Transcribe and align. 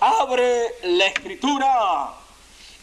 abre 0.00 0.74
la 0.82 1.06
escritura, 1.06 2.14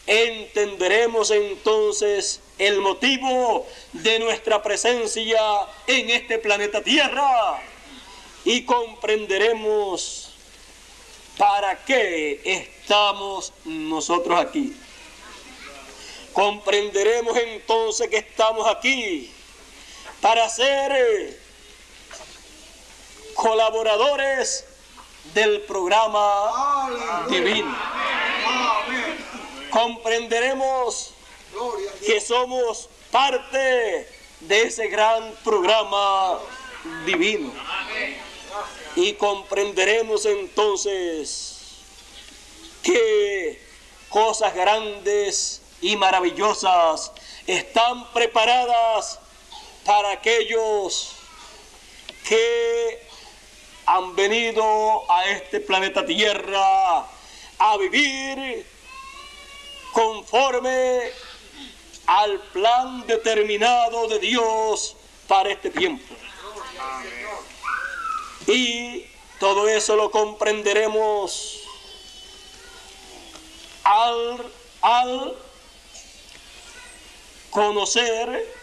entenderemos 0.05 1.31
entonces 1.31 2.39
el 2.57 2.79
motivo 2.79 3.65
de 3.93 4.20
nuestra 4.20 4.61
presencia 4.61 5.39
en 5.88 6.09
este 6.09 6.38
planeta 6.38 6.81
Tierra 6.81 7.61
y 8.45 8.63
comprenderemos 8.63 10.30
para 11.38 11.84
qué 11.84 12.41
estamos 12.45 13.53
nosotros 13.66 14.39
aquí. 14.39 14.75
Comprenderemos 16.31 17.38
entonces 17.38 18.08
que 18.09 18.17
estamos 18.17 18.67
aquí 18.67 19.31
para 20.22 20.47
ser 20.49 21.39
colaboradores 23.35 24.66
del 25.34 25.62
programa 25.62 27.26
divino. 27.30 27.76
Comprenderemos 29.70 31.12
que 32.05 32.20
somos 32.20 32.90
parte 33.12 34.08
de 34.41 34.62
ese 34.64 34.88
gran 34.88 35.34
programa 35.44 36.40
divino. 37.05 37.52
Y 38.95 39.14
comprenderemos 39.14 40.25
entonces 40.25 41.53
que 42.84 43.59
cosas 44.09 44.53
grandes 44.53 45.62
y 45.81 45.95
maravillosas 45.95 47.12
están 47.47 48.12
preparadas 48.14 49.19
para 49.86 50.12
aquellos 50.12 51.14
que 52.28 53.12
han 53.86 54.16
venido 54.16 55.12
a 55.12 55.26
este 55.26 55.59
planeta 55.59 56.06
Tierra 56.06 57.06
a 57.58 57.78
vivir 57.78 58.66
conforme 59.92 61.12
al 62.06 62.40
plan 62.52 63.06
determinado 63.08 64.08
de 64.08 64.20
Dios 64.20 64.95
para 65.28 65.52
este 65.52 65.70
tiempo. 65.70 66.16
Y 68.48 69.06
todo 69.40 69.67
eso 69.67 69.95
lo 69.95 70.12
comprenderemos 70.12 71.59
al, 73.84 74.52
al 74.81 75.38
conocer, 77.50 78.53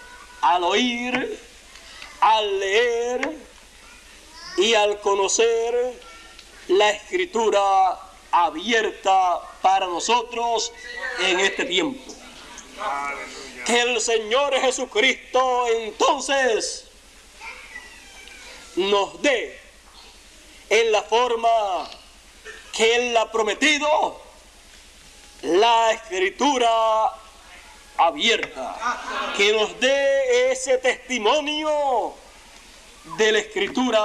al 0.42 0.64
oír, 0.64 1.38
al 2.20 2.60
leer 2.60 3.49
y 4.56 4.74
al 4.74 5.00
conocer 5.00 6.00
la 6.68 6.90
escritura 6.90 7.98
abierta 8.30 9.40
para 9.60 9.86
nosotros 9.86 10.72
en 11.20 11.40
este 11.40 11.64
tiempo. 11.64 12.12
Que 13.66 13.80
el 13.80 14.00
Señor 14.00 14.58
Jesucristo 14.60 15.66
entonces 15.68 16.86
nos 18.76 19.20
dé 19.20 19.58
en 20.68 20.92
la 20.92 21.02
forma 21.02 21.90
que 22.72 22.94
Él 22.94 23.16
ha 23.16 23.30
prometido 23.30 24.20
la 25.42 25.92
escritura 25.92 26.68
abierta, 27.96 28.76
que 29.36 29.52
nos 29.52 29.78
dé 29.80 30.52
ese 30.52 30.78
testimonio 30.78 32.14
de 33.16 33.32
la 33.32 33.38
escritura 33.38 34.00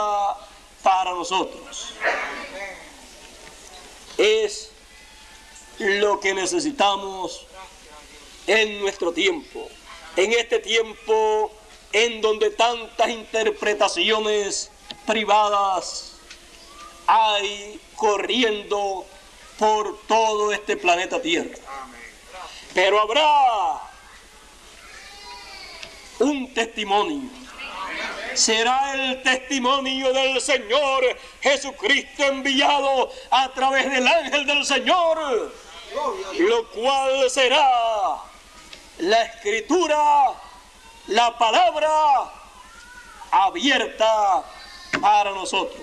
para 0.83 1.11
nosotros. 1.11 1.93
Es 4.17 4.71
lo 5.79 6.19
que 6.19 6.33
necesitamos 6.33 7.45
en 8.47 8.79
nuestro 8.79 9.11
tiempo, 9.11 9.67
en 10.15 10.33
este 10.33 10.59
tiempo 10.59 11.51
en 11.91 12.21
donde 12.21 12.51
tantas 12.51 13.09
interpretaciones 13.09 14.69
privadas 15.05 16.13
hay 17.07 17.79
corriendo 17.95 19.05
por 19.57 19.99
todo 20.07 20.51
este 20.51 20.77
planeta 20.77 21.21
Tierra. 21.21 21.55
Pero 22.73 22.99
habrá 22.99 23.81
un 26.19 26.53
testimonio 26.53 27.44
será 28.35 28.93
el 28.93 29.21
testimonio 29.23 30.11
del 30.13 30.41
Señor 30.41 31.03
Jesucristo 31.41 32.23
enviado 32.23 33.11
a 33.31 33.49
través 33.53 33.89
del 33.89 34.07
ángel 34.07 34.45
del 34.45 34.65
Señor, 34.65 35.53
lo 36.39 36.69
cual 36.69 37.29
será 37.29 38.17
la 38.99 39.23
escritura, 39.23 40.33
la 41.07 41.37
palabra 41.37 41.89
abierta 43.31 44.43
para 45.01 45.31
nosotros. 45.31 45.81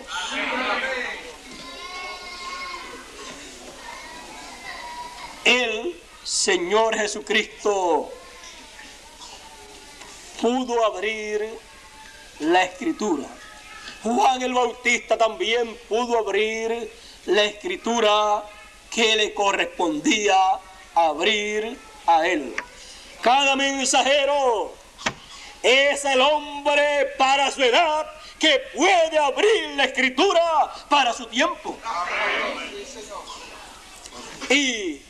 El 5.44 6.00
Señor 6.22 6.96
Jesucristo 6.96 8.10
pudo 10.40 10.84
abrir 10.84 11.58
la 12.42 12.64
escritura. 12.64 13.26
Juan 14.02 14.42
el 14.42 14.52
Bautista 14.52 15.16
también 15.16 15.76
pudo 15.88 16.18
abrir 16.18 16.90
la 17.26 17.44
escritura 17.44 18.42
que 18.90 19.16
le 19.16 19.32
correspondía 19.32 20.36
abrir 20.94 21.78
a 22.06 22.26
él. 22.26 22.54
Cada 23.20 23.54
mensajero 23.54 24.74
es 25.62 26.04
el 26.04 26.20
hombre 26.20 27.14
para 27.16 27.50
su 27.50 27.62
edad 27.62 28.06
que 28.38 28.60
puede 28.74 29.18
abrir 29.18 29.70
la 29.76 29.84
escritura 29.84 30.72
para 30.88 31.12
su 31.12 31.26
tiempo. 31.26 31.78
Y 34.50 35.00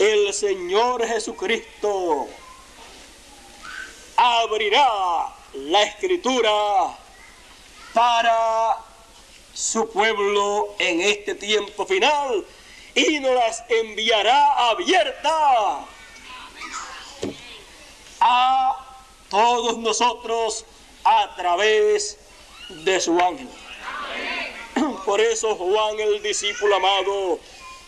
el 0.00 0.32
Señor 0.32 1.04
Jesucristo 1.06 2.28
abrirá 4.16 5.34
la 5.54 5.82
escritura 5.82 6.98
para 7.92 8.78
su 9.52 9.88
pueblo 9.90 10.74
en 10.78 11.00
este 11.00 11.34
tiempo 11.34 11.86
final 11.86 12.44
y 12.94 13.20
nos 13.20 13.34
las 13.34 13.64
enviará 13.68 14.68
abierta 14.70 15.86
a 18.20 18.86
todos 19.30 19.78
nosotros 19.78 20.64
a 21.04 21.34
través 21.36 22.18
de 22.68 23.00
su 23.00 23.18
ángel. 23.20 23.48
Por 25.04 25.20
eso 25.20 25.54
Juan 25.54 26.00
el 26.00 26.22
discípulo 26.22 26.76
amado, 26.76 27.38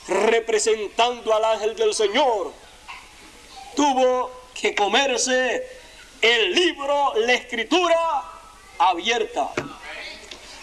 representando 0.06 1.34
al 1.34 1.44
ángel 1.44 1.74
del 1.74 1.94
Señor, 1.94 2.52
tuvo 3.74 4.30
que 4.54 4.74
comerse 4.74 5.66
el 6.20 6.54
libro, 6.54 7.14
la 7.16 7.34
escritura 7.34 8.22
abierta 8.78 9.50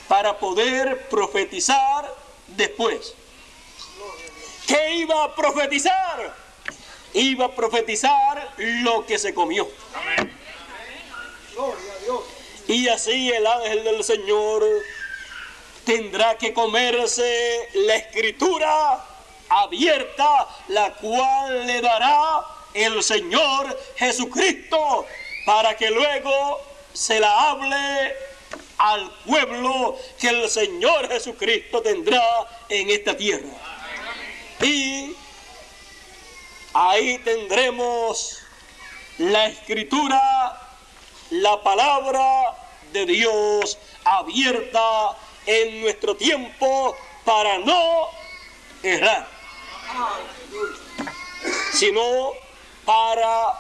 para 0.08 0.38
poder 0.38 1.08
profetizar 1.10 2.14
después. 2.48 3.14
¿Qué 4.68 4.96
iba 4.96 5.24
a 5.24 5.36
profetizar? 5.36 6.36
Iba 7.14 7.46
a 7.46 7.52
profetizar 7.52 8.54
lo 8.58 9.06
que 9.06 9.18
se 9.18 9.34
comió. 9.34 9.68
Y 12.68 12.88
así 12.88 13.32
el 13.32 13.46
ángel 13.46 13.84
del 13.84 14.04
Señor 14.04 14.64
tendrá 15.86 16.38
que 16.38 16.54
comerse 16.54 17.70
la 17.74 17.96
escritura 17.96 19.06
abierta, 19.50 20.48
la 20.70 20.94
cual 20.94 21.68
le 21.68 21.82
dará 21.82 22.46
el 22.74 23.04
Señor 23.04 23.78
Jesucristo 23.96 25.06
para 25.46 25.76
que 25.76 25.90
luego 25.90 26.62
se 26.94 27.20
la 27.20 27.50
hable 27.50 28.16
al 28.78 29.12
pueblo 29.26 29.98
que 30.20 30.30
el 30.30 30.50
Señor 30.50 31.08
Jesucristo 31.10 31.82
tendrá 31.82 32.22
en 32.70 32.90
esta 32.90 33.16
tierra. 33.16 33.50
Y 34.62 35.16
ahí 36.74 37.18
tendremos 37.20 38.40
la 39.18 39.48
escritura, 39.48 40.60
la 41.30 41.62
palabra 41.62 42.56
de 42.92 43.06
Dios 43.06 43.78
abierta 44.04 45.18
en 45.46 45.82
nuestro 45.82 46.16
tiempo 46.16 46.96
para 47.26 47.58
no 47.60 48.10
errar, 48.82 49.28
sino 51.74 52.32
para 52.86 53.54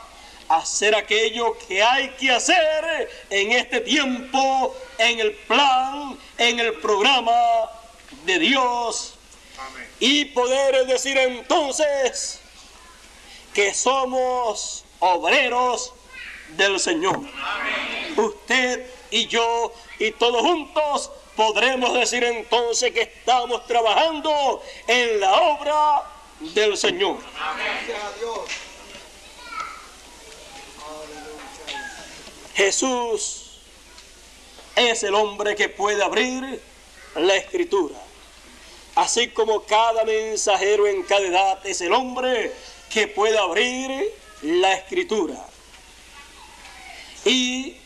hacer 0.49 0.95
aquello 0.95 1.57
que 1.67 1.81
hay 1.81 2.09
que 2.11 2.31
hacer 2.31 3.09
en 3.29 3.51
este 3.51 3.81
tiempo, 3.81 4.75
en 4.97 5.19
el 5.19 5.33
plan, 5.33 6.17
en 6.37 6.59
el 6.59 6.73
programa 6.75 7.33
de 8.25 8.39
Dios. 8.39 9.15
Y 9.99 10.25
poder 10.25 10.85
decir 10.85 11.17
entonces 11.17 12.39
que 13.53 13.73
somos 13.73 14.83
obreros 14.99 15.93
del 16.57 16.79
Señor. 16.79 17.21
Usted 18.17 18.89
y 19.11 19.27
yo 19.27 19.73
y 19.99 20.11
todos 20.11 20.41
juntos 20.41 21.11
podremos 21.35 21.93
decir 21.93 22.23
entonces 22.23 22.91
que 22.91 23.01
estamos 23.01 23.65
trabajando 23.67 24.61
en 24.87 25.19
la 25.19 25.33
obra 25.33 26.03
del 26.39 26.77
Señor. 26.77 27.17
Jesús 32.55 33.59
es 34.75 35.03
el 35.03 35.15
hombre 35.15 35.55
que 35.55 35.69
puede 35.69 36.03
abrir 36.03 36.61
la 37.15 37.35
escritura. 37.35 37.97
Así 38.95 39.29
como 39.29 39.63
cada 39.63 40.03
mensajero 40.03 40.87
en 40.87 41.03
cada 41.03 41.25
edad 41.25 41.65
es 41.65 41.81
el 41.81 41.93
hombre 41.93 42.53
que 42.91 43.07
puede 43.07 43.37
abrir 43.37 44.13
la 44.43 44.73
escritura. 44.73 45.47
Y 47.25 47.77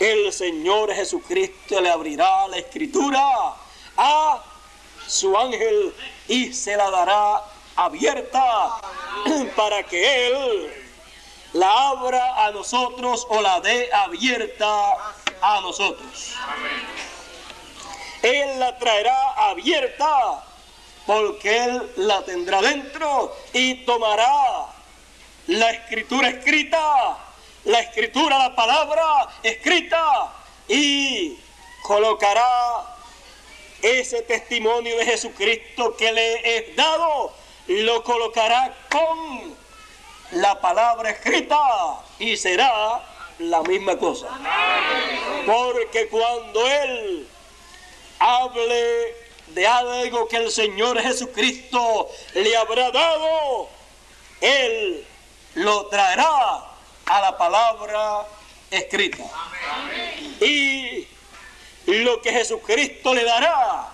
el 0.00 0.32
Señor 0.32 0.92
Jesucristo 0.92 1.80
le 1.80 1.90
abrirá 1.90 2.48
la 2.48 2.58
escritura 2.58 3.54
a 3.96 4.44
su 5.06 5.36
ángel 5.36 5.94
y 6.26 6.52
se 6.52 6.76
la 6.76 6.90
dará 6.90 7.44
abierta 7.76 8.80
para 9.56 9.82
que 9.84 10.26
Él 10.26 10.79
la 11.52 11.88
abra 11.88 12.46
a 12.46 12.50
nosotros 12.52 13.26
o 13.28 13.40
la 13.40 13.60
dé 13.60 13.92
abierta 13.92 14.92
a 15.40 15.60
nosotros. 15.60 16.34
Él 18.22 18.58
la 18.60 18.78
traerá 18.78 19.32
abierta 19.50 20.44
porque 21.06 21.64
Él 21.64 21.92
la 21.96 22.24
tendrá 22.24 22.60
dentro 22.60 23.34
y 23.52 23.84
tomará 23.84 24.66
la 25.46 25.70
escritura 25.70 26.28
escrita, 26.28 27.18
la 27.64 27.80
escritura, 27.80 28.38
la 28.38 28.54
palabra 28.54 29.04
escrita 29.42 30.32
y 30.68 31.36
colocará 31.82 32.96
ese 33.82 34.22
testimonio 34.22 34.96
de 34.98 35.06
Jesucristo 35.06 35.96
que 35.96 36.12
le 36.12 36.56
he 36.56 36.74
dado, 36.74 37.32
lo 37.66 38.04
colocará 38.04 38.76
con 38.90 39.56
la 40.32 40.60
palabra 40.60 41.10
escrita 41.10 41.58
y 42.18 42.36
será 42.36 43.02
la 43.38 43.62
misma 43.62 43.96
cosa. 43.96 44.28
Porque 45.46 46.08
cuando 46.08 46.66
Él 46.66 47.28
hable 48.18 49.16
de 49.48 49.66
algo 49.66 50.28
que 50.28 50.36
el 50.36 50.50
Señor 50.50 51.00
Jesucristo 51.00 52.08
le 52.34 52.56
habrá 52.56 52.90
dado, 52.90 53.68
Él 54.40 55.06
lo 55.54 55.86
traerá 55.86 56.64
a 57.06 57.20
la 57.20 57.36
palabra 57.36 58.26
escrita. 58.70 59.24
Y 60.40 61.08
lo 61.86 62.20
que 62.22 62.32
Jesucristo 62.32 63.14
le 63.14 63.24
dará 63.24 63.88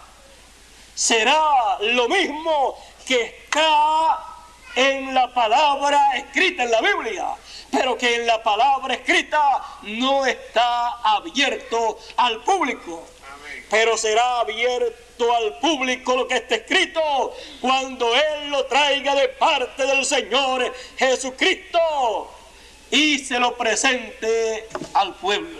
será 0.94 1.78
lo 1.80 2.08
mismo 2.08 2.78
que 3.06 3.42
está 3.44 4.35
en 4.76 5.14
la 5.14 5.32
palabra 5.32 5.98
escrita 6.16 6.62
en 6.62 6.70
la 6.70 6.82
Biblia, 6.82 7.26
pero 7.72 7.96
que 7.96 8.14
en 8.14 8.26
la 8.26 8.42
palabra 8.42 8.94
escrita 8.94 9.62
no 9.82 10.26
está 10.26 10.88
abierto 11.02 11.98
al 12.16 12.42
público. 12.42 13.04
Pero 13.70 13.96
será 13.96 14.40
abierto 14.40 15.34
al 15.34 15.58
público 15.58 16.14
lo 16.14 16.28
que 16.28 16.36
está 16.36 16.56
escrito 16.56 17.00
cuando 17.60 18.14
Él 18.14 18.50
lo 18.50 18.66
traiga 18.66 19.14
de 19.14 19.28
parte 19.28 19.86
del 19.86 20.04
Señor 20.04 20.72
Jesucristo 20.96 22.30
y 22.90 23.18
se 23.18 23.40
lo 23.40 23.56
presente 23.56 24.68
al 24.92 25.14
pueblo. 25.14 25.58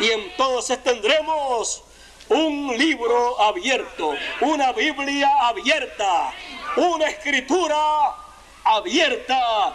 Y 0.00 0.10
entonces 0.10 0.82
tendremos 0.82 1.82
un 2.28 2.76
libro 2.78 3.40
abierto, 3.40 4.14
una 4.40 4.72
Biblia 4.72 5.28
abierta, 5.42 6.32
una 6.76 7.08
escritura 7.08 8.21
abierta 8.64 9.74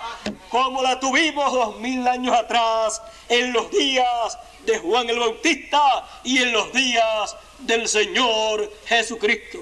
como 0.50 0.82
la 0.82 1.00
tuvimos 1.00 1.52
dos 1.52 1.78
mil 1.78 2.08
años 2.08 2.36
atrás 2.36 3.02
en 3.30 3.54
los 3.54 3.70
días 3.72 4.38
de 4.66 4.78
Juan 4.80 5.10
el 5.10 5.20
Bautista 5.20 6.08
y 6.24 6.42
en 6.42 6.52
los 6.52 6.72
días 6.74 7.36
del 7.60 7.88
Señor 7.88 8.72
Jesucristo. 8.86 9.60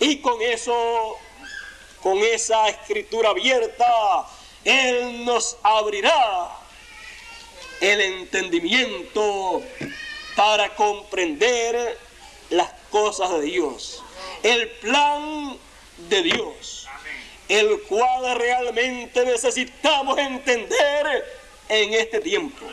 Y 0.00 0.18
con 0.18 0.40
eso, 0.42 1.16
con 2.02 2.18
esa 2.18 2.68
escritura 2.68 3.30
abierta, 3.30 4.26
Él 4.64 5.24
nos 5.24 5.56
abrirá 5.62 6.50
el 7.80 8.00
entendimiento 8.00 9.62
para 10.36 10.74
comprender 10.74 11.98
las 12.50 12.70
cosas 12.90 13.30
de 13.30 13.42
Dios, 13.42 14.02
el 14.42 14.68
plan 14.70 15.56
de 16.08 16.22
Dios, 16.22 16.83
el 17.54 17.82
cual 17.82 18.36
realmente 18.36 19.24
necesitamos 19.24 20.18
entender 20.18 21.24
en 21.68 21.94
este 21.94 22.20
tiempo, 22.20 22.66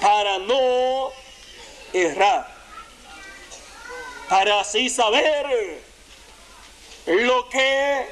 para 0.00 0.38
no 0.38 1.10
errar, 1.92 2.54
para 4.28 4.60
así 4.60 4.88
saber 4.88 5.82
lo 7.06 7.48
que 7.48 8.06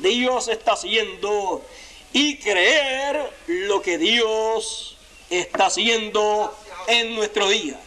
Dios 0.00 0.48
está 0.48 0.72
haciendo 0.72 1.64
y 2.12 2.38
creer 2.38 3.32
lo 3.46 3.80
que 3.82 3.98
Dios 3.98 4.96
está 5.30 5.66
haciendo 5.66 6.56
en 6.88 7.14
nuestro 7.14 7.48
día. 7.48 7.80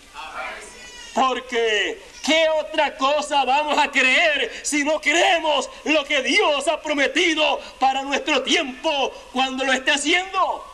Porque, 1.13 2.01
¿qué 2.24 2.48
otra 2.50 2.98
cosa 2.98 3.44
vamos 3.46 3.77
a 3.77 3.92
creer 3.92 4.51
si 4.63 4.84
no 4.84 5.00
creemos 5.00 5.70
lo 5.84 6.03
que 6.06 6.24
Dios 6.24 6.68
ha 6.68 6.82
prometido 6.82 7.60
para 7.80 8.01
nuestro 8.01 8.42
tiempo 8.42 9.12
cuando 9.34 9.65
lo 9.65 9.74
esté 9.74 9.92
haciendo? 9.92 10.65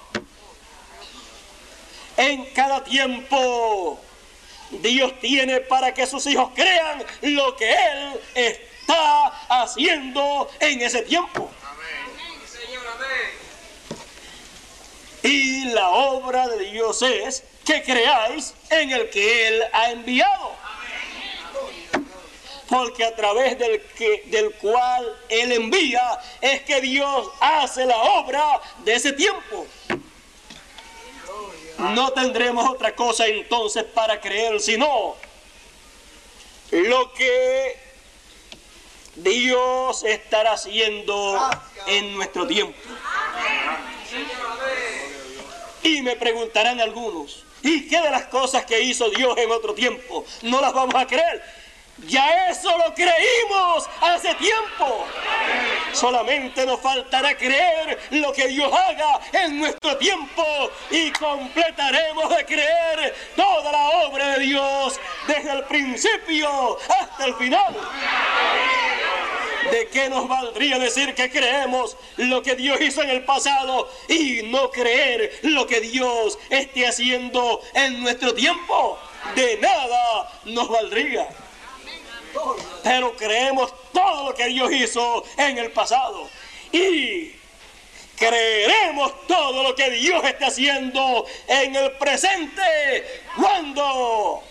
En 2.16 2.46
cada 2.54 2.84
tiempo, 2.84 4.00
Dios 4.70 5.20
tiene 5.20 5.62
para 5.62 5.94
que 5.94 6.06
sus 6.06 6.26
hijos 6.28 6.52
crean 6.54 7.04
lo 7.22 7.56
que 7.56 7.72
Él 7.72 8.22
está 8.36 9.26
haciendo 9.50 10.50
en 10.60 10.82
ese 10.82 11.02
tiempo. 11.02 11.50
Y 15.24 15.66
la 15.66 15.90
obra 15.90 16.48
de 16.48 16.66
Dios 16.66 17.02
es 17.02 17.44
que 17.66 17.84
creáis 17.84 18.54
en 18.70 18.92
el 18.92 19.10
que 19.10 19.48
Él 19.48 19.64
ha 19.74 19.92
enviado. 19.92 20.69
Porque 22.68 23.04
a 23.04 23.16
través 23.16 23.58
del, 23.58 23.82
que, 23.98 24.24
del 24.28 24.52
cual 24.56 25.18
Él 25.28 25.52
envía 25.52 26.20
es 26.40 26.62
que 26.62 26.82
Dios 26.82 27.30
hace 27.40 27.86
la 27.86 27.98
obra 27.98 28.62
de 28.84 28.94
ese 28.94 29.14
tiempo. 29.14 29.66
No 31.80 32.12
tendremos 32.12 32.70
otra 32.70 32.96
cosa 32.96 33.26
entonces 33.28 33.86
para 33.86 34.20
creer, 34.20 34.60
sino 34.60 35.16
lo 36.72 37.14
que 37.14 37.78
Dios 39.16 40.04
estará 40.04 40.54
haciendo 40.54 41.50
en 41.88 42.14
nuestro 42.14 42.48
tiempo. 42.48 42.78
Y 45.84 46.02
me 46.02 46.16
preguntarán 46.16 46.80
algunos, 46.82 47.46
¿y 47.64 47.88
qué 47.88 48.02
de 48.02 48.10
las 48.10 48.26
cosas 48.26 48.66
que 48.66 48.82
hizo 48.82 49.10
Dios 49.10 49.38
en 49.38 49.52
otro 49.52 49.74
tiempo? 49.74 50.26
No 50.44 50.62
las 50.62 50.74
vamos 50.74 50.96
a 50.96 51.06
creer. 51.06 51.44
Ya 52.08 52.50
eso 52.50 52.70
lo 52.78 52.94
creímos 52.94 53.90
hace 54.02 54.34
tiempo. 54.36 55.06
Solamente 55.92 56.66
nos 56.66 56.80
faltará 56.80 57.36
creer 57.36 58.00
lo 58.12 58.32
que 58.32 58.48
Dios 58.48 58.72
haga 58.72 59.20
en 59.34 59.60
nuestro 59.60 59.98
tiempo 59.98 60.46
y 60.92 61.12
completaremos 61.12 62.30
de 62.30 62.46
creer 62.46 63.16
toda 63.36 63.72
la 63.72 63.90
obra 64.06 64.38
de 64.38 64.40
Dios 64.46 65.00
desde 65.28 65.52
el 65.52 65.64
principio 65.64 66.78
hasta 66.90 67.26
el 67.26 67.36
final. 67.36 67.76
¿De 69.72 69.88
qué 69.92 70.10
nos 70.10 70.28
valdría 70.28 70.80
decir 70.80 71.14
que 71.14 71.30
creemos 71.30 71.96
lo 72.18 72.42
que 72.42 72.56
Dios 72.56 72.80
hizo 72.82 73.02
en 73.02 73.10
el 73.10 73.24
pasado 73.24 73.90
y 74.08 74.42
no 74.44 74.72
creer 74.72 75.40
lo 75.44 75.68
que 75.68 75.82
Dios 75.82 76.38
esté 76.50 76.88
haciendo 76.88 77.62
en 77.74 78.02
nuestro 78.02 78.34
tiempo? 78.34 78.98
De 79.36 79.58
nada 79.58 80.32
nos 80.46 80.70
valdría. 80.70 81.28
Pero 82.84 83.16
creemos 83.16 83.74
todo 83.92 84.30
lo 84.30 84.36
que 84.36 84.46
Dios 84.48 84.72
hizo 84.72 85.24
en 85.38 85.58
el 85.58 85.72
pasado. 85.72 86.30
Y 86.72 87.34
creeremos 88.16 89.28
todo 89.28 89.64
lo 89.64 89.76
que 89.76 89.90
Dios 89.92 90.24
está 90.26 90.48
haciendo 90.48 91.26
en 91.48 91.76
el 91.76 91.92
presente 91.94 93.22
cuando 93.36 94.44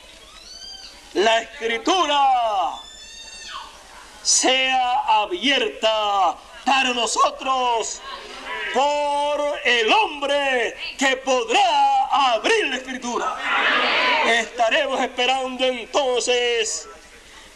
la 1.15 1.43
escritura 1.43 2.81
sea 4.29 5.23
abierta 5.23 6.37
para 6.67 6.93
nosotros 6.93 8.03
por 8.75 9.61
el 9.65 9.91
hombre 9.91 10.77
que 10.99 11.17
podrá 11.17 12.35
abrir 12.35 12.67
la 12.67 12.77
escritura. 12.77 13.37
Estaremos 14.27 15.01
esperando 15.01 15.65
entonces 15.65 16.87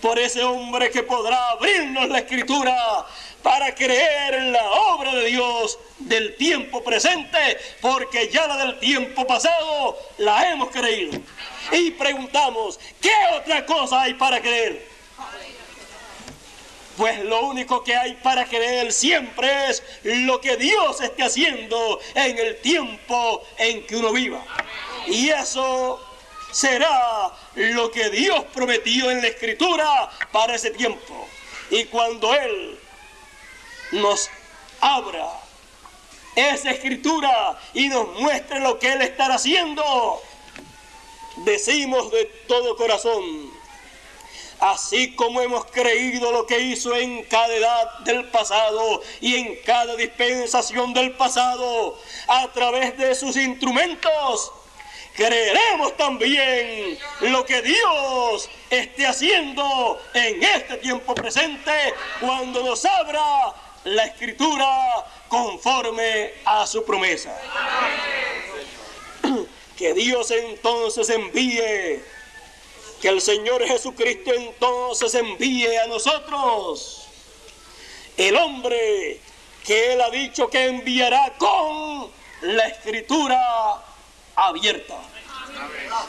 por 0.00 0.18
ese 0.18 0.42
hombre 0.42 0.90
que 0.90 1.02
podrá 1.02 1.50
abrirnos 1.50 2.08
la 2.08 2.20
escritura 2.20 3.04
para 3.42 3.74
creer 3.74 4.32
en 4.32 4.52
la 4.52 4.70
obra 4.70 5.14
de 5.14 5.26
Dios 5.26 5.78
del 5.98 6.36
tiempo 6.36 6.82
presente, 6.82 7.58
porque 7.82 8.30
ya 8.30 8.46
la 8.46 8.56
del 8.56 8.78
tiempo 8.78 9.26
pasado 9.26 9.98
la 10.16 10.48
hemos 10.48 10.70
creído. 10.70 11.20
Y 11.70 11.90
preguntamos, 11.90 12.80
¿qué 12.98 13.12
otra 13.36 13.66
cosa 13.66 14.00
hay 14.00 14.14
para 14.14 14.40
creer? 14.40 14.91
Pues 16.96 17.24
lo 17.24 17.46
único 17.46 17.82
que 17.82 17.96
hay 17.96 18.14
para 18.14 18.44
creer 18.44 18.92
siempre 18.92 19.70
es 19.70 19.82
lo 20.02 20.40
que 20.40 20.56
Dios 20.56 21.00
esté 21.00 21.22
haciendo 21.22 22.00
en 22.14 22.38
el 22.38 22.60
tiempo 22.60 23.42
en 23.58 23.86
que 23.86 23.96
uno 23.96 24.12
viva. 24.12 24.44
Y 25.06 25.30
eso 25.30 26.00
será 26.52 27.32
lo 27.54 27.90
que 27.90 28.10
Dios 28.10 28.44
prometió 28.52 29.10
en 29.10 29.22
la 29.22 29.28
escritura 29.28 30.10
para 30.30 30.54
ese 30.54 30.70
tiempo. 30.70 31.26
Y 31.70 31.84
cuando 31.84 32.34
Él 32.34 32.78
nos 33.92 34.30
abra 34.80 35.28
esa 36.36 36.70
escritura 36.70 37.58
y 37.72 37.88
nos 37.88 38.08
muestre 38.20 38.60
lo 38.60 38.78
que 38.78 38.92
Él 38.92 39.02
estará 39.02 39.36
haciendo, 39.36 40.22
decimos 41.36 42.10
de 42.10 42.24
todo 42.46 42.76
corazón, 42.76 43.50
así 44.62 45.12
como 45.16 45.40
hemos 45.40 45.64
creído 45.66 46.30
lo 46.30 46.46
que 46.46 46.60
hizo 46.60 46.94
en 46.94 47.24
cada 47.24 47.52
edad 47.52 47.98
del 48.04 48.26
pasado 48.26 49.02
y 49.20 49.34
en 49.34 49.56
cada 49.66 49.96
dispensación 49.96 50.94
del 50.94 51.12
pasado, 51.12 51.98
a 52.28 52.46
través 52.52 52.96
de 52.96 53.12
sus 53.16 53.34
instrumentos, 53.36 54.52
creeremos 55.16 55.96
también 55.96 56.96
lo 57.22 57.44
que 57.44 57.60
Dios 57.60 58.48
esté 58.70 59.04
haciendo 59.04 60.00
en 60.14 60.40
este 60.44 60.76
tiempo 60.76 61.12
presente 61.12 61.72
cuando 62.20 62.62
nos 62.62 62.84
abra 62.84 63.54
la 63.82 64.04
escritura 64.04 65.04
conforme 65.26 66.34
a 66.44 66.66
su 66.66 66.84
promesa. 66.84 67.36
Que 69.76 69.94
Dios 69.94 70.30
entonces 70.30 71.10
envíe, 71.10 72.00
que 73.02 73.08
el 73.08 73.20
Señor 73.20 73.66
Jesucristo 73.66 74.32
entonces 74.32 75.12
envíe 75.16 75.76
a 75.76 75.88
nosotros 75.88 77.02
el 78.16 78.36
hombre 78.36 79.20
que 79.64 79.92
Él 79.92 80.00
ha 80.00 80.08
dicho 80.10 80.48
que 80.48 80.66
enviará 80.66 81.34
con 81.36 82.08
la 82.42 82.68
escritura 82.68 83.84
abierta 84.36 84.96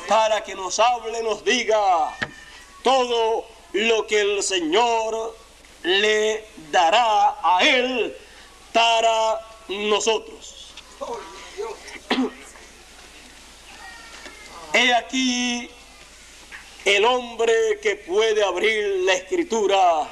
para 0.08 0.44
que 0.44 0.54
nos 0.54 0.80
hable, 0.80 1.24
nos 1.24 1.44
diga 1.44 2.16
todo 2.84 3.46
lo 3.74 4.06
que 4.06 4.22
el 4.22 4.44
Señor 4.44 5.36
le 5.82 6.48
dará 6.72 7.38
a 7.42 7.60
él 7.64 8.16
para 8.72 9.42
nosotros. 9.68 10.68
He 14.74 14.94
aquí 14.94 15.70
el 16.86 17.06
hombre 17.06 17.80
que 17.82 17.96
puede 17.96 18.44
abrir 18.44 19.04
la 19.06 19.14
escritura, 19.14 20.08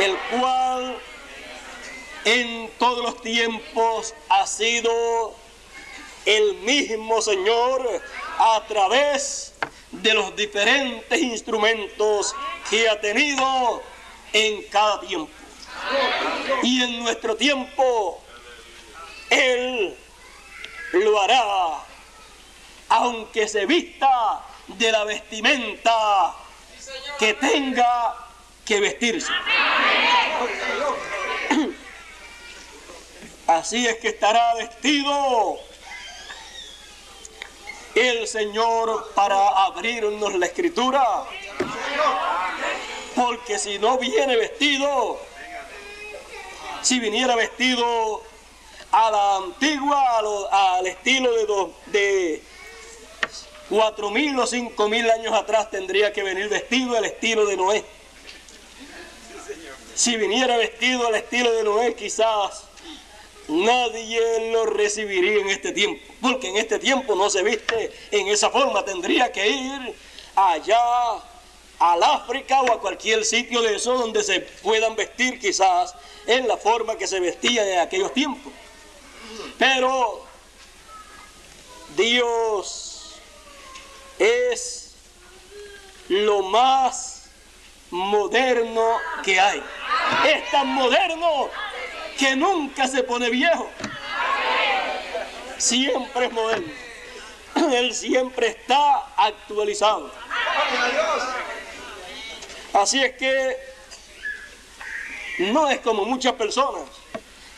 el 0.00 0.16
cual 0.38 0.98
en 2.24 2.70
todos 2.78 3.04
los 3.04 3.22
tiempos 3.22 4.14
ha 4.28 4.46
sido 4.46 5.34
el 6.26 6.54
mismo 6.56 7.22
Señor 7.22 8.02
a 8.38 8.64
través 8.66 9.54
de 9.92 10.12
los 10.12 10.34
diferentes 10.34 11.20
instrumentos 11.20 12.34
que 12.68 12.88
ha 12.88 13.00
tenido 13.00 13.82
en 14.32 14.62
cada 14.64 15.00
tiempo. 15.00 15.32
Y 16.64 16.82
en 16.82 16.98
nuestro 16.98 17.36
tiempo, 17.36 18.20
Él 19.30 19.96
lo 20.92 21.20
hará, 21.22 21.84
aunque 22.88 23.46
se 23.46 23.64
vista 23.64 24.47
de 24.68 24.92
la 24.92 25.04
vestimenta 25.04 26.34
que 27.18 27.34
tenga 27.34 28.14
que 28.64 28.80
vestirse. 28.80 29.32
Así 33.46 33.86
es 33.86 33.96
que 33.96 34.08
estará 34.08 34.54
vestido 34.54 35.58
el 37.94 38.28
Señor 38.28 39.12
para 39.14 39.48
abrirnos 39.64 40.34
la 40.34 40.46
escritura. 40.46 41.24
Porque 43.14 43.58
si 43.58 43.78
no 43.78 43.98
viene 43.98 44.36
vestido, 44.36 45.18
si 46.82 47.00
viniera 47.00 47.34
vestido 47.34 48.22
a 48.92 49.10
la 49.10 49.36
antigua, 49.36 50.18
al 50.50 50.86
estilo 50.86 51.32
de, 51.32 51.72
de 51.86 52.42
cuatro 53.68 54.10
mil 54.10 54.38
o 54.38 54.46
cinco 54.46 54.88
mil 54.88 55.10
años 55.10 55.32
atrás, 55.34 55.70
tendría 55.70 56.12
que 56.12 56.22
venir 56.22 56.48
vestido 56.48 56.96
al 56.96 57.04
estilo 57.04 57.46
de 57.46 57.56
Noé. 57.56 57.84
Si 59.94 60.16
viniera 60.16 60.56
vestido 60.56 61.06
al 61.06 61.14
estilo 61.16 61.52
de 61.52 61.64
Noé, 61.64 61.94
quizás 61.94 62.64
nadie 63.48 64.52
lo 64.52 64.66
recibiría 64.66 65.40
en 65.40 65.48
este 65.50 65.72
tiempo, 65.72 66.00
porque 66.20 66.48
en 66.48 66.56
este 66.56 66.78
tiempo 66.78 67.14
no 67.14 67.30
se 67.30 67.42
viste 67.42 67.92
en 68.10 68.28
esa 68.28 68.50
forma, 68.50 68.84
tendría 68.84 69.32
que 69.32 69.48
ir 69.48 69.94
allá 70.36 70.78
al 71.78 72.02
África 72.02 72.60
o 72.62 72.72
a 72.72 72.80
cualquier 72.80 73.24
sitio 73.24 73.62
de 73.62 73.76
eso 73.76 73.94
donde 73.94 74.22
se 74.22 74.40
puedan 74.40 74.96
vestir 74.96 75.38
quizás 75.38 75.94
en 76.26 76.46
la 76.46 76.56
forma 76.56 76.96
que 76.96 77.06
se 77.06 77.20
vestía 77.20 77.72
en 77.72 77.80
aquellos 77.80 78.12
tiempos. 78.12 78.52
Pero 79.58 80.24
Dios 81.96 82.87
es 84.18 84.94
lo 86.08 86.42
más 86.42 87.24
moderno 87.90 88.96
que 89.24 89.38
hay. 89.38 89.62
Es 90.26 90.50
tan 90.50 90.68
moderno 90.68 91.50
que 92.18 92.36
nunca 92.36 92.88
se 92.88 93.02
pone 93.02 93.30
viejo. 93.30 93.70
Siempre 95.56 96.26
es 96.26 96.32
moderno. 96.32 96.72
Él 97.72 97.94
siempre 97.94 98.48
está 98.48 99.06
actualizado. 99.16 100.12
Así 102.72 103.02
es 103.02 103.16
que 103.16 103.56
no 105.38 105.68
es 105.68 105.80
como 105.80 106.04
muchas 106.04 106.34
personas 106.34 106.82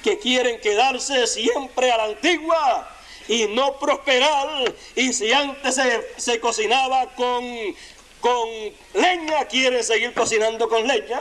que 0.03 0.19
quieren 0.19 0.61
quedarse 0.61 1.27
siempre 1.27 1.91
a 1.93 1.97
la 1.99 2.05
antigua 2.05 2.89
y 3.31 3.47
no 3.47 3.75
prosperar. 3.79 4.75
Y 4.97 5.13
si 5.13 5.33
antes 5.33 5.81
se, 6.17 6.41
cocinaba 6.41 7.07
con, 7.15 7.45
con 8.21 8.49
leña, 8.95 9.45
quieren 9.45 9.85
seguir 9.85 10.13
cocinando 10.13 10.69
con 10.69 10.85
leña. 10.85 11.21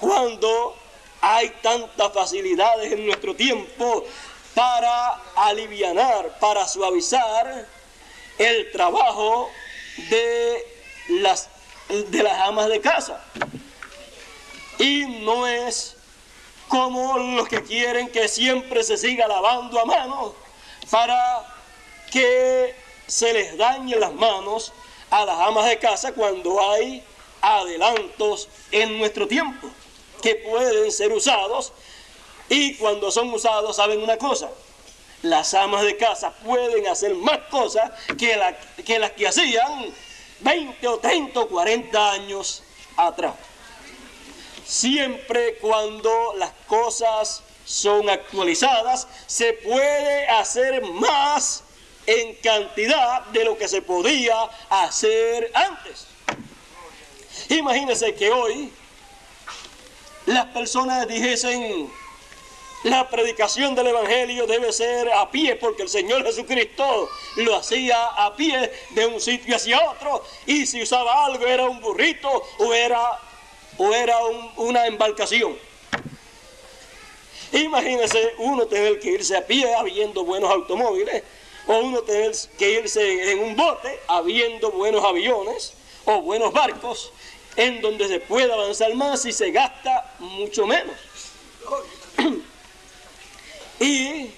Cuando 0.00 0.76
hay 1.20 1.50
tantas 1.62 2.12
facilidades 2.12 2.92
en 2.92 3.06
nuestro 3.06 3.36
tiempo 3.36 4.04
para 4.52 5.22
aliviar, 5.36 6.36
para 6.40 6.66
suavizar 6.66 7.68
el 8.36 8.72
trabajo 8.72 9.48
de 10.10 10.66
las, 11.20 11.48
de 11.88 12.22
las 12.24 12.40
amas 12.40 12.68
de 12.68 12.80
casa. 12.80 13.22
Y 14.80 15.04
no 15.20 15.46
es 15.46 15.96
como 16.66 17.16
los 17.16 17.46
que 17.46 17.62
quieren 17.62 18.08
que 18.08 18.26
siempre 18.26 18.82
se 18.82 18.96
siga 18.96 19.28
lavando 19.28 19.78
a 19.78 19.84
mano 19.84 20.43
para 20.90 21.44
que 22.10 22.74
se 23.06 23.32
les 23.32 23.56
dañen 23.56 24.00
las 24.00 24.12
manos 24.14 24.72
a 25.10 25.24
las 25.24 25.38
amas 25.40 25.66
de 25.66 25.78
casa 25.78 26.12
cuando 26.12 26.70
hay 26.70 27.02
adelantos 27.40 28.48
en 28.70 28.98
nuestro 28.98 29.28
tiempo 29.28 29.68
que 30.22 30.36
pueden 30.36 30.90
ser 30.90 31.12
usados 31.12 31.72
y 32.48 32.74
cuando 32.76 33.10
son 33.10 33.32
usados 33.32 33.76
saben 33.76 34.02
una 34.02 34.16
cosa, 34.16 34.50
las 35.22 35.54
amas 35.54 35.82
de 35.82 35.96
casa 35.96 36.32
pueden 36.44 36.86
hacer 36.86 37.14
más 37.14 37.38
cosas 37.50 37.90
que, 38.18 38.38
que 38.84 38.98
las 38.98 39.12
que 39.12 39.28
hacían 39.28 39.92
20 40.40 40.88
o 40.88 40.98
30 40.98 41.40
o 41.40 41.48
40 41.48 42.12
años 42.12 42.62
atrás. 42.96 43.34
Siempre 44.64 45.56
cuando 45.58 46.34
las 46.36 46.52
cosas 46.66 47.42
son 47.64 48.08
actualizadas, 48.10 49.06
se 49.26 49.52
puede 49.54 50.26
hacer 50.28 50.82
más 50.82 51.64
en 52.06 52.34
cantidad 52.36 53.22
de 53.26 53.44
lo 53.44 53.56
que 53.56 53.68
se 53.68 53.82
podía 53.82 54.36
hacer 54.68 55.50
antes. 55.54 56.06
Imagínense 57.48 58.14
que 58.14 58.30
hoy 58.30 58.72
las 60.26 60.46
personas 60.46 61.06
dijesen, 61.08 61.90
la 62.84 63.08
predicación 63.08 63.74
del 63.74 63.88
Evangelio 63.88 64.46
debe 64.46 64.72
ser 64.72 65.10
a 65.12 65.30
pie 65.30 65.56
porque 65.56 65.82
el 65.82 65.88
Señor 65.88 66.22
Jesucristo 66.24 67.08
lo 67.36 67.56
hacía 67.56 67.96
a 68.08 68.36
pie 68.36 68.70
de 68.90 69.06
un 69.06 69.20
sitio 69.20 69.56
hacia 69.56 69.90
otro 69.90 70.22
y 70.46 70.66
si 70.66 70.82
usaba 70.82 71.24
algo 71.24 71.46
era 71.46 71.64
un 71.64 71.80
burrito 71.80 72.30
o 72.58 72.74
era, 72.74 73.02
o 73.78 73.92
era 73.94 74.16
una 74.56 74.86
embarcación. 74.86 75.56
Imagínense 77.54 78.34
uno 78.38 78.66
tener 78.66 78.98
que 78.98 79.10
irse 79.10 79.36
a 79.36 79.46
pie 79.46 79.72
habiendo 79.76 80.24
buenos 80.24 80.50
automóviles 80.50 81.22
o 81.68 81.78
uno 81.78 82.02
tener 82.02 82.32
que 82.58 82.80
irse 82.80 83.30
en 83.30 83.38
un 83.38 83.54
bote 83.54 84.00
habiendo 84.08 84.72
buenos 84.72 85.04
aviones 85.04 85.72
o 86.04 86.20
buenos 86.20 86.52
barcos 86.52 87.12
en 87.54 87.80
donde 87.80 88.08
se 88.08 88.18
puede 88.18 88.52
avanzar 88.52 88.92
más 88.96 89.24
y 89.24 89.32
se 89.32 89.52
gasta 89.52 90.16
mucho 90.18 90.66
menos. 90.66 90.96
y 93.78 94.30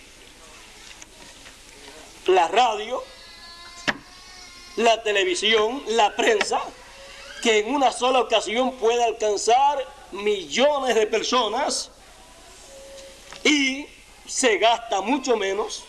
la 2.27 2.49
radio, 2.49 3.03
la 4.77 5.03
televisión, 5.03 5.83
la 5.87 6.15
prensa, 6.15 6.61
que 7.43 7.61
en 7.61 7.75
una 7.75 7.93
sola 7.93 8.21
ocasión 8.21 8.73
puede 8.77 9.03
alcanzar 9.03 9.83
millones 10.13 10.95
de 10.95 11.07
personas 11.07 11.91
y 13.47 13.87
se 14.27 14.59
gasta 14.59 15.01
mucho 15.01 15.37
menos 15.37 15.85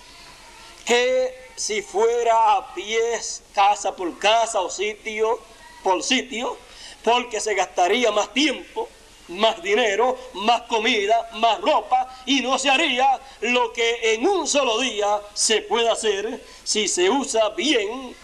que 0.85 1.33
si 1.55 1.81
fuera 1.81 2.53
a 2.53 2.73
pies, 2.73 3.41
casa 3.53 3.95
por 3.95 4.17
casa 4.19 4.61
o 4.61 4.69
sitio 4.69 5.39
por 5.83 6.03
sitio, 6.03 6.57
porque 7.03 7.39
se 7.41 7.55
gastaría 7.55 8.11
más 8.11 8.31
tiempo 8.33 8.87
más 9.27 9.61
dinero, 9.61 10.17
más 10.33 10.61
comida, 10.63 11.29
más 11.33 11.59
ropa 11.61 12.15
y 12.25 12.41
no 12.41 12.57
se 12.57 12.69
haría 12.69 13.19
lo 13.41 13.73
que 13.73 14.13
en 14.13 14.27
un 14.27 14.47
solo 14.47 14.79
día 14.79 15.21
se 15.33 15.61
puede 15.61 15.89
hacer 15.89 16.43
si 16.63 16.87
se 16.87 17.09
usa 17.09 17.49
bien 17.49 18.15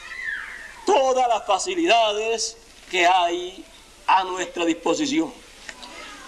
todas 0.85 1.27
las 1.27 1.45
facilidades 1.45 2.57
que 2.89 3.05
hay 3.05 3.65
a 4.07 4.23
nuestra 4.23 4.65
disposición. 4.65 5.33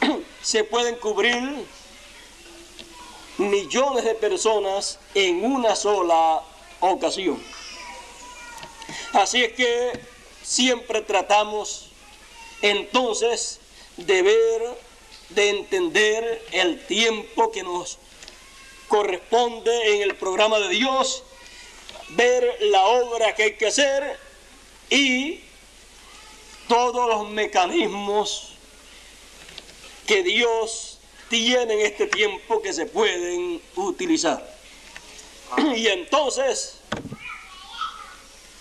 se 0.41 0.63
pueden 0.63 0.95
cubrir 0.95 1.65
millones 3.37 4.03
de 4.03 4.15
personas 4.15 4.99
en 5.13 5.43
una 5.45 5.75
sola 5.75 6.41
ocasión. 6.79 7.41
Así 9.13 9.43
es 9.43 9.53
que 9.53 9.99
siempre 10.43 11.01
tratamos 11.01 11.89
entonces 12.61 13.59
de 13.97 14.21
ver, 14.21 14.61
de 15.29 15.49
entender 15.49 16.45
el 16.51 16.85
tiempo 16.85 17.51
que 17.51 17.63
nos 17.63 17.97
corresponde 18.87 19.95
en 19.95 20.01
el 20.01 20.15
programa 20.15 20.59
de 20.59 20.69
Dios, 20.69 21.23
ver 22.09 22.57
la 22.61 22.85
obra 22.85 23.33
que 23.35 23.43
hay 23.43 23.53
que 23.55 23.67
hacer 23.67 24.19
y 24.89 25.41
todos 26.67 27.07
los 27.07 27.29
mecanismos 27.29 28.53
que 30.05 30.23
Dios 30.23 30.94
tiene 31.29 31.73
en 31.73 31.79
este 31.81 32.07
tiempo 32.07 32.61
que 32.61 32.73
se 32.73 32.85
pueden 32.85 33.61
utilizar. 33.75 34.55
Y 35.75 35.87
entonces, 35.87 36.79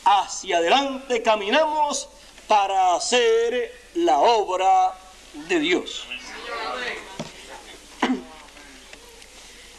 hacia 0.05 0.59
adelante 0.59 1.23
caminamos 1.23 2.09
para 2.47 2.95
hacer 2.95 3.73
la 3.95 4.19
obra 4.19 4.99
de 5.49 5.59
Dios. 5.59 6.07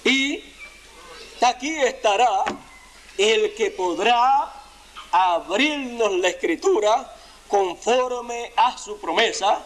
Y 0.03 0.43
aquí 1.41 1.75
estará 1.79 2.43
el 3.17 3.55
que 3.55 3.71
podrá 3.71 4.53
abrirnos 5.11 6.11
la 6.13 6.27
escritura 6.27 7.15
conforme 7.47 8.51
a 8.55 8.77
su 8.77 8.99
promesa 8.99 9.63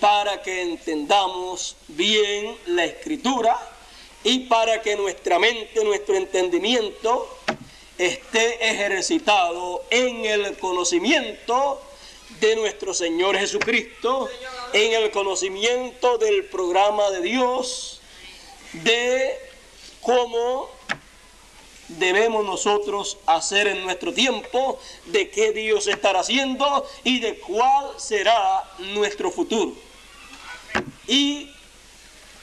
para 0.00 0.42
que 0.42 0.62
entendamos 0.62 1.76
bien 1.88 2.56
la 2.66 2.86
escritura 2.86 3.56
y 4.24 4.40
para 4.40 4.80
que 4.80 4.96
nuestra 4.96 5.38
mente, 5.38 5.84
nuestro 5.84 6.16
entendimiento 6.16 7.28
esté 7.98 8.70
ejercitado 8.70 9.84
en 9.90 10.24
el 10.24 10.56
conocimiento 10.56 11.82
de 12.40 12.56
nuestro 12.56 12.94
Señor 12.94 13.36
Jesucristo, 13.36 14.28
en 14.72 14.94
el 14.94 15.10
conocimiento 15.10 16.16
del 16.16 16.46
programa 16.46 17.10
de 17.10 17.20
Dios, 17.20 18.00
de 18.72 19.38
cómo 20.00 20.70
debemos 21.88 22.44
nosotros 22.44 23.18
hacer 23.26 23.66
en 23.66 23.84
nuestro 23.84 24.14
tiempo, 24.14 24.78
de 25.06 25.28
qué 25.28 25.52
Dios 25.52 25.86
estará 25.88 26.20
haciendo 26.20 26.86
y 27.04 27.20
de 27.20 27.38
cuál 27.40 27.98
será 27.98 28.64
nuestro 28.78 29.30
futuro. 29.30 29.89
Y 31.10 31.52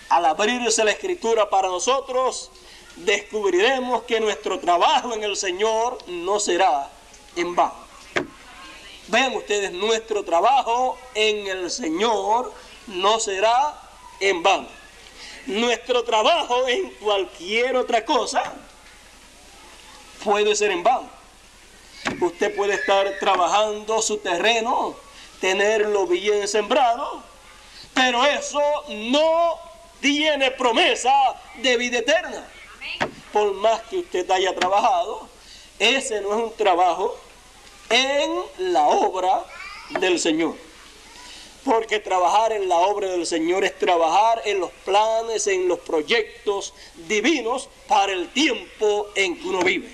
al 0.09 0.25
abrirse 0.25 0.83
la 0.83 0.91
escritura 0.91 1.49
para 1.49 1.69
nosotros, 1.69 2.51
descubriremos 2.97 4.03
que 4.03 4.19
nuestro 4.19 4.59
trabajo 4.59 5.13
en 5.13 5.23
el 5.23 5.37
Señor 5.37 5.97
no 6.07 6.37
será 6.37 6.89
en 7.37 7.55
vano. 7.55 7.87
Vean 9.07 9.33
ustedes, 9.37 9.71
nuestro 9.71 10.25
trabajo 10.25 10.97
en 11.15 11.47
el 11.47 11.71
Señor 11.71 12.51
no 12.87 13.21
será 13.21 13.79
en 14.19 14.43
vano. 14.43 14.67
Nuestro 15.45 16.03
trabajo 16.03 16.67
en 16.67 16.89
cualquier 16.95 17.77
otra 17.77 18.03
cosa 18.03 18.53
puede 20.25 20.57
ser 20.57 20.71
en 20.71 20.83
vano. 20.83 21.09
Usted 22.19 22.53
puede 22.53 22.73
estar 22.73 23.17
trabajando 23.17 24.01
su 24.01 24.17
terreno, 24.17 24.93
tenerlo 25.39 26.05
bien 26.05 26.49
sembrado, 26.49 27.23
pero 27.97 28.23
eso 28.25 28.61
no 28.89 29.59
tiene 29.99 30.51
promesa 30.51 31.11
de 31.55 31.77
vida 31.77 31.97
eterna. 31.97 32.47
Por 33.33 33.53
más 33.55 33.81
que 33.89 33.97
usted 33.97 34.29
haya 34.29 34.53
trabajado, 34.53 35.27
ese 35.79 36.21
no 36.21 36.29
es 36.29 36.43
un 36.43 36.53
trabajo 36.55 37.17
en 37.89 38.71
la 38.71 38.87
obra 38.87 39.43
del 39.99 40.19
Señor. 40.19 40.55
Porque 41.65 41.99
trabajar 41.99 42.53
en 42.53 42.69
la 42.69 42.77
obra 42.77 43.07
del 43.07 43.25
Señor 43.25 43.65
es 43.65 43.77
trabajar 43.79 44.43
en 44.45 44.59
los 44.59 44.71
planes, 44.85 45.47
en 45.47 45.67
los 45.67 45.79
proyectos 45.79 46.75
divinos 47.07 47.67
para 47.87 48.13
el 48.13 48.29
tiempo 48.29 49.07
en 49.15 49.39
que 49.39 49.47
uno 49.47 49.61
vive. 49.61 49.89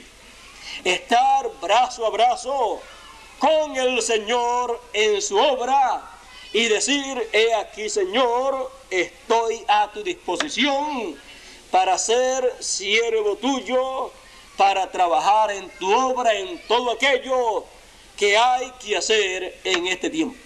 Estar 0.83 1.49
brazo 1.61 2.05
a 2.05 2.09
brazo 2.09 2.81
con 3.39 3.77
el 3.77 4.01
Señor 4.01 4.81
en 4.91 5.21
su 5.21 5.37
obra 5.37 6.12
y 6.53 6.67
decir, 6.67 7.29
he 7.33 7.53
aquí 7.55 7.89
Señor, 7.89 8.71
estoy 8.91 9.65
a 9.67 9.91
tu 9.91 10.03
disposición 10.03 11.17
para 11.71 11.97
ser 11.97 12.55
siervo 12.59 13.35
tuyo, 13.37 14.11
para 14.55 14.91
trabajar 14.91 15.51
en 15.51 15.67
tu 15.79 15.91
obra, 15.91 16.31
en 16.35 16.61
todo 16.67 16.91
aquello 16.91 17.65
que 18.15 18.37
hay 18.37 18.71
que 18.79 18.95
hacer 18.95 19.59
en 19.63 19.87
este 19.87 20.11
tiempo. 20.11 20.37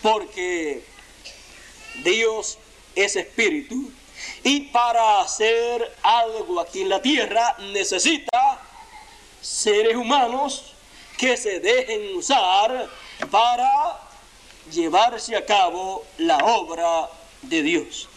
Porque 0.00 0.84
Dios 2.04 2.58
es 2.94 3.16
espíritu 3.16 3.90
y 4.44 4.60
para 4.60 5.20
hacer 5.20 5.96
algo 6.02 6.60
aquí 6.60 6.82
en 6.82 6.88
la 6.90 7.02
tierra 7.02 7.56
necesita 7.72 8.60
seres 9.40 9.96
humanos 9.96 10.72
que 11.18 11.36
se 11.36 11.58
dejen 11.58 12.16
usar 12.16 12.88
para 13.30 14.05
llevarse 14.72 15.36
a 15.36 15.44
cabo 15.44 16.04
la 16.18 16.38
obra 16.38 17.08
de 17.42 17.62
Dios. 17.62 18.08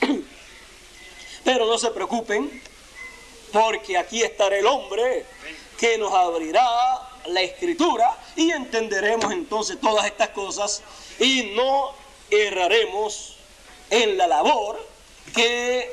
Pero 1.44 1.66
no 1.66 1.78
se 1.78 1.90
preocupen, 1.90 2.62
porque 3.52 3.96
aquí 3.98 4.22
estará 4.22 4.56
el 4.56 4.66
hombre 4.66 5.26
que 5.78 5.98
nos 5.98 6.12
abrirá 6.12 6.66
la 7.26 7.40
escritura 7.42 8.16
y 8.36 8.50
entenderemos 8.50 9.32
entonces 9.32 9.78
todas 9.80 10.06
estas 10.06 10.30
cosas 10.30 10.82
y 11.18 11.52
no 11.54 11.92
erraremos 12.30 13.36
en 13.90 14.16
la 14.16 14.26
labor 14.26 14.84
que 15.34 15.90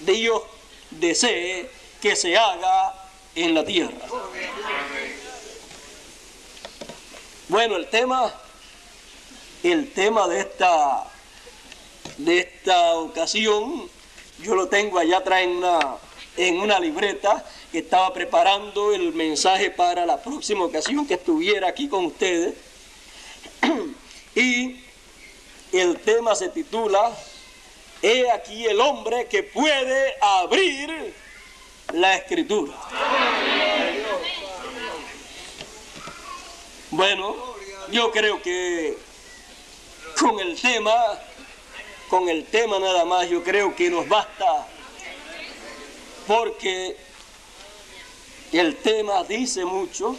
Dios 0.00 0.42
desee 0.90 1.70
que 2.00 2.14
se 2.16 2.36
haga 2.36 2.94
en 3.34 3.54
la 3.54 3.64
tierra. 3.64 4.06
Bueno, 7.48 7.76
el 7.76 7.88
tema, 7.88 8.32
el 9.62 9.92
tema 9.92 10.28
de 10.28 10.40
esta, 10.40 11.04
de 12.18 12.38
esta 12.40 12.94
ocasión, 12.94 13.88
yo 14.40 14.54
lo 14.54 14.68
tengo 14.68 14.98
allá 14.98 15.18
atrás 15.18 15.42
en 15.42 15.50
una 15.50 15.98
en 16.38 16.60
una 16.60 16.78
libreta 16.78 17.44
que 17.72 17.78
estaba 17.78 18.12
preparando 18.14 18.94
el 18.94 19.12
mensaje 19.12 19.70
para 19.70 20.06
la 20.06 20.22
próxima 20.22 20.64
ocasión 20.64 21.06
que 21.06 21.14
estuviera 21.14 21.68
aquí 21.68 21.88
con 21.88 22.06
ustedes. 22.06 22.54
y 24.36 24.80
el 25.72 25.98
tema 25.98 26.34
se 26.34 26.48
titula 26.48 27.12
He 28.00 28.30
aquí 28.30 28.64
el 28.64 28.80
hombre 28.80 29.26
que 29.26 29.42
puede 29.42 30.14
abrir 30.20 31.12
la 31.92 32.16
escritura. 32.16 32.72
Bueno, 36.90 37.34
yo 37.90 38.12
creo 38.12 38.40
que 38.40 38.96
con 40.18 40.40
el 40.40 40.60
tema, 40.60 40.94
con 42.08 42.28
el 42.28 42.44
tema 42.46 42.78
nada 42.78 43.04
más, 43.04 43.28
yo 43.28 43.42
creo 43.42 43.74
que 43.74 43.88
nos 43.90 44.08
basta, 44.08 44.66
porque 46.26 46.96
el 48.52 48.76
tema 48.76 49.22
dice 49.24 49.64
mucho 49.64 50.16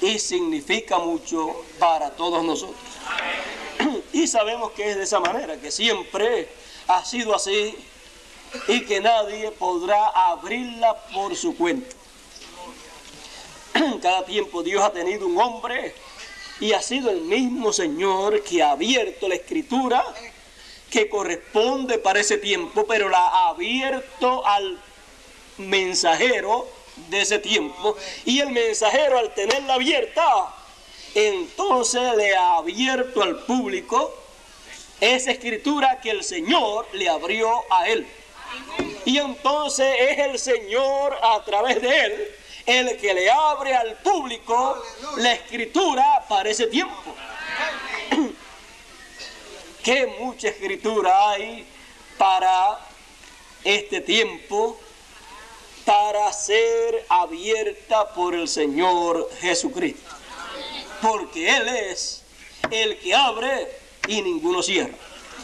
y 0.00 0.18
significa 0.18 0.98
mucho 0.98 1.64
para 1.78 2.10
todos 2.10 2.44
nosotros. 2.44 2.76
Y 4.12 4.26
sabemos 4.26 4.72
que 4.72 4.90
es 4.90 4.96
de 4.96 5.04
esa 5.04 5.20
manera, 5.20 5.56
que 5.56 5.70
siempre 5.70 6.48
ha 6.86 7.04
sido 7.04 7.34
así 7.34 7.76
y 8.68 8.84
que 8.84 9.00
nadie 9.00 9.50
podrá 9.52 10.06
abrirla 10.08 10.94
por 11.12 11.34
su 11.34 11.56
cuenta. 11.56 11.94
Cada 14.02 14.24
tiempo 14.24 14.62
Dios 14.62 14.82
ha 14.82 14.92
tenido 14.92 15.26
un 15.26 15.40
hombre 15.40 15.94
y 16.60 16.72
ha 16.72 16.80
sido 16.80 17.10
el 17.10 17.22
mismo 17.22 17.72
Señor 17.72 18.42
que 18.42 18.62
ha 18.62 18.72
abierto 18.72 19.28
la 19.28 19.34
escritura 19.34 20.04
que 20.90 21.08
corresponde 21.08 21.98
para 21.98 22.20
ese 22.20 22.38
tiempo, 22.38 22.86
pero 22.86 23.08
la 23.08 23.18
ha 23.18 23.48
abierto 23.48 24.46
al 24.46 24.78
mensajero 25.58 26.68
de 27.08 27.22
ese 27.22 27.38
tiempo. 27.40 27.96
Y 28.24 28.40
el 28.40 28.50
mensajero 28.50 29.18
al 29.18 29.34
tenerla 29.34 29.74
abierta, 29.74 30.54
entonces 31.14 32.16
le 32.16 32.36
ha 32.36 32.58
abierto 32.58 33.22
al 33.22 33.40
público 33.40 34.14
esa 35.00 35.32
escritura 35.32 36.00
que 36.00 36.10
el 36.10 36.22
Señor 36.22 36.86
le 36.92 37.08
abrió 37.08 37.64
a 37.70 37.88
él. 37.88 38.06
Y 39.04 39.18
entonces 39.18 39.96
es 39.98 40.18
el 40.18 40.38
Señor 40.38 41.18
a 41.20 41.42
través 41.44 41.82
de 41.82 42.04
él 42.04 42.34
el 42.66 42.96
que 42.96 43.12
le 43.12 43.30
abre 43.30 43.74
al 43.74 43.96
público 43.98 44.82
la 45.16 45.32
escritura 45.34 46.24
para 46.28 46.48
ese 46.48 46.66
tiempo. 46.66 47.14
Qué 49.82 50.06
mucha 50.18 50.48
escritura 50.48 51.30
hay 51.30 51.66
para 52.16 52.78
este 53.64 54.00
tiempo, 54.00 54.80
para 55.84 56.32
ser 56.32 57.04
abierta 57.08 58.12
por 58.14 58.34
el 58.34 58.48
Señor 58.48 59.28
Jesucristo. 59.40 60.10
Porque 61.02 61.54
Él 61.54 61.68
es 61.68 62.22
el 62.70 62.98
que 62.98 63.14
abre 63.14 63.68
y 64.08 64.22
ninguno 64.22 64.62
cierra. 64.62 64.94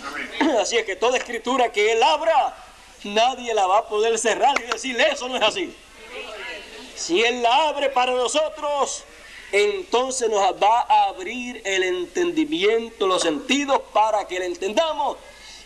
Así 0.61 0.79
es 0.79 0.87
que 0.87 0.97
toda 0.97 1.19
escritura 1.19 1.71
que 1.71 1.93
Él 1.93 2.03
abra, 2.03 2.57
nadie 3.05 3.53
la 3.53 3.67
va 3.67 3.79
a 3.79 3.89
poder 3.89 4.19
cerrar 4.19 4.59
y 4.61 4.73
decirle 4.73 5.07
eso 5.13 5.29
no 5.29 5.37
es 5.37 5.43
así. 5.43 5.75
Si 7.01 7.23
Él 7.25 7.43
la 7.43 7.69
abre 7.69 7.89
para 7.89 8.13
nosotros, 8.13 9.05
entonces 9.53 10.29
nos 10.29 10.43
va 10.63 10.81
a 10.83 11.05
abrir 11.05 11.63
el 11.65 11.83
entendimiento, 11.83 13.07
los 13.07 13.23
sentidos 13.23 13.81
para 13.91 14.29
que 14.29 14.39
la 14.39 14.45
entendamos. 14.45 15.17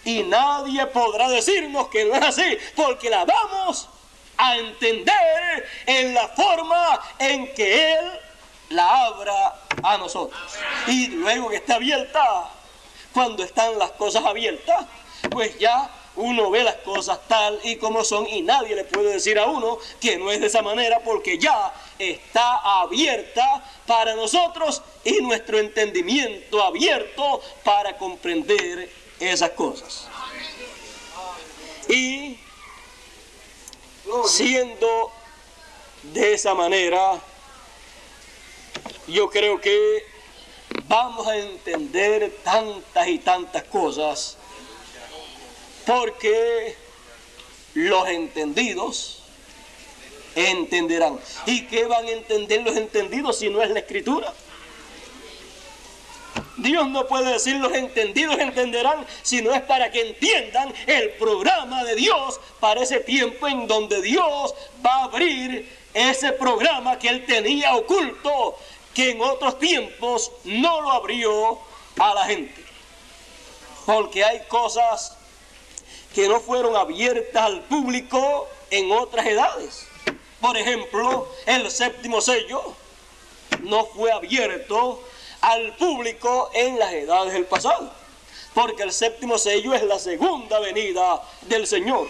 Y 0.05 0.23
nadie 0.23 0.87
podrá 0.87 1.29
decirnos 1.29 1.89
que 1.89 2.05
no 2.05 2.15
es 2.15 2.23
así, 2.23 2.57
porque 2.77 3.11
la 3.11 3.25
vamos 3.25 3.89
a 4.37 4.57
entender 4.59 5.69
en 5.87 6.15
la 6.15 6.29
forma 6.29 7.01
en 7.19 7.53
que 7.53 7.95
Él 7.95 8.21
la 8.69 9.07
abra 9.07 9.61
a 9.83 9.99
nosotros. 9.99 10.41
Y 10.87 11.09
luego 11.09 11.51
que 11.51 11.57
está 11.57 11.75
abierta, 11.75 12.49
cuando 13.13 13.43
están 13.43 13.77
las 13.77 13.91
cosas 13.93 14.25
abiertas, 14.25 14.87
pues 15.31 15.59
ya 15.59 15.91
uno 16.17 16.51
ve 16.51 16.63
las 16.63 16.77
cosas 16.77 17.19
tal 17.27 17.59
y 17.65 17.77
como 17.77 18.05
son 18.05 18.27
y 18.29 18.43
nadie 18.43 18.77
le 18.77 18.85
puede 18.85 19.15
decir 19.15 19.39
a 19.39 19.47
uno 19.47 19.79
que 20.01 20.17
no 20.17 20.31
es 20.31 20.41
de 20.41 20.47
esa 20.47 20.63
manera 20.63 21.01
porque 21.01 21.39
ya 21.39 21.75
está 21.99 22.81
abierta 22.83 23.65
para 23.87 24.15
nosotros 24.15 24.83
y 25.05 25.21
nuestro 25.23 25.59
entendimiento 25.59 26.63
abierto 26.63 27.41
para 27.65 27.97
comprender 27.97 28.91
esas 29.19 29.51
cosas. 29.51 30.09
Y 31.89 32.39
siendo 34.27 35.11
de 36.03 36.35
esa 36.35 36.55
manera, 36.55 37.21
yo 39.09 39.29
creo 39.31 39.61
que 39.61 40.05
vamos 40.87 41.27
a 41.27 41.37
entender 41.37 42.39
tantas 42.43 43.09
y 43.09 43.19
tantas 43.19 43.65
cosas 43.65 44.37
porque 45.87 46.77
los 47.75 48.09
entendidos 48.09 49.23
entenderán. 50.35 51.19
¿Y 51.47 51.67
qué 51.67 51.85
van 51.87 52.07
a 52.07 52.11
entender 52.11 52.63
los 52.63 52.77
entendidos 52.77 53.39
si 53.39 53.51
no 53.51 53.63
es 53.63 53.71
la 53.71 53.81
escritura? 53.81 54.33
Dios 56.57 56.89
no 56.89 57.07
puede 57.07 57.33
decir 57.33 57.57
los 57.57 57.73
entendidos 57.73 58.39
entenderán, 58.39 59.07
si 59.23 59.43
no 59.43 59.53
es 59.53 59.61
para 59.63 59.91
que 59.91 60.09
entiendan 60.09 60.73
el 60.87 61.11
programa 61.11 61.85
de 61.85 61.95
Dios 61.97 62.41
para 62.61 62.83
ese 62.83 63.01
tiempo 63.01 63.49
en 63.49 63.67
donde 63.67 64.01
Dios 64.03 64.55
va 64.85 64.95
a 64.95 65.05
abrir 65.05 65.69
ese 65.93 66.33
programa 66.33 66.99
que 66.99 67.09
él 67.09 67.25
tenía 67.27 67.75
oculto, 67.75 68.57
que 68.95 69.11
en 69.11 69.21
otros 69.21 69.59
tiempos 69.59 70.31
no 70.45 70.81
lo 70.81 70.93
abrió 70.93 71.59
a 71.99 72.15
la 72.15 72.25
gente. 72.25 72.65
Porque 73.87 74.25
hay 74.25 74.41
cosas 74.49 75.17
que 76.15 76.29
no 76.29 76.41
fueron 76.41 76.77
abiertas 76.77 77.43
al 77.43 77.61
público 77.63 78.49
en 78.71 78.93
otras 78.93 79.27
edades. 79.27 79.87
Por 80.41 80.57
ejemplo, 80.57 81.29
el 81.47 81.71
séptimo 81.71 82.21
sello 82.21 82.75
no 83.63 83.87
fue 83.87 84.13
abierto 84.13 85.03
al 85.41 85.75
público 85.77 86.51
en 86.55 86.79
las 86.79 86.93
edades 86.93 87.33
del 87.33 87.47
pasado, 87.47 87.91
porque 88.55 88.83
el 88.83 88.93
séptimo 88.93 89.39
sello 89.39 89.75
es 89.75 89.83
la 89.83 89.99
segunda 89.99 90.61
venida 90.61 91.23
del 91.43 91.67
Señor. 91.67 92.09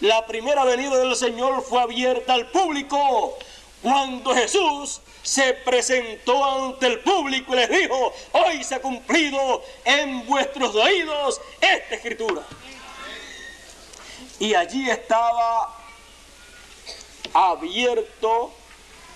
La 0.00 0.26
primera 0.26 0.64
venida 0.64 0.96
del 0.96 1.16
Señor 1.16 1.62
fue 1.62 1.80
abierta 1.80 2.34
al 2.34 2.50
público 2.50 3.36
cuando 3.82 4.34
Jesús 4.34 5.00
se 5.22 5.54
presentó 5.54 6.44
ante 6.44 6.86
el 6.86 7.00
público 7.00 7.52
y 7.54 7.56
les 7.56 7.70
dijo, 7.70 8.12
hoy 8.32 8.62
se 8.62 8.76
ha 8.76 8.82
cumplido 8.82 9.62
en 9.84 10.26
vuestros 10.26 10.74
oídos 10.74 11.40
esta 11.60 11.94
escritura. 11.94 12.42
Y 14.40 14.54
allí 14.54 14.88
estaba 14.88 15.74
abierto 17.32 18.52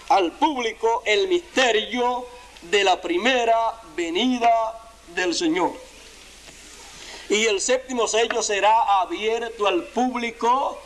al 0.08 0.32
público 0.32 1.02
el 1.06 1.28
misterio 1.28 2.26
de 2.62 2.84
la 2.84 3.00
primera 3.00 3.80
venida 3.96 4.78
del 5.14 5.34
Señor. 5.34 5.72
Y 7.28 7.46
el 7.46 7.60
séptimo 7.60 8.06
sello 8.08 8.42
será 8.42 9.00
abierto 9.00 9.66
al 9.66 9.84
público 9.84 10.78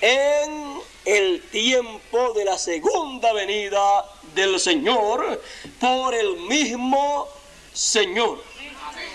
en 0.00 0.80
el 1.04 1.42
tiempo 1.50 2.32
de 2.32 2.44
la 2.44 2.58
segunda 2.58 3.32
venida 3.32 4.04
del 4.34 4.58
Señor 4.58 5.40
por 5.80 6.14
el 6.14 6.36
mismo 6.38 7.28
Señor. 7.72 8.42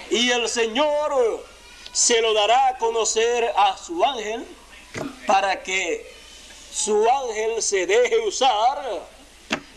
Y 0.09 0.29
el 0.29 0.47
Señor 0.47 1.45
se 1.91 2.21
lo 2.21 2.33
dará 2.33 2.69
a 2.69 2.77
conocer 2.77 3.51
a 3.57 3.77
su 3.77 4.03
ángel 4.05 4.45
para 5.25 5.61
que 5.63 6.11
su 6.71 7.07
ángel 7.09 7.61
se 7.61 7.85
deje 7.85 8.19
usar 8.19 9.01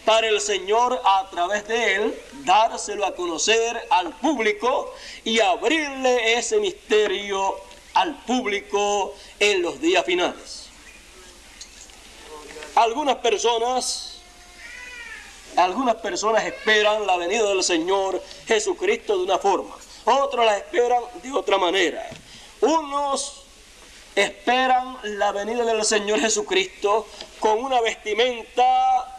para 0.05 0.29
el 0.29 0.41
Señor 0.41 1.01
a 1.05 1.29
través 1.31 1.67
de 1.69 1.95
él, 1.95 2.23
dárselo 2.45 3.07
a 3.07 3.15
conocer 3.15 3.81
al 3.91 4.15
público 4.17 4.95
y 5.25 5.41
abrirle 5.41 6.35
ese 6.39 6.59
misterio 6.59 7.57
al 7.95 8.17
público 8.25 9.15
en 9.39 9.63
los 9.63 9.81
días 9.81 10.05
finales. 10.05 10.69
Algunas 12.75 13.17
personas, 13.17 14.19
algunas 15.57 15.97
personas 15.97 16.45
esperan 16.45 17.07
la 17.07 17.17
venida 17.17 17.49
del 17.49 17.63
Señor 17.63 18.23
Jesucristo 18.47 19.17
de 19.17 19.25
una 19.25 19.39
forma, 19.39 19.77
otros 20.05 20.45
la 20.45 20.57
esperan 20.57 21.03
de 21.23 21.33
otra 21.33 21.59
manera. 21.59 22.09
Unos 22.61 23.40
esperan 24.15 24.99
la 25.03 25.33
venida 25.33 25.65
del 25.65 25.85
Señor 25.85 26.21
Jesucristo 26.21 27.07
con 27.39 27.63
una 27.63 27.81
vestimenta 27.81 29.17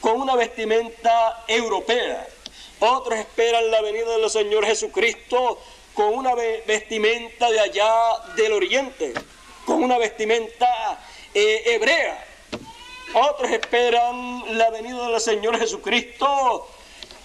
con 0.00 0.20
una 0.20 0.34
vestimenta 0.34 1.44
europea. 1.46 2.26
Otros 2.80 3.18
esperan 3.18 3.70
la 3.70 3.82
venida 3.82 4.16
del 4.16 4.30
Señor 4.30 4.64
Jesucristo 4.64 5.58
con 5.92 6.14
una 6.14 6.34
vestimenta 6.34 7.50
de 7.50 7.60
allá 7.60 7.92
del 8.36 8.52
oriente, 8.52 9.12
con 9.66 9.82
una 9.82 9.98
vestimenta 9.98 10.98
eh, 11.34 11.62
hebrea. 11.66 12.24
Otros 13.12 13.50
esperan 13.50 14.56
la 14.56 14.70
venida 14.70 15.08
del 15.08 15.20
Señor 15.20 15.58
Jesucristo 15.58 16.68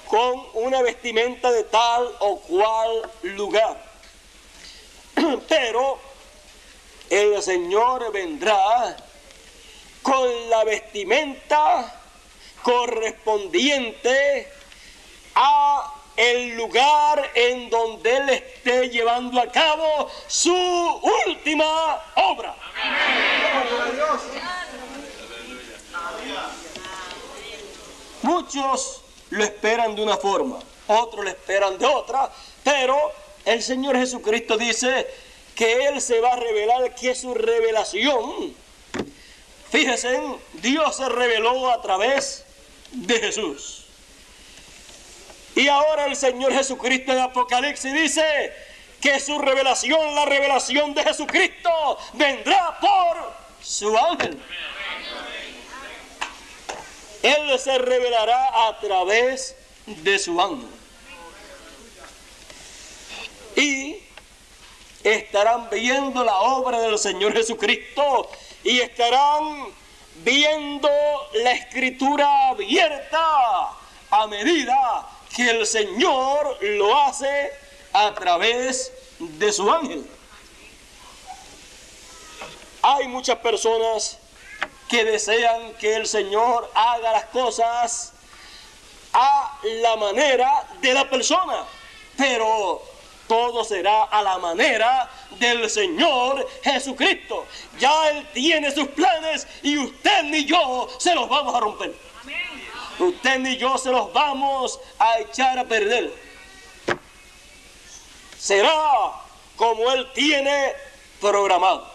con 0.07 0.45
una 0.53 0.81
vestimenta 0.81 1.51
de 1.51 1.63
tal 1.63 2.09
o 2.19 2.39
cual 2.39 3.09
lugar. 3.23 3.81
Pero 5.47 5.99
el 7.09 7.41
Señor 7.41 8.11
vendrá 8.11 8.95
con 10.01 10.49
la 10.49 10.63
vestimenta 10.63 12.01
correspondiente 12.61 14.51
a 15.35 15.93
el 16.15 16.55
lugar 16.55 17.31
en 17.35 17.69
donde 17.69 18.17
Él 18.17 18.29
esté 18.29 18.89
llevando 18.89 19.39
a 19.39 19.51
cabo 19.51 20.09
su 20.27 20.53
última 21.25 22.03
obra. 22.15 22.55
Muchos 28.21 29.01
lo 29.29 29.43
esperan 29.43 29.95
de 29.95 30.03
una 30.03 30.17
forma, 30.17 30.57
otros 30.87 31.25
lo 31.25 31.29
esperan 31.29 31.77
de 31.77 31.85
otra, 31.85 32.31
pero 32.63 33.11
el 33.43 33.61
Señor 33.61 33.97
Jesucristo 33.97 34.57
dice 34.57 35.07
que 35.55 35.87
Él 35.87 36.01
se 36.01 36.19
va 36.19 36.33
a 36.33 36.35
revelar, 36.35 36.93
que 36.95 37.15
su 37.15 37.33
revelación, 37.33 38.53
fíjense, 39.71 40.21
Dios 40.53 40.97
se 40.97 41.07
reveló 41.09 41.71
a 41.71 41.81
través 41.81 42.43
de 42.91 43.19
Jesús. 43.19 43.85
Y 45.55 45.69
ahora 45.69 46.07
el 46.07 46.15
Señor 46.17 46.53
Jesucristo 46.53 47.13
en 47.13 47.19
Apocalipsis 47.19 47.93
dice 47.93 48.53
que 48.99 49.19
su 49.21 49.39
revelación, 49.39 50.13
la 50.13 50.25
revelación 50.25 50.93
de 50.93 51.03
Jesucristo, 51.03 51.97
vendrá 52.13 52.77
por 52.79 53.33
su 53.61 53.97
ángel. 53.97 54.37
Él 57.23 57.59
se 57.59 57.77
revelará 57.77 58.67
a 58.67 58.79
través 58.79 59.55
de 59.85 60.19
su 60.19 60.39
ángel. 60.39 60.67
Y 63.55 64.04
estarán 65.13 65.69
viendo 65.69 66.23
la 66.23 66.39
obra 66.39 66.79
del 66.79 66.97
Señor 66.97 67.33
Jesucristo 67.33 68.29
y 68.63 68.79
estarán 68.79 69.67
viendo 70.23 70.89
la 71.33 71.51
escritura 71.51 72.49
abierta 72.49 73.19
a 74.09 74.27
medida 74.27 75.07
que 75.35 75.49
el 75.49 75.67
Señor 75.67 76.57
lo 76.61 76.97
hace 76.97 77.51
a 77.93 78.13
través 78.13 78.91
de 79.19 79.53
su 79.53 79.71
ángel. 79.71 80.05
Hay 82.81 83.07
muchas 83.07 83.37
personas 83.39 84.17
que 84.87 85.03
desean 85.03 85.73
que 85.73 85.95
el 85.95 86.07
Señor 86.07 86.69
haga 86.73 87.11
las 87.11 87.25
cosas 87.25 88.13
a 89.13 89.57
la 89.63 89.95
manera 89.95 90.67
de 90.81 90.93
la 90.93 91.09
persona, 91.09 91.65
pero 92.17 92.94
todo 93.27 93.63
será 93.63 94.03
a 94.03 94.21
la 94.21 94.37
manera 94.37 95.09
del 95.39 95.69
Señor 95.69 96.47
Jesucristo. 96.63 97.45
Ya 97.79 98.09
Él 98.09 98.27
tiene 98.33 98.71
sus 98.71 98.87
planes 98.89 99.47
y 99.63 99.77
usted 99.77 100.23
ni 100.23 100.45
yo 100.45 100.87
se 100.99 101.15
los 101.15 101.27
vamos 101.27 101.55
a 101.55 101.59
romper. 101.59 101.93
Usted 102.99 103.39
ni 103.39 103.57
yo 103.57 103.77
se 103.77 103.91
los 103.91 104.11
vamos 104.13 104.79
a 104.99 105.19
echar 105.19 105.59
a 105.59 105.65
perder. 105.65 106.13
Será 108.37 109.11
como 109.55 109.91
Él 109.91 110.07
tiene 110.13 110.73
programado. 111.19 111.93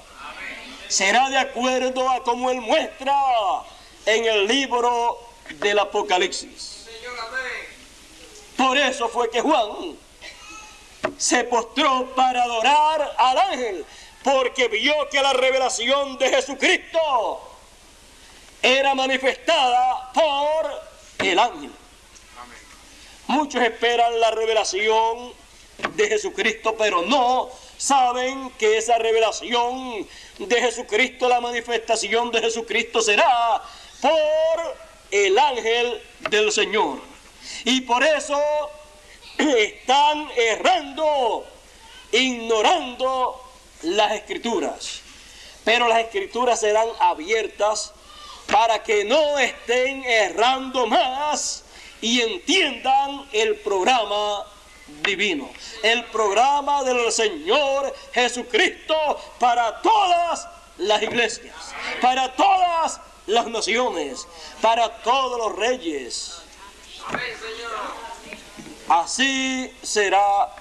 Será 0.88 1.30
de 1.30 1.38
acuerdo 1.38 2.08
a 2.08 2.22
como 2.22 2.50
Él 2.50 2.60
muestra 2.60 3.14
en 4.06 4.24
el 4.24 4.46
libro 4.46 5.18
del 5.60 5.78
Apocalipsis. 5.78 6.88
Por 8.56 8.76
eso 8.76 9.08
fue 9.08 9.30
que 9.30 9.40
Juan 9.40 9.96
se 11.18 11.44
postró 11.44 12.14
para 12.14 12.42
adorar 12.42 13.14
al 13.18 13.38
ángel, 13.38 13.84
porque 14.22 14.68
vio 14.68 15.08
que 15.10 15.22
la 15.22 15.32
revelación 15.32 16.18
de 16.18 16.30
Jesucristo 16.30 17.56
era 18.62 18.94
manifestada 18.94 20.12
por 20.12 21.26
el 21.26 21.38
ángel. 21.38 21.70
Muchos 23.26 23.62
esperan 23.62 24.18
la 24.18 24.30
revelación 24.32 25.32
de 25.94 26.08
Jesucristo, 26.08 26.74
pero 26.76 27.02
no 27.02 27.48
saben 27.76 28.50
que 28.58 28.76
esa 28.76 28.98
revelación 28.98 30.06
de 30.38 30.60
Jesucristo, 30.60 31.28
la 31.28 31.40
manifestación 31.40 32.30
de 32.30 32.40
Jesucristo 32.40 33.00
será 33.00 33.62
por 34.00 34.76
el 35.10 35.38
ángel 35.38 36.02
del 36.28 36.52
Señor. 36.52 37.00
Y 37.64 37.82
por 37.82 38.02
eso 38.02 38.38
están 39.46 40.28
errando, 40.36 41.46
ignorando 42.12 43.42
las 43.82 44.12
escrituras. 44.12 45.00
Pero 45.64 45.88
las 45.88 46.00
escrituras 46.00 46.60
serán 46.60 46.88
abiertas 46.98 47.92
para 48.50 48.82
que 48.82 49.04
no 49.04 49.38
estén 49.38 50.04
errando 50.04 50.86
más 50.86 51.64
y 52.00 52.20
entiendan 52.20 53.28
el 53.32 53.56
programa 53.56 54.46
divino, 55.02 55.48
el 55.82 56.04
programa 56.06 56.82
del 56.82 57.12
Señor 57.12 57.94
Jesucristo 58.12 58.94
para 59.38 59.80
todas 59.82 60.48
las 60.78 61.02
iglesias, 61.02 61.54
para 62.00 62.34
todas 62.34 63.00
las 63.26 63.46
naciones, 63.46 64.26
para 64.60 64.88
todos 65.02 65.38
los 65.38 65.56
reyes. 65.56 66.38
Así 68.90 69.72
será 69.84 70.52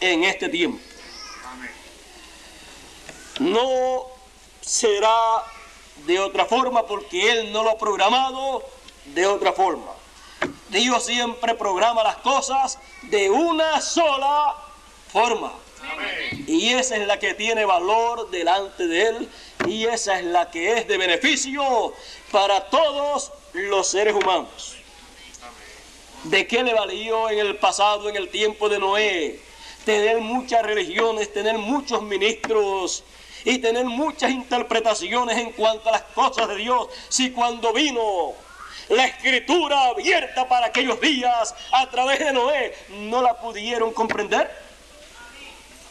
en 0.00 0.24
este 0.24 0.48
tiempo. 0.48 0.80
No 3.38 4.06
será 4.60 5.44
de 6.04 6.18
otra 6.18 6.44
forma 6.44 6.84
porque 6.88 7.30
Él 7.30 7.52
no 7.52 7.62
lo 7.62 7.70
ha 7.70 7.78
programado 7.78 8.64
de 9.04 9.28
otra 9.28 9.52
forma. 9.52 9.92
Dios 10.70 11.04
siempre 11.04 11.54
programa 11.54 12.02
las 12.02 12.16
cosas 12.16 12.80
de 13.02 13.30
una 13.30 13.80
sola 13.80 14.56
forma. 15.12 15.52
Y 16.48 16.70
esa 16.70 16.96
es 16.96 17.06
la 17.06 17.20
que 17.20 17.34
tiene 17.34 17.64
valor 17.64 18.28
delante 18.30 18.88
de 18.88 19.06
Él 19.06 19.28
y 19.68 19.86
esa 19.86 20.18
es 20.18 20.24
la 20.24 20.50
que 20.50 20.78
es 20.78 20.88
de 20.88 20.98
beneficio 20.98 21.94
para 22.32 22.68
todos 22.70 23.30
los 23.52 23.86
seres 23.86 24.16
humanos. 24.16 24.77
¿De 26.24 26.46
qué 26.46 26.62
le 26.62 26.74
valió 26.74 27.30
en 27.30 27.38
el 27.38 27.56
pasado, 27.56 28.08
en 28.08 28.16
el 28.16 28.28
tiempo 28.28 28.68
de 28.68 28.78
Noé, 28.78 29.40
tener 29.84 30.20
muchas 30.20 30.62
religiones, 30.62 31.32
tener 31.32 31.56
muchos 31.58 32.02
ministros, 32.02 33.04
y 33.44 33.58
tener 33.58 33.84
muchas 33.84 34.30
interpretaciones 34.30 35.38
en 35.38 35.52
cuanto 35.52 35.88
a 35.88 35.92
las 35.92 36.02
cosas 36.14 36.48
de 36.48 36.56
Dios. 36.56 36.88
Si 37.08 37.30
cuando 37.30 37.72
vino 37.72 38.34
la 38.88 39.06
escritura 39.06 39.86
abierta 39.86 40.48
para 40.48 40.66
aquellos 40.66 41.00
días 41.00 41.54
a 41.72 41.88
través 41.90 42.18
de 42.18 42.32
Noé 42.32 42.74
no 42.90 43.22
la 43.22 43.38
pudieron 43.40 43.92
comprender, 43.92 44.50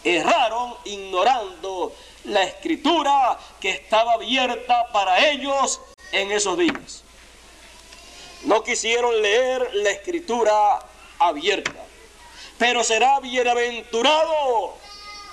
erraron 0.04 0.76
ignorando 0.86 1.94
la 2.26 2.44
escritura 2.44 3.38
que 3.60 3.72
estaba 3.72 4.14
abierta 4.14 4.88
para 4.92 5.30
ellos 5.30 5.82
en 6.12 6.32
esos 6.32 6.58
días. 6.58 7.04
No 8.44 8.64
quisieron 8.64 9.22
leer 9.22 9.70
la 9.74 9.90
escritura 9.90 10.80
abierta, 11.20 11.74
pero 12.58 12.84
será 12.84 13.20
bienaventurado 13.20 14.76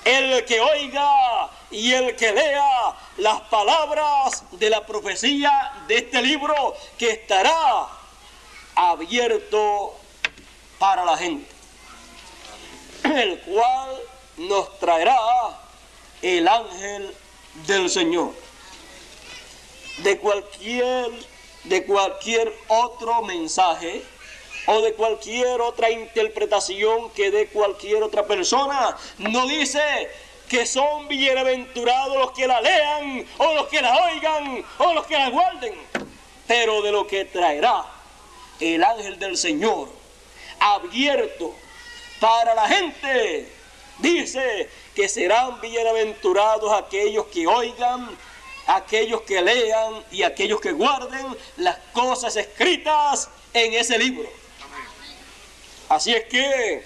el 0.04 0.44
que 0.44 0.60
oiga 0.60 1.50
y 1.70 1.92
el 1.92 2.14
que 2.16 2.32
lea 2.32 2.96
las 3.16 3.40
palabras 3.42 4.44
de 4.52 4.70
la 4.70 4.84
profecía 4.86 5.72
de 5.88 5.98
este 5.98 6.22
libro 6.22 6.74
que 6.98 7.10
estará 7.10 7.88
abierto 8.74 9.94
para 10.78 11.04
la 11.04 11.16
gente, 11.16 11.50
el 13.04 13.40
cual 13.40 13.96
nos 14.36 14.78
traerá 14.78 15.16
el 16.22 16.46
ángel 16.48 17.14
del 17.66 17.88
Señor. 17.88 18.32
De 19.98 20.18
cualquier, 20.18 21.10
de 21.64 21.84
cualquier 21.84 22.52
otro 22.68 23.22
mensaje 23.22 24.02
o 24.66 24.80
de 24.80 24.94
cualquier 24.94 25.60
otra 25.60 25.90
interpretación 25.90 27.10
que 27.10 27.30
dé 27.30 27.48
cualquier 27.48 28.02
otra 28.02 28.26
persona. 28.26 28.96
No 29.18 29.46
dice 29.46 29.82
que 30.48 30.66
son 30.66 31.08
bienaventurados 31.08 32.16
los 32.16 32.30
que 32.32 32.46
la 32.46 32.60
lean 32.60 33.26
o 33.38 33.54
los 33.54 33.66
que 33.68 33.80
la 33.80 33.94
oigan 34.06 34.64
o 34.78 34.94
los 34.94 35.06
que 35.06 35.14
la 35.14 35.30
guarden, 35.30 35.74
pero 36.46 36.82
de 36.82 36.92
lo 36.92 37.06
que 37.06 37.24
traerá 37.24 37.84
el 38.60 38.82
ángel 38.84 39.18
del 39.18 39.36
Señor 39.36 39.88
abierto 40.60 41.54
para 42.20 42.54
la 42.54 42.68
gente. 42.68 43.48
Dice 43.98 44.68
que 44.94 45.08
serán 45.08 45.60
bienaventurados 45.60 46.72
aquellos 46.72 47.26
que 47.26 47.46
oigan 47.46 48.16
aquellos 48.66 49.22
que 49.22 49.40
lean 49.42 50.04
y 50.10 50.22
aquellos 50.22 50.60
que 50.60 50.72
guarden 50.72 51.36
las 51.56 51.78
cosas 51.92 52.36
escritas 52.36 53.28
en 53.52 53.74
ese 53.74 53.98
libro. 53.98 54.28
Así 55.88 56.14
es 56.14 56.24
que 56.24 56.84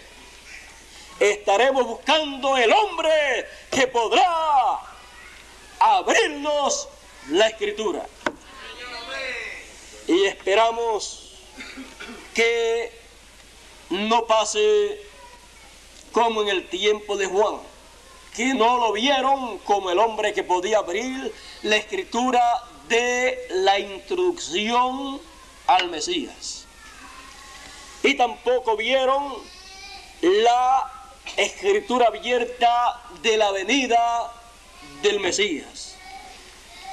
estaremos 1.20 1.86
buscando 1.86 2.56
el 2.56 2.72
hombre 2.72 3.46
que 3.70 3.86
podrá 3.86 4.80
abrirnos 5.78 6.88
la 7.30 7.48
escritura. 7.48 8.06
Y 10.06 10.24
esperamos 10.24 11.34
que 12.34 12.92
no 13.90 14.26
pase 14.26 15.00
como 16.12 16.42
en 16.42 16.48
el 16.48 16.68
tiempo 16.68 17.16
de 17.16 17.26
Juan, 17.26 17.60
que 18.38 18.54
no 18.54 18.76
lo 18.78 18.92
vieron 18.92 19.58
como 19.64 19.90
el 19.90 19.98
hombre 19.98 20.32
que 20.32 20.44
podía 20.44 20.78
abrir 20.78 21.34
la 21.62 21.74
escritura 21.74 22.40
de 22.88 23.36
la 23.50 23.80
introducción 23.80 25.20
al 25.66 25.88
Mesías. 25.88 26.64
Y 28.04 28.14
tampoco 28.14 28.76
vieron 28.76 29.34
la 30.22 30.88
escritura 31.36 32.06
abierta 32.06 33.02
de 33.22 33.36
la 33.38 33.50
venida 33.50 34.32
del 35.02 35.18
Mesías. 35.18 35.96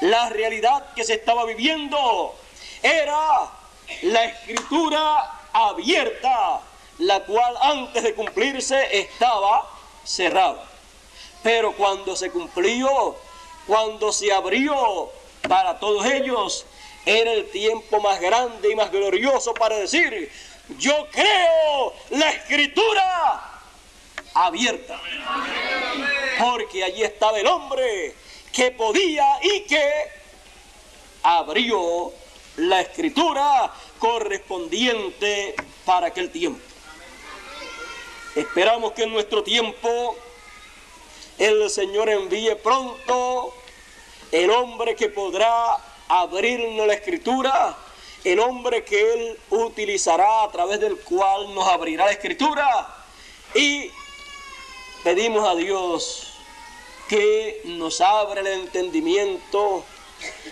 La 0.01 0.29
realidad 0.29 0.93
que 0.95 1.03
se 1.03 1.13
estaba 1.13 1.45
viviendo 1.45 2.33
era 2.81 3.51
la 4.01 4.25
escritura 4.25 5.41
abierta, 5.53 6.61
la 6.97 7.19
cual 7.19 7.55
antes 7.61 8.01
de 8.01 8.15
cumplirse 8.15 8.97
estaba 8.97 9.69
cerrada. 10.03 10.71
Pero 11.45 11.73
cuando 11.73 12.15
se 12.15 12.31
cumplió, 12.31 13.15
cuando 13.67 14.11
se 14.11 14.33
abrió 14.33 15.11
para 15.47 15.77
todos 15.77 16.03
ellos, 16.07 16.65
era 17.05 17.33
el 17.33 17.51
tiempo 17.51 18.01
más 18.01 18.19
grande 18.19 18.71
y 18.71 18.75
más 18.75 18.91
glorioso 18.91 19.53
para 19.53 19.77
decir, 19.77 20.31
yo 20.79 21.05
creo 21.11 21.93
la 22.09 22.31
escritura 22.31 23.61
abierta. 24.33 24.99
Porque 26.39 26.83
allí 26.83 27.03
estaba 27.03 27.39
el 27.39 27.45
hombre 27.45 28.15
que 28.51 28.71
podía 28.71 29.27
y 29.43 29.65
que 29.65 29.87
abrió 31.21 32.11
la 32.55 32.81
escritura 32.81 33.71
correspondiente 33.99 35.53
para 35.85 36.07
aquel 36.07 36.31
tiempo. 36.31 36.59
Esperamos 38.35 38.93
que 38.93 39.03
en 39.03 39.13
nuestro 39.13 39.43
tiempo 39.43 40.17
el 41.37 41.69
Señor 41.69 42.09
envíe 42.09 42.55
pronto 42.55 43.53
el 44.31 44.49
hombre 44.49 44.95
que 44.95 45.09
podrá 45.09 45.77
abrirnos 46.07 46.87
la 46.87 46.93
escritura, 46.93 47.77
el 48.23 48.39
hombre 48.39 48.83
que 48.83 49.13
Él 49.13 49.39
utilizará 49.49 50.43
a 50.43 50.51
través 50.51 50.79
del 50.79 50.97
cual 50.97 51.53
nos 51.53 51.67
abrirá 51.67 52.05
la 52.05 52.11
escritura. 52.11 52.87
Y 53.53 53.91
pedimos 55.03 55.47
a 55.47 55.55
Dios 55.55 56.33
que 57.07 57.61
nos 57.65 58.01
abra 58.01 58.41
el 58.41 58.47
entendimiento, 58.47 59.83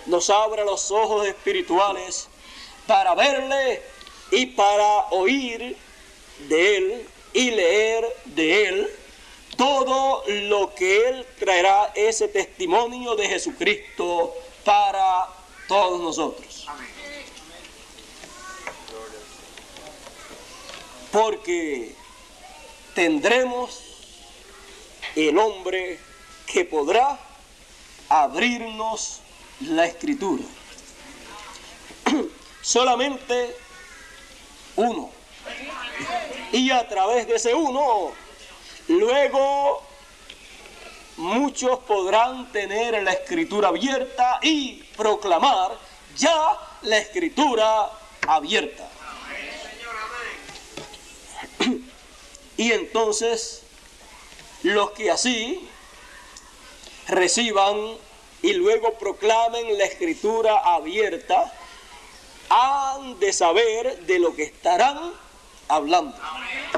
nos 0.06 0.30
abra 0.30 0.64
los 0.64 0.92
ojos 0.92 1.26
espirituales 1.26 2.28
para 2.86 3.16
verle 3.16 3.82
y 4.32 4.48
para 4.48 5.08
oír 5.12 5.78
de 6.48 6.78
Él 6.78 7.10
y 7.34 7.52
leer 7.52 8.06
de 8.26 8.68
Él 8.68 9.03
todo 9.64 10.24
lo 10.28 10.76
que 10.76 11.08
Él 11.08 11.26
traerá 11.40 11.94
ese 11.96 12.28
testimonio 12.28 13.16
de 13.16 13.30
Jesucristo 13.30 14.36
para 14.66 15.30
todos 15.70 16.02
nosotros. 16.02 16.68
Porque 21.14 21.96
tendremos 22.94 23.80
el 25.16 25.38
hombre 25.38 25.98
que 26.46 26.66
podrá 26.66 27.18
abrirnos 28.10 29.22
la 29.62 29.86
escritura. 29.86 30.44
Solamente 32.62 33.56
uno. 34.76 35.10
Y 36.52 36.70
a 36.70 36.86
través 36.90 37.28
de 37.28 37.36
ese 37.36 37.56
uno, 37.56 38.12
luego 38.88 39.84
muchos 41.18 41.80
podrán 41.80 42.52
tener 42.52 43.02
la 43.04 43.14
escritura 43.14 43.70
abierta 43.70 44.40
y 44.42 44.84
proclamar 44.98 45.78
ya 46.18 46.58
la 46.84 46.98
escritura 46.98 47.90
abierta. 48.28 48.90
Y 52.58 52.72
entonces 52.72 53.64
los 54.64 54.92
que 54.92 55.12
así 55.12 55.68
reciban 57.08 57.98
y 58.42 58.54
luego 58.54 58.94
proclamen 58.96 59.78
la 59.78 59.86
escritura 59.86 60.58
abierta, 60.58 61.52
han 62.50 63.20
de 63.20 63.32
saber 63.32 64.06
de 64.06 64.20
lo 64.20 64.36
que 64.36 64.44
estarán 64.44 65.14
hablando. 65.70 66.16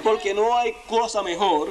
Porque 0.04 0.34
no 0.34 0.56
hay 0.56 0.74
cosa 0.88 1.24
mejor 1.24 1.70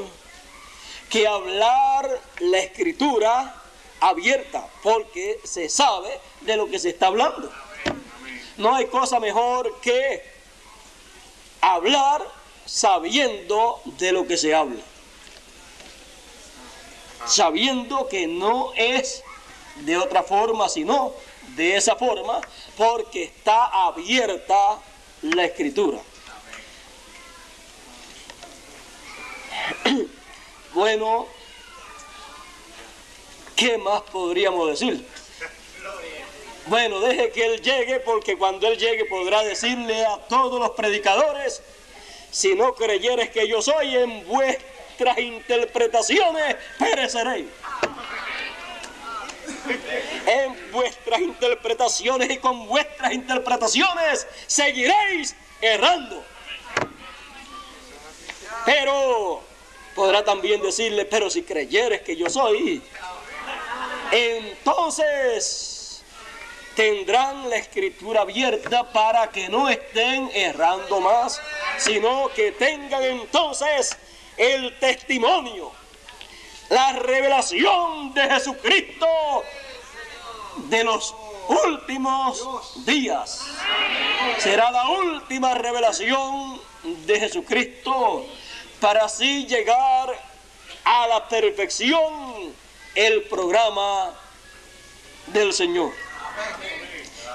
que 1.15 1.29
hablar 1.29 2.21
la 2.41 2.59
escritura 2.59 3.55
abierta, 4.01 4.67
porque 4.83 5.39
se 5.45 5.69
sabe 5.69 6.19
de 6.41 6.57
lo 6.57 6.69
que 6.69 6.81
se 6.81 6.89
está 6.89 7.07
hablando. 7.07 7.53
No 8.57 8.75
hay 8.75 8.87
cosa 8.87 9.21
mejor 9.21 9.81
que 9.81 10.25
hablar 11.61 12.21
sabiendo 12.67 13.81
de 13.85 14.11
lo 14.11 14.27
que 14.27 14.37
se 14.37 14.53
habla 14.53 14.81
sabiendo 17.27 18.09
que 18.09 18.27
no 18.27 18.73
es 18.75 19.23
de 19.77 19.97
otra 19.97 20.23
forma, 20.23 20.69
sino 20.69 21.15
de 21.57 21.77
esa 21.77 21.97
forma, 21.97 22.41
porque 22.77 23.25
está 23.25 23.87
abierta 23.87 24.79
la 25.23 25.45
escritura. 25.45 25.99
Bueno, 30.75 31.27
¿qué 33.57 33.79
más 33.79 34.03
podríamos 34.03 34.69
decir? 34.69 35.07
Bueno, 36.67 37.01
deje 37.01 37.31
que 37.31 37.47
Él 37.47 37.63
llegue, 37.63 38.01
porque 38.01 38.37
cuando 38.37 38.67
Él 38.67 38.77
llegue 38.79 39.05
podrá 39.07 39.43
decirle 39.43 40.05
a 40.05 40.19
todos 40.29 40.61
los 40.61 40.71
predicadores, 40.71 41.63
si 42.31 42.55
no 42.55 42.75
creyeres 42.75 43.31
que 43.31 43.47
yo 43.49 43.63
soy 43.63 43.97
en 43.97 44.27
vuestra 44.27 44.75
vuestras 44.95 45.19
interpretaciones 45.19 46.57
pereceréis. 46.79 47.47
En 50.27 50.73
vuestras 50.73 51.21
interpretaciones 51.21 52.31
y 52.31 52.37
con 52.37 52.69
vuestras 52.69 53.13
interpretaciones 53.13 54.27
seguiréis 54.47 55.35
errando. 55.61 56.25
Pero 58.65 59.43
podrá 59.95 60.25
también 60.25 60.61
decirle, 60.61 61.05
pero 61.05 61.31
si 61.31 61.43
creyeres 61.43 62.03
que 62.03 62.17
yo 62.17 62.29
soy, 62.29 62.83
entonces 64.11 66.03
tendrán 66.75 67.49
la 67.49 67.57
escritura 67.57 68.23
abierta 68.23 68.91
para 68.93 69.31
que 69.31 69.49
no 69.49 69.69
estén 69.69 70.31
errando 70.35 71.01
más, 71.01 71.41
sino 71.79 72.29
que 72.35 72.53
tengan 72.53 73.03
entonces 73.03 73.97
el 74.37 74.79
testimonio, 74.79 75.71
la 76.69 76.93
revelación 76.95 78.13
de 78.15 78.23
Jesucristo 78.23 79.07
de 80.69 80.85
los 80.85 81.15
últimos 81.67 82.85
días. 82.85 83.41
Será 84.39 84.71
la 84.71 84.89
última 84.89 85.55
revelación 85.55 86.61
de 86.83 87.21
Jesucristo 87.21 88.27
para 88.85 89.07
así 89.07 89.47
llegar 89.47 90.15
a 90.85 91.07
la 91.07 91.27
perfección 91.27 92.55
el 92.95 93.23
programa 93.23 94.13
del 95.29 95.55
Señor. 95.55 95.91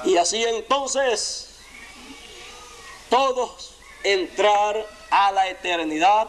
Y 0.05 0.15
así 0.17 0.43
entonces 0.43 1.55
todos 3.09 3.73
entrar 4.03 4.85
a 5.09 5.31
la 5.31 5.49
eternidad 5.49 6.27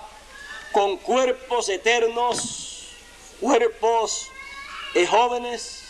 con 0.73 0.97
cuerpos 0.97 1.69
eternos, 1.69 2.89
cuerpos 3.43 4.27
jóvenes, 5.11 5.83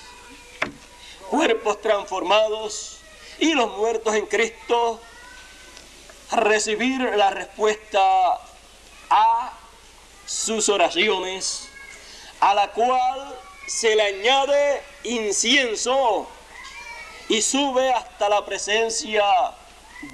cuerpos 1.29 1.81
transformados 1.81 2.99
y 3.39 3.55
los 3.55 3.77
muertos 3.77 4.13
en 4.17 4.27
Cristo 4.27 5.01
recibir 6.33 7.01
la 7.15 7.31
respuesta 7.31 8.41
a 9.11 9.53
sus 10.27 10.69
oraciones, 10.69 11.69
a 12.41 12.55
la 12.55 12.71
cual 12.71 13.37
se 13.67 13.95
le 13.95 14.03
añade 14.03 14.83
incienso 15.05 16.29
y 17.29 17.43
sube 17.43 17.93
hasta 17.93 18.29
la 18.29 18.45
presencia 18.45 19.25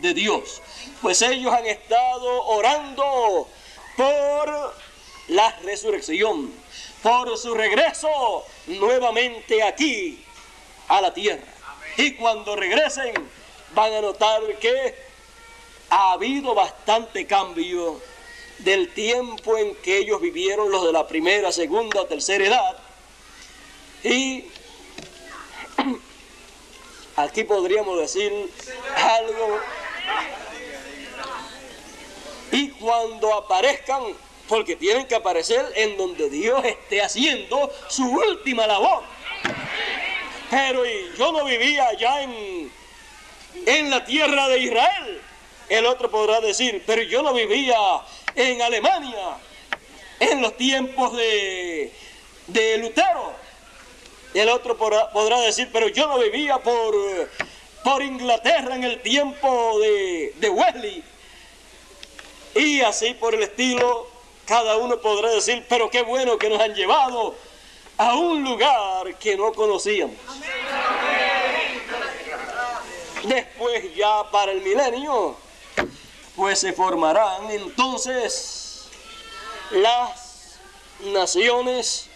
de 0.00 0.14
Dios. 0.14 0.60
Pues 1.00 1.22
ellos 1.22 1.52
han 1.52 1.66
estado 1.66 2.44
orando 2.46 3.48
por 3.96 4.74
la 5.28 5.50
resurrección, 5.62 6.52
por 7.02 7.36
su 7.38 7.54
regreso 7.54 8.44
nuevamente 8.66 9.62
aquí 9.62 10.24
a 10.88 11.00
la 11.00 11.12
tierra. 11.14 11.44
Y 11.96 12.14
cuando 12.14 12.56
regresen 12.56 13.14
van 13.74 13.92
a 13.94 14.00
notar 14.00 14.42
que 14.60 14.94
ha 15.90 16.12
habido 16.12 16.54
bastante 16.54 17.26
cambio 17.26 18.00
del 18.58 18.92
tiempo 18.92 19.56
en 19.58 19.74
que 19.76 19.98
ellos 19.98 20.20
vivieron 20.20 20.70
los 20.70 20.84
de 20.84 20.92
la 20.92 21.06
primera, 21.06 21.52
segunda 21.52 22.06
tercera 22.06 22.46
edad. 22.46 22.76
Y 24.02 24.44
aquí 27.16 27.44
podríamos 27.44 27.98
decir 27.98 28.32
algo. 28.96 29.60
Y 32.52 32.70
cuando 32.70 33.34
aparezcan, 33.34 34.02
porque 34.48 34.76
tienen 34.76 35.06
que 35.06 35.16
aparecer 35.16 35.64
en 35.74 35.96
donde 35.96 36.30
Dios 36.30 36.64
esté 36.64 37.02
haciendo 37.02 37.70
su 37.88 38.04
última 38.04 38.66
labor. 38.66 39.02
Pero 40.50 40.82
yo 41.18 41.32
no 41.32 41.44
vivía 41.44 41.88
allá 41.88 42.22
en, 42.22 42.70
en 43.66 43.90
la 43.90 44.04
tierra 44.04 44.48
de 44.48 44.58
Israel. 44.60 45.20
El 45.68 45.86
otro 45.86 46.08
podrá 46.10 46.40
decir, 46.40 46.84
pero 46.86 47.02
yo 47.02 47.22
no 47.22 47.34
vivía 47.34 47.76
en 48.36 48.62
Alemania 48.62 49.38
en 50.20 50.40
los 50.40 50.56
tiempos 50.56 51.16
de, 51.16 51.92
de 52.46 52.78
Lutero. 52.78 53.34
El 54.34 54.48
otro 54.50 54.76
podrá, 54.76 55.40
decir, 55.40 55.70
pero 55.72 55.88
yo 55.88 56.06
no 56.06 56.18
vivía 56.18 56.58
por, 56.58 56.94
por 57.82 58.02
Inglaterra 58.02 58.74
en 58.74 58.84
el 58.84 59.00
tiempo 59.00 59.78
de, 59.80 60.34
de 60.36 60.50
Wesley. 60.50 61.04
Y 62.54 62.80
así 62.80 63.14
por 63.14 63.34
el 63.34 63.42
estilo, 63.42 64.08
cada 64.46 64.76
uno 64.76 65.00
podrá 65.00 65.30
decir, 65.30 65.64
pero 65.68 65.90
qué 65.90 66.02
bueno 66.02 66.38
que 66.38 66.50
nos 66.50 66.60
han 66.60 66.74
llevado 66.74 67.34
a 67.98 68.14
un 68.14 68.44
lugar 68.44 69.14
que 69.18 69.36
no 69.36 69.52
conocíamos. 69.52 70.16
Después 73.24 73.94
ya 73.94 74.30
para 74.30 74.52
el 74.52 74.60
milenio, 74.60 75.36
se 76.54 76.72
formarán 76.72 77.50
entonces 77.50 78.86
las 79.70 80.58
naciones 81.00 82.08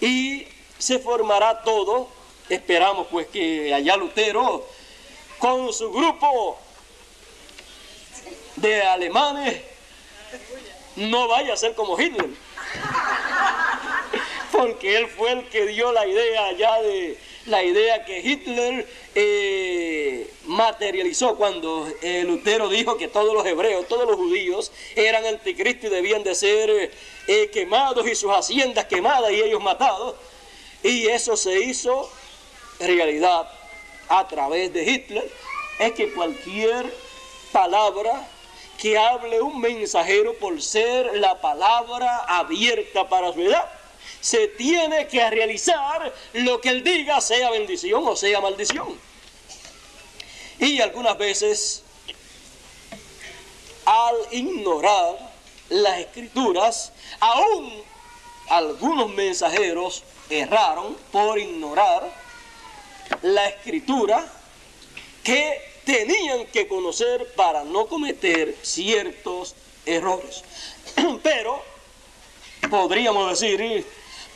y 0.00 0.46
se 0.78 0.98
formará 0.98 1.62
todo. 1.62 2.08
Esperamos 2.48 3.06
pues 3.10 3.26
que 3.28 3.74
allá 3.74 3.96
Lutero 3.96 4.66
con 5.38 5.72
su 5.72 5.90
grupo 5.90 6.58
de 8.56 8.82
alemanes 8.82 9.62
no 10.96 11.28
vaya 11.28 11.54
a 11.54 11.56
ser 11.56 11.74
como 11.74 11.98
Hitler. 11.98 12.30
Porque 14.52 14.98
él 14.98 15.08
fue 15.08 15.32
el 15.32 15.48
que 15.48 15.66
dio 15.66 15.92
la 15.92 16.06
idea 16.06 16.46
allá 16.46 16.82
de 16.82 17.18
la 17.46 17.62
idea 17.62 18.04
que 18.04 18.20
Hitler 18.20 18.86
eh, 19.14 20.32
materializó 20.46 21.36
cuando 21.36 21.88
eh, 22.02 22.24
Lutero 22.24 22.68
dijo 22.68 22.96
que 22.96 23.08
todos 23.08 23.34
los 23.34 23.44
hebreos, 23.44 23.88
todos 23.88 24.06
los 24.06 24.16
judíos 24.16 24.72
eran 24.94 25.24
anticristo 25.26 25.86
y 25.86 25.90
debían 25.90 26.22
de 26.22 26.34
ser 26.34 26.92
eh, 27.26 27.50
quemados 27.52 28.06
y 28.06 28.14
sus 28.14 28.30
haciendas 28.30 28.86
quemadas 28.86 29.32
y 29.32 29.42
ellos 29.42 29.62
matados. 29.62 30.14
Y 30.82 31.08
eso 31.08 31.36
se 31.36 31.60
hizo 31.60 32.10
realidad 32.78 33.50
a 34.08 34.26
través 34.28 34.72
de 34.72 34.84
Hitler. 34.84 35.30
Es 35.78 35.92
que 35.92 36.12
cualquier 36.12 36.92
palabra 37.52 38.28
que 38.78 38.96
hable 38.96 39.42
un 39.42 39.60
mensajero 39.60 40.34
por 40.34 40.60
ser 40.62 41.16
la 41.18 41.40
palabra 41.40 42.18
abierta 42.26 43.08
para 43.08 43.32
su 43.32 43.42
edad, 43.42 43.68
se 44.20 44.48
tiene 44.48 45.06
que 45.08 45.28
realizar 45.30 46.12
lo 46.34 46.60
que 46.60 46.70
él 46.70 46.84
diga, 46.84 47.20
sea 47.20 47.50
bendición 47.50 48.06
o 48.06 48.16
sea 48.16 48.40
maldición. 48.40 48.98
Y 50.58 50.80
algunas 50.80 51.16
veces, 51.16 51.82
al 53.86 54.14
ignorar 54.30 55.32
las 55.70 56.00
escrituras, 56.00 56.92
aún 57.18 57.82
algunos 58.48 59.08
mensajeros 59.10 60.02
erraron 60.28 60.96
por 61.10 61.38
ignorar 61.38 62.10
la 63.22 63.48
escritura 63.48 64.30
que 65.22 65.70
tenían 65.84 66.46
que 66.46 66.68
conocer 66.68 67.32
para 67.34 67.64
no 67.64 67.86
cometer 67.86 68.54
ciertos 68.62 69.54
errores. 69.86 70.42
Pero 71.22 71.62
podríamos 72.68 73.30
decir, 73.30 73.86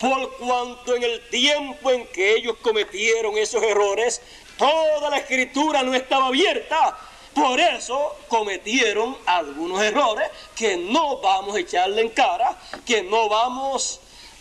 por 0.01 0.37
cuanto 0.39 0.95
en 0.95 1.03
el 1.03 1.29
tiempo 1.29 1.91
en 1.91 2.07
que 2.09 2.35
ellos 2.35 2.57
cometieron 2.63 3.37
esos 3.39 3.63
errores, 3.63 4.21
toda 4.57 5.11
la 5.11 5.19
escritura 5.19 5.83
no 5.83 5.95
estaba 5.95 6.27
abierta. 6.27 6.99
Por 7.35 7.59
eso 7.59 8.17
cometieron 8.29 9.17
algunos 9.27 9.83
errores 9.83 10.29
que 10.55 10.77
no 10.77 11.19
vamos 11.19 11.57
a 11.57 11.61
echarle 11.61 12.03
en 12.03 12.11
cara, 12.11 12.57
que 12.87 13.03
no 13.03 13.29
vamos 13.29 14.01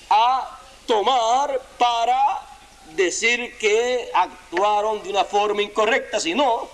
a 0.09 0.59
tomar 0.85 1.59
para 1.77 2.41
decir 2.95 3.57
que 3.57 4.11
actuaron 4.13 5.01
de 5.01 5.09
una 5.09 5.23
forma 5.23 5.63
incorrecta, 5.63 6.19
sino 6.19 6.69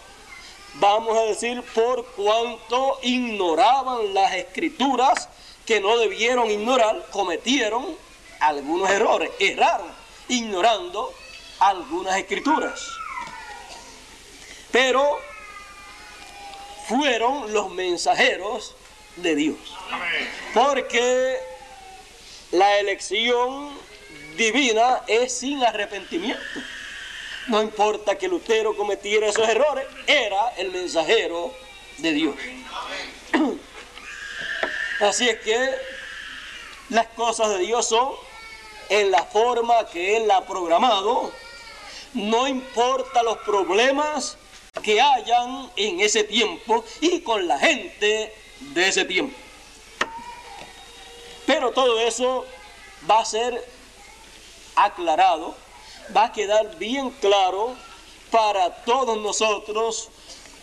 vamos 0.75 1.17
a 1.17 1.21
decir 1.21 1.63
por 1.73 2.05
cuanto 2.07 2.99
ignoraban 3.01 4.13
las 4.13 4.33
escrituras 4.33 5.29
que 5.65 5.79
no 5.79 5.97
debieron 5.97 6.49
ignorar, 6.49 7.05
cometieron 7.11 7.95
algunos 8.39 8.89
errores, 8.89 9.31
erraron 9.39 9.91
ignorando 10.27 11.13
algunas 11.59 12.17
escrituras. 12.17 12.89
Pero 14.71 15.19
fueron 16.87 17.51
los 17.53 17.71
mensajeros 17.71 18.75
de 19.17 19.35
Dios. 19.35 19.57
Porque 20.53 21.37
la 22.51 22.79
elección 22.79 23.77
divina 24.37 25.01
es 25.07 25.33
sin 25.33 25.63
arrepentimiento. 25.63 26.43
No 27.47 27.61
importa 27.61 28.17
que 28.17 28.27
Lutero 28.27 28.75
cometiera 28.75 29.27
esos 29.27 29.47
errores, 29.49 29.85
era 30.07 30.49
el 30.57 30.71
mensajero 30.71 31.53
de 31.97 32.11
Dios. 32.13 32.35
Así 35.01 35.29
es 35.29 35.39
que 35.39 35.75
las 36.89 37.07
cosas 37.07 37.49
de 37.49 37.59
Dios 37.59 37.87
son 37.87 38.13
en 38.89 39.11
la 39.11 39.23
forma 39.23 39.85
que 39.87 40.17
Él 40.17 40.29
ha 40.31 40.45
programado, 40.45 41.31
no 42.13 42.47
importa 42.47 43.23
los 43.23 43.37
problemas 43.39 44.37
que 44.81 44.99
hayan 44.99 45.71
en 45.75 45.99
ese 45.99 46.23
tiempo 46.23 46.83
y 47.01 47.21
con 47.21 47.47
la 47.47 47.59
gente 47.59 48.33
de 48.59 48.87
ese 48.87 49.05
tiempo. 49.05 49.37
Pero 51.45 51.71
todo 51.71 51.99
eso 51.99 52.45
va 53.09 53.19
a 53.19 53.25
ser 53.25 53.67
aclarado, 54.75 55.55
va 56.15 56.25
a 56.25 56.31
quedar 56.31 56.77
bien 56.77 57.09
claro 57.21 57.75
para 58.31 58.83
todos 58.83 59.17
nosotros 59.17 60.09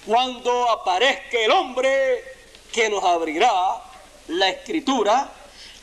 cuando 0.07 0.71
aparezca 0.71 1.39
el 1.39 1.51
hombre 1.51 2.25
que 2.73 2.89
nos 2.89 3.03
abrirá 3.03 3.83
la 4.29 4.49
escritura 4.51 5.33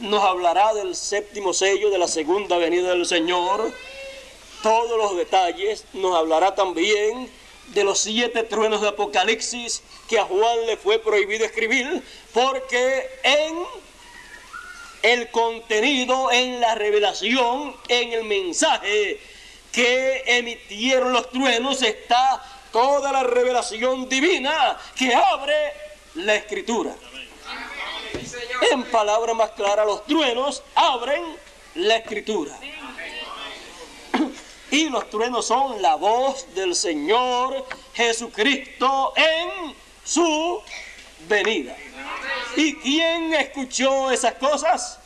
nos 0.04 0.22
hablará 0.22 0.74
del 0.74 0.96
séptimo 0.96 1.54
sello 1.54 1.90
de 1.90 1.98
la 1.98 2.10
segunda 2.10 2.58
venida 2.58 2.90
del 2.90 3.06
Señor, 3.06 3.72
todos 4.62 4.98
los 4.98 5.16
detalles, 5.16 5.86
nos 5.94 6.16
hablará 6.16 6.56
también 6.56 7.32
de 7.68 7.84
los 7.86 8.00
siete 8.00 8.44
truenos 8.44 8.82
de 8.82 8.90
Apocalipsis 8.90 9.82
que 10.10 10.20
a 10.20 10.26
Juan 10.26 10.66
le 10.66 10.76
fue 10.76 11.00
prohibido 11.00 11.46
escribir, 11.46 12.04
porque 12.34 13.10
en 13.24 13.64
el 15.04 15.32
contenido, 15.32 16.32
en 16.34 16.60
la 16.60 16.76
revelación, 16.76 17.74
en 17.88 18.12
el 18.12 18.26
mensaje 18.26 19.22
que 19.72 20.24
emitieron 20.26 21.14
los 21.14 21.30
truenos 21.30 21.82
está 21.82 22.44
toda 22.74 23.14
la 23.14 23.24
revelación 23.24 24.10
divina 24.10 24.78
que 24.98 25.16
abre 25.16 25.56
la 26.16 26.36
escritura. 26.36 26.94
En 28.72 28.84
palabras 28.86 29.36
más 29.36 29.52
claras, 29.52 29.86
los 29.86 30.06
truenos 30.06 30.64
abren 30.76 31.24
la 31.76 31.98
escritura. 31.98 32.58
Y 34.72 34.90
los 34.90 35.10
truenos 35.10 35.46
son 35.46 35.82
la 35.82 35.96
voz 35.96 36.48
del 36.56 36.76
Señor 36.76 37.66
Jesucristo 37.94 39.14
en 39.16 39.76
su 40.04 40.62
venida. 41.28 41.76
¿Y 42.56 42.76
quién 42.78 43.34
escuchó 43.34 44.12
esas 44.12 44.34
cosas? 44.36 45.00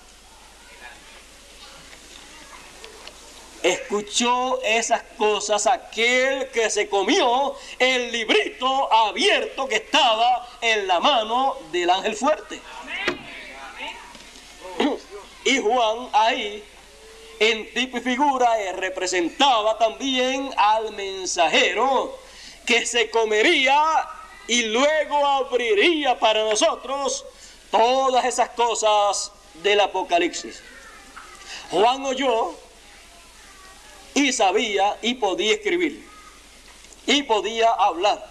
escuchó 3.63 4.61
esas 4.63 5.01
cosas 5.17 5.67
aquel 5.67 6.49
que 6.49 6.69
se 6.69 6.87
comió 6.87 7.55
el 7.79 8.11
librito 8.11 8.91
abierto 8.93 9.67
que 9.67 9.77
estaba 9.77 10.47
en 10.61 10.87
la 10.87 10.99
mano 10.99 11.55
del 11.71 11.89
ángel 11.89 12.15
fuerte. 12.15 12.61
Y 15.47 15.59
Juan 15.59 16.09
ahí, 16.11 16.61
en 17.39 17.73
tipo 17.73 17.97
y 17.97 18.01
figura, 18.01 18.61
eh, 18.61 18.73
representaba 18.73 19.77
también 19.77 20.49
al 20.57 20.91
mensajero 20.91 22.19
que 22.65 22.85
se 22.85 23.09
comería 23.09 23.81
y 24.45 24.63
luego 24.63 25.25
abriría 25.25 26.19
para 26.19 26.43
nosotros 26.43 27.23
todas 27.71 28.25
esas 28.25 28.49
cosas 28.49 29.31
del 29.63 29.79
Apocalipsis. 29.79 30.61
Juan 31.71 32.05
oyó 32.05 32.53
y 34.15 34.33
sabía 34.33 34.97
y 35.01 35.13
podía 35.13 35.53
escribir 35.53 36.05
y 37.05 37.23
podía 37.23 37.71
hablar, 37.71 38.29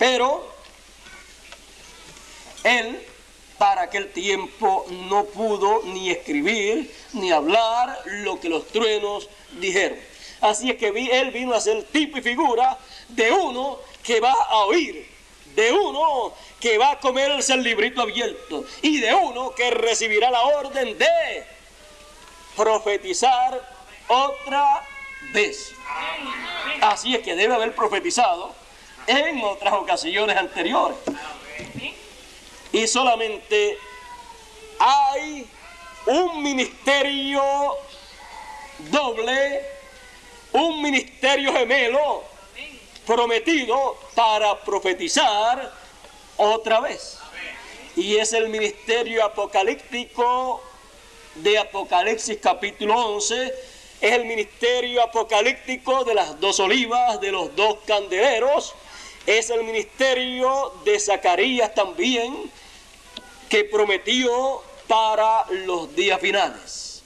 pero 0.00 0.52
él 2.64 3.06
para 3.60 3.82
aquel 3.82 4.10
tiempo 4.10 4.86
no 4.88 5.26
pudo 5.26 5.82
ni 5.84 6.08
escribir 6.10 6.90
ni 7.12 7.30
hablar 7.30 7.94
lo 8.06 8.40
que 8.40 8.48
los 8.48 8.66
truenos 8.68 9.28
dijeron. 9.60 9.98
Así 10.40 10.70
es 10.70 10.76
que 10.78 10.86
él 10.88 11.30
vino 11.30 11.52
a 11.52 11.60
ser 11.60 11.82
tipo 11.92 12.16
y 12.16 12.22
figura 12.22 12.78
de 13.08 13.30
uno 13.30 13.78
que 14.02 14.18
va 14.18 14.32
a 14.32 14.64
oír, 14.64 15.06
de 15.54 15.72
uno 15.74 16.32
que 16.58 16.78
va 16.78 16.92
a 16.92 17.00
comerse 17.00 17.52
el 17.52 17.62
librito 17.62 18.00
abierto 18.00 18.64
y 18.80 18.96
de 18.98 19.12
uno 19.12 19.50
que 19.54 19.70
recibirá 19.70 20.30
la 20.30 20.40
orden 20.40 20.96
de 20.96 21.44
profetizar 22.56 23.60
otra 24.08 24.88
vez. 25.34 25.74
Así 26.80 27.14
es 27.14 27.20
que 27.20 27.36
debe 27.36 27.52
haber 27.52 27.74
profetizado 27.74 28.54
en 29.06 29.44
otras 29.44 29.74
ocasiones 29.74 30.34
anteriores. 30.38 30.96
Y 32.72 32.86
solamente 32.86 33.78
hay 34.78 35.46
un 36.06 36.42
ministerio 36.42 37.42
doble, 38.90 39.62
un 40.52 40.80
ministerio 40.80 41.52
gemelo 41.52 42.24
prometido 43.06 43.98
para 44.14 44.58
profetizar 44.60 45.72
otra 46.36 46.80
vez. 46.80 47.18
Y 47.96 48.16
es 48.16 48.32
el 48.32 48.48
ministerio 48.48 49.24
apocalíptico 49.24 50.62
de 51.34 51.58
Apocalipsis 51.58 52.38
capítulo 52.40 52.94
11. 53.14 53.52
Es 54.00 54.12
el 54.12 54.24
ministerio 54.24 55.02
apocalíptico 55.02 56.04
de 56.04 56.14
las 56.14 56.40
dos 56.40 56.60
olivas, 56.60 57.20
de 57.20 57.32
los 57.32 57.54
dos 57.56 57.78
candeleros. 57.86 58.74
Es 59.26 59.50
el 59.50 59.64
ministerio 59.64 60.72
de 60.84 60.98
Zacarías 60.98 61.74
también, 61.74 62.50
que 63.50 63.64
prometió 63.64 64.62
para 64.86 65.44
los 65.50 65.94
días 65.94 66.20
finales. 66.20 67.02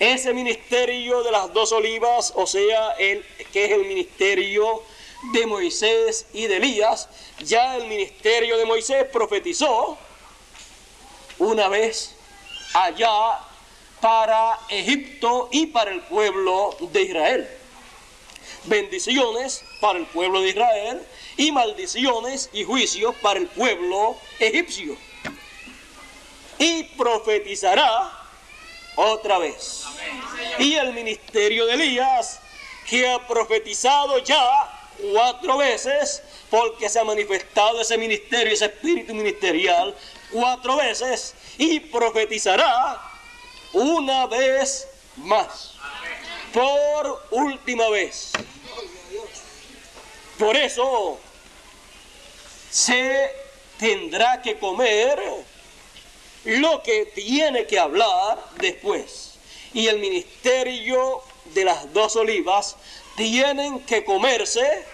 Ese 0.00 0.32
ministerio 0.32 1.22
de 1.22 1.30
las 1.30 1.52
dos 1.52 1.70
olivas, 1.72 2.32
o 2.34 2.46
sea, 2.46 2.92
el, 2.98 3.24
que 3.52 3.66
es 3.66 3.70
el 3.70 3.84
ministerio 3.84 4.82
de 5.32 5.46
Moisés 5.46 6.26
y 6.32 6.46
de 6.46 6.56
Elías, 6.56 7.08
ya 7.44 7.76
el 7.76 7.86
ministerio 7.86 8.56
de 8.56 8.64
Moisés 8.64 9.04
profetizó 9.12 9.96
una 11.38 11.68
vez 11.68 12.14
allá 12.72 13.38
para 14.00 14.58
Egipto 14.70 15.48
y 15.52 15.66
para 15.66 15.92
el 15.92 16.00
pueblo 16.02 16.76
de 16.80 17.02
Israel. 17.02 17.48
Bendiciones 18.64 19.62
para 19.80 19.98
el 19.98 20.06
pueblo 20.06 20.40
de 20.40 20.48
Israel 20.48 21.06
y 21.36 21.52
maldiciones 21.52 22.48
y 22.52 22.64
juicios 22.64 23.14
para 23.16 23.38
el 23.38 23.46
pueblo 23.48 24.16
egipcio. 24.38 24.96
Y 26.58 26.84
profetizará 26.84 28.12
otra 28.96 29.38
vez. 29.38 29.84
Y 30.58 30.74
el 30.74 30.92
ministerio 30.92 31.66
de 31.66 31.74
Elías, 31.74 32.40
que 32.88 33.08
ha 33.08 33.26
profetizado 33.26 34.18
ya 34.18 34.88
cuatro 35.12 35.56
veces, 35.56 36.22
porque 36.50 36.88
se 36.88 37.00
ha 37.00 37.04
manifestado 37.04 37.80
ese 37.80 37.98
ministerio, 37.98 38.52
ese 38.52 38.66
espíritu 38.66 39.14
ministerial, 39.14 39.96
cuatro 40.30 40.76
veces, 40.76 41.34
y 41.58 41.80
profetizará 41.80 43.00
una 43.72 44.26
vez 44.26 44.86
más, 45.16 45.74
por 46.52 47.26
última 47.30 47.88
vez. 47.88 48.32
Por 50.38 50.56
eso 50.56 51.18
se 52.70 53.30
tendrá 53.78 54.40
que 54.42 54.58
comer 54.58 55.20
lo 56.44 56.82
que 56.82 57.06
tiene 57.06 57.66
que 57.66 57.78
hablar 57.78 58.38
después. 58.58 59.34
Y 59.72 59.88
el 59.88 59.98
ministerio 59.98 61.22
de 61.54 61.64
las 61.64 61.92
dos 61.92 62.16
olivas 62.16 62.76
tienen 63.16 63.80
que 63.80 64.04
comerse 64.04 64.84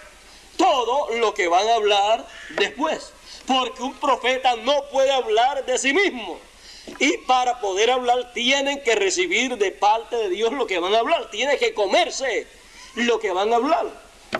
todo 0.57 1.09
lo 1.17 1.33
que 1.33 1.47
van 1.47 1.67
a 1.67 1.75
hablar 1.75 2.27
después. 2.51 3.11
Porque 3.45 3.81
un 3.81 3.93
profeta 3.95 4.55
no 4.57 4.85
puede 4.91 5.11
hablar 5.11 5.65
de 5.65 5.77
sí 5.77 5.93
mismo. 5.93 6.39
Y 6.99 7.17
para 7.19 7.59
poder 7.59 7.91
hablar 7.91 8.33
tienen 8.33 8.81
que 8.83 8.95
recibir 8.95 9.57
de 9.57 9.71
parte 9.71 10.15
de 10.15 10.29
Dios 10.29 10.51
lo 10.53 10.67
que 10.67 10.79
van 10.79 10.93
a 10.95 10.99
hablar. 10.99 11.29
Tiene 11.31 11.57
que 11.57 11.73
comerse 11.73 12.47
lo 12.95 13.19
que 13.19 13.31
van 13.31 13.51
a 13.53 13.57
hablar. 13.57 13.87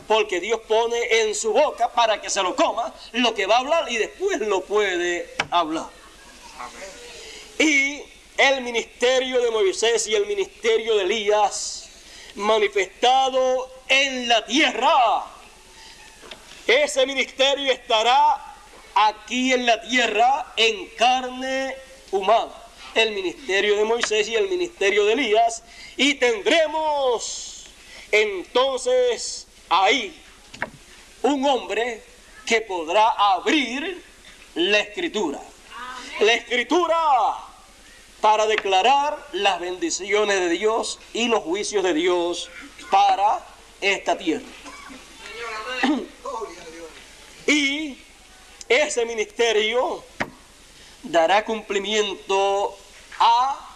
Porque 0.07 0.39
Dios 0.39 0.61
pone 0.67 1.21
en 1.21 1.35
su 1.35 1.51
boca 1.53 1.91
para 1.91 2.21
que 2.21 2.29
se 2.29 2.41
lo 2.41 2.55
coma 2.55 2.93
lo 3.13 3.33
que 3.33 3.45
va 3.45 3.57
a 3.57 3.59
hablar 3.59 3.91
y 3.91 3.97
después 3.97 4.39
lo 4.39 4.61
puede 4.61 5.33
hablar. 5.49 5.87
Y 7.61 8.01
el 8.37 8.61
ministerio 8.61 9.39
de 9.39 9.51
Moisés 9.51 10.07
y 10.07 10.15
el 10.15 10.25
ministerio 10.25 10.95
de 10.95 11.03
Elías 11.03 11.89
manifestado 12.33 13.71
en 13.87 14.27
la 14.27 14.43
tierra. 14.47 15.27
Ese 16.65 17.05
ministerio 17.05 17.71
estará 17.71 18.55
aquí 18.95 19.53
en 19.53 19.67
la 19.67 19.79
tierra 19.79 20.53
en 20.57 20.87
carne 20.97 21.75
humana. 22.09 22.51
El 22.95 23.11
ministerio 23.11 23.77
de 23.77 23.83
Moisés 23.83 24.27
y 24.27 24.35
el 24.35 24.49
ministerio 24.49 25.05
de 25.05 25.13
Elías. 25.13 25.61
Y 25.97 26.15
tendremos 26.15 27.65
entonces 28.11 29.45
ahí 29.69 30.19
un 31.21 31.45
hombre 31.45 32.01
que 32.43 32.61
podrá 32.61 33.07
abrir 33.35 34.03
la 34.55 34.79
escritura. 34.79 35.39
La 36.21 36.33
escritura 36.33 36.97
para 38.21 38.45
declarar 38.45 39.17
las 39.33 39.59
bendiciones 39.59 40.39
de 40.39 40.49
Dios 40.49 40.99
y 41.11 41.27
los 41.27 41.41
juicios 41.41 41.83
de 41.83 41.93
Dios 41.93 42.49
para 42.89 43.43
esta 43.81 44.17
tierra. 44.17 44.45
Y 47.47 47.97
ese 48.69 49.05
ministerio 49.05 50.03
dará 51.03 51.43
cumplimiento 51.43 52.77
a 53.19 53.67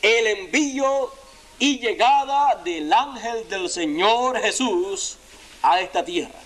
el 0.00 0.26
envío 0.28 1.12
y 1.58 1.80
llegada 1.80 2.60
del 2.64 2.92
ángel 2.92 3.48
del 3.48 3.68
Señor 3.68 4.40
Jesús 4.40 5.16
a 5.62 5.80
esta 5.80 6.04
tierra. 6.04 6.38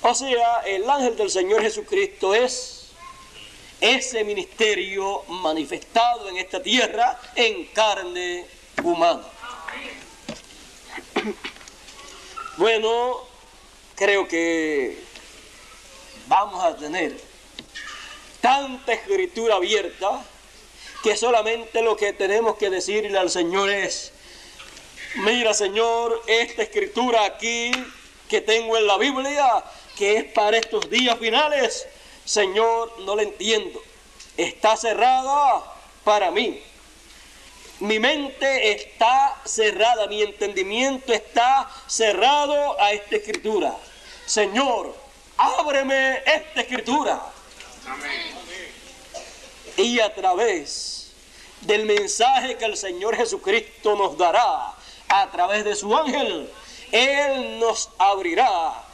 O 0.00 0.14
sea, 0.14 0.62
el 0.66 0.88
ángel 0.88 1.16
del 1.16 1.30
Señor 1.30 1.62
Jesucristo 1.62 2.34
es 2.34 2.71
ese 3.82 4.22
ministerio 4.22 5.24
manifestado 5.26 6.28
en 6.28 6.36
esta 6.36 6.62
tierra 6.62 7.20
en 7.34 7.66
carne 7.66 8.46
humana. 8.82 9.22
Bueno, 12.58 13.16
creo 13.94 14.28
que 14.28 14.98
vamos 16.26 16.62
a 16.62 16.76
tener 16.76 17.18
tanta 18.42 18.92
escritura 18.92 19.56
abierta 19.56 20.22
que 21.02 21.16
solamente 21.16 21.80
lo 21.80 21.96
que 21.96 22.12
tenemos 22.12 22.58
que 22.58 22.68
decirle 22.68 23.18
al 23.18 23.30
Señor 23.30 23.70
es, 23.70 24.12
mira 25.16 25.54
Señor, 25.54 26.22
esta 26.26 26.62
escritura 26.62 27.24
aquí 27.24 27.72
que 28.28 28.42
tengo 28.42 28.76
en 28.76 28.86
la 28.86 28.98
Biblia, 28.98 29.64
que 29.96 30.18
es 30.18 30.24
para 30.24 30.58
estos 30.58 30.90
días 30.90 31.18
finales, 31.18 31.88
Señor, 32.24 33.00
no 33.00 33.16
la 33.16 33.22
entiendo. 33.22 33.82
Está 34.36 34.76
cerrada 34.76 35.62
para 36.04 36.30
mí. 36.30 36.62
Mi 37.80 37.98
mente 37.98 38.72
está 38.72 39.40
cerrada, 39.44 40.06
mi 40.06 40.22
entendimiento 40.22 41.12
está 41.12 41.68
cerrado 41.86 42.80
a 42.80 42.92
esta 42.92 43.16
escritura. 43.16 43.76
Señor, 44.24 44.94
ábreme 45.36 46.22
esta 46.24 46.60
escritura. 46.60 47.20
Y 49.76 49.98
a 49.98 50.14
través 50.14 51.12
del 51.62 51.84
mensaje 51.84 52.56
que 52.56 52.66
el 52.66 52.76
Señor 52.76 53.16
Jesucristo 53.16 53.96
nos 53.96 54.16
dará 54.16 54.74
a 55.08 55.30
través 55.30 55.64
de 55.64 55.74
su 55.74 55.96
ángel, 55.96 56.48
Él 56.92 57.58
nos 57.58 57.90
abrirá 57.98 58.84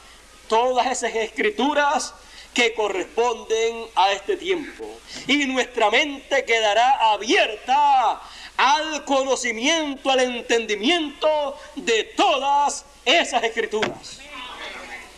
todas 0.49 0.87
esas 0.87 1.15
escrituras 1.15 2.15
que 2.55 2.75
corresponden 2.75 3.87
a 3.95 4.13
este 4.13 4.37
tiempo. 4.37 4.85
Y 5.27 5.47
nuestra 5.47 5.91
mente 5.91 6.45
quedará 6.45 7.13
abierta 7.13 8.21
al 8.57 9.05
conocimiento, 9.05 10.11
al 10.11 10.21
entendimiento 10.21 11.57
de 11.77 12.05
todas 12.05 12.85
esas 13.05 13.43
escrituras. 13.45 14.21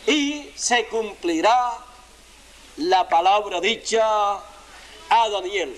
Y 0.05 0.51
se 0.55 0.85
cumplirá 0.85 1.77
la 2.77 3.07
palabra 3.09 3.59
dicha 3.59 4.03
a 5.09 5.29
Daniel. 5.29 5.77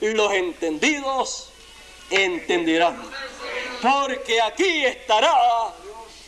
Los 0.00 0.32
entendidos 0.32 1.50
entenderán. 2.10 3.00
Porque 3.80 4.40
aquí 4.40 4.84
estará 4.84 5.72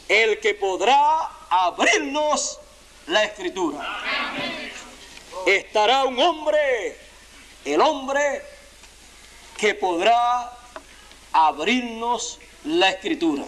el 0.08 0.40
que 0.40 0.54
podrá 0.54 1.30
abrirnos 1.50 2.58
la 3.06 3.24
escritura. 3.24 3.80
Estará 5.46 6.04
un 6.04 6.18
hombre, 6.20 6.96
el 7.64 7.80
hombre 7.80 8.42
que 9.56 9.74
podrá 9.74 10.52
abrirnos 11.32 12.38
la 12.64 12.90
escritura. 12.90 13.44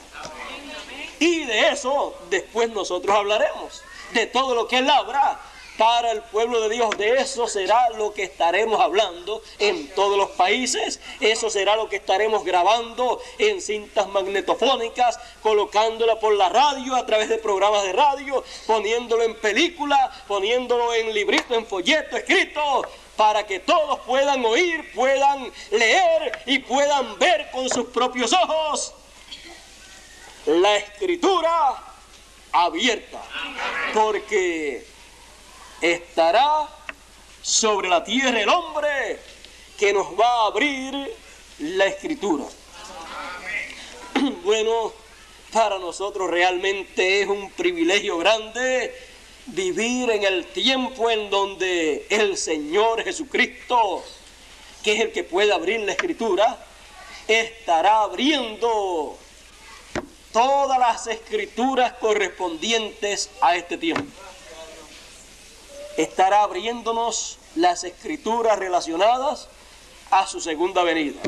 Y 1.19 1.45
de 1.45 1.69
eso 1.69 2.19
después 2.31 2.71
nosotros 2.71 3.17
hablaremos, 3.17 3.83
de 4.13 4.27
todo 4.27 4.55
lo 4.55 4.67
que 4.67 4.79
él 4.79 4.91
abra 4.91 5.41
para 5.77 6.13
el 6.13 6.23
pueblo 6.23 6.61
de 6.61 6.75
Dios. 6.75 6.97
De 6.97 7.19
eso 7.21 7.49
será 7.49 7.91
lo 7.91 8.13
que 8.13 8.25
estaremos 8.25 8.81
hablando 8.81 9.43
en 9.59 9.89
todos 9.95 10.17
los 10.17 10.31
países. 10.31 11.01
Eso 11.21 11.51
será 11.51 11.77
lo 11.77 11.89
que 11.89 11.97
estaremos 11.97 12.45
grabando 12.45 13.21
en 13.39 13.61
cintas 13.61 14.09
magnetofónicas, 14.09 15.19
colocándola 15.43 16.19
por 16.21 16.35
la 16.35 16.49
radio, 16.49 16.95
a 16.95 17.07
través 17.07 17.29
de 17.29 17.39
programas 17.39 17.83
de 17.85 17.93
radio, 17.93 18.45
poniéndolo 18.67 19.23
en 19.23 19.35
película, 19.37 20.11
poniéndolo 20.29 20.95
en 20.95 21.13
librito, 21.13 21.55
en 21.55 21.67
folleto, 21.67 22.17
escrito, 22.17 22.83
para 23.17 23.47
que 23.47 23.61
todos 23.61 24.01
puedan 24.01 24.45
oír, 24.45 24.93
puedan 24.95 25.53
leer 25.71 26.43
y 26.47 26.59
puedan 26.59 27.19
ver 27.19 27.51
con 27.53 27.69
sus 27.69 27.87
propios 27.87 28.33
ojos 28.33 28.95
la 30.47 30.77
escritura 30.77 31.83
abierta. 32.53 33.23
Porque 33.93 34.94
estará 35.93 36.67
sobre 37.43 37.89
la 37.89 38.03
tierra 38.03 38.41
el 38.41 38.49
hombre 38.49 39.19
que 39.79 39.93
nos 39.93 40.19
va 40.19 40.27
a 40.27 40.47
abrir 40.47 41.13
la 41.59 41.87
escritura. 41.87 42.45
Bueno, 44.45 44.93
para 45.53 45.79
nosotros 45.79 46.31
realmente 46.31 47.21
es 47.21 47.29
un 47.29 47.51
privilegio 47.51 48.17
grande 48.17 48.95
vivir 49.47 50.11
en 50.11 50.25
el 50.25 50.47
tiempo 50.47 51.11
en 51.11 51.29
donde 51.29 52.07
el 52.09 52.39
Señor 52.39 53.05
Jesucristo, 53.05 54.03
que 54.83 54.95
es 54.95 55.01
el 55.01 55.13
que 55.13 55.25
puede 55.25 55.53
abrir 55.53 55.81
la 55.81 55.93
escritura, 55.93 56.65
estará 57.29 58.01
abriendo 58.03 59.19
todas 60.33 60.79
las 60.79 61.07
escrituras 61.09 61.93
correspondientes 61.95 63.29
a 63.43 63.57
este 63.57 63.77
tiempo 63.77 64.11
estará 65.97 66.43
abriéndonos 66.43 67.39
las 67.55 67.85
escrituras 67.85 68.59
relacionadas 68.59 69.49
a 70.11 70.27
su 70.27 70.41
segunda 70.41 70.83
venida. 70.83 71.21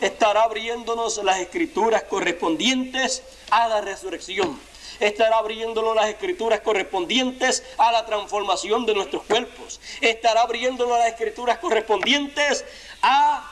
Estará 0.00 0.42
abriéndonos 0.42 1.22
las 1.24 1.38
escrituras 1.38 2.04
correspondientes 2.04 3.22
a 3.50 3.68
la 3.68 3.80
resurrección. 3.80 4.58
Estará 5.00 5.38
abriéndonos 5.38 5.94
las 5.96 6.08
escrituras 6.08 6.60
correspondientes 6.60 7.64
a 7.78 7.90
la 7.90 8.06
transformación 8.06 8.86
de 8.86 8.94
nuestros 8.94 9.22
cuerpos. 9.24 9.80
Estará 10.00 10.42
abriéndonos 10.42 10.98
las 10.98 11.08
escrituras 11.08 11.58
correspondientes 11.58 12.64
a 13.02 13.50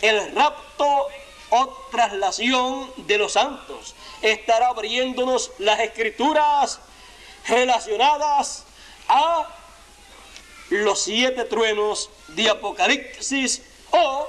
el 0.00 0.32
rapto 0.34 1.08
o 1.50 1.66
traslación 1.90 2.92
de 2.98 3.18
los 3.18 3.32
santos. 3.32 3.94
Estará 4.22 4.68
abriéndonos 4.68 5.50
las 5.58 5.80
escrituras 5.80 6.80
relacionadas 7.46 8.64
a 9.08 9.57
los 10.70 11.00
siete 11.02 11.44
truenos 11.44 12.10
de 12.28 12.48
Apocalipsis 12.50 13.62
o 13.90 14.26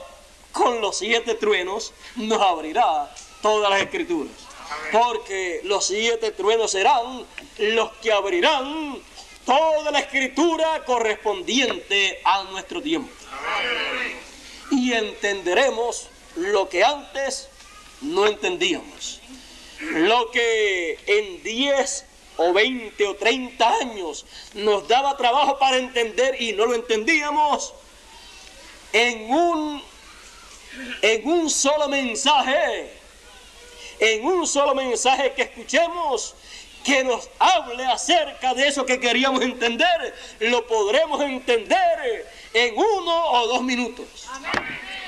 con 0.51 0.81
los 0.81 0.97
siete 0.97 1.35
truenos 1.35 1.93
nos 2.15 2.41
abrirá 2.41 3.13
todas 3.41 3.69
las 3.69 3.81
escrituras. 3.81 4.33
Porque 4.91 5.61
los 5.63 5.87
siete 5.87 6.31
truenos 6.31 6.71
serán 6.71 7.25
los 7.57 7.91
que 7.93 8.11
abrirán 8.11 9.01
toda 9.45 9.91
la 9.91 9.99
escritura 9.99 10.85
correspondiente 10.85 12.21
a 12.23 12.43
nuestro 12.45 12.81
tiempo. 12.81 13.11
Y 14.71 14.93
entenderemos 14.93 16.07
lo 16.35 16.69
que 16.69 16.83
antes 16.83 17.49
no 18.01 18.27
entendíamos. 18.27 19.21
Lo 19.79 20.29
que 20.31 20.99
en 21.07 21.41
diez 21.41 22.05
o 22.39 22.53
20 22.53 23.05
o 23.05 23.15
30 23.15 23.67
años 23.83 24.25
nos 24.53 24.87
daba 24.87 25.17
trabajo 25.17 25.59
para 25.59 25.75
entender 25.75 26.41
y 26.41 26.53
no 26.53 26.65
lo 26.65 26.73
entendíamos, 26.73 27.73
en 28.93 29.29
un, 29.29 29.83
en 31.01 31.27
un 31.27 31.49
solo 31.49 31.89
mensaje, 31.89 32.93
en 33.99 34.25
un 34.25 34.47
solo 34.47 34.73
mensaje 34.73 35.33
que 35.33 35.43
escuchemos, 35.43 36.33
que 36.83 37.03
nos 37.03 37.29
hable 37.39 37.85
acerca 37.85 38.53
de 38.53 38.69
eso 38.69 38.85
que 38.85 39.01
queríamos 39.01 39.41
entender, 39.41 40.15
lo 40.39 40.65
podremos 40.65 41.21
entender 41.21 42.25
en 42.53 42.73
uno 42.77 43.31
o 43.31 43.47
dos 43.47 43.61
minutos. 43.63 44.07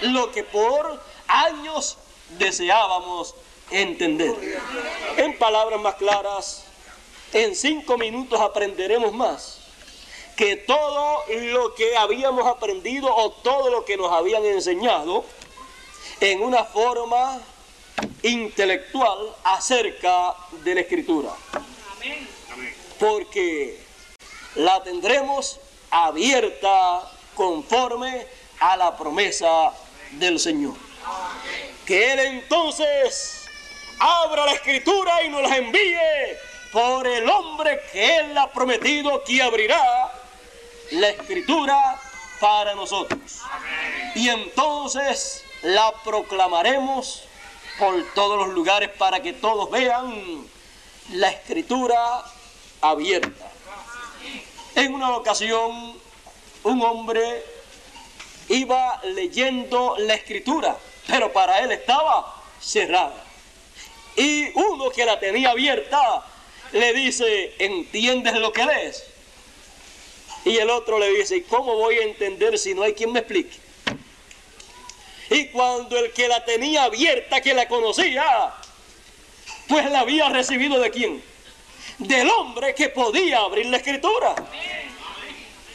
Lo 0.01 0.33
que 0.33 0.43
por 0.43 1.01
años 1.27 1.97
deseábamos 2.37 3.35
entender. 3.69 4.35
En 5.15 5.37
palabras 5.37 5.79
más 5.79 5.95
claras, 5.95 6.65
en 7.33 7.55
cinco 7.55 7.97
minutos 7.97 8.39
aprenderemos 8.39 9.13
más 9.13 9.59
que 10.35 10.55
todo 10.55 11.23
lo 11.29 11.75
que 11.75 11.95
habíamos 11.95 12.47
aprendido 12.47 13.13
o 13.13 13.31
todo 13.31 13.69
lo 13.69 13.85
que 13.85 13.97
nos 13.97 14.11
habían 14.11 14.45
enseñado 14.45 15.23
en 16.19 16.41
una 16.41 16.63
forma 16.63 17.39
intelectual 18.23 19.35
acerca 19.43 20.35
de 20.63 20.75
la 20.75 20.81
escritura. 20.81 21.29
Porque 22.99 23.79
la 24.55 24.81
tendremos 24.83 25.59
abierta 25.89 27.11
conforme 27.35 28.25
a 28.59 28.77
la 28.77 28.97
promesa 28.97 29.73
del 30.11 30.39
Señor. 30.39 30.75
Que 31.85 32.13
Él 32.13 32.19
entonces 32.19 33.45
abra 33.99 34.45
la 34.45 34.53
escritura 34.53 35.23
y 35.23 35.29
nos 35.29 35.41
la 35.41 35.57
envíe 35.57 35.97
por 36.71 37.05
el 37.05 37.29
hombre 37.29 37.81
que 37.91 38.17
Él 38.17 38.37
ha 38.37 38.51
prometido 38.51 39.23
que 39.23 39.41
abrirá 39.41 40.11
la 40.91 41.09
escritura 41.09 41.99
para 42.39 42.75
nosotros. 42.75 43.19
Y 44.15 44.29
entonces 44.29 45.43
la 45.63 45.93
proclamaremos 46.03 47.23
por 47.77 48.03
todos 48.13 48.37
los 48.37 48.53
lugares 48.53 48.89
para 48.89 49.21
que 49.21 49.33
todos 49.33 49.69
vean 49.69 50.45
la 51.11 51.29
escritura 51.29 52.23
abierta. 52.81 53.51
En 54.75 54.93
una 54.93 55.15
ocasión, 55.15 55.99
un 56.63 56.81
hombre 56.81 57.43
iba 58.47 58.99
leyendo 59.03 59.95
la 59.99 60.13
escritura, 60.13 60.77
pero 61.07 61.31
para 61.31 61.59
él 61.59 61.71
estaba 61.71 62.35
cerrada. 62.59 63.23
Y 64.15 64.51
uno 64.57 64.89
que 64.89 65.05
la 65.05 65.19
tenía 65.19 65.51
abierta 65.51 66.25
le 66.73 66.93
dice, 66.93 67.53
¿entiendes 67.59 68.33
lo 68.35 68.51
que 68.53 68.65
lees? 68.65 69.03
Y 70.45 70.57
el 70.57 70.69
otro 70.69 70.97
le 70.97 71.09
dice, 71.11 71.37
¿y 71.37 71.41
cómo 71.41 71.75
voy 71.75 71.97
a 71.97 72.03
entender 72.03 72.57
si 72.57 72.73
no 72.73 72.83
hay 72.83 72.93
quien 72.93 73.11
me 73.11 73.19
explique? 73.19 73.57
Y 75.29 75.47
cuando 75.47 75.97
el 75.97 76.11
que 76.11 76.27
la 76.27 76.43
tenía 76.43 76.83
abierta, 76.83 77.41
que 77.41 77.53
la 77.53 77.67
conocía, 77.67 78.53
pues 79.67 79.89
la 79.89 80.01
había 80.01 80.29
recibido 80.29 80.79
de 80.79 80.91
quién? 80.91 81.23
Del 81.99 82.29
hombre 82.29 82.73
que 82.73 82.89
podía 82.89 83.39
abrir 83.39 83.67
la 83.67 83.77
escritura. 83.77 84.35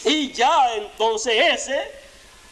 Y 0.04 0.32
ya 0.32 0.74
entonces 0.74 1.34
ese 1.54 1.80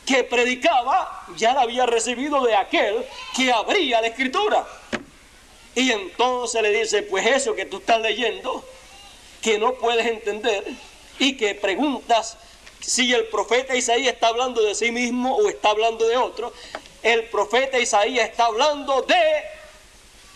que 0.06 0.24
predicaba, 0.24 1.24
ya 1.36 1.54
la 1.54 1.62
había 1.62 1.86
recibido 1.86 2.44
de 2.44 2.54
aquel 2.54 3.04
que 3.36 3.52
abría 3.52 4.00
la 4.00 4.08
escritura. 4.08 4.66
Y 5.74 5.90
entonces 5.90 6.62
le 6.62 6.70
dice, 6.70 7.02
pues 7.02 7.26
eso 7.26 7.54
que 7.54 7.66
tú 7.66 7.78
estás 7.78 8.00
leyendo, 8.00 8.64
que 9.42 9.58
no 9.58 9.74
puedes 9.74 10.06
entender 10.06 10.64
y 11.18 11.36
que 11.36 11.54
preguntas 11.54 12.36
si 12.80 13.12
el 13.12 13.26
profeta 13.26 13.74
Isaías 13.74 14.14
está 14.14 14.28
hablando 14.28 14.62
de 14.62 14.74
sí 14.74 14.90
mismo 14.90 15.36
o 15.36 15.48
está 15.48 15.70
hablando 15.70 16.06
de 16.06 16.16
otro. 16.16 16.52
El 17.02 17.24
profeta 17.24 17.78
Isaías 17.78 18.28
está 18.28 18.46
hablando 18.46 19.02
de 19.02 19.42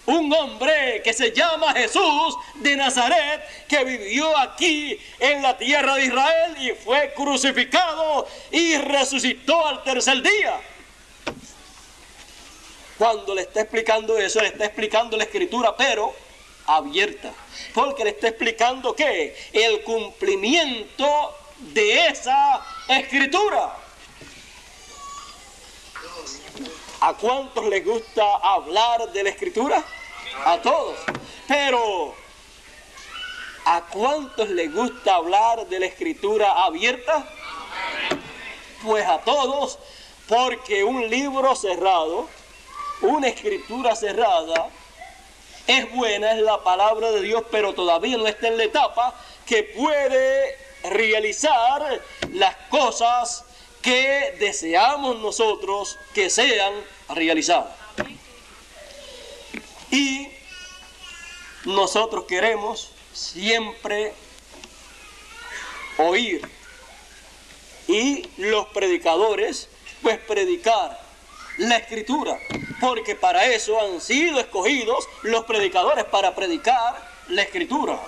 un 0.07 0.33
hombre 0.33 1.03
que 1.05 1.13
se 1.13 1.33
llama 1.33 1.75
Jesús 1.75 2.37
de 2.55 2.77
Nazaret, 2.77 3.43
que 3.69 3.85
vivió 3.85 4.37
aquí 4.39 4.99
en 5.19 5.43
la 5.43 5.57
tierra 5.59 5.97
de 5.97 6.07
Israel 6.07 6.57
y 6.59 6.71
fue 6.73 7.13
crucificado 7.15 8.27
y 8.51 8.77
resucitó 8.79 9.67
al 9.67 9.83
tercer 9.83 10.23
día. 10.23 10.61
Cuando 12.99 13.35
le 13.35 13.43
está 13.43 13.61
explicando 13.61 14.19
eso, 14.19 14.41
le 14.41 14.49
está 14.49 14.65
explicando 14.65 15.17
la 15.17 15.25
escritura, 15.25 15.77
pero 15.77 16.13
abierta. 16.67 17.33
Porque 17.73 18.03
le 18.05 18.11
está 18.11 18.29
explicando 18.29 18.95
que 18.95 19.37
el 19.53 19.83
cumplimiento 19.85 21.35
de 21.59 22.09
esa 22.09 22.61
escritura. 22.89 23.77
¿A 27.01 27.15
cuántos 27.15 27.65
les 27.67 27.85
gusta 27.85 28.25
hablar 28.43 29.13
de 29.13 29.23
la 29.23 29.31
escritura? 29.31 29.85
A 30.45 30.61
todos. 30.61 30.99
Pero, 31.47 32.15
¿a 33.65 33.83
cuántos 33.83 34.49
les 34.51 34.75
gusta 34.75 35.15
hablar 35.15 35.67
de 35.69 35.79
la 35.79 35.87
escritura 35.87 36.65
abierta? 36.65 37.29
Pues 38.83 39.07
a 39.07 39.19
todos, 39.19 39.79
porque 40.29 40.83
un 40.83 41.09
libro 41.09 41.55
cerrado, 41.55 42.29
una 43.03 43.29
escritura 43.29 43.95
cerrada, 43.95 44.71
es 45.67 45.95
buena, 45.95 46.33
es 46.33 46.43
la 46.43 46.63
palabra 46.65 47.11
de 47.11 47.23
Dios, 47.23 47.43
pero 47.51 47.75
todavía 47.75 48.17
no 48.17 48.27
está 48.27 48.49
en 48.49 48.57
la 48.57 48.65
etapa 48.65 49.15
que 49.47 49.65
puede 49.65 50.57
realizar 50.85 52.01
las 52.33 52.57
cosas 52.71 53.45
que 53.83 54.37
deseamos 54.39 55.19
nosotros 55.19 55.99
que 56.15 56.31
sean 56.31 56.73
realizadas. 57.11 57.75
Y 59.91 60.29
nosotros 61.65 62.25
queremos 62.25 62.91
siempre 63.13 64.13
oír. 65.99 66.49
Y 67.87 68.29
los 68.37 68.67
predicadores 68.69 69.69
pues 70.03 70.19
predicar 70.19 71.08
la 71.59 71.77
escritura, 71.77 72.39
porque 72.81 73.15
para 73.15 73.45
eso 73.47 73.81
han 73.81 74.01
sido 74.01 74.41
escogidos 74.41 75.09
los 75.23 75.45
predicadores 75.45 76.05
para 76.05 76.35
predicar 76.35 76.97
la 77.29 77.43
escritura. 77.43 78.01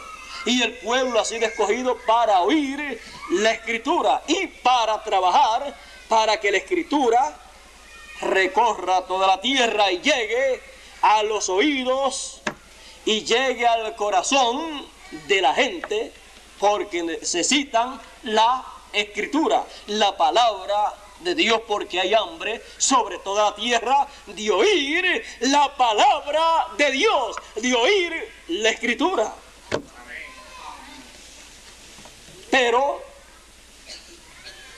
Y 0.47 0.63
el 0.63 0.73
pueblo 0.79 1.21
ha 1.21 1.25
sido 1.25 1.47
escogido 1.47 1.99
para 2.07 2.41
oír 2.41 3.01
la 3.33 3.53
escritura 3.53 4.23
y 4.27 4.47
para 4.47 5.03
trabajar 5.03 5.77
para 6.09 6.41
que 6.41 6.51
la 6.51 6.59
escritura 6.59 7.37
recorra 8.23 9.03
toda 9.03 9.27
la 9.27 9.41
tierra 9.41 9.91
y 9.93 10.01
llegue 10.01 10.63
a 11.03 11.23
los 11.23 11.49
oídos 11.49 12.41
y 13.05 13.23
llegue 13.25 13.67
al 13.67 13.95
corazón 13.97 14.87
de 15.27 15.41
la 15.41 15.55
gente 15.55 16.13
porque 16.59 17.03
necesitan 17.03 18.01
la 18.25 18.65
escritura, 18.93 19.65
la 19.87 20.17
palabra 20.17 20.95
de 21.21 21.35
Dios 21.35 21.61
porque 21.67 22.01
hay 22.01 22.15
hambre 22.15 22.63
sobre 22.79 23.19
toda 23.19 23.51
la 23.51 23.57
tierra 23.57 24.09
de 24.27 24.51
oír 24.51 25.25
la 25.41 25.75
palabra 25.77 26.69
de 26.77 26.91
Dios, 26.91 27.37
de 27.57 27.75
oír 27.75 28.33
la 28.49 28.71
escritura. 28.71 29.33
Pero 32.51 33.03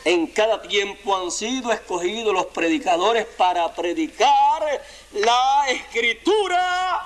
en 0.05 0.27
cada 0.29 0.61
tiempo 0.63 1.17
han 1.17 1.31
sido 1.31 1.73
escogidos 1.73 2.35
los 2.35 2.47
predicadores 2.47 3.25
para 3.25 3.73
predicar 3.73 4.83
la 5.13 5.65
escritura 5.69 7.01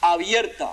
abierta. 0.00 0.72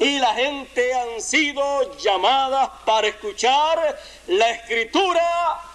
Y 0.00 0.18
la 0.18 0.34
gente 0.34 0.92
han 0.92 1.22
sido 1.22 1.96
llamadas 1.98 2.68
para 2.84 3.06
escuchar 3.06 3.98
la 4.26 4.50
escritura 4.50 5.22
abierta. 5.22 5.73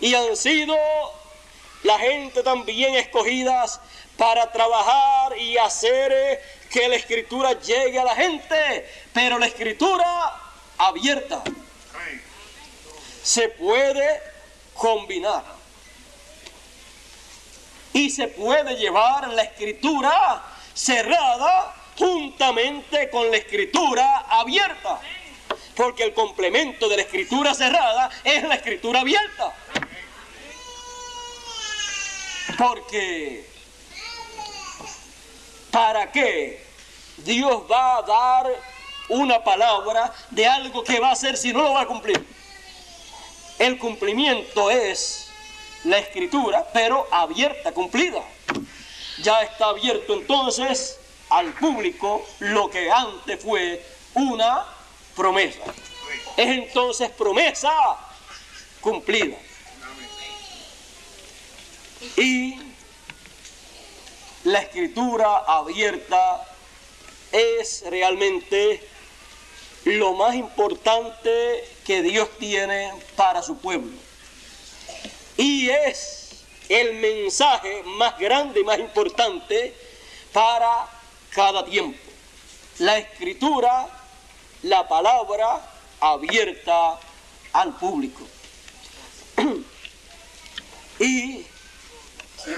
Y 0.00 0.14
han 0.14 0.36
sido 0.36 0.76
la 1.82 1.98
gente 1.98 2.42
también 2.42 2.94
escogidas 2.94 3.80
para 4.16 4.50
trabajar 4.50 5.36
y 5.38 5.56
hacer 5.58 6.40
que 6.70 6.88
la 6.88 6.96
escritura 6.96 7.52
llegue 7.60 7.98
a 7.98 8.04
la 8.04 8.16
gente, 8.16 8.88
pero 9.12 9.38
la 9.38 9.46
escritura 9.46 10.04
abierta. 10.78 11.42
Se 13.22 13.48
puede 13.50 14.20
combinar. 14.74 15.44
Y 17.92 18.10
se 18.10 18.28
puede 18.28 18.76
llevar 18.76 19.28
la 19.28 19.42
escritura 19.42 20.42
cerrada 20.74 21.74
juntamente 21.96 23.08
con 23.10 23.30
la 23.30 23.36
escritura 23.36 24.26
abierta. 24.28 25.00
Porque 25.76 26.04
el 26.04 26.14
complemento 26.14 26.88
de 26.88 26.96
la 26.96 27.02
escritura 27.02 27.54
cerrada 27.54 28.10
es 28.22 28.42
la 28.44 28.54
escritura 28.54 29.00
abierta. 29.00 29.54
Porque 32.56 33.46
¿para 35.70 36.12
qué 36.12 36.64
Dios 37.16 37.62
va 37.70 37.96
a 37.96 38.02
dar 38.02 38.46
una 39.08 39.42
palabra 39.42 40.14
de 40.30 40.46
algo 40.46 40.84
que 40.84 41.00
va 41.00 41.08
a 41.08 41.12
hacer 41.12 41.36
si 41.36 41.52
no 41.52 41.62
lo 41.62 41.72
va 41.72 41.82
a 41.82 41.86
cumplir? 41.86 42.24
El 43.58 43.78
cumplimiento 43.78 44.70
es 44.70 45.28
la 45.84 45.98
escritura, 45.98 46.66
pero 46.72 47.06
abierta, 47.10 47.72
cumplida. 47.72 48.22
Ya 49.22 49.42
está 49.42 49.66
abierto 49.66 50.14
entonces 50.14 50.98
al 51.30 51.52
público 51.54 52.24
lo 52.40 52.70
que 52.70 52.90
antes 52.90 53.42
fue 53.42 53.84
una 54.14 54.64
promesa. 55.16 55.62
Es 56.36 56.48
entonces 56.48 57.10
promesa 57.10 57.72
cumplida. 58.80 59.36
Y 62.16 62.58
la 64.44 64.60
escritura 64.60 65.38
abierta 65.38 66.46
es 67.32 67.84
realmente 67.88 68.86
lo 69.84 70.12
más 70.14 70.34
importante 70.34 71.68
que 71.84 72.02
Dios 72.02 72.28
tiene 72.38 72.92
para 73.16 73.42
su 73.42 73.56
pueblo. 73.58 73.92
Y 75.36 75.68
es 75.68 76.44
el 76.68 76.94
mensaje 76.94 77.82
más 77.84 78.18
grande 78.18 78.60
y 78.60 78.64
más 78.64 78.78
importante 78.78 79.74
para 80.32 80.88
cada 81.30 81.64
tiempo. 81.64 81.98
La 82.78 82.98
escritura, 82.98 83.88
la 84.64 84.88
palabra 84.88 85.60
abierta 86.00 86.98
al 87.52 87.74
público. 87.76 88.22
y 90.98 91.44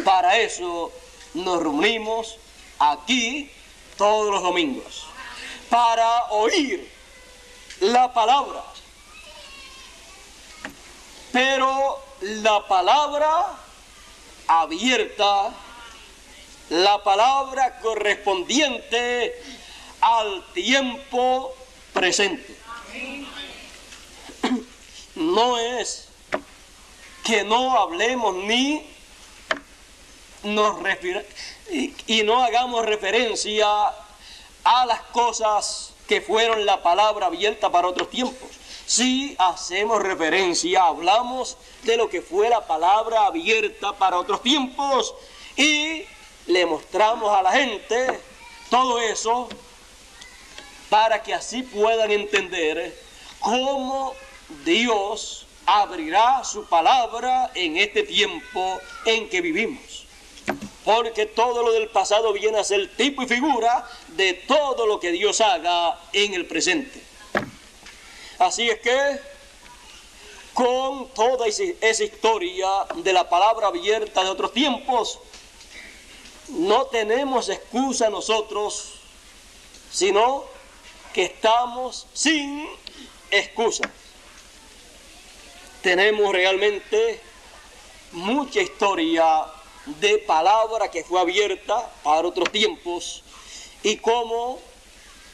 para 0.04 0.38
eso 0.38 0.92
nos 1.34 1.62
reunimos 1.62 2.36
aquí 2.78 3.50
todos 3.96 4.30
los 4.30 4.42
domingos, 4.42 5.06
para 5.68 6.24
oír 6.30 6.88
la 7.80 8.12
palabra. 8.12 8.62
Pero 11.32 12.00
la 12.20 12.66
palabra 12.68 13.46
abierta, 14.46 15.50
la 16.68 17.02
palabra 17.02 17.80
correspondiente 17.80 19.42
al 20.00 20.44
tiempo 20.52 21.54
presente. 21.96 22.54
No 25.14 25.58
es 25.58 26.08
que 27.24 27.42
no 27.42 27.76
hablemos 27.78 28.36
ni 28.36 28.86
nos 30.44 30.76
y, 31.72 31.94
y 32.06 32.22
no 32.22 32.44
hagamos 32.44 32.84
referencia 32.86 33.66
a 34.62 34.86
las 34.86 35.00
cosas 35.12 35.94
que 36.06 36.20
fueron 36.20 36.64
la 36.66 36.82
palabra 36.82 37.26
abierta 37.26 37.70
para 37.70 37.88
otros 37.88 38.10
tiempos. 38.10 38.48
Si 38.86 39.34
hacemos 39.38 40.00
referencia, 40.02 40.84
hablamos 40.84 41.56
de 41.82 41.96
lo 41.96 42.08
que 42.08 42.20
fue 42.20 42.48
la 42.48 42.66
palabra 42.66 43.26
abierta 43.26 43.94
para 43.94 44.18
otros 44.18 44.42
tiempos 44.42 45.14
y 45.56 46.04
le 46.46 46.66
mostramos 46.66 47.36
a 47.36 47.42
la 47.42 47.52
gente 47.52 48.20
todo 48.70 49.00
eso 49.00 49.48
para 50.88 51.22
que 51.22 51.34
así 51.34 51.62
puedan 51.62 52.10
entender 52.10 52.96
cómo 53.40 54.14
Dios 54.64 55.46
abrirá 55.66 56.44
su 56.44 56.64
palabra 56.66 57.50
en 57.54 57.76
este 57.76 58.02
tiempo 58.04 58.80
en 59.04 59.28
que 59.28 59.40
vivimos 59.40 60.06
porque 60.86 61.26
todo 61.26 61.64
lo 61.64 61.72
del 61.72 61.88
pasado 61.88 62.32
viene 62.32 62.58
a 62.58 62.64
ser 62.64 62.96
tipo 62.96 63.20
y 63.20 63.26
figura 63.26 63.84
de 64.10 64.34
todo 64.34 64.86
lo 64.86 65.00
que 65.00 65.10
Dios 65.10 65.40
haga 65.40 65.98
en 66.12 66.32
el 66.32 66.46
presente. 66.46 67.02
Así 68.38 68.70
es 68.70 68.78
que, 68.78 69.20
con 70.54 71.08
toda 71.08 71.48
esa 71.48 72.04
historia 72.04 72.68
de 72.98 73.12
la 73.12 73.28
palabra 73.28 73.66
abierta 73.66 74.22
de 74.22 74.30
otros 74.30 74.52
tiempos, 74.52 75.18
no 76.50 76.86
tenemos 76.86 77.48
excusa 77.48 78.08
nosotros, 78.08 78.92
sino 79.90 80.44
que 81.16 81.24
estamos 81.24 82.06
sin 82.12 82.68
excusa. 83.30 83.90
Tenemos 85.80 86.30
realmente 86.30 87.18
mucha 88.12 88.60
historia 88.60 89.46
de 89.98 90.18
palabra 90.18 90.90
que 90.90 91.04
fue 91.04 91.18
abierta 91.18 91.90
para 92.02 92.28
otros 92.28 92.52
tiempos 92.52 93.22
y 93.82 93.96
cómo 93.96 94.60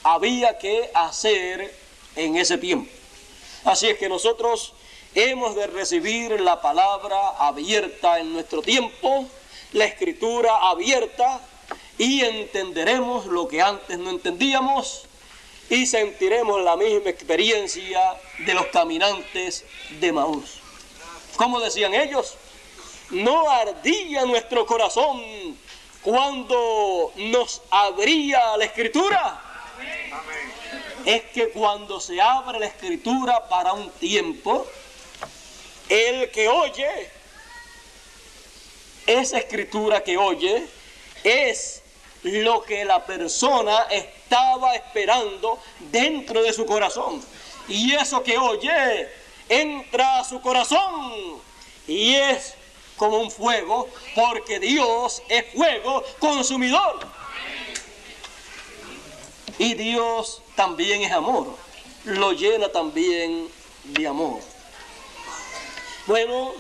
había 0.05 0.57
que 0.57 0.89
hacer 0.95 1.77
en 2.15 2.37
ese 2.37 2.59
tiempo. 2.59 2.89
Así 3.65 3.89
es 3.89 3.99
que 3.99 4.09
nosotros 4.09 4.75
hemos 5.17 5.57
de 5.57 5.67
recibir 5.67 6.41
la 6.43 6.63
palabra 6.63 7.31
abierta 7.39 8.21
en 8.21 8.33
nuestro 8.33 8.63
tiempo, 8.63 9.27
la 9.73 9.87
escritura 9.87 10.59
abierta 10.71 11.41
y 11.99 12.21
entenderemos 12.21 13.27
lo 13.27 13.49
que 13.49 13.61
antes 13.61 13.99
no 13.99 14.11
entendíamos 14.11 15.09
y 15.73 15.87
sentiremos 15.87 16.63
la 16.63 16.77
misma 16.77 17.09
experiencia 17.09 18.15
de 18.41 18.53
los 18.53 18.67
caminantes 18.67 19.65
de 20.01 20.13
Maús. 20.13 20.59
Como 21.37 21.61
decían 21.61 21.95
ellos, 21.95 22.35
no 23.09 23.49
ardía 23.49 24.27
nuestro 24.27 24.67
corazón 24.67 25.57
cuando 26.03 27.11
nos 27.17 27.63
abría 27.71 28.55
la 28.59 28.67
escritura. 28.67 29.41
Es 31.07 31.23
que 31.33 31.49
cuando 31.49 32.01
se 32.01 32.21
abre 32.21 32.61
la 32.61 32.67
escritura 32.67 33.49
para 33.49 33.73
un 33.73 33.91
tiempo, 33.93 34.67
el 35.89 36.31
que 36.33 36.49
oye, 36.49 37.11
esa 39.07 39.39
escritura 39.39 40.05
que 40.05 40.19
oye, 40.19 40.67
es 41.25 41.82
lo 42.23 42.63
que 42.63 42.85
la 42.85 43.05
persona 43.05 43.87
estaba 43.91 44.75
esperando 44.75 45.59
dentro 45.91 46.43
de 46.43 46.53
su 46.53 46.67
corazón. 46.67 47.23
Y 47.69 47.95
eso 47.95 48.23
que 48.23 48.39
oye 48.39 49.09
entra 49.49 50.21
a 50.21 50.25
su 50.25 50.41
corazón 50.41 51.41
y 51.87 52.15
es 52.15 52.55
como 52.97 53.19
un 53.19 53.31
fuego, 53.31 53.89
porque 54.15 54.61
Dios 54.61 55.23
es 55.29 55.45
fuego 55.55 56.05
consumidor. 56.19 57.01
Y 59.59 59.75
Dios 59.75 60.43
también 60.55 61.03
es 61.03 61.13
amor, 61.13 61.57
lo 62.05 62.33
llena 62.33 62.69
también 62.69 63.49
de 63.85 64.07
amor. 64.07 64.41
Bueno, 66.07 66.53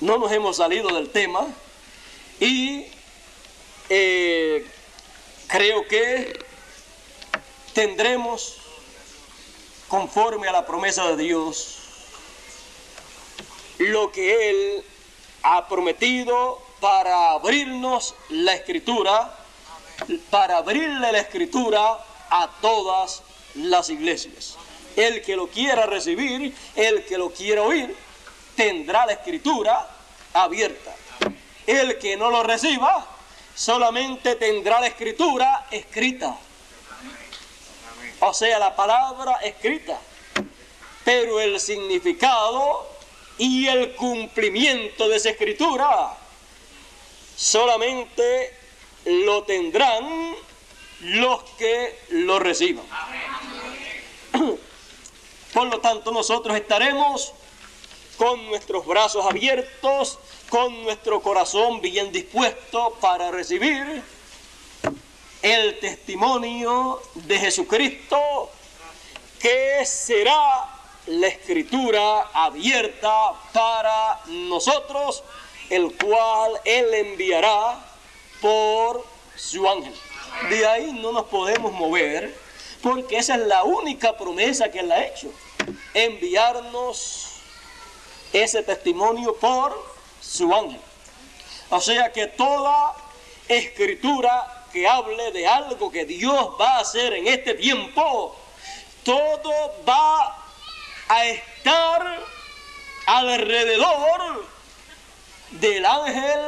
no 0.00 0.18
nos 0.18 0.32
hemos 0.32 0.56
salido 0.56 0.94
del 0.94 1.10
tema 1.10 1.46
y 2.40 2.86
eh, 3.90 4.64
creo 5.48 5.86
que 5.86 6.32
tendremos, 7.74 8.56
conforme 9.88 10.48
a 10.48 10.52
la 10.52 10.64
promesa 10.64 11.08
de 11.08 11.22
Dios, 11.24 11.76
lo 13.78 14.12
que 14.12 14.50
Él 14.50 14.84
ha 15.42 15.66
prometido 15.66 16.62
para 16.80 17.32
abrirnos 17.32 18.14
la 18.28 18.54
escritura, 18.54 19.36
para 20.30 20.58
abrirle 20.58 21.12
la 21.12 21.18
escritura 21.18 21.98
a 22.30 22.50
todas 22.60 23.22
las 23.54 23.90
iglesias. 23.90 24.56
El 24.94 25.22
que 25.22 25.34
lo 25.34 25.48
quiera 25.48 25.86
recibir, 25.86 26.54
el 26.76 27.04
que 27.06 27.18
lo 27.18 27.30
quiera 27.30 27.62
oír, 27.62 27.94
tendrá 28.54 29.06
la 29.06 29.12
escritura 29.12 29.88
abierta. 30.32 30.94
El 31.66 31.98
que 31.98 32.16
no 32.16 32.30
lo 32.30 32.42
reciba, 32.42 33.19
solamente 33.60 34.36
tendrá 34.36 34.80
la 34.80 34.86
escritura 34.86 35.66
escrita. 35.70 36.34
O 38.20 38.32
sea, 38.32 38.58
la 38.58 38.74
palabra 38.74 39.34
escrita. 39.42 40.00
Pero 41.04 41.38
el 41.40 41.60
significado 41.60 42.88
y 43.36 43.66
el 43.66 43.94
cumplimiento 43.96 45.10
de 45.10 45.16
esa 45.16 45.28
escritura 45.28 46.16
solamente 47.36 48.56
lo 49.04 49.42
tendrán 49.42 50.34
los 51.00 51.42
que 51.58 51.98
lo 52.08 52.38
reciban. 52.38 52.86
Por 55.52 55.66
lo 55.66 55.80
tanto, 55.80 56.12
nosotros 56.12 56.56
estaremos 56.56 57.34
con 58.16 58.42
nuestros 58.46 58.86
brazos 58.86 59.26
abiertos, 59.26 60.18
con 60.50 60.82
nuestro 60.82 61.22
corazón 61.22 61.80
bien 61.80 62.10
dispuesto 62.10 62.96
para 63.00 63.30
recibir 63.30 64.02
el 65.42 65.78
testimonio 65.78 67.00
de 67.14 67.38
Jesucristo, 67.38 68.50
que 69.38 69.86
será 69.86 70.68
la 71.06 71.28
escritura 71.28 72.30
abierta 72.34 73.32
para 73.52 74.20
nosotros, 74.26 75.22
el 75.70 75.96
cual 75.96 76.60
Él 76.64 76.94
enviará 76.94 77.78
por 78.42 79.06
su 79.36 79.68
ángel. 79.68 79.94
De 80.50 80.66
ahí 80.66 80.92
no 80.92 81.12
nos 81.12 81.26
podemos 81.26 81.72
mover, 81.72 82.36
porque 82.82 83.18
esa 83.18 83.36
es 83.36 83.42
la 83.42 83.62
única 83.62 84.16
promesa 84.16 84.70
que 84.70 84.80
Él 84.80 84.90
ha 84.90 85.06
hecho, 85.06 85.30
enviarnos 85.94 87.36
ese 88.32 88.64
testimonio 88.64 89.36
por 89.36 89.99
su 90.20 90.54
ángel. 90.54 90.80
O 91.70 91.80
sea 91.80 92.12
que 92.12 92.26
toda 92.26 92.94
escritura 93.48 94.66
que 94.72 94.86
hable 94.86 95.32
de 95.32 95.46
algo 95.46 95.90
que 95.90 96.04
Dios 96.04 96.50
va 96.60 96.76
a 96.76 96.80
hacer 96.80 97.12
en 97.14 97.26
este 97.26 97.54
tiempo, 97.54 98.36
todo 99.04 99.52
va 99.88 100.38
a 101.08 101.26
estar 101.26 102.18
alrededor 103.06 104.46
del 105.50 105.84
ángel 105.84 106.40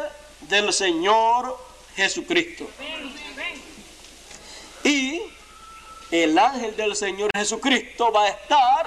del 0.42 0.72
Señor 0.72 1.58
Jesucristo. 1.96 2.68
Y 4.84 5.22
el 6.10 6.38
ángel 6.38 6.76
del 6.76 6.94
Señor 6.94 7.30
Jesucristo 7.34 8.12
va 8.12 8.24
a 8.24 8.28
estar 8.28 8.86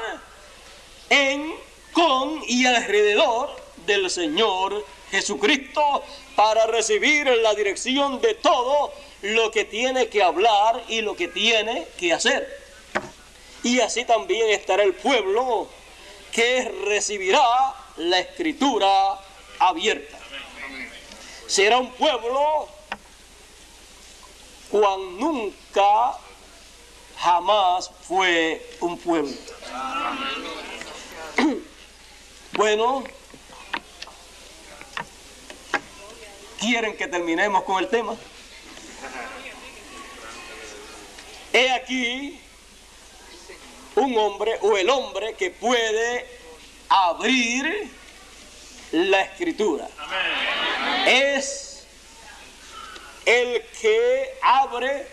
en, 1.10 1.54
con 1.92 2.42
y 2.48 2.66
alrededor 2.66 3.65
del 3.86 4.10
Señor 4.10 4.86
Jesucristo 5.12 6.04
para 6.36 6.66
recibir 6.68 7.28
la 7.28 7.54
dirección 7.54 8.20
de 8.22 8.36
todo 8.36 8.92
lo 9.22 9.52
que 9.52 9.66
tiene 9.66 10.08
que 10.08 10.22
hablar 10.22 10.84
y 10.88 11.02
lo 11.02 11.16
que 11.16 11.28
tiene 11.28 11.88
que 11.98 12.14
hacer. 12.14 12.66
Y 13.64 13.80
así 13.80 14.06
también 14.06 14.50
estará 14.52 14.84
el 14.84 14.94
pueblo 14.94 15.68
que 16.32 16.72
recibirá 16.86 17.42
la 17.98 18.20
escritura 18.20 19.20
abierta. 19.60 20.20
Será 21.48 21.78
un 21.78 21.92
pueblo 21.92 22.68
cuando 24.70 25.06
nunca 25.12 26.18
jamás 27.18 27.90
fue 28.08 28.66
un 28.82 28.98
pueblo. 28.98 29.32
Bueno, 32.58 33.04
¿quieren 36.66 36.98
que 36.98 37.08
terminemos 37.08 37.64
con 37.64 37.84
el 37.84 37.90
tema? 37.90 38.16
He 41.54 41.72
aquí 41.72 42.40
un 43.96 44.18
hombre 44.18 44.58
o 44.62 44.76
el 44.76 44.90
hombre 44.90 45.36
que 45.36 45.52
puede 45.52 46.26
abrir 46.90 47.90
la 48.92 49.22
escritura. 49.22 49.88
Es 51.06 51.86
el 53.26 53.62
que 53.80 54.38
abre 54.42 55.08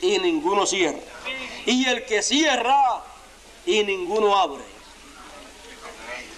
y 0.00 0.18
ninguno 0.18 0.66
cierra. 0.66 0.98
Y 1.66 1.86
el 1.86 2.04
que 2.06 2.22
cierra 2.22 3.04
y 3.66 3.84
ninguno 3.84 4.36
abre. 4.36 4.64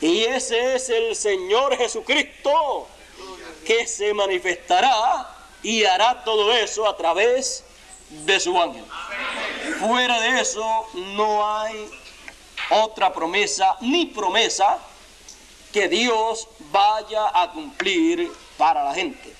Y 0.00 0.24
ese 0.24 0.74
es 0.74 0.88
el 0.88 1.14
Señor 1.14 1.76
Jesucristo 1.76 2.88
que 3.66 3.86
se 3.86 4.12
manifestará 4.14 5.28
y 5.62 5.84
hará 5.84 6.24
todo 6.24 6.52
eso 6.52 6.88
a 6.88 6.96
través 6.96 7.64
de 8.10 8.40
su 8.40 8.60
ángel. 8.60 8.84
Fuera 9.78 10.20
de 10.20 10.40
eso 10.40 10.86
no 10.94 11.58
hay 11.58 11.90
otra 12.70 13.12
promesa 13.12 13.76
ni 13.80 14.06
promesa 14.06 14.78
que 15.72 15.88
Dios 15.88 16.48
vaya 16.70 17.30
a 17.32 17.50
cumplir 17.52 18.32
para 18.56 18.84
la 18.84 18.94
gente. 18.94 19.32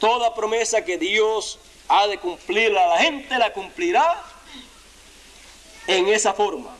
Toda 0.00 0.34
promesa 0.34 0.84
que 0.84 0.98
Dios 0.98 1.58
ha 1.88 2.06
de 2.06 2.18
cumplir 2.18 2.76
a 2.76 2.88
la 2.88 2.98
gente 2.98 3.38
la 3.38 3.52
cumplirá 3.52 4.22
en 5.86 6.08
esa 6.08 6.32
forma. 6.32 6.70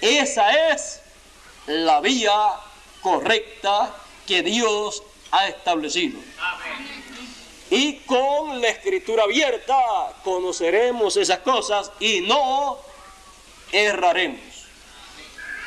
Esa 0.00 0.72
es 0.72 1.00
la 1.66 2.00
vía 2.00 2.50
correcta 3.00 3.94
que 4.26 4.42
Dios 4.42 5.02
ha 5.34 5.48
establecido. 5.48 6.20
Y 7.70 7.96
con 8.00 8.60
la 8.60 8.68
escritura 8.68 9.24
abierta 9.24 9.76
conoceremos 10.22 11.16
esas 11.16 11.40
cosas 11.40 11.90
y 11.98 12.20
no 12.20 12.78
erraremos. 13.72 14.40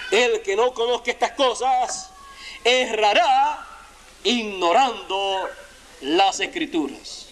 El 0.09 0.41
que 0.41 0.55
no 0.55 0.73
conozca 0.73 1.11
estas 1.11 1.31
cosas 1.31 2.11
errará 2.63 3.67
ignorando 4.23 5.49
las 6.01 6.39
escrituras. 6.39 7.27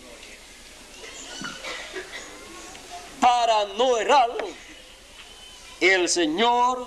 Para 3.21 3.65
no 3.77 3.97
errar, 3.97 4.31
el 5.79 6.09
Señor 6.09 6.85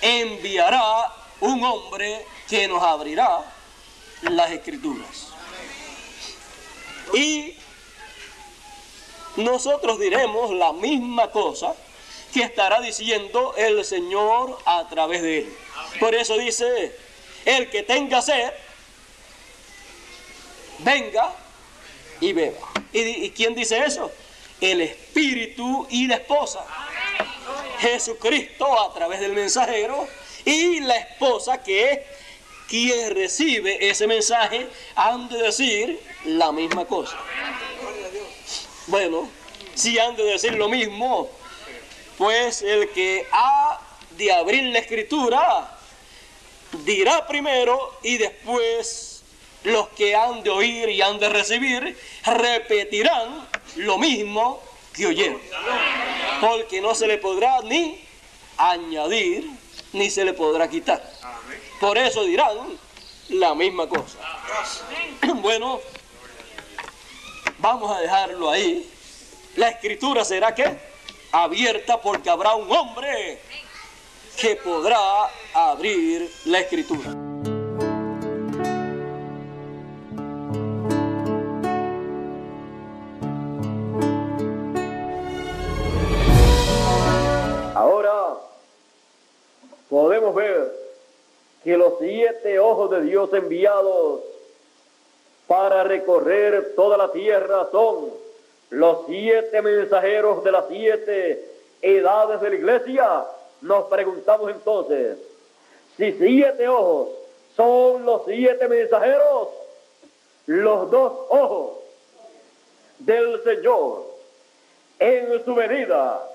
enviará 0.00 1.12
un 1.40 1.62
hombre 1.62 2.24
que 2.48 2.66
nos 2.66 2.82
abrirá 2.82 3.44
las 4.22 4.50
escrituras. 4.50 5.28
Y 7.14 7.54
nosotros 9.36 9.98
diremos 9.98 10.50
la 10.52 10.72
misma 10.72 11.30
cosa 11.30 11.74
que 12.32 12.42
estará 12.42 12.80
diciendo 12.80 13.54
el 13.56 13.84
Señor 13.84 14.58
a 14.64 14.88
través 14.88 15.22
de 15.22 15.38
él. 15.38 15.56
Por 16.00 16.14
eso 16.14 16.38
dice, 16.38 16.96
el 17.44 17.68
que 17.70 17.82
tenga 17.82 18.22
sed, 18.22 18.50
venga 20.78 21.34
y 22.20 22.32
beba. 22.32 22.68
¿Y, 22.92 23.30
quién 23.30 23.54
dice 23.54 23.84
eso? 23.84 24.10
El 24.60 24.80
Espíritu 24.80 25.86
y 25.90 26.06
la 26.06 26.16
esposa. 26.16 26.64
Jesucristo 27.80 28.80
a 28.80 28.94
través 28.94 29.20
del 29.20 29.32
mensajero 29.32 30.06
y 30.44 30.80
la 30.80 30.96
esposa 30.96 31.62
que 31.62 31.90
es 31.90 32.00
quien 32.68 33.14
recibe 33.14 33.88
ese 33.88 34.06
mensaje 34.06 34.68
han 34.94 35.28
de 35.28 35.42
decir 35.42 36.00
la 36.24 36.52
misma 36.52 36.84
cosa. 36.84 37.16
Bueno, 38.86 39.28
si 39.74 39.98
han 39.98 40.16
de 40.16 40.24
decir 40.24 40.54
lo 40.54 40.68
mismo, 40.68 41.30
pues 42.18 42.62
el 42.62 42.90
que 42.90 43.26
ha 43.32 43.80
de 44.16 44.32
abrir 44.32 44.64
la 44.64 44.78
escritura 44.78 45.78
dirá 46.84 47.26
primero 47.26 47.98
y 48.02 48.18
después 48.18 49.22
los 49.64 49.88
que 49.90 50.16
han 50.16 50.42
de 50.42 50.50
oír 50.50 50.88
y 50.88 51.02
han 51.02 51.18
de 51.18 51.28
recibir 51.28 51.96
repetirán 52.24 53.46
lo 53.76 53.98
mismo 53.98 54.62
que 54.94 55.06
oyeron. 55.06 55.40
Porque 56.40 56.80
no 56.80 56.94
se 56.94 57.06
le 57.06 57.18
podrá 57.18 57.60
ni 57.62 58.04
añadir 58.56 59.48
ni 59.92 60.10
se 60.10 60.24
le 60.24 60.32
podrá 60.32 60.68
quitar. 60.68 61.02
Por 61.82 61.98
eso 61.98 62.22
dirán 62.22 62.78
la 63.30 63.56
misma 63.56 63.88
cosa. 63.88 64.18
Bueno, 65.42 65.80
vamos 67.58 67.90
a 67.90 67.98
dejarlo 67.98 68.48
ahí. 68.48 68.88
La 69.56 69.70
escritura 69.70 70.24
será 70.24 70.54
que 70.54 70.78
abierta 71.32 72.00
porque 72.00 72.30
habrá 72.30 72.54
un 72.54 72.70
hombre 72.70 73.40
que 74.40 74.54
podrá 74.54 75.28
abrir 75.52 76.30
la 76.44 76.60
escritura. 76.60 77.10
Ahora 87.74 88.36
podemos 89.88 90.32
ver 90.36 90.81
que 91.62 91.76
los 91.76 91.94
siete 92.00 92.58
ojos 92.58 92.90
de 92.90 93.02
Dios 93.02 93.32
enviados 93.32 94.20
para 95.46 95.84
recorrer 95.84 96.74
toda 96.74 96.96
la 96.96 97.12
tierra 97.12 97.68
son 97.70 98.10
los 98.70 99.06
siete 99.06 99.62
mensajeros 99.62 100.42
de 100.42 100.52
las 100.52 100.64
siete 100.68 101.48
edades 101.80 102.40
de 102.40 102.50
la 102.50 102.56
iglesia. 102.56 103.24
Nos 103.60 103.84
preguntamos 103.84 104.50
entonces, 104.50 105.18
si 105.96 106.12
siete 106.12 106.68
ojos 106.68 107.08
son 107.56 108.04
los 108.04 108.22
siete 108.26 108.66
mensajeros, 108.66 109.48
los 110.46 110.90
dos 110.90 111.12
ojos 111.28 111.78
del 112.98 113.42
Señor 113.44 114.04
en 114.98 115.44
su 115.44 115.54
venida, 115.54 116.28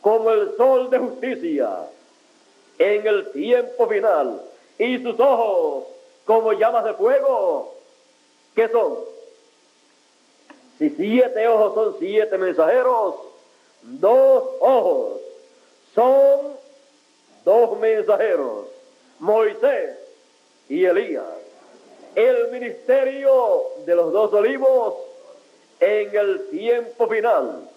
como 0.00 0.30
el 0.30 0.56
sol 0.56 0.88
de 0.90 0.98
justicia 0.98 1.88
en 2.78 3.06
el 3.06 3.32
tiempo 3.32 3.88
final, 3.88 4.42
y 4.78 5.02
sus 5.02 5.18
ojos 5.18 5.84
como 6.24 6.52
llamas 6.52 6.84
de 6.84 6.94
fuego, 6.94 7.74
¿qué 8.54 8.68
son? 8.68 8.98
Si 10.78 10.90
siete 10.90 11.48
ojos 11.48 11.74
son 11.74 11.96
siete 11.98 12.38
mensajeros, 12.38 13.14
dos 13.82 14.44
ojos 14.60 15.20
son 15.94 16.58
dos 17.44 17.78
mensajeros, 17.78 18.66
Moisés 19.18 19.96
y 20.68 20.84
Elías. 20.84 21.24
El 22.14 22.50
ministerio 22.50 23.62
de 23.86 23.94
los 23.94 24.12
dos 24.12 24.32
olivos 24.32 24.94
en 25.80 26.16
el 26.16 26.48
tiempo 26.50 27.08
final. 27.08 27.68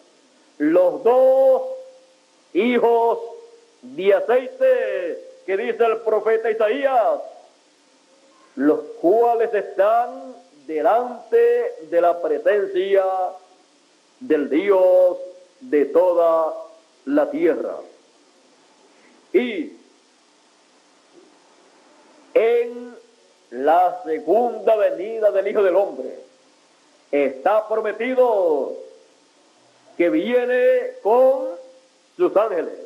Los 0.58 1.04
dos 1.04 1.62
hijos 2.54 3.20
de 3.82 4.14
aceite 4.14 5.32
que 5.46 5.58
dice 5.58 5.84
el 5.84 5.98
profeta 5.98 6.52
Isaías, 6.52 7.20
los 8.56 8.80
cuales 9.02 9.54
están 9.54 10.36
delante 10.68 11.74
de 11.90 12.02
la 12.02 12.22
presencia 12.22 13.04
del 14.20 14.50
Dios 14.50 15.18
de 15.62 15.86
toda 15.86 16.54
la 17.06 17.30
tierra. 17.32 17.76
Y 19.34 19.74
en 22.34 22.96
la 23.52 24.02
segunda 24.06 24.76
venida 24.76 25.32
del 25.32 25.48
Hijo 25.48 25.64
del 25.64 25.76
Hombre 25.76 26.20
está 27.12 27.68
prometido 27.68 28.74
que 29.98 30.10
viene 30.10 30.94
con 31.04 31.50
sus 32.16 32.36
ángeles. 32.36 32.81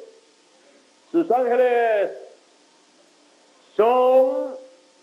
Sus 1.15 1.31
ángeles 1.31 2.11
son 3.77 4.53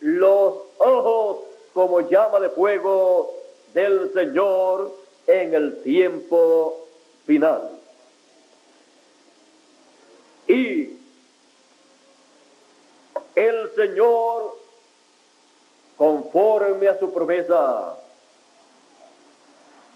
los 0.00 0.54
ojos 0.76 1.38
como 1.72 2.00
llama 2.02 2.38
de 2.38 2.50
fuego 2.50 3.32
del 3.72 4.12
Señor 4.12 4.94
en 5.26 5.54
el 5.54 5.82
tiempo 5.82 6.86
final. 7.24 7.70
Y 10.48 10.98
el 13.34 13.74
Señor, 13.74 14.58
conforme 15.96 16.88
a 16.88 16.98
su 16.98 17.10
promesa, 17.10 17.96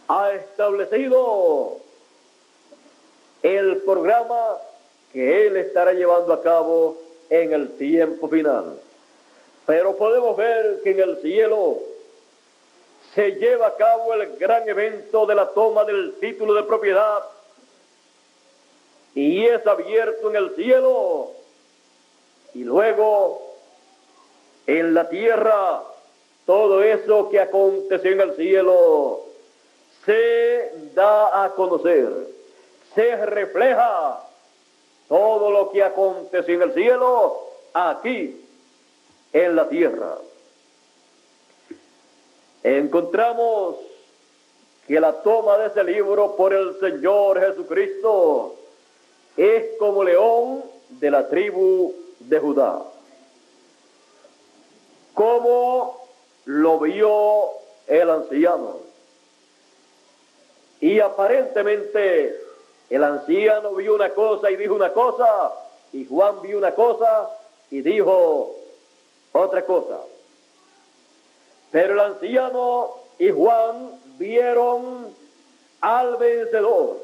ha 0.08 0.32
establecido 0.32 1.76
el 3.42 3.82
programa 3.82 4.56
que 5.16 5.46
Él 5.46 5.56
estará 5.56 5.94
llevando 5.94 6.30
a 6.30 6.42
cabo 6.42 6.98
en 7.30 7.50
el 7.54 7.70
tiempo 7.78 8.28
final. 8.28 8.78
Pero 9.64 9.96
podemos 9.96 10.36
ver 10.36 10.82
que 10.84 10.90
en 10.90 11.00
el 11.00 11.16
cielo 11.22 11.78
se 13.14 13.32
lleva 13.32 13.68
a 13.68 13.76
cabo 13.76 14.12
el 14.12 14.36
gran 14.36 14.68
evento 14.68 15.24
de 15.24 15.34
la 15.34 15.48
toma 15.48 15.84
del 15.84 16.16
título 16.20 16.52
de 16.52 16.64
propiedad 16.64 17.24
y 19.14 19.46
es 19.46 19.66
abierto 19.66 20.28
en 20.28 20.36
el 20.36 20.54
cielo 20.54 21.30
y 22.52 22.64
luego 22.64 23.56
en 24.66 24.92
la 24.92 25.08
tierra, 25.08 25.82
todo 26.44 26.82
eso 26.82 27.30
que 27.30 27.40
aconteció 27.40 28.10
en 28.10 28.20
el 28.20 28.36
cielo 28.36 29.24
se 30.04 30.72
da 30.92 31.42
a 31.42 31.54
conocer, 31.54 32.10
se 32.94 33.16
refleja 33.24 34.26
todo 35.08 35.50
lo 35.50 35.70
que 35.70 35.82
aconteció 35.82 36.54
en 36.54 36.62
el 36.62 36.74
cielo 36.74 37.42
aquí 37.72 38.44
en 39.32 39.56
la 39.56 39.68
tierra. 39.68 40.18
Encontramos 42.62 43.76
que 44.86 44.98
la 45.00 45.12
toma 45.22 45.58
de 45.58 45.66
ese 45.66 45.84
libro 45.84 46.36
por 46.36 46.52
el 46.52 46.78
Señor 46.80 47.40
Jesucristo 47.40 48.56
es 49.36 49.78
como 49.78 50.04
león 50.04 50.64
de 50.90 51.10
la 51.10 51.28
tribu 51.28 51.94
de 52.20 52.38
Judá. 52.38 52.82
Como 55.14 56.06
lo 56.44 56.78
vio 56.78 57.50
el 57.86 58.10
anciano. 58.10 58.78
Y 60.80 61.00
aparentemente 61.00 62.45
el 62.90 63.02
anciano 63.02 63.74
vio 63.74 63.94
una 63.94 64.10
cosa 64.10 64.50
y 64.50 64.56
dijo 64.56 64.74
una 64.74 64.92
cosa, 64.92 65.52
y 65.92 66.04
Juan 66.06 66.40
vio 66.42 66.58
una 66.58 66.72
cosa 66.72 67.30
y 67.70 67.80
dijo 67.80 68.54
otra 69.32 69.64
cosa. 69.64 69.98
Pero 71.72 71.94
el 71.94 72.00
anciano 72.00 72.94
y 73.18 73.30
Juan 73.30 73.98
vieron 74.18 75.14
al 75.80 76.16
vencedor, 76.16 76.98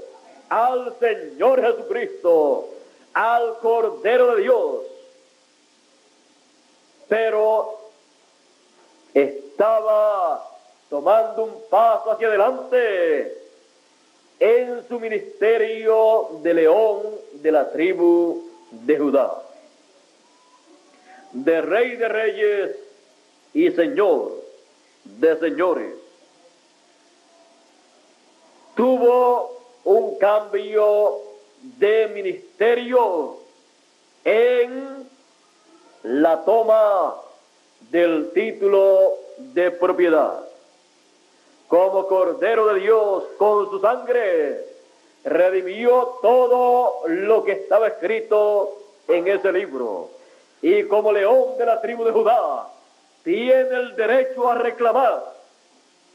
al 0.49 0.95
Señor 1.01 1.61
Jesucristo, 1.61 2.69
al 3.13 3.59
Cordero 3.59 4.37
de 4.37 4.43
Dios. 4.43 4.77
Pero 7.09 7.79
estaba 9.13 10.49
tomando 10.89 11.45
un 11.45 11.63
paso 11.69 12.13
hacia 12.13 12.29
adelante 12.29 13.42
en 14.43 14.83
su 14.89 14.99
ministerio 14.99 16.41
de 16.43 16.53
león 16.53 17.03
de 17.35 17.53
la 17.53 17.71
tribu 17.71 18.43
de 18.73 18.99
Judá, 18.99 19.41
de 21.31 21.61
rey 21.61 21.95
de 21.95 22.09
reyes 22.09 22.77
y 23.55 23.71
señor 23.71 24.33
de 25.05 25.39
señores. 25.39 25.95
Tuvo 28.75 29.61
un 29.85 30.19
cambio 30.19 31.21
de 31.79 32.09
ministerio 32.09 33.37
en 34.25 35.09
la 36.03 36.45
toma 36.45 37.15
del 37.93 38.33
título 38.33 39.13
de 39.39 39.71
propiedad. 39.71 40.52
Como 41.73 42.07
Cordero 42.07 42.67
de 42.67 42.81
Dios, 42.81 43.25
con 43.39 43.71
su 43.71 43.81
sangre, 43.81 44.63
redimió 45.25 46.19
todo 46.21 47.09
lo 47.09 47.43
que 47.45 47.53
estaba 47.53 47.89
escrito 47.89 48.77
en 49.09 49.27
ese 49.27 49.51
libro. 49.51 50.11
Y 50.61 50.83
como 50.83 51.11
león 51.13 51.57
de 51.57 51.65
la 51.65 51.81
tribu 51.81 52.05
de 52.05 52.13
Judá, 52.13 52.69
tiene 53.25 53.75
el 53.75 53.97
derecho 53.97 54.51
a 54.51 54.57
reclamar 54.57 55.33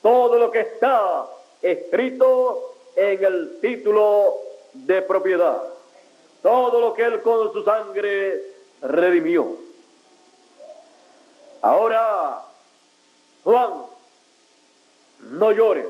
todo 0.03 0.37
lo 0.37 0.51
que 0.51 0.59
está 0.59 1.25
escrito 1.63 2.75
en 2.95 3.25
el 3.25 3.57
título 3.59 4.35
de 4.73 5.01
propiedad. 5.01 5.63
Todo 6.43 6.79
lo 6.79 6.93
que 6.93 7.01
él 7.01 7.19
con 7.23 7.51
su 7.51 7.63
sangre 7.63 8.43
redimió. 8.83 9.57
Ahora, 11.63 12.43
Juan, 13.43 13.96
no 15.19 15.51
llores. 15.51 15.87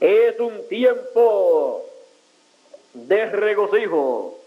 Es 0.00 0.38
un 0.40 0.68
tiempo 0.68 1.84
de 2.92 3.26
regocijo. 3.26 4.38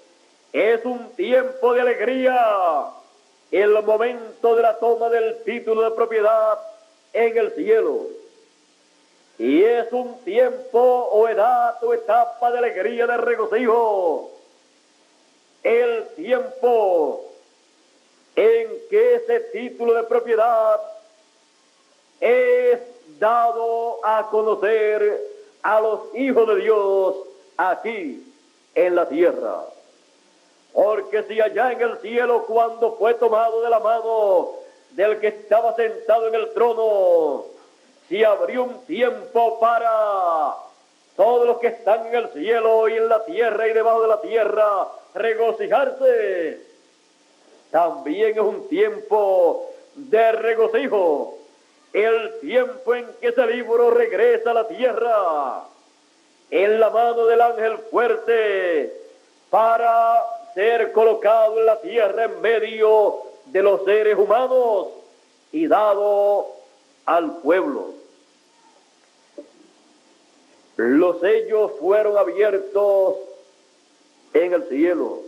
Es 0.54 0.84
un 0.86 1.10
tiempo 1.16 1.74
de 1.74 1.82
alegría. 1.82 2.86
El 3.52 3.82
momento 3.84 4.56
de 4.56 4.62
la 4.62 4.78
toma 4.78 5.10
del 5.10 5.44
título 5.44 5.84
de 5.84 5.92
propiedad 5.92 6.60
en 7.14 7.38
el 7.38 7.52
cielo. 7.52 8.08
Y 9.40 9.64
es 9.64 9.92
un 9.92 10.20
tiempo 10.24 10.80
o 10.80 11.28
edad 11.28 11.82
o 11.84 11.94
etapa 11.94 12.52
de 12.52 12.58
alegría, 12.60 13.08
de 13.08 13.18
regocijo. 13.18 14.32
El 15.64 16.08
tiempo 16.16 17.26
en 18.36 18.70
que 18.90 19.16
ese 19.16 19.40
título 19.52 19.94
de 19.94 20.04
propiedad 20.04 20.80
es 22.20 22.80
dado 23.20 24.06
a 24.06 24.30
conocer 24.30 25.22
a 25.62 25.80
los 25.82 26.16
hijos 26.16 26.48
de 26.48 26.56
Dios 26.62 27.16
aquí 27.58 28.24
en 28.76 28.96
la 28.96 29.08
tierra. 29.08 29.66
Porque 30.74 31.24
si 31.24 31.42
allá 31.42 31.72
en 31.72 31.82
el 31.82 31.98
cielo 31.98 32.46
cuando 32.46 32.96
fue 32.96 33.14
tomado 33.16 33.62
de 33.62 33.70
la 33.70 33.80
mano 33.80 34.52
del 34.92 35.20
que 35.20 35.28
estaba 35.28 35.76
sentado 35.76 36.28
en 36.28 36.36
el 36.36 36.54
trono, 36.54 37.46
si 38.08 38.24
abrió 38.24 38.64
un 38.64 38.86
tiempo 38.86 39.60
para 39.60 40.56
todos 41.16 41.46
los 41.46 41.58
que 41.58 41.68
están 41.68 42.08
en 42.08 42.16
el 42.16 42.30
cielo 42.30 42.88
y 42.88 42.96
en 42.96 43.10
la 43.10 43.26
tierra 43.26 43.68
y 43.68 43.74
debajo 43.74 44.02
de 44.02 44.08
la 44.08 44.22
tierra 44.22 44.88
regocijarse, 45.14 46.62
también 47.72 48.32
es 48.32 48.40
un 48.40 48.68
tiempo 48.68 49.70
de 49.96 50.32
regocijo, 50.32 51.39
el 51.94 52.40
tiempo 52.40 52.96
en 52.96 53.08
que 53.20 53.30
ese 53.30 53.46
libro 53.48 53.90
regresa 53.92 54.52
a 54.52 54.54
la 54.54 54.68
tierra, 54.68 55.64
en 56.52 56.80
la 56.80 56.90
mano 56.90 57.26
del 57.26 57.42
ángel 57.42 57.78
fuerte, 57.90 58.94
para 59.50 60.24
ser 60.54 60.92
colocado 60.92 61.60
en 61.60 61.66
la 61.66 61.82
tierra 61.82 62.26
en 62.26 62.42
medio 62.42 63.24
de 63.46 63.64
los 63.64 63.84
seres 63.86 64.18
humanos 64.18 64.88
y 65.52 65.68
dado 65.68 66.48
al 67.06 67.38
pueblo. 67.38 67.94
Los 70.78 71.20
sellos 71.20 71.72
fueron 71.80 72.18
abiertos 72.18 73.16
en 74.34 74.54
el 74.54 74.64
cielo 74.70 75.20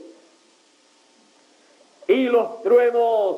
y 2.07 2.25
los 2.25 2.61
truenos 2.61 3.37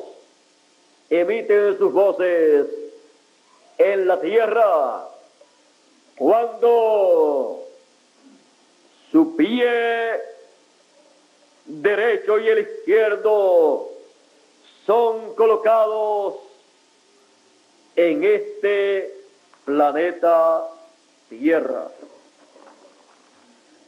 emiten 1.10 1.78
sus 1.78 1.92
voces 1.92 2.66
en 3.78 4.06
la 4.06 4.20
tierra 4.20 5.08
cuando 6.16 7.64
su 9.10 9.36
pie 9.36 10.20
derecho 11.66 12.38
y 12.38 12.48
el 12.48 12.58
izquierdo 12.60 13.90
son 14.86 15.34
colocados 15.34 16.34
en 17.96 18.24
este 18.24 19.14
planeta 19.64 20.68
Tierra. 21.28 21.88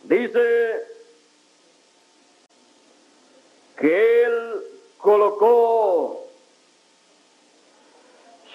Dice 0.05 0.87
que 3.79 4.25
él 4.25 4.65
colocó 4.99 6.27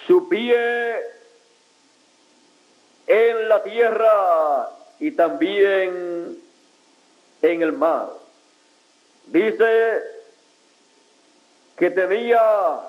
su 0.07 0.27
pie 0.27 1.20
en 3.11 3.49
la 3.49 3.61
tierra 3.61 4.69
y 4.97 5.11
también 5.11 6.41
en 7.41 7.61
el 7.61 7.73
mar. 7.73 8.07
Dice 9.25 10.01
que 11.77 11.91
tenía 11.91 12.79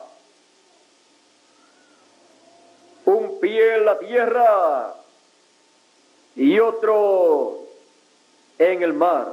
un 3.04 3.40
pie 3.40 3.74
en 3.76 3.84
la 3.84 3.98
tierra 3.98 4.94
y 6.36 6.60
otro 6.60 7.58
en 8.58 8.80
el 8.80 8.92
mar. 8.92 9.26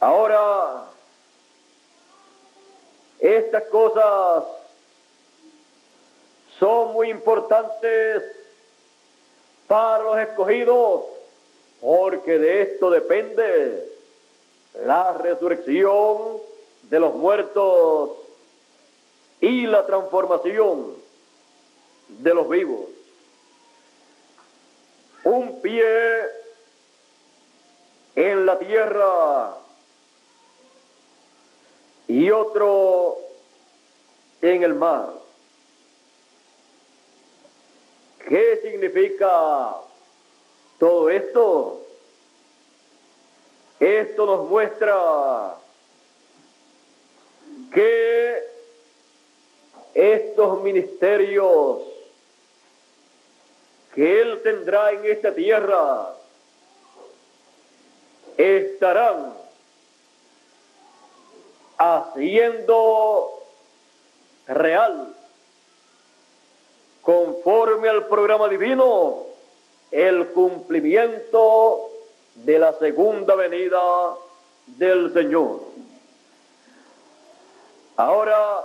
Ahora, 0.00 0.84
estas 3.20 3.64
cosas 3.64 4.44
son 6.58 6.92
muy 6.92 7.10
importantes 7.10 8.22
para 9.66 10.02
los 10.02 10.18
escogidos, 10.18 11.04
porque 11.80 12.38
de 12.38 12.62
esto 12.62 12.90
depende 12.90 13.88
la 14.84 15.12
resurrección 15.12 16.38
de 16.82 17.00
los 17.00 17.14
muertos 17.14 18.10
y 19.40 19.66
la 19.66 19.86
transformación 19.86 20.94
de 22.08 22.34
los 22.34 22.48
vivos. 22.48 22.86
Un 25.24 25.60
pie 25.60 25.84
en 28.16 28.46
la 28.46 28.58
tierra 28.58 29.54
y 32.08 32.30
otro 32.30 33.18
en 34.40 34.62
el 34.62 34.74
mar. 34.74 35.27
¿Qué 38.28 38.60
significa 38.62 39.74
todo 40.78 41.08
esto? 41.08 41.80
Esto 43.80 44.26
nos 44.26 44.48
muestra 44.50 45.54
que 47.72 48.44
estos 49.94 50.62
ministerios 50.62 51.78
que 53.94 54.20
Él 54.20 54.42
tendrá 54.42 54.92
en 54.92 55.06
esta 55.06 55.34
tierra 55.34 56.14
estarán 58.36 59.32
haciendo 61.78 63.42
real, 64.46 65.16
conforme 67.08 67.88
al 67.88 68.06
programa 68.06 68.50
divino, 68.50 69.24
el 69.90 70.28
cumplimiento 70.28 71.88
de 72.34 72.58
la 72.58 72.74
segunda 72.74 73.34
venida 73.34 74.14
del 74.66 75.10
Señor. 75.14 75.60
Ahora 77.96 78.60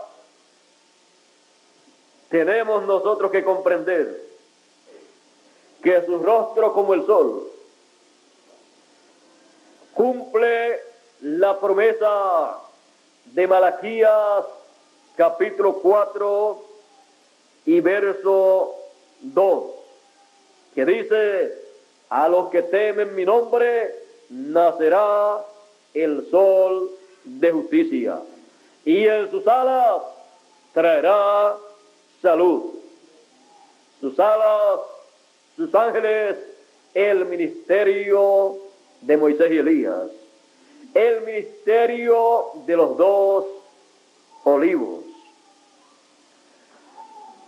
tenemos 2.28 2.84
nosotros 2.84 3.32
que 3.32 3.46
comprender 3.46 4.22
que 5.82 6.06
su 6.06 6.20
rostro 6.20 6.74
como 6.74 6.96
el 6.96 7.06
sol 7.06 7.50
cumple 9.94 10.82
la 11.22 11.58
promesa 11.62 12.60
de 13.24 13.48
Malaquías 13.48 14.44
capítulo 15.16 15.76
4 15.76 16.73
y 17.66 17.80
verso 17.80 18.76
2, 19.22 19.64
que 20.76 20.86
dice, 20.86 21.54
a 22.10 22.28
los 22.28 22.50
que 22.50 22.62
temen 22.64 23.16
mi 23.16 23.26
nombre 23.26 23.96
nacerá 24.30 25.46
el 25.94 26.30
sol 26.30 26.92
de 27.24 27.52
justicia, 27.52 28.22
y 28.86 29.08
en 29.08 29.32
sus 29.32 29.48
alas 29.48 30.02
traerá 30.74 31.56
salud. 32.22 32.74
Sus 34.02 34.20
alas, 34.20 34.80
sus 35.56 35.74
ángeles, 35.74 36.36
el 36.94 37.26
ministerio 37.26 38.58
de 39.02 39.18
Moisés 39.18 39.52
y 39.52 39.58
Elías, 39.58 40.10
el 40.94 41.22
ministerio 41.22 42.52
de 42.66 42.76
los 42.76 42.98
dos 42.98 43.46
olivos. 44.44 45.06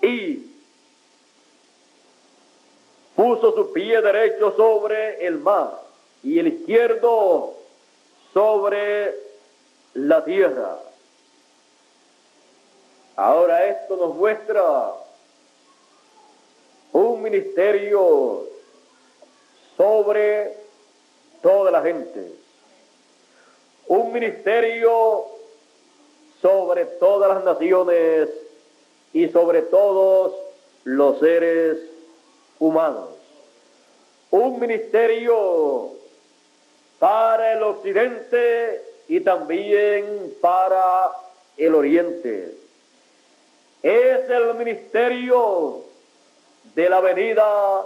Y 0.02 0.52
puso 3.16 3.56
su 3.56 3.72
pie 3.72 4.02
derecho 4.02 4.54
sobre 4.56 5.26
el 5.26 5.40
mar 5.40 5.82
y 6.24 6.40
el 6.40 6.48
izquierdo 6.48 7.54
sobre 8.34 9.16
la 9.94 10.24
tierra. 10.26 10.78
Ahora 13.16 13.66
esto 13.68 13.96
nos 13.96 14.14
muestra 14.16 14.94
un 16.92 17.22
ministerio 17.22 18.44
sobre 19.78 20.58
toda 21.42 21.72
la 21.72 21.82
gente. 21.82 22.34
Un 23.88 24.12
ministerio 24.12 25.26
sobre 26.42 26.86
todas 26.86 27.36
las 27.36 27.44
naciones 27.46 28.30
y 29.14 29.30
sobre 29.30 29.62
todos 29.62 30.34
los 30.84 31.20
seres 31.20 31.95
humanos. 32.60 33.10
Un 34.32 34.60
ministerio 34.60 35.92
para 37.00 37.54
el 37.54 37.64
occidente 37.64 38.82
y 39.08 39.20
también 39.20 40.34
para 40.42 41.12
el 41.58 41.76
oriente. 41.76 42.56
Es 43.84 44.30
el 44.30 44.56
ministerio 44.56 45.84
de 46.74 46.90
la 46.90 47.02
venida 47.02 47.86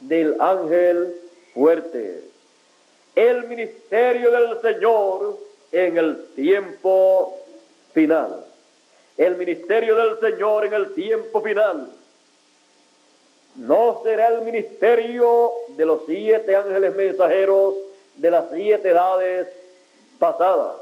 del 0.00 0.36
ángel 0.40 1.14
fuerte. 1.54 2.22
El 3.14 3.48
ministerio 3.48 4.30
del 4.30 4.60
Señor 4.60 5.38
en 5.72 5.96
el 5.96 6.26
tiempo 6.34 7.38
final. 7.92 8.44
El 9.16 9.36
ministerio 9.36 9.96
del 9.96 10.20
Señor 10.20 10.66
en 10.66 10.74
el 10.74 10.94
tiempo 10.94 11.40
final 11.40 11.90
no 13.56 14.00
será 14.02 14.28
el 14.28 14.42
ministerio 14.42 15.52
de 15.76 15.84
los 15.84 16.00
siete 16.06 16.56
ángeles 16.56 16.94
mensajeros 16.94 17.74
de 18.16 18.30
las 18.30 18.46
siete 18.52 18.90
edades 18.90 19.48
pasadas, 20.18 20.76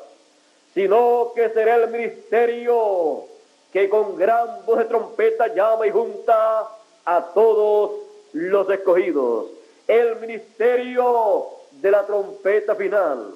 sino 0.74 1.32
que 1.34 1.48
será 1.50 1.76
el 1.76 1.88
ministerio 1.90 3.24
que 3.72 3.88
con 3.88 4.16
gran 4.16 4.64
voz 4.66 4.78
de 4.78 4.84
trompeta 4.84 5.48
llama 5.54 5.86
y 5.86 5.90
junta 5.90 6.68
a 7.04 7.24
todos 7.34 7.92
los 8.32 8.68
escogidos. 8.70 9.46
El 9.86 10.16
ministerio 10.16 11.48
de 11.72 11.90
la 11.90 12.06
trompeta 12.06 12.74
final, 12.74 13.34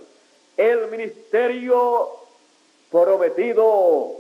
el 0.56 0.88
ministerio 0.88 2.08
prometido 2.90 4.12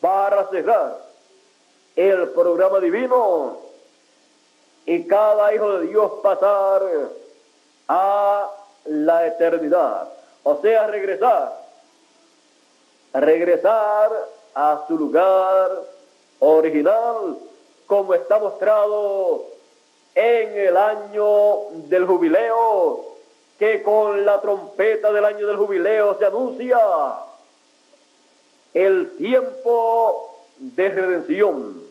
para 0.00 0.48
cerrar 0.48 0.98
el 1.94 2.28
programa 2.30 2.80
divino 2.80 3.69
y 4.86 5.06
cada 5.06 5.54
hijo 5.54 5.78
de 5.78 5.86
Dios 5.88 6.12
pasar 6.22 6.82
a 7.88 8.50
la 8.84 9.26
eternidad. 9.26 10.08
O 10.42 10.60
sea, 10.60 10.86
regresar. 10.86 11.60
Regresar 13.12 14.10
a 14.54 14.84
su 14.86 14.96
lugar 14.96 15.70
original, 16.38 17.36
como 17.86 18.14
está 18.14 18.38
mostrado 18.38 19.44
en 20.14 20.58
el 20.58 20.76
año 20.76 21.70
del 21.88 22.06
jubileo, 22.06 23.04
que 23.58 23.82
con 23.82 24.24
la 24.24 24.40
trompeta 24.40 25.12
del 25.12 25.24
año 25.24 25.46
del 25.46 25.56
jubileo 25.56 26.16
se 26.18 26.24
anuncia 26.24 26.78
el 28.72 29.16
tiempo 29.16 30.36
de 30.58 30.88
redención. 30.88 31.82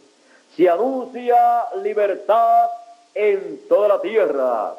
Se 0.56 0.70
anuncia 0.70 1.66
libertad 1.84 2.70
en 3.14 3.62
toda 3.68 3.88
la 3.88 4.02
tierra. 4.02 4.76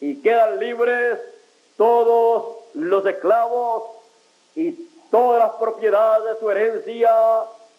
Y 0.00 0.16
quedan 0.20 0.58
libres 0.58 1.18
todos 1.76 2.56
los 2.74 3.06
esclavos 3.06 3.84
y 4.54 4.72
todas 5.10 5.40
las 5.40 5.52
propiedades 5.56 6.34
de 6.34 6.40
su 6.40 6.50
herencia. 6.50 7.10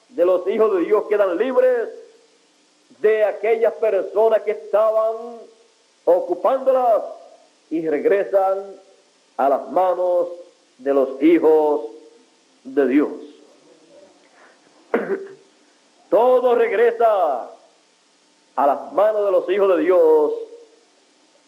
De 0.10 0.26
los 0.26 0.48
hijos 0.48 0.76
de 0.76 0.86
Dios 0.86 1.04
quedan 1.08 1.38
libres 1.38 1.90
de 3.00 3.24
aquellas 3.24 3.74
personas 3.74 4.42
que 4.42 4.52
estaban 4.52 5.38
ocupándolas 6.06 7.04
y 7.70 7.88
regresan 7.88 8.76
a 9.38 9.50
las 9.50 9.70
manos 9.72 10.28
de 10.80 10.94
los 10.94 11.22
hijos 11.22 11.82
de 12.64 12.88
Dios. 12.88 13.10
Todo 16.10 16.56
regresa 16.56 17.50
a 18.60 18.68
las 18.68 18.92
manos 18.92 19.24
de 19.26 19.32
los 19.32 19.50
hijos 19.50 19.70
de 19.78 19.84
Dios 19.84 20.34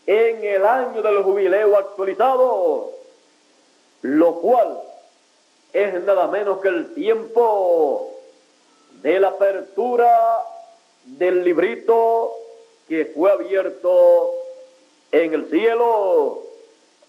en 0.05 0.45
el 0.45 0.65
año 0.65 1.01
del 1.01 1.21
jubileo 1.23 1.77
actualizado, 1.77 2.91
lo 4.01 4.35
cual 4.35 4.79
es 5.73 6.01
nada 6.05 6.27
menos 6.27 6.61
que 6.61 6.69
el 6.69 6.93
tiempo 6.93 8.13
de 9.01 9.19
la 9.19 9.27
apertura 9.27 10.41
del 11.03 11.43
librito 11.43 12.31
que 12.87 13.11
fue 13.13 13.29
abierto 13.29 14.31
en 15.11 15.33
el 15.33 15.49
cielo 15.49 16.43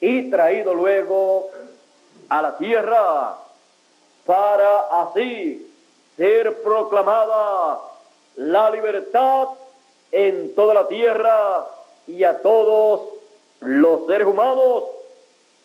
y 0.01 0.31
traído 0.31 0.74
luego 0.74 1.49
a 2.29 2.43
la 2.43 2.59
tierra 2.59 3.37
para 4.27 5.03
así 5.03 5.73
ser 6.16 6.61
proclamada 6.61 7.79
la 8.35 8.69
libertad 8.70 9.62
en 10.13 10.55
toda 10.55 10.75
la 10.75 10.89
tierra 10.89 11.67
y 12.07 12.23
a 12.25 12.41
todos 12.43 13.01
los 13.61 14.07
seres 14.07 14.27
humanos, 14.27 14.85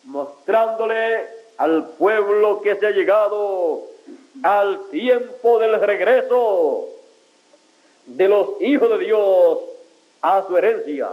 mostrándole 0.04 1.26
al 1.58 1.88
pueblo 1.90 2.60
que 2.62 2.76
se 2.76 2.86
ha 2.86 2.90
llegado 2.90 3.82
al 4.42 4.88
tiempo 4.90 5.58
del 5.58 5.80
regreso 5.80 6.88
de 8.06 8.28
los 8.28 8.60
hijos 8.60 8.88
de 8.90 8.98
Dios 8.98 9.58
a 10.22 10.44
su 10.46 10.56
herencia, 10.56 11.08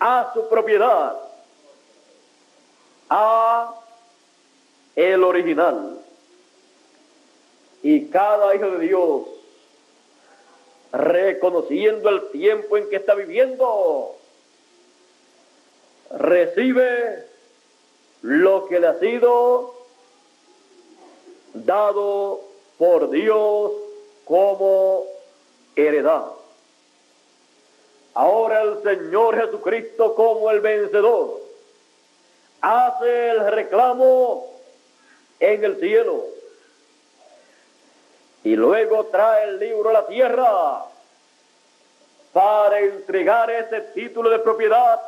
a 0.00 0.30
su 0.34 0.48
propiedad, 0.48 1.16
a 3.08 3.74
el 4.96 5.22
original. 5.22 5.98
Y 7.82 8.06
cada 8.06 8.54
hijo 8.56 8.70
de 8.72 8.78
Dios, 8.80 9.22
reconociendo 10.92 12.08
el 12.08 12.30
tiempo 12.30 12.76
en 12.76 12.88
que 12.88 12.96
está 12.96 13.14
viviendo, 13.14 14.16
recibe 16.10 17.26
lo 18.22 18.66
que 18.66 18.80
le 18.80 18.86
ha 18.86 18.98
sido 18.98 19.74
dado 21.54 22.40
por 22.78 23.10
Dios 23.10 23.72
como 24.24 25.04
heredad. 25.76 26.26
Ahora 28.14 28.62
el 28.62 28.82
Señor 28.82 29.36
Jesucristo 29.36 30.14
como 30.14 30.50
el 30.50 30.60
vencedor 30.60 31.40
hace 32.60 33.30
el 33.30 33.52
reclamo 33.52 34.52
en 35.38 35.64
el 35.64 35.78
cielo 35.78 36.37
y 38.48 38.56
luego 38.56 39.04
trae 39.04 39.44
el 39.44 39.58
libro 39.58 39.90
a 39.90 39.92
la 39.92 40.06
tierra 40.06 40.82
para 42.32 42.80
entregar 42.80 43.50
ese 43.50 43.82
título 43.92 44.30
de 44.30 44.38
propiedad 44.38 44.98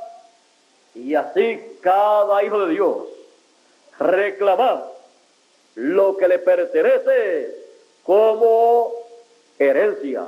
y 0.94 1.14
así 1.14 1.78
cada 1.80 2.44
hijo 2.44 2.66
de 2.66 2.74
Dios 2.74 2.98
reclamar 3.98 4.84
lo 5.76 6.18
que 6.18 6.28
le 6.28 6.38
pertenece 6.38 7.56
como 8.04 8.92
herencia. 9.58 10.26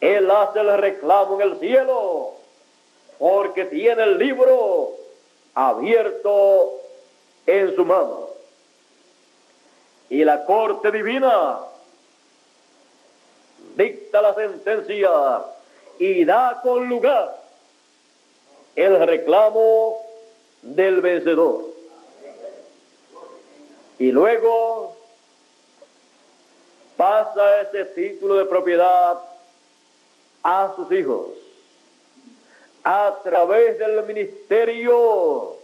Él 0.00 0.30
hace 0.30 0.60
el 0.60 0.78
reclamo 0.78 1.38
en 1.38 1.50
el 1.50 1.58
cielo 1.58 2.32
porque 3.18 3.66
tiene 3.66 4.04
el 4.04 4.16
libro 4.16 4.92
abierto 5.54 6.80
en 7.46 7.76
su 7.76 7.84
mano. 7.84 8.29
Y 10.10 10.24
la 10.24 10.44
corte 10.44 10.90
divina 10.90 11.60
dicta 13.76 14.20
la 14.20 14.34
sentencia 14.34 15.10
y 15.98 16.24
da 16.24 16.60
con 16.62 16.88
lugar 16.88 17.40
el 18.76 19.06
reclamo 19.06 19.98
del 20.62 21.00
vencedor. 21.00 21.64
Y 23.98 24.12
luego 24.12 24.96
pasa 26.96 27.62
ese 27.62 27.84
título 27.86 28.34
de 28.34 28.44
propiedad 28.44 29.18
a 30.42 30.72
sus 30.76 30.90
hijos 30.92 31.28
a 32.82 33.18
través 33.22 33.78
del 33.78 34.04
ministerio 34.04 35.56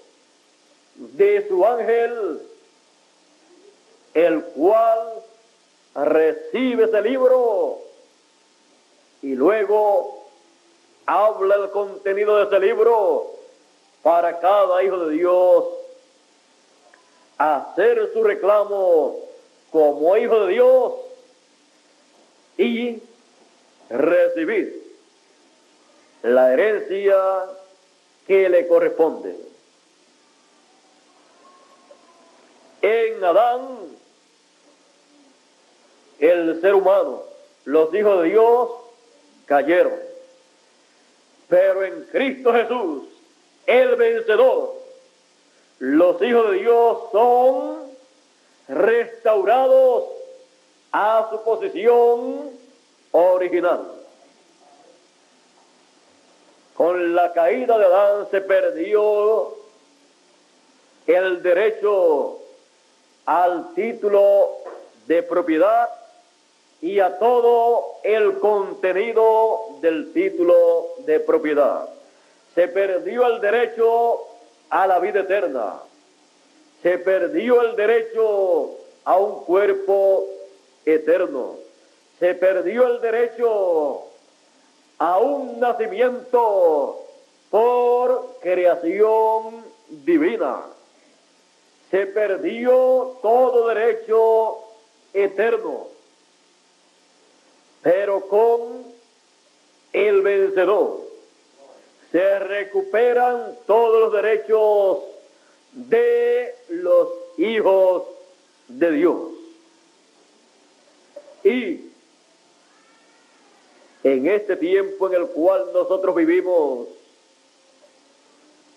de 0.95 1.47
su 1.49 1.65
ángel, 1.65 2.41
el 4.17 4.43
cual 4.45 5.23
recibe 5.95 6.85
ese 6.85 7.03
libro 7.03 7.81
y 9.21 9.35
luego 9.35 10.27
habla 11.05 11.57
el 11.57 11.71
contenido 11.71 12.39
de 12.39 12.45
ese 12.45 12.67
libro 12.67 13.31
para 14.03 14.41
cada 14.41 14.83
hijo 14.83 15.07
de 15.07 15.17
Dios 15.17 15.65
hacer 17.37 18.11
su 18.15 18.25
reclamo 18.25 19.17
como 19.71 20.17
hijo 20.17 20.47
de 20.47 20.53
Dios 20.55 20.95
y 22.57 23.03
recibir 23.91 24.83
la 26.23 26.55
herencia 26.55 27.19
que 28.27 28.49
le 28.49 28.67
corresponde. 28.67 29.37
En 32.81 33.23
Adán, 33.23 33.97
el 36.19 36.61
ser 36.61 36.75
humano, 36.75 37.23
los 37.65 37.93
hijos 37.95 38.23
de 38.23 38.31
Dios 38.31 38.71
cayeron. 39.47 39.93
Pero 41.49 41.85
en 41.85 42.05
Cristo 42.05 42.53
Jesús, 42.53 43.05
el 43.67 43.97
vencedor, 43.97 44.75
los 45.79 46.21
hijos 46.23 46.51
de 46.51 46.59
Dios 46.59 46.99
son 47.13 47.87
restaurados 48.69 50.05
a 50.93 51.29
su 51.31 51.43
posición 51.43 52.51
original. 53.13 53.93
Con 56.75 57.15
la 57.15 57.33
caída 57.33 57.79
de 57.79 57.85
Adán 57.85 58.29
se 58.31 58.41
perdió 58.41 59.57
el 61.07 61.43
derecho 61.43 62.39
al 63.25 63.75
título 63.75 64.51
de 65.07 65.23
propiedad 65.23 65.89
y 66.81 67.01
a 67.01 67.19
todo 67.19 67.97
el 68.03 68.39
contenido 68.39 69.79
del 69.81 70.13
título 70.13 70.87
de 71.07 71.21
propiedad. 71.21 71.89
Se 72.55 72.69
perdió 72.69 73.27
el 73.27 73.41
derecho 73.41 74.21
a 74.71 74.87
la 74.87 74.99
vida 74.99 75.21
eterna. 75.21 75.81
Se 76.83 76.99
perdió 76.99 77.63
el 77.63 77.77
derecho 77.77 78.71
a 79.05 79.17
un 79.17 79.45
cuerpo 79.45 80.27
eterno. 80.85 81.57
Se 82.19 82.35
perdió 82.35 82.87
el 82.87 83.01
derecho 83.01 84.05
a 84.99 85.19
un 85.19 85.61
nacimiento 85.61 87.03
por 87.51 88.39
creación 88.41 89.65
divina. 89.89 90.63
Se 91.91 92.07
perdió 92.07 93.19
todo 93.23 93.69
derecho 93.69 94.59
eterno, 95.13 95.87
pero 97.87 98.27
con 98.27 98.85
el 99.93 100.21
vencedor 100.23 101.03
se 102.11 102.39
recuperan 102.41 103.57
todos 103.65 104.01
los 104.01 104.13
derechos 104.13 104.99
de 105.71 106.53
los 106.71 107.09
hijos 107.39 108.03
de 108.67 108.91
Dios. 108.91 109.19
Y 111.45 111.93
en 114.03 114.27
este 114.27 114.57
tiempo 114.57 115.07
en 115.07 115.15
el 115.21 115.29
cual 115.29 115.67
nosotros 115.73 116.17
vivimos, 116.17 116.89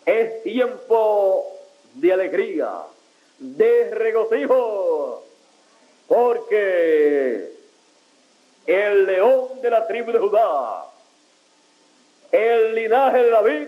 es 0.06 0.44
tiempo 0.44 1.48
de 1.96 2.14
alegría, 2.14 2.84
de 3.40 3.90
regocijo, 3.90 5.24
porque 6.08 7.58
el 8.70 9.08
león 9.08 9.62
de 9.64 9.70
la 9.72 9.88
tribu 9.88 10.12
de 10.12 10.20
Judá, 10.20 10.86
el 12.32 12.76
linaje 12.76 13.24
de 13.24 13.30
David, 13.32 13.68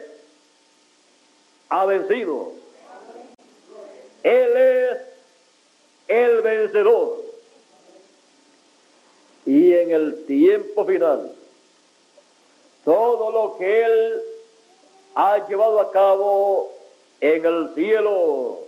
ha 1.69 1.85
vencido. 1.85 2.51
Él 4.21 4.57
es 4.57 4.97
el 6.07 6.41
vencedor. 6.41 7.17
Y 9.47 9.73
en 9.73 9.89
el 9.89 10.23
tiempo 10.27 10.85
final, 10.85 11.33
todo 12.85 13.31
lo 13.31 13.57
que 13.57 13.83
Él 13.83 14.21
ha 15.15 15.47
llevado 15.47 15.79
a 15.79 15.91
cabo 15.91 16.71
en 17.21 17.43
el 17.43 17.73
cielo 17.73 18.59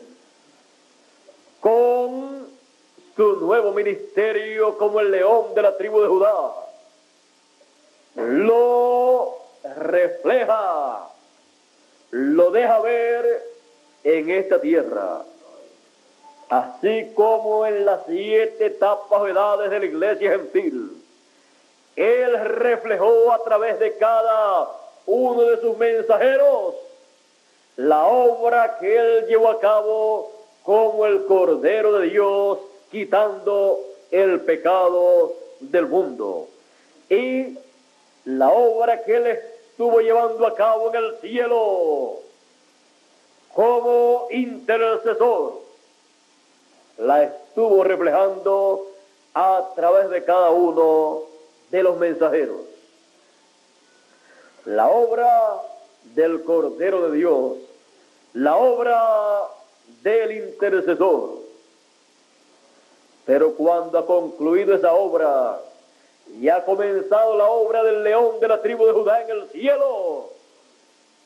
con 1.60 2.33
su 3.16 3.38
nuevo 3.38 3.72
ministerio 3.72 4.78
como 4.78 5.00
el 5.00 5.12
león 5.12 5.54
de 5.56 5.62
la 5.62 5.78
tribu 5.78 6.02
de 6.02 6.08
Judá. 6.08 6.52
Lo 8.16 9.38
refleja, 9.78 11.10
lo 12.12 12.52
deja 12.52 12.80
ver 12.80 13.44
en 14.04 14.30
esta 14.30 14.60
tierra. 14.60 15.24
Así 16.50 17.12
como 17.16 17.66
en 17.66 17.86
las 17.86 18.02
siete 18.08 18.68
etapas 18.68 19.22
o 19.22 19.28
edades 19.28 19.72
de 19.72 19.80
la 19.80 19.86
iglesia 19.86 20.32
gentil 20.32 21.04
él 21.96 22.40
reflejó 22.40 23.32
a 23.32 23.44
través 23.44 23.80
de 23.80 23.98
cada 23.98 24.68
uno 25.06 25.44
de 25.44 25.62
sus 25.62 25.78
mensajeros 25.78 26.76
la 27.76 28.06
obra 28.06 28.78
que 28.80 28.96
Él 28.96 29.28
llevó 29.28 29.50
a 29.50 29.60
cabo 29.60 30.32
como 30.64 31.06
el 31.06 31.26
Cordero 31.26 31.94
de 32.00 32.10
Dios, 32.10 32.60
quitando 32.94 33.80
el 34.12 34.42
pecado 34.42 35.34
del 35.60 35.88
mundo. 35.88 36.48
Y 37.10 37.58
la 38.26 38.50
obra 38.50 39.04
que 39.04 39.16
Él 39.16 39.26
estuvo 39.26 40.00
llevando 40.00 40.46
a 40.46 40.54
cabo 40.54 40.90
en 40.90 41.04
el 41.04 41.16
cielo 41.20 42.20
como 43.54 44.28
intercesor, 44.30 45.62
la 47.00 47.24
estuvo 47.24 47.84
reflejando 47.84 48.88
a 49.34 49.72
través 49.76 50.12
de 50.12 50.24
cada 50.24 50.52
uno 50.52 51.24
de 51.72 51.82
los 51.82 51.98
mensajeros. 51.98 52.62
La 54.66 54.88
obra 54.88 55.62
del 56.14 56.44
Cordero 56.44 57.10
de 57.10 57.18
Dios, 57.18 57.58
la 58.34 58.56
obra 58.56 59.50
del 60.04 60.32
intercesor. 60.32 61.43
Pero 63.26 63.56
cuando 63.56 63.98
ha 63.98 64.06
concluido 64.06 64.76
esa 64.76 64.94
obra 64.94 65.60
y 66.40 66.50
ha 66.50 66.64
comenzado 66.66 67.38
la 67.38 67.48
obra 67.48 67.84
del 67.84 68.04
león 68.04 68.40
de 68.40 68.48
la 68.48 68.62
tribu 68.62 68.86
de 68.86 68.94
Judá 68.94 69.22
en 69.22 69.30
el 69.30 69.50
cielo, 69.50 70.30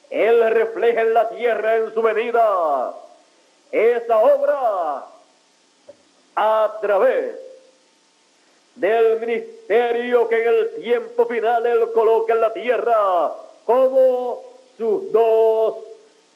Él 0.10 0.50
refleja 0.52 1.02
en 1.02 1.14
la 1.14 1.30
tierra 1.30 1.78
en 1.78 1.94
su 1.94 2.02
venida 2.02 2.94
esa 3.72 4.18
obra 4.20 5.06
a 6.36 6.78
través 6.82 7.36
del 8.76 9.20
ministerio 9.20 10.30
que 10.30 10.42
en 10.42 10.48
el 10.48 10.76
tiempo 10.76 11.26
final 11.26 11.66
Él 11.66 11.92
coloca 11.94 12.34
en 12.34 12.42
la 12.42 12.54
tierra 12.54 13.34
como 13.66 14.44
sus 14.78 15.12
dos 15.12 15.78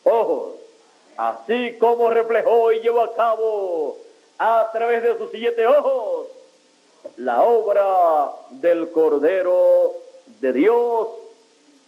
ojos, 0.04 0.56
así 1.18 1.78
como 1.78 2.10
reflejó 2.10 2.72
y 2.72 2.82
llevó 2.82 3.02
a 3.02 3.16
cabo 3.16 3.98
a 4.44 4.72
través 4.72 5.04
de 5.04 5.16
sus 5.20 5.30
siete 5.30 5.68
ojos 5.68 6.26
la 7.18 7.44
obra 7.44 8.32
del 8.50 8.90
Cordero 8.90 9.94
de 10.40 10.52
Dios 10.52 11.10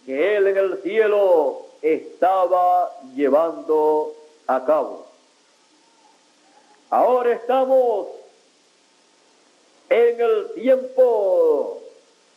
que 0.06 0.36
Él 0.36 0.46
en 0.46 0.56
el 0.58 0.82
cielo 0.82 1.62
estaba 1.82 2.92
llevando 3.16 4.14
a 4.46 4.64
cabo. 4.64 5.04
Ahora 6.90 7.32
estamos 7.32 8.06
en 9.88 10.20
el 10.20 10.52
tiempo 10.54 11.80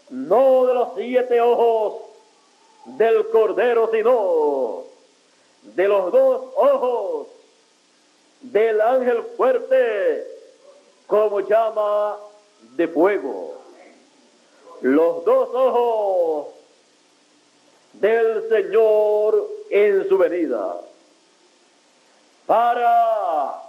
no 0.10 0.66
de 0.66 0.74
los 0.74 0.90
siete 0.96 1.42
ojos 1.42 1.94
del 2.86 3.30
Cordero, 3.30 3.92
sino 3.94 4.84
de 5.76 5.88
los 5.88 6.12
dos 6.12 6.42
ojos 6.56 7.28
del 8.42 8.82
ángel 8.82 9.24
fuerte, 9.36 10.28
como 11.08 11.40
llama 11.42 12.18
de 12.76 12.88
fuego. 12.88 13.56
Los 14.82 15.26
dos 15.26 15.50
ojos 15.54 16.48
del 17.94 18.48
Señor 18.50 19.50
en 19.70 20.08
su 20.08 20.18
venida. 20.18 20.82
Para 22.46 23.62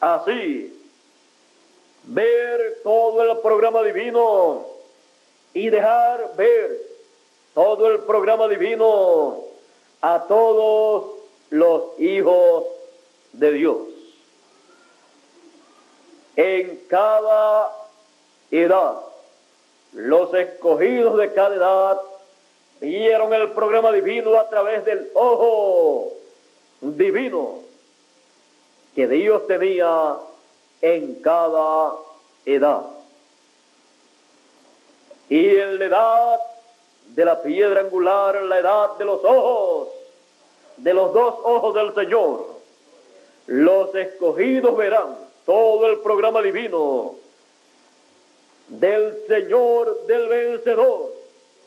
así 0.00 0.70
ver 2.04 2.80
todo 2.82 3.22
el 3.22 3.38
programa 3.38 3.82
divino 3.82 4.66
y 5.52 5.70
dejar 5.70 6.34
ver 6.36 6.80
todo 7.54 7.86
el 7.90 8.00
programa 8.00 8.48
divino 8.48 9.44
a 10.00 10.24
todos 10.26 11.12
los 11.50 11.98
hijos 12.00 12.64
de 13.38 13.52
Dios. 13.52 13.78
En 16.36 16.80
cada 16.88 17.70
edad, 18.50 18.96
los 19.92 20.34
escogidos 20.34 21.16
de 21.18 21.32
cada 21.32 21.54
edad 21.54 22.00
vieron 22.80 23.32
el 23.32 23.52
programa 23.52 23.92
divino 23.92 24.38
a 24.38 24.48
través 24.48 24.84
del 24.84 25.10
ojo 25.14 26.12
divino 26.80 27.60
que 28.94 29.06
Dios 29.08 29.46
tenía 29.46 30.16
en 30.80 31.14
cada 31.16 31.92
edad. 32.44 32.82
Y 35.28 35.56
en 35.56 35.78
la 35.78 35.84
edad 35.84 36.40
de 37.06 37.24
la 37.24 37.42
piedra 37.42 37.80
angular, 37.80 38.42
la 38.42 38.58
edad 38.58 38.96
de 38.98 39.04
los 39.04 39.24
ojos, 39.24 39.88
de 40.76 40.94
los 40.94 41.12
dos 41.12 41.34
ojos 41.44 41.74
del 41.74 41.94
Señor, 41.94 42.53
los 43.46 43.94
escogidos 43.94 44.76
verán 44.76 45.16
todo 45.44 45.86
el 45.86 46.00
programa 46.00 46.40
divino 46.40 47.16
del 48.68 49.26
Señor, 49.26 50.06
del 50.06 50.28
vencedor, 50.28 51.12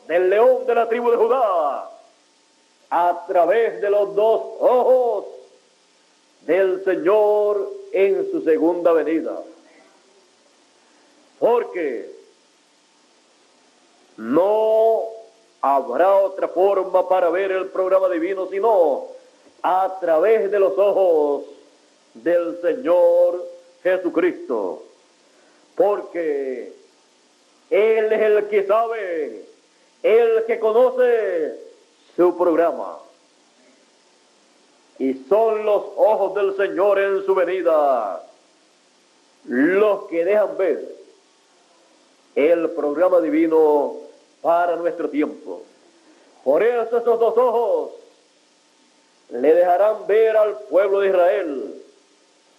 del 0.08 0.30
león 0.30 0.66
de 0.66 0.74
la 0.74 0.88
tribu 0.88 1.10
de 1.10 1.16
Judá, 1.16 1.90
a 2.90 3.24
través 3.28 3.80
de 3.80 3.90
los 3.90 4.14
dos 4.14 4.40
ojos 4.60 5.26
del 6.46 6.82
Señor 6.84 7.70
en 7.92 8.30
su 8.30 8.42
segunda 8.42 8.92
venida. 8.92 9.40
Porque 11.38 12.10
no 14.16 15.02
habrá 15.60 16.16
otra 16.16 16.48
forma 16.48 17.08
para 17.08 17.30
ver 17.30 17.52
el 17.52 17.66
programa 17.68 18.08
divino 18.08 18.48
sino 18.50 19.06
a 19.62 19.98
través 20.00 20.50
de 20.50 20.58
los 20.58 20.76
ojos 20.76 21.44
del 22.22 22.60
Señor 22.60 23.44
Jesucristo. 23.82 24.84
Porque 25.76 26.72
Él 27.70 28.12
es 28.12 28.20
el 28.20 28.48
que 28.48 28.66
sabe, 28.66 29.44
el 30.02 30.44
que 30.46 30.58
conoce 30.58 31.54
su 32.16 32.36
programa 32.36 32.98
y 34.98 35.14
son 35.28 35.64
los 35.64 35.84
ojos 35.96 36.34
del 36.34 36.56
Señor 36.56 36.98
en 36.98 37.24
su 37.24 37.34
venida 37.34 38.22
los 39.44 40.04
que 40.04 40.24
dejan 40.24 40.56
ver 40.58 40.96
el 42.34 42.70
programa 42.70 43.20
divino 43.20 43.94
para 44.42 44.76
nuestro 44.76 45.08
tiempo. 45.08 45.62
Por 46.44 46.62
eso 46.62 46.98
esos 46.98 47.18
dos 47.18 47.36
ojos 47.36 47.90
le 49.30 49.54
dejarán 49.54 50.06
ver 50.06 50.36
al 50.36 50.58
pueblo 50.62 51.00
de 51.00 51.08
Israel 51.08 51.77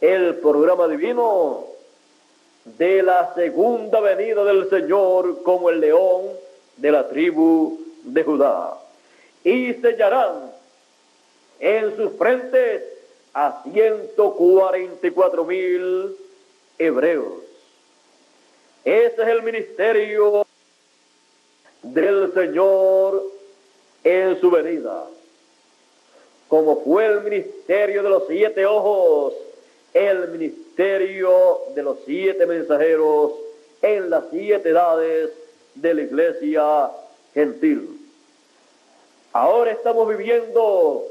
el 0.02 0.36
programa 0.36 0.88
divino 0.88 1.66
de 2.78 3.04
la 3.04 3.34
segunda 3.34 4.00
venida 4.00 4.44
del 4.44 4.70
Señor 4.70 5.44
como 5.44 5.70
el 5.70 5.82
león 5.82 6.24
de 6.78 6.92
la 6.92 7.10
tribu 7.10 7.80
de 8.04 8.24
Judá. 8.24 8.78
Y 9.44 9.74
sellarán 9.76 10.52
en 11.60 11.96
sus 11.96 12.14
frentes 12.14 12.84
a 13.34 13.64
144 13.72 15.46
mil 15.46 16.16
hebreos. 16.78 17.44
Ese 18.86 19.22
es 19.22 19.28
el 19.28 19.44
ministerio 19.44 20.46
del 21.84 22.34
Señor 22.34 23.24
en 24.04 24.40
su 24.40 24.50
venida. 24.50 25.06
Como 26.48 26.82
fue 26.84 27.06
el 27.06 27.22
ministerio 27.22 28.02
de 28.02 28.10
los 28.10 28.24
siete 28.28 28.66
ojos, 28.66 29.34
el 29.94 30.30
ministerio 30.30 31.62
de 31.76 31.84
los 31.84 31.98
siete 32.06 32.46
mensajeros 32.46 33.34
en 33.82 34.10
las 34.10 34.26
siete 34.32 34.70
edades 34.70 35.32
de 35.76 35.94
la 35.94 36.02
iglesia 36.02 36.92
gentil. 37.34 38.00
Ahora 39.32 39.72
estamos 39.72 40.08
viviendo 40.08 41.04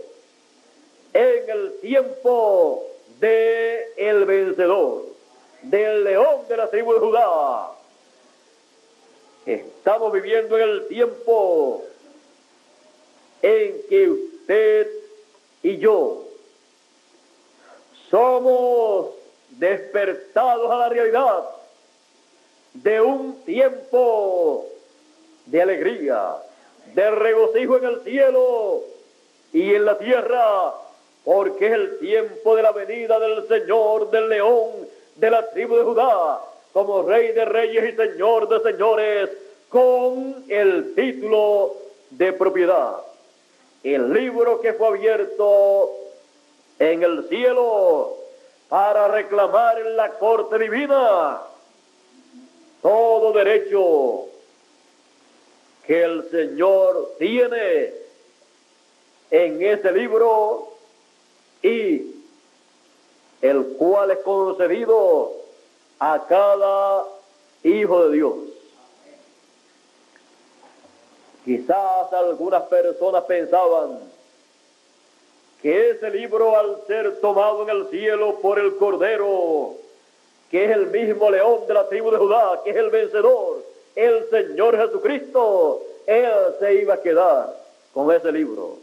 en 1.13 1.51
el 1.51 1.73
tiempo 1.81 2.85
de 3.21 3.93
el 3.97 4.25
vencedor, 4.25 5.07
del 5.63 6.05
león 6.05 6.41
de 6.49 6.57
la 6.57 6.71
tribu 6.71 6.95
de 6.95 7.01
Judá. 7.01 7.73
Estamos 9.47 10.13
viviendo 10.13 10.59
en 10.59 10.69
el 10.69 10.87
tiempo 10.89 11.85
en 13.41 13.81
que 13.89 14.09
usted 14.09 14.91
y 15.63 15.79
yo 15.79 16.28
somos 18.11 19.09
despertados 19.51 20.71
a 20.71 20.77
la 20.77 20.89
realidad 20.89 21.45
de 22.75 23.01
un 23.01 23.43
tiempo 23.45 24.67
de 25.47 25.63
alegría, 25.63 26.37
de 26.95 27.11
regocijo 27.11 27.79
en 27.79 27.85
el 27.85 28.01
cielo 28.03 28.83
y 29.53 29.75
en 29.75 29.85
la 29.85 29.99
tierra 29.99 30.75
porque 31.25 31.67
es 31.67 31.73
el 31.73 31.99
tiempo 31.99 32.57
de 32.57 32.63
la 32.63 32.73
venida 32.73 33.19
del 33.19 33.47
Señor, 33.49 34.11
del 34.11 34.29
león, 34.29 34.71
de 35.17 35.31
la 35.31 35.51
tribu 35.51 35.77
de 35.77 35.85
Judá, 35.85 36.41
como 36.73 37.03
rey 37.03 37.33
de 37.33 37.45
reyes 37.45 37.93
y 37.93 37.97
señor 37.97 38.49
de 38.49 38.73
señores, 38.73 39.31
con 39.69 40.45
el 40.49 40.95
título 40.95 41.75
de 42.11 42.33
propiedad. 42.33 42.97
El 43.83 44.13
libro 44.13 44.61
que 44.61 44.73
fue 44.73 44.89
abierto 44.89 45.91
en 46.79 47.03
el 47.03 47.29
cielo 47.29 48.17
para 48.69 49.09
reclamar 49.09 49.79
en 49.79 49.97
la 49.97 50.11
corte 50.19 50.59
divina 50.59 51.41
todo 52.83 53.33
derecho 53.33 54.27
que 55.87 56.03
el 56.03 56.31
Señor 56.31 57.15
tiene 57.19 57.93
en 59.31 59.63
ese 59.63 59.91
libro 59.93 60.69
y 61.63 62.15
el 63.41 63.75
cual 63.79 64.11
es 64.11 64.19
concedido 64.19 65.33
a 65.99 66.25
cada 66.29 67.05
hijo 67.63 68.09
de 68.09 68.17
Dios. 68.17 68.35
Quizás 71.45 72.13
algunas 72.13 72.63
personas 72.65 73.25
pensaban 73.25 74.01
que 75.63 75.91
ese 75.91 76.11
libro 76.11 76.57
al 76.57 76.79
ser 76.87 77.21
tomado 77.21 77.63
en 77.63 77.71
el 77.71 77.89
cielo 77.89 78.39
por 78.41 78.59
el 78.59 78.77
Cordero, 78.77 79.75
que 80.51 80.65
es 80.65 80.71
el 80.71 80.87
mismo 80.87 81.31
león 81.31 81.67
de 81.67 81.75
la 81.75 81.89
tribu 81.89 82.11
de 82.11 82.19
Judá, 82.19 82.61
que 82.65 82.71
es 82.71 82.77
el 82.77 82.91
vencedor, 82.91 83.65
el 83.97 84.31
Señor 84.31 84.77
Jesucristo, 84.77 85.83
Él 86.07 86.31
se 86.61 86.75
iba 86.75 86.95
a 86.95 87.03
quedar 87.03 87.57
con 87.93 88.15
ese 88.15 88.31
libro. 88.31 88.77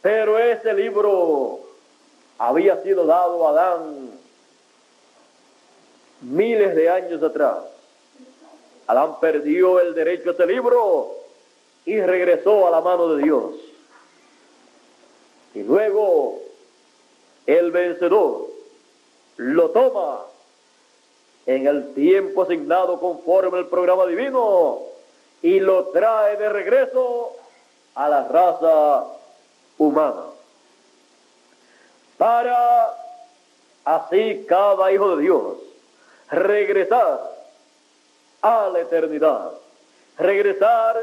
Pero 0.00 0.38
ese 0.38 0.72
libro 0.72 1.60
había 2.38 2.82
sido 2.82 3.04
dado 3.04 3.46
a 3.46 3.50
Adán 3.50 4.10
miles 6.22 6.74
de 6.74 6.88
años 6.88 7.22
atrás. 7.22 7.58
Adán 8.86 9.20
perdió 9.20 9.80
el 9.80 9.94
derecho 9.94 10.30
a 10.30 10.32
ese 10.32 10.46
libro 10.46 11.14
y 11.84 12.00
regresó 12.00 12.66
a 12.66 12.70
la 12.70 12.80
mano 12.80 13.14
de 13.14 13.22
Dios. 13.22 13.54
Y 15.58 15.64
luego 15.64 16.38
el 17.44 17.72
vencedor 17.72 18.46
lo 19.38 19.70
toma 19.70 20.20
en 21.46 21.66
el 21.66 21.94
tiempo 21.94 22.42
asignado 22.42 23.00
conforme 23.00 23.58
al 23.58 23.66
programa 23.66 24.06
divino 24.06 24.82
y 25.42 25.58
lo 25.58 25.86
trae 25.86 26.36
de 26.36 26.48
regreso 26.48 27.32
a 27.96 28.08
la 28.08 28.28
raza 28.28 29.06
humana. 29.78 30.26
Para 32.18 32.94
así 33.84 34.44
cada 34.48 34.92
hijo 34.92 35.16
de 35.16 35.22
Dios 35.24 35.56
regresar 36.30 37.36
a 38.42 38.68
la 38.68 38.78
eternidad, 38.78 39.50
regresar 40.18 41.02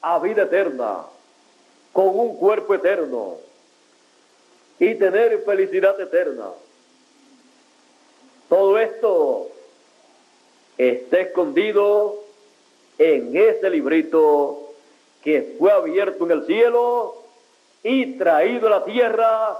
a 0.00 0.18
vida 0.18 0.42
eterna, 0.42 1.04
con 1.92 2.08
un 2.08 2.36
cuerpo 2.36 2.74
eterno 2.74 3.43
y 4.78 4.94
tener 4.96 5.42
felicidad 5.44 6.00
eterna. 6.00 6.50
Todo 8.48 8.78
esto 8.78 9.48
está 10.76 11.20
escondido 11.20 12.20
en 12.98 13.36
ese 13.36 13.70
librito 13.70 14.72
que 15.22 15.56
fue 15.58 15.72
abierto 15.72 16.24
en 16.24 16.30
el 16.32 16.46
cielo 16.46 17.16
y 17.82 18.16
traído 18.18 18.66
a 18.66 18.70
la 18.70 18.84
tierra 18.84 19.58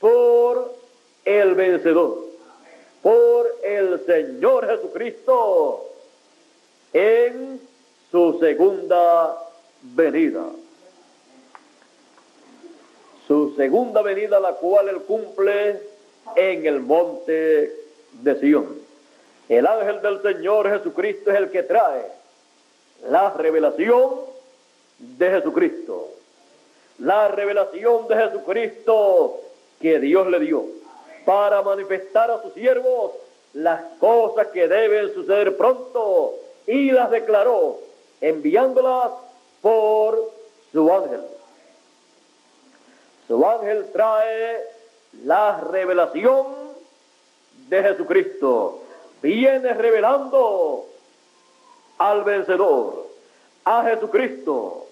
por 0.00 0.74
el 1.24 1.54
vencedor, 1.54 2.24
por 3.02 3.46
el 3.62 4.04
Señor 4.06 4.66
Jesucristo 4.66 5.84
en 6.92 7.60
su 8.10 8.38
segunda 8.40 9.36
venida. 9.82 10.44
Su 13.26 13.54
segunda 13.56 14.02
venida, 14.02 14.38
la 14.38 14.52
cual 14.52 14.88
él 14.88 15.02
cumple 15.02 15.80
en 16.36 16.66
el 16.66 16.80
monte 16.80 17.74
de 18.12 18.40
Sion. 18.40 18.66
El 19.48 19.66
ángel 19.66 20.00
del 20.02 20.22
Señor 20.22 20.70
Jesucristo 20.70 21.30
es 21.30 21.36
el 21.36 21.50
que 21.50 21.62
trae 21.62 22.06
la 23.08 23.30
revelación 23.30 24.10
de 24.98 25.30
Jesucristo. 25.30 26.08
La 26.98 27.28
revelación 27.28 28.08
de 28.08 28.16
Jesucristo 28.16 29.40
que 29.80 29.98
Dios 30.00 30.26
le 30.28 30.40
dio 30.40 30.64
para 31.24 31.62
manifestar 31.62 32.30
a 32.30 32.42
sus 32.42 32.54
siervos 32.54 33.12
las 33.52 33.80
cosas 33.98 34.48
que 34.48 34.68
deben 34.68 35.12
suceder 35.14 35.56
pronto 35.56 36.34
y 36.66 36.90
las 36.90 37.10
declaró 37.10 37.80
enviándolas 38.20 39.12
por 39.60 40.30
su 40.72 40.92
ángel. 40.92 41.20
Su 43.26 43.44
ángel 43.46 43.90
trae 43.92 44.60
la 45.24 45.60
revelación 45.60 46.46
de 47.68 47.82
Jesucristo. 47.82 48.80
Viene 49.22 49.72
revelando 49.72 50.86
al 51.98 52.24
vencedor, 52.24 53.06
a 53.64 53.84
Jesucristo. 53.84 54.86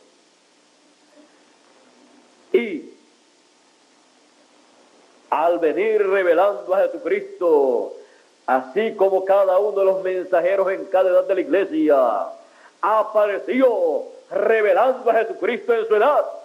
Y 2.52 2.90
al 5.30 5.58
venir 5.58 6.06
revelando 6.06 6.74
a 6.74 6.82
Jesucristo, 6.82 7.94
así 8.46 8.94
como 8.94 9.24
cada 9.24 9.58
uno 9.58 9.78
de 9.78 9.84
los 9.84 10.02
mensajeros 10.02 10.70
en 10.72 10.84
cada 10.86 11.10
edad 11.10 11.24
de 11.24 11.34
la 11.34 11.40
iglesia, 11.40 12.26
apareció 12.80 14.04
revelando 14.30 15.10
a 15.10 15.14
Jesucristo 15.14 15.74
en 15.74 15.86
su 15.86 15.96
edad. 15.96 16.41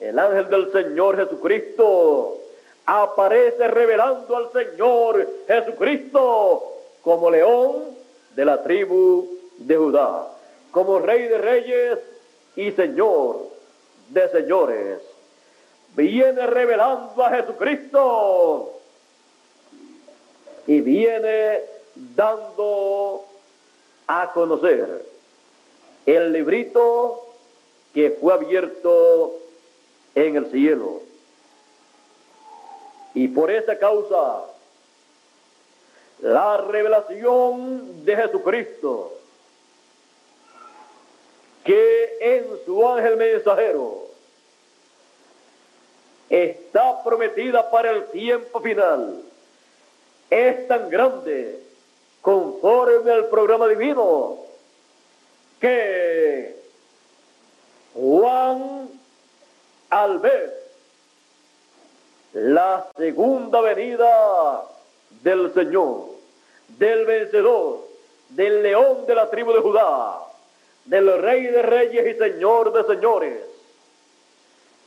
El 0.00 0.18
ángel 0.18 0.48
del 0.48 0.72
Señor 0.72 1.16
Jesucristo 1.16 2.38
aparece 2.86 3.68
revelando 3.68 4.36
al 4.36 4.50
Señor 4.52 5.28
Jesucristo 5.46 6.72
como 7.02 7.30
león 7.30 7.84
de 8.34 8.44
la 8.44 8.62
tribu 8.62 9.28
de 9.58 9.76
Judá, 9.76 10.28
como 10.70 10.98
rey 10.98 11.22
de 11.28 11.38
reyes 11.38 11.98
y 12.56 12.72
señor 12.72 13.38
de 14.08 14.28
señores. 14.30 15.00
Viene 15.94 16.46
revelando 16.46 17.24
a 17.24 17.30
Jesucristo 17.30 18.72
y 20.66 20.80
viene 20.80 21.60
dando 21.94 23.24
a 24.06 24.32
conocer 24.32 25.04
el 26.04 26.32
librito 26.32 27.24
que 27.94 28.10
fue 28.10 28.34
abierto 28.34 29.43
en 30.14 30.36
el 30.36 30.50
cielo. 30.50 31.02
Y 33.14 33.28
por 33.28 33.50
esa 33.50 33.78
causa, 33.78 34.44
la 36.20 36.56
revelación 36.58 38.04
de 38.04 38.16
Jesucristo, 38.16 39.12
que 41.64 42.18
en 42.20 42.46
su 42.64 42.86
ángel 42.86 43.16
mensajero 43.16 44.04
está 46.28 47.02
prometida 47.02 47.70
para 47.70 47.90
el 47.90 48.06
tiempo 48.06 48.60
final, 48.60 49.22
es 50.30 50.66
tan 50.68 50.90
grande 50.90 51.60
conforme 52.20 53.10
al 53.12 53.28
programa 53.28 53.68
divino 53.68 54.38
que 55.60 56.56
Juan 57.94 58.83
al 59.94 60.18
ver 60.18 60.60
la 62.32 62.88
segunda 62.96 63.60
venida 63.60 64.64
del 65.22 65.54
Señor, 65.54 66.06
del 66.66 67.06
vencedor, 67.06 67.78
del 68.30 68.64
león 68.64 69.06
de 69.06 69.14
la 69.14 69.30
tribu 69.30 69.52
de 69.52 69.60
Judá, 69.60 70.20
del 70.86 71.16
rey 71.22 71.44
de 71.46 71.62
reyes 71.62 72.16
y 72.16 72.18
señor 72.18 72.72
de 72.72 72.92
señores, 72.92 73.38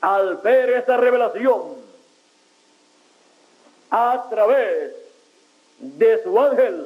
al 0.02 0.38
ver 0.38 0.72
esa 0.72 0.98
revelación 0.98 1.78
a 3.90 4.28
través 4.30 4.94
de 5.80 6.22
su 6.22 6.38
ángel, 6.38 6.86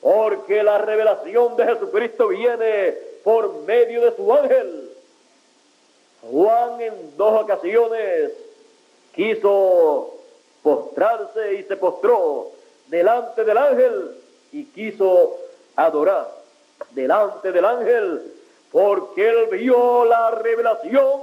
porque 0.00 0.62
la 0.62 0.78
revelación 0.78 1.56
de 1.56 1.66
Jesucristo 1.66 2.28
viene 2.28 2.96
por 3.22 3.52
medio 3.64 4.00
de 4.00 4.16
su 4.16 4.32
ángel. 4.32 4.81
Juan 6.22 6.80
en 6.80 7.16
dos 7.16 7.42
ocasiones 7.42 8.32
quiso 9.14 10.14
postrarse 10.62 11.54
y 11.54 11.62
se 11.64 11.76
postró 11.76 12.52
delante 12.86 13.44
del 13.44 13.58
ángel 13.58 14.16
y 14.52 14.64
quiso 14.66 15.36
adorar 15.76 16.28
delante 16.90 17.52
del 17.52 17.64
ángel 17.64 18.32
porque 18.70 19.28
él 19.28 19.46
vio 19.50 20.04
la 20.04 20.30
revelación 20.30 21.22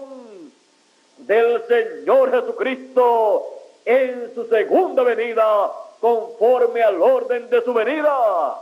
del 1.19 1.63
Señor 1.67 2.31
Jesucristo 2.31 3.45
en 3.85 4.34
su 4.35 4.45
segunda 4.47 5.03
venida 5.03 5.71
conforme 5.99 6.81
al 6.81 7.01
orden 7.01 7.49
de 7.49 7.61
su 7.63 7.73
venida 7.73 8.55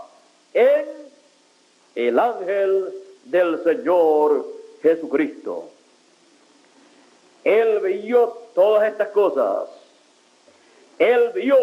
en 0.53 0.85
el 1.95 2.19
ángel 2.19 2.93
del 3.25 3.63
Señor 3.63 4.45
Jesucristo. 4.81 5.76
Él 7.47 7.79
vio 7.79 8.27
todas 8.53 8.91
estas 8.91 9.07
cosas. 9.07 9.69
Él 10.99 11.31
vio 11.33 11.55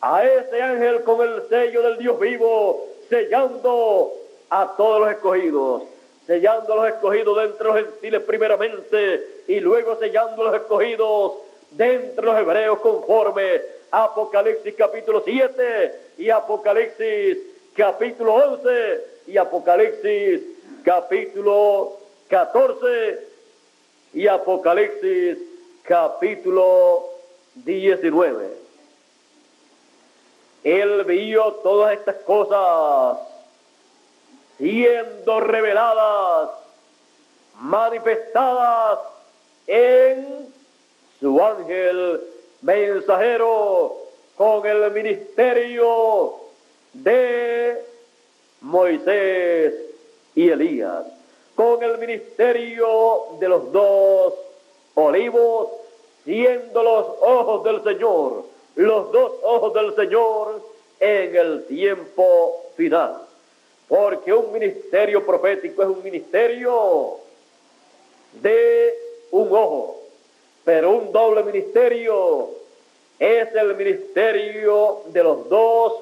a 0.00 0.24
ese 0.24 0.60
ángel 0.60 1.04
con 1.04 1.22
el 1.22 1.48
sello 1.48 1.82
del 1.82 1.98
Dios 1.98 2.18
vivo, 2.18 2.84
sellando 3.08 4.12
a 4.50 4.74
todos 4.76 5.02
los 5.02 5.10
escogidos, 5.12 5.82
sellando 6.26 6.72
a 6.72 6.76
los 6.76 6.88
escogidos 6.88 7.36
de 7.36 7.44
entre 7.44 7.64
los 7.64 7.76
gentiles 7.76 8.22
primeramente 8.22 9.28
y 9.46 9.60
luego 9.60 9.96
sellando 10.00 10.42
a 10.42 10.46
los 10.46 10.54
escogidos 10.62 11.32
de 11.70 11.94
entre 11.94 12.26
los 12.26 12.36
hebreos 12.36 12.80
conforme 12.80 13.62
Apocalipsis 13.92 14.74
capítulo 14.74 15.22
7 15.24 15.94
y 16.18 16.30
Apocalipsis 16.30 17.38
capítulo 17.76 18.34
11 18.34 19.04
y 19.28 19.36
Apocalipsis 19.36 20.40
capítulo 20.82 21.98
14 22.26 23.33
y 24.14 24.28
Apocalipsis 24.28 25.38
capítulo 25.82 27.10
19. 27.56 28.48
Él 30.62 31.04
vio 31.04 31.52
todas 31.54 31.98
estas 31.98 32.16
cosas 32.22 33.18
siendo 34.56 35.40
reveladas, 35.40 36.50
manifestadas 37.60 39.00
en 39.66 40.46
su 41.20 41.42
ángel 41.42 42.20
mensajero 42.62 43.96
con 44.36 44.64
el 44.66 44.90
ministerio 44.92 46.34
de 46.92 47.84
Moisés 48.60 49.74
y 50.34 50.48
Elías, 50.48 51.04
con 51.54 51.82
el 51.82 51.98
ministerio 51.98 53.26
de 53.38 53.48
los 53.48 53.72
dos 53.72 54.34
olivos, 54.94 55.68
siendo 56.24 56.82
los 56.82 57.06
ojos 57.20 57.64
del 57.64 57.82
Señor, 57.82 58.44
los 58.76 59.12
dos 59.12 59.32
ojos 59.42 59.74
del 59.74 59.94
Señor 59.94 60.62
en 61.00 61.36
el 61.36 61.64
tiempo 61.66 62.62
final. 62.76 63.18
Porque 63.88 64.32
un 64.32 64.52
ministerio 64.52 65.24
profético 65.24 65.82
es 65.82 65.88
un 65.88 66.02
ministerio 66.02 67.18
de 68.40 68.94
un 69.30 69.48
ojo, 69.52 70.00
pero 70.64 70.90
un 70.90 71.12
doble 71.12 71.44
ministerio 71.44 72.48
es 73.18 73.54
el 73.54 73.76
ministerio 73.76 75.02
de 75.12 75.22
los 75.22 75.48
dos 75.48 75.92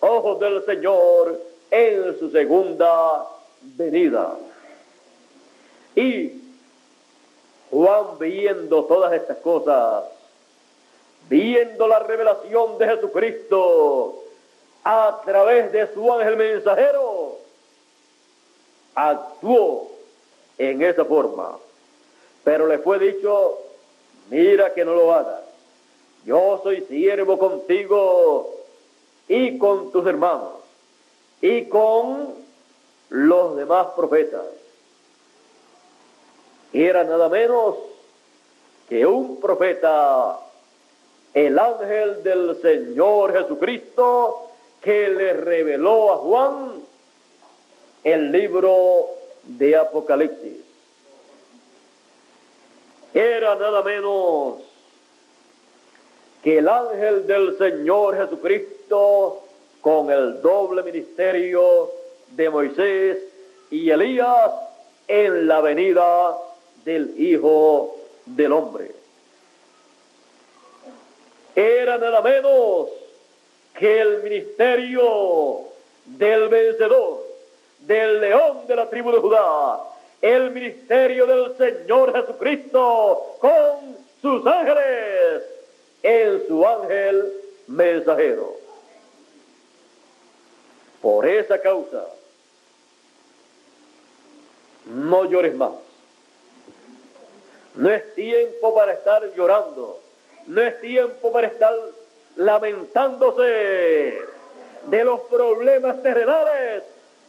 ojos 0.00 0.40
del 0.40 0.64
Señor 0.64 1.40
en 1.70 2.18
su 2.18 2.30
segunda 2.30 3.26
venida. 3.62 4.36
Y 5.96 6.42
Juan 7.70 8.18
viendo 8.20 8.84
todas 8.84 9.12
estas 9.14 9.38
cosas, 9.38 10.04
viendo 11.28 11.88
la 11.88 11.98
revelación 12.00 12.78
de 12.78 12.86
Jesucristo 12.86 14.22
a 14.84 15.20
través 15.24 15.72
de 15.72 15.92
su 15.92 16.12
ángel 16.12 16.36
mensajero, 16.36 17.38
actuó 18.94 19.90
en 20.58 20.82
esa 20.82 21.04
forma. 21.04 21.58
Pero 22.44 22.66
le 22.66 22.78
fue 22.78 22.98
dicho, 22.98 23.58
mira 24.30 24.72
que 24.74 24.84
no 24.84 24.94
lo 24.94 25.12
hagas. 25.12 25.42
Yo 26.24 26.60
soy 26.62 26.82
siervo 26.82 27.38
contigo 27.38 28.54
y 29.28 29.58
con 29.58 29.90
tus 29.92 30.06
hermanos 30.06 30.54
y 31.40 31.64
con 31.66 32.34
los 33.08 33.56
demás 33.56 33.88
profetas. 33.96 34.44
Era 36.76 37.04
nada 37.04 37.30
menos 37.30 37.76
que 38.86 39.06
un 39.06 39.40
profeta, 39.40 40.38
el 41.32 41.58
ángel 41.58 42.22
del 42.22 42.60
Señor 42.60 43.32
Jesucristo, 43.32 44.50
que 44.82 45.08
le 45.08 45.32
reveló 45.32 46.12
a 46.12 46.16
Juan 46.18 46.72
el 48.04 48.30
libro 48.30 49.06
de 49.44 49.74
Apocalipsis. 49.74 50.58
Era 53.14 53.54
nada 53.54 53.82
menos 53.82 54.56
que 56.42 56.58
el 56.58 56.68
ángel 56.68 57.26
del 57.26 57.56
Señor 57.56 58.18
Jesucristo 58.18 59.44
con 59.80 60.10
el 60.10 60.42
doble 60.42 60.82
ministerio 60.82 61.90
de 62.32 62.50
Moisés 62.50 63.16
y 63.70 63.88
Elías 63.88 64.52
en 65.08 65.48
la 65.48 65.62
venida 65.62 66.36
del 66.86 67.20
Hijo 67.20 67.96
del 68.24 68.52
Hombre. 68.52 68.92
Era 71.54 71.98
nada 71.98 72.22
menos 72.22 72.88
que 73.76 74.00
el 74.00 74.22
ministerio 74.22 75.64
del 76.04 76.48
vencedor, 76.48 77.26
del 77.80 78.20
león 78.20 78.66
de 78.68 78.76
la 78.76 78.88
tribu 78.88 79.10
de 79.10 79.18
Judá, 79.18 79.80
el 80.22 80.52
ministerio 80.52 81.26
del 81.26 81.56
Señor 81.56 82.12
Jesucristo 82.14 83.36
con 83.40 83.96
sus 84.22 84.46
ángeles, 84.46 85.42
en 86.04 86.46
su 86.46 86.64
ángel 86.64 87.32
mensajero. 87.66 88.54
Por 91.02 91.26
esa 91.26 91.60
causa, 91.60 92.06
no 94.84 95.24
llores 95.24 95.54
más. 95.56 95.85
No 97.76 97.90
es 97.90 98.14
tiempo 98.14 98.74
para 98.74 98.92
estar 98.92 99.22
llorando. 99.34 100.00
No 100.46 100.62
es 100.62 100.80
tiempo 100.80 101.32
para 101.32 101.46
estar 101.48 101.74
lamentándose 102.36 104.18
de 104.86 105.04
los 105.04 105.20
problemas 105.22 106.02
terrenales 106.02 106.82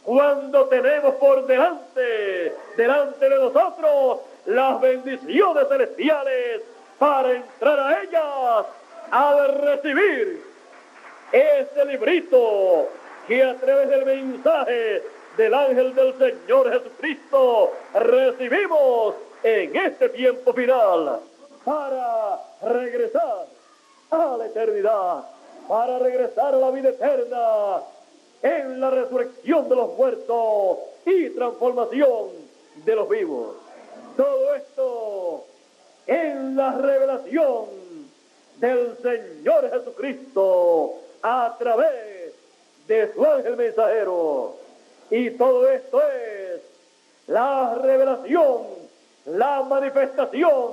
cuando 0.04 0.66
tenemos 0.68 1.14
por 1.16 1.46
delante, 1.46 2.54
delante 2.76 3.28
de 3.28 3.38
nosotros, 3.38 4.20
las 4.46 4.80
bendiciones 4.80 5.68
celestiales 5.68 6.62
para 6.98 7.32
entrar 7.32 7.78
a 7.78 8.02
ellas 8.02 8.66
al 9.10 9.58
recibir 9.58 10.42
ese 11.30 11.84
librito 11.84 12.88
que 13.26 13.42
a 13.44 13.54
través 13.56 13.88
del 13.90 14.06
mensaje 14.06 15.02
del 15.36 15.54
ángel 15.54 15.94
del 15.94 16.14
Señor 16.18 16.72
Jesucristo 16.72 17.72
recibimos 17.92 19.14
en 19.42 19.76
este 19.76 20.08
tiempo 20.10 20.52
final 20.52 21.20
para 21.64 22.40
regresar 22.62 23.46
a 24.10 24.36
la 24.36 24.46
eternidad, 24.46 25.24
para 25.68 25.98
regresar 25.98 26.54
a 26.54 26.58
la 26.58 26.70
vida 26.70 26.90
eterna 26.90 27.82
en 28.42 28.80
la 28.80 28.90
resurrección 28.90 29.68
de 29.68 29.76
los 29.76 29.96
muertos 29.96 30.78
y 31.04 31.30
transformación 31.30 32.30
de 32.84 32.96
los 32.96 33.08
vivos. 33.08 33.56
Todo 34.16 34.54
esto 34.54 35.44
en 36.06 36.56
la 36.56 36.72
revelación 36.72 37.66
del 38.56 38.96
Señor 39.02 39.70
Jesucristo 39.70 40.94
a 41.22 41.56
través 41.58 42.32
de 42.86 43.12
su 43.12 43.24
ángel 43.24 43.56
mensajero. 43.56 44.56
Y 45.10 45.30
todo 45.30 45.68
esto 45.68 46.00
es 46.02 46.60
la 47.26 47.74
revelación 47.74 48.77
la 49.30 49.62
manifestación 49.62 50.72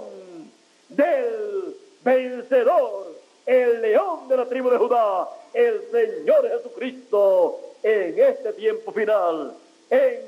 del 0.90 1.76
vencedor, 2.04 3.16
el 3.46 3.82
león 3.82 4.28
de 4.28 4.38
la 4.38 4.46
tribu 4.46 4.70
de 4.70 4.78
Judá, 4.78 5.30
el 5.54 5.82
Señor 5.92 6.50
Jesucristo, 6.50 7.60
en 7.84 8.18
este 8.18 8.54
tiempo 8.54 8.92
final, 8.92 9.54
en 9.90 10.22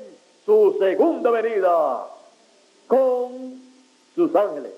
su 0.44 0.76
segunda 0.78 1.30
venida, 1.30 2.06
con 2.86 3.60
sus 4.14 4.34
ángeles. 4.34 4.72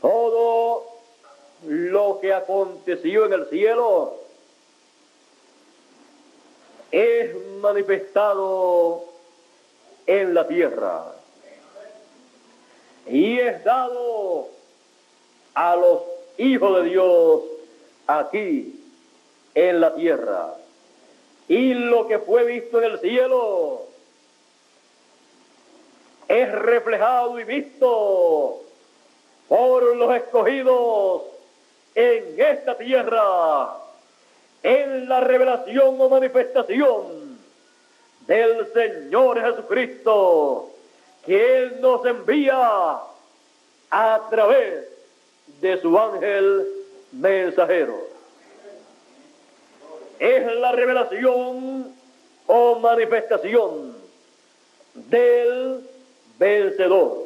Todo 0.00 0.84
lo 1.66 2.18
que 2.20 2.32
aconteció 2.32 3.26
en 3.26 3.32
el 3.34 3.46
cielo 3.46 4.21
es 6.92 7.34
manifestado 7.60 9.04
en 10.06 10.34
la 10.34 10.46
tierra 10.46 11.06
y 13.06 13.38
es 13.38 13.64
dado 13.64 14.48
a 15.54 15.74
los 15.76 16.02
hijos 16.36 16.82
de 16.82 16.90
Dios 16.90 17.40
aquí 18.06 18.78
en 19.54 19.80
la 19.80 19.94
tierra. 19.94 20.54
Y 21.48 21.74
lo 21.74 22.06
que 22.06 22.18
fue 22.18 22.44
visto 22.44 22.80
en 22.80 22.92
el 22.92 23.00
cielo 23.00 23.82
es 26.28 26.52
reflejado 26.52 27.40
y 27.40 27.44
visto 27.44 28.62
por 29.48 29.96
los 29.96 30.14
escogidos 30.14 31.22
en 31.94 32.40
esta 32.40 32.78
tierra 32.78 33.81
en 34.62 35.08
la 35.08 35.20
revelación 35.20 36.00
o 36.00 36.08
manifestación 36.08 37.38
del 38.26 38.72
Señor 38.72 39.40
Jesucristo, 39.40 40.70
que 41.24 41.58
Él 41.58 41.80
nos 41.80 42.04
envía 42.06 43.00
a 43.90 44.20
través 44.30 44.88
de 45.60 45.80
su 45.80 45.98
ángel 45.98 46.66
mensajero. 47.12 48.12
Es 50.18 50.46
la 50.54 50.72
revelación 50.72 51.94
o 52.46 52.78
manifestación 52.78 53.96
del 54.94 55.80
vencedor. 56.38 57.18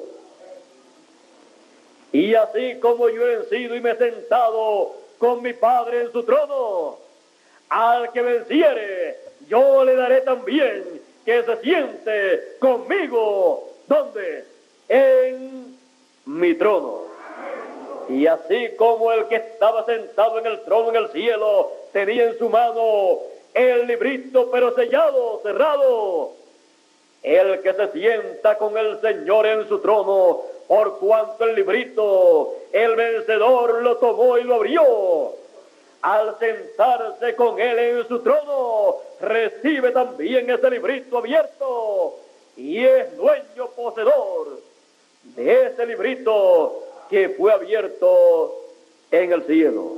Y 2.13 2.35
así 2.35 2.79
como 2.81 3.11
yo 3.11 3.27
he 3.27 3.45
sido 3.45 3.75
y 3.75 3.81
me 3.81 3.91
he 3.91 3.97
sentado 3.97 4.95
con 5.19 5.43
mi 5.43 5.53
Padre 5.53 6.03
en 6.03 6.13
su 6.13 6.23
trono, 6.23 7.06
al 7.69 8.13
que 8.13 8.23
venciere, 8.23 9.17
yo 9.49 9.85
le 9.85 9.97
daré 9.97 10.21
también 10.23 10.85
que 11.25 11.43
se 11.43 11.57
siente 11.59 12.57
conmigo. 12.59 13.69
¿Dónde? 13.87 14.45
En 14.89 15.77
mi 16.27 16.55
trono. 16.55 17.05
Y 18.09 18.27
así 18.27 18.71
como 18.77 19.11
el 19.13 19.27
que 19.27 19.37
estaba 19.37 19.85
sentado 19.85 20.39
en 20.39 20.47
el 20.47 20.63
trono 20.63 20.91
en 20.91 20.97
el 20.97 21.09
cielo 21.11 21.73
tenía 21.93 22.25
en 22.25 22.39
su 22.39 22.49
mano 22.49 23.19
el 23.53 23.87
librito 23.87 24.51
pero 24.53 24.75
sellado, 24.75 25.41
cerrado, 25.43 26.33
el 27.23 27.61
que 27.63 27.73
se 27.73 27.93
sienta 27.93 28.59
con 28.59 28.79
el 28.79 29.01
Señor 29.01 29.47
en 29.47 29.69
su 29.69 29.81
trono, 29.81 30.43
por 30.69 30.99
cuanto 30.99 31.45
el 31.45 31.57
librito, 31.57 32.55
el 32.71 32.95
vencedor 32.95 33.83
lo 33.83 33.97
tomó 33.97 34.39
y 34.39 34.45
lo 34.45 34.57
abrió 34.57 35.46
al 36.07 36.39
sentarse 36.39 37.35
con 37.35 37.59
él 37.59 37.79
en 37.81 38.07
su 38.07 38.21
trono, 38.21 38.99
recibe 39.21 39.91
también 39.91 40.49
ese 40.49 40.71
librito 40.71 41.19
abierto 41.19 42.21
y 42.57 42.85
es 42.85 43.17
dueño 43.17 43.67
poseedor 43.75 44.61
de 45.35 45.67
ese 45.67 45.85
librito 45.85 46.85
que 47.11 47.31
fue 47.31 47.53
abierto 47.53 48.55
en 49.11 49.33
el 49.33 49.43
cielo. 49.47 49.97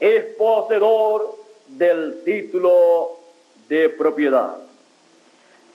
Es 0.00 0.24
poseedor 0.34 1.36
del 1.68 2.24
título 2.24 3.16
de 3.68 3.88
propiedad, 3.90 4.56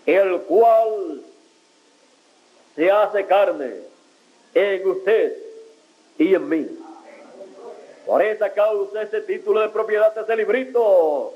el 0.05 0.41
cual 0.41 1.21
se 2.75 2.91
hace 2.91 3.25
carne 3.27 3.75
en 4.53 4.89
usted 4.89 5.37
y 6.17 6.35
en 6.35 6.49
mí 6.49 6.83
Por 8.05 8.21
esa 8.21 8.51
causa, 8.51 9.01
ese 9.01 9.21
título 9.21 9.61
de 9.61 9.69
propiedad 9.69 10.13
de 10.13 10.21
ese 10.21 10.35
librito 10.35 11.33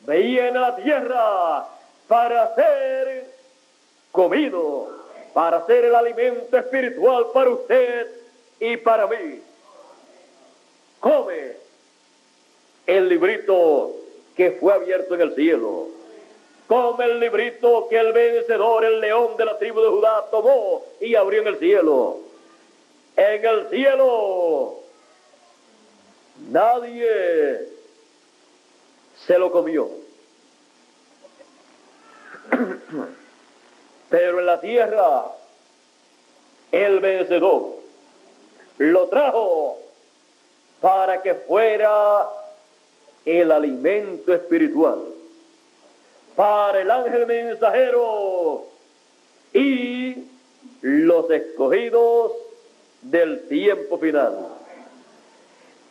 veía 0.00 0.48
en 0.48 0.60
la 0.60 0.74
tierra 0.76 1.66
para 2.08 2.54
ser 2.54 3.26
comido, 4.10 4.88
para 5.32 5.64
ser 5.66 5.84
el 5.84 5.94
alimento 5.94 6.56
espiritual 6.56 7.26
para 7.32 7.50
usted 7.50 8.08
y 8.58 8.76
para 8.78 9.06
mí. 9.06 9.40
Come 10.98 11.52
el 12.86 13.08
librito 13.08 13.92
que 14.36 14.52
fue 14.52 14.74
abierto 14.74 15.14
en 15.14 15.20
el 15.20 15.34
cielo. 15.34 15.86
Come 16.66 17.04
el 17.04 17.20
librito 17.20 17.86
que 17.88 17.98
el 17.98 18.12
vencedor, 18.12 18.84
el 18.84 19.00
león 19.00 19.36
de 19.36 19.44
la 19.44 19.58
tribu 19.58 19.80
de 19.80 19.88
Judá, 19.88 20.26
tomó 20.30 20.82
y 21.00 21.14
abrió 21.14 21.42
en 21.42 21.48
el 21.48 21.58
cielo. 21.58 22.18
En 23.16 23.44
el 23.44 23.68
cielo 23.70 24.79
nadie 26.48 27.68
se 29.26 29.38
lo 29.38 29.52
comió. 29.52 29.88
Pero 34.10 34.40
en 34.40 34.46
la 34.46 34.60
tierra, 34.60 35.26
el 36.72 37.00
vencedor 37.00 37.76
lo 38.78 39.08
trajo 39.08 39.78
para 40.80 41.22
que 41.22 41.34
fuera 41.34 42.28
el 43.24 43.52
alimento 43.52 44.34
espiritual 44.34 45.10
para 46.40 46.80
el 46.80 46.90
ángel 46.90 47.26
mensajero 47.26 48.64
y 49.52 50.24
los 50.80 51.30
escogidos 51.30 52.32
del 53.02 53.46
tiempo 53.46 53.98
final. 53.98 54.59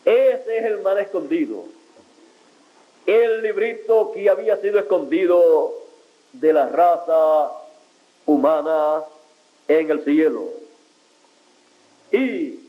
Ese 0.06 0.58
es 0.58 0.66
el 0.66 0.82
mal 0.82 0.98
escondido. 0.98 1.64
El 3.06 3.42
librito 3.42 4.12
que 4.12 4.30
había 4.30 4.58
sido 4.58 4.80
escondido 4.80 5.74
de 6.34 6.54
la 6.54 6.68
raza 6.68 7.52
humana 8.26 9.04
en 9.68 9.90
el 9.90 10.04
cielo. 10.04 10.48
Y 12.12 12.60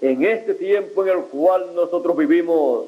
en 0.00 0.24
este 0.24 0.54
tiempo 0.54 1.04
en 1.04 1.18
el 1.18 1.24
cual 1.24 1.74
nosotros 1.74 2.16
vivimos, 2.16 2.86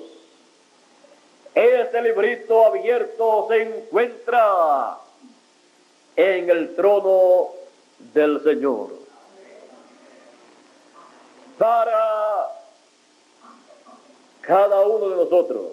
ese 1.54 2.02
librito 2.02 2.66
abierto 2.66 3.46
se 3.48 3.62
encuentra 3.62 4.98
en 6.16 6.50
el 6.50 6.74
trono 6.74 7.48
del 8.14 8.42
Señor. 8.42 8.90
Para 11.58 12.61
cada 14.42 14.82
uno 14.86 15.08
de 15.08 15.16
nosotros, 15.16 15.72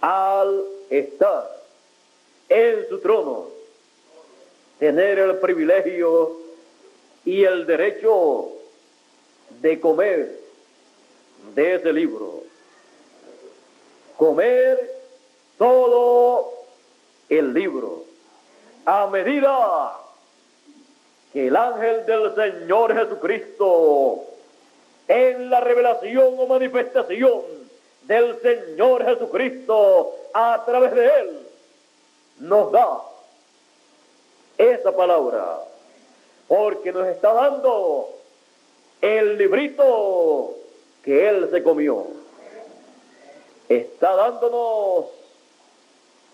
al 0.00 0.64
estar 0.90 1.62
en 2.48 2.88
su 2.88 2.98
trono, 3.00 3.48
tener 4.78 5.18
el 5.18 5.38
privilegio 5.38 6.36
y 7.24 7.44
el 7.44 7.66
derecho 7.66 8.52
de 9.60 9.80
comer 9.80 10.40
de 11.54 11.74
ese 11.74 11.92
libro. 11.92 12.42
Comer 14.16 14.90
todo 15.58 16.52
el 17.28 17.52
libro. 17.52 18.04
A 18.84 19.06
medida 19.08 19.98
que 21.32 21.48
el 21.48 21.56
ángel 21.56 22.06
del 22.06 22.34
Señor 22.34 22.94
Jesucristo, 22.94 24.35
en 25.08 25.50
la 25.50 25.60
revelación 25.60 26.34
o 26.38 26.46
manifestación 26.46 27.42
del 28.02 28.40
Señor 28.40 29.04
Jesucristo 29.04 30.14
a 30.32 30.62
través 30.64 30.94
de 30.94 31.06
él, 31.06 31.46
nos 32.40 32.70
da 32.72 33.02
esa 34.58 34.94
palabra, 34.94 35.60
porque 36.48 36.92
nos 36.92 37.06
está 37.08 37.32
dando 37.32 38.10
el 39.00 39.36
librito 39.36 40.54
que 41.02 41.28
él 41.28 41.48
se 41.50 41.62
comió. 41.62 42.06
Está 43.68 44.14
dándonos 44.14 45.06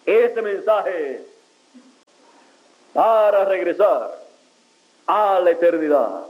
ese 0.05 0.43
mensaje 0.43 1.25
para 2.93 3.45
regresar 3.47 4.19
a 5.07 5.41
la 5.41 5.51
eternidad, 5.51 6.27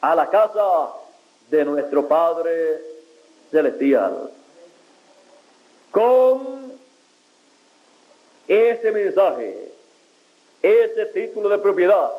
a 0.00 0.14
la 0.14 0.30
casa 0.30 0.92
de 1.50 1.64
nuestro 1.64 2.06
Padre 2.06 2.80
Celestial. 3.50 4.30
Con 5.90 6.72
ese 8.48 8.92
mensaje, 8.92 9.72
ese 10.62 11.06
título 11.06 11.48
de 11.48 11.58
propiedad, 11.58 12.10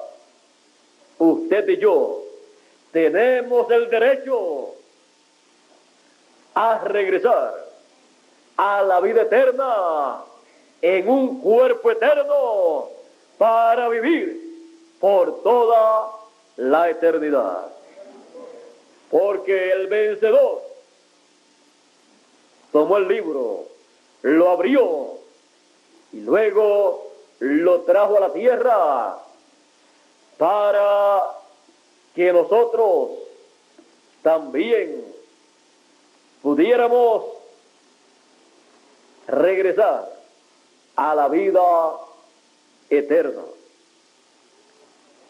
usted 1.17 1.67
y 1.69 1.77
yo 1.77 2.23
tenemos 2.91 3.69
el 3.71 3.89
derecho 3.89 4.73
a 6.53 6.79
regresar 6.79 7.67
a 8.57 8.81
la 8.81 8.99
vida 8.99 9.21
eterna 9.21 10.23
en 10.81 11.09
un 11.09 11.39
cuerpo 11.41 11.91
eterno 11.91 12.89
para 13.37 13.89
vivir 13.89 14.41
por 14.99 15.43
toda 15.43 16.11
la 16.55 16.89
eternidad. 16.89 17.76
Porque 19.09 19.71
el 19.71 19.87
vencedor 19.87 20.61
tomó 22.71 22.97
el 22.97 23.07
libro, 23.07 23.65
lo 24.21 24.49
abrió 24.49 25.17
y 26.11 26.19
luego 26.21 27.11
lo 27.39 27.81
trajo 27.81 28.17
a 28.17 28.21
la 28.21 28.33
tierra 28.33 29.17
para 30.37 31.23
que 32.15 32.33
nosotros 32.33 33.11
también 34.21 35.05
pudiéramos 36.41 37.25
regresar 39.27 40.11
a 40.95 41.15
la 41.15 41.27
vida 41.27 41.93
eterna. 42.89 43.43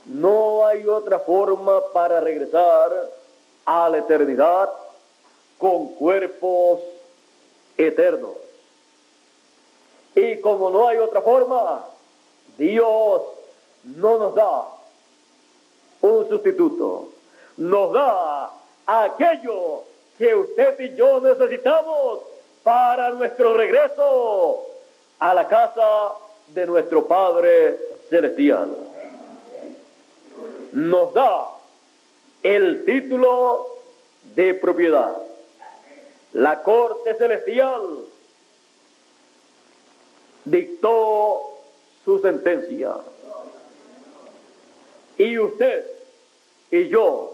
No 0.05 0.65
hay 0.65 0.87
otra 0.87 1.19
forma 1.19 1.91
para 1.91 2.21
regresar 2.21 3.16
a 3.67 3.89
la 3.89 3.97
eternidad 3.97 4.69
con 5.57 5.89
cuerpos 5.95 6.79
eternos. 7.77 8.37
Y 10.15 10.39
como 10.39 10.69
no 10.69 10.87
hay 10.87 10.97
otra 10.97 11.21
forma, 11.21 11.85
Dios 12.57 13.21
no 13.83 14.17
nos 14.17 14.35
da 14.35 14.67
un 16.01 16.29
sustituto. 16.29 17.09
Nos 17.57 17.91
da 17.91 18.51
aquello 18.85 19.83
que 20.17 20.33
usted 20.33 20.79
y 20.79 20.95
yo 20.95 21.19
necesitamos 21.19 22.19
para 22.63 23.09
nuestro 23.09 23.53
regreso 23.53 24.65
a 25.19 25.33
la 25.33 25.45
casa 25.45 26.13
de 26.47 26.65
nuestro 26.65 27.05
Padre 27.05 27.77
Celestial. 28.09 28.75
Nos 30.71 31.13
da 31.13 31.56
el 32.43 32.85
título 32.85 33.67
de 34.35 34.53
propiedad. 34.53 35.17
La 36.33 36.61
Corte 36.61 37.15
Celestial 37.15 37.81
dictó 40.45 41.57
su 42.05 42.19
sentencia. 42.19 42.95
Y 45.17 45.37
usted 45.39 45.85
y 46.69 46.89
yo 46.89 47.33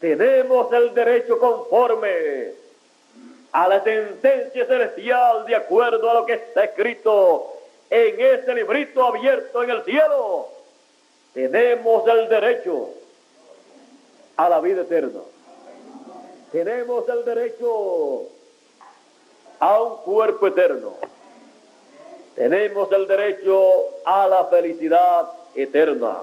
tenemos 0.00 0.72
el 0.72 0.92
derecho 0.94 1.38
conforme 1.38 2.52
a 3.52 3.68
la 3.68 3.82
sentencia 3.82 4.66
celestial 4.66 5.46
de 5.46 5.54
acuerdo 5.54 6.10
a 6.10 6.14
lo 6.14 6.26
que 6.26 6.34
está 6.34 6.64
escrito 6.64 7.52
en 7.88 8.20
ese 8.20 8.54
librito 8.54 9.04
abierto 9.04 9.62
en 9.62 9.70
el 9.70 9.84
cielo. 9.84 10.48
Tenemos 11.32 12.06
el 12.08 12.28
derecho 12.28 12.90
a 14.36 14.48
la 14.48 14.60
vida 14.60 14.82
eterna. 14.82 15.20
Tenemos 16.52 17.08
el 17.08 17.24
derecho 17.24 18.22
a 19.58 19.82
un 19.82 19.96
cuerpo 19.98 20.46
eterno. 20.46 20.94
Tenemos 22.34 22.90
el 22.92 23.06
derecho 23.06 23.72
a 24.04 24.26
la 24.28 24.44
felicidad 24.46 25.28
eterna. 25.54 26.18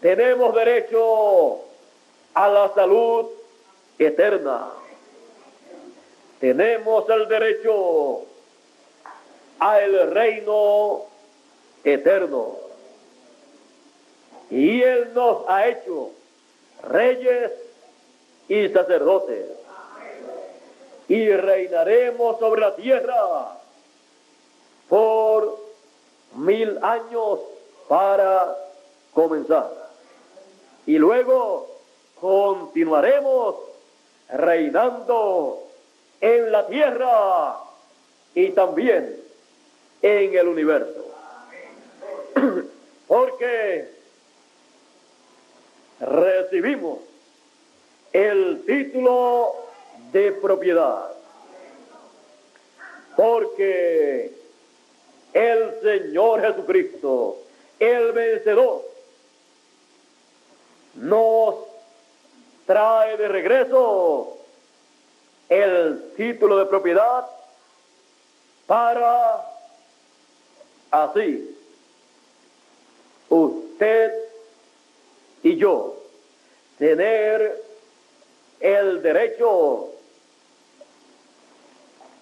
Tenemos 0.00 0.54
derecho 0.54 1.58
a 2.34 2.48
la 2.48 2.74
salud 2.74 3.26
eterna. 3.98 4.70
Tenemos 6.40 7.08
el 7.10 7.28
derecho 7.28 8.22
al 9.58 10.10
reino 10.10 11.02
eterno. 11.84 12.56
Y 14.50 14.82
Él 14.82 15.12
nos 15.14 15.48
ha 15.48 15.68
hecho 15.68 16.10
reyes 16.82 17.52
y 18.48 18.68
sacerdotes. 18.68 19.46
Y 21.08 21.28
reinaremos 21.30 22.38
sobre 22.38 22.60
la 22.60 22.76
tierra 22.76 23.58
por 24.88 25.58
mil 26.36 26.78
años 26.82 27.40
para 27.88 28.56
comenzar. 29.12 29.70
Y 30.86 30.98
luego 30.98 31.68
continuaremos 32.20 33.56
reinando 34.28 35.62
en 36.20 36.52
la 36.52 36.66
tierra 36.66 37.56
y 38.34 38.50
también 38.50 39.16
en 40.02 40.34
el 40.36 40.48
universo. 40.48 41.06
Porque 43.08 43.99
recibimos 46.00 46.98
el 48.12 48.64
título 48.66 49.54
de 50.12 50.32
propiedad. 50.32 51.10
Porque 53.16 54.32
el 55.32 55.80
Señor 55.82 56.40
Jesucristo, 56.40 57.38
el 57.78 58.12
vencedor, 58.12 58.82
nos 60.94 61.54
trae 62.66 63.16
de 63.16 63.28
regreso 63.28 64.38
el 65.48 66.12
título 66.16 66.58
de 66.58 66.66
propiedad 66.66 67.26
para 68.66 69.44
así 70.90 71.56
usted 73.28 74.29
y 75.42 75.56
yo 75.56 75.96
tener 76.78 77.62
el 78.60 79.02
derecho 79.02 79.88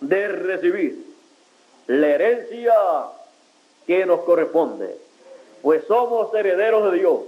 de 0.01 0.29
recibir 0.29 1.05
la 1.87 2.09
herencia 2.09 2.75
que 3.87 4.07
nos 4.07 4.21
corresponde, 4.21 4.97
pues 5.63 5.85
somos 5.87 6.33
herederos 6.35 6.93
de 6.93 6.99
Dios 6.99 7.21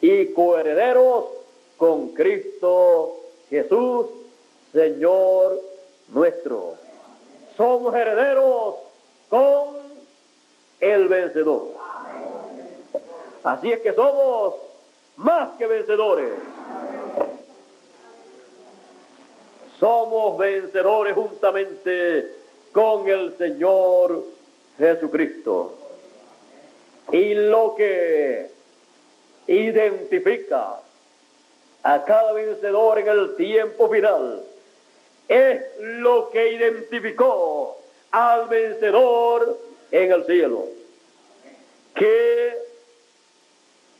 y 0.00 0.26
coherederos 0.32 1.26
con 1.76 2.08
Cristo 2.08 3.20
Jesús, 3.50 4.06
Señor 4.72 5.60
nuestro. 6.08 6.74
Somos 7.56 7.94
herederos 7.94 8.76
con 9.28 9.76
el 10.80 11.08
vencedor. 11.08 11.85
Así 13.46 13.70
es 13.70 13.80
que 13.80 13.92
somos 13.92 14.54
más 15.18 15.56
que 15.56 15.68
vencedores. 15.68 16.32
Somos 19.78 20.36
vencedores 20.36 21.14
juntamente 21.14 22.34
con 22.72 23.08
el 23.08 23.38
Señor 23.38 24.24
Jesucristo. 24.76 25.78
Y 27.12 27.34
lo 27.34 27.76
que 27.76 28.50
identifica 29.46 30.80
a 31.84 32.04
cada 32.04 32.32
vencedor 32.32 32.98
en 32.98 33.06
el 33.06 33.36
tiempo 33.36 33.88
final 33.88 34.42
es 35.28 35.62
lo 35.78 36.30
que 36.30 36.52
identificó 36.52 37.78
al 38.10 38.48
vencedor 38.48 39.56
en 39.92 40.10
el 40.10 40.24
cielo, 40.26 40.64
que 41.94 42.65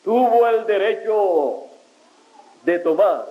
tuvo 0.06 0.46
el 0.46 0.64
derecho 0.66 1.64
de 2.62 2.78
tomar 2.78 3.26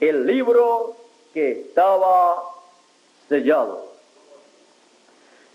el 0.00 0.26
libro 0.26 0.96
que 1.32 1.52
estaba 1.52 2.42
sellado. 3.28 3.86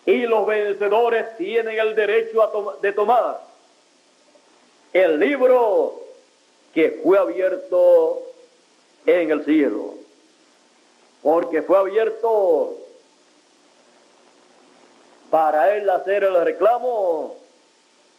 Y 0.06 0.28
los 0.28 0.48
vencedores 0.48 1.36
tienen 1.36 1.78
el 1.78 1.94
derecho 1.94 2.78
de 2.82 2.94
tomar 2.94 3.42
el 4.94 5.20
libro 5.20 6.00
que 6.74 7.02
fue 7.04 7.18
abierto 7.20 8.22
en 9.06 9.30
el 9.30 9.44
cielo. 9.44 9.96
Porque 11.22 11.62
fue 11.64 11.78
abierto 11.78 12.78
para 15.30 15.76
él 15.76 15.90
hacer 15.90 16.24
el 16.24 16.46
reclamo 16.46 17.45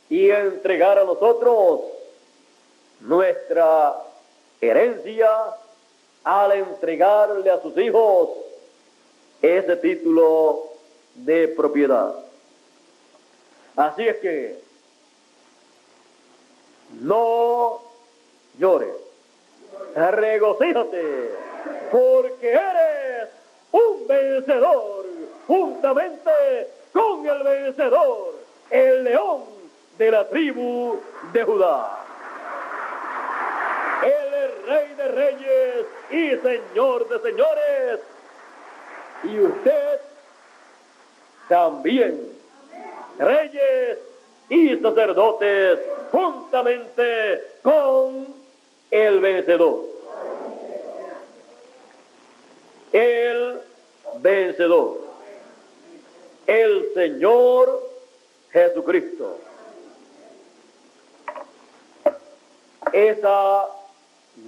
y 0.09 0.31
entregar 0.31 0.99
a 0.99 1.05
nosotros 1.05 1.81
nuestra 3.01 3.97
herencia 4.61 5.31
al 6.25 6.53
entregarle 6.53 7.51
a 7.51 7.61
sus 7.61 7.77
hijos 7.79 8.31
ese 9.43 9.77
título 9.77 10.65
de 11.15 11.49
propiedad. 11.49 12.15
Así 13.77 14.07
es 14.07 14.17
que 14.19 14.59
no 17.01 17.81
llores, 18.59 18.95
regocíjate, 19.95 21.31
porque 21.91 22.51
eres 22.51 23.29
un 23.73 24.07
vencedor 24.07 25.07
juntamente 25.47 26.31
con 26.93 27.27
el 27.27 27.43
vencedor, 27.43 28.35
el 28.71 29.05
león 29.05 29.56
de 29.99 30.11
la 30.11 30.29
tribu 30.29 31.01
de 31.33 31.45
Judá. 31.45 32.05
Él 34.03 34.35
es 34.35 34.67
rey 34.67 34.95
de 34.95 35.09
reyes 35.09 35.87
y 36.11 36.31
señor 36.47 37.09
de 37.09 37.31
señores. 37.31 38.01
Y 39.25 39.41
usted 39.41 40.01
también, 41.49 42.21
reyes 43.19 43.99
y 44.49 44.77
sacerdotes, 44.77 45.79
juntamente 46.13 47.43
con 47.63 48.27
el 48.91 49.21
vencedor. 49.21 49.85
El 52.93 53.61
vencedor. 54.19 54.99
El 56.47 56.93
Señor 56.95 57.83
Jesucristo. 58.53 59.39
Esa 62.93 63.67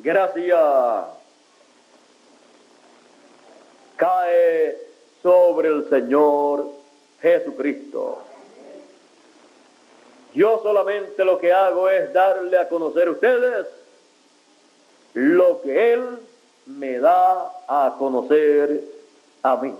gracia 0.02 1.06
cae 3.96 4.78
sobre 5.22 5.68
el 5.68 5.88
Señor 5.88 6.70
Jesucristo. 7.20 8.22
Yo 10.34 10.60
solamente 10.62 11.24
lo 11.24 11.38
que 11.38 11.52
hago 11.52 11.88
es 11.90 12.12
darle 12.12 12.58
a 12.58 12.68
conocer 12.68 13.08
a 13.08 13.10
ustedes 13.12 13.66
lo 15.14 15.60
que 15.62 15.94
Él 15.94 16.18
me 16.66 17.00
da 17.00 17.50
a 17.66 17.96
conocer 17.98 18.82
a 19.42 19.56
mí. 19.56 19.74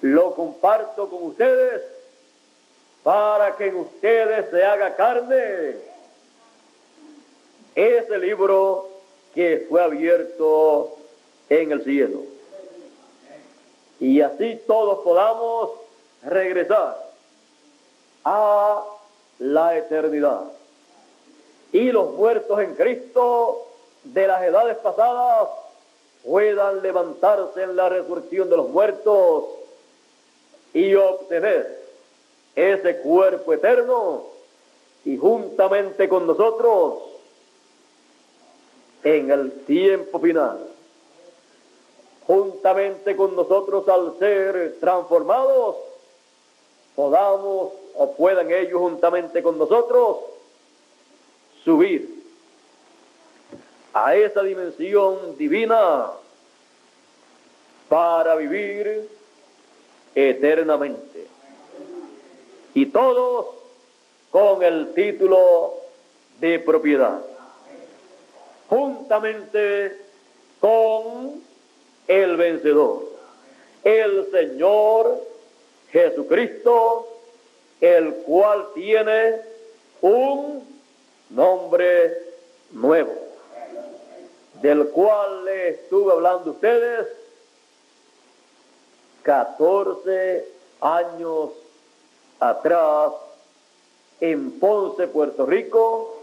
Lo 0.00 0.34
comparto 0.34 1.08
con 1.08 1.22
ustedes 1.24 1.82
para 3.04 3.56
que 3.56 3.68
en 3.68 3.76
ustedes 3.76 4.50
se 4.50 4.64
haga 4.64 4.96
carne 4.96 5.87
ese 7.78 8.18
libro 8.18 8.88
que 9.34 9.66
fue 9.68 9.80
abierto 9.80 10.96
en 11.48 11.70
el 11.70 11.84
cielo. 11.84 12.22
Y 14.00 14.20
así 14.20 14.60
todos 14.66 14.98
podamos 15.04 15.70
regresar 16.24 16.98
a 18.24 18.84
la 19.38 19.76
eternidad. 19.76 20.44
Y 21.72 21.92
los 21.92 22.14
muertos 22.14 22.58
en 22.60 22.74
Cristo 22.74 23.68
de 24.02 24.26
las 24.26 24.42
edades 24.42 24.76
pasadas 24.78 25.48
puedan 26.24 26.82
levantarse 26.82 27.62
en 27.62 27.76
la 27.76 27.88
resurrección 27.88 28.50
de 28.50 28.56
los 28.56 28.68
muertos 28.70 29.44
y 30.74 30.96
obtener 30.96 31.80
ese 32.56 32.98
cuerpo 32.98 33.52
eterno 33.52 34.24
y 35.04 35.16
juntamente 35.16 36.08
con 36.08 36.26
nosotros 36.26 37.07
en 39.02 39.30
el 39.30 39.52
tiempo 39.64 40.18
final, 40.18 40.58
juntamente 42.26 43.16
con 43.16 43.34
nosotros 43.36 43.88
al 43.88 44.18
ser 44.18 44.76
transformados, 44.80 45.76
podamos 46.94 47.72
o 47.94 48.12
puedan 48.16 48.50
ellos 48.50 48.80
juntamente 48.80 49.42
con 49.42 49.58
nosotros 49.58 50.18
subir 51.64 52.22
a 53.92 54.14
esa 54.14 54.42
dimensión 54.42 55.36
divina 55.36 56.10
para 57.88 58.36
vivir 58.36 59.08
eternamente. 60.14 61.26
Y 62.74 62.86
todos 62.86 63.46
con 64.30 64.62
el 64.62 64.92
título 64.92 65.74
de 66.40 66.58
propiedad. 66.58 67.20
Juntamente 68.68 69.96
con 70.60 71.42
el 72.06 72.36
vencedor, 72.36 73.04
el 73.84 74.30
Señor 74.30 75.22
Jesucristo, 75.90 77.08
el 77.80 78.14
cual 78.26 78.68
tiene 78.74 79.40
un 80.00 80.64
nombre 81.30 82.18
nuevo, 82.72 83.14
del 84.60 84.88
cual 84.88 85.44
le 85.44 85.68
estuve 85.70 86.12
hablando 86.12 86.50
a 86.50 86.52
ustedes 86.52 87.06
14 89.22 90.48
años 90.80 91.50
atrás 92.40 93.12
en 94.20 94.58
Ponce, 94.58 95.06
Puerto 95.06 95.46
Rico, 95.46 96.17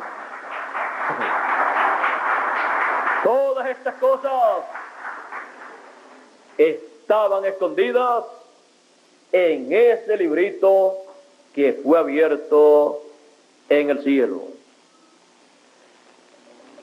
Todas 3.24 3.70
estas 3.70 3.96
cosas 3.96 4.64
estaban 6.58 7.46
escondidas 7.46 8.26
en 9.32 9.72
ese 9.72 10.18
librito 10.18 10.98
que 11.54 11.74
fue 11.74 12.00
abierto 12.00 13.04
en 13.70 13.90
el 13.90 14.04
cielo 14.04 14.44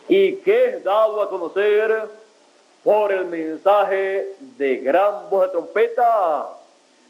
y 0.08 0.36
que 0.36 0.66
es 0.66 0.84
dado 0.84 1.22
a 1.22 1.30
conocer 1.30 2.08
por 2.82 3.12
el 3.12 3.26
mensaje 3.26 4.34
de 4.58 4.76
gran 4.78 5.30
voz 5.30 5.46
de 5.46 5.48
trompeta, 5.52 6.48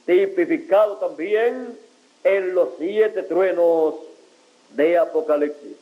tipificado 0.05 0.97
también 0.97 1.79
en 2.25 2.55
los 2.55 2.71
siete 2.79 3.23
truenos 3.23 3.95
de 4.71 4.99
Apocalipsis. 4.99 5.77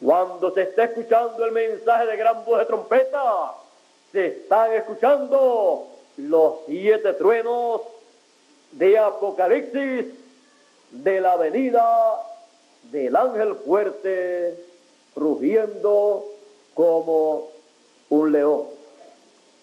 Cuando 0.00 0.52
se 0.52 0.62
está 0.62 0.84
escuchando 0.84 1.44
el 1.44 1.52
mensaje 1.52 2.06
de 2.06 2.16
gran 2.16 2.44
voz 2.44 2.58
de 2.58 2.66
trompeta, 2.66 3.52
se 4.10 4.26
están 4.26 4.72
escuchando 4.72 5.86
los 6.16 6.54
siete 6.66 7.12
truenos 7.14 7.82
de 8.72 8.98
Apocalipsis 8.98 10.06
de 10.90 11.20
la 11.20 11.36
venida 11.36 12.20
del 12.90 13.14
ángel 13.14 13.54
fuerte 13.54 14.58
rugiendo 15.14 16.24
como 16.74 17.51
un 18.12 18.30
león. 18.30 18.64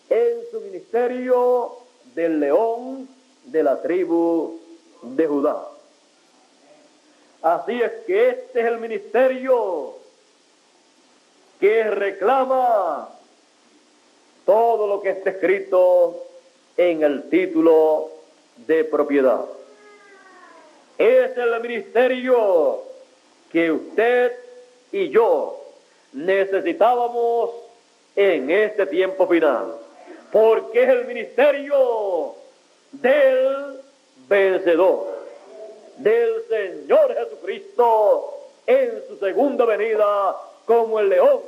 En 0.10 0.40
su 0.50 0.60
ministerio 0.62 1.78
del 2.16 2.40
león 2.40 3.08
de 3.46 3.62
la 3.62 3.80
tribu 3.80 4.60
de 5.04 5.28
Judá. 5.28 5.68
Así 7.44 7.80
es 7.80 7.92
que 8.08 8.30
este 8.30 8.62
es 8.62 8.66
el 8.66 8.80
ministerio 8.80 9.94
que 11.60 11.84
reclama 11.92 13.10
todo 14.48 14.88
lo 14.88 15.02
que 15.02 15.12
está 15.12 15.30
escrito 15.30 16.26
en 16.76 17.04
el 17.04 17.30
título 17.30 18.10
de 18.66 18.84
propiedad. 18.84 19.46
Es 20.98 21.38
el 21.38 21.62
ministerio 21.62 22.82
que 23.52 23.72
usted 23.72 24.34
y 24.92 25.10
yo 25.10 25.62
necesitábamos 26.14 27.69
en 28.16 28.50
este 28.50 28.86
tiempo 28.86 29.28
final, 29.28 29.76
porque 30.32 30.84
es 30.84 30.90
el 30.90 31.06
ministerio 31.06 32.36
del 32.92 33.80
vencedor, 34.28 35.08
del 35.98 36.44
Señor 36.48 37.16
Jesucristo 37.16 38.36
en 38.66 39.04
su 39.08 39.18
segunda 39.18 39.66
venida 39.66 40.36
como 40.66 41.00
el 41.00 41.10
león 41.10 41.42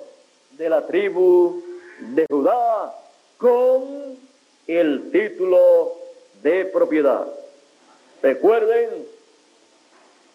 de 0.51 0.69
la 0.69 0.85
tribu 0.85 1.61
de 1.99 2.25
Judá, 2.29 2.95
con 3.38 4.17
el 4.67 5.11
título 5.11 5.93
de 6.41 6.65
propiedad. 6.65 7.27
Recuerden 8.21 9.05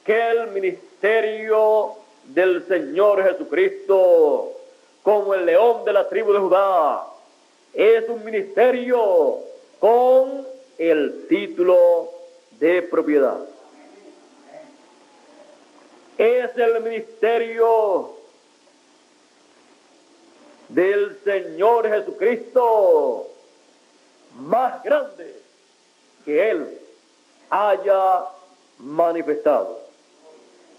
que 0.04 0.30
el 0.30 0.48
ministerio 0.48 1.94
del 2.24 2.66
Señor 2.66 3.22
Jesucristo 3.22 4.55
como 5.06 5.34
el 5.34 5.46
león 5.46 5.84
de 5.84 5.92
la 5.92 6.08
tribu 6.08 6.32
de 6.32 6.40
Judá. 6.40 7.06
Es 7.72 8.08
un 8.08 8.24
ministerio 8.24 9.38
con 9.78 10.44
el 10.78 11.26
título 11.28 12.10
de 12.58 12.82
propiedad. 12.82 13.38
Es 16.18 16.50
el 16.56 16.82
ministerio 16.82 18.16
del 20.70 21.16
Señor 21.22 21.88
Jesucristo 21.88 23.28
más 24.40 24.82
grande 24.82 25.36
que 26.24 26.50
Él 26.50 26.80
haya 27.48 28.24
manifestado 28.78 29.78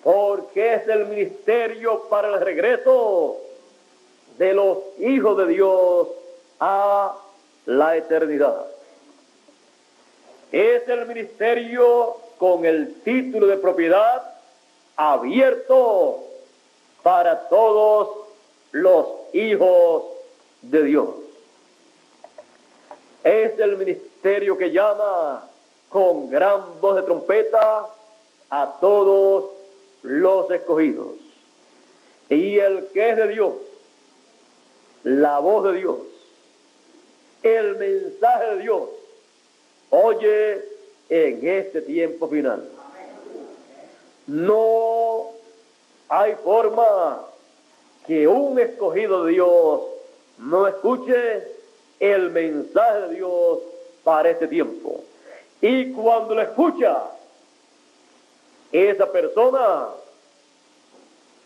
porque 0.04 0.74
es 0.74 0.88
el 0.90 1.06
ministerio 1.06 2.10
para 2.10 2.28
el 2.28 2.42
regreso 2.42 3.47
de 4.38 4.54
los 4.54 4.78
hijos 5.00 5.38
de 5.38 5.48
Dios 5.48 6.08
a 6.60 7.16
la 7.66 7.98
eternidad. 7.98 8.66
Es 10.52 10.88
el 10.88 11.06
ministerio 11.06 12.18
con 12.38 12.66
el 12.66 13.02
título 13.02 13.48
de 13.48 13.58
propiedad 13.58 14.36
abierto 14.96 16.24
para 17.04 17.48
todos 17.50 18.28
los 18.72 19.06
hijos 19.34 20.04
de 20.62 20.84
Dios. 20.84 21.10
Es 23.24 23.60
el 23.60 23.78
ministerio 23.78 24.58
que 24.58 24.72
llama 24.72 25.50
con 25.90 26.30
gran 26.30 26.80
voz 26.80 26.96
de 26.96 27.02
trompeta 27.04 27.88
a 28.50 28.78
todos 28.80 29.52
los 30.04 30.50
escogidos. 30.52 31.14
Y 32.30 32.60
el 32.60 32.88
que 32.94 33.10
es 33.10 33.18
de 33.18 33.28
Dios, 33.30 33.54
la 35.04 35.40
voz 35.40 35.66
de 35.66 35.80
Dios, 35.80 35.98
el 37.44 37.76
mensaje 37.78 38.56
de 38.56 38.62
Dios, 38.62 38.90
oye 39.90 40.66
en 41.10 41.48
este 41.48 41.82
tiempo 41.82 42.28
final. 42.28 42.68
No 44.28 45.32
hay 46.10 46.36
forma 46.36 47.26
que 48.06 48.28
un 48.28 48.60
escogido 48.60 49.26
de 49.26 49.34
Dios 49.34 49.82
no 50.40 50.68
escuche 50.68 51.44
el 52.00 52.30
mensaje 52.32 53.02
de 53.08 53.16
Dios 53.16 53.60
para 54.04 54.30
este 54.30 54.48
tiempo. 54.48 55.04
Y 55.62 55.92
cuando 55.92 56.36
lo 56.36 56.42
escucha, 56.42 57.04
esa 58.72 59.12
persona 59.12 59.88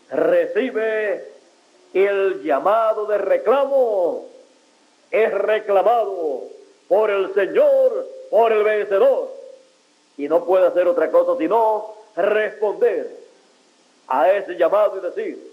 recibe 0.09 1.31
el 1.93 2.43
llamado 2.43 3.05
de 3.05 3.17
reclamo, 3.17 4.25
es 5.09 5.33
reclamado 5.33 6.43
por 6.87 7.09
el 7.09 7.33
Señor, 7.33 8.07
por 8.29 8.51
el 8.51 8.63
vencedor, 8.63 9.29
y 10.17 10.27
no 10.27 10.45
puede 10.45 10.67
hacer 10.67 10.87
otra 10.87 11.09
cosa 11.11 11.37
sino 11.37 11.93
responder 12.15 13.09
a 14.07 14.31
ese 14.31 14.55
llamado 14.55 14.97
y 14.97 15.01
decir, 15.01 15.51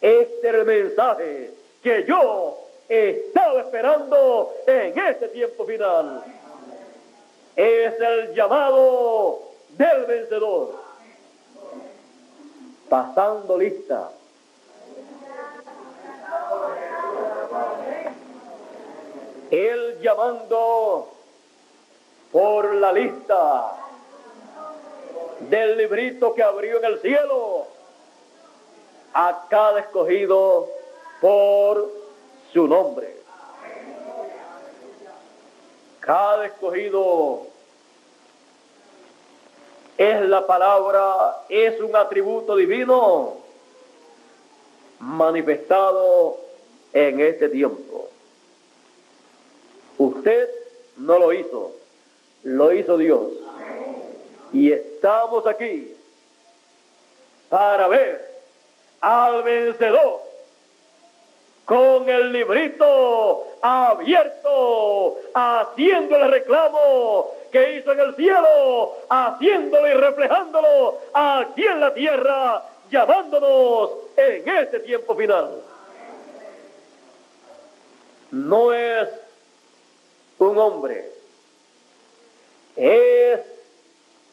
este 0.00 0.48
es 0.48 0.54
el 0.54 0.64
mensaje 0.64 1.50
que 1.82 2.04
yo 2.04 2.58
estaba 2.88 3.60
esperando 3.60 4.52
en 4.66 4.98
este 4.98 5.28
tiempo 5.28 5.64
final. 5.64 6.24
Es 7.54 7.94
el 8.00 8.34
llamado 8.34 9.40
del 9.70 10.04
vencedor. 10.06 10.74
Pasando 12.88 13.56
lista. 13.56 14.10
Él 19.52 19.98
llamando 20.00 21.08
por 22.32 22.74
la 22.76 22.90
lista 22.90 23.76
del 25.40 25.76
librito 25.76 26.32
que 26.32 26.42
abrió 26.42 26.78
en 26.78 26.84
el 26.86 27.00
cielo 27.00 27.66
a 29.12 29.44
cada 29.50 29.80
escogido 29.80 30.70
por 31.20 31.92
su 32.50 32.66
nombre. 32.66 33.14
Cada 36.00 36.46
escogido 36.46 37.42
es 39.98 40.28
la 40.30 40.46
palabra, 40.46 41.42
es 41.50 41.78
un 41.78 41.94
atributo 41.94 42.56
divino 42.56 43.34
manifestado 44.98 46.38
en 46.94 47.20
este 47.20 47.50
tiempo. 47.50 48.11
Usted 50.22 50.48
no 50.98 51.18
lo 51.18 51.32
hizo, 51.32 51.72
lo 52.44 52.72
hizo 52.72 52.96
Dios. 52.96 53.22
Y 54.52 54.70
estamos 54.70 55.44
aquí 55.48 55.96
para 57.48 57.88
ver 57.88 58.30
al 59.00 59.42
vencedor 59.42 60.20
con 61.64 62.08
el 62.08 62.32
librito 62.32 63.48
abierto, 63.62 65.18
haciendo 65.34 66.14
el 66.14 66.30
reclamo 66.30 67.34
que 67.50 67.78
hizo 67.78 67.90
en 67.90 67.98
el 67.98 68.14
cielo, 68.14 68.94
haciéndolo 69.08 69.88
y 69.88 69.94
reflejándolo 69.94 70.98
aquí 71.12 71.66
en 71.66 71.80
la 71.80 71.92
tierra, 71.94 72.62
llamándonos 72.92 73.90
en 74.16 74.48
este 74.48 74.78
tiempo 74.78 75.16
final. 75.16 75.62
No 78.30 78.72
es 78.72 79.08
un 80.48 80.58
hombre, 80.58 81.10
es 82.76 83.40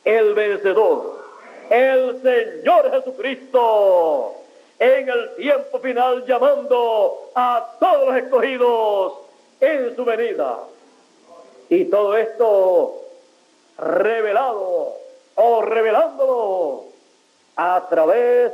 el 0.03 0.33
vencedor, 0.33 1.19
el 1.69 2.21
Señor 2.21 2.91
Jesucristo, 2.91 4.35
en 4.79 5.09
el 5.09 5.35
tiempo 5.35 5.79
final 5.79 6.25
llamando 6.25 7.31
a 7.35 7.75
todos 7.79 8.07
los 8.07 8.17
escogidos 8.17 9.13
en 9.59 9.95
su 9.95 10.05
venida. 10.05 10.59
Y 11.69 11.85
todo 11.85 12.17
esto 12.17 13.01
revelado 13.77 14.95
o 15.35 15.61
revelándolo 15.61 16.85
a 17.55 17.87
través 17.89 18.53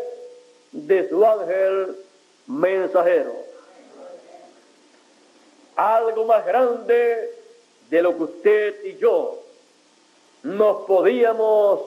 de 0.72 1.07
su 1.07 1.23
ángel 1.23 1.95
mensajero. 2.48 3.34
Algo 5.76 6.26
más 6.26 6.45
grande 6.45 7.45
de 7.90 8.02
lo 8.02 8.18
que 8.18 8.24
usted 8.24 8.86
y 8.86 8.98
yo 8.98 9.41
nos 10.44 10.86
podíamos 10.86 11.82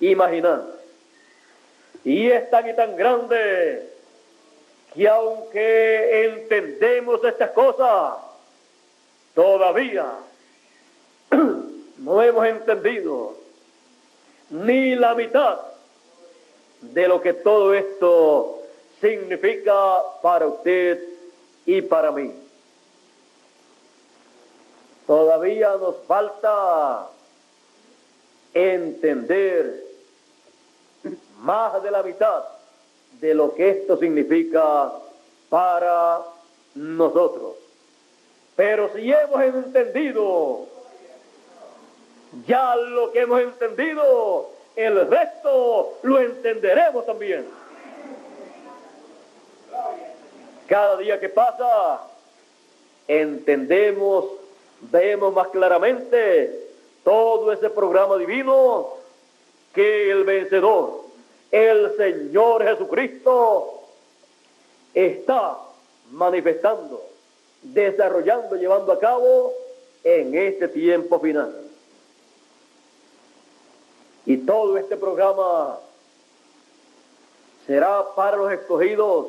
imaginar. 0.00 0.64
Y 2.04 2.30
es 2.30 2.50
tan 2.50 2.68
y 2.68 2.74
tan 2.74 2.96
grande 2.96 3.90
que 4.94 5.08
aunque 5.08 6.24
entendemos 6.26 7.22
estas 7.24 7.50
cosas, 7.50 8.14
todavía 9.34 10.12
no 11.98 12.22
hemos 12.22 12.46
entendido 12.46 13.34
ni 14.50 14.94
la 14.94 15.14
mitad 15.14 15.58
de 16.80 17.08
lo 17.08 17.20
que 17.20 17.32
todo 17.32 17.74
esto 17.74 18.62
significa 19.00 19.98
para 20.22 20.46
usted 20.46 21.02
y 21.64 21.82
para 21.82 22.12
mí. 22.12 22.45
Todavía 25.06 25.76
nos 25.76 25.96
falta 26.06 27.08
entender 28.54 29.84
más 31.38 31.82
de 31.82 31.90
la 31.90 32.02
mitad 32.02 32.44
de 33.20 33.34
lo 33.34 33.54
que 33.54 33.70
esto 33.70 33.96
significa 33.98 34.92
para 35.48 36.22
nosotros. 36.74 37.54
Pero 38.56 38.90
si 38.94 39.12
hemos 39.12 39.42
entendido 39.42 40.66
ya 42.46 42.76
lo 42.76 43.12
que 43.12 43.20
hemos 43.20 43.40
entendido, 43.40 44.50
el 44.74 45.08
resto 45.08 45.98
lo 46.02 46.20
entenderemos 46.20 47.06
también. 47.06 47.46
Cada 50.66 50.96
día 50.96 51.20
que 51.20 51.28
pasa, 51.28 52.02
entendemos, 53.06 54.24
vemos 54.80 55.34
más 55.34 55.48
claramente 55.48 56.68
todo 57.04 57.52
ese 57.52 57.70
programa 57.70 58.16
divino 58.16 58.94
que 59.72 60.10
el 60.10 60.24
vencedor, 60.24 61.02
el 61.50 61.96
Señor 61.96 62.64
Jesucristo, 62.64 63.82
está 64.94 65.58
manifestando, 66.10 67.04
desarrollando, 67.62 68.56
llevando 68.56 68.92
a 68.92 68.98
cabo 68.98 69.52
en 70.02 70.34
este 70.34 70.68
tiempo 70.68 71.20
final. 71.20 71.54
Y 74.24 74.38
todo 74.38 74.76
este 74.76 74.96
programa 74.96 75.78
será 77.66 78.04
para 78.14 78.36
los 78.36 78.52
escogidos, 78.52 79.28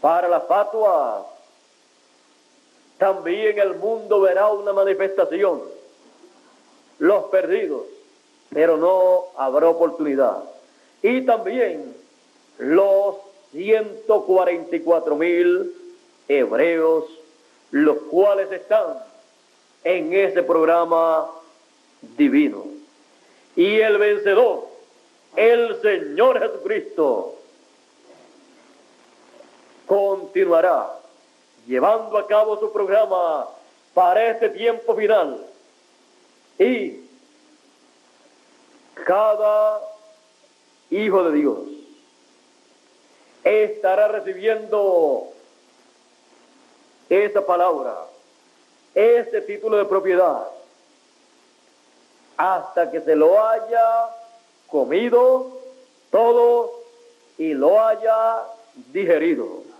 para 0.00 0.28
la 0.28 0.40
fatua. 0.42 1.26
También 3.02 3.58
el 3.58 3.74
mundo 3.78 4.20
verá 4.20 4.46
una 4.52 4.72
manifestación. 4.72 5.60
Los 7.00 7.24
perdidos, 7.24 7.82
pero 8.54 8.76
no 8.76 9.24
habrá 9.36 9.68
oportunidad. 9.70 10.44
Y 11.02 11.22
también 11.22 11.96
los 12.58 13.16
144 13.50 15.16
mil 15.16 15.74
hebreos, 16.28 17.06
los 17.72 17.96
cuales 18.02 18.52
están 18.52 19.00
en 19.82 20.12
ese 20.12 20.44
programa 20.44 21.28
divino 22.16 22.66
y 23.56 23.80
el 23.80 23.98
vencedor, 23.98 24.68
el 25.34 25.82
Señor 25.82 26.38
Jesucristo, 26.38 27.34
continuará 29.88 31.01
llevando 31.66 32.16
a 32.18 32.26
cabo 32.26 32.58
su 32.58 32.72
programa 32.72 33.48
para 33.94 34.30
este 34.30 34.48
tiempo 34.50 34.94
final. 34.94 35.46
Y 36.58 37.00
cada 39.04 39.80
hijo 40.90 41.24
de 41.24 41.38
Dios 41.38 41.58
estará 43.44 44.08
recibiendo 44.08 45.28
esa 47.08 47.44
palabra, 47.44 48.06
ese 48.94 49.40
título 49.42 49.76
de 49.76 49.84
propiedad 49.84 50.46
hasta 52.36 52.90
que 52.90 53.00
se 53.00 53.14
lo 53.14 53.40
haya 53.46 54.08
comido 54.66 55.58
todo 56.10 56.72
y 57.38 57.54
lo 57.54 57.80
haya 57.80 58.42
digerido. 58.92 59.71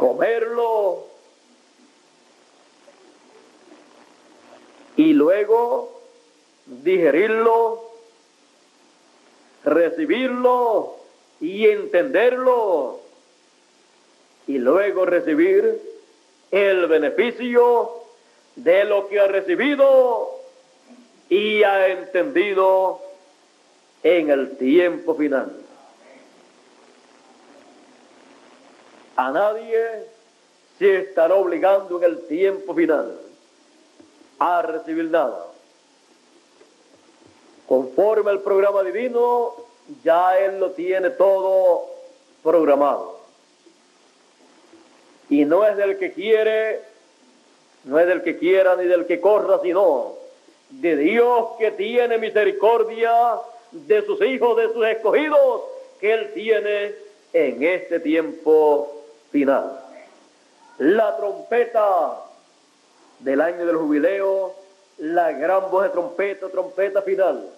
Comerlo 0.00 1.04
y 4.96 5.12
luego 5.12 6.00
digerirlo, 6.64 7.84
recibirlo 9.62 10.96
y 11.38 11.66
entenderlo 11.66 13.00
y 14.46 14.56
luego 14.56 15.04
recibir 15.04 15.82
el 16.50 16.86
beneficio 16.86 17.90
de 18.56 18.86
lo 18.86 19.06
que 19.06 19.20
ha 19.20 19.26
recibido 19.26 20.30
y 21.28 21.62
ha 21.62 21.88
entendido 21.88 23.02
en 24.02 24.30
el 24.30 24.56
tiempo 24.56 25.14
final. 25.14 25.59
A 29.20 29.30
nadie 29.32 30.06
se 30.78 30.96
estará 31.00 31.34
obligando 31.34 31.98
en 31.98 32.04
el 32.04 32.26
tiempo 32.26 32.74
final 32.74 33.20
a 34.38 34.62
recibir 34.62 35.10
nada. 35.10 35.46
Conforme 37.68 38.30
al 38.30 38.40
programa 38.40 38.82
divino, 38.82 39.56
ya 40.02 40.38
Él 40.38 40.58
lo 40.58 40.70
tiene 40.70 41.10
todo 41.10 41.84
programado. 42.42 43.20
Y 45.28 45.44
no 45.44 45.66
es 45.66 45.76
del 45.76 45.98
que 45.98 46.14
quiere, 46.14 46.80
no 47.84 47.98
es 47.98 48.06
del 48.06 48.22
que 48.22 48.38
quiera 48.38 48.74
ni 48.76 48.86
del 48.86 49.04
que 49.04 49.20
corra, 49.20 49.60
sino 49.62 50.14
de 50.70 50.96
Dios 50.96 51.46
que 51.58 51.72
tiene 51.72 52.16
misericordia 52.16 53.12
de 53.70 54.02
sus 54.06 54.18
hijos, 54.22 54.56
de 54.56 54.72
sus 54.72 54.86
escogidos, 54.86 55.60
que 56.00 56.10
Él 56.10 56.32
tiene 56.32 56.94
en 57.34 57.62
este 57.62 58.00
tiempo 58.00 58.96
final. 59.30 59.80
La 60.78 61.16
trompeta 61.16 62.24
del 63.18 63.40
año 63.40 63.66
del 63.66 63.76
jubileo, 63.76 64.54
la 64.98 65.32
gran 65.32 65.70
voz 65.70 65.84
de 65.84 65.90
trompeta, 65.90 66.48
trompeta 66.48 67.02
final, 67.02 67.48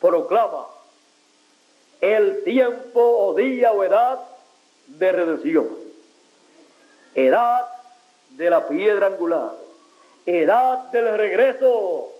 proclama 0.00 0.66
el 2.00 2.42
tiempo 2.44 3.00
o 3.00 3.34
día 3.34 3.72
o 3.72 3.82
edad 3.82 4.20
de 4.86 5.12
redención 5.12 5.88
edad 7.26 7.66
de 8.30 8.50
la 8.50 8.68
piedra 8.68 9.08
angular, 9.08 9.52
edad 10.26 10.90
del 10.90 11.16
regreso 11.16 12.12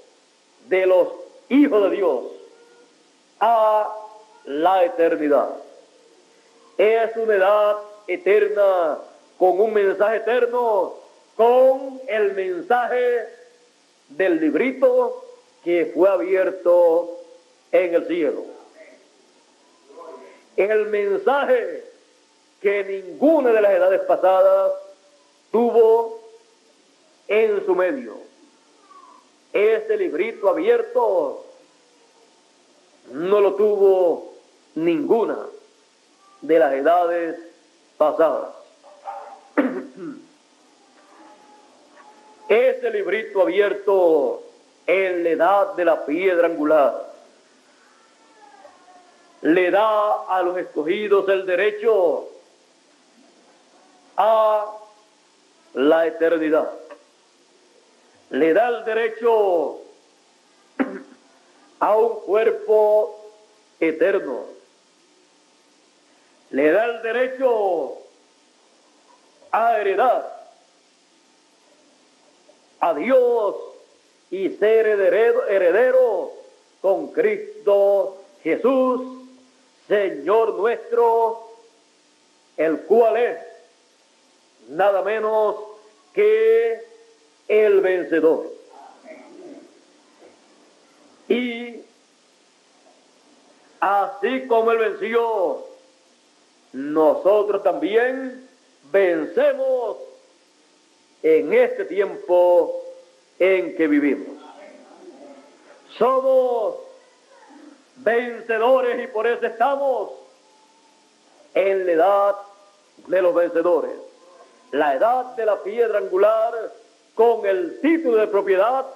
de 0.67 0.87
los 0.87 1.09
hijos 1.49 1.91
de 1.91 1.97
Dios 1.97 2.25
a 3.41 3.95
la 4.45 4.85
eternidad. 4.85 5.51
Es 6.77 7.17
una 7.17 7.35
edad 7.35 7.77
eterna 8.09 8.99
con 9.39 9.61
un 9.61 9.73
mensaje 9.73 10.17
eterno, 10.17 10.95
con 11.37 12.01
el 12.09 12.35
mensaje 12.35 13.29
del 14.09 14.41
librito 14.41 15.25
que 15.63 15.93
fue 15.95 16.09
abierto 16.09 17.21
en 17.71 17.95
el 17.95 18.07
cielo. 18.07 18.45
El 20.57 20.87
mensaje 20.87 21.85
que 22.61 22.85
ninguna 22.85 23.53
de 23.53 23.61
las 23.61 23.73
edades 23.73 24.01
pasadas 24.01 24.73
tuvo 25.53 26.21
en 27.29 27.65
su 27.65 27.75
medio. 27.75 28.15
Este 29.53 29.97
librito 29.97 30.49
abierto 30.49 31.45
no 33.13 33.41
lo 33.41 33.55
tuvo 33.55 34.35
ninguna 34.75 35.39
de 36.41 36.59
las 36.59 36.73
edades 36.73 37.48
pasadas. 37.99 38.55
Este 42.49 42.91
librito 42.91 43.43
abierto 43.43 44.43
en 44.87 45.23
la 45.23 45.29
edad 45.31 45.75
de 45.75 45.85
la 45.85 46.07
piedra 46.07 46.47
angular 46.47 47.09
le 49.43 49.71
da 49.71 50.25
a 50.25 50.43
los 50.43 50.57
escogidos 50.59 51.29
el 51.29 51.47
derecho 51.47 52.29
a 54.17 54.67
la 55.75 56.07
eternidad. 56.07 56.71
Le 58.31 58.53
da 58.53 58.69
el 58.69 58.85
derecho 58.85 59.81
a 61.81 61.97
un 61.97 62.21
cuerpo 62.21 63.33
eterno. 63.79 64.58
Le 66.51 66.73
da 66.73 66.85
el 66.87 67.03
derecho 67.03 67.99
a 69.51 69.79
heredar 69.79 70.51
a 72.81 72.95
Dios 72.95 73.57
y 74.31 74.51
ser 74.51 74.87
heredero, 74.87 75.47
heredero 75.49 76.33
con 76.81 77.09
Cristo 77.09 78.19
Jesús, 78.43 79.27
Señor 79.89 80.55
nuestro, 80.55 81.49
el 82.57 82.81
cual 82.81 83.17
es 83.17 83.39
nada 84.69 85.03
menos 85.03 85.57
que 86.13 86.83
el 87.49 87.81
vencedor. 87.81 88.47
Y 91.29 91.83
así 93.81 94.47
como 94.47 94.73
él 94.73 94.79
venció, 94.79 95.68
nosotros 96.79 97.65
también 97.65 98.49
vencemos 98.93 99.97
en 101.25 101.53
este 101.53 101.85
tiempo 101.87 102.73
en 103.41 103.75
que 103.75 103.89
vivimos. 103.89 104.37
Somos 105.99 106.77
vencedores 107.97 109.03
y 109.03 109.09
por 109.09 109.27
eso 109.27 109.45
estamos 109.45 110.11
en 111.53 111.85
la 111.85 111.93
edad 111.93 112.37
de 113.09 113.23
los 113.23 113.35
vencedores. 113.35 113.97
La 114.71 114.95
edad 114.95 115.35
de 115.35 115.47
la 115.47 115.61
piedra 115.65 115.99
angular 115.99 116.73
con 117.17 117.45
el 117.45 117.81
título 117.81 118.19
de 118.19 118.29
propiedad 118.29 118.87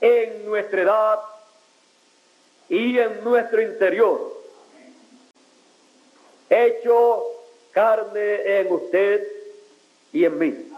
en 0.00 0.46
nuestra 0.46 0.82
edad 0.82 1.18
y 2.68 3.00
en 3.00 3.24
nuestro 3.24 3.60
interior. 3.60 4.41
Hecho 6.52 7.24
carne 7.70 8.60
en 8.60 8.70
usted 8.70 9.26
y 10.12 10.26
en 10.26 10.38
mí. 10.38 10.72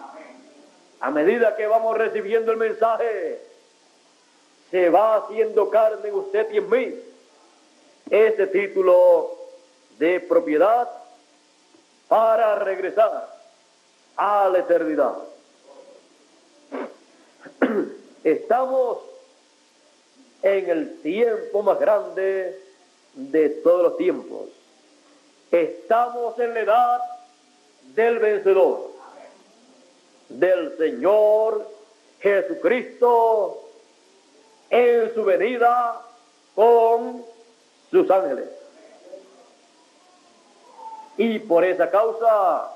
A 1.01 1.11
medida 1.11 1.57
que 1.57 1.67
vamos 1.67 1.99
recibiendo 1.99 2.53
el 2.53 2.59
mensaje, 2.59 3.41
se 4.71 4.89
va 4.89 5.17
haciendo 5.17 5.71
carne 5.71 6.11
en 6.11 6.15
usted 6.15 6.49
y 6.53 6.59
en 6.59 6.71
mí. 6.71 6.95
Ese 8.09 8.47
título 8.47 9.37
de 9.99 10.21
propiedad 10.21 10.89
para 12.07 12.55
regresar 12.61 13.37
a 14.17 14.49
la 14.51 14.59
eternidad. 14.61 15.17
Estamos 18.23 18.99
en 20.41 20.71
el 20.71 21.01
tiempo 21.01 21.65
más 21.65 21.81
grande 21.81 22.63
de 23.15 23.49
todos 23.49 23.83
los 23.83 23.97
tiempos. 23.97 24.51
Estamos 25.55 26.36
en 26.40 26.52
la 26.52 26.60
edad 26.60 27.01
del 27.94 28.18
vencedor 28.18 28.90
del 30.28 30.76
Señor 30.76 31.70
Jesucristo 32.18 33.62
en 34.68 35.14
su 35.14 35.22
venida 35.22 36.02
con 36.56 37.24
sus 37.89 38.10
ángeles. 38.10 38.48
Y 41.18 41.39
por 41.39 41.62
esa 41.62 41.89
causa, 41.89 42.72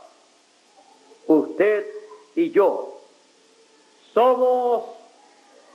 usted 1.26 1.84
y 2.36 2.52
yo 2.52 2.96
somos 4.14 4.84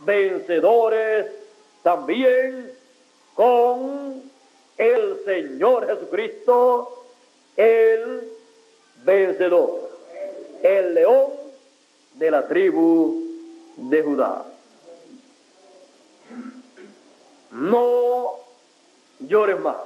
vencedores 0.05 1.25
también 1.83 2.71
con 3.35 4.31
el 4.77 5.21
Señor 5.25 5.87
Jesucristo, 5.87 7.05
el 7.55 8.31
vencedor, 9.03 9.89
el 10.63 10.93
león 10.93 11.31
de 12.15 12.31
la 12.31 12.47
tribu 12.47 13.21
de 13.77 14.01
Judá. 14.01 14.45
No 17.51 18.31
llores 19.19 19.59
más. 19.59 19.77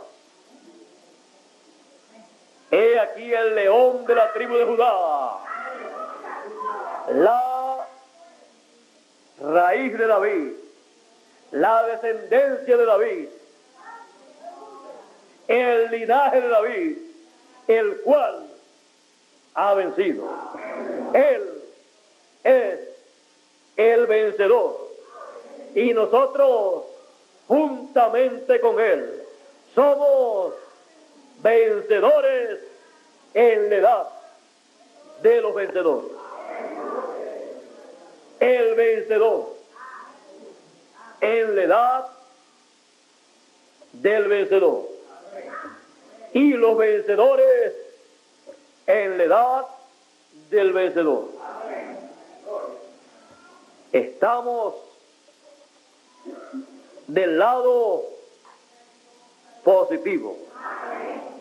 He 2.71 2.99
aquí 2.99 3.33
el 3.33 3.55
león 3.55 4.05
de 4.05 4.15
la 4.15 4.33
tribu 4.33 4.55
de 4.55 4.65
Judá, 4.65 5.37
la 7.13 7.87
raíz 9.39 9.97
de 9.97 10.07
David, 10.07 10.51
la 11.51 11.83
descendencia 11.87 12.75
de 12.75 12.85
David, 12.85 13.29
el 15.47 15.91
linaje 15.91 16.41
de 16.41 16.47
David, 16.47 16.97
el 17.67 18.01
cual 18.01 18.47
ha 19.53 19.73
vencido. 19.73 20.29
Él 21.13 21.63
es 22.43 22.79
el 23.75 24.05
vencedor. 24.07 24.87
Y 25.75 25.93
nosotros, 25.93 26.83
juntamente 27.47 28.59
con 28.59 28.79
Él, 28.79 29.23
somos 29.75 30.53
vencedores 31.41 32.59
en 33.33 33.69
la 33.69 33.75
edad 33.75 34.07
de 35.21 35.41
los 35.41 35.53
vencedores. 35.53 36.11
El 38.39 38.75
vencedor 38.75 39.57
en 41.21 41.55
la 41.55 41.63
edad 41.63 42.07
del 43.93 44.27
vencedor. 44.27 44.96
Y 46.33 46.53
los 46.53 46.77
vencedores 46.77 47.73
en 48.85 49.17
la 49.17 49.23
edad 49.23 49.65
del 50.49 50.73
vencedor. 50.73 51.25
Estamos 53.91 54.75
del 57.07 57.37
lado 57.37 58.03
positivo, 59.63 60.37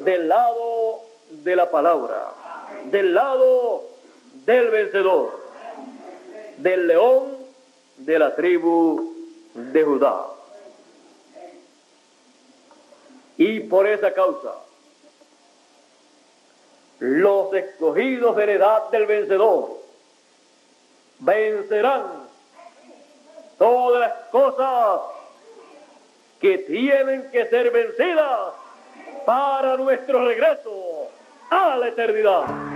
del 0.00 0.28
lado 0.28 1.00
de 1.30 1.56
la 1.56 1.70
palabra, 1.70 2.32
del 2.90 3.14
lado 3.14 3.84
del 4.44 4.70
vencedor, 4.70 5.40
del 6.58 6.86
león 6.86 7.36
de 7.98 8.18
la 8.18 8.34
tribu 8.34 9.12
de 9.54 9.82
Judá. 9.82 10.35
Y 13.36 13.60
por 13.60 13.86
esa 13.86 14.12
causa, 14.12 14.54
los 16.98 17.52
escogidos 17.54 18.36
de 18.36 18.42
heredad 18.42 18.88
del 18.90 19.06
vencedor 19.06 19.70
vencerán 21.18 22.26
todas 23.58 24.00
las 24.00 24.12
cosas 24.30 25.00
que 26.40 26.58
tienen 26.58 27.30
que 27.30 27.46
ser 27.46 27.70
vencidas 27.70 28.52
para 29.24 29.76
nuestro 29.76 30.26
regreso 30.26 31.08
a 31.50 31.76
la 31.76 31.88
eternidad. 31.88 32.75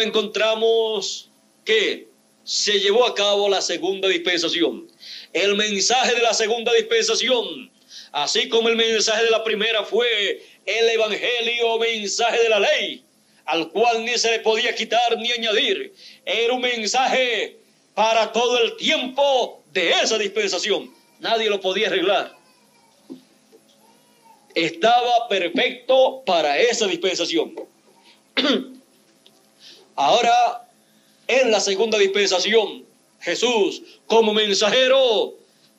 Encontramos 0.00 1.30
que 1.64 2.08
se 2.44 2.78
llevó 2.78 3.06
a 3.06 3.14
cabo 3.14 3.48
la 3.48 3.60
segunda 3.60 4.08
dispensación. 4.08 4.88
El 5.32 5.56
mensaje 5.56 6.14
de 6.14 6.22
la 6.22 6.32
segunda 6.32 6.72
dispensación, 6.72 7.70
así 8.12 8.48
como 8.48 8.68
el 8.68 8.76
mensaje 8.76 9.24
de 9.24 9.30
la 9.30 9.42
primera 9.42 9.84
fue 9.84 10.42
el 10.64 10.88
evangelio, 10.88 11.78
mensaje 11.78 12.40
de 12.40 12.48
la 12.48 12.60
ley, 12.60 13.04
al 13.44 13.68
cual 13.70 14.04
ni 14.04 14.16
se 14.18 14.30
le 14.30 14.38
podía 14.40 14.74
quitar 14.74 15.18
ni 15.18 15.32
añadir. 15.32 15.92
Era 16.24 16.52
un 16.52 16.60
mensaje 16.60 17.58
para 17.94 18.32
todo 18.32 18.58
el 18.58 18.76
tiempo 18.76 19.62
de 19.72 19.90
esa 19.90 20.18
dispensación. 20.18 20.94
Nadie 21.18 21.48
lo 21.50 21.60
podía 21.60 21.88
arreglar. 21.88 22.36
Estaba 24.54 25.28
perfecto 25.28 26.22
para 26.24 26.58
esa 26.58 26.86
dispensación. 26.86 27.54
Ahora 29.96 30.68
en 31.26 31.50
la 31.50 31.58
segunda 31.58 31.96
dispensación, 31.98 32.84
Jesús 33.20 33.82
como 34.06 34.34
mensajero 34.34 35.34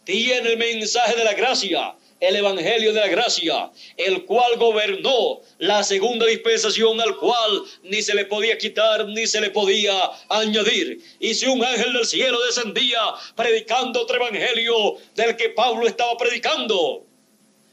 tiene 0.06 0.54
el 0.54 0.58
mensaje 0.58 1.16
de 1.16 1.24
la 1.24 1.34
gracia, 1.34 1.94
el 2.20 2.36
evangelio 2.36 2.94
de 2.94 3.00
la 3.00 3.10
gracia, 3.10 3.70
el 3.96 4.26
cual 4.26 4.58
gobernó 4.58 5.42
la 5.60 5.84
segunda 5.84 6.26
dispensación 6.26 7.00
al 7.00 7.16
cual 7.18 7.62
ni 7.84 8.02
se 8.02 8.16
le 8.16 8.26
podía 8.26 8.58
quitar 8.58 9.08
ni 9.08 9.28
se 9.28 9.40
le 9.40 9.52
podía 9.52 9.94
añadir. 10.30 11.00
Y 11.20 11.36
si 11.36 11.46
un 11.46 11.64
ángel 11.64 11.94
del 11.94 12.06
cielo 12.06 12.44
descendía 12.44 13.00
predicando 13.36 14.02
otro 14.02 14.16
evangelio 14.16 14.96
del 15.14 15.36
que 15.38 15.50
Pablo 15.50 15.86
estaba 15.86 16.18
predicando, 16.18 17.06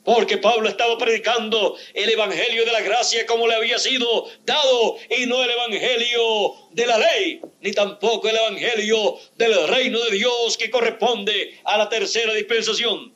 porque 0.04 0.36
Pablo 0.36 0.68
estaba 0.68 0.98
predicando 0.98 1.76
el 1.94 2.10
Evangelio 2.10 2.64
de 2.66 2.72
la 2.72 2.82
gracia 2.82 3.24
como 3.24 3.48
le 3.48 3.54
había 3.54 3.78
sido 3.78 4.26
dado 4.44 4.96
y 5.08 5.24
no 5.24 5.42
el 5.42 5.50
Evangelio 5.50 6.54
de 6.72 6.86
la 6.86 6.98
ley, 6.98 7.40
ni 7.60 7.72
tampoco 7.72 8.28
el 8.28 8.36
Evangelio 8.36 9.18
del 9.36 9.66
reino 9.66 9.98
de 10.04 10.10
Dios 10.16 10.58
que 10.58 10.70
corresponde 10.70 11.58
a 11.64 11.78
la 11.78 11.88
tercera 11.88 12.34
dispensación. 12.34 13.14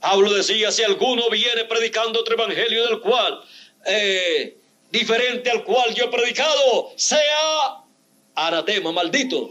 Pablo 0.00 0.34
decía, 0.34 0.70
si 0.70 0.82
alguno 0.82 1.30
viene 1.30 1.64
predicando 1.64 2.20
otro 2.20 2.34
Evangelio 2.34 2.86
del 2.86 3.00
cual, 3.00 3.40
eh, 3.86 4.58
diferente 4.90 5.50
al 5.50 5.64
cual 5.64 5.94
yo 5.94 6.04
he 6.04 6.08
predicado, 6.08 6.92
sea 6.96 7.78
anatema, 8.34 8.92
maldito. 8.92 9.50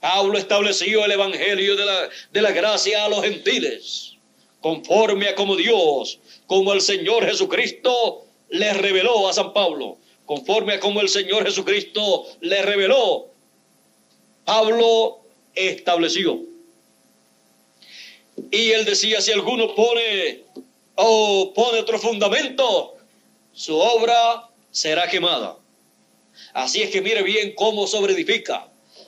Pablo 0.00 0.36
estableció 0.36 1.02
el 1.06 1.12
Evangelio 1.12 1.76
de 1.76 1.84
la, 1.86 2.10
de 2.30 2.42
la 2.42 2.50
gracia 2.50 3.06
a 3.06 3.08
los 3.08 3.22
gentiles 3.22 4.13
conforme 4.64 5.28
a 5.28 5.34
como 5.34 5.56
Dios, 5.56 6.20
como 6.46 6.72
el 6.72 6.80
Señor 6.80 7.26
Jesucristo 7.26 8.24
le 8.48 8.72
reveló 8.72 9.28
a 9.28 9.34
San 9.34 9.52
Pablo, 9.52 9.98
conforme 10.24 10.72
a 10.72 10.80
como 10.80 11.02
el 11.02 11.10
Señor 11.10 11.44
Jesucristo 11.44 12.24
le 12.40 12.62
reveló, 12.62 13.26
Pablo 14.46 15.18
estableció. 15.54 16.40
Y 18.50 18.70
él 18.70 18.86
decía, 18.86 19.20
si 19.20 19.32
alguno 19.32 19.74
pone 19.74 20.44
o 20.94 21.52
pone 21.54 21.80
otro 21.80 21.98
fundamento, 21.98 22.94
su 23.52 23.76
obra 23.76 24.48
será 24.70 25.10
quemada. 25.10 25.58
Así 26.54 26.80
es 26.80 26.88
que 26.88 27.02
mire 27.02 27.22
bien 27.22 27.52
cómo 27.54 27.86
sobreedifica. 27.86 28.66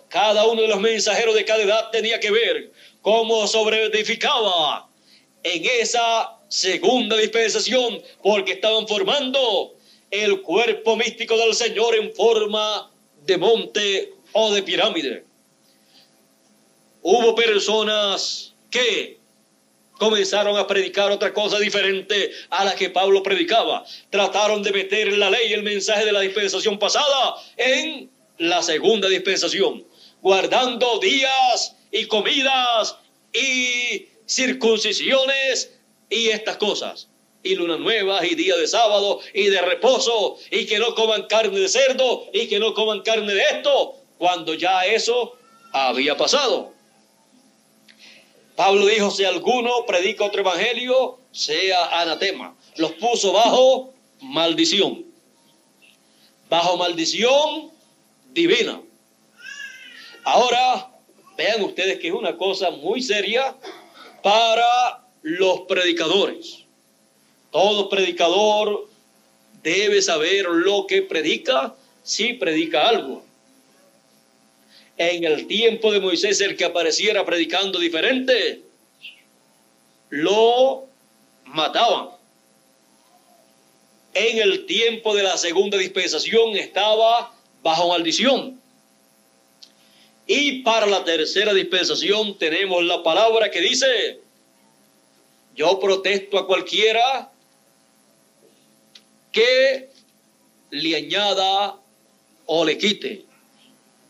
Cada 0.09 0.47
uno 0.49 0.61
de 0.61 0.69
los 0.69 0.81
mensajeros 0.81 1.35
de 1.35 1.47
cada 1.47 1.63
edad 1.63 1.91
tenía 1.93 2.21
que 2.21 2.31
ver 2.31 2.73
cómo 3.01 3.47
sobreedificaba 3.47 4.86
en 5.47 5.65
esa 5.81 6.39
segunda 6.49 7.17
dispensación 7.17 8.03
porque 8.21 8.53
estaban 8.55 8.89
formando 8.89 9.77
el 10.11 10.43
cuerpo 10.43 10.97
místico 10.97 11.37
del 11.37 11.55
Señor 11.55 11.95
en 11.95 12.13
forma 12.13 12.91
de 13.25 13.39
monte 13.39 14.13
o 14.33 14.53
de 14.53 14.65
pirámide. 14.65 15.25
Hubo 17.01 17.37
personas 17.37 18.55
que 18.71 19.21
comenzaron 19.99 20.57
a 20.57 20.67
predicar 20.67 21.13
otra 21.13 21.33
cosa 21.33 21.61
diferente 21.61 22.33
a 22.51 22.65
la 22.65 22.75
que 22.75 22.91
Pablo 22.91 23.23
predicaba. 23.23 23.85
Trataron 24.11 24.65
de 24.65 24.73
meter 24.73 25.17
la 25.17 25.31
ley 25.31 25.53
el 25.53 25.63
mensaje 25.63 26.05
de 26.05 26.13
la 26.13 26.23
dispensación 26.23 26.77
pasada 26.77 27.37
en 27.57 28.11
la 28.39 28.65
segunda 28.65 29.09
dispensación, 29.09 29.87
guardando 30.21 30.99
días 30.99 31.77
y 31.93 32.07
comidas 32.07 32.97
y 33.33 34.09
circuncisiones 34.27 35.73
y 36.11 36.29
estas 36.29 36.57
cosas. 36.57 37.09
Y 37.43 37.55
luna 37.55 37.77
nueva 37.77 38.27
y 38.27 38.35
día 38.35 38.57
de 38.57 38.67
sábado 38.67 39.21
y 39.33 39.45
de 39.45 39.61
reposo 39.63 40.37
y 40.51 40.67
que 40.67 40.79
no 40.79 40.95
coman 40.95 41.27
carne 41.29 41.61
de 41.61 41.69
cerdo 41.69 42.27
y 42.33 42.49
que 42.49 42.59
no 42.59 42.75
coman 42.75 43.03
carne 43.03 43.35
de 43.35 43.43
esto, 43.43 43.95
cuando 44.19 44.55
ya 44.55 44.85
eso 44.85 45.37
había 45.73 46.17
pasado. 46.17 46.73
Pablo 48.57 48.87
dijo, 48.87 49.11
si 49.11 49.25
alguno 49.25 49.85
predica 49.87 50.25
otro 50.25 50.41
evangelio, 50.41 51.19
sea 51.31 52.01
anatema. 52.01 52.57
Los 52.77 52.93
puso 52.93 53.33
bajo 53.33 53.93
maldición. 54.21 55.05
Bajo 56.49 56.77
maldición 56.79 57.71
divina. 58.33 58.81
Ahora, 60.25 60.91
vean 61.37 61.63
ustedes 61.63 61.99
que 61.99 62.09
es 62.09 62.15
una 62.15 62.37
cosa 62.37 62.71
muy 62.71 63.03
seria 63.03 63.55
para 64.27 65.07
los 65.23 65.61
predicadores. 65.69 66.65
Todo 67.53 67.89
predicador 67.89 68.89
debe 69.63 70.03
saber 70.03 70.47
lo 70.47 70.85
que 70.89 71.03
predica 71.03 71.77
si 72.03 72.33
predica 72.33 72.89
algo. 72.89 73.23
En 74.97 75.23
el 75.23 75.47
tiempo 75.47 75.93
de 75.93 76.01
Moisés, 76.01 76.41
el 76.41 76.57
que 76.57 76.65
apareciera 76.65 77.25
predicando 77.25 77.79
diferente, 77.79 78.63
lo 80.09 80.89
mataban. 81.45 82.09
En 84.13 84.39
el 84.39 84.67
tiempo 84.67 85.15
de 85.15 85.23
la 85.23 85.37
segunda 85.37 85.79
dispensación 85.79 86.57
estaba 86.57 87.33
bajo 87.63 87.91
maldición. 87.91 88.61
Y 90.27 90.63
para 90.63 90.87
la 90.87 91.05
tercera 91.05 91.55
dispensación 91.55 92.37
tenemos 92.37 92.85
la 92.85 93.03
palabra 93.03 93.51
que 93.51 93.61
dice, 93.61 94.21
yo 95.55 95.79
protesto 95.79 96.39
a 96.39 96.47
cualquiera 96.47 97.31
que 99.31 99.89
le 100.71 100.97
añada 100.97 101.77
o 102.47 102.65
le 102.65 102.77
quite 102.77 103.25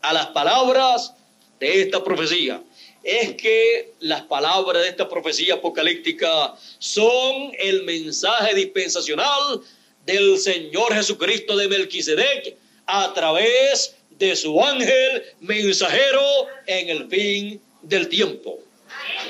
a 0.01 0.13
las 0.13 0.27
palabras 0.27 1.13
de 1.59 1.81
esta 1.81 2.03
profecía. 2.03 2.63
Es 3.03 3.33
que 3.35 3.93
las 3.99 4.23
palabras 4.23 4.81
de 4.81 4.89
esta 4.89 5.07
profecía 5.07 5.55
apocalíptica 5.55 6.55
son 6.79 7.51
el 7.59 7.83
mensaje 7.83 8.55
dispensacional 8.55 9.61
del 10.05 10.37
Señor 10.39 10.93
Jesucristo 10.93 11.55
de 11.55 11.67
Melquisedec 11.67 12.57
a 12.85 13.13
través 13.13 13.96
de 14.17 14.35
su 14.35 14.63
ángel 14.63 15.23
mensajero 15.39 16.47
en 16.65 16.89
el 16.89 17.09
fin 17.09 17.61
del 17.81 18.09
tiempo. 18.09 18.59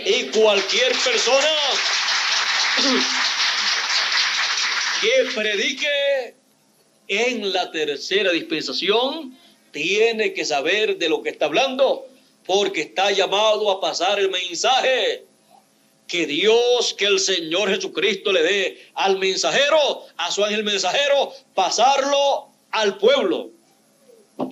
Y 0.06 0.26
cualquier 0.26 0.94
persona 1.04 1.48
que 5.02 5.32
predique 5.36 6.36
en 7.08 7.54
la 7.54 7.72
tercera 7.72 8.32
dispensación 8.32 9.38
tiene 9.72 10.34
que 10.34 10.46
saber 10.46 10.98
de 10.98 11.10
lo 11.10 11.22
que 11.22 11.30
está 11.30 11.46
hablando, 11.46 12.08
porque 12.46 12.82
está 12.82 13.12
llamado 13.12 13.70
a 13.72 13.82
pasar 13.82 14.20
el 14.20 14.30
mensaje 14.30 15.26
que 16.08 16.26
Dios, 16.26 16.96
que 16.98 17.06
el 17.06 17.20
Señor 17.20 17.70
Jesucristo 17.70 18.32
le 18.32 18.42
dé 18.42 18.90
al 18.94 19.18
mensajero, 19.18 20.06
a 20.16 20.32
su 20.32 20.44
ángel 20.44 20.64
mensajero, 20.64 21.34
pasarlo 21.54 22.48
al 22.72 22.98
pueblo. 22.98 23.52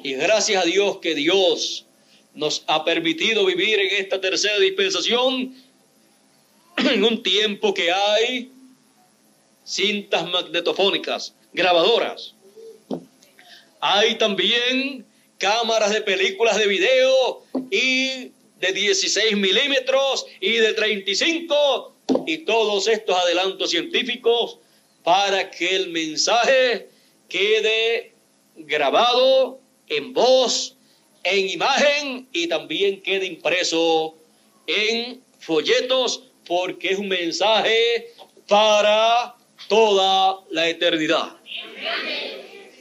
Y 0.03 0.13
gracias 0.13 0.63
a 0.63 0.65
Dios 0.65 0.97
que 0.97 1.15
Dios 1.15 1.85
nos 2.33 2.63
ha 2.67 2.83
permitido 2.83 3.45
vivir 3.45 3.79
en 3.79 3.95
esta 3.95 4.19
tercera 4.19 4.59
dispensación 4.59 5.55
en 6.77 7.03
un 7.03 7.23
tiempo 7.23 7.73
que 7.73 7.91
hay 7.91 8.51
cintas 9.63 10.29
magnetofónicas, 10.29 11.33
grabadoras. 11.53 12.33
Hay 13.79 14.17
también 14.17 15.05
cámaras 15.37 15.91
de 15.91 16.01
películas 16.01 16.57
de 16.57 16.67
video 16.67 17.43
y 17.71 18.31
de 18.59 18.71
16 18.73 19.37
milímetros 19.37 20.25
y 20.39 20.53
de 20.53 20.73
35 20.73 21.95
y 22.27 22.39
todos 22.39 22.87
estos 22.87 23.15
adelantos 23.17 23.69
científicos 23.71 24.59
para 25.03 25.51
que 25.51 25.75
el 25.75 25.89
mensaje 25.89 26.89
quede 27.27 28.13
grabado 28.55 29.59
en 29.89 30.13
voz, 30.13 30.75
en 31.23 31.49
imagen 31.49 32.27
y 32.31 32.47
también 32.47 33.01
quede 33.01 33.25
impreso 33.25 34.15
en 34.67 35.21
folletos 35.39 36.23
porque 36.45 36.91
es 36.91 36.99
un 36.99 37.07
mensaje 37.07 38.13
para 38.47 39.35
toda 39.67 40.41
la 40.51 40.69
eternidad. 40.69 41.33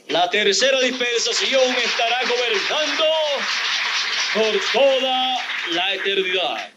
la 0.09 0.29
tercera 0.31 0.81
dispensación 0.81 1.63
estará 1.83 2.21
gobernando 2.23 3.05
por 4.35 4.61
toda 4.73 5.39
la 5.73 5.95
eternidad. 5.95 6.71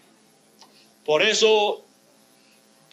Por 1.03 1.21
eso 1.23 1.83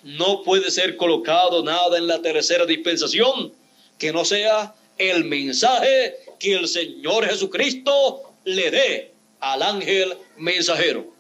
no 0.02 0.43
puede 0.43 0.70
ser 0.70 0.97
colocado 0.97 1.62
nada 1.62 1.98
en 1.98 2.06
la 2.06 2.20
tercera 2.20 2.66
dispensación 2.66 3.52
que 3.98 4.12
no 4.12 4.24
sea 4.24 4.74
el 4.99 5.25
mensaje 5.25 6.16
que 6.39 6.55
el 6.55 6.69
Señor 6.69 7.27
Jesucristo 7.27 8.35
le 8.45 8.71
dé 8.71 9.15
al 9.41 9.62
ángel 9.62 10.16
mensajero. 10.37 11.12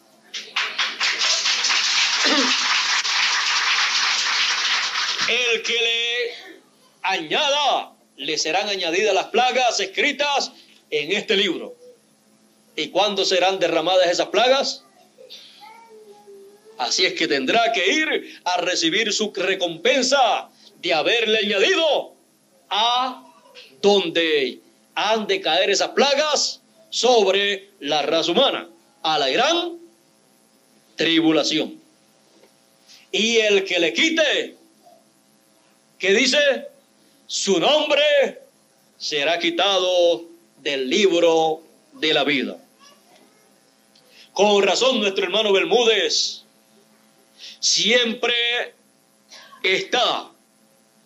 El 5.28 5.62
que 5.62 5.72
le 5.72 6.34
añada, 7.02 7.92
le 8.16 8.38
serán 8.38 8.68
añadidas 8.68 9.14
las 9.14 9.26
plagas 9.26 9.80
escritas 9.80 10.52
en 10.90 11.12
este 11.12 11.36
libro. 11.36 11.74
¿Y 12.76 12.88
cuándo 12.88 13.24
serán 13.24 13.58
derramadas 13.58 14.08
esas 14.08 14.28
plagas? 14.28 14.84
Así 16.78 17.06
es 17.06 17.14
que 17.14 17.28
tendrá 17.28 17.72
que 17.72 17.92
ir 17.92 18.40
a 18.44 18.56
recibir 18.58 19.12
su 19.12 19.32
recompensa 19.34 20.50
de 20.78 20.92
haberle 20.92 21.38
añadido 21.38 22.16
a 22.68 23.23
donde 23.80 24.60
han 24.94 25.26
de 25.26 25.40
caer 25.40 25.70
esas 25.70 25.90
plagas 25.90 26.60
sobre 26.90 27.70
la 27.80 28.02
raza 28.02 28.32
humana, 28.32 28.68
a 29.02 29.18
la 29.18 29.28
gran 29.28 29.78
tribulación. 30.96 31.80
Y 33.10 33.36
el 33.36 33.64
que 33.64 33.78
le 33.78 33.92
quite, 33.92 34.56
que 35.98 36.12
dice, 36.14 36.68
su 37.26 37.58
nombre 37.58 38.02
será 38.98 39.38
quitado 39.38 40.24
del 40.62 40.88
libro 40.88 41.62
de 41.92 42.14
la 42.14 42.24
vida. 42.24 42.56
Con 44.32 44.62
razón 44.62 45.00
nuestro 45.00 45.24
hermano 45.24 45.52
Bermúdez 45.52 46.42
siempre 47.60 48.34
está 49.62 50.30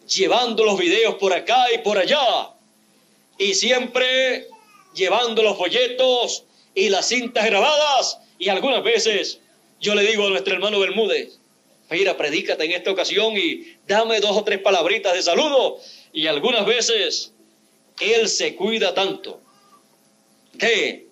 llevando 0.08 0.64
los 0.64 0.78
videos 0.78 1.14
por 1.16 1.32
acá 1.32 1.66
y 1.72 1.78
por 1.78 1.98
allá. 1.98 2.50
Y 3.38 3.54
siempre 3.54 4.48
llevando 4.94 5.42
los 5.42 5.56
folletos 5.56 6.44
y 6.74 6.88
las 6.88 7.08
cintas 7.08 7.46
grabadas. 7.46 8.18
Y 8.38 8.48
algunas 8.48 8.82
veces 8.82 9.40
yo 9.80 9.94
le 9.94 10.02
digo 10.02 10.26
a 10.26 10.30
nuestro 10.30 10.54
hermano 10.54 10.80
Bermúdez, 10.80 11.38
mira, 11.90 12.16
predícate 12.16 12.64
en 12.64 12.72
esta 12.72 12.90
ocasión 12.90 13.36
y 13.36 13.76
dame 13.86 14.20
dos 14.20 14.36
o 14.36 14.44
tres 14.44 14.58
palabritas 14.58 15.14
de 15.14 15.22
saludo 15.22 15.78
y 16.12 16.26
algunas 16.26 16.66
veces 16.66 17.32
él 18.00 18.28
se 18.28 18.54
cuida 18.56 18.94
tanto 18.94 19.40
de 20.52 21.06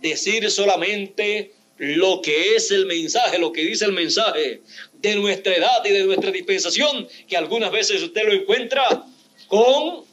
decir 0.00 0.50
solamente 0.50 1.52
lo 1.78 2.20
que 2.22 2.56
es 2.56 2.70
el 2.70 2.86
mensaje, 2.86 3.38
lo 3.38 3.52
que 3.52 3.64
dice 3.64 3.84
el 3.84 3.92
mensaje 3.92 4.62
de 4.94 5.14
nuestra 5.14 5.54
edad 5.54 5.84
y 5.84 5.90
de 5.90 6.04
nuestra 6.04 6.30
dispensación, 6.30 7.08
que 7.28 7.36
algunas 7.36 7.70
veces 7.70 8.02
usted 8.02 8.24
lo 8.24 8.32
encuentra 8.32 9.04
con 9.46 10.04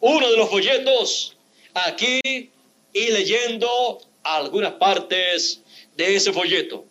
uno 0.00 0.30
de 0.30 0.36
los 0.36 0.48
folletos 0.48 1.36
aquí 1.74 2.20
y 2.24 3.06
leyendo 3.08 4.00
algunas 4.22 4.72
partes 4.74 5.60
de 5.96 6.16
ese 6.16 6.32
folleto. 6.32 6.86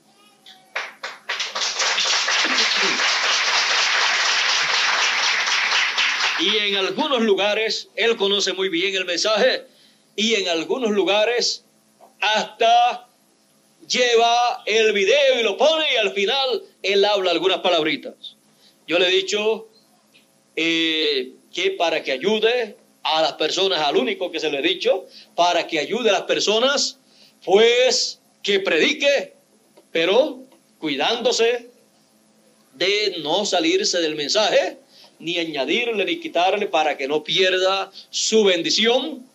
Y 6.39 6.55
en 6.55 6.75
algunos 6.75 7.21
lugares 7.21 7.89
él 7.95 8.15
conoce 8.15 8.53
muy 8.53 8.69
bien 8.69 8.93
el 8.93 9.05
mensaje 9.05 9.65
y 10.15 10.35
en 10.35 10.49
algunos 10.49 10.91
lugares 10.91 11.65
hasta 12.21 13.06
lleva 13.87 14.63
el 14.65 14.91
video 14.93 15.39
y 15.39 15.43
lo 15.43 15.57
pone 15.57 15.85
y 15.93 15.97
al 15.97 16.11
final 16.11 16.63
él 16.83 17.05
habla 17.05 17.31
algunas 17.31 17.59
palabritas. 17.59 18.35
Yo 18.87 18.99
le 18.99 19.07
he 19.07 19.11
dicho 19.11 19.67
eh, 20.55 21.31
que 21.53 21.71
para 21.71 22.03
que 22.03 22.11
ayude 22.11 22.77
a 23.03 23.21
las 23.21 23.33
personas, 23.33 23.79
al 23.79 23.97
único 23.97 24.31
que 24.31 24.39
se 24.39 24.49
le 24.49 24.59
he 24.59 24.61
dicho, 24.61 25.05
para 25.35 25.67
que 25.67 25.79
ayude 25.79 26.09
a 26.09 26.13
las 26.13 26.23
personas, 26.23 26.99
pues 27.43 28.19
que 28.43 28.59
predique, 28.59 29.33
pero 29.91 30.43
cuidándose 30.79 31.69
de 32.73 33.17
no 33.23 33.45
salirse 33.45 33.99
del 33.99 34.15
mensaje, 34.15 34.77
ni 35.19 35.37
añadirle 35.39 36.05
ni 36.05 36.19
quitarle 36.19 36.67
para 36.67 36.97
que 36.97 37.07
no 37.07 37.23
pierda 37.23 37.91
su 38.09 38.43
bendición. 38.43 39.25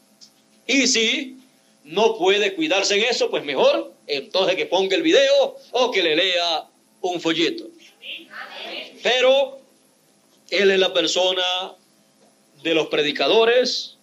Y 0.67 0.87
si 0.87 1.39
no 1.85 2.17
puede 2.17 2.55
cuidarse 2.55 2.97
en 2.97 3.05
eso, 3.05 3.31
pues 3.31 3.45
mejor 3.45 3.92
entonces 4.07 4.57
que 4.57 4.67
ponga 4.67 4.97
el 4.97 5.03
video 5.03 5.57
o 5.73 5.91
que 5.91 6.03
le 6.03 6.17
lea 6.17 6.69
un 7.01 7.21
folleto. 7.21 7.69
Pero 9.03 9.61
él 10.51 10.71
es 10.71 10.79
la 10.79 10.93
persona 10.93 11.43
de 12.63 12.75
los 12.75 12.89
predicadores 12.89 13.97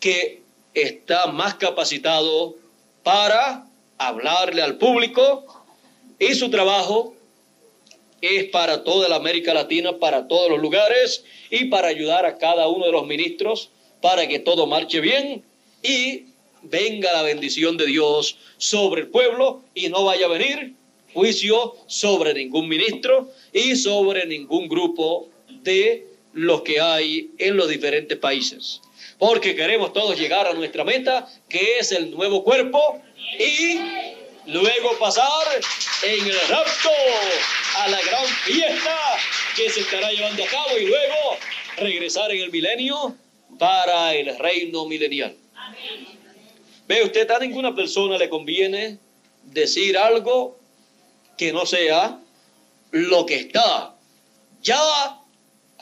que 0.00 0.42
está 0.74 1.26
más 1.26 1.54
capacitado 1.54 2.56
para 3.02 3.66
hablarle 3.98 4.62
al 4.62 4.78
público 4.78 5.44
y 6.18 6.34
su 6.34 6.50
trabajo 6.50 7.14
es 8.20 8.44
para 8.50 8.84
toda 8.84 9.08
la 9.08 9.16
América 9.16 9.52
Latina, 9.52 9.98
para 9.98 10.28
todos 10.28 10.48
los 10.48 10.60
lugares 10.60 11.24
y 11.50 11.66
para 11.66 11.88
ayudar 11.88 12.24
a 12.24 12.38
cada 12.38 12.68
uno 12.68 12.86
de 12.86 12.92
los 12.92 13.06
ministros 13.06 13.70
para 14.00 14.26
que 14.26 14.38
todo 14.38 14.66
marche 14.66 15.00
bien 15.00 15.44
y 15.82 16.26
venga 16.62 17.12
la 17.12 17.22
bendición 17.22 17.76
de 17.76 17.86
Dios 17.86 18.36
sobre 18.58 19.02
el 19.02 19.08
pueblo 19.08 19.62
y 19.74 19.88
no 19.88 20.04
vaya 20.04 20.26
a 20.26 20.30
venir 20.30 20.74
juicio 21.12 21.74
sobre 21.86 22.34
ningún 22.34 22.68
ministro 22.68 23.30
y 23.52 23.76
sobre 23.76 24.26
ningún 24.26 24.68
grupo 24.68 25.28
de 25.48 26.06
los 26.32 26.62
que 26.62 26.80
hay 26.80 27.30
en 27.38 27.56
los 27.56 27.68
diferentes 27.68 28.16
países. 28.18 28.80
Porque 29.18 29.54
queremos 29.54 29.92
todos 29.92 30.18
llegar 30.18 30.46
a 30.46 30.54
nuestra 30.54 30.84
meta, 30.84 31.28
que 31.48 31.78
es 31.78 31.92
el 31.92 32.10
nuevo 32.10 32.42
cuerpo, 32.42 33.00
y 33.38 33.78
luego 34.46 34.98
pasar 34.98 35.46
en 36.02 36.26
el 36.26 36.40
rapto 36.48 36.90
a 37.76 37.88
la 37.88 38.00
gran 38.02 38.26
fiesta 38.26 38.98
que 39.54 39.70
se 39.70 39.80
estará 39.80 40.10
llevando 40.10 40.42
a 40.42 40.46
cabo 40.46 40.78
y 40.78 40.86
luego 40.86 41.36
regresar 41.76 42.32
en 42.32 42.42
el 42.42 42.50
milenio 42.50 43.14
para 43.58 44.14
el 44.14 44.36
reino 44.38 44.86
milenial. 44.86 45.36
Ve 46.92 47.02
usted, 47.04 47.30
a 47.30 47.38
ninguna 47.38 47.74
persona 47.74 48.18
le 48.18 48.28
conviene 48.28 48.98
decir 49.44 49.96
algo 49.96 50.58
que 51.38 51.50
no 51.50 51.64
sea 51.64 52.20
lo 52.90 53.24
que 53.24 53.36
está 53.36 53.96
ya 54.62 55.18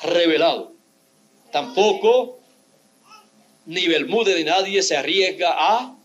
revelado. 0.04 0.72
Tampoco 1.50 2.38
ni 3.66 3.88
Bermúdez 3.88 4.36
ni 4.36 4.44
nadie 4.44 4.84
se 4.84 4.96
arriesga 4.96 5.52
a 5.52 5.96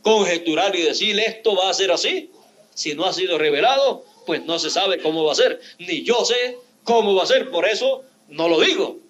conjeturar 0.00 0.74
y 0.74 0.84
decir 0.84 1.20
esto 1.20 1.54
va 1.54 1.68
a 1.68 1.74
ser 1.74 1.92
así. 1.92 2.30
Si 2.72 2.94
no 2.94 3.04
ha 3.04 3.12
sido 3.12 3.36
revelado, 3.36 4.06
pues 4.24 4.42
no 4.46 4.58
se 4.58 4.70
sabe 4.70 5.02
cómo 5.02 5.22
va 5.22 5.32
a 5.32 5.34
ser. 5.34 5.60
Ni 5.80 6.02
yo 6.02 6.24
sé 6.24 6.56
cómo 6.84 7.14
va 7.14 7.24
a 7.24 7.26
ser, 7.26 7.50
por 7.50 7.68
eso 7.68 8.04
no 8.30 8.48
lo 8.48 8.58
digo. 8.58 9.00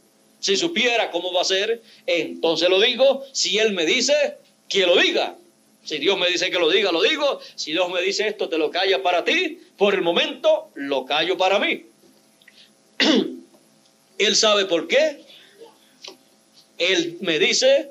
Si 0.40 0.56
supiera 0.56 1.12
cómo 1.12 1.32
va 1.32 1.42
a 1.42 1.44
ser, 1.44 1.82
entonces 2.06 2.68
lo 2.68 2.80
digo. 2.80 3.22
Si 3.30 3.58
él 3.58 3.74
me 3.74 3.86
dice, 3.86 4.40
que 4.70 4.86
lo 4.86 4.96
diga. 4.96 5.36
Si 5.84 5.98
Dios 5.98 6.18
me 6.18 6.28
dice 6.28 6.50
que 6.50 6.58
lo 6.58 6.70
diga, 6.70 6.92
lo 6.92 7.02
digo. 7.02 7.40
Si 7.56 7.72
Dios 7.72 7.90
me 7.90 8.00
dice 8.00 8.28
esto, 8.28 8.48
te 8.48 8.56
lo 8.56 8.70
calla 8.70 9.02
para 9.02 9.24
ti. 9.24 9.60
Por 9.76 9.94
el 9.94 10.02
momento, 10.02 10.70
lo 10.74 11.04
callo 11.04 11.36
para 11.36 11.58
mí. 11.58 11.86
Él 14.18 14.36
sabe 14.36 14.66
por 14.66 14.86
qué. 14.88 15.24
Él 16.78 17.18
me 17.20 17.38
dice 17.38 17.90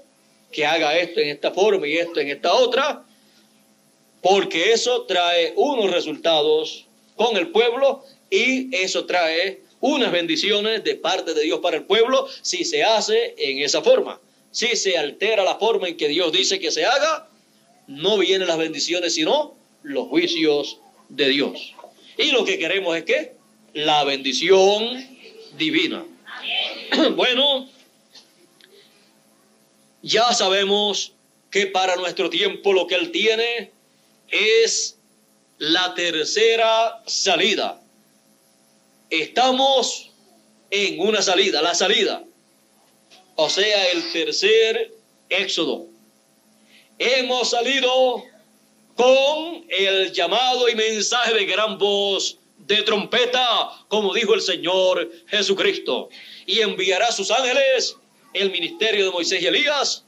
que 0.52 0.66
haga 0.66 0.98
esto 0.98 1.20
en 1.20 1.30
esta 1.30 1.52
forma 1.52 1.88
y 1.88 1.98
esto 1.98 2.20
en 2.20 2.30
esta 2.30 2.54
otra. 2.54 3.04
Porque 4.22 4.72
eso 4.72 5.04
trae 5.04 5.54
unos 5.56 5.92
resultados 5.92 6.86
con 7.16 7.38
el 7.38 7.50
pueblo 7.50 8.04
y 8.30 8.76
eso 8.76 9.06
trae 9.06 9.62
unas 9.82 10.12
bendiciones 10.12 10.84
de 10.84 10.96
parte 10.96 11.34
de 11.34 11.42
Dios 11.42 11.60
para 11.60 11.78
el 11.78 11.84
pueblo 11.84 12.28
si 12.42 12.64
se 12.64 12.84
hace 12.84 13.36
en 13.38 13.60
esa 13.60 13.82
forma. 13.82 14.20
Si 14.52 14.76
se 14.76 14.98
altera 14.98 15.44
la 15.44 15.56
forma 15.56 15.88
en 15.88 15.98
que 15.98 16.08
Dios 16.08 16.32
dice 16.32 16.60
que 16.60 16.72
se 16.72 16.86
haga, 16.86 17.30
no 17.88 18.18
vienen 18.18 18.48
las 18.48 18.58
bendiciones, 18.58 19.14
sino 19.14 19.56
los 19.84 20.08
juicios 20.08 20.80
de 21.10 21.30
Dios. 21.30 21.74
Y 22.18 22.32
lo 22.32 22.46
que 22.46 22.58
queremos 22.58 22.98
es 22.98 23.04
que 23.04 23.34
la 23.74 24.04
bendición 24.04 25.08
divina. 25.58 26.06
Bueno, 27.16 27.70
ya 30.02 30.34
sabemos 30.34 31.14
que 31.52 31.68
para 31.68 31.96
nuestro 31.96 32.30
tiempo 32.30 32.74
lo 32.74 32.88
que 32.88 32.96
Él 32.96 33.12
tiene 33.12 33.72
es 34.30 34.98
la 35.60 35.94
tercera 35.94 37.04
salida. 37.06 37.82
Estamos 39.10 40.10
en 40.72 41.00
una 41.00 41.22
salida, 41.22 41.62
la 41.62 41.76
salida 41.76 42.24
o 43.42 43.50
sea, 43.50 43.88
el 43.92 44.12
tercer 44.12 44.92
éxodo. 45.30 45.86
Hemos 46.98 47.52
salido 47.52 48.26
con 48.96 49.66
el 49.70 50.12
llamado 50.12 50.68
y 50.68 50.76
mensaje 50.76 51.34
de 51.34 51.46
gran 51.46 51.78
voz 51.78 52.38
de 52.58 52.84
trompeta, 52.84 53.86
como 53.88 54.14
dijo 54.14 54.34
el 54.34 54.42
Señor 54.42 55.10
Jesucristo, 55.28 56.10
y 56.46 56.60
enviará 56.60 57.08
a 57.08 57.12
sus 57.14 57.32
ángeles 57.32 57.96
el 58.34 58.52
ministerio 58.52 59.06
de 59.06 59.12
Moisés 59.12 59.42
y 59.42 59.48
Elías 59.48 60.04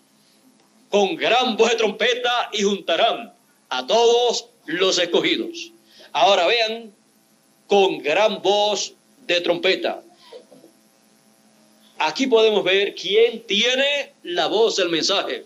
con 0.89 1.15
gran 1.15 1.55
voz 1.55 1.69
de 1.69 1.77
trompeta 1.77 2.49
y 2.51 2.63
juntarán 2.63 3.33
a 3.69 3.87
todos 3.87 4.47
los 4.65 4.99
escogidos. 4.99 5.71
Ahora 6.11 6.47
vean, 6.47 6.93
con 7.67 7.99
gran 7.99 8.41
voz 8.41 8.93
de 9.25 9.39
trompeta. 9.39 10.03
Aquí 12.03 12.25
podemos 12.25 12.63
ver 12.63 12.95
quién 12.95 13.45
tiene 13.45 14.13
la 14.23 14.47
voz 14.47 14.75
del 14.77 14.89
mensaje. 14.89 15.45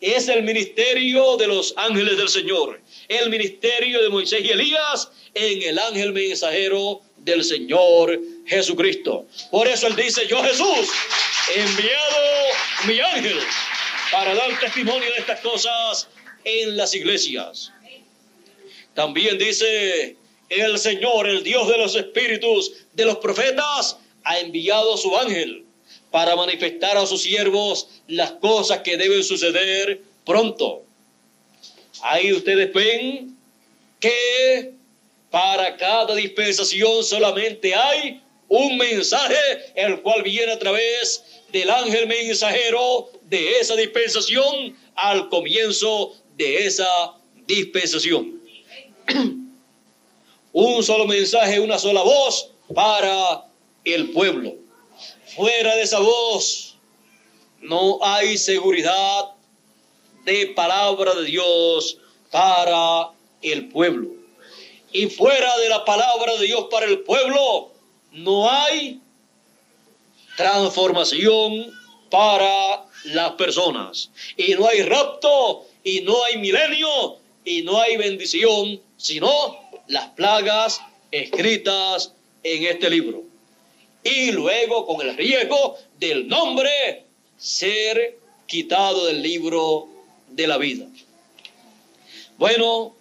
Es 0.00 0.26
el 0.26 0.42
ministerio 0.42 1.36
de 1.36 1.46
los 1.46 1.72
ángeles 1.76 2.16
del 2.16 2.28
Señor, 2.28 2.80
el 3.06 3.30
ministerio 3.30 4.02
de 4.02 4.08
Moisés 4.08 4.44
y 4.44 4.50
Elías 4.50 5.12
en 5.32 5.62
el 5.62 5.78
ángel 5.78 6.12
mensajero 6.12 7.02
del 7.18 7.44
Señor 7.44 8.20
Jesucristo. 8.46 9.26
Por 9.52 9.68
eso 9.68 9.86
él 9.86 9.94
dice, 9.94 10.26
yo 10.26 10.42
Jesús, 10.42 10.90
enviado 11.54 12.16
mi 12.88 12.98
ángel 12.98 13.38
para 14.10 14.34
dar 14.34 14.58
testimonio 14.58 15.08
de 15.08 15.18
estas 15.18 15.38
cosas 15.38 16.08
en 16.42 16.76
las 16.76 16.92
iglesias. 16.96 17.70
También 18.94 19.38
dice, 19.38 20.16
el 20.48 20.78
Señor, 20.80 21.28
el 21.28 21.44
Dios 21.44 21.68
de 21.68 21.78
los 21.78 21.94
espíritus 21.94 22.72
de 22.92 23.04
los 23.04 23.18
profetas, 23.18 23.98
ha 24.24 24.38
enviado 24.40 24.94
a 24.94 24.98
su 24.98 25.16
ángel 25.16 25.64
para 26.10 26.34
manifestar 26.36 26.96
a 26.96 27.06
sus 27.06 27.22
siervos 27.22 27.88
las 28.08 28.32
cosas 28.32 28.78
que 28.80 28.96
deben 28.96 29.22
suceder 29.22 30.00
pronto. 30.24 30.82
Ahí 32.02 32.32
ustedes 32.32 32.72
ven 32.72 33.36
que 34.00 34.72
para 35.30 35.76
cada 35.76 36.14
dispensación 36.14 37.04
solamente 37.04 37.74
hay 37.74 38.20
un 38.48 38.76
mensaje, 38.76 39.36
el 39.74 40.00
cual 40.02 40.22
viene 40.22 40.52
a 40.52 40.58
través 40.58 41.24
del 41.50 41.70
ángel 41.70 42.06
mensajero 42.06 43.10
de 43.22 43.58
esa 43.58 43.74
dispensación 43.74 44.76
al 44.94 45.28
comienzo 45.28 46.14
de 46.36 46.66
esa 46.66 47.14
dispensación. 47.46 48.40
un 50.52 50.82
solo 50.84 51.06
mensaje, 51.06 51.58
una 51.58 51.78
sola 51.78 52.02
voz 52.02 52.50
para 52.72 53.44
el 53.84 54.10
pueblo. 54.10 54.54
Fuera 55.36 55.74
de 55.76 55.82
esa 55.82 55.98
voz 55.98 56.76
no 57.60 57.98
hay 58.02 58.38
seguridad 58.38 59.30
de 60.24 60.46
palabra 60.48 61.14
de 61.14 61.24
Dios 61.24 61.98
para 62.30 63.10
el 63.42 63.68
pueblo. 63.68 64.08
Y 64.92 65.06
fuera 65.06 65.56
de 65.58 65.68
la 65.68 65.84
palabra 65.84 66.36
de 66.36 66.46
Dios 66.46 66.66
para 66.70 66.86
el 66.86 67.00
pueblo 67.00 67.72
no 68.12 68.50
hay 68.50 69.00
transformación 70.36 71.72
para 72.10 72.84
las 73.04 73.32
personas. 73.32 74.10
Y 74.36 74.54
no 74.54 74.68
hay 74.68 74.82
rapto, 74.82 75.66
y 75.82 76.00
no 76.02 76.24
hay 76.24 76.38
milenio, 76.38 77.18
y 77.44 77.62
no 77.62 77.80
hay 77.80 77.96
bendición, 77.96 78.80
sino 78.96 79.30
las 79.88 80.08
plagas 80.10 80.80
escritas 81.10 82.12
en 82.42 82.64
este 82.64 82.88
libro. 82.90 83.33
Y 84.04 84.32
luego 84.32 84.86
con 84.86 85.06
el 85.06 85.16
riesgo 85.16 85.78
del 85.98 86.28
nombre 86.28 87.04
ser 87.38 88.18
quitado 88.46 89.06
del 89.06 89.22
libro 89.22 89.88
de 90.28 90.46
la 90.46 90.58
vida. 90.58 90.86
Bueno, 92.36 92.94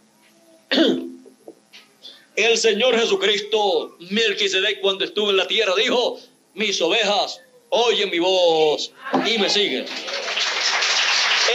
el 2.36 2.58
Señor 2.58 2.98
Jesucristo, 2.98 3.98
Melquisedec, 4.12 4.80
cuando 4.80 5.04
estuvo 5.04 5.30
en 5.30 5.38
la 5.38 5.48
tierra, 5.48 5.74
dijo, 5.76 6.20
mis 6.54 6.82
ovejas 6.82 7.42
oyen 7.70 8.10
mi 8.10 8.20
voz 8.20 8.92
y 9.26 9.38
me 9.40 9.50
siguen. 9.50 9.86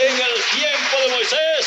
En 0.01 0.15
el 0.15 0.35
tiempo 0.61 0.97
de 1.03 1.09
Moisés 1.15 1.67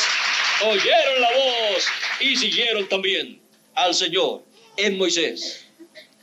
oyeron 0.66 1.22
la 1.22 1.32
voz 1.32 1.86
y 2.20 2.36
siguieron 2.36 2.88
también 2.88 3.42
al 3.74 3.96
Señor 3.96 4.44
en 4.78 4.98
Moisés. 4.98 5.66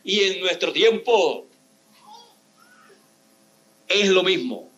Y 0.04 0.20
en 0.20 0.40
nuestro 0.40 0.72
tiempo 0.72 1.47
es 3.88 4.08
lo 4.08 4.22
mismo. 4.22 4.70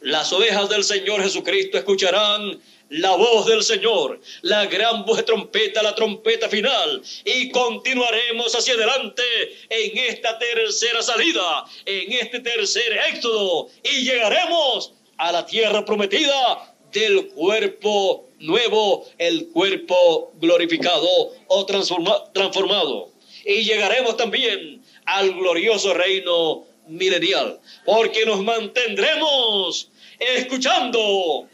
Las 0.00 0.32
ovejas 0.32 0.68
del 0.68 0.84
Señor 0.84 1.22
Jesucristo 1.22 1.78
escucharán 1.78 2.60
la 2.88 3.16
voz 3.16 3.46
del 3.46 3.62
Señor, 3.62 4.20
la 4.42 4.66
gran 4.66 5.04
voz 5.06 5.16
de 5.16 5.22
trompeta, 5.22 5.82
la 5.82 5.94
trompeta 5.94 6.48
final, 6.48 7.02
y 7.24 7.50
continuaremos 7.50 8.54
hacia 8.54 8.74
adelante 8.74 9.22
en 9.70 9.96
esta 9.96 10.38
tercera 10.38 11.02
salida, 11.02 11.64
en 11.86 12.12
este 12.12 12.40
tercer 12.40 13.00
éxodo, 13.08 13.68
y 13.82 14.04
llegaremos 14.04 14.92
a 15.16 15.32
la 15.32 15.46
tierra 15.46 15.84
prometida 15.84 16.74
del 16.92 17.28
cuerpo 17.28 18.28
nuevo, 18.40 19.06
el 19.16 19.48
cuerpo 19.48 20.32
glorificado 20.34 21.08
o 21.46 21.64
transformado. 21.64 23.10
Y 23.46 23.62
llegaremos 23.62 24.16
también 24.16 24.82
al 25.06 25.32
glorioso 25.32 25.94
reino 25.94 26.66
milenial, 26.86 27.60
porque 27.84 28.26
nos 28.26 28.42
mantendremos 28.42 29.90
escuchando 30.18 31.48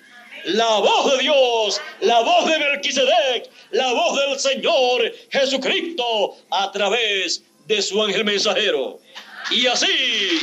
la 0.45 0.79
voz 0.79 1.13
de 1.13 1.19
Dios, 1.23 1.81
la 2.01 2.21
voz 2.21 2.47
de 2.47 2.59
Melquisedec, 2.59 3.51
la 3.71 3.93
voz 3.93 4.19
del 4.19 4.39
Señor 4.39 5.13
Jesucristo 5.31 6.37
a 6.51 6.71
través 6.73 7.43
de 7.67 7.83
su 7.83 8.03
ángel 8.03 8.25
mensajero. 8.25 9.01
Y 9.51 9.67
así 9.67 10.41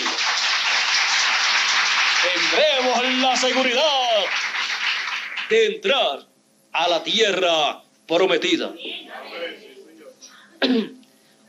tendremos 2.23 3.21
la 3.21 3.35
seguridad 3.35 4.25
de 5.49 5.65
entrar 5.67 6.25
a 6.71 6.87
la 6.87 7.03
tierra 7.03 7.83
prometida. 8.07 8.73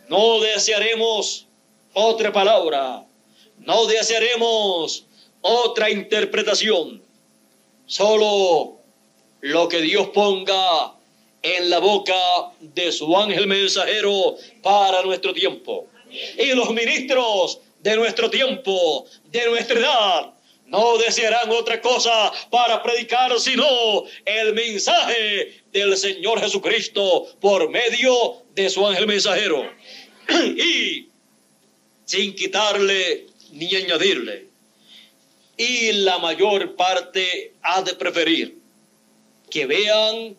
No 0.09 0.39
desearemos 0.39 1.49
otra 1.93 2.33
palabra, 2.33 3.06
no 3.67 3.87
desearemos 3.87 5.05
otra 5.43 5.91
interpretación 5.91 7.07
Solo 7.87 8.81
lo 9.43 9.69
que 9.69 9.81
Dios 9.81 10.09
ponga 10.09 10.93
en 11.41 11.71
la 11.71 11.79
boca 11.79 12.15
de 12.59 12.91
su 12.91 13.17
ángel 13.17 13.47
mensajero 13.47 14.37
para 14.61 15.03
nuestro 15.03 15.33
tiempo. 15.33 15.87
Y 16.37 16.47
los 16.47 16.71
ministros 16.71 17.61
de 17.81 17.95
nuestro 17.95 18.29
tiempo, 18.29 19.07
de 19.27 19.47
nuestra 19.47 19.79
edad, 19.79 20.35
no 20.67 20.99
desearán 20.99 21.49
otra 21.53 21.81
cosa 21.81 22.33
para 22.51 22.83
predicar 22.83 23.39
sino 23.39 24.03
el 24.25 24.53
mensaje 24.53 25.63
del 25.71 25.97
Señor 25.97 26.41
Jesucristo 26.41 27.29
por 27.41 27.71
medio 27.71 28.43
de 28.53 28.69
su 28.69 28.85
ángel 28.85 29.07
mensajero. 29.07 29.63
y 30.57 31.09
sin 32.05 32.35
quitarle 32.35 33.27
ni 33.57 33.74
añadirle 33.74 34.47
y 35.57 35.93
la 35.93 36.19
mayor 36.19 36.77
parte 36.77 37.53
ha 37.62 37.83
de 37.83 37.95
preferir 37.95 38.59
que 39.51 39.66
vean 39.66 40.37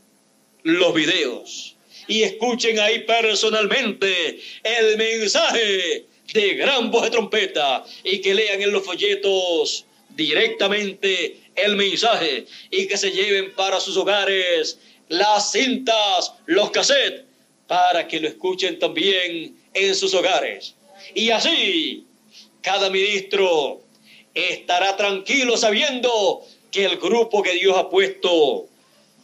los 0.63 0.93
videos 0.93 1.75
y 2.07 2.23
escuchen 2.23 2.79
ahí 2.79 2.99
personalmente 2.99 4.39
el 4.63 4.97
mensaje 4.97 6.05
de 6.33 6.53
gran 6.55 6.91
voz 6.91 7.03
de 7.03 7.09
trompeta 7.11 7.83
y 8.03 8.21
que 8.21 8.33
lean 8.33 8.61
en 8.61 8.71
los 8.71 8.85
folletos 8.85 9.85
directamente 10.09 11.37
el 11.55 11.75
mensaje 11.75 12.45
y 12.69 12.87
que 12.87 12.97
se 12.97 13.11
lleven 13.11 13.53
para 13.55 13.79
sus 13.79 13.97
hogares 13.97 14.79
las 15.09 15.51
cintas, 15.51 16.33
los 16.45 16.71
cassettes, 16.71 17.23
para 17.65 18.07
que 18.07 18.19
lo 18.19 18.27
escuchen 18.27 18.77
también 18.77 19.57
en 19.73 19.95
sus 19.95 20.13
hogares. 20.13 20.75
Y 21.13 21.29
así, 21.29 22.06
cada 22.67 22.89
ministro 22.89 23.81
estará 24.33 24.97
tranquilo 24.97 25.55
sabiendo 25.55 26.43
que 26.69 26.83
el 26.83 26.97
grupo 26.97 27.41
que 27.41 27.53
Dios 27.53 27.77
ha 27.77 27.89
puesto 27.89 28.67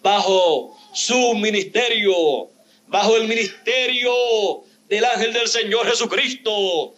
bajo 0.01 0.79
su 0.93 1.35
ministerio, 1.35 2.47
bajo 2.87 3.17
el 3.17 3.27
ministerio 3.27 4.13
del 4.87 5.03
ángel 5.03 5.33
del 5.33 5.49
Señor 5.49 5.85
Jesucristo, 5.89 6.95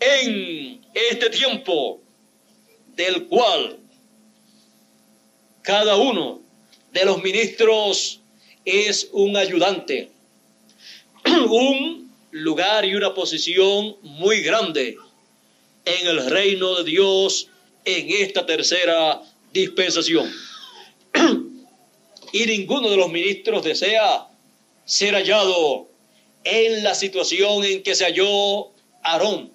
en 0.00 0.84
este 0.94 1.30
tiempo 1.30 2.00
del 2.96 3.28
cual 3.28 3.78
cada 5.62 5.96
uno 5.96 6.40
de 6.92 7.04
los 7.04 7.22
ministros 7.22 8.20
es 8.64 9.08
un 9.12 9.36
ayudante, 9.36 10.10
un 11.48 12.12
lugar 12.32 12.84
y 12.84 12.96
una 12.96 13.14
posición 13.14 13.96
muy 14.02 14.40
grande 14.40 14.96
en 15.90 16.06
el 16.06 16.30
reino 16.30 16.76
de 16.76 16.84
Dios 16.84 17.48
en 17.84 18.10
esta 18.10 18.46
tercera 18.46 19.22
dispensación. 19.52 20.30
y 22.32 22.46
ninguno 22.46 22.90
de 22.90 22.96
los 22.96 23.10
ministros 23.10 23.64
desea 23.64 24.28
ser 24.84 25.14
hallado 25.14 25.88
en 26.44 26.82
la 26.82 26.94
situación 26.94 27.64
en 27.64 27.82
que 27.82 27.94
se 27.94 28.04
halló 28.04 28.70
Aarón. 29.02 29.52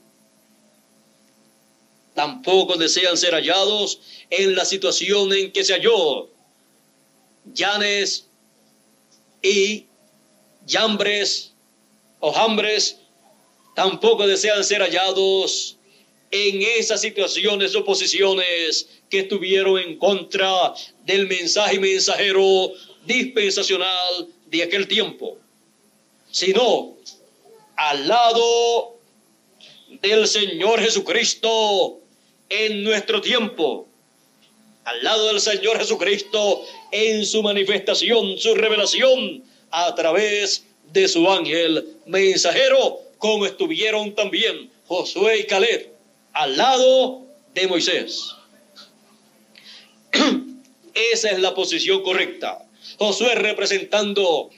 Tampoco 2.13 2.77
desean 2.77 3.17
ser 3.17 3.33
hallados 3.33 3.99
en 4.29 4.55
la 4.55 4.65
situación 4.65 5.33
en 5.33 5.51
que 5.51 5.63
se 5.63 5.73
halló 5.73 6.29
Yanes 7.53 8.27
y 9.41 9.85
Yambres 10.65 11.53
o 12.19 12.31
Jambres. 12.31 12.97
Tampoco 13.75 14.25
desean 14.25 14.63
ser 14.63 14.81
hallados 14.81 15.77
en 16.31 16.61
esas 16.61 17.01
situaciones 17.01 17.75
o 17.75 17.85
posiciones 17.85 18.87
que 19.09 19.19
estuvieron 19.19 19.79
en 19.79 19.97
contra 19.97 20.73
del 21.05 21.27
mensaje 21.27 21.79
mensajero 21.79 22.71
dispensacional 23.05 24.27
de 24.47 24.63
aquel 24.63 24.87
tiempo, 24.87 25.37
sino 26.31 26.95
al 27.75 28.07
lado 28.07 28.97
del 30.01 30.27
Señor 30.27 30.81
Jesucristo 30.81 31.99
en 32.49 32.83
nuestro 32.83 33.21
tiempo, 33.21 33.87
al 34.83 35.03
lado 35.03 35.27
del 35.27 35.39
Señor 35.39 35.79
Jesucristo 35.79 36.65
en 36.91 37.25
su 37.25 37.41
manifestación, 37.43 38.37
su 38.37 38.55
revelación 38.55 39.43
a 39.71 39.93
través 39.95 40.65
de 40.91 41.07
su 41.07 41.29
ángel 41.29 41.87
mensajero, 42.05 42.99
como 43.17 43.45
estuvieron 43.45 44.13
también 44.13 44.69
Josué 44.87 45.39
y 45.39 45.43
Caleb 45.45 45.94
al 46.35 46.57
lado 46.57 47.25
de 47.53 47.67
Moisés. 47.67 48.35
Esa 51.13 51.31
es 51.31 51.39
la 51.39 51.55
posición 51.55 52.03
correcta. 52.03 52.59
Josué 52.97 53.35
representando 53.35 54.49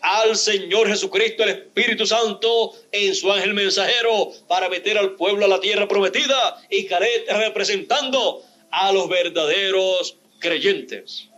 al 0.00 0.36
Señor 0.36 0.88
Jesucristo, 0.88 1.44
el 1.44 1.50
Espíritu 1.50 2.06
Santo, 2.06 2.72
en 2.90 3.14
su 3.14 3.30
ángel 3.30 3.54
mensajero 3.54 4.32
para 4.48 4.68
meter 4.68 4.98
al 4.98 5.12
pueblo 5.12 5.44
a 5.44 5.48
la 5.48 5.60
tierra 5.60 5.86
prometida 5.86 6.62
y 6.70 6.86
Caleb 6.86 7.26
representando 7.28 8.42
a 8.70 8.90
los 8.92 9.08
verdaderos 9.08 10.16
creyentes. 10.38 11.28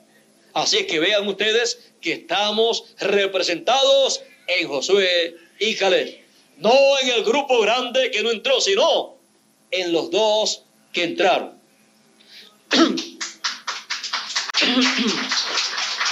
Así 0.55 0.79
es 0.79 0.87
que 0.87 1.01
vean 1.01 1.27
ustedes 1.27 1.93
que 2.01 2.13
estamos 2.13 2.85
representados 2.99 4.23
en 4.47 4.69
Josué 4.69 5.35
y 5.59 5.75
Caleb. 5.75 6.25
No 6.59 6.99
en 7.01 7.11
el 7.11 7.25
grupo 7.25 7.61
grande 7.61 8.11
que 8.11 8.23
no 8.23 8.31
entró, 8.31 8.61
sino 8.61 9.16
en 9.71 9.93
los 9.93 10.11
dos 10.11 10.63
que 10.93 11.05
entraron. 11.05 11.59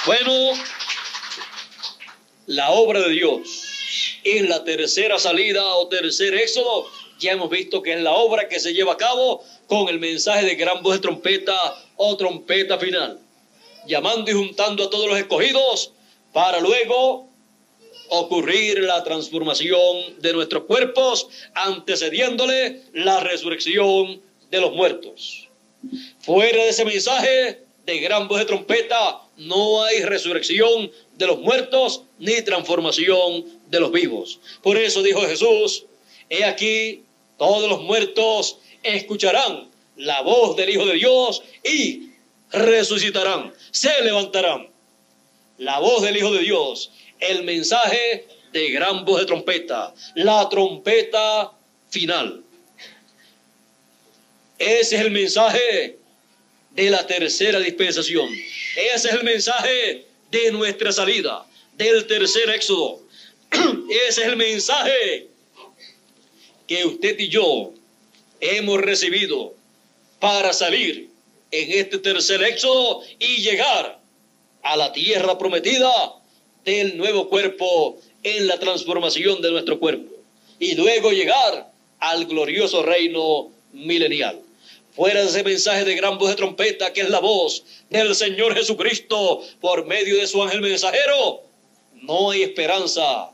bueno, 0.07 0.53
la 2.47 2.71
obra 2.71 3.01
de 3.01 3.11
Dios 3.11 3.65
en 4.25 4.49
la 4.49 4.65
tercera 4.65 5.19
salida 5.19 5.63
o 5.77 5.89
tercer 5.89 6.35
éxodo, 6.35 6.87
ya 7.19 7.33
hemos 7.33 7.51
visto 7.51 7.83
que 7.83 7.93
es 7.93 8.01
la 8.01 8.13
obra 8.13 8.49
que 8.49 8.59
se 8.59 8.73
lleva 8.73 8.95
a 8.95 8.97
cabo 8.97 9.45
con 9.67 9.89
el 9.89 10.01
mensaje 10.01 10.45
de 10.47 10.55
gran 10.57 10.83
voz 10.83 10.95
de 10.95 11.01
trompeta 11.01 11.55
o 11.97 12.17
trompeta 12.17 12.79
final, 12.79 13.21
llamando 13.87 14.31
y 14.31 14.35
juntando 14.35 14.85
a 14.85 14.91
todos 14.91 15.09
los 15.09 15.19
escogidos 15.19 15.93
para 16.33 16.61
luego 16.61 17.29
ocurrir 18.09 18.81
la 18.81 19.03
transformación 19.05 20.21
de 20.21 20.33
nuestros 20.33 20.65
cuerpos, 20.65 21.29
antecediéndole 21.55 22.83
la 22.93 23.21
resurrección 23.21 24.21
de 24.51 24.61
los 24.61 24.73
muertos. 24.73 25.49
Fuera 26.21 26.63
de 26.65 26.69
ese 26.71 26.85
mensaje 26.85 27.61
de 27.87 27.99
gran 27.99 28.29
voz 28.29 28.39
de 28.39 28.47
trompeta, 28.47 29.21
no 29.37 29.83
hay 29.85 30.03
resurrección 30.03 30.91
de 31.17 31.27
los 31.27 31.41
muertos 31.41 32.03
ni 32.19 32.41
transformación 32.43 33.45
de 33.69 33.81
los 33.81 33.93
vivos. 33.93 34.41
Por 34.63 34.77
eso 34.77 35.03
dijo 35.03 35.21
Jesús, 35.23 35.85
he 36.31 36.45
aquí, 36.45 37.03
todos 37.37 37.69
los 37.69 37.83
muertos 37.83 38.59
escucharán 38.83 39.69
la 39.97 40.23
voz 40.23 40.57
del 40.57 40.71
Hijo 40.71 40.87
de 40.87 40.95
Dios 40.95 41.43
y 41.63 42.11
resucitarán, 42.51 43.53
se 43.71 44.03
levantarán. 44.03 44.69
La 45.59 45.79
voz 45.79 46.03
del 46.03 46.17
Hijo 46.17 46.33
de 46.33 46.41
Dios, 46.41 46.91
el 47.29 47.45
mensaje 47.45 48.27
de 48.53 48.71
gran 48.71 49.05
voz 49.05 49.21
de 49.21 49.27
trompeta, 49.27 49.95
la 50.15 50.49
trompeta 50.49 51.53
final. 51.91 52.43
Ese 54.59 54.97
es 54.97 55.03
el 55.03 55.11
mensaje 55.11 55.99
de 56.71 56.91
la 56.91 57.07
tercera 57.07 57.59
dispensación. 57.59 58.29
Ese 58.77 59.09
es 59.09 59.15
el 59.15 59.25
mensaje 59.25 60.07
de 60.31 60.53
nuestra 60.53 60.93
salida, 60.93 61.47
del 61.77 62.07
tercer 62.07 62.49
éxodo. 62.51 63.01
Ese 64.09 64.23
es 64.23 64.27
el 64.29 64.37
mensaje 64.37 65.29
que 66.67 66.85
usted 66.85 67.19
y 67.19 67.29
yo 67.29 67.73
hemos 68.41 68.81
recibido 68.81 69.55
para 70.19 70.53
salir 70.53 71.11
en 71.51 71.73
este 71.73 71.99
tercer 71.99 72.43
éxodo 72.43 73.03
y 73.19 73.43
llegar 73.43 74.01
a 74.63 74.77
la 74.77 74.93
tierra 74.93 75.37
prometida 75.39 75.91
del 76.65 76.97
nuevo 76.97 77.29
cuerpo 77.29 77.99
en 78.23 78.47
la 78.47 78.59
transformación 78.59 79.43
de 79.43 79.51
nuestro 79.51 79.79
cuerpo 79.79 80.15
y 80.59 80.75
luego 80.75 81.11
llegar 81.11 81.71
al 82.01 82.25
glorioso 82.27 82.83
reino 82.83 83.51
milenial. 83.73 84.41
Fuera 84.95 85.23
ese 85.23 85.43
mensaje 85.43 85.85
de 85.85 85.97
gran 85.97 86.19
voz 86.19 86.31
de 86.31 86.37
trompeta 86.37 86.93
que 86.93 87.01
es 87.01 87.11
la 87.11 87.21
voz 87.21 87.65
del 87.91 88.15
Señor 88.15 88.55
Jesucristo 88.55 89.43
por 89.61 89.87
medio 89.87 90.17
de 90.17 90.27
su 90.27 90.43
ángel 90.43 90.61
mensajero, 90.61 91.43
no 92.03 92.31
hay 92.31 92.43
esperanza 92.43 93.31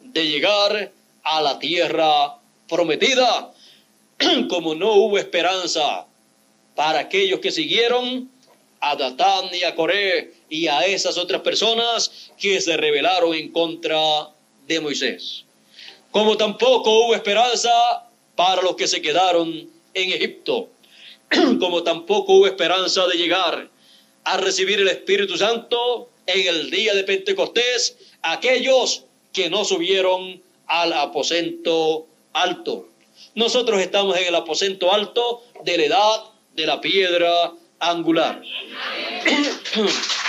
de 0.00 0.28
llegar 0.28 0.92
a 1.22 1.42
la 1.42 1.58
tierra 1.58 2.36
prometida 2.68 3.52
como 4.48 4.74
no 4.74 4.92
hubo 4.94 5.18
esperanza 5.18 6.06
para 6.74 7.00
aquellos 7.00 7.40
que 7.40 7.50
siguieron 7.50 8.30
a 8.80 8.96
Datán 8.96 9.46
y 9.52 9.62
a 9.64 9.74
Coré 9.74 10.32
y 10.52 10.68
a 10.68 10.84
esas 10.84 11.16
otras 11.16 11.40
personas 11.40 12.30
que 12.38 12.60
se 12.60 12.76
rebelaron 12.76 13.32
en 13.32 13.50
contra 13.52 14.28
de 14.66 14.80
Moisés. 14.80 15.46
Como 16.10 16.36
tampoco 16.36 16.90
hubo 16.90 17.14
esperanza 17.14 17.70
para 18.36 18.60
los 18.60 18.76
que 18.76 18.86
se 18.86 19.00
quedaron 19.00 19.48
en 19.94 20.12
Egipto. 20.12 20.68
Como 21.58 21.82
tampoco 21.82 22.34
hubo 22.34 22.46
esperanza 22.46 23.06
de 23.06 23.16
llegar 23.16 23.70
a 24.24 24.36
recibir 24.36 24.78
el 24.78 24.88
Espíritu 24.88 25.38
Santo 25.38 26.10
en 26.26 26.46
el 26.46 26.70
día 26.70 26.92
de 26.94 27.04
Pentecostés 27.04 27.96
aquellos 28.20 29.04
que 29.32 29.48
no 29.48 29.64
subieron 29.64 30.42
al 30.66 30.92
aposento 30.92 32.06
alto. 32.34 32.90
Nosotros 33.34 33.80
estamos 33.80 34.18
en 34.18 34.26
el 34.26 34.34
aposento 34.34 34.92
alto 34.92 35.42
de 35.64 35.78
la 35.78 35.84
edad 35.84 36.24
de 36.54 36.66
la 36.66 36.82
piedra 36.82 37.54
angular. 37.78 38.42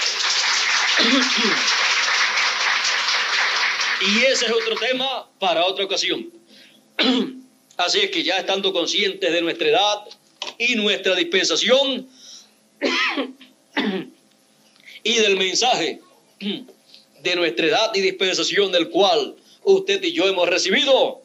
y 4.01 4.25
ese 4.25 4.45
es 4.45 4.51
otro 4.51 4.75
tema 4.75 5.29
para 5.39 5.65
otra 5.65 5.85
ocasión. 5.85 6.31
Así 7.77 7.99
es 7.99 8.11
que 8.11 8.23
ya 8.23 8.37
estando 8.37 8.71
conscientes 8.71 9.31
de 9.31 9.41
nuestra 9.41 9.67
edad 9.67 9.99
y 10.57 10.75
nuestra 10.75 11.15
dispensación 11.15 12.07
y 15.03 15.13
del 15.15 15.37
mensaje 15.37 16.01
de 16.39 17.35
nuestra 17.35 17.65
edad 17.65 17.91
y 17.95 18.01
dispensación 18.01 18.71
del 18.71 18.89
cual 18.89 19.35
usted 19.63 20.03
y 20.03 20.11
yo 20.11 20.27
hemos 20.27 20.47
recibido, 20.49 21.21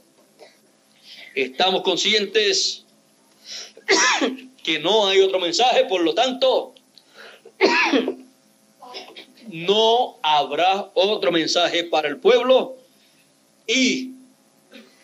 estamos 1.35 1.83
conscientes 1.83 2.85
que 4.63 4.79
no 4.79 5.09
hay 5.09 5.21
otro 5.21 5.39
mensaje, 5.39 5.85
por 5.87 6.03
lo 6.03 6.15
tanto, 6.15 6.75
no 9.49 10.19
habrá 10.23 10.91
otro 10.95 11.33
mensaje 11.33 11.85
para 11.85 12.09
el 12.09 12.19
pueblo 12.19 12.77
y 13.67 14.13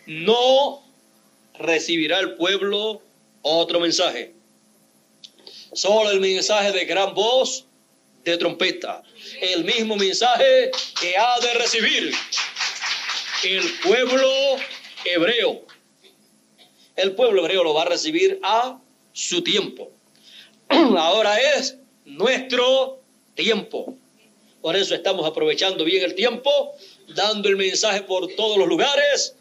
no 0.06 0.82
recibirá 1.58 2.20
el 2.20 2.34
pueblo 2.34 3.02
otro 3.42 3.80
mensaje. 3.80 4.34
Solo 5.72 6.10
el 6.10 6.20
mensaje 6.20 6.72
de 6.72 6.84
gran 6.84 7.14
voz 7.14 7.66
de 8.24 8.38
trompeta. 8.38 9.02
El 9.40 9.64
mismo 9.64 9.96
mensaje 9.96 10.70
que 11.00 11.16
ha 11.16 11.40
de 11.40 11.54
recibir 11.54 12.12
el 13.44 13.62
pueblo 13.82 14.28
hebreo 15.04 15.64
el 16.96 17.14
pueblo 17.14 17.42
hebreo 17.42 17.64
lo 17.64 17.74
va 17.74 17.82
a 17.82 17.86
recibir 17.86 18.38
a 18.42 18.78
su 19.12 19.42
tiempo. 19.42 19.90
Ahora 20.68 21.36
es 21.38 21.76
nuestro 22.04 23.00
tiempo. 23.34 23.96
Por 24.64 24.76
eso 24.76 24.94
estamos 24.94 25.26
aprovechando 25.26 25.84
bien 25.84 26.02
el 26.04 26.14
tiempo, 26.14 26.72
dando 27.08 27.50
el 27.50 27.56
mensaje 27.56 28.00
por 28.00 28.34
todos 28.34 28.56
los 28.56 28.66
lugares 28.66 29.36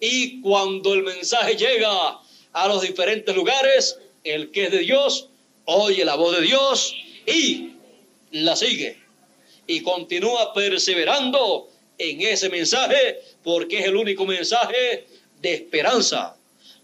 y 0.00 0.40
cuando 0.40 0.94
el 0.94 1.04
mensaje 1.04 1.54
llega 1.54 2.18
a 2.52 2.66
los 2.66 2.82
diferentes 2.82 3.32
lugares, 3.36 4.00
El 4.24 4.50
que 4.50 4.64
es 4.64 4.72
de 4.72 4.80
Dios, 4.80 5.28
oye 5.66 6.04
la 6.04 6.16
voz 6.16 6.36
de 6.36 6.42
Dios 6.42 6.92
y 7.24 7.74
la 8.32 8.56
sigue. 8.56 8.98
Y 9.68 9.82
continúa 9.82 10.52
perseverando 10.52 11.68
en 11.96 12.22
ese 12.22 12.48
mensaje 12.48 13.20
porque 13.44 13.78
es 13.78 13.84
el 13.84 13.94
único 13.94 14.26
mensaje 14.26 15.06
de 15.40 15.54
esperanza 15.54 16.36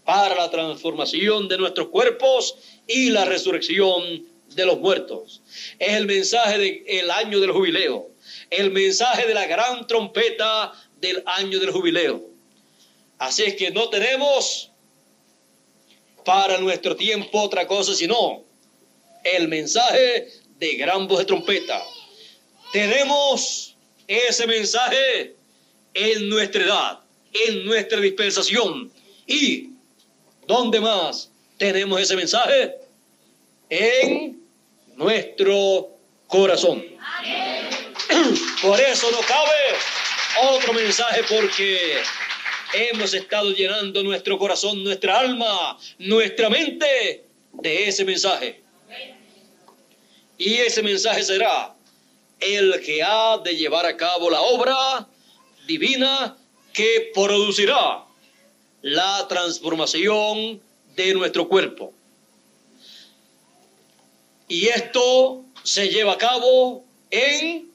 para 0.05 0.33
la 0.35 0.49
transformación 0.49 1.49
de 1.49 1.57
nuestros 1.57 1.89
cuerpos 1.89 2.55
y 2.87 3.09
la 3.09 3.25
resurrección 3.25 4.30
de 4.55 4.65
los 4.65 4.79
muertos. 4.79 5.41
Es 5.79 5.93
el 5.93 6.05
mensaje 6.05 6.57
del 6.57 7.11
año 7.11 7.39
del 7.39 7.51
jubileo, 7.51 8.09
el 8.49 8.71
mensaje 8.71 9.27
de 9.27 9.33
la 9.33 9.45
gran 9.47 9.87
trompeta 9.87 10.73
del 10.99 11.23
año 11.25 11.59
del 11.59 11.71
jubileo. 11.71 12.29
Así 13.17 13.43
es 13.43 13.55
que 13.55 13.71
no 13.71 13.89
tenemos 13.89 14.71
para 16.25 16.57
nuestro 16.59 16.95
tiempo 16.95 17.41
otra 17.41 17.67
cosa 17.67 17.95
sino 17.95 18.43
el 19.23 19.47
mensaje 19.47 20.27
de 20.57 20.75
gran 20.75 21.07
voz 21.07 21.19
de 21.19 21.25
trompeta. 21.25 21.81
Tenemos 22.71 23.75
ese 24.07 24.47
mensaje 24.47 25.35
en 25.93 26.29
nuestra 26.29 26.63
edad, 26.63 26.99
en 27.33 27.65
nuestra 27.65 27.99
dispensación. 27.99 28.91
¿Y 29.27 29.69
dónde 30.47 30.79
más 30.79 31.31
tenemos 31.57 32.01
ese 32.01 32.15
mensaje? 32.15 32.75
En 33.69 34.40
nuestro 35.01 35.89
corazón. 36.27 36.83
Por 38.61 38.79
eso 38.79 39.09
no 39.11 39.19
cabe 39.19 40.53
otro 40.53 40.73
mensaje 40.73 41.23
porque 41.27 41.97
hemos 42.73 43.13
estado 43.13 43.51
llenando 43.51 44.03
nuestro 44.03 44.37
corazón, 44.37 44.83
nuestra 44.83 45.19
alma, 45.19 45.77
nuestra 45.97 46.49
mente 46.49 47.25
de 47.53 47.87
ese 47.87 48.05
mensaje. 48.05 48.61
Y 50.37 50.55
ese 50.55 50.81
mensaje 50.81 51.23
será 51.23 51.75
el 52.39 52.81
que 52.81 53.03
ha 53.03 53.37
de 53.39 53.55
llevar 53.55 53.85
a 53.85 53.97
cabo 53.97 54.29
la 54.29 54.41
obra 54.41 55.07
divina 55.67 56.37
que 56.73 57.11
producirá 57.13 58.05
la 58.81 59.27
transformación 59.27 60.61
de 60.95 61.13
nuestro 61.13 61.47
cuerpo. 61.47 61.93
Y 64.51 64.67
esto 64.67 65.45
se 65.63 65.87
lleva 65.87 66.11
a 66.11 66.17
cabo 66.17 66.83
en 67.09 67.71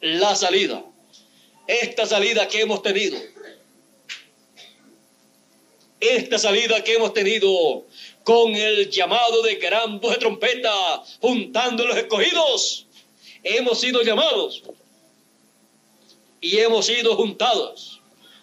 la 0.00 0.36
salida. 0.36 0.84
Esta 1.66 2.06
salida 2.06 2.46
que 2.46 2.60
hemos 2.60 2.80
tenido. 2.80 3.18
Esta 5.98 6.38
salida 6.38 6.84
que 6.84 6.94
hemos 6.94 7.12
tenido 7.12 7.84
con 8.22 8.54
el 8.54 8.88
llamado 8.88 9.42
de 9.42 9.56
gran 9.56 9.98
voz 9.98 10.12
de 10.12 10.18
trompeta, 10.18 11.02
juntando 11.20 11.84
los 11.88 11.96
escogidos. 11.96 12.86
Hemos 13.42 13.80
sido 13.80 14.00
llamados 14.02 14.62
y 16.40 16.56
hemos 16.58 16.86
sido 16.86 17.16
juntados, 17.16 18.00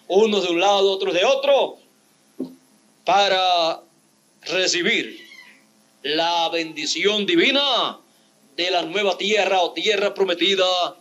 unos 0.09 0.43
de 0.43 0.49
un 0.49 0.59
lado, 0.59 0.91
otros 0.91 1.13
de 1.13 1.23
otro, 1.23 1.77
para 3.05 3.81
recibir 4.41 5.28
la 6.03 6.49
bendición 6.49 7.25
divina 7.25 7.99
de 8.55 8.71
la 8.71 8.83
nueva 8.83 9.17
tierra 9.17 9.61
o 9.61 9.73
tierra 9.73 10.13
prometida 10.13 10.97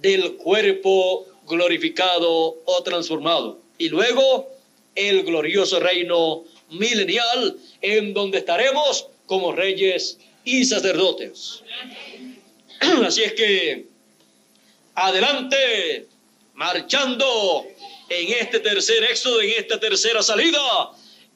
del 0.00 0.36
cuerpo 0.36 1.26
glorificado 1.46 2.56
o 2.64 2.82
transformado. 2.82 3.60
Y 3.78 3.88
luego 3.88 4.48
el 4.94 5.22
glorioso 5.22 5.80
reino 5.80 6.44
milenial 6.70 7.56
en 7.80 8.14
donde 8.14 8.38
estaremos 8.38 9.06
como 9.26 9.52
reyes 9.52 10.18
y 10.44 10.64
sacerdotes. 10.64 11.62
Así 13.04 13.22
es 13.22 13.32
que 13.34 13.86
adelante, 14.94 16.06
marchando 16.54 17.66
en 18.08 18.32
este 18.40 18.60
tercer 18.60 19.04
éxodo, 19.04 19.40
en 19.40 19.50
esta 19.50 19.78
tercera 19.78 20.22
salida, 20.22 20.90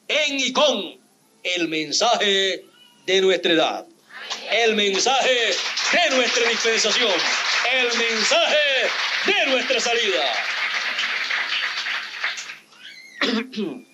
en 0.07 0.39
y 0.39 0.51
con 0.51 0.99
el 1.43 1.67
mensaje 1.67 2.65
de 3.05 3.21
nuestra 3.21 3.53
edad, 3.53 3.85
el 4.51 4.75
mensaje 4.75 5.29
de 5.29 6.15
nuestra 6.15 6.49
dispensación, 6.49 7.11
el 7.73 7.97
mensaje 7.97 8.57
de 9.25 9.45
nuestra 9.51 9.79
salida. 9.79 10.33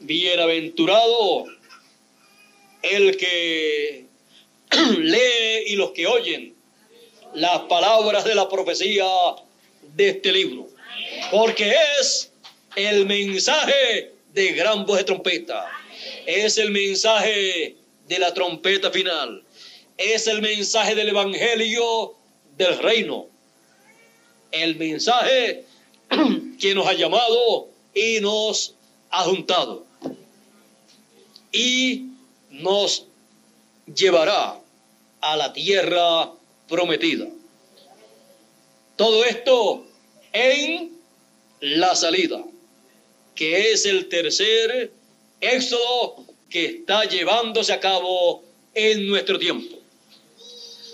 Bienaventurado 0.00 1.46
el 2.82 3.16
que 3.16 4.06
lee 4.98 5.64
y 5.66 5.76
los 5.76 5.92
que 5.92 6.06
oyen 6.06 6.54
las 7.34 7.60
palabras 7.60 8.24
de 8.24 8.34
la 8.34 8.48
profecía 8.48 9.06
de 9.94 10.08
este 10.08 10.32
libro, 10.32 10.68
porque 11.30 11.74
es 12.00 12.32
el 12.76 13.06
mensaje 13.06 14.12
de 14.32 14.52
gran 14.52 14.84
voz 14.84 14.98
de 14.98 15.04
trompeta, 15.04 15.70
es 16.26 16.58
el 16.58 16.70
mensaje 16.70 17.76
de 18.08 18.18
la 18.18 18.34
trompeta 18.34 18.90
final, 18.90 19.44
es 19.96 20.26
el 20.26 20.42
mensaje 20.42 20.94
del 20.94 21.10
evangelio 21.10 22.14
del 22.56 22.78
reino, 22.78 23.26
el 24.50 24.76
mensaje 24.76 25.64
que 26.60 26.74
nos 26.74 26.86
ha 26.86 26.94
llamado 26.94 27.68
y 27.94 28.20
nos 28.20 28.74
ha 29.10 29.22
juntado. 29.24 29.86
Y 31.52 32.06
nos 32.50 33.06
llevará 33.94 34.58
a 35.20 35.36
la 35.36 35.52
tierra 35.52 36.32
prometida. 36.68 37.26
Todo 38.96 39.24
esto 39.24 39.86
en 40.32 40.98
la 41.60 41.94
salida, 41.94 42.42
que 43.34 43.72
es 43.72 43.86
el 43.86 44.08
tercer 44.08 44.92
éxodo 45.40 46.31
que 46.52 46.66
está 46.66 47.04
llevándose 47.08 47.72
a 47.72 47.80
cabo 47.80 48.44
en 48.74 49.08
nuestro 49.08 49.38
tiempo. 49.38 49.78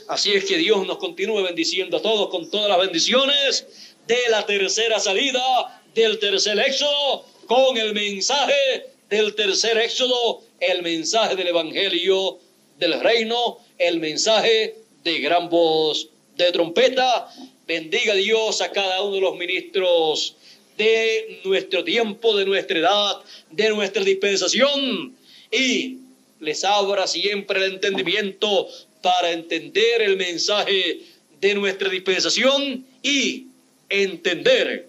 Así 0.06 0.32
es 0.32 0.44
que 0.44 0.56
Dios 0.56 0.86
nos 0.86 0.98
continúe 0.98 1.42
bendiciendo 1.42 1.96
a 1.96 2.02
todos 2.02 2.28
con 2.28 2.48
todas 2.48 2.68
las 2.68 2.78
bendiciones 2.78 3.66
de 4.06 4.18
la 4.30 4.46
tercera 4.46 5.00
salida, 5.00 5.82
del 5.94 6.20
tercer 6.20 6.58
éxodo, 6.60 7.24
con 7.46 7.76
el 7.76 7.92
mensaje 7.92 8.86
del 9.10 9.34
tercer 9.34 9.76
éxodo, 9.78 10.42
el 10.60 10.82
mensaje 10.82 11.34
del 11.34 11.48
Evangelio 11.48 12.38
del 12.78 13.00
reino, 13.00 13.58
el 13.78 13.98
mensaje 13.98 14.76
de 15.02 15.18
gran 15.18 15.48
voz 15.50 16.08
de 16.36 16.52
trompeta. 16.52 17.28
Bendiga 17.66 18.14
Dios 18.14 18.60
a 18.60 18.70
cada 18.70 19.02
uno 19.02 19.16
de 19.16 19.20
los 19.22 19.36
ministros 19.36 20.36
de 20.76 21.40
nuestro 21.44 21.82
tiempo, 21.82 22.36
de 22.36 22.46
nuestra 22.46 22.78
edad, 22.78 23.16
de 23.50 23.70
nuestra 23.70 24.04
dispensación 24.04 25.17
y 25.50 25.98
les 26.40 26.64
abra 26.64 27.06
siempre 27.06 27.64
el 27.64 27.74
entendimiento 27.74 28.68
para 29.02 29.32
entender 29.32 30.02
el 30.02 30.16
mensaje 30.16 31.00
de 31.40 31.54
nuestra 31.54 31.88
dispensación 31.88 32.86
y 33.02 33.46
entender 33.88 34.88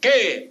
que 0.00 0.50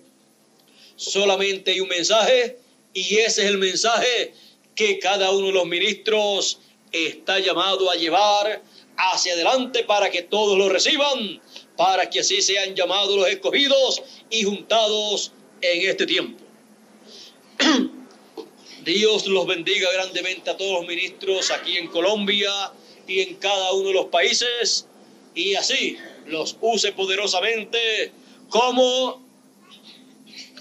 solamente 0.95 1.71
hay 1.71 1.80
un 1.80 1.89
mensaje 1.89 2.57
y 2.93 3.17
ese 3.17 3.43
es 3.43 3.47
el 3.49 3.57
mensaje 3.57 4.33
que 4.75 4.99
cada 4.99 5.31
uno 5.31 5.47
de 5.47 5.53
los 5.53 5.65
ministros 5.65 6.59
está 6.91 7.39
llamado 7.39 7.89
a 7.89 7.95
llevar 7.95 8.61
hacia 8.97 9.33
adelante 9.33 9.83
para 9.83 10.09
que 10.09 10.21
todos 10.21 10.57
lo 10.57 10.69
reciban, 10.69 11.41
para 11.75 12.09
que 12.09 12.19
así 12.19 12.41
sean 12.41 12.75
llamados 12.75 13.15
los 13.15 13.27
escogidos 13.27 14.01
y 14.30 14.43
juntados 14.43 15.31
en 15.61 15.89
este 15.89 16.05
tiempo. 16.05 16.43
Dios 18.83 19.27
los 19.27 19.45
bendiga 19.45 19.91
grandemente 19.91 20.49
a 20.49 20.57
todos 20.57 20.79
los 20.79 20.87
ministros 20.87 21.51
aquí 21.51 21.77
en 21.77 21.87
Colombia 21.87 22.51
y 23.07 23.21
en 23.21 23.35
cada 23.35 23.73
uno 23.73 23.89
de 23.89 23.93
los 23.93 24.05
países. 24.07 24.87
Y 25.35 25.53
así 25.53 25.97
los 26.25 26.57
use 26.61 26.91
poderosamente 26.91 28.11
como 28.49 29.23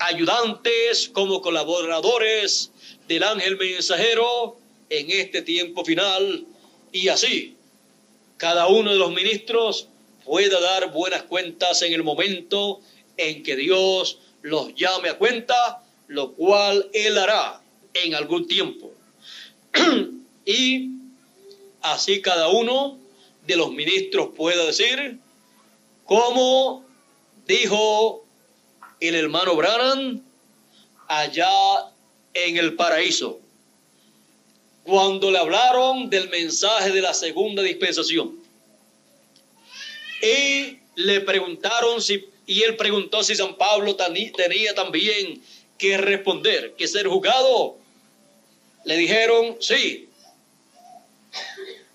ayudantes, 0.00 1.08
como 1.08 1.40
colaboradores 1.40 2.70
del 3.08 3.22
ángel 3.22 3.56
mensajero 3.56 4.58
en 4.90 5.10
este 5.10 5.40
tiempo 5.40 5.82
final. 5.82 6.44
Y 6.92 7.08
así 7.08 7.56
cada 8.36 8.66
uno 8.66 8.92
de 8.92 8.98
los 8.98 9.12
ministros 9.12 9.88
pueda 10.26 10.60
dar 10.60 10.92
buenas 10.92 11.22
cuentas 11.22 11.80
en 11.80 11.94
el 11.94 12.02
momento 12.02 12.80
en 13.16 13.42
que 13.42 13.56
Dios 13.56 14.18
los 14.42 14.74
llame 14.74 15.08
a 15.08 15.16
cuenta, 15.16 15.82
lo 16.06 16.32
cual 16.32 16.90
Él 16.92 17.16
hará 17.16 17.62
en 18.04 18.14
algún 18.14 18.46
tiempo. 18.46 18.92
y 20.44 20.90
así 21.82 22.20
cada 22.20 22.48
uno 22.48 22.98
de 23.46 23.56
los 23.56 23.72
ministros 23.72 24.30
pueda 24.36 24.64
decir, 24.66 25.18
como 26.04 26.84
dijo 27.46 28.24
el 29.00 29.14
hermano 29.14 29.56
Branham 29.56 30.22
allá 31.08 31.90
en 32.34 32.56
el 32.56 32.74
paraíso, 32.74 33.40
cuando 34.84 35.30
le 35.30 35.38
hablaron 35.38 36.10
del 36.10 36.28
mensaje 36.28 36.90
de 36.90 37.00
la 37.00 37.14
segunda 37.14 37.62
dispensación. 37.62 38.38
Y 40.22 40.78
le 40.96 41.20
preguntaron 41.22 42.02
si, 42.02 42.26
y 42.46 42.62
él 42.62 42.76
preguntó 42.76 43.22
si 43.22 43.34
San 43.34 43.56
Pablo 43.56 43.96
tenía 43.96 44.74
también 44.74 45.42
que 45.78 45.96
responder, 45.96 46.74
que 46.76 46.86
ser 46.86 47.06
juzgado. 47.08 47.79
Le 48.84 48.96
dijeron, 48.96 49.56
sí. 49.60 50.08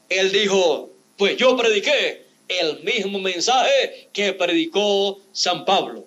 Él 0.09 0.31
dijo, 0.31 0.91
pues 1.17 1.37
yo 1.37 1.57
prediqué 1.57 2.25
el 2.47 2.83
mismo 2.83 3.19
mensaje 3.19 4.09
que 4.13 4.33
predicó 4.33 5.19
San 5.31 5.65
Pablo. 5.65 6.05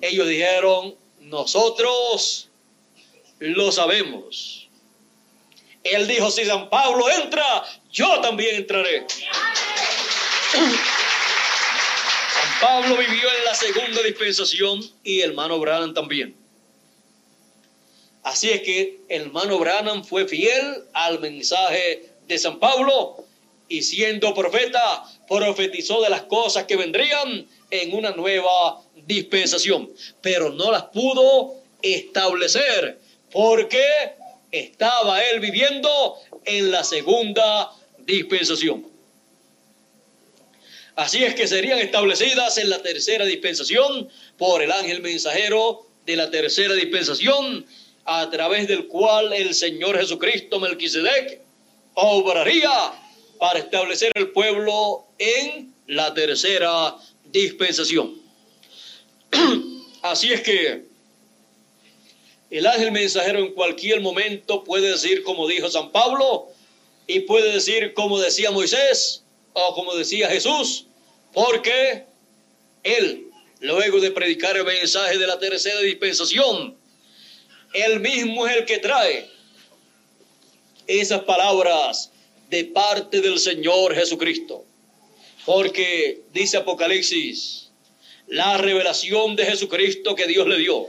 Ellos 0.00 0.26
dijeron, 0.28 0.94
nosotros 1.20 2.48
lo 3.38 3.72
sabemos. 3.72 4.68
Él 5.82 6.06
dijo, 6.08 6.30
si 6.30 6.46
San 6.46 6.70
Pablo 6.70 7.04
entra, 7.10 7.44
yo 7.92 8.20
también 8.20 8.56
entraré. 8.56 9.04
San 12.32 12.60
Pablo 12.60 12.96
vivió 12.96 13.28
en 13.38 13.44
la 13.44 13.54
segunda 13.54 14.02
dispensación 14.02 14.80
y 15.02 15.20
hermano 15.20 15.58
Branham 15.60 15.92
también. 15.92 16.34
Así 18.24 18.50
es 18.50 18.62
que 18.62 19.00
el 19.08 19.22
hermano 19.22 19.58
Branham 19.58 20.02
fue 20.02 20.26
fiel 20.26 20.84
al 20.94 21.20
mensaje 21.20 22.08
de 22.26 22.38
San 22.38 22.58
Pablo 22.58 23.24
y 23.68 23.82
siendo 23.82 24.34
profeta, 24.34 25.04
profetizó 25.28 26.00
de 26.02 26.08
las 26.08 26.22
cosas 26.22 26.64
que 26.64 26.76
vendrían 26.76 27.46
en 27.70 27.94
una 27.94 28.12
nueva 28.12 28.80
dispensación, 29.06 29.90
pero 30.22 30.50
no 30.50 30.72
las 30.72 30.84
pudo 30.84 31.56
establecer 31.82 32.98
porque 33.30 33.84
estaba 34.50 35.22
él 35.24 35.40
viviendo 35.40 36.16
en 36.46 36.70
la 36.70 36.82
segunda 36.82 37.72
dispensación. 37.98 38.86
Así 40.96 41.24
es 41.24 41.34
que 41.34 41.46
serían 41.46 41.78
establecidas 41.78 42.56
en 42.56 42.70
la 42.70 42.80
tercera 42.80 43.26
dispensación 43.26 44.08
por 44.38 44.62
el 44.62 44.72
ángel 44.72 45.02
mensajero 45.02 45.86
de 46.06 46.16
la 46.16 46.30
tercera 46.30 46.74
dispensación, 46.74 47.66
a 48.04 48.30
través 48.30 48.68
del 48.68 48.86
cual 48.86 49.32
el 49.32 49.54
Señor 49.54 49.98
Jesucristo 49.98 50.60
Melquisedec 50.60 51.40
obraría 51.94 52.92
para 53.38 53.58
establecer 53.58 54.12
el 54.14 54.30
pueblo 54.30 55.06
en 55.18 55.74
la 55.86 56.12
tercera 56.12 56.96
dispensación. 57.24 58.14
Así 60.02 60.32
es 60.32 60.42
que 60.42 60.84
el 62.50 62.66
ángel 62.66 62.92
mensajero 62.92 63.38
en 63.38 63.52
cualquier 63.52 64.00
momento 64.00 64.64
puede 64.64 64.90
decir 64.90 65.22
como 65.22 65.48
dijo 65.48 65.70
San 65.70 65.90
Pablo 65.90 66.48
y 67.06 67.20
puede 67.20 67.52
decir 67.52 67.94
como 67.94 68.20
decía 68.20 68.50
Moisés 68.50 69.24
o 69.54 69.74
como 69.74 69.94
decía 69.94 70.28
Jesús, 70.28 70.86
porque 71.32 72.04
él, 72.82 73.26
luego 73.60 74.00
de 74.00 74.10
predicar 74.10 74.56
el 74.56 74.64
mensaje 74.64 75.16
de 75.18 75.26
la 75.26 75.38
tercera 75.38 75.80
dispensación, 75.80 76.76
él 77.74 78.00
mismo 78.00 78.46
es 78.46 78.56
el 78.56 78.64
que 78.64 78.78
trae 78.78 79.28
esas 80.86 81.22
palabras 81.22 82.10
de 82.48 82.64
parte 82.64 83.20
del 83.20 83.38
Señor 83.38 83.94
Jesucristo. 83.94 84.64
Porque 85.44 86.22
dice 86.32 86.56
Apocalipsis, 86.56 87.70
la 88.28 88.56
revelación 88.56 89.36
de 89.36 89.44
Jesucristo 89.44 90.14
que 90.14 90.26
Dios 90.26 90.46
le 90.46 90.58
dio 90.58 90.86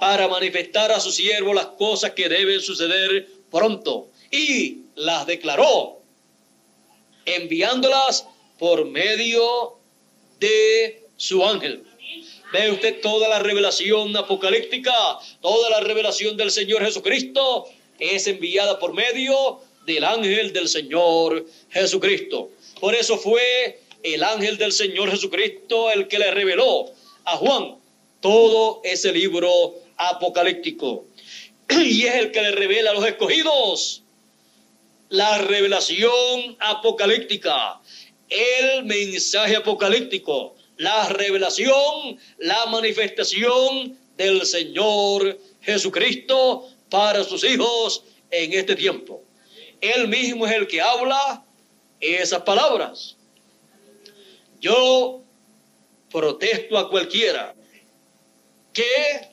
para 0.00 0.26
manifestar 0.28 0.90
a 0.90 1.00
su 1.00 1.12
siervo 1.12 1.54
las 1.54 1.66
cosas 1.66 2.12
que 2.12 2.28
deben 2.28 2.60
suceder 2.60 3.28
pronto. 3.50 4.10
Y 4.30 4.82
las 4.94 5.26
declaró, 5.26 6.00
enviándolas 7.24 8.26
por 8.58 8.86
medio 8.86 9.78
de 10.40 11.06
su 11.16 11.44
ángel. 11.44 11.84
Ve 12.52 12.70
usted 12.70 13.00
toda 13.02 13.28
la 13.28 13.40
revelación 13.40 14.16
apocalíptica, 14.16 14.92
toda 15.42 15.68
la 15.70 15.80
revelación 15.80 16.36
del 16.36 16.50
Señor 16.50 16.82
Jesucristo 16.82 17.66
es 17.98 18.26
enviada 18.26 18.78
por 18.78 18.94
medio 18.94 19.60
del 19.84 20.04
ángel 20.04 20.52
del 20.52 20.68
Señor 20.68 21.44
Jesucristo. 21.70 22.50
Por 22.80 22.94
eso 22.94 23.18
fue 23.18 23.80
el 24.02 24.22
ángel 24.22 24.56
del 24.56 24.72
Señor 24.72 25.10
Jesucristo 25.10 25.90
el 25.90 26.08
que 26.08 26.18
le 26.18 26.30
reveló 26.30 26.90
a 27.24 27.36
Juan 27.36 27.76
todo 28.20 28.80
ese 28.82 29.12
libro 29.12 29.74
apocalíptico. 29.96 31.04
Y 31.70 32.06
es 32.06 32.14
el 32.14 32.30
que 32.30 32.40
le 32.40 32.52
revela 32.52 32.90
a 32.90 32.94
los 32.94 33.06
escogidos 33.06 34.02
la 35.10 35.38
revelación 35.38 36.56
apocalíptica, 36.60 37.80
el 38.28 38.84
mensaje 38.84 39.56
apocalíptico, 39.56 40.54
la 40.78 41.08
revelación, 41.08 42.18
la 42.38 42.66
manifestación 42.66 43.98
del 44.16 44.46
Señor 44.46 45.38
Jesucristo 45.60 46.68
para 46.88 47.24
sus 47.24 47.44
hijos 47.44 48.04
en 48.30 48.52
este 48.52 48.74
tiempo. 48.74 49.22
Él 49.80 50.08
mismo 50.08 50.46
es 50.46 50.52
el 50.54 50.66
que 50.66 50.80
habla 50.80 51.44
esas 52.00 52.42
palabras. 52.42 53.16
Yo 54.60 55.20
protesto 56.10 56.78
a 56.78 56.88
cualquiera 56.88 57.54
que 58.72 59.28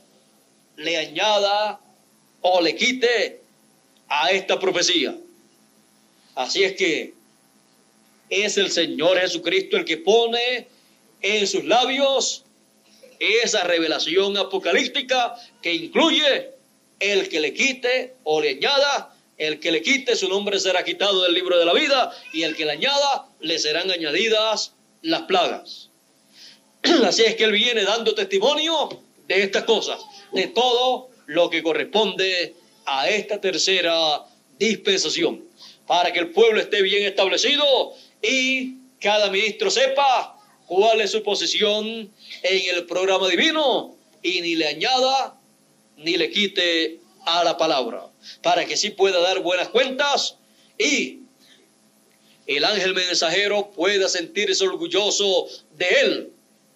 le 0.77 0.97
añada 0.97 1.79
o 2.41 2.61
le 2.61 2.75
quite 2.75 3.41
a 4.07 4.31
esta 4.31 4.59
profecía. 4.59 5.15
Así 6.35 6.63
es 6.63 6.73
que 6.75 7.13
es 8.29 8.57
el 8.57 8.71
Señor 8.71 9.19
Jesucristo 9.19 9.77
el 9.77 9.85
que 9.85 9.97
pone 9.97 10.67
en 11.25 11.47
sus 11.47 11.65
labios 11.65 12.43
esa 13.19 13.63
revelación 13.63 14.37
apocalíptica 14.37 15.35
que 15.61 15.73
incluye 15.73 16.51
el 16.99 17.27
que 17.29 17.39
le 17.39 17.51
quite 17.51 18.13
o 18.23 18.39
le 18.41 18.51
añada, 18.51 19.15
el 19.37 19.59
que 19.59 19.71
le 19.71 19.81
quite 19.81 20.15
su 20.15 20.29
nombre 20.29 20.59
será 20.59 20.83
quitado 20.83 21.23
del 21.23 21.33
libro 21.33 21.57
de 21.57 21.65
la 21.65 21.73
vida 21.73 22.11
y 22.31 22.43
el 22.43 22.55
que 22.55 22.65
le 22.65 22.73
añada 22.73 23.27
le 23.39 23.57
serán 23.57 23.89
añadidas 23.89 24.73
las 25.01 25.23
plagas. 25.23 25.89
Así 27.03 27.23
es 27.23 27.35
que 27.35 27.45
él 27.45 27.53
viene 27.53 27.83
dando 27.83 28.13
testimonio 28.13 29.01
de 29.27 29.41
estas 29.41 29.63
cosas, 29.63 29.99
de 30.31 30.45
todo 30.47 31.09
lo 31.25 31.49
que 31.49 31.63
corresponde 31.63 32.53
a 32.85 33.09
esta 33.09 33.41
tercera 33.41 34.23
dispensación, 34.59 35.43
para 35.87 36.13
que 36.13 36.19
el 36.19 36.29
pueblo 36.29 36.61
esté 36.61 36.83
bien 36.83 37.03
establecido 37.03 37.93
y 38.21 38.75
cada 38.99 39.31
ministro 39.31 39.71
sepa 39.71 40.34
cuál 40.67 41.01
es 41.01 41.11
su 41.11 41.23
posición 41.23 41.85
en 41.85 42.75
el 42.75 42.85
programa 42.85 43.27
divino 43.27 43.95
y 44.21 44.41
ni 44.41 44.55
le 44.55 44.67
añada 44.67 45.39
ni 45.97 46.17
le 46.17 46.29
quite 46.29 46.99
a 47.25 47.43
la 47.43 47.57
palabra, 47.57 48.07
para 48.41 48.65
que 48.65 48.77
sí 48.77 48.91
pueda 48.91 49.19
dar 49.19 49.39
buenas 49.41 49.69
cuentas 49.69 50.37
y 50.77 51.19
el 52.47 52.63
ángel 52.63 52.93
mensajero 52.93 53.71
pueda 53.71 54.07
sentirse 54.07 54.63
orgulloso 54.65 55.47
de 55.71 55.87
él 56.01 56.31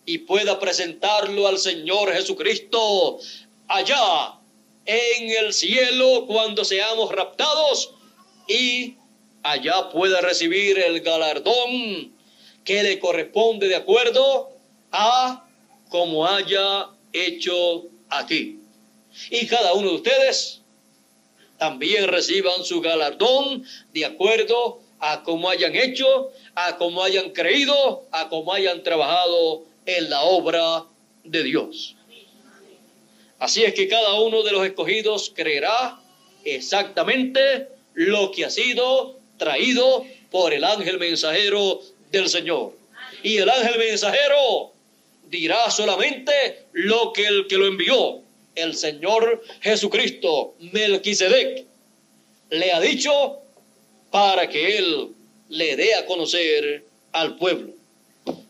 y 0.05 0.19
pueda 0.19 0.59
presentarlo 0.59 1.47
al 1.47 1.59
Señor 1.59 2.11
Jesucristo 2.13 3.19
allá 3.67 4.39
en 4.85 5.29
el 5.29 5.53
cielo 5.53 6.25
cuando 6.25 6.65
seamos 6.65 7.11
raptados 7.11 7.93
y 8.47 8.95
allá 9.43 9.89
pueda 9.89 10.21
recibir 10.21 10.79
el 10.79 11.01
galardón 11.01 12.17
que 12.63 12.83
le 12.83 12.99
corresponde 12.99 13.67
de 13.67 13.75
acuerdo 13.75 14.49
a 14.91 15.47
como 15.89 16.25
haya 16.25 16.89
hecho 17.13 17.85
aquí. 18.09 18.59
Y 19.29 19.47
cada 19.47 19.73
uno 19.73 19.89
de 19.89 19.95
ustedes 19.95 20.61
también 21.57 22.07
reciban 22.07 22.63
su 22.63 22.81
galardón 22.81 23.65
de 23.93 24.05
acuerdo 24.05 24.79
a 24.99 25.23
como 25.23 25.49
hayan 25.49 25.75
hecho, 25.75 26.31
a 26.55 26.77
como 26.77 27.03
hayan 27.03 27.31
creído, 27.31 28.03
a 28.11 28.29
como 28.29 28.53
hayan 28.53 28.83
trabajado 28.83 29.63
en 29.85 30.09
la 30.09 30.21
obra 30.21 30.85
de 31.23 31.43
Dios. 31.43 31.95
Así 33.39 33.63
es 33.63 33.73
que 33.73 33.87
cada 33.87 34.19
uno 34.19 34.43
de 34.43 34.51
los 34.51 34.65
escogidos 34.65 35.31
creerá 35.33 35.99
exactamente 36.43 37.69
lo 37.93 38.31
que 38.31 38.45
ha 38.45 38.49
sido 38.49 39.17
traído 39.37 40.05
por 40.29 40.53
el 40.53 40.63
ángel 40.63 40.99
mensajero 40.99 41.81
del 42.11 42.29
Señor. 42.29 42.73
Y 43.23 43.37
el 43.37 43.49
ángel 43.49 43.77
mensajero 43.77 44.73
dirá 45.29 45.69
solamente 45.69 46.65
lo 46.73 47.13
que 47.13 47.25
el 47.25 47.47
que 47.47 47.57
lo 47.57 47.67
envió, 47.67 48.21
el 48.55 48.75
Señor 48.75 49.43
Jesucristo, 49.61 50.55
Melquisedec, 50.59 51.65
le 52.49 52.71
ha 52.71 52.79
dicho 52.79 53.39
para 54.11 54.49
que 54.49 54.77
él 54.77 55.09
le 55.49 55.75
dé 55.75 55.95
a 55.95 56.05
conocer 56.05 56.83
al 57.11 57.37
pueblo. 57.37 57.73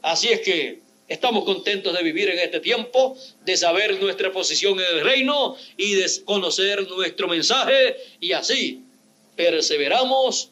Así 0.02 0.30
es 0.30 0.42
que 0.42 0.80
Estamos 1.10 1.44
contentos 1.44 1.92
de 1.98 2.04
vivir 2.04 2.30
en 2.30 2.38
este 2.38 2.60
tiempo, 2.60 3.18
de 3.44 3.58
saber 3.58 4.00
nuestra 4.00 4.32
posición 4.32 4.80
en 4.80 4.98
el 4.98 5.04
reino 5.04 5.58
y 5.76 5.96
de 5.96 6.08
conocer 6.24 6.88
nuestro 6.88 7.28
mensaje 7.28 7.98
y 8.20 8.32
así 8.34 8.84
perseveramos 9.36 10.52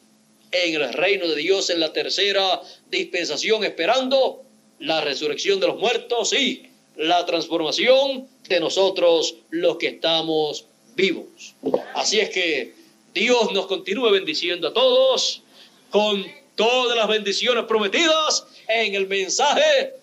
en 0.52 0.74
el 0.74 0.92
reino 0.92 1.26
de 1.28 1.36
Dios 1.36 1.70
en 1.70 1.80
la 1.80 1.92
tercera 1.92 2.60
dispensación 2.90 3.64
esperando 3.64 4.42
la 4.78 5.00
resurrección 5.00 5.60
de 5.60 5.66
los 5.66 5.78
muertos 5.78 6.32
y 6.32 6.68
la 6.96 7.24
transformación 7.26 8.28
de 8.48 8.60
nosotros 8.60 9.36
los 9.50 9.76
que 9.76 9.88
estamos 9.88 10.66
vivos. 10.94 11.54
Así 11.94 12.20
es 12.20 12.30
que 12.30 12.74
Dios 13.14 13.52
nos 13.52 13.66
continúe 13.66 14.10
bendiciendo 14.10 14.68
a 14.68 14.72
todos 14.72 15.42
con 15.90 16.24
todas 16.54 16.96
las 16.96 17.08
bendiciones 17.08 17.64
prometidas 17.64 18.46
en 18.68 18.94
el 18.94 19.06
mensaje 19.06 19.94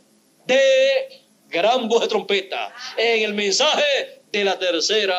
de 0.47 1.21
gran 1.49 1.87
voz 1.87 2.01
de 2.01 2.07
trompeta 2.07 2.73
en 2.97 3.23
el 3.23 3.33
mensaje 3.33 4.21
de 4.31 4.43
la 4.43 4.57
tercera 4.57 5.17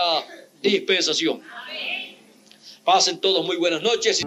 dispensación. 0.62 1.42
Pasen 2.84 3.20
todos 3.20 3.44
muy 3.44 3.56
buenas 3.56 3.82
noches. 3.82 4.22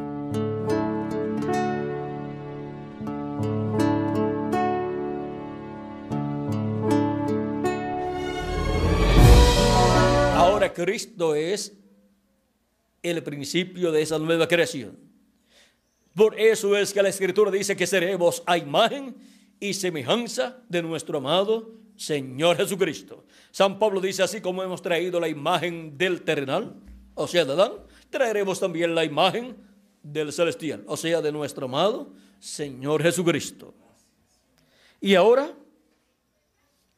Cristo 10.73 11.35
es 11.35 11.73
el 13.01 13.23
principio 13.23 13.91
de 13.91 14.01
esa 14.01 14.19
nueva 14.19 14.47
creación. 14.47 14.97
Por 16.15 16.39
eso 16.39 16.75
es 16.75 16.93
que 16.93 17.01
la 17.01 17.09
escritura 17.09 17.51
dice 17.51 17.75
que 17.75 17.87
seremos 17.87 18.43
a 18.45 18.57
imagen 18.57 19.15
y 19.59 19.73
semejanza 19.73 20.57
de 20.67 20.81
nuestro 20.81 21.17
amado 21.17 21.71
Señor 21.95 22.57
Jesucristo. 22.57 23.25
San 23.51 23.77
Pablo 23.77 23.99
dice 23.99 24.23
así 24.23 24.41
como 24.41 24.63
hemos 24.63 24.81
traído 24.81 25.19
la 25.19 25.27
imagen 25.27 25.97
del 25.97 26.21
terrenal, 26.21 26.75
o 27.13 27.27
sea, 27.27 27.45
de 27.45 27.53
Adán, 27.53 27.73
traeremos 28.09 28.59
también 28.59 28.95
la 28.95 29.03
imagen 29.03 29.55
del 30.01 30.31
celestial, 30.31 30.83
o 30.87 30.95
sea, 30.95 31.21
de 31.21 31.31
nuestro 31.31 31.65
amado 31.65 32.13
Señor 32.39 33.03
Jesucristo. 33.03 33.73
Y 35.01 35.15
ahora 35.15 35.53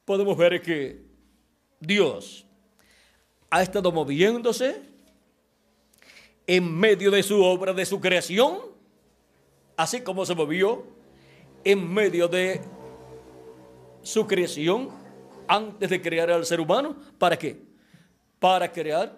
podemos 0.06 0.38
ver 0.38 0.62
que 0.62 1.02
Dios 1.80 2.46
ha 3.52 3.62
estado 3.62 3.92
moviéndose 3.92 4.82
en 6.48 6.74
medio 6.74 7.12
de 7.12 7.22
su 7.22 7.44
obra, 7.44 7.74
de 7.74 7.86
su 7.86 8.00
creación, 8.00 8.60
así 9.76 10.02
como 10.02 10.26
se 10.26 10.34
movió 10.34 10.84
en 11.64 11.94
medio 11.94 12.30
de 12.30 12.62
su 14.02 14.26
creación 14.26 14.90
antes 15.48 15.90
de 15.90 16.02
crear 16.02 16.32
al 16.32 16.46
ser 16.46 16.62
humano. 16.62 16.96
¿Para 17.20 17.38
qué? 17.38 17.62
Para 18.40 18.72
crear 18.72 19.18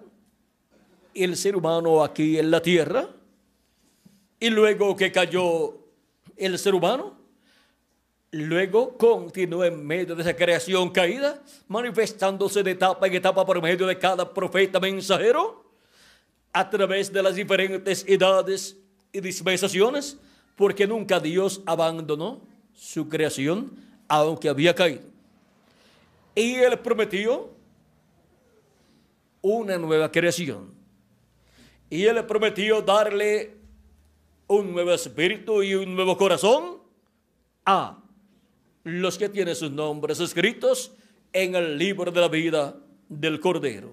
el 1.14 1.38
ser 1.38 1.56
humano 1.56 2.04
aquí 2.04 2.40
en 2.40 2.50
la 2.50 2.62
tierra. 2.62 3.08
Y 4.40 4.50
luego 4.50 4.96
que 4.96 5.12
cayó 5.12 5.78
el 6.36 6.58
ser 6.58 6.74
humano, 6.74 7.23
luego 8.34 8.98
continuó 8.98 9.64
en 9.64 9.86
medio 9.86 10.16
de 10.16 10.24
esa 10.24 10.36
creación 10.36 10.90
caída, 10.90 11.42
manifestándose 11.68 12.64
de 12.64 12.72
etapa 12.72 13.06
en 13.06 13.14
etapa 13.14 13.46
por 13.46 13.62
medio 13.62 13.86
de 13.86 13.98
cada 13.98 14.34
profeta 14.34 14.80
mensajero, 14.80 15.64
a 16.52 16.68
través 16.68 17.14
de 17.14 17.22
las 17.22 17.36
diferentes 17.36 18.04
edades 18.08 18.78
y 19.12 19.22
dispensaciones 19.22 20.18
porque 20.56 20.88
nunca 20.88 21.20
Dios 21.20 21.62
abandonó 21.66 22.42
su 22.74 23.08
creación, 23.08 23.72
aunque 24.08 24.50
había 24.50 24.74
caído. 24.74 25.04
Y 26.36 26.56
Él 26.56 26.80
prometió 26.80 27.52
una 29.42 29.78
nueva 29.78 30.12
creación. 30.12 30.74
Y 31.90 32.06
Él 32.06 32.24
prometió 32.26 32.82
darle 32.82 33.58
un 34.48 34.74
nuevo 34.74 34.92
espíritu 34.92 35.62
y 35.62 35.76
un 35.76 35.96
nuevo 35.96 36.18
corazón 36.18 36.80
a 37.66 38.03
los 38.84 39.18
que 39.18 39.30
tienen 39.30 39.56
sus 39.56 39.72
nombres 39.72 40.20
escritos 40.20 40.92
en 41.32 41.56
el 41.56 41.78
libro 41.78 42.12
de 42.12 42.22
la 42.22 42.28
vida 42.28 42.76
del 43.10 43.40
Cordero. 43.40 43.92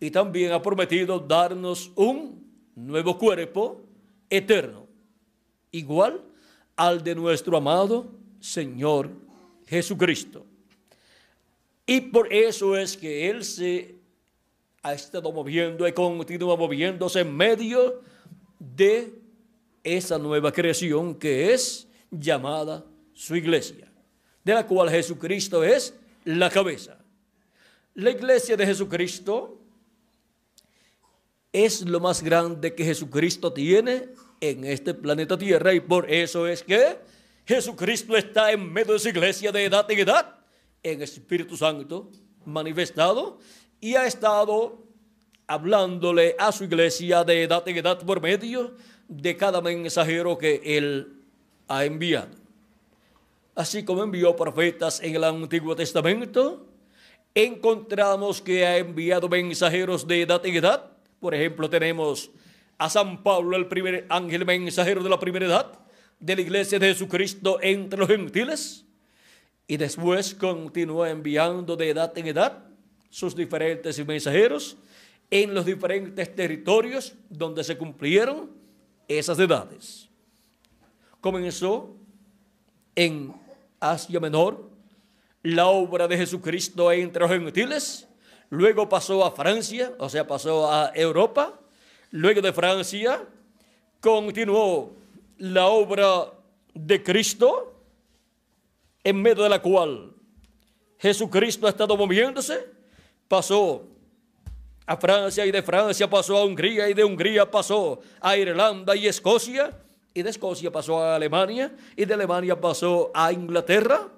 Y 0.00 0.10
también 0.10 0.52
ha 0.52 0.60
prometido 0.62 1.18
darnos 1.18 1.92
un 1.94 2.42
nuevo 2.74 3.18
cuerpo 3.18 3.80
eterno 4.28 4.86
igual 5.70 6.22
al 6.76 7.02
de 7.02 7.14
nuestro 7.14 7.56
amado 7.56 8.10
Señor 8.40 9.10
Jesucristo. 9.66 10.44
Y 11.86 12.00
por 12.00 12.32
eso 12.32 12.76
es 12.76 12.96
que 12.96 13.28
Él 13.28 13.44
se 13.44 13.96
ha 14.82 14.94
estado 14.94 15.30
moviendo 15.30 15.86
y 15.86 15.92
continúa 15.92 16.56
moviéndose 16.56 17.20
en 17.20 17.36
medio 17.36 18.02
de 18.58 19.12
esa 19.84 20.18
nueva 20.18 20.52
creación 20.52 21.14
que 21.14 21.52
es 21.52 21.88
llamada 22.10 22.84
su 23.12 23.36
iglesia, 23.36 23.91
de 24.44 24.54
la 24.54 24.66
cual 24.66 24.90
Jesucristo 24.90 25.62
es 25.62 25.94
la 26.24 26.50
cabeza. 26.50 26.98
La 27.94 28.10
iglesia 28.10 28.56
de 28.56 28.66
Jesucristo 28.66 29.60
es 31.52 31.82
lo 31.82 32.00
más 32.00 32.22
grande 32.22 32.74
que 32.74 32.84
Jesucristo 32.84 33.52
tiene 33.52 34.08
en 34.40 34.64
este 34.64 34.94
planeta 34.94 35.36
Tierra 35.36 35.74
y 35.74 35.80
por 35.80 36.10
eso 36.10 36.46
es 36.46 36.62
que 36.62 36.98
Jesucristo 37.46 38.16
está 38.16 38.50
en 38.50 38.72
medio 38.72 38.94
de 38.94 38.98
su 38.98 39.08
iglesia 39.08 39.52
de 39.52 39.64
edad 39.64 39.88
en 39.90 39.98
edad, 39.98 40.38
en 40.82 41.02
Espíritu 41.02 41.56
Santo 41.56 42.10
manifestado 42.44 43.38
y 43.80 43.94
ha 43.94 44.06
estado 44.06 44.82
hablándole 45.46 46.34
a 46.38 46.50
su 46.50 46.64
iglesia 46.64 47.24
de 47.24 47.42
edad 47.42 47.66
en 47.68 47.76
edad 47.76 47.98
por 47.98 48.20
medio 48.20 48.74
de 49.08 49.36
cada 49.36 49.60
mensajero 49.60 50.38
que 50.38 50.60
él 50.64 51.20
ha 51.68 51.84
enviado. 51.84 52.41
Así 53.54 53.84
como 53.84 54.02
envió 54.02 54.34
profetas 54.34 55.00
en 55.02 55.14
el 55.14 55.24
Antiguo 55.24 55.76
Testamento, 55.76 56.66
encontramos 57.34 58.40
que 58.40 58.66
ha 58.66 58.78
enviado 58.78 59.28
mensajeros 59.28 60.06
de 60.06 60.22
edad 60.22 60.44
en 60.46 60.56
edad. 60.56 60.90
Por 61.20 61.34
ejemplo, 61.34 61.68
tenemos 61.68 62.30
a 62.78 62.88
San 62.88 63.22
Pablo, 63.22 63.56
el 63.56 63.66
primer 63.66 64.06
ángel 64.08 64.44
mensajero 64.46 65.02
de 65.02 65.10
la 65.10 65.20
primera 65.20 65.46
edad 65.46 65.78
de 66.18 66.36
la 66.36 66.42
iglesia 66.42 66.78
de 66.78 66.88
Jesucristo 66.88 67.58
entre 67.60 67.98
los 67.98 68.08
gentiles. 68.08 68.84
Y 69.66 69.76
después 69.76 70.34
continuó 70.34 71.04
enviando 71.04 71.76
de 71.76 71.90
edad 71.90 72.16
en 72.16 72.28
edad 72.28 72.64
sus 73.10 73.36
diferentes 73.36 74.04
mensajeros 74.06 74.76
en 75.30 75.52
los 75.54 75.66
diferentes 75.66 76.34
territorios 76.34 77.14
donde 77.28 77.64
se 77.64 77.76
cumplieron 77.76 78.50
esas 79.08 79.38
edades. 79.38 80.08
Comenzó 81.20 81.96
en 82.94 83.41
Asia 83.90 84.20
Menor 84.20 84.70
la 85.42 85.66
obra 85.66 86.06
de 86.06 86.16
Jesucristo 86.16 86.92
entre 86.92 87.20
los 87.20 87.30
gentiles, 87.30 88.08
luego 88.48 88.88
pasó 88.88 89.24
a 89.24 89.32
Francia, 89.32 89.92
o 89.98 90.08
sea, 90.08 90.26
pasó 90.26 90.70
a 90.70 90.92
Europa, 90.94 91.58
Luego 92.14 92.42
de 92.42 92.52
Francia, 92.52 93.26
continuó 93.98 94.92
la 95.38 95.68
obra 95.68 96.26
de 96.74 97.02
Cristo, 97.02 97.74
en 99.02 99.22
medio 99.22 99.42
de 99.42 99.48
la 99.48 99.62
cual 99.62 100.12
Jesucristo 100.98 101.66
ha 101.66 101.70
estado 101.70 101.96
moviéndose, 101.96 102.68
pasó 103.28 103.88
a 104.84 104.96
Francia 104.98 105.46
y 105.46 105.50
de 105.50 105.62
Francia 105.62 106.10
pasó 106.10 106.36
a 106.36 106.44
Hungría 106.44 106.86
y 106.90 106.92
de 106.92 107.02
Hungría 107.02 107.50
pasó 107.50 108.00
a 108.20 108.36
Irlanda 108.36 108.94
y 108.94 109.06
Escocia 109.06 109.72
y 110.14 110.22
de 110.22 110.30
Escocia 110.30 110.70
pasó 110.70 111.02
a 111.02 111.16
Alemania 111.16 111.74
y 111.96 112.04
de 112.04 112.14
Alemania 112.14 112.60
pasó 112.60 113.10
a 113.14 113.32
Inglaterra. 113.32 114.08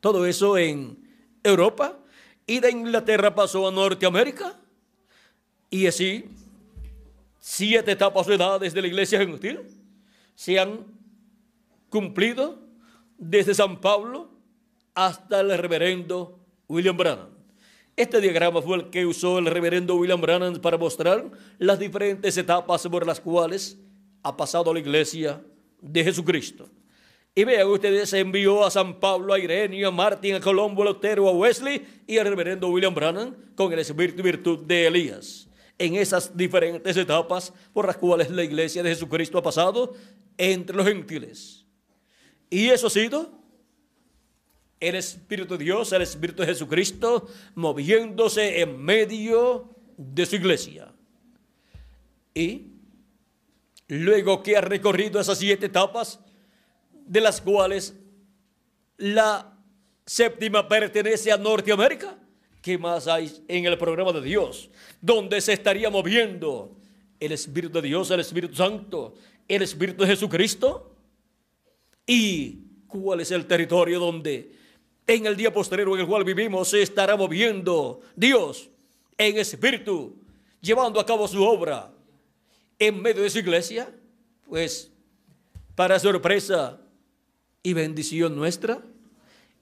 Todo 0.00 0.26
eso 0.26 0.58
en 0.58 0.98
Europa 1.42 1.98
y 2.46 2.60
de 2.60 2.70
Inglaterra 2.70 3.34
pasó 3.34 3.68
a 3.68 3.70
Norteamérica 3.70 4.58
y 5.70 5.86
así 5.86 6.24
siete 7.38 7.92
etapas 7.92 8.26
de 8.26 8.34
edades 8.34 8.74
de 8.74 8.82
la 8.82 8.88
iglesia 8.88 9.18
gentil 9.18 9.60
se 10.34 10.58
han 10.58 10.86
cumplido 11.88 12.58
desde 13.18 13.54
San 13.54 13.80
Pablo 13.80 14.30
hasta 14.94 15.40
el 15.40 15.56
reverendo 15.56 16.40
William 16.68 16.96
Branham. 16.96 17.28
Este 17.94 18.20
diagrama 18.20 18.62
fue 18.62 18.78
el 18.78 18.90
que 18.90 19.04
usó 19.04 19.38
el 19.38 19.46
reverendo 19.46 19.96
William 19.96 20.20
Branham 20.20 20.54
para 20.60 20.78
mostrar 20.78 21.30
las 21.58 21.78
diferentes 21.78 22.36
etapas 22.36 22.86
por 22.88 23.06
las 23.06 23.20
cuales 23.20 23.78
ha 24.22 24.36
pasado 24.36 24.72
la 24.72 24.80
iglesia 24.80 25.42
de 25.80 26.04
Jesucristo. 26.04 26.68
Y 27.34 27.44
vean 27.44 27.66
ustedes, 27.68 28.10
se 28.10 28.18
envió 28.18 28.64
a 28.64 28.70
San 28.70 29.00
Pablo, 29.00 29.32
a 29.32 29.38
Irenio, 29.38 29.88
a 29.88 29.90
Martín, 29.90 30.34
a 30.34 30.40
Colombo, 30.40 30.82
a 30.82 30.86
Lutero, 30.86 31.28
a 31.28 31.32
Wesley 31.32 31.86
y 32.06 32.18
al 32.18 32.26
reverendo 32.26 32.68
William 32.68 32.94
Branham 32.94 33.34
con 33.54 33.72
el 33.72 33.78
espíritu 33.78 34.20
y 34.20 34.22
virtud 34.22 34.58
de 34.66 34.86
Elías 34.86 35.48
en 35.78 35.96
esas 35.96 36.36
diferentes 36.36 36.96
etapas 36.96 37.52
por 37.72 37.86
las 37.86 37.96
cuales 37.96 38.30
la 38.30 38.44
iglesia 38.44 38.82
de 38.82 38.90
Jesucristo 38.90 39.38
ha 39.38 39.42
pasado 39.42 39.94
entre 40.38 40.76
los 40.76 40.86
gentiles. 40.86 41.66
Y 42.50 42.68
eso 42.68 42.86
ha 42.86 42.90
sido 42.90 43.42
el 44.78 44.94
Espíritu 44.94 45.56
de 45.56 45.64
Dios, 45.64 45.92
el 45.92 46.02
Espíritu 46.02 46.42
de 46.42 46.48
Jesucristo, 46.48 47.28
moviéndose 47.54 48.60
en 48.60 48.80
medio 48.80 49.74
de 49.96 50.26
su 50.26 50.36
iglesia. 50.36 50.92
Y 52.34 52.71
luego 53.98 54.42
que 54.42 54.56
ha 54.56 54.62
recorrido 54.62 55.20
esas 55.20 55.36
siete 55.38 55.66
etapas, 55.66 56.18
de 57.06 57.20
las 57.20 57.42
cuales 57.42 57.94
la 58.96 59.54
séptima 60.06 60.66
pertenece 60.66 61.30
a 61.30 61.36
Norteamérica, 61.36 62.16
¿qué 62.62 62.78
más 62.78 63.06
hay 63.06 63.44
en 63.48 63.66
el 63.66 63.76
programa 63.76 64.12
de 64.12 64.22
Dios? 64.22 64.70
Donde 65.02 65.42
se 65.42 65.52
estaría 65.52 65.90
moviendo 65.90 66.74
el 67.20 67.32
Espíritu 67.32 67.82
de 67.82 67.88
Dios, 67.88 68.10
el 68.10 68.20
Espíritu 68.20 68.54
Santo, 68.54 69.14
el 69.46 69.60
Espíritu 69.60 70.04
de 70.04 70.08
Jesucristo. 70.08 70.96
¿Y 72.06 72.60
cuál 72.88 73.20
es 73.20 73.30
el 73.30 73.44
territorio 73.46 74.00
donde 74.00 74.52
en 75.06 75.26
el 75.26 75.36
día 75.36 75.52
posterior 75.52 75.88
en 75.88 76.00
el 76.00 76.06
cual 76.06 76.24
vivimos 76.24 76.68
se 76.68 76.80
estará 76.80 77.14
moviendo 77.14 78.00
Dios 78.16 78.70
en 79.18 79.36
espíritu, 79.36 80.16
llevando 80.62 80.98
a 80.98 81.04
cabo 81.04 81.28
su 81.28 81.44
obra 81.44 81.92
en 82.86 83.00
medio 83.00 83.22
de 83.22 83.30
su 83.30 83.38
iglesia? 83.38 83.88
Pues, 84.48 84.90
para 85.74 85.98
sorpresa 85.98 86.80
y 87.62 87.72
bendición 87.72 88.34
nuestra, 88.34 88.82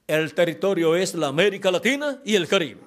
el 0.07 0.35
territorio 0.35 0.97
es 0.97 1.15
la 1.15 1.29
América 1.29 1.71
Latina 1.71 2.21
y 2.25 2.35
el 2.35 2.49
Caribe. 2.49 2.81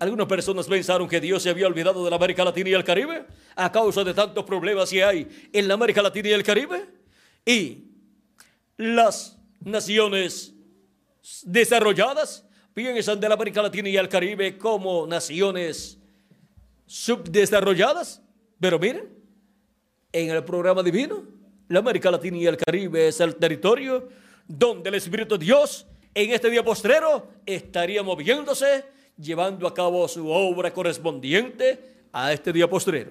Algunas 0.00 0.26
personas 0.26 0.66
pensaron 0.66 1.08
que 1.08 1.20
Dios 1.20 1.44
se 1.44 1.50
había 1.50 1.68
olvidado 1.68 2.04
de 2.04 2.10
la 2.10 2.16
América 2.16 2.44
Latina 2.44 2.70
y 2.70 2.72
el 2.72 2.82
Caribe 2.82 3.24
a 3.54 3.70
causa 3.70 4.02
de 4.02 4.12
tantos 4.12 4.44
problemas 4.44 4.90
que 4.90 5.04
hay 5.04 5.28
en 5.52 5.68
la 5.68 5.74
América 5.74 6.02
Latina 6.02 6.30
y 6.30 6.32
el 6.32 6.42
Caribe. 6.42 6.88
Y 7.46 7.84
las 8.76 9.38
naciones 9.60 10.54
desarrolladas 11.44 12.44
piensan 12.74 13.20
de 13.20 13.28
la 13.28 13.34
América 13.34 13.62
Latina 13.62 13.88
y 13.88 13.96
el 13.96 14.08
Caribe 14.08 14.58
como 14.58 15.06
naciones 15.06 15.98
subdesarrolladas. 16.84 18.22
Pero 18.62 18.78
miren, 18.78 19.08
en 20.12 20.30
el 20.30 20.44
programa 20.44 20.84
divino, 20.84 21.24
la 21.66 21.80
América 21.80 22.12
Latina 22.12 22.36
y 22.36 22.46
el 22.46 22.56
Caribe 22.56 23.08
es 23.08 23.18
el 23.18 23.34
territorio 23.34 24.08
donde 24.46 24.88
el 24.88 24.94
Espíritu 24.94 25.36
de 25.36 25.46
Dios 25.46 25.84
en 26.14 26.30
este 26.30 26.48
día 26.48 26.62
postrero 26.62 27.26
estaría 27.44 28.04
moviéndose 28.04 28.84
llevando 29.18 29.66
a 29.66 29.74
cabo 29.74 30.06
su 30.06 30.30
obra 30.30 30.72
correspondiente 30.72 32.04
a 32.12 32.32
este 32.32 32.52
día 32.52 32.70
postrero. 32.70 33.10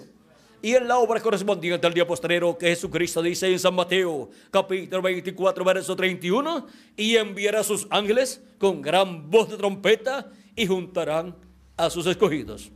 Y 0.62 0.74
en 0.74 0.88
la 0.88 1.00
obra 1.00 1.20
correspondiente 1.20 1.86
al 1.86 1.94
día 1.94 2.08
postrero 2.08 2.58
que 2.58 2.68
Jesucristo 2.68 3.22
dice 3.22 3.52
en 3.52 3.60
San 3.60 3.76
Mateo 3.76 4.30
capítulo 4.52 5.02
24 5.02 5.66
verso 5.66 5.98
31 5.98 6.66
y 6.96 7.18
enviará 7.18 7.60
a 7.60 7.66
sus 7.66 7.88
ángeles 7.90 8.42
con 8.58 8.82
gran 8.82 9.30
voz 9.30 9.50
de 9.50 9.58
trompeta 9.58 10.32
y 10.56 10.66
juntarán 10.66 11.36
a 11.76 11.90
sus 11.90 12.08
escogidos. 12.08 12.72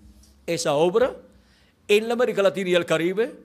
Esa 0.46 0.74
obra 0.74 1.16
en 1.88 2.08
la 2.08 2.14
América 2.14 2.42
Latina 2.42 2.70
y 2.70 2.76
el 2.76 2.86
Caribe 2.86 3.36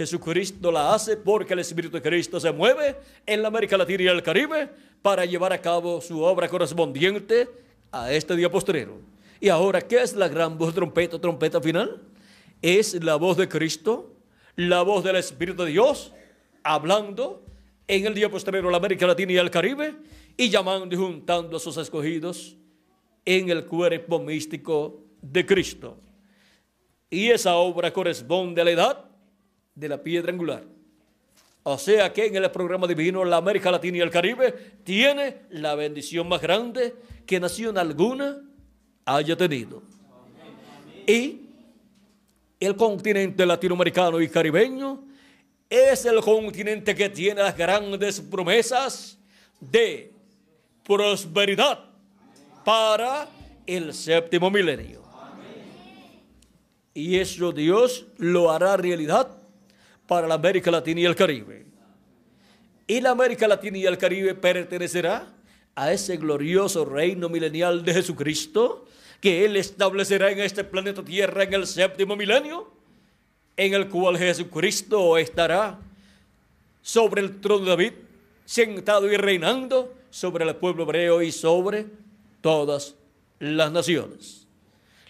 Jesucristo 0.00 0.72
la 0.72 0.94
hace 0.94 1.18
porque 1.18 1.52
el 1.52 1.58
Espíritu 1.58 1.96
de 1.96 2.02
Cristo 2.02 2.40
se 2.40 2.50
mueve 2.52 2.96
en 3.26 3.42
la 3.42 3.48
América 3.48 3.76
Latina 3.76 4.04
y 4.04 4.06
el 4.06 4.22
Caribe 4.22 4.70
para 5.02 5.26
llevar 5.26 5.52
a 5.52 5.60
cabo 5.60 6.00
su 6.00 6.22
obra 6.22 6.48
correspondiente 6.48 7.48
a 7.92 8.10
este 8.10 8.34
día 8.34 8.50
postrero. 8.50 8.98
Y 9.40 9.50
ahora, 9.50 9.82
¿qué 9.82 10.02
es 10.02 10.14
la 10.14 10.28
gran 10.28 10.56
voz 10.56 10.74
trompeta, 10.74 11.20
trompeta 11.20 11.60
final? 11.60 12.00
Es 12.62 12.94
la 13.04 13.16
voz 13.16 13.36
de 13.36 13.46
Cristo, 13.46 14.14
la 14.56 14.80
voz 14.80 15.04
del 15.04 15.16
Espíritu 15.16 15.64
de 15.64 15.72
Dios, 15.72 16.14
hablando 16.62 17.44
en 17.86 18.06
el 18.06 18.14
día 18.14 18.30
posterior 18.30 18.64
la 18.70 18.78
América 18.78 19.06
Latina 19.06 19.32
y 19.32 19.36
el 19.36 19.50
Caribe 19.50 19.96
y 20.34 20.48
llamando 20.48 20.94
y 20.94 20.98
juntando 20.98 21.58
a 21.58 21.60
sus 21.60 21.76
escogidos 21.76 22.56
en 23.26 23.50
el 23.50 23.66
cuerpo 23.66 24.18
místico 24.18 25.02
de 25.20 25.44
Cristo. 25.44 25.98
Y 27.10 27.30
esa 27.30 27.56
obra 27.56 27.92
corresponde 27.92 28.60
a 28.60 28.64
la 28.64 28.70
edad 28.70 29.04
de 29.74 29.88
la 29.88 30.02
piedra 30.02 30.32
angular. 30.32 30.62
O 31.62 31.76
sea 31.76 32.12
que 32.12 32.26
en 32.26 32.36
el 32.36 32.50
programa 32.50 32.86
divino 32.86 33.24
la 33.24 33.36
América 33.36 33.70
Latina 33.70 33.98
y 33.98 34.00
el 34.00 34.10
Caribe 34.10 34.52
tiene 34.84 35.42
la 35.50 35.74
bendición 35.74 36.28
más 36.28 36.40
grande 36.40 36.94
que 37.26 37.38
nación 37.38 37.76
alguna 37.76 38.40
haya 39.04 39.36
tenido. 39.36 39.82
Y 41.06 41.42
el 42.60 42.76
continente 42.76 43.44
latinoamericano 43.44 44.20
y 44.20 44.28
caribeño 44.28 45.02
es 45.68 46.04
el 46.04 46.20
continente 46.20 46.94
que 46.94 47.08
tiene 47.08 47.42
las 47.42 47.56
grandes 47.56 48.20
promesas 48.20 49.18
de 49.60 50.12
prosperidad 50.84 51.84
para 52.64 53.28
el 53.66 53.92
séptimo 53.92 54.50
milenio. 54.50 55.09
Y 56.94 57.18
eso 57.18 57.52
Dios 57.52 58.06
lo 58.18 58.50
hará 58.50 58.76
realidad 58.76 59.28
para 60.06 60.26
la 60.26 60.34
América 60.34 60.70
Latina 60.70 61.00
y 61.00 61.04
el 61.04 61.14
Caribe. 61.14 61.66
Y 62.86 63.00
la 63.00 63.10
América 63.10 63.46
Latina 63.46 63.78
y 63.78 63.86
el 63.86 63.96
Caribe 63.96 64.34
pertenecerá 64.34 65.32
a 65.76 65.92
ese 65.92 66.16
glorioso 66.16 66.84
reino 66.84 67.28
milenial 67.28 67.84
de 67.84 67.94
Jesucristo 67.94 68.86
que 69.20 69.44
Él 69.44 69.56
establecerá 69.56 70.30
en 70.32 70.40
este 70.40 70.64
planeta 70.64 71.04
Tierra 71.04 71.44
en 71.44 71.54
el 71.54 71.66
séptimo 71.66 72.16
milenio, 72.16 72.72
en 73.56 73.74
el 73.74 73.88
cual 73.88 74.18
Jesucristo 74.18 75.18
estará 75.18 75.78
sobre 76.82 77.20
el 77.20 77.40
trono 77.40 77.64
de 77.64 77.70
David, 77.70 77.92
sentado 78.44 79.10
y 79.12 79.16
reinando 79.16 79.94
sobre 80.10 80.44
el 80.44 80.56
pueblo 80.56 80.84
hebreo 80.84 81.22
y 81.22 81.30
sobre 81.30 81.86
todas 82.40 82.94
las 83.38 83.70
naciones. 83.70 84.39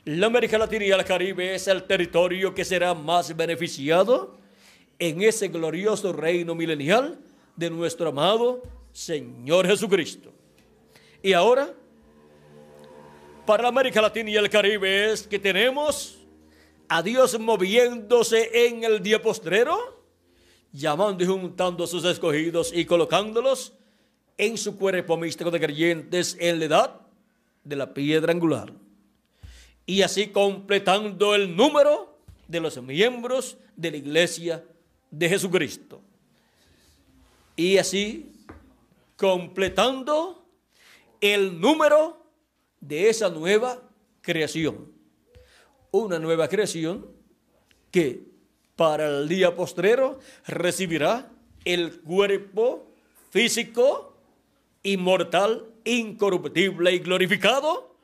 La 0.05 0.29
América 0.29 0.57
Latina 0.57 0.87
y 0.87 0.91
el 0.91 1.05
Caribe 1.05 1.55
es 1.55 1.69
el 1.69 1.83
territorio 1.83 2.55
que 2.55 2.65
será 2.65 2.95
más 2.95 3.37
beneficiado 3.37 4.39
en 4.99 5.21
ese 5.21 5.49
glorioso 5.49 6.11
reino 6.15 6.55
milenial 6.55 7.19
de 7.55 7.69
nuestro 7.69 8.09
amado 8.09 8.63
Señor 8.93 9.67
Jesucristo. 9.67 10.33
Y 11.23 11.35
ahora, 11.35 11.75
para 13.45 13.69
América 13.69 14.01
Latina 14.01 14.31
y 14.31 14.37
el 14.37 14.49
Caribe 14.49 15.13
es 15.13 15.27
que 15.27 15.39
tenemos 15.39 16.19
a 16.89 17.03
Dios 17.03 17.39
moviéndose 17.39 18.69
en 18.69 18.85
el 18.85 19.03
día 19.03 19.21
postrero, 19.21 20.03
llamando 20.73 21.23
y 21.23 21.27
juntando 21.27 21.85
a 21.85 21.87
sus 21.87 22.07
escogidos 22.07 22.73
y 22.75 22.87
colocándolos 22.87 23.75
en 24.39 24.57
su 24.57 24.79
cuerpo 24.79 25.19
místico 25.19 25.51
de 25.51 25.61
creyentes 25.61 26.39
en 26.41 26.59
la 26.59 26.65
edad 26.65 27.01
de 27.65 27.77
la 27.77 27.93
piedra 27.93 28.33
angular. 28.33 28.73
Y 29.91 30.03
así 30.03 30.29
completando 30.29 31.35
el 31.35 31.57
número 31.57 32.17
de 32.47 32.61
los 32.61 32.81
miembros 32.81 33.57
de 33.75 33.91
la 33.91 33.97
iglesia 33.97 34.65
de 35.11 35.29
Jesucristo. 35.29 36.01
Y 37.57 37.77
así 37.77 38.31
completando 39.17 40.47
el 41.21 41.61
número 41.61 42.25
de 42.79 43.09
esa 43.09 43.31
nueva 43.31 43.83
creación. 44.21 44.93
Una 45.91 46.21
nueva 46.21 46.47
creación 46.47 47.09
que 47.91 48.29
para 48.77 49.09
el 49.09 49.29
día 49.29 49.57
postrero 49.57 50.21
recibirá 50.47 51.33
el 51.65 52.01
cuerpo 52.03 52.87
físico, 53.31 54.17
inmortal, 54.85 55.67
incorruptible 55.83 56.95
y 56.95 57.01
glorificado, 57.01 57.97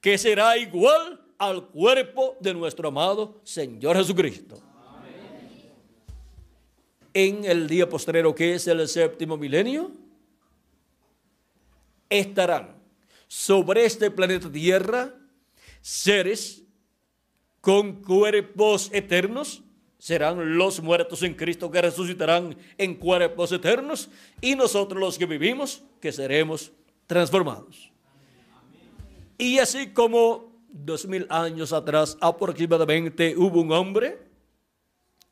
que 0.00 0.16
será 0.16 0.56
igual 0.58 1.23
al 1.38 1.66
cuerpo 1.68 2.36
de 2.40 2.54
nuestro 2.54 2.88
amado 2.88 3.40
Señor 3.44 3.96
Jesucristo. 3.96 4.62
En 7.12 7.44
el 7.44 7.68
día 7.68 7.88
postrero, 7.88 8.34
que 8.34 8.54
es 8.54 8.66
el 8.66 8.88
séptimo 8.88 9.36
milenio, 9.36 9.92
estarán 12.08 12.74
sobre 13.28 13.84
este 13.84 14.10
planeta 14.10 14.50
Tierra 14.50 15.14
seres 15.80 16.62
con 17.60 18.02
cuerpos 18.02 18.90
eternos, 18.92 19.62
serán 19.98 20.56
los 20.56 20.82
muertos 20.82 21.22
en 21.22 21.34
Cristo 21.34 21.70
que 21.70 21.82
resucitarán 21.82 22.56
en 22.78 22.94
cuerpos 22.94 23.52
eternos 23.52 24.08
y 24.40 24.54
nosotros 24.54 25.00
los 25.00 25.18
que 25.18 25.26
vivimos 25.26 25.82
que 26.00 26.12
seremos 26.12 26.72
transformados. 27.06 27.90
Y 29.38 29.58
así 29.58 29.88
como 29.88 30.53
dos 30.74 31.06
mil 31.06 31.26
años 31.30 31.72
atrás 31.72 32.18
aproximadamente 32.20 33.36
hubo 33.36 33.60
un 33.60 33.70
hombre 33.70 34.18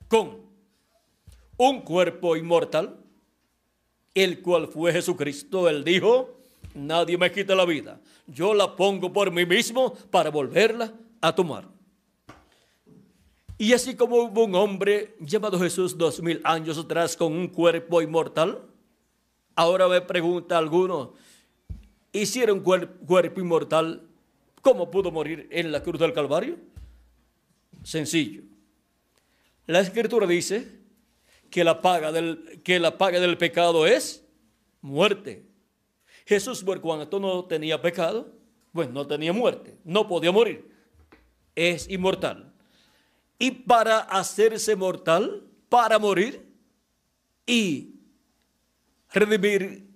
con 0.07 0.41
un 1.57 1.81
cuerpo 1.81 2.37
inmortal, 2.37 2.97
el 4.15 4.41
cual 4.41 4.69
fue 4.69 4.93
Jesucristo, 4.93 5.69
él 5.69 5.83
dijo, 5.83 6.39
Nadie 6.75 7.19
me 7.19 7.31
quita 7.31 7.55
la 7.55 7.67
vida. 7.67 8.01
Yo 8.27 8.55
la 8.55 8.75
pongo 8.77 9.13
por 9.13 9.31
mí 9.31 9.45
mismo 9.45 9.93
para 10.11 10.31
volverla 10.31 10.93
a 11.21 11.35
tomar. 11.35 11.69
Y 13.59 13.73
así 13.75 13.95
como 13.95 14.17
hubo 14.17 14.45
un 14.45 14.55
hombre 14.55 15.15
llamado 15.21 15.59
Jesús 15.59 15.99
dos 15.99 16.23
mil 16.23 16.41
años 16.45 16.79
atrás 16.79 17.17
con 17.17 17.33
un 17.33 17.49
cuerpo 17.49 18.01
inmortal, 18.01 18.63
ahora 19.55 19.87
me 19.87 20.01
pregunta 20.01 20.57
alguno, 20.57 21.13
hiciera 22.13 22.53
un 22.53 22.61
cuerpo 22.61 23.41
inmortal, 23.41 24.03
¿cómo 24.63 24.91
pudo 24.91 25.11
morir 25.11 25.49
en 25.51 25.71
la 25.71 25.83
cruz 25.83 26.01
del 26.01 26.15
Calvario? 26.15 26.57
Sencillo. 27.83 28.43
La 29.67 29.81
escritura 29.81 30.27
dice 30.27 30.81
que 31.51 31.65
la 31.65 31.83
paga 31.83 32.11
del, 32.11 32.63
que 32.65 32.79
la 32.79 32.97
paga 32.97 33.21
del 33.21 33.37
pecado 33.37 33.87
es 33.87 34.25
muerte. 34.81 35.45
Jesús, 36.25 36.63
por 36.63 36.81
cuanto 36.81 37.21
no 37.21 37.45
tenía 37.45 37.83
pecado, 37.83 38.33
pues 38.73 38.89
no 38.89 39.07
tenía 39.07 39.33
muerte, 39.33 39.77
no 39.85 40.09
podía 40.09 40.33
morir. 40.33 40.71
Es 41.55 41.89
inmortal. 41.91 42.53
Y 43.39 43.51
para 43.51 43.99
hacerse 43.99 44.77
mortal, 44.77 45.45
para 45.69 45.99
morir 45.99 46.47
y 47.45 47.97
redimir 49.13 49.87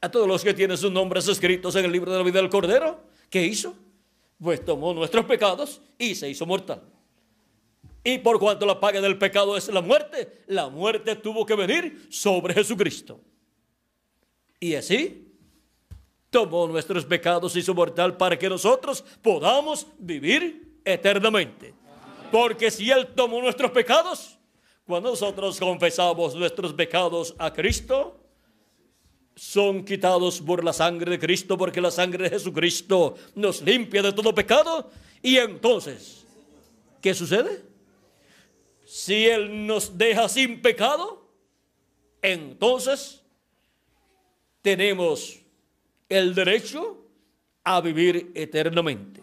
a 0.00 0.10
todos 0.10 0.28
los 0.28 0.42
que 0.42 0.52
tienen 0.52 0.76
sus 0.76 0.92
nombres 0.92 1.26
escritos 1.28 1.74
en 1.76 1.84
el 1.84 1.92
libro 1.92 2.12
de 2.12 2.18
la 2.18 2.24
vida 2.24 2.40
del 2.40 2.50
Cordero, 2.50 3.05
¿qué 3.30 3.44
hizo? 3.44 3.74
Pues 4.42 4.64
tomó 4.64 4.92
nuestros 4.92 5.24
pecados 5.24 5.80
y 5.98 6.14
se 6.14 6.28
hizo 6.28 6.46
mortal. 6.46 6.82
Y 8.04 8.18
por 8.18 8.38
cuanto 8.38 8.66
la 8.66 8.78
paga 8.78 9.00
del 9.00 9.18
pecado 9.18 9.56
es 9.56 9.68
la 9.68 9.80
muerte, 9.80 10.44
la 10.46 10.68
muerte 10.68 11.16
tuvo 11.16 11.44
que 11.44 11.56
venir 11.56 12.06
sobre 12.08 12.54
Jesucristo. 12.54 13.20
Y 14.60 14.74
así 14.74 15.26
tomó 16.30 16.68
nuestros 16.68 17.04
pecados 17.04 17.56
y 17.56 17.62
su 17.62 17.74
mortal 17.74 18.16
para 18.16 18.38
que 18.38 18.48
nosotros 18.48 19.04
podamos 19.22 19.86
vivir 19.98 20.80
eternamente. 20.84 21.74
Porque 22.30 22.70
si 22.70 22.90
Él 22.90 23.08
tomó 23.14 23.40
nuestros 23.40 23.70
pecados, 23.70 24.38
cuando 24.86 25.10
nosotros 25.10 25.58
confesamos 25.58 26.34
nuestros 26.34 26.72
pecados 26.72 27.34
a 27.38 27.52
Cristo, 27.52 28.20
son 29.36 29.84
quitados 29.84 30.40
por 30.40 30.64
la 30.64 30.72
sangre 30.72 31.10
de 31.10 31.18
Cristo, 31.18 31.58
porque 31.58 31.80
la 31.80 31.90
sangre 31.90 32.24
de 32.24 32.30
Jesucristo 32.30 33.16
nos 33.34 33.60
limpia 33.60 34.02
de 34.02 34.12
todo 34.12 34.34
pecado. 34.34 34.90
Y 35.22 35.36
entonces, 35.36 36.24
¿qué 37.02 37.12
sucede? 37.12 37.62
Si 38.86 39.26
Él 39.26 39.66
nos 39.66 39.96
deja 39.98 40.26
sin 40.30 40.62
pecado, 40.62 41.28
entonces 42.22 43.22
tenemos 44.62 45.38
el 46.08 46.34
derecho 46.34 47.04
a 47.62 47.80
vivir 47.82 48.32
eternamente. 48.34 49.20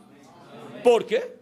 ¿Por 0.83 1.07
qué? 1.07 1.39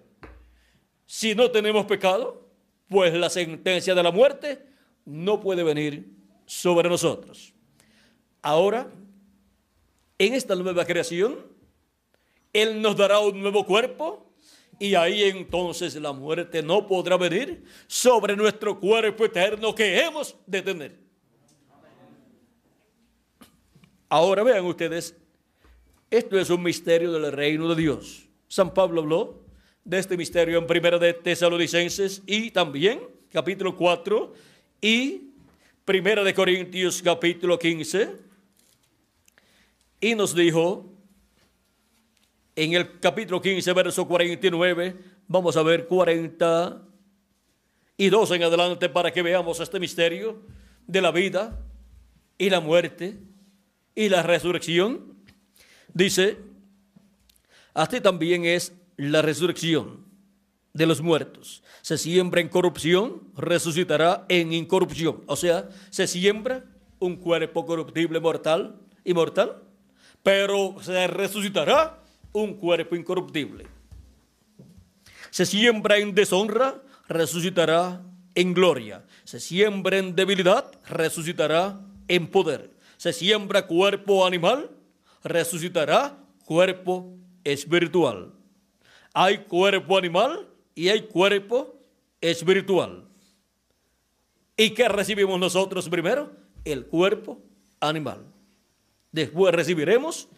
Si 1.06 1.36
no 1.36 1.52
tenemos 1.52 1.86
pecado, 1.88 2.48
pues 2.88 3.14
la 3.14 3.30
sentencia 3.30 3.94
de 3.94 4.04
la 4.04 4.12
muerte 4.12 4.66
no 5.04 5.42
puede 5.42 5.64
venir 5.64 6.10
sobre 6.46 6.88
nosotros. 6.88 7.51
Ahora, 8.42 8.88
en 10.18 10.34
esta 10.34 10.56
nueva 10.56 10.86
creación, 10.86 11.46
Él 12.54 12.82
nos 12.82 12.98
dará 12.98 13.20
un 13.20 13.40
nuevo 13.40 13.66
cuerpo 13.66 14.32
y 14.80 14.96
ahí 14.96 15.24
entonces 15.24 15.94
la 15.96 16.12
muerte 16.12 16.64
no 16.64 16.88
podrá 16.88 17.16
venir 17.18 17.64
sobre 17.86 18.36
nuestro 18.36 18.80
cuerpo 18.80 19.26
eterno 19.26 19.76
que 19.76 20.00
hemos 20.00 20.36
de 20.48 20.62
tener. 20.64 21.00
Ahora 24.10 24.44
vean 24.44 24.66
ustedes, 24.66 25.16
esto 26.10 26.40
es 26.40 26.50
un 26.50 26.64
misterio 26.64 27.12
del 27.12 27.32
reino 27.32 27.70
de 27.70 27.82
Dios. 27.82 28.28
San 28.48 28.74
Pablo 28.74 29.02
habló 29.02 29.46
de 29.86 30.00
este 30.00 30.18
misterio 30.18 30.58
en 30.58 30.66
Primera 30.66 30.98
de 30.98 31.14
Tesalonicenses 31.14 32.24
y 32.26 32.50
también 32.50 33.02
capítulo 33.32 33.78
4 33.78 34.34
y 34.82 35.30
Primera 35.86 36.24
de 36.24 36.34
Corintios 36.34 37.02
capítulo 37.04 37.58
15 37.58 38.31
y 40.02 40.16
nos 40.16 40.36
dijo 40.36 40.92
en 42.56 42.74
el 42.74 43.00
capítulo 43.00 43.42
15, 43.42 43.72
verso 43.74 44.08
49, 44.08 44.98
vamos 45.28 45.56
a 45.56 45.64
ver 45.64 45.88
40 45.88 46.82
y 47.98 48.10
2 48.10 48.32
en 48.32 48.44
adelante 48.44 48.90
para 48.90 49.12
que 49.12 49.22
veamos 49.22 49.60
este 49.60 49.80
misterio 49.80 50.42
de 50.88 51.02
la 51.02 51.12
vida 51.12 51.58
y 52.38 52.50
la 52.50 52.60
muerte 52.60 53.20
y 53.96 54.10
la 54.10 54.24
resurrección. 54.24 55.16
Dice, 55.94 56.40
así 57.74 58.02
también 58.02 58.44
es 58.46 58.74
la 58.98 59.22
resurrección 59.22 60.04
de 60.74 60.88
los 60.88 61.02
muertos. 61.02 61.64
Se 61.84 61.98
siembra 61.98 62.42
en 62.42 62.50
corrupción, 62.50 63.22
resucitará 63.38 64.26
en 64.30 64.52
incorrupción. 64.52 65.24
O 65.28 65.36
sea, 65.36 65.70
se 65.92 66.08
siembra 66.08 66.66
un 67.00 67.18
cuerpo 67.18 67.66
corruptible, 67.66 68.20
mortal, 68.20 68.80
inmortal, 69.04 69.62
pero 70.24 70.76
se 70.82 71.08
resucitará 71.08 72.00
un 72.34 72.56
cuerpo 72.56 72.96
incorruptible. 72.96 73.66
Se 75.30 75.46
siembra 75.46 75.98
en 75.98 76.14
deshonra, 76.14 76.82
resucitará 77.08 78.02
en 78.36 78.54
gloria. 78.54 79.06
Se 79.24 79.40
siembra 79.40 79.98
en 79.98 80.16
debilidad, 80.16 80.72
resucitará 80.88 81.80
en 82.08 82.28
poder. 82.28 82.72
Se 82.98 83.14
siembra 83.14 83.68
cuerpo 83.68 84.26
animal, 84.26 84.70
resucitará 85.24 86.18
cuerpo 86.46 87.16
espiritual. 87.44 88.34
Hay 89.14 89.40
cuerpo 89.40 89.98
animal 89.98 90.48
y 90.76 90.90
hay 90.90 91.02
cuerpo 91.02 91.80
espiritual. 92.20 93.06
¿Y 94.56 94.72
qué 94.72 94.88
recibimos 94.88 95.40
nosotros 95.40 95.90
primero? 95.90 96.32
El 96.64 96.86
cuerpo 96.86 97.40
animal. 97.80 98.31
Después 99.12 99.54
recibiremos 99.54 100.30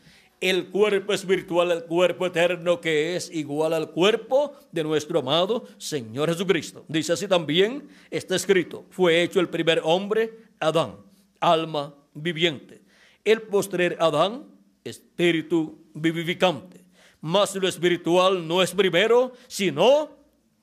el 0.41 0.67
cuerpo 0.67 1.13
espiritual, 1.13 1.71
el 1.71 1.85
cuerpo 1.85 2.25
eterno 2.25 2.81
que 2.81 3.15
es 3.15 3.31
igual 3.31 3.71
al 3.73 3.91
cuerpo 3.91 4.53
de 4.71 4.83
nuestro 4.83 5.19
amado 5.19 5.65
Señor 5.77 6.29
Jesucristo. 6.29 6.83
Dice 6.87 7.13
así 7.13 7.27
también, 7.27 7.87
está 8.11 8.35
escrito, 8.35 8.85
fue 8.89 9.23
hecho 9.23 9.39
el 9.39 9.47
primer 9.47 9.79
hombre, 9.83 10.37
Adán, 10.59 10.97
alma 11.39 11.95
viviente. 12.13 12.81
El 13.23 13.43
postrer 13.43 13.95
Adán, 14.01 14.45
espíritu 14.83 15.77
vivificante. 15.93 16.83
Mas 17.21 17.55
lo 17.55 17.67
espiritual 17.67 18.45
no 18.45 18.61
es 18.61 18.71
primero, 18.71 19.31
sino 19.47 20.09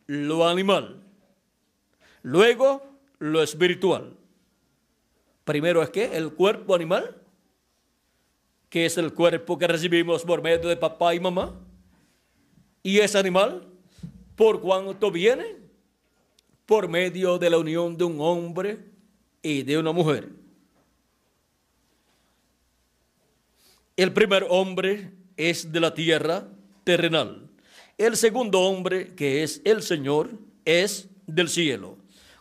lo 0.06 0.46
animal. 0.46 1.02
Luego, 2.22 2.82
lo 3.18 3.42
espiritual. 3.42 4.14
Primero 5.44 5.82
es 5.82 5.88
que 5.88 6.16
el 6.16 6.34
cuerpo 6.34 6.74
animal 6.74 7.19
que 8.70 8.86
es 8.86 8.96
el 8.96 9.12
cuerpo 9.12 9.58
que 9.58 9.66
recibimos 9.66 10.22
por 10.22 10.40
medio 10.40 10.68
de 10.68 10.76
papá 10.76 11.14
y 11.14 11.20
mamá, 11.20 11.54
y 12.82 12.98
ese 13.00 13.18
animal, 13.18 13.66
por 14.36 14.60
cuanto 14.60 15.10
viene, 15.10 15.56
por 16.64 16.88
medio 16.88 17.36
de 17.36 17.50
la 17.50 17.58
unión 17.58 17.98
de 17.98 18.04
un 18.04 18.20
hombre 18.20 18.78
y 19.42 19.64
de 19.64 19.76
una 19.76 19.92
mujer. 19.92 20.28
El 23.96 24.12
primer 24.12 24.46
hombre 24.48 25.10
es 25.36 25.72
de 25.72 25.80
la 25.80 25.92
tierra 25.92 26.46
terrenal. 26.84 27.48
El 27.98 28.16
segundo 28.16 28.60
hombre, 28.60 29.14
que 29.14 29.42
es 29.42 29.60
el 29.64 29.82
Señor, 29.82 30.30
es 30.64 31.08
del 31.26 31.48
cielo. 31.48 31.98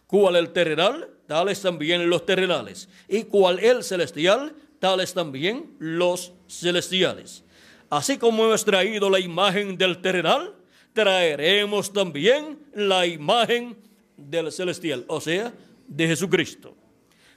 ¿Cuál 0.07 0.37
el 0.37 0.53
terrenal? 0.53 1.09
Tales 1.27 1.61
también 1.61 2.09
los 2.09 2.25
terrenales. 2.25 2.87
Y 3.07 3.23
cuál 3.23 3.59
el 3.59 3.83
celestial? 3.83 4.55
Tales 4.79 5.13
también 5.13 5.75
los 5.79 6.33
celestiales. 6.47 7.43
Así 7.89 8.17
como 8.17 8.45
hemos 8.45 8.65
traído 8.65 9.09
la 9.09 9.19
imagen 9.19 9.77
del 9.77 9.99
terrenal, 10.01 10.53
traeremos 10.93 11.91
también 11.91 12.59
la 12.73 13.05
imagen 13.05 13.75
del 14.15 14.51
celestial, 14.51 15.05
o 15.07 15.19
sea, 15.21 15.53
de 15.87 16.07
Jesucristo. 16.07 16.75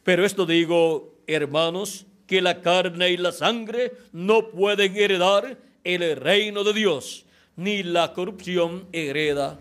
Pero 0.04 0.24
esto 0.24 0.44
digo, 0.44 1.14
hermanos, 1.26 2.06
que 2.26 2.42
la 2.42 2.60
carne 2.60 3.10
y 3.10 3.16
la 3.16 3.32
sangre 3.32 3.92
no 4.12 4.50
pueden 4.50 4.96
heredar 4.96 5.58
el 5.84 6.16
reino 6.16 6.64
de 6.64 6.72
Dios, 6.72 7.24
ni 7.56 7.82
la 7.82 8.12
corrupción 8.12 8.86
hereda 8.92 9.58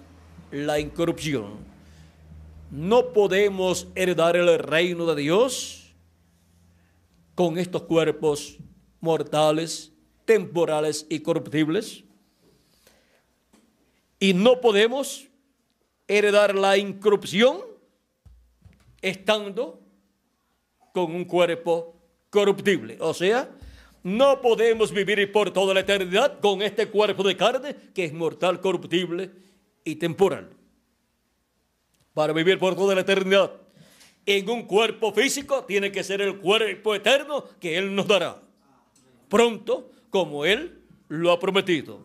la 0.52 0.80
incorrupción. 0.80 1.72
No 2.70 3.08
podemos 3.14 3.88
heredar 3.96 4.36
el 4.36 4.58
reino 4.60 5.06
de 5.06 5.22
Dios 5.22 5.81
con 7.36 7.58
estos 7.58 7.84
cuerpos 7.84 8.58
mortales, 9.00 9.92
temporales 10.26 11.06
y 11.10 11.20
corruptibles. 11.20 12.04
Y 14.20 14.34
no 14.34 14.62
podemos 14.62 15.28
heredar 16.08 16.56
la 16.56 16.78
incorrupción 16.78 17.62
estando 19.02 19.82
con 20.94 21.16
un 21.16 21.26
cuerpo 21.26 21.96
corruptible. 22.30 22.98
O 23.00 23.14
sea, 23.14 23.50
no 24.04 24.42
podemos 24.42 24.92
vivir 24.92 25.32
por 25.32 25.52
toda 25.52 25.74
la 25.74 25.82
eternidad 25.82 26.40
con 26.40 26.62
este 26.62 26.88
cuerpo 26.88 27.24
de 27.24 27.38
carne 27.38 27.76
que 27.94 28.06
es 28.06 28.14
mortal, 28.14 28.60
corruptible 28.60 29.32
y 29.84 29.96
temporal. 29.96 30.50
Para 32.14 32.34
vivir 32.34 32.60
por 32.60 32.76
toda 32.76 32.96
la 32.96 33.02
eternidad 33.02 33.61
en 34.26 34.50
un 34.50 34.64
cuerpo 34.64 35.12
físico, 35.14 35.64
tiene 35.66 35.92
que 35.92 36.04
ser 36.04 36.22
el 36.22 36.38
cuerpo 36.40 36.96
eterno 36.96 37.46
que 37.60 37.78
Él 37.78 37.96
nos 37.96 38.08
dará. 38.08 38.42
Pronto, 39.30 39.90
como 40.10 40.46
Él 40.46 40.82
lo 41.08 41.32
ha 41.32 41.40
prometido. 41.40 42.04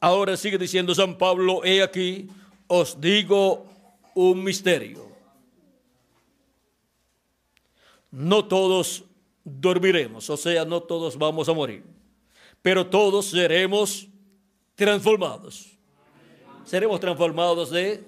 Ahora 0.00 0.36
sigue 0.36 0.58
diciendo 0.58 0.94
San 0.94 1.18
Pablo, 1.18 1.64
he 1.64 1.82
aquí, 1.82 2.28
os 2.66 3.00
digo 3.00 3.66
un 4.14 4.42
misterio. 4.42 5.08
No 8.10 8.46
todos 8.46 9.04
dormiremos, 9.44 10.28
o 10.30 10.36
sea, 10.36 10.64
no 10.64 10.82
todos 10.82 11.16
vamos 11.16 11.48
a 11.48 11.52
morir, 11.52 11.84
pero 12.62 12.86
todos 12.86 13.26
seremos 13.26 14.08
transformados. 14.74 15.76
Seremos 16.64 17.00
transformados 17.00 17.70
de 17.70 18.04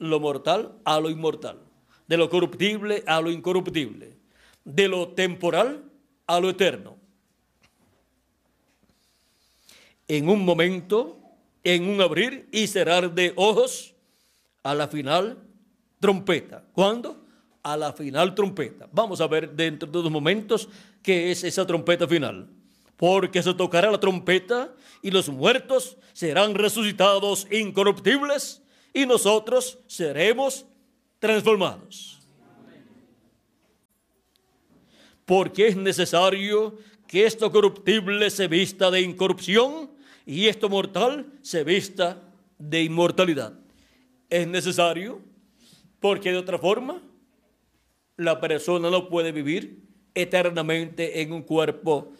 lo 0.00 0.18
mortal 0.18 0.72
a 0.84 0.98
lo 0.98 1.10
inmortal, 1.10 1.60
de 2.08 2.16
lo 2.16 2.28
corruptible 2.28 3.04
a 3.06 3.20
lo 3.20 3.30
incorruptible, 3.30 4.16
de 4.64 4.88
lo 4.88 5.08
temporal 5.08 5.84
a 6.26 6.40
lo 6.40 6.50
eterno. 6.50 6.96
En 10.08 10.28
un 10.28 10.44
momento, 10.44 11.20
en 11.62 11.88
un 11.88 12.00
abrir 12.00 12.48
y 12.50 12.66
cerrar 12.66 13.14
de 13.14 13.32
ojos, 13.36 13.94
a 14.62 14.74
la 14.74 14.88
final 14.88 15.38
trompeta. 16.00 16.64
¿Cuándo? 16.72 17.24
A 17.62 17.76
la 17.76 17.92
final 17.92 18.34
trompeta. 18.34 18.88
Vamos 18.92 19.20
a 19.20 19.26
ver 19.26 19.52
dentro 19.52 19.88
de 19.90 19.98
unos 19.98 20.12
momentos 20.12 20.68
qué 21.02 21.30
es 21.30 21.44
esa 21.44 21.66
trompeta 21.66 22.08
final. 22.08 22.48
Porque 22.96 23.42
se 23.42 23.54
tocará 23.54 23.90
la 23.90 24.00
trompeta 24.00 24.74
y 25.02 25.10
los 25.10 25.28
muertos 25.28 25.96
serán 26.12 26.54
resucitados 26.54 27.46
incorruptibles 27.50 28.62
y 28.92 29.06
nosotros 29.06 29.78
seremos 29.86 30.66
transformados. 31.18 32.18
Porque 35.24 35.68
es 35.68 35.76
necesario 35.76 36.76
que 37.06 37.24
esto 37.24 37.52
corruptible 37.52 38.30
se 38.30 38.48
vista 38.48 38.90
de 38.90 39.00
incorrupción 39.00 39.90
y 40.26 40.46
esto 40.46 40.68
mortal 40.68 41.26
se 41.42 41.64
vista 41.64 42.22
de 42.58 42.82
inmortalidad. 42.82 43.54
Es 44.28 44.46
necesario 44.46 45.20
porque 46.00 46.32
de 46.32 46.38
otra 46.38 46.58
forma 46.58 47.02
la 48.16 48.40
persona 48.40 48.90
no 48.90 49.08
puede 49.08 49.32
vivir 49.32 49.82
eternamente 50.14 51.22
en 51.22 51.32
un 51.32 51.42
cuerpo 51.42 52.12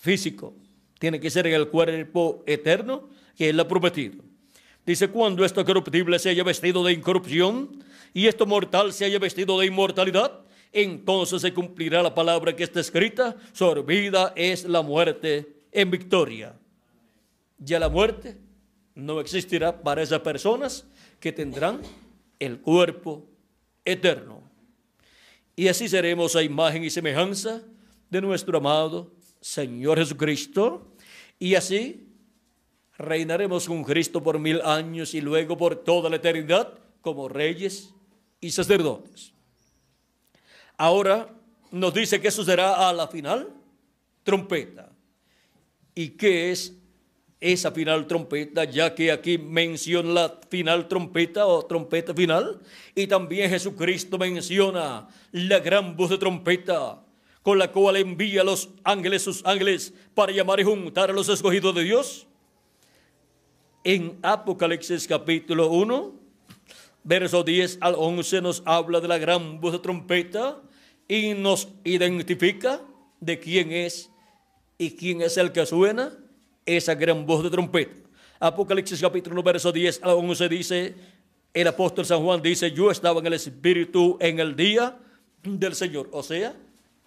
físico. 0.00 0.54
Tiene 0.98 1.20
que 1.20 1.30
ser 1.30 1.46
en 1.46 1.54
el 1.54 1.68
cuerpo 1.68 2.42
eterno 2.46 3.08
que 3.36 3.50
Él 3.50 3.60
ha 3.60 3.68
prometido. 3.68 4.22
Dice, 4.84 5.08
cuando 5.08 5.44
esto 5.44 5.64
corruptible 5.64 6.18
se 6.18 6.30
haya 6.30 6.42
vestido 6.42 6.82
de 6.82 6.92
incorrupción 6.92 7.84
y 8.12 8.26
esto 8.26 8.46
mortal 8.46 8.92
se 8.92 9.04
haya 9.04 9.18
vestido 9.18 9.58
de 9.60 9.66
inmortalidad, 9.66 10.40
entonces 10.72 11.42
se 11.42 11.54
cumplirá 11.54 12.02
la 12.02 12.14
palabra 12.14 12.56
que 12.56 12.64
está 12.64 12.80
escrita, 12.80 13.36
sorbida 13.52 14.32
es 14.34 14.64
la 14.64 14.82
muerte 14.82 15.62
en 15.70 15.90
victoria. 15.90 16.54
Ya 17.58 17.78
la 17.78 17.88
muerte 17.88 18.38
no 18.94 19.20
existirá 19.20 19.82
para 19.82 20.02
esas 20.02 20.20
personas 20.20 20.86
que 21.20 21.30
tendrán 21.30 21.80
el 22.40 22.58
cuerpo 22.60 23.24
eterno. 23.84 24.42
Y 25.54 25.68
así 25.68 25.88
seremos 25.88 26.34
a 26.34 26.42
imagen 26.42 26.82
y 26.82 26.90
semejanza 26.90 27.62
de 28.10 28.20
nuestro 28.20 28.58
amado 28.58 29.12
Señor 29.40 29.98
Jesucristo. 29.98 30.92
Y 31.38 31.54
así 31.54 32.01
reinaremos 32.98 33.66
con 33.66 33.82
Cristo 33.84 34.22
por 34.22 34.38
mil 34.38 34.60
años 34.62 35.14
y 35.14 35.20
luego 35.20 35.56
por 35.56 35.76
toda 35.76 36.10
la 36.10 36.16
eternidad 36.16 36.72
como 37.00 37.28
reyes 37.28 37.94
y 38.40 38.50
sacerdotes. 38.50 39.32
Ahora 40.76 41.28
nos 41.70 41.94
dice 41.94 42.20
que 42.20 42.30
será 42.30 42.88
a 42.88 42.92
la 42.92 43.08
final 43.08 43.48
trompeta. 44.24 44.90
¿Y 45.94 46.10
qué 46.10 46.52
es 46.52 46.74
esa 47.42 47.72
final 47.72 48.06
trompeta, 48.06 48.64
ya 48.64 48.94
que 48.94 49.10
aquí 49.10 49.36
menciona 49.36 50.08
la 50.12 50.40
final 50.48 50.86
trompeta 50.86 51.44
o 51.44 51.66
trompeta 51.66 52.14
final, 52.14 52.60
y 52.94 53.08
también 53.08 53.50
Jesucristo 53.50 54.16
menciona 54.16 55.08
la 55.32 55.58
gran 55.58 55.96
voz 55.96 56.10
de 56.10 56.18
trompeta 56.18 57.02
con 57.42 57.58
la 57.58 57.72
cual 57.72 57.96
envía 57.96 58.42
a 58.42 58.44
los 58.44 58.68
ángeles, 58.84 59.22
sus 59.22 59.44
ángeles, 59.44 59.92
para 60.14 60.30
llamar 60.30 60.60
y 60.60 60.64
juntar 60.64 61.10
a 61.10 61.12
los 61.12 61.28
escogidos 61.28 61.74
de 61.74 61.82
Dios. 61.82 62.28
En 63.84 64.16
Apocalipsis 64.22 65.08
capítulo 65.08 65.68
1, 65.68 66.14
verso 67.02 67.42
10 67.42 67.78
al 67.80 67.96
11 67.98 68.40
nos 68.40 68.62
habla 68.64 69.00
de 69.00 69.08
la 69.08 69.18
gran 69.18 69.60
voz 69.60 69.72
de 69.72 69.80
trompeta 69.80 70.62
y 71.08 71.34
nos 71.34 71.66
identifica 71.82 72.80
de 73.18 73.40
quién 73.40 73.72
es 73.72 74.08
y 74.78 74.92
quién 74.92 75.20
es 75.20 75.36
el 75.36 75.50
que 75.50 75.66
suena 75.66 76.16
esa 76.64 76.94
gran 76.94 77.26
voz 77.26 77.42
de 77.42 77.50
trompeta. 77.50 78.08
Apocalipsis 78.38 79.00
capítulo 79.00 79.42
verso 79.42 79.72
10 79.72 80.00
al 80.04 80.10
11 80.12 80.48
dice, 80.48 80.94
el 81.52 81.66
apóstol 81.66 82.06
San 82.06 82.22
Juan 82.22 82.40
dice, 82.40 82.70
yo 82.70 82.88
estaba 82.88 83.18
en 83.18 83.26
el 83.26 83.32
Espíritu 83.32 84.16
en 84.20 84.38
el 84.38 84.54
día 84.54 84.96
del 85.42 85.74
Señor, 85.74 86.08
o 86.12 86.22
sea, 86.22 86.54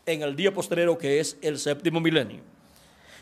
en 0.05 0.23
el 0.23 0.35
día 0.35 0.53
postrero 0.53 0.97
que 0.97 1.21
es 1.21 1.37
el 1.41 1.57
séptimo 1.57 2.01
milenio. 2.01 2.41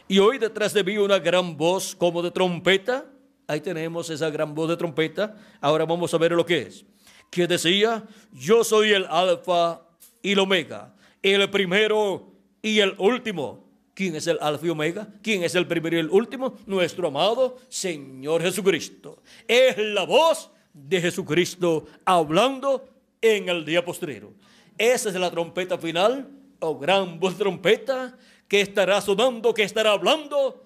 Y 0.07 0.17
hoy 0.17 0.39
detrás 0.39 0.73
de 0.73 0.83
mí 0.83 0.97
una 0.97 1.19
gran 1.19 1.55
voz 1.55 1.95
como 1.95 2.23
de 2.23 2.31
trompeta 2.31 3.12
Ahí 3.47 3.61
tenemos 3.61 4.09
esa 4.09 4.29
gran 4.29 4.55
voz 4.55 4.69
de 4.69 4.77
trompeta. 4.77 5.35
Ahora 5.59 5.85
vamos 5.85 6.13
a 6.13 6.17
ver 6.17 6.31
lo 6.31 6.45
que 6.45 6.61
es. 6.61 6.85
Que 7.29 7.47
decía, 7.47 8.03
yo 8.31 8.63
soy 8.63 8.91
el 8.91 9.05
alfa 9.05 9.81
y 10.21 10.31
el 10.31 10.39
omega, 10.39 10.95
el 11.21 11.49
primero 11.49 12.31
y 12.61 12.79
el 12.79 12.95
último. 12.97 13.63
¿Quién 13.93 14.15
es 14.15 14.25
el 14.27 14.39
alfa 14.41 14.65
y 14.65 14.69
omega? 14.69 15.07
¿Quién 15.21 15.43
es 15.43 15.53
el 15.55 15.67
primero 15.67 15.97
y 15.97 15.99
el 15.99 16.09
último? 16.09 16.55
Nuestro 16.65 17.07
amado 17.07 17.57
Señor 17.69 18.41
Jesucristo. 18.41 19.21
Es 19.47 19.77
la 19.77 20.03
voz 20.03 20.49
de 20.73 21.01
Jesucristo 21.01 21.85
hablando 22.05 22.89
en 23.21 23.49
el 23.49 23.65
día 23.65 23.85
postrero. 23.85 24.33
Esa 24.77 25.09
es 25.09 25.15
la 25.15 25.29
trompeta 25.29 25.77
final, 25.77 26.27
o 26.59 26.79
gran 26.79 27.19
voz 27.19 27.33
de 27.33 27.39
trompeta, 27.39 28.17
que 28.47 28.61
estará 28.61 28.99
sonando, 29.01 29.53
que 29.53 29.63
estará 29.63 29.91
hablando 29.91 30.62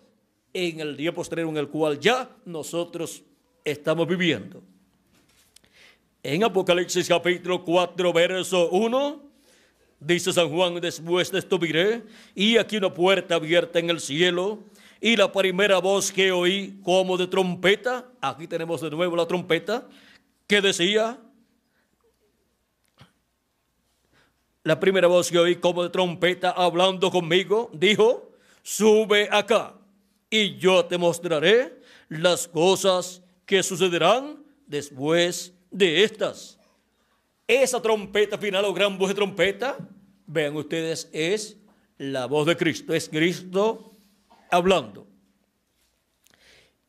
en 0.57 0.79
el 0.79 0.97
día 0.97 1.13
postrero 1.13 1.49
en 1.49 1.57
el 1.57 1.67
cual 1.67 1.99
ya 1.99 2.27
nosotros 2.45 3.21
estamos 3.63 4.07
viviendo. 4.07 4.63
En 6.23 6.43
Apocalipsis 6.43 7.07
capítulo 7.07 7.63
4, 7.63 8.11
verso 8.11 8.67
1, 8.71 9.21
dice 9.99 10.33
San 10.33 10.49
Juan, 10.49 10.81
después 10.81 11.31
de 11.31 11.39
esto 11.39 11.59
miré, 11.59 12.01
y 12.33 12.57
aquí 12.57 12.77
una 12.77 12.91
puerta 12.91 13.35
abierta 13.35 13.77
en 13.77 13.91
el 13.91 13.99
cielo, 13.99 14.63
y 14.99 15.15
la 15.15 15.31
primera 15.31 15.77
voz 15.77 16.11
que 16.11 16.31
oí 16.31 16.79
como 16.81 17.17
de 17.17 17.27
trompeta, 17.27 18.09
aquí 18.19 18.47
tenemos 18.47 18.81
de 18.81 18.89
nuevo 18.89 19.15
la 19.15 19.27
trompeta, 19.27 19.87
que 20.47 20.59
decía, 20.59 21.19
la 24.63 24.79
primera 24.79 25.07
voz 25.07 25.29
que 25.29 25.37
oí 25.37 25.57
como 25.57 25.83
de 25.83 25.91
trompeta 25.91 26.49
hablando 26.49 27.11
conmigo, 27.11 27.69
dijo, 27.73 28.31
sube 28.63 29.29
acá 29.31 29.76
y 30.29 30.57
yo 30.57 30.85
te 30.85 30.97
mostraré 30.97 31.81
las 32.09 32.47
cosas 32.47 33.21
que 33.45 33.63
sucederán 33.63 34.43
después 34.65 35.53
de 35.71 36.03
estas. 36.03 36.59
Esa 37.47 37.81
trompeta 37.81 38.37
final 38.37 38.65
o 38.65 38.73
gran 38.73 38.97
voz 38.97 39.09
de 39.09 39.15
trompeta, 39.15 39.77
vean 40.25 40.55
ustedes, 40.55 41.09
es 41.13 41.57
la 41.97 42.25
voz 42.25 42.45
de 42.45 42.57
Cristo, 42.57 42.93
es 42.93 43.07
Cristo 43.07 43.95
hablando. 44.51 45.07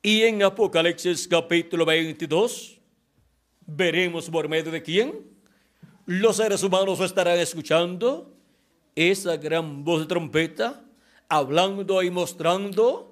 Y 0.03 0.23
en 0.23 0.43
Apocalipsis 0.43 1.29
capítulo 1.29 1.85
22, 1.85 2.81
veremos 3.67 4.29
por 4.31 4.49
medio 4.49 4.71
de 4.71 4.83
quién 4.83 5.39
los 6.07 6.37
seres 6.37 6.63
humanos 6.63 7.01
estarán 7.01 7.39
escuchando 7.39 8.35
esa 8.95 9.37
gran 9.37 9.85
voz 9.85 10.01
de 10.01 10.07
trompeta, 10.07 10.83
hablando 11.29 12.03
y 12.03 12.11
mostrando 12.11 13.08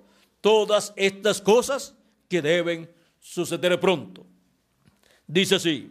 todas 0.47 0.93
estas 0.95 1.41
cosas 1.41 1.93
que 2.29 2.41
deben 2.41 2.89
suceder 3.19 3.81
pronto. 3.81 4.25
Dice 5.27 5.57
así, 5.57 5.91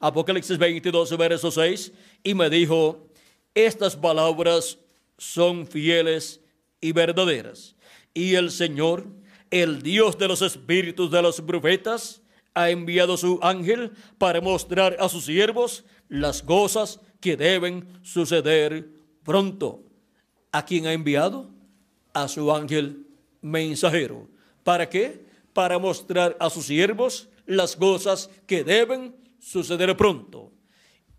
Apocalipsis 0.00 0.58
22, 0.58 1.16
verso 1.16 1.52
6, 1.52 1.92
y 2.24 2.34
me 2.34 2.50
dijo, 2.50 3.06
estas 3.54 3.94
palabras 3.94 4.76
son 5.18 5.68
fieles 5.68 6.40
y 6.80 6.90
verdaderas. 6.90 7.76
Y 8.12 8.34
el 8.34 8.50
Señor, 8.50 9.06
el 9.52 9.82
Dios 9.82 10.18
de 10.18 10.26
los 10.26 10.42
espíritus 10.42 11.12
de 11.12 11.22
los 11.22 11.40
profetas, 11.40 12.22
ha 12.54 12.70
enviado 12.70 13.16
su 13.16 13.38
ángel 13.40 13.92
para 14.18 14.40
mostrar 14.40 14.96
a 14.98 15.08
sus 15.08 15.26
siervos 15.26 15.84
las 16.08 16.42
cosas 16.42 16.98
que 17.20 17.36
deben 17.36 17.86
suceder 18.02 18.88
pronto. 19.22 19.84
¿A 20.50 20.64
quién 20.64 20.88
ha 20.88 20.92
enviado? 20.92 21.50
A 22.14 22.26
su 22.26 22.52
ángel 22.52 23.05
mensajero. 23.46 24.28
¿Para 24.64 24.88
qué? 24.88 25.24
Para 25.52 25.78
mostrar 25.78 26.36
a 26.40 26.50
sus 26.50 26.66
siervos 26.66 27.28
las 27.46 27.76
cosas 27.76 28.28
que 28.46 28.64
deben 28.64 29.14
suceder 29.38 29.96
pronto. 29.96 30.52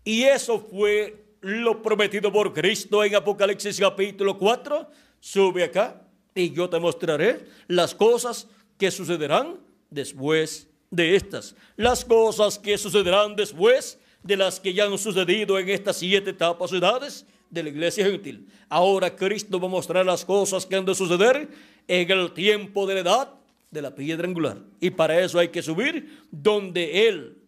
Y 0.04 0.24
eso 0.24 0.60
fue 0.60 1.24
lo 1.40 1.82
prometido 1.82 2.32
por 2.32 2.52
Cristo 2.52 3.02
en 3.02 3.14
Apocalipsis 3.14 3.78
capítulo 3.78 4.36
4, 4.36 4.88
sube 5.20 5.64
acá 5.64 6.02
y 6.34 6.50
yo 6.50 6.68
te 6.68 6.78
mostraré 6.78 7.46
las 7.66 7.94
cosas 7.94 8.48
que 8.76 8.90
sucederán 8.90 9.58
después 9.90 10.68
de 10.90 11.16
estas. 11.16 11.54
Las 11.76 12.04
cosas 12.04 12.58
que 12.58 12.76
sucederán 12.76 13.36
después 13.36 13.98
de 14.22 14.36
las 14.36 14.60
que 14.60 14.74
ya 14.74 14.84
han 14.84 14.98
sucedido 14.98 15.58
en 15.58 15.68
estas 15.68 15.96
siete 15.96 16.30
etapas 16.30 16.72
edades 16.72 17.24
de 17.50 17.62
la 17.62 17.68
iglesia 17.70 18.04
gentil. 18.04 18.46
Ahora 18.68 19.14
Cristo 19.14 19.58
va 19.58 19.66
a 19.66 19.70
mostrar 19.70 20.04
las 20.04 20.24
cosas 20.24 20.66
que 20.66 20.76
han 20.76 20.84
de 20.84 20.94
suceder 20.94 21.48
en 21.88 22.10
el 22.10 22.32
tiempo 22.32 22.86
de 22.86 22.94
la 22.94 23.00
edad 23.00 23.34
de 23.70 23.82
la 23.82 23.94
piedra 23.94 24.26
angular. 24.26 24.58
Y 24.80 24.90
para 24.90 25.20
eso 25.20 25.38
hay 25.38 25.48
que 25.48 25.62
subir 25.62 26.22
donde 26.30 27.08
Él 27.08 27.38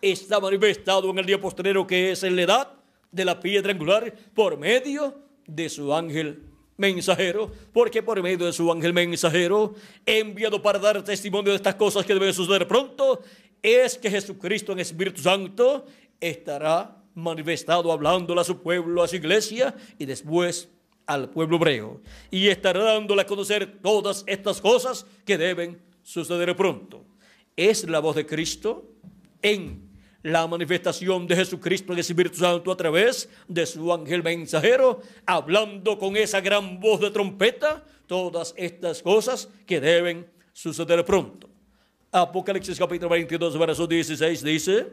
está 0.00 0.40
manifestado 0.40 1.10
en 1.10 1.18
el 1.18 1.26
día 1.26 1.40
postrero, 1.40 1.86
que 1.86 2.12
es 2.12 2.22
en 2.22 2.36
la 2.36 2.42
edad 2.42 2.72
de 3.10 3.24
la 3.24 3.38
piedra 3.38 3.72
angular, 3.72 4.12
por 4.34 4.58
medio 4.58 5.14
de 5.46 5.68
su 5.68 5.94
ángel 5.94 6.42
mensajero, 6.76 7.50
porque 7.72 8.02
por 8.02 8.22
medio 8.22 8.46
de 8.46 8.52
su 8.52 8.70
ángel 8.70 8.92
mensajero, 8.92 9.74
enviado 10.04 10.60
para 10.60 10.78
dar 10.78 11.02
testimonio 11.02 11.52
de 11.52 11.56
estas 11.56 11.76
cosas 11.76 12.04
que 12.04 12.14
deben 12.14 12.34
suceder 12.34 12.66
pronto, 12.66 13.22
es 13.62 13.96
que 13.96 14.10
Jesucristo 14.10 14.72
en 14.72 14.80
Espíritu 14.80 15.22
Santo 15.22 15.86
estará 16.20 17.02
manifestado 17.14 17.90
hablando 17.90 18.38
a 18.38 18.44
su 18.44 18.62
pueblo, 18.62 19.02
a 19.02 19.08
su 19.08 19.16
iglesia 19.16 19.74
y 19.98 20.04
después 20.04 20.68
al 21.06 21.30
pueblo 21.30 21.56
hebreo. 21.56 22.00
Y 22.30 22.48
estará 22.48 22.82
dándole 22.82 23.22
a 23.22 23.26
conocer 23.26 23.78
todas 23.80 24.24
estas 24.26 24.60
cosas 24.60 25.06
que 25.24 25.38
deben 25.38 25.80
suceder 26.02 26.54
pronto. 26.56 27.04
Es 27.56 27.88
la 27.88 28.00
voz 28.00 28.16
de 28.16 28.26
Cristo 28.26 28.90
en 29.42 29.86
la 30.22 30.46
manifestación 30.46 31.26
de 31.26 31.36
Jesucristo 31.36 31.92
en 31.92 31.98
el 31.98 32.00
Espíritu 32.00 32.36
Santo 32.38 32.72
a 32.72 32.76
través 32.76 33.28
de 33.46 33.64
su 33.64 33.92
ángel 33.92 34.22
mensajero, 34.24 35.00
hablando 35.24 35.98
con 35.98 36.16
esa 36.16 36.40
gran 36.40 36.80
voz 36.80 37.00
de 37.00 37.10
trompeta 37.10 37.84
todas 38.06 38.52
estas 38.56 39.02
cosas 39.02 39.48
que 39.66 39.80
deben 39.80 40.26
suceder 40.52 41.04
pronto. 41.04 41.48
Apocalipsis 42.10 42.78
capítulo 42.78 43.10
22, 43.10 43.58
verso 43.58 43.86
16 43.86 44.42
dice, 44.42 44.86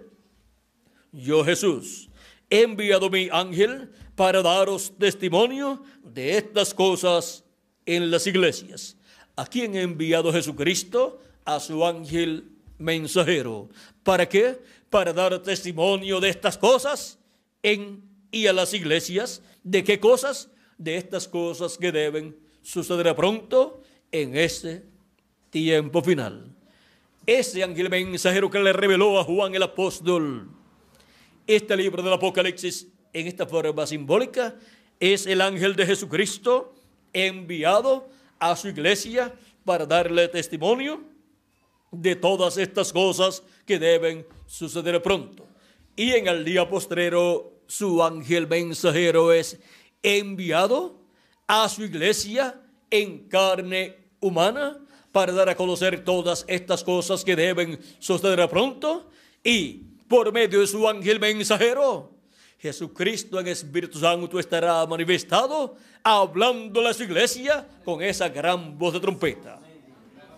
yo 1.12 1.44
Jesús 1.44 2.10
he 2.50 2.62
enviado 2.62 3.10
mi 3.10 3.30
ángel 3.32 3.92
para 4.16 4.42
daros 4.42 4.94
testimonio 4.98 5.84
de 6.04 6.38
estas 6.38 6.74
cosas 6.74 7.44
en 7.86 8.12
las 8.12 8.28
iglesias. 8.28 8.96
¿A 9.36 9.46
quién 9.46 9.76
ha 9.76 9.82
enviado 9.82 10.32
Jesucristo? 10.32 11.22
A 11.46 11.60
su 11.60 11.86
ángel 11.86 12.50
mensajero. 12.78 13.70
¿Para 14.04 14.28
qué? 14.28 14.60
Para 14.90 15.14
dar 15.14 15.40
testimonio 15.42 16.20
de 16.20 16.30
estas 16.30 16.58
cosas 16.58 17.18
en 17.64 18.04
y 18.32 18.48
a 18.48 18.54
las 18.54 18.74
iglesias. 18.74 19.42
¿De 19.64 19.84
qué 19.84 20.00
cosas? 20.00 20.50
De 20.78 20.98
estas 20.98 21.28
cosas 21.28 21.78
que 21.78 21.92
deben 21.92 22.36
suceder 22.62 23.16
pronto 23.16 23.82
en 24.12 24.36
este 24.38 24.84
tiempo 25.50 26.02
final. 26.02 26.54
Ese 27.26 27.64
ángel 27.64 27.90
mensajero 27.90 28.50
que 28.50 28.60
le 28.60 28.74
reveló 28.74 29.20
a 29.20 29.24
Juan 29.24 29.56
el 29.56 29.64
apóstol 29.64 30.50
este 31.48 31.76
libro 31.76 32.02
del 32.02 32.14
Apocalipsis 32.14 32.88
en 33.14 33.28
esta 33.28 33.46
forma 33.46 33.86
simbólica 33.88 34.56
es 35.00 35.28
el 35.28 35.42
ángel 35.42 35.76
de 35.76 35.86
Jesucristo 35.86 36.74
enviado 37.14 38.10
a 38.40 38.56
su 38.56 38.68
iglesia 38.68 39.34
para 39.64 39.86
darle 39.86 40.28
testimonio 40.28 41.02
de 41.92 42.16
todas 42.16 42.58
estas 42.58 42.92
cosas 42.92 43.44
que 43.66 43.80
deben 43.80 44.26
suceder 44.48 45.02
pronto. 45.02 45.46
Y 45.96 46.12
en 46.12 46.28
el 46.28 46.44
día 46.44 46.68
postrero 46.68 47.54
su 47.68 48.04
ángel 48.04 48.48
mensajero 48.48 49.32
es 49.32 49.60
enviado 50.02 51.00
a 51.48 51.70
su 51.70 51.84
iglesia 51.84 52.60
en 52.90 53.28
carne 53.30 53.96
humana 54.20 54.80
para 55.12 55.32
dar 55.32 55.50
a 55.50 55.56
conocer 55.56 56.04
todas 56.04 56.44
estas 56.48 56.84
cosas 56.84 57.24
que 57.24 57.36
deben 57.36 57.80
suceder 58.00 58.50
pronto 58.50 59.10
y 59.44 59.84
por 60.08 60.34
medio 60.34 60.62
de 60.62 60.68
su 60.68 60.88
ángel 60.88 61.20
mensajero. 61.20 62.13
Jesucristo 62.64 63.42
en 63.42 63.48
Espíritu 63.48 64.00
Santo 64.00 64.40
estará 64.40 64.86
manifestado 64.88 65.76
hablándole 66.02 66.88
a 66.88 66.94
su 66.94 67.04
iglesia 67.04 67.68
con 67.84 68.02
esa 68.02 68.30
gran 68.30 68.78
voz 68.78 68.94
de 68.94 69.02
trompeta 69.02 69.60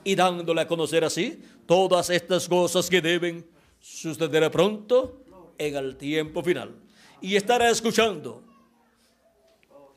y 0.03 0.15
dándole 0.15 0.61
a 0.61 0.67
conocer 0.67 1.03
así 1.03 1.39
todas 1.67 2.09
estas 2.09 2.49
cosas 2.49 2.89
que 2.89 2.99
deben 2.99 3.45
suceder 3.79 4.49
pronto 4.49 5.21
en 5.59 5.75
el 5.75 5.97
tiempo 5.97 6.41
final. 6.41 6.73
Y 7.21 7.35
estará 7.35 7.69
escuchando 7.69 8.41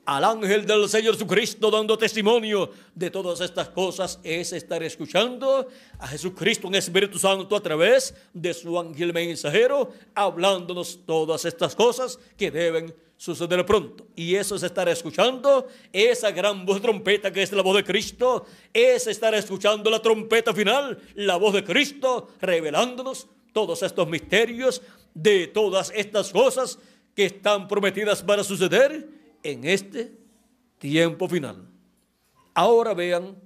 al 0.08 0.24
ángel 0.24 0.64
del 0.64 0.88
Señor 0.88 1.12
Jesucristo 1.12 1.70
dando 1.70 1.98
testimonio 1.98 2.70
de 2.94 3.10
todas 3.10 3.42
estas 3.42 3.68
cosas 3.68 4.18
es 4.24 4.54
estar 4.54 4.82
escuchando 4.82 5.68
a 5.98 6.08
Jesucristo 6.08 6.66
en 6.66 6.76
Espíritu 6.76 7.18
Santo 7.18 7.54
a 7.54 7.60
través 7.60 8.14
de 8.32 8.54
su 8.54 8.78
ángel 8.78 9.12
mensajero 9.12 9.92
hablándonos 10.14 11.00
todas 11.04 11.44
estas 11.44 11.74
cosas 11.74 12.18
que 12.38 12.50
deben 12.50 12.94
suceder 13.18 13.66
pronto. 13.66 14.06
Y 14.16 14.34
eso 14.34 14.56
es 14.56 14.62
estar 14.62 14.88
escuchando 14.88 15.68
esa 15.92 16.30
gran 16.30 16.64
voz 16.64 16.80
trompeta 16.80 17.30
que 17.30 17.42
es 17.42 17.52
la 17.52 17.60
voz 17.60 17.76
de 17.76 17.84
Cristo, 17.84 18.46
es 18.72 19.06
estar 19.08 19.34
escuchando 19.34 19.90
la 19.90 20.00
trompeta 20.00 20.54
final, 20.54 20.98
la 21.16 21.36
voz 21.36 21.52
de 21.52 21.64
Cristo 21.64 22.30
revelándonos 22.40 23.26
todos 23.52 23.82
estos 23.82 24.08
misterios 24.08 24.80
de 25.12 25.48
todas 25.48 25.92
estas 25.94 26.30
cosas 26.30 26.78
que 27.14 27.26
están 27.26 27.68
prometidas 27.68 28.22
para 28.22 28.42
suceder 28.42 29.17
en 29.50 29.64
este 29.64 30.12
tiempo 30.78 31.28
final. 31.28 31.68
Ahora 32.54 32.94
vean 32.94 33.36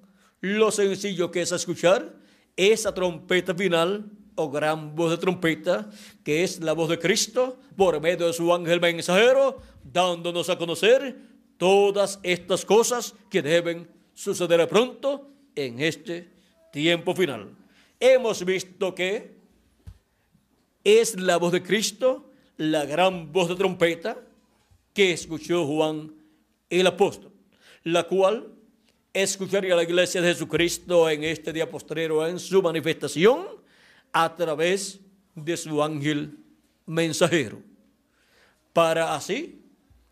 lo 0.40 0.70
sencillo 0.70 1.30
que 1.30 1.42
es 1.42 1.52
escuchar 1.52 2.14
esa 2.56 2.92
trompeta 2.92 3.54
final 3.54 4.10
o 4.34 4.50
gran 4.50 4.96
voz 4.96 5.10
de 5.10 5.18
trompeta, 5.18 5.90
que 6.24 6.42
es 6.42 6.60
la 6.60 6.72
voz 6.72 6.88
de 6.88 6.98
Cristo 6.98 7.58
por 7.76 8.00
medio 8.00 8.26
de 8.26 8.32
su 8.32 8.52
ángel 8.52 8.80
mensajero, 8.80 9.60
dándonos 9.84 10.48
a 10.48 10.58
conocer 10.58 11.16
todas 11.56 12.18
estas 12.22 12.64
cosas 12.64 13.14
que 13.30 13.42
deben 13.42 13.88
suceder 14.14 14.66
pronto 14.68 15.30
en 15.54 15.80
este 15.80 16.30
tiempo 16.72 17.14
final. 17.14 17.54
Hemos 18.00 18.44
visto 18.44 18.94
que 18.94 19.36
es 20.82 21.20
la 21.20 21.36
voz 21.36 21.52
de 21.52 21.62
Cristo, 21.62 22.30
la 22.56 22.84
gran 22.84 23.30
voz 23.32 23.48
de 23.48 23.54
trompeta, 23.54 24.18
que 24.92 25.12
escuchó 25.12 25.66
Juan 25.66 26.12
el 26.70 26.86
apóstol, 26.86 27.32
la 27.84 28.04
cual 28.04 28.48
escucharía 29.12 29.76
la 29.76 29.82
iglesia 29.82 30.20
de 30.20 30.28
Jesucristo 30.28 31.08
en 31.08 31.24
este 31.24 31.52
día 31.52 31.70
postrero 31.70 32.26
en 32.26 32.38
su 32.38 32.62
manifestación 32.62 33.46
a 34.12 34.34
través 34.34 35.00
de 35.34 35.56
su 35.56 35.82
ángel 35.82 36.38
mensajero, 36.86 37.60
para 38.72 39.14
así 39.14 39.60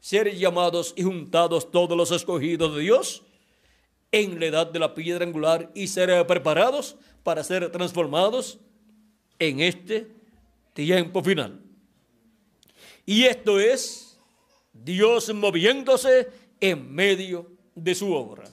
ser 0.00 0.34
llamados 0.34 0.94
y 0.96 1.02
juntados 1.02 1.70
todos 1.70 1.96
los 1.96 2.10
escogidos 2.10 2.74
de 2.74 2.82
Dios 2.82 3.22
en 4.12 4.40
la 4.40 4.46
edad 4.46 4.66
de 4.66 4.78
la 4.78 4.94
piedra 4.94 5.24
angular 5.24 5.70
y 5.74 5.86
ser 5.86 6.26
preparados 6.26 6.96
para 7.22 7.44
ser 7.44 7.70
transformados 7.70 8.58
en 9.38 9.60
este 9.60 10.08
tiempo 10.72 11.22
final. 11.22 11.60
Y 13.06 13.24
esto 13.24 13.60
es 13.60 14.09
Dios 14.72 15.32
moviéndose 15.34 16.28
en 16.60 16.92
medio 16.92 17.50
de 17.74 17.94
su 17.94 18.12
obra. 18.12 18.44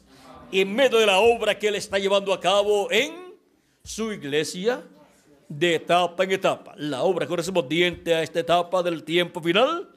En 0.52 0.74
medio 0.74 0.98
de 1.00 1.06
la 1.06 1.20
obra 1.20 1.58
que 1.58 1.68
Él 1.68 1.76
está 1.76 2.00
llevando 2.00 2.34
a 2.34 2.40
cabo 2.40 2.90
en 2.92 3.36
su 3.84 4.12
iglesia 4.12 4.84
de 5.48 5.76
etapa 5.76 6.24
en 6.24 6.32
etapa. 6.32 6.74
La 6.78 7.04
obra 7.04 7.28
correspondiente 7.28 8.14
a 8.14 8.24
esta 8.24 8.40
etapa 8.40 8.84
del 8.84 9.04
tiempo 9.04 9.42
final 9.42 9.90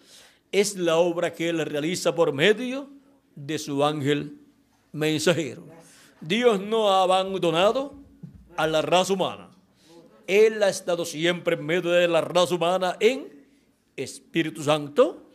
es 0.52 0.76
la 0.76 0.96
obra 0.96 1.32
que 1.32 1.48
Él 1.48 1.64
realiza 1.64 2.14
por 2.14 2.32
medio 2.32 2.88
de 3.34 3.58
su 3.58 3.84
ángel 3.84 4.38
mensajero. 4.92 5.64
Dios 6.20 6.60
no 6.60 6.90
ha 6.90 7.02
abandonado 7.02 7.94
a 8.56 8.66
la 8.66 8.82
raza 8.82 9.12
humana. 9.12 9.50
Él 10.26 10.62
ha 10.62 10.68
estado 10.68 11.04
siempre 11.04 11.56
en 11.56 11.64
medio 11.64 11.90
de 11.90 12.06
la 12.06 12.20
raza 12.20 12.54
humana 12.54 12.96
en 13.00 13.46
Espíritu 13.96 14.62
Santo 14.62 15.29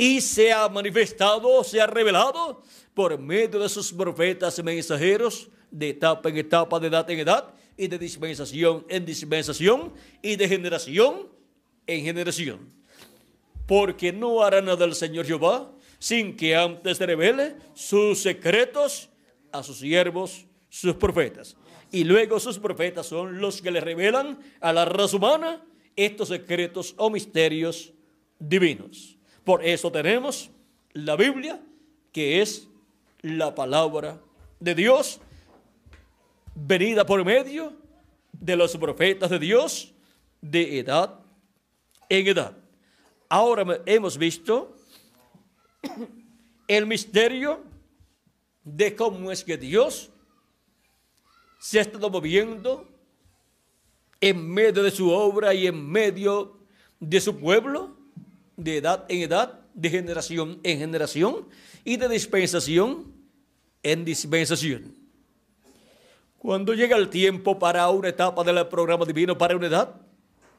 y 0.00 0.20
se 0.20 0.52
ha 0.52 0.68
manifestado, 0.68 1.64
se 1.64 1.80
ha 1.80 1.86
revelado 1.88 2.62
por 2.94 3.18
medio 3.18 3.58
de 3.58 3.68
sus 3.68 3.92
profetas 3.92 4.56
y 4.58 4.62
mensajeros 4.62 5.48
de 5.72 5.90
etapa 5.90 6.28
en 6.28 6.38
etapa, 6.38 6.78
de 6.78 6.86
edad 6.86 7.10
en 7.10 7.18
edad, 7.18 7.52
y 7.76 7.88
de 7.88 7.98
dispensación 7.98 8.86
en 8.88 9.04
dispensación, 9.04 9.92
y 10.22 10.36
de 10.36 10.48
generación 10.48 11.28
en 11.86 12.04
generación. 12.04 12.72
Porque 13.66 14.12
no 14.12 14.42
hará 14.42 14.62
nada 14.62 14.84
el 14.84 14.94
Señor 14.94 15.26
Jehová 15.26 15.70
sin 15.98 16.36
que 16.36 16.54
antes 16.54 17.00
revele 17.00 17.56
sus 17.74 18.20
secretos 18.20 19.10
a 19.50 19.64
sus 19.64 19.78
siervos, 19.78 20.46
sus 20.68 20.94
profetas. 20.94 21.56
Y 21.90 22.04
luego 22.04 22.38
sus 22.38 22.58
profetas 22.58 23.06
son 23.06 23.40
los 23.40 23.60
que 23.60 23.72
le 23.72 23.80
revelan 23.80 24.38
a 24.60 24.72
la 24.72 24.84
raza 24.84 25.16
humana 25.16 25.66
estos 25.96 26.28
secretos 26.28 26.94
o 26.98 27.10
misterios 27.10 27.92
divinos. 28.38 29.17
Por 29.48 29.64
eso 29.64 29.90
tenemos 29.90 30.50
la 30.92 31.16
Biblia, 31.16 31.58
que 32.12 32.42
es 32.42 32.68
la 33.22 33.54
palabra 33.54 34.20
de 34.60 34.74
Dios, 34.74 35.22
venida 36.54 37.06
por 37.06 37.24
medio 37.24 37.72
de 38.30 38.56
los 38.56 38.76
profetas 38.76 39.30
de 39.30 39.38
Dios 39.38 39.94
de 40.42 40.80
edad 40.80 41.20
en 42.10 42.26
edad. 42.26 42.58
Ahora 43.26 43.80
hemos 43.86 44.18
visto 44.18 44.76
el 46.68 46.84
misterio 46.84 47.64
de 48.64 48.94
cómo 48.94 49.32
es 49.32 49.42
que 49.42 49.56
Dios 49.56 50.10
se 51.58 51.78
ha 51.78 51.80
estado 51.80 52.10
moviendo 52.10 52.86
en 54.20 54.46
medio 54.46 54.82
de 54.82 54.90
su 54.90 55.10
obra 55.10 55.54
y 55.54 55.66
en 55.66 55.88
medio 55.90 56.58
de 57.00 57.18
su 57.18 57.38
pueblo, 57.38 57.96
de 58.58 58.76
edad 58.76 59.06
en 59.08 59.22
edad, 59.22 59.60
de 59.72 59.88
generación 59.88 60.60
en 60.64 60.78
generación 60.80 61.46
y 61.84 61.96
de 61.96 62.08
dispensación 62.08 63.14
en 63.82 64.04
dispensación. 64.04 64.94
Cuando 66.38 66.74
llega 66.74 66.96
el 66.96 67.08
tiempo 67.08 67.58
para 67.58 67.88
una 67.88 68.08
etapa 68.08 68.44
del 68.44 68.66
programa 68.66 69.04
divino 69.04 69.38
para 69.38 69.56
una 69.56 69.68
edad, 69.68 69.94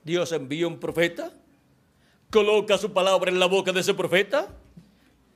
Dios 0.03 0.31
envía 0.31 0.67
un 0.67 0.79
profeta, 0.79 1.31
coloca 2.29 2.77
su 2.77 2.91
palabra 2.93 3.29
en 3.29 3.39
la 3.39 3.47
boca 3.47 3.71
de 3.73 3.81
ese 3.81 3.93
profeta, 3.93 4.47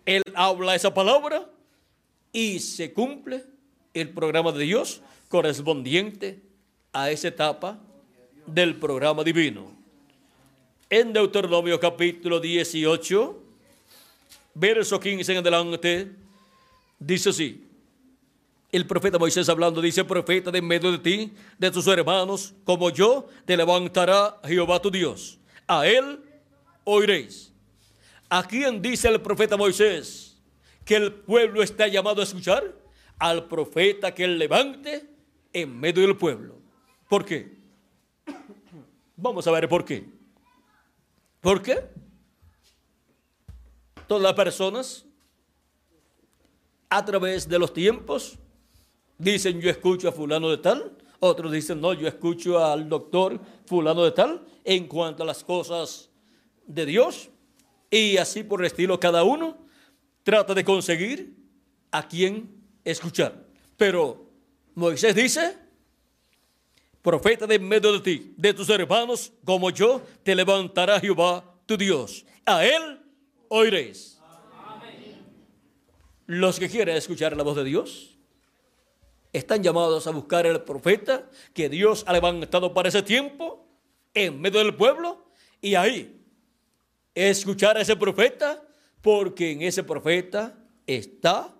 él 0.05 0.23
habla 0.33 0.75
esa 0.75 0.93
palabra 0.93 1.49
y 2.31 2.59
se 2.59 2.93
cumple 2.93 3.43
el 3.93 4.09
programa 4.09 4.51
de 4.53 4.63
Dios 4.63 5.01
correspondiente 5.27 6.41
a 6.93 7.11
esa 7.11 7.27
etapa 7.27 7.79
del 8.45 8.75
programa 8.75 9.23
divino. 9.23 9.82
En 10.89 11.13
Deuteronomio 11.13 11.79
capítulo 11.79 12.39
18, 12.39 13.41
verso 14.53 14.99
15 14.99 15.31
en 15.31 15.37
adelante, 15.39 16.11
dice 16.99 17.29
así. 17.29 17.65
El 18.71 18.85
profeta 18.87 19.19
Moisés 19.19 19.47
hablando 19.49 19.81
dice, 19.81 20.03
profeta 20.03 20.51
de 20.51 20.59
en 20.59 20.67
medio 20.67 20.91
de 20.91 20.97
ti, 20.97 21.33
de 21.57 21.71
tus 21.71 21.87
hermanos, 21.87 22.53
como 22.63 22.89
yo, 22.89 23.27
te 23.45 23.55
levantará 23.55 24.39
Jehová 24.43 24.81
tu 24.81 24.89
Dios. 24.89 25.39
A 25.67 25.87
él 25.87 26.19
oiréis. 26.83 27.51
¿A 28.29 28.43
quién 28.47 28.81
dice 28.81 29.07
el 29.07 29.21
profeta 29.21 29.57
Moisés 29.57 30.41
que 30.85 30.95
el 30.95 31.13
pueblo 31.13 31.61
está 31.61 31.87
llamado 31.87 32.21
a 32.21 32.23
escuchar? 32.23 32.63
Al 33.19 33.47
profeta 33.47 34.13
que 34.13 34.27
levante 34.27 35.07
en 35.53 35.79
medio 35.79 36.01
del 36.01 36.17
pueblo. 36.17 36.57
¿Por 37.07 37.23
qué? 37.23 37.55
Vamos 39.15 39.45
a 39.45 39.51
ver 39.51 39.69
por 39.69 39.85
qué. 39.85 40.03
¿Por 41.43 41.61
qué? 41.61 41.83
Todas 44.07 44.23
las 44.23 44.33
personas 44.33 45.05
a 46.89 47.03
través 47.03 47.49
de 47.49 47.59
los 47.59 47.73
tiempos 47.73 48.39
dicen 49.17 49.59
yo 49.59 49.69
escucho 49.69 50.07
a 50.07 50.13
fulano 50.13 50.49
de 50.49 50.59
tal, 50.59 50.97
otros 51.19 51.51
dicen 51.51 51.81
no, 51.81 51.91
yo 51.91 52.07
escucho 52.07 52.63
al 52.63 52.87
doctor 52.87 53.41
fulano 53.65 54.05
de 54.05 54.11
tal 54.11 54.47
en 54.63 54.87
cuanto 54.87 55.23
a 55.23 55.25
las 55.25 55.43
cosas 55.43 56.09
de 56.65 56.85
Dios 56.85 57.29
y 57.91 58.15
así 58.15 58.45
por 58.45 58.61
el 58.61 58.67
estilo 58.67 58.97
cada 58.97 59.25
uno 59.25 59.57
trata 60.23 60.53
de 60.53 60.63
conseguir 60.63 61.35
a 61.91 62.07
quien 62.07 62.55
escuchar. 62.85 63.45
Pero 63.75 64.29
Moisés 64.75 65.13
dice, 65.13 65.57
profeta 67.03 67.45
de 67.45 67.59
medio 67.59 67.91
de 67.91 67.99
ti, 67.99 68.33
de 68.35 68.53
tus 68.53 68.69
hermanos 68.69 69.31
como 69.45 69.69
yo, 69.69 70.01
te 70.23 70.33
levantará 70.33 70.99
Jehová 70.99 71.43
tu 71.67 71.77
Dios. 71.77 72.25
A 72.45 72.65
él 72.65 72.99
oiréis. 73.49 74.19
Los 76.25 76.57
que 76.57 76.69
quieren 76.69 76.95
escuchar 76.95 77.35
la 77.35 77.43
voz 77.43 77.57
de 77.57 77.65
Dios 77.65 78.17
están 79.33 79.61
llamados 79.61 80.07
a 80.07 80.11
buscar 80.11 80.45
el 80.45 80.61
profeta 80.61 81.29
que 81.53 81.67
Dios 81.67 82.05
ha 82.07 82.13
levantado 82.13 82.73
para 82.73 82.87
ese 82.89 83.03
tiempo 83.03 83.67
en 84.13 84.39
medio 84.39 84.59
del 84.59 84.75
pueblo 84.75 85.25
y 85.59 85.75
ahí 85.75 86.21
escuchar 87.13 87.77
a 87.77 87.81
ese 87.81 87.97
profeta 87.97 88.63
porque 89.01 89.51
en 89.51 89.63
ese 89.63 89.83
profeta 89.83 90.57
está 90.87 91.53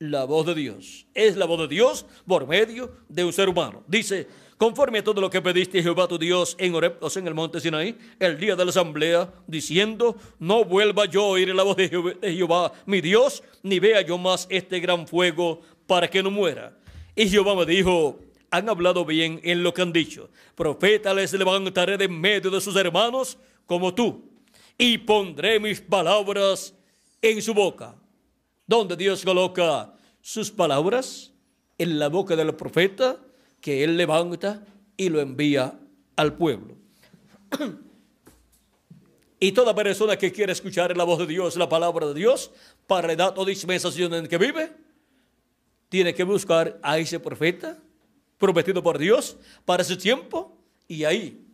la 0.00 0.24
voz 0.24 0.46
de 0.46 0.54
Dios. 0.54 1.06
Es 1.14 1.36
la 1.36 1.46
voz 1.46 1.60
de 1.60 1.68
Dios 1.68 2.06
por 2.26 2.48
medio 2.48 2.96
de 3.08 3.24
un 3.24 3.32
ser 3.32 3.48
humano. 3.48 3.84
Dice, 3.86 4.26
conforme 4.58 4.98
a 4.98 5.04
todo 5.04 5.20
lo 5.20 5.30
que 5.30 5.40
pediste 5.40 5.82
Jehová 5.82 6.08
tu 6.08 6.18
Dios 6.18 6.56
en 6.58 6.74
Oreb, 6.74 6.98
o 7.00 7.08
sea, 7.08 7.20
en 7.20 7.28
el 7.28 7.34
monte 7.34 7.60
Sinaí, 7.60 7.96
el 8.18 8.38
día 8.38 8.56
de 8.56 8.64
la 8.64 8.70
asamblea, 8.70 9.32
diciendo, 9.46 10.16
no 10.40 10.64
vuelva 10.64 11.06
yo 11.06 11.22
a 11.22 11.28
oír 11.28 11.54
la 11.54 11.62
voz 11.62 11.76
de 11.76 11.88
Jehová, 12.20 12.72
mi 12.84 13.00
Dios, 13.00 13.42
ni 13.62 13.78
vea 13.78 14.02
yo 14.02 14.18
más 14.18 14.48
este 14.50 14.80
gran 14.80 15.06
fuego 15.06 15.62
para 15.86 16.10
que 16.10 16.22
no 16.22 16.30
muera. 16.30 16.76
Y 17.14 17.28
Jehová 17.28 17.54
me 17.54 17.64
dijo, 17.64 18.18
han 18.50 18.68
hablado 18.68 19.04
bien 19.04 19.40
en 19.44 19.62
lo 19.62 19.72
que 19.72 19.82
han 19.82 19.92
dicho. 19.92 20.28
Profeta 20.56 21.14
les 21.14 21.32
levantaré 21.32 21.96
de 21.96 22.08
medio 22.08 22.50
de 22.50 22.60
sus 22.60 22.74
hermanos 22.74 23.38
como 23.64 23.94
tú, 23.94 24.28
y 24.76 24.98
pondré 24.98 25.60
mis 25.60 25.80
palabras 25.80 26.74
en 27.22 27.40
su 27.40 27.54
boca. 27.54 27.94
¿Dónde 28.66 28.96
Dios 28.96 29.24
coloca 29.24 29.94
sus 30.20 30.50
palabras? 30.50 31.32
En 31.78 32.00
la 32.00 32.08
boca 32.08 32.34
del 32.34 32.56
profeta 32.56 33.20
que 33.60 33.84
él 33.84 33.96
levanta 33.96 34.64
y 34.96 35.08
lo 35.08 35.20
envía 35.20 35.78
al 36.16 36.34
pueblo. 36.34 36.76
y 39.40 39.52
toda 39.52 39.74
persona 39.74 40.16
que 40.16 40.32
quiere 40.32 40.52
escuchar 40.52 40.96
la 40.96 41.04
voz 41.04 41.18
de 41.20 41.26
Dios, 41.26 41.56
la 41.56 41.68
palabra 41.68 42.06
de 42.08 42.14
Dios, 42.14 42.50
para 42.86 43.08
la 43.08 43.12
edad 43.12 43.38
o 43.38 43.44
dispensación 43.44 44.14
en 44.14 44.26
que 44.26 44.38
vive, 44.38 44.72
tiene 45.88 46.14
que 46.14 46.24
buscar 46.24 46.78
a 46.82 46.98
ese 46.98 47.18
profeta 47.20 47.78
prometido 48.38 48.82
por 48.82 48.98
Dios 48.98 49.36
para 49.64 49.82
ese 49.82 49.96
tiempo 49.96 50.56
y 50.86 51.04
ahí 51.04 51.44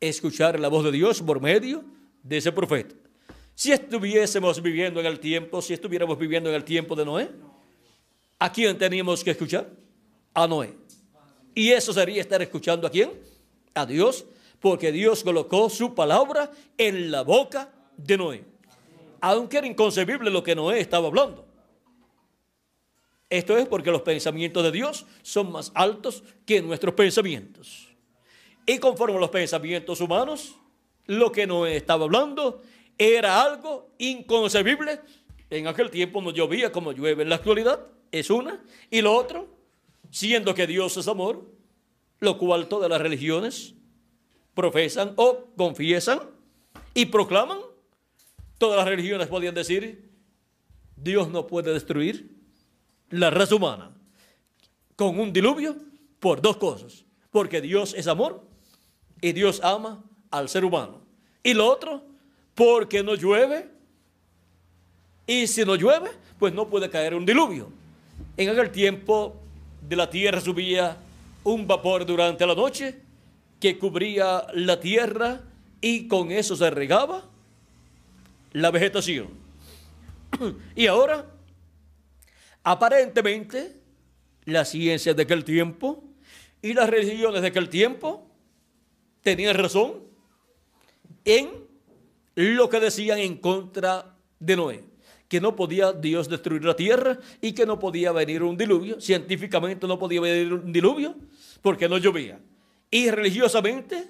escuchar 0.00 0.58
la 0.58 0.68
voz 0.68 0.84
de 0.84 0.92
Dios 0.92 1.22
por 1.22 1.40
medio 1.40 1.84
de 2.22 2.38
ese 2.38 2.52
profeta. 2.52 2.94
Si 3.54 3.72
estuviésemos 3.72 4.60
viviendo 4.60 5.00
en 5.00 5.06
el 5.06 5.18
tiempo, 5.18 5.62
si 5.62 5.72
estuviéramos 5.72 6.18
viviendo 6.18 6.50
en 6.50 6.56
el 6.56 6.64
tiempo 6.64 6.94
de 6.94 7.04
Noé, 7.04 7.30
¿a 8.38 8.52
quién 8.52 8.76
teníamos 8.76 9.24
que 9.24 9.30
escuchar? 9.30 9.70
A 10.34 10.46
Noé. 10.46 10.74
Y 11.56 11.72
eso 11.72 11.94
sería 11.94 12.20
estar 12.20 12.42
escuchando 12.42 12.86
a 12.86 12.90
quién? 12.90 13.10
A 13.72 13.86
Dios, 13.86 14.26
porque 14.60 14.92
Dios 14.92 15.24
colocó 15.24 15.70
su 15.70 15.94
palabra 15.94 16.50
en 16.76 17.10
la 17.10 17.22
boca 17.22 17.72
de 17.96 18.18
Noé. 18.18 18.44
Aunque 19.22 19.56
era 19.56 19.66
inconcebible 19.66 20.30
lo 20.30 20.42
que 20.42 20.54
Noé 20.54 20.80
estaba 20.80 21.06
hablando. 21.06 21.46
Esto 23.30 23.56
es 23.56 23.66
porque 23.66 23.90
los 23.90 24.02
pensamientos 24.02 24.62
de 24.64 24.70
Dios 24.70 25.06
son 25.22 25.50
más 25.50 25.72
altos 25.74 26.22
que 26.44 26.60
nuestros 26.60 26.94
pensamientos. 26.94 27.88
Y 28.66 28.76
conforme 28.76 29.16
a 29.16 29.20
los 29.20 29.30
pensamientos 29.30 30.02
humanos, 30.02 30.56
lo 31.06 31.32
que 31.32 31.46
no 31.46 31.64
estaba 31.64 32.04
hablando 32.04 32.60
era 32.98 33.42
algo 33.42 33.88
inconcebible. 33.96 35.00
En 35.48 35.68
aquel 35.68 35.90
tiempo 35.90 36.20
no 36.20 36.32
llovía 36.32 36.70
como 36.70 36.92
llueve 36.92 37.22
en 37.22 37.30
la 37.30 37.36
actualidad, 37.36 37.80
es 38.12 38.28
una. 38.28 38.62
Y 38.90 39.00
lo 39.00 39.14
otro, 39.14 39.55
siendo 40.10 40.54
que 40.54 40.66
Dios 40.66 40.96
es 40.96 41.08
amor, 41.08 41.50
lo 42.20 42.38
cual 42.38 42.68
todas 42.68 42.88
las 42.90 43.00
religiones 43.00 43.74
profesan 44.54 45.12
o 45.16 45.46
confiesan 45.56 46.20
y 46.94 47.06
proclaman, 47.06 47.58
todas 48.58 48.78
las 48.78 48.86
religiones 48.86 49.28
podían 49.28 49.54
decir, 49.54 50.10
Dios 50.96 51.28
no 51.28 51.46
puede 51.46 51.72
destruir 51.72 52.34
la 53.10 53.30
raza 53.30 53.54
humana 53.54 53.94
con 54.96 55.20
un 55.20 55.32
diluvio 55.32 55.76
por 56.18 56.40
dos 56.40 56.56
cosas. 56.56 57.04
Porque 57.30 57.60
Dios 57.60 57.94
es 57.94 58.06
amor 58.06 58.42
y 59.20 59.32
Dios 59.32 59.60
ama 59.62 60.02
al 60.30 60.48
ser 60.48 60.64
humano. 60.64 61.02
Y 61.42 61.54
lo 61.54 61.66
otro, 61.66 62.02
porque 62.54 63.02
no 63.02 63.14
llueve. 63.14 63.70
Y 65.26 65.46
si 65.46 65.64
no 65.64 65.76
llueve, 65.76 66.10
pues 66.38 66.54
no 66.54 66.68
puede 66.68 66.88
caer 66.88 67.14
un 67.14 67.26
diluvio. 67.26 67.68
En 68.36 68.48
aquel 68.48 68.70
tiempo 68.70 69.36
de 69.88 69.96
la 69.96 70.10
tierra 70.10 70.40
subía 70.40 70.96
un 71.44 71.66
vapor 71.66 72.04
durante 72.04 72.46
la 72.46 72.54
noche 72.54 72.96
que 73.60 73.78
cubría 73.78 74.46
la 74.54 74.80
tierra 74.80 75.40
y 75.80 76.08
con 76.08 76.30
eso 76.30 76.56
se 76.56 76.70
regaba 76.70 77.24
la 78.52 78.70
vegetación. 78.70 79.28
Y 80.74 80.86
ahora 80.86 81.24
Aparentemente, 82.68 83.76
la 84.44 84.64
ciencia 84.64 85.14
de 85.14 85.22
aquel 85.22 85.44
tiempo 85.44 86.02
y 86.60 86.74
las 86.74 86.90
religiones 86.90 87.40
de 87.40 87.46
aquel 87.46 87.68
tiempo 87.68 88.26
tenían 89.22 89.54
razón 89.54 90.02
en 91.24 91.48
lo 92.34 92.68
que 92.68 92.80
decían 92.80 93.20
en 93.20 93.36
contra 93.36 94.16
de 94.40 94.56
Noé, 94.56 94.82
que 95.28 95.40
no 95.40 95.56
podía 95.56 95.92
Dios 95.92 96.28
destruir 96.28 96.64
la 96.64 96.76
tierra 96.76 97.18
y 97.40 97.52
que 97.52 97.66
no 97.66 97.78
podía 97.78 98.12
venir 98.12 98.42
un 98.42 98.56
diluvio, 98.56 99.00
científicamente 99.00 99.86
no 99.86 99.98
podía 99.98 100.20
venir 100.20 100.52
un 100.52 100.72
diluvio 100.72 101.16
porque 101.62 101.88
no 101.88 101.98
llovía. 101.98 102.40
Y 102.90 103.10
religiosamente 103.10 104.08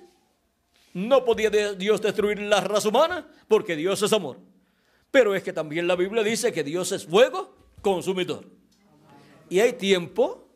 no 0.92 1.24
podía 1.24 1.50
Dios 1.50 2.00
destruir 2.00 2.40
la 2.40 2.60
raza 2.60 2.88
humana 2.88 3.26
porque 3.48 3.76
Dios 3.76 4.02
es 4.02 4.12
amor. 4.12 4.38
Pero 5.10 5.34
es 5.34 5.42
que 5.42 5.52
también 5.52 5.86
la 5.86 5.96
Biblia 5.96 6.22
dice 6.22 6.52
que 6.52 6.64
Dios 6.64 6.92
es 6.92 7.06
fuego 7.06 7.54
consumidor. 7.80 8.44
Y 9.48 9.60
hay 9.60 9.74
tiempo 9.74 10.48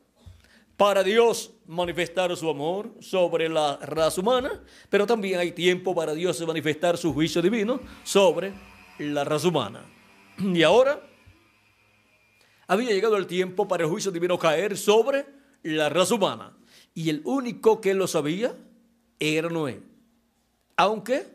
para 0.76 1.02
Dios 1.02 1.52
manifestar 1.66 2.34
su 2.36 2.48
amor 2.48 2.90
sobre 3.00 3.48
la 3.48 3.76
raza 3.76 4.20
humana, 4.20 4.62
pero 4.89 5.06
también 5.06 5.39
hay 5.39 5.52
tiempo 5.52 5.94
para 5.94 6.14
Dios 6.14 6.40
manifestar 6.47 6.98
su 6.98 7.12
juicio 7.12 7.40
divino 7.40 7.80
sobre 8.02 8.52
la 8.98 9.24
raza 9.24 9.48
humana. 9.48 9.84
Y 10.55 10.62
ahora 10.62 11.01
había 12.67 12.91
llegado 12.91 13.17
el 13.17 13.27
tiempo 13.27 13.67
para 13.67 13.85
el 13.85 13.91
juicio 13.91 14.10
divino 14.10 14.39
caer 14.39 14.77
sobre 14.77 15.27
la 15.62 15.89
raza 15.89 16.15
humana. 16.15 16.57
Y 16.94 17.10
el 17.10 17.23
único 17.25 17.81
que 17.81 17.94
lo 17.94 18.07
sabía 18.07 18.55
era 19.19 19.49
Noé. 19.49 19.81
Aunque 20.77 21.27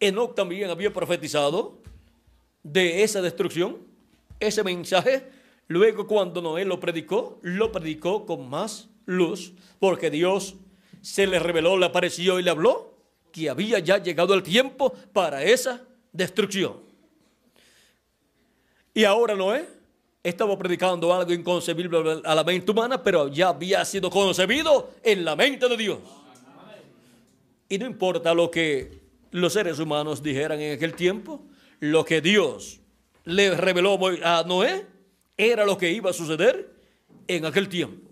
Enoch 0.00 0.34
también 0.34 0.70
había 0.70 0.92
profetizado 0.92 1.78
de 2.62 3.02
esa 3.02 3.22
destrucción, 3.22 3.78
ese 4.40 4.64
mensaje, 4.64 5.30
luego 5.68 6.06
cuando 6.06 6.42
Noé 6.42 6.64
lo 6.64 6.80
predicó, 6.80 7.38
lo 7.42 7.70
predicó 7.72 8.26
con 8.26 8.48
más 8.48 8.88
luz, 9.06 9.52
porque 9.78 10.10
Dios 10.10 10.56
se 11.00 11.26
le 11.26 11.38
reveló, 11.38 11.76
le 11.76 11.86
apareció 11.86 12.38
y 12.38 12.42
le 12.42 12.50
habló 12.50 12.94
que 13.32 13.48
había 13.48 13.78
ya 13.78 13.98
llegado 13.98 14.34
el 14.34 14.42
tiempo 14.42 14.92
para 15.12 15.44
esa 15.44 15.86
destrucción. 16.12 16.87
Y 18.98 19.04
ahora 19.04 19.36
Noé 19.36 19.64
estaba 20.24 20.58
predicando 20.58 21.14
algo 21.14 21.32
inconcebible 21.32 22.20
a 22.24 22.34
la 22.34 22.42
mente 22.42 22.72
humana, 22.72 23.00
pero 23.00 23.28
ya 23.28 23.50
había 23.50 23.84
sido 23.84 24.10
concebido 24.10 24.94
en 25.04 25.24
la 25.24 25.36
mente 25.36 25.68
de 25.68 25.76
Dios. 25.76 26.00
Y 27.68 27.78
no 27.78 27.86
importa 27.86 28.34
lo 28.34 28.50
que 28.50 28.98
los 29.30 29.52
seres 29.52 29.78
humanos 29.78 30.20
dijeran 30.20 30.60
en 30.60 30.74
aquel 30.74 30.94
tiempo, 30.94 31.46
lo 31.78 32.04
que 32.04 32.20
Dios 32.20 32.80
le 33.24 33.54
reveló 33.54 34.00
a 34.24 34.42
Noé 34.44 34.84
era 35.36 35.64
lo 35.64 35.78
que 35.78 35.92
iba 35.92 36.10
a 36.10 36.12
suceder 36.12 36.68
en 37.28 37.46
aquel 37.46 37.68
tiempo. 37.68 38.10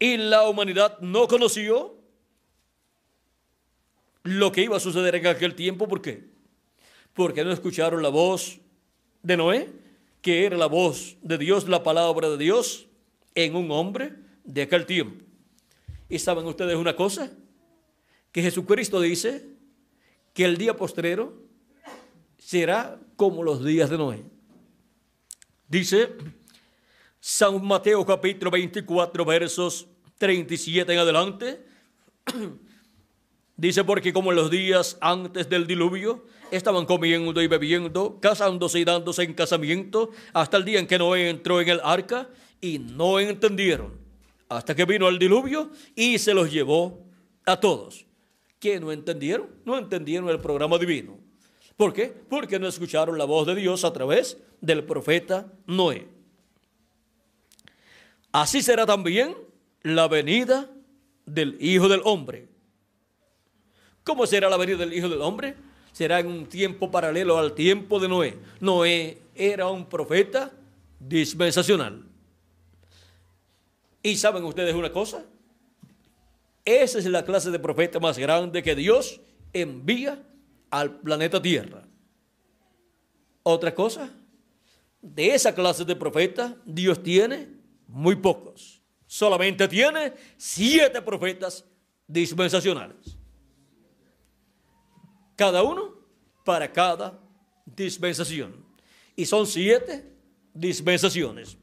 Y 0.00 0.16
la 0.16 0.48
humanidad 0.48 0.98
no 0.98 1.28
conoció 1.28 1.94
lo 4.24 4.50
que 4.50 4.62
iba 4.62 4.78
a 4.78 4.80
suceder 4.80 5.14
en 5.14 5.28
aquel 5.28 5.54
tiempo. 5.54 5.86
¿Por 5.86 6.02
qué? 6.02 6.24
Porque 7.12 7.44
no 7.44 7.52
escucharon 7.52 8.02
la 8.02 8.08
voz 8.08 8.58
de 9.24 9.36
Noé, 9.36 9.72
que 10.22 10.46
era 10.46 10.56
la 10.56 10.66
voz 10.66 11.16
de 11.22 11.38
Dios, 11.38 11.68
la 11.68 11.82
palabra 11.82 12.30
de 12.30 12.38
Dios 12.38 12.86
en 13.34 13.56
un 13.56 13.70
hombre 13.72 14.14
de 14.44 14.62
aquel 14.62 14.86
tiempo. 14.86 15.24
¿Y 16.08 16.18
saben 16.20 16.46
ustedes 16.46 16.76
una 16.76 16.94
cosa? 16.94 17.32
Que 18.30 18.42
Jesucristo 18.42 19.00
dice 19.00 19.48
que 20.32 20.44
el 20.44 20.56
día 20.56 20.76
postrero 20.76 21.42
será 22.38 23.00
como 23.16 23.42
los 23.42 23.64
días 23.64 23.90
de 23.90 23.98
Noé. 23.98 24.24
Dice 25.68 26.10
San 27.18 27.64
Mateo 27.64 28.04
capítulo 28.04 28.50
24 28.50 29.24
versos 29.24 29.88
37 30.18 30.92
en 30.92 30.98
adelante. 30.98 31.64
Dice 33.56 33.84
porque 33.84 34.12
como 34.12 34.32
en 34.32 34.36
los 34.36 34.50
días 34.50 34.98
antes 35.00 35.48
del 35.48 35.66
diluvio 35.66 36.26
estaban 36.56 36.86
comiendo 36.86 37.40
y 37.42 37.46
bebiendo, 37.46 38.18
casándose 38.20 38.80
y 38.80 38.84
dándose 38.84 39.22
en 39.22 39.34
casamiento, 39.34 40.10
hasta 40.32 40.56
el 40.56 40.64
día 40.64 40.78
en 40.78 40.86
que 40.86 40.98
Noé 40.98 41.28
entró 41.28 41.60
en 41.60 41.68
el 41.68 41.80
arca 41.82 42.28
y 42.60 42.78
no 42.78 43.20
entendieron, 43.20 43.92
hasta 44.48 44.74
que 44.74 44.84
vino 44.84 45.08
el 45.08 45.18
diluvio 45.18 45.70
y 45.94 46.18
se 46.18 46.34
los 46.34 46.52
llevó 46.52 47.04
a 47.46 47.58
todos. 47.58 48.06
¿Qué 48.58 48.80
no 48.80 48.92
entendieron? 48.92 49.48
No 49.64 49.76
entendieron 49.76 50.28
el 50.30 50.40
programa 50.40 50.78
divino. 50.78 51.18
¿Por 51.76 51.92
qué? 51.92 52.06
Porque 52.06 52.58
no 52.58 52.68
escucharon 52.68 53.18
la 53.18 53.24
voz 53.24 53.46
de 53.46 53.54
Dios 53.54 53.84
a 53.84 53.92
través 53.92 54.38
del 54.60 54.84
profeta 54.84 55.52
Noé. 55.66 56.06
Así 58.32 58.62
será 58.62 58.86
también 58.86 59.36
la 59.82 60.08
venida 60.08 60.70
del 61.26 61.56
Hijo 61.60 61.88
del 61.88 62.00
Hombre. 62.04 62.48
¿Cómo 64.02 64.26
será 64.26 64.48
la 64.48 64.56
venida 64.56 64.78
del 64.78 64.92
Hijo 64.92 65.08
del 65.08 65.20
Hombre? 65.20 65.56
Será 65.94 66.18
en 66.18 66.26
un 66.26 66.46
tiempo 66.46 66.90
paralelo 66.90 67.38
al 67.38 67.54
tiempo 67.54 68.00
de 68.00 68.08
Noé. 68.08 68.36
Noé 68.58 69.22
era 69.32 69.68
un 69.68 69.86
profeta 69.88 70.50
dispensacional. 70.98 72.04
¿Y 74.02 74.16
saben 74.16 74.42
ustedes 74.42 74.74
una 74.74 74.90
cosa? 74.90 75.24
Esa 76.64 76.98
es 76.98 77.04
la 77.06 77.24
clase 77.24 77.52
de 77.52 77.60
profeta 77.60 78.00
más 78.00 78.18
grande 78.18 78.60
que 78.60 78.74
Dios 78.74 79.20
envía 79.52 80.20
al 80.68 80.98
planeta 80.98 81.40
Tierra. 81.40 81.86
Otra 83.44 83.72
cosa, 83.72 84.10
de 85.00 85.32
esa 85.32 85.54
clase 85.54 85.84
de 85.84 85.94
profeta, 85.94 86.56
Dios 86.64 87.04
tiene 87.04 87.50
muy 87.86 88.16
pocos. 88.16 88.82
Solamente 89.06 89.68
tiene 89.68 90.12
siete 90.36 91.00
profetas 91.02 91.64
dispensacionales. 92.08 93.16
Cada 95.36 95.62
uno 95.62 95.94
para 96.44 96.70
cada 96.72 97.18
dispensación. 97.64 98.64
Y 99.16 99.26
son 99.26 99.46
siete 99.46 100.04
dispensaciones. 100.52 101.56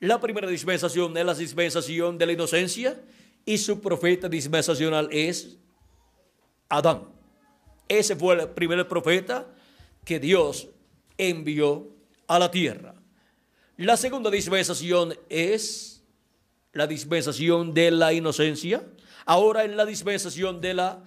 La 0.00 0.20
primera 0.20 0.48
dispensación 0.48 1.16
es 1.16 1.24
la 1.24 1.34
dispensación 1.34 2.18
de 2.18 2.26
la 2.26 2.32
inocencia 2.32 3.00
y 3.44 3.58
su 3.58 3.80
profeta 3.80 4.28
dispensacional 4.28 5.08
es 5.10 5.56
Adán. 6.68 7.08
Ese 7.88 8.16
fue 8.16 8.34
el 8.34 8.48
primer 8.50 8.86
profeta 8.88 9.46
que 10.04 10.18
Dios 10.18 10.68
envió 11.16 11.88
a 12.26 12.38
la 12.38 12.50
tierra. 12.50 12.94
La 13.76 13.96
segunda 13.96 14.30
dispensación 14.30 15.14
es 15.28 16.02
la 16.72 16.86
dispensación 16.86 17.74
de 17.74 17.90
la 17.90 18.12
inocencia. 18.12 18.84
Ahora 19.26 19.64
en 19.64 19.76
la 19.76 19.86
dispensación 19.86 20.60
de 20.60 20.74
la, 20.74 21.02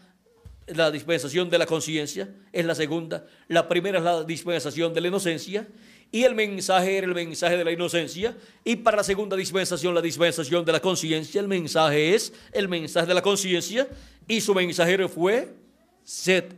la 0.68 0.92
dispensación 0.92 1.50
de 1.50 1.58
la 1.58 1.66
conciencia 1.66 2.30
es 2.52 2.66
la 2.66 2.76
segunda. 2.76 3.26
La 3.48 3.68
primera 3.68 4.00
es 4.00 4.04
la 4.04 4.24
dispensación 4.24 4.94
de 4.94 5.02
la 5.02 5.08
inocencia 5.08 5.68
y 6.12 6.24
el 6.24 6.36
mensaje 6.36 6.98
era 6.98 7.08
el 7.08 7.14
mensaje 7.14 7.58
de 7.58 7.64
la 7.64 7.72
inocencia 7.72 8.38
y 8.64 8.76
para 8.78 8.98
la 8.98 9.04
segunda 9.04 9.36
dispensación 9.36 9.94
la 9.96 10.02
dispensación 10.02 10.64
de 10.64 10.72
la 10.72 10.80
conciencia 10.80 11.42
el 11.42 11.48
mensaje 11.48 12.16
es 12.16 12.34
el 12.52 12.68
mensaje 12.70 13.08
de 13.08 13.14
la 13.14 13.22
conciencia 13.22 13.88
y 14.28 14.40
su 14.42 14.54
mensajero 14.54 15.10
fue 15.10 15.54
Set 16.04 16.56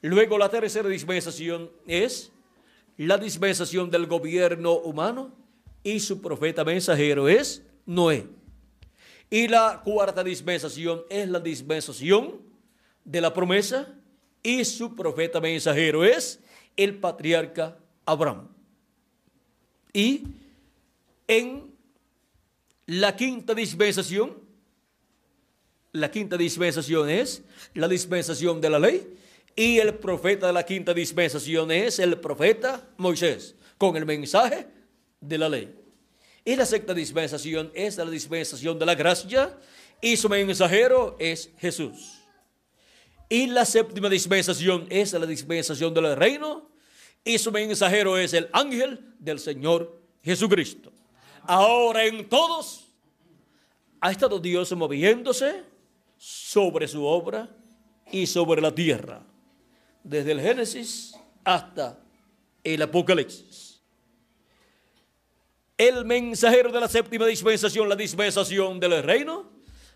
Luego 0.00 0.36
la 0.36 0.50
tercera 0.50 0.88
dispensación 0.88 1.70
es 1.86 2.30
la 2.98 3.16
dispensación 3.16 3.90
del 3.90 4.06
gobierno 4.06 4.74
humano 4.74 5.32
y 5.82 5.98
su 5.98 6.20
profeta 6.20 6.62
mensajero 6.62 7.26
es 7.28 7.62
Noé. 7.86 8.26
Y 9.30 9.48
la 9.48 9.80
cuarta 9.82 10.22
dispensación 10.22 11.02
es 11.08 11.28
la 11.28 11.40
dispensación 11.40 12.53
de 13.04 13.20
la 13.20 13.32
promesa 13.32 13.88
y 14.42 14.64
su 14.64 14.94
profeta 14.94 15.40
mensajero 15.40 16.04
es 16.04 16.40
el 16.76 16.98
patriarca 16.98 17.78
Abraham. 18.04 18.48
Y 19.92 20.24
en 21.28 21.72
la 22.86 23.16
quinta 23.16 23.54
dispensación, 23.54 24.42
la 25.92 26.10
quinta 26.10 26.36
dispensación 26.36 27.08
es 27.08 27.42
la 27.74 27.88
dispensación 27.88 28.60
de 28.60 28.70
la 28.70 28.78
ley 28.78 29.16
y 29.56 29.78
el 29.78 29.94
profeta 29.94 30.48
de 30.48 30.52
la 30.52 30.66
quinta 30.66 30.92
dispensación 30.92 31.70
es 31.70 31.98
el 31.98 32.18
profeta 32.18 32.88
Moisés, 32.96 33.54
con 33.78 33.96
el 33.96 34.04
mensaje 34.04 34.66
de 35.20 35.38
la 35.38 35.48
ley. 35.48 35.72
Y 36.44 36.56
la 36.56 36.66
sexta 36.66 36.92
dispensación 36.92 37.70
es 37.74 37.96
la 37.96 38.04
dispensación 38.04 38.78
de 38.78 38.84
la 38.84 38.94
gracia 38.94 39.56
y 40.00 40.16
su 40.16 40.28
mensajero 40.28 41.16
es 41.18 41.50
Jesús. 41.58 42.13
Y 43.28 43.46
la 43.46 43.64
séptima 43.64 44.08
dispensación 44.08 44.86
es 44.90 45.12
la 45.12 45.26
dispensación 45.26 45.94
del 45.94 46.14
reino 46.16 46.68
y 47.24 47.38
su 47.38 47.50
mensajero 47.50 48.18
es 48.18 48.34
el 48.34 48.48
ángel 48.52 49.00
del 49.18 49.38
Señor 49.38 50.00
Jesucristo. 50.22 50.92
Ahora 51.42 52.04
en 52.04 52.28
todos 52.28 52.86
ha 54.00 54.10
estado 54.10 54.38
Dios 54.38 54.70
moviéndose 54.72 55.62
sobre 56.18 56.86
su 56.86 57.04
obra 57.04 57.48
y 58.12 58.26
sobre 58.26 58.60
la 58.60 58.74
tierra 58.74 59.22
desde 60.02 60.32
el 60.32 60.40
Génesis 60.40 61.14
hasta 61.42 61.98
el 62.62 62.82
Apocalipsis. 62.82 63.80
El 65.76 66.04
mensajero 66.04 66.70
de 66.70 66.80
la 66.80 66.88
séptima 66.88 67.26
dispensación, 67.26 67.88
la 67.88 67.96
dispensación 67.96 68.78
del 68.78 69.02
reino, 69.02 69.50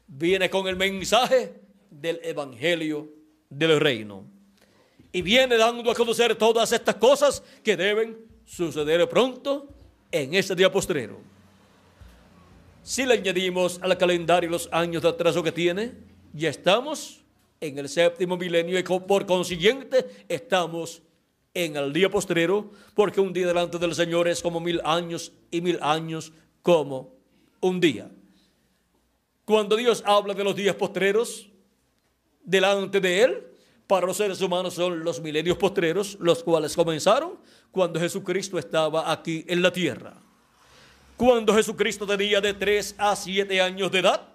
viene 0.06 0.50
con 0.50 0.66
el 0.66 0.76
mensaje 0.76 1.60
del 1.90 2.20
Evangelio 2.24 3.17
del 3.50 3.80
reino. 3.80 4.24
Y 5.12 5.22
viene 5.22 5.56
dando 5.56 5.90
a 5.90 5.94
conocer 5.94 6.36
todas 6.36 6.70
estas 6.72 6.96
cosas 6.96 7.42
que 7.62 7.76
deben 7.76 8.18
suceder 8.44 9.08
pronto 9.08 9.68
en 10.10 10.34
este 10.34 10.54
día 10.54 10.70
postrero. 10.70 11.18
Si 12.82 13.04
le 13.04 13.14
añadimos 13.14 13.78
al 13.82 13.96
calendario 13.98 14.50
los 14.50 14.68
años 14.72 15.02
de 15.02 15.08
atraso 15.08 15.42
que 15.42 15.52
tiene, 15.52 15.92
ya 16.32 16.48
estamos 16.48 17.20
en 17.60 17.78
el 17.78 17.88
séptimo 17.88 18.36
milenio 18.36 18.78
y 18.78 18.82
por 18.82 19.26
consiguiente 19.26 20.06
estamos 20.28 21.02
en 21.54 21.76
el 21.76 21.92
día 21.92 22.08
postrero, 22.08 22.70
porque 22.94 23.20
un 23.20 23.32
día 23.32 23.46
delante 23.46 23.78
del 23.78 23.94
Señor 23.94 24.28
es 24.28 24.40
como 24.40 24.60
mil 24.60 24.80
años 24.84 25.32
y 25.50 25.60
mil 25.60 25.78
años 25.82 26.32
como 26.62 27.14
un 27.60 27.80
día. 27.80 28.10
Cuando 29.44 29.76
Dios 29.76 30.02
habla 30.06 30.34
de 30.34 30.44
los 30.44 30.54
días 30.54 30.76
postreros, 30.76 31.47
delante 32.48 32.98
de 32.98 33.22
Él, 33.22 33.46
para 33.86 34.06
los 34.06 34.16
seres 34.16 34.40
humanos 34.40 34.74
son 34.74 35.04
los 35.04 35.20
milenios 35.20 35.56
postreros, 35.58 36.16
los 36.20 36.42
cuales 36.42 36.74
comenzaron 36.74 37.38
cuando 37.70 38.00
Jesucristo 38.00 38.58
estaba 38.58 39.12
aquí 39.12 39.44
en 39.48 39.62
la 39.62 39.70
tierra. 39.70 40.14
Cuando 41.16 41.54
Jesucristo 41.54 42.06
tenía 42.06 42.40
de 42.40 42.54
3 42.54 42.94
a 42.98 43.14
7 43.14 43.60
años 43.60 43.90
de 43.90 43.98
edad, 43.98 44.28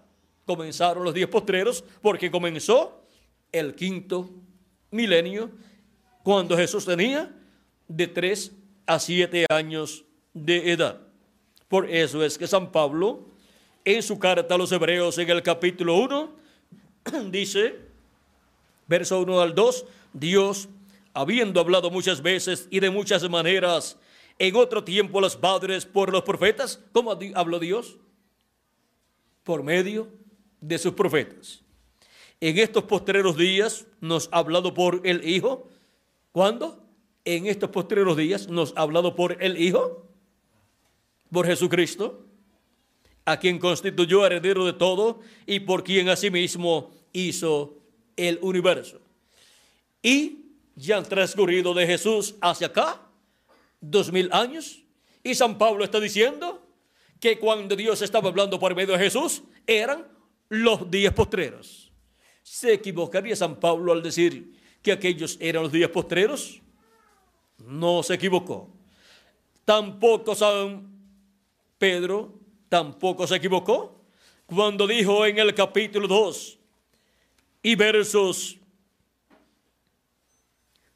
comenzaron 0.45 1.03
los 1.03 1.13
días 1.13 1.29
postreros, 1.29 1.83
porque 2.01 2.29
comenzó 2.29 3.03
el 3.51 3.73
quinto 3.73 4.29
milenio, 4.91 5.49
cuando 6.23 6.55
Jesús 6.55 6.85
tenía 6.85 7.31
de 7.87 8.07
3 8.07 8.51
a 8.85 8.99
7 8.99 9.45
años 9.49 10.05
de 10.33 10.71
edad. 10.71 10.99
Por 11.67 11.89
eso 11.89 12.23
es 12.23 12.37
que 12.37 12.47
San 12.47 12.71
Pablo, 12.71 13.27
en 13.85 14.03
su 14.03 14.19
carta 14.19 14.53
a 14.53 14.57
los 14.57 14.71
Hebreos, 14.71 15.17
en 15.17 15.29
el 15.29 15.41
capítulo 15.41 15.95
1, 15.97 16.35
dice, 17.31 17.92
verso 18.93 19.19
1 19.21 19.41
al 19.41 19.55
2, 19.55 19.85
Dios, 20.13 20.69
habiendo 21.15 21.59
hablado 21.59 21.89
muchas 21.89 22.21
veces 22.21 22.67
y 22.69 22.79
de 22.79 22.91
muchas 22.91 23.27
maneras, 23.27 23.97
en 24.37 24.55
otro 24.55 24.83
tiempo 24.83 25.19
los 25.19 25.35
padres 25.35 25.87
por 25.87 26.11
los 26.11 26.21
profetas, 26.21 26.79
¿cómo 26.91 27.17
habló 27.33 27.57
Dios? 27.57 27.97
Por 29.41 29.63
medio 29.63 30.09
de 30.61 30.77
sus 30.77 30.93
profetas. 30.93 31.63
En 32.39 32.59
estos 32.59 32.83
postreros 32.83 33.35
días 33.35 33.87
nos 33.99 34.29
ha 34.31 34.37
hablado 34.37 34.75
por 34.75 35.01
el 35.05 35.27
Hijo. 35.27 35.67
¿Cuándo? 36.31 36.85
En 37.25 37.47
estos 37.47 37.71
postreros 37.71 38.15
días 38.15 38.47
nos 38.47 38.73
ha 38.77 38.81
hablado 38.81 39.15
por 39.15 39.41
el 39.41 39.57
Hijo, 39.59 40.07
por 41.31 41.47
Jesucristo, 41.47 42.27
a 43.25 43.39
quien 43.39 43.57
constituyó 43.57 44.23
heredero 44.23 44.67
de 44.67 44.73
todo 44.73 45.19
y 45.47 45.61
por 45.61 45.83
quien 45.83 46.09
asimismo 46.09 46.91
hizo 47.11 47.82
el 48.15 48.39
universo. 48.41 48.99
Y 50.01 50.45
ya 50.75 50.97
han 50.97 51.05
transcurrido 51.05 51.73
de 51.73 51.85
Jesús 51.85 52.35
hacia 52.41 52.67
acá 52.67 53.01
dos 53.79 54.11
mil 54.11 54.29
años. 54.31 54.83
Y 55.23 55.35
San 55.35 55.57
Pablo 55.57 55.83
está 55.83 55.99
diciendo 55.99 56.65
que 57.19 57.39
cuando 57.39 57.75
Dios 57.75 58.01
estaba 58.01 58.29
hablando 58.29 58.59
por 58.59 58.75
medio 58.75 58.93
de 58.93 59.03
Jesús 59.03 59.43
eran 59.65 60.07
los 60.49 60.89
días 60.89 61.13
postreros. 61.13 61.91
¿Se 62.41 62.73
equivocaría 62.73 63.35
San 63.35 63.59
Pablo 63.59 63.93
al 63.93 64.03
decir 64.03 64.59
que 64.81 64.91
aquellos 64.91 65.37
eran 65.39 65.63
los 65.63 65.71
días 65.71 65.89
postreros? 65.89 66.61
No 67.57 68.03
se 68.03 68.15
equivocó. 68.15 68.69
Tampoco 69.63 70.35
San 70.35 70.91
Pedro, 71.77 72.33
tampoco 72.67 73.25
se 73.25 73.35
equivocó 73.35 74.03
cuando 74.45 74.85
dijo 74.85 75.25
en 75.25 75.39
el 75.39 75.53
capítulo 75.53 76.07
2 76.07 76.59
y 77.63 77.75
versos 77.75 78.57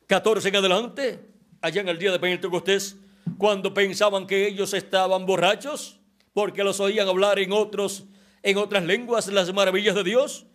14 0.06 0.50
en 0.50 0.56
adelante, 0.58 1.20
allá 1.62 1.82
en 1.82 1.88
el 1.88 1.98
día 1.98 2.12
de 2.12 2.20
Pentecostés, 2.20 2.98
cuando 3.38 3.74
pensaban 3.74 4.28
que 4.28 4.48
ellos 4.48 4.74
estaban 4.74 5.26
borrachos, 5.26 6.00
porque 6.34 6.64
los 6.64 6.80
oían 6.80 7.08
hablar 7.08 7.40
en 7.40 7.54
otros, 7.54 8.04
en 8.44 8.58
otras 8.58 8.84
lenguas 8.84 9.28
las 9.28 9.52
maravillas 9.54 9.96
de 9.96 10.04
Dios. 10.04 10.46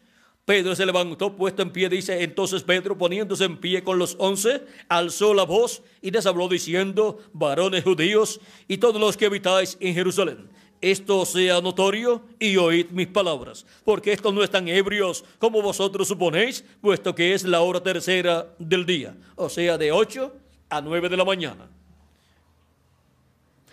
Pedro 0.45 0.75
se 0.75 0.85
levantó 0.85 1.37
puesto 1.37 1.63
en 1.63 1.71
pie, 1.71 1.89
dice, 1.89 2.23
entonces 2.23 2.63
Pedro 2.63 2.99
poniéndose 2.99 3.45
en 3.45 3.59
pie 3.59 3.83
con 3.83 3.99
los 3.99 4.17
once, 4.19 4.63
alzó 4.89 5.35
la 5.35 5.45
voz 5.45 5.83
y 6.03 6.11
les 6.11 6.27
habló 6.27 6.49
diciendo, 6.49 7.19
varones 7.33 7.85
judíos 7.85 8.41
y 8.69 8.79
todos 8.79 9.01
los 9.01 9.17
que 9.17 9.27
habitáis 9.27 9.77
en 9.81 9.95
Jerusalén 9.95 10.51
esto 10.83 11.25
sea 11.25 11.61
notorio 11.63 12.23
y 12.39 12.57
oíd 12.59 12.91
mis 12.91 13.07
palabras, 13.07 13.65
porque 13.85 14.13
estos 14.13 14.35
no 14.35 14.43
están 14.43 14.69
ebrios 14.69 15.25
como 15.39 15.63
vosotros 15.63 16.09
suponéis, 16.09 16.65
puesto 16.81 17.15
que 17.15 17.33
es 17.33 17.45
la 17.45 17.63
hora 17.63 17.83
tercera 17.83 18.55
del 18.59 18.85
día, 18.85 19.17
o 19.37 19.49
sea, 19.49 19.79
de 19.79 19.93
8 19.93 20.37
a 20.69 20.81
9 20.81 21.09
de 21.09 21.17
la 21.17 21.25
mañana. 21.25 21.71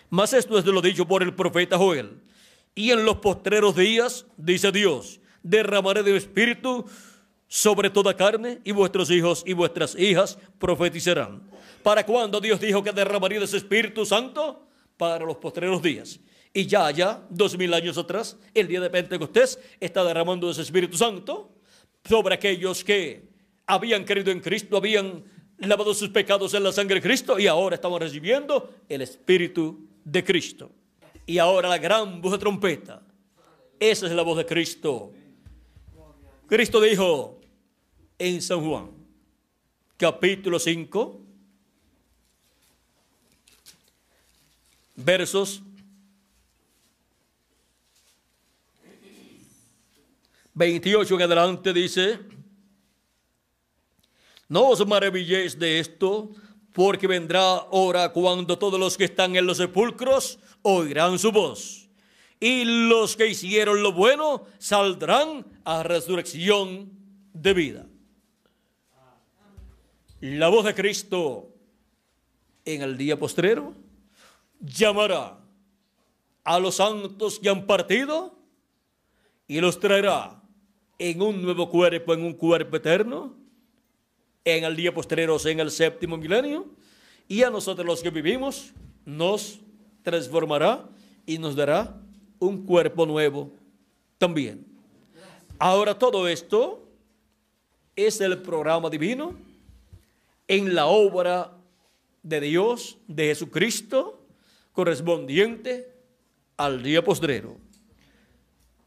Mas 0.09 0.33
esto 0.33 0.57
es 0.57 0.63
de 0.63 0.71
lo 0.71 0.81
dicho 0.81 1.05
por 1.05 1.21
el 1.21 1.33
profeta 1.33 1.77
Joel. 1.77 2.21
Y 2.73 2.91
en 2.91 3.03
los 3.03 3.17
postreros 3.17 3.75
días, 3.75 4.25
dice 4.37 4.71
Dios, 4.71 5.19
derramaré 5.43 6.03
de 6.03 6.15
espíritu 6.15 6.85
sobre 7.49 7.89
toda 7.89 8.15
carne, 8.15 8.61
y 8.63 8.71
vuestros 8.71 9.09
hijos 9.09 9.43
y 9.45 9.53
vuestras 9.53 9.95
hijas 9.95 10.37
profetizarán. 10.59 11.41
¿Para 11.83 12.05
cuándo 12.05 12.39
Dios 12.39 12.59
dijo 12.59 12.83
que 12.83 12.91
derramaría 12.91 13.39
de 13.39 13.45
ese 13.45 13.57
Espíritu 13.57 14.05
Santo? 14.05 14.67
Para 14.97 15.25
los 15.25 15.37
postreros 15.37 15.81
días. 15.81 16.19
Y 16.59 16.67
ya 16.67 16.87
allá, 16.87 17.21
dos 17.29 17.57
mil 17.57 17.73
años 17.73 17.97
atrás, 17.97 18.35
el 18.53 18.67
día 18.67 18.81
de 18.81 18.89
Pentecostés, 18.89 19.57
está 19.79 20.03
derramando 20.03 20.51
ese 20.51 20.61
Espíritu 20.61 20.97
Santo 20.97 21.53
sobre 22.03 22.35
aquellos 22.35 22.83
que 22.83 23.29
habían 23.65 24.03
creído 24.03 24.29
en 24.29 24.41
Cristo, 24.41 24.75
habían 24.75 25.23
lavado 25.59 25.93
sus 25.93 26.09
pecados 26.09 26.53
en 26.53 26.63
la 26.63 26.73
sangre 26.73 26.95
de 26.95 27.01
Cristo 27.01 27.39
y 27.39 27.47
ahora 27.47 27.75
estamos 27.75 27.97
recibiendo 27.97 28.73
el 28.89 29.01
Espíritu 29.01 29.87
de 30.03 30.21
Cristo. 30.21 30.69
Y 31.25 31.37
ahora 31.37 31.69
la 31.69 31.77
gran 31.77 32.21
voz 32.21 32.33
de 32.33 32.39
trompeta. 32.39 33.03
Esa 33.79 34.07
es 34.07 34.11
la 34.11 34.23
voz 34.23 34.39
de 34.39 34.45
Cristo. 34.45 35.13
Cristo 36.45 36.81
dijo 36.81 37.39
en 38.17 38.41
San 38.41 38.59
Juan, 38.67 38.89
capítulo 39.95 40.59
5, 40.59 41.21
versos 44.97 45.63
28 50.59 51.15
en 51.15 51.21
adelante 51.21 51.71
dice, 51.71 52.19
no 54.49 54.67
os 54.67 54.85
maravilléis 54.85 55.57
de 55.57 55.79
esto, 55.79 56.31
porque 56.73 57.07
vendrá 57.07 57.63
hora 57.71 58.11
cuando 58.11 58.59
todos 58.59 58.77
los 58.77 58.97
que 58.97 59.05
están 59.05 59.37
en 59.37 59.45
los 59.45 59.55
sepulcros 59.55 60.37
oirán 60.61 61.17
su 61.17 61.31
voz. 61.31 61.87
Y 62.41 62.65
los 62.89 63.15
que 63.15 63.27
hicieron 63.27 63.81
lo 63.81 63.93
bueno 63.93 64.47
saldrán 64.57 65.45
a 65.63 65.81
resurrección 65.83 66.91
de 67.31 67.53
vida. 67.53 67.85
La 70.19 70.49
voz 70.49 70.65
de 70.65 70.75
Cristo 70.75 71.53
en 72.65 72.81
el 72.81 72.97
día 72.97 73.17
postrero 73.17 73.73
llamará 74.59 75.39
a 76.43 76.59
los 76.59 76.75
santos 76.75 77.39
que 77.39 77.47
han 77.47 77.65
partido 77.65 78.37
y 79.47 79.61
los 79.61 79.79
traerá 79.79 80.38
en 80.99 81.21
un 81.21 81.41
nuevo 81.41 81.69
cuerpo, 81.69 82.13
en 82.13 82.23
un 82.23 82.33
cuerpo 82.33 82.75
eterno, 82.75 83.33
en 84.43 84.65
el 84.65 84.75
día 84.75 84.93
postrero, 84.93 85.37
en 85.45 85.59
el 85.61 85.71
séptimo 85.71 86.17
milenio, 86.17 86.67
y 87.27 87.43
a 87.43 87.49
nosotros 87.49 87.87
los 87.87 88.01
que 88.01 88.09
vivimos 88.09 88.73
nos 89.05 89.59
transformará 90.03 90.87
y 91.25 91.37
nos 91.37 91.55
dará 91.55 91.95
un 92.39 92.65
cuerpo 92.65 93.05
nuevo 93.05 93.51
también. 94.17 94.65
Ahora 95.57 95.97
todo 95.97 96.27
esto 96.27 96.87
es 97.95 98.19
el 98.21 98.41
programa 98.41 98.89
divino 98.89 99.35
en 100.47 100.73
la 100.73 100.87
obra 100.87 101.53
de 102.23 102.41
Dios, 102.41 102.97
de 103.07 103.27
Jesucristo, 103.27 104.25
correspondiente 104.73 105.93
al 106.57 106.81
día 106.81 107.03
postrero. 107.03 107.57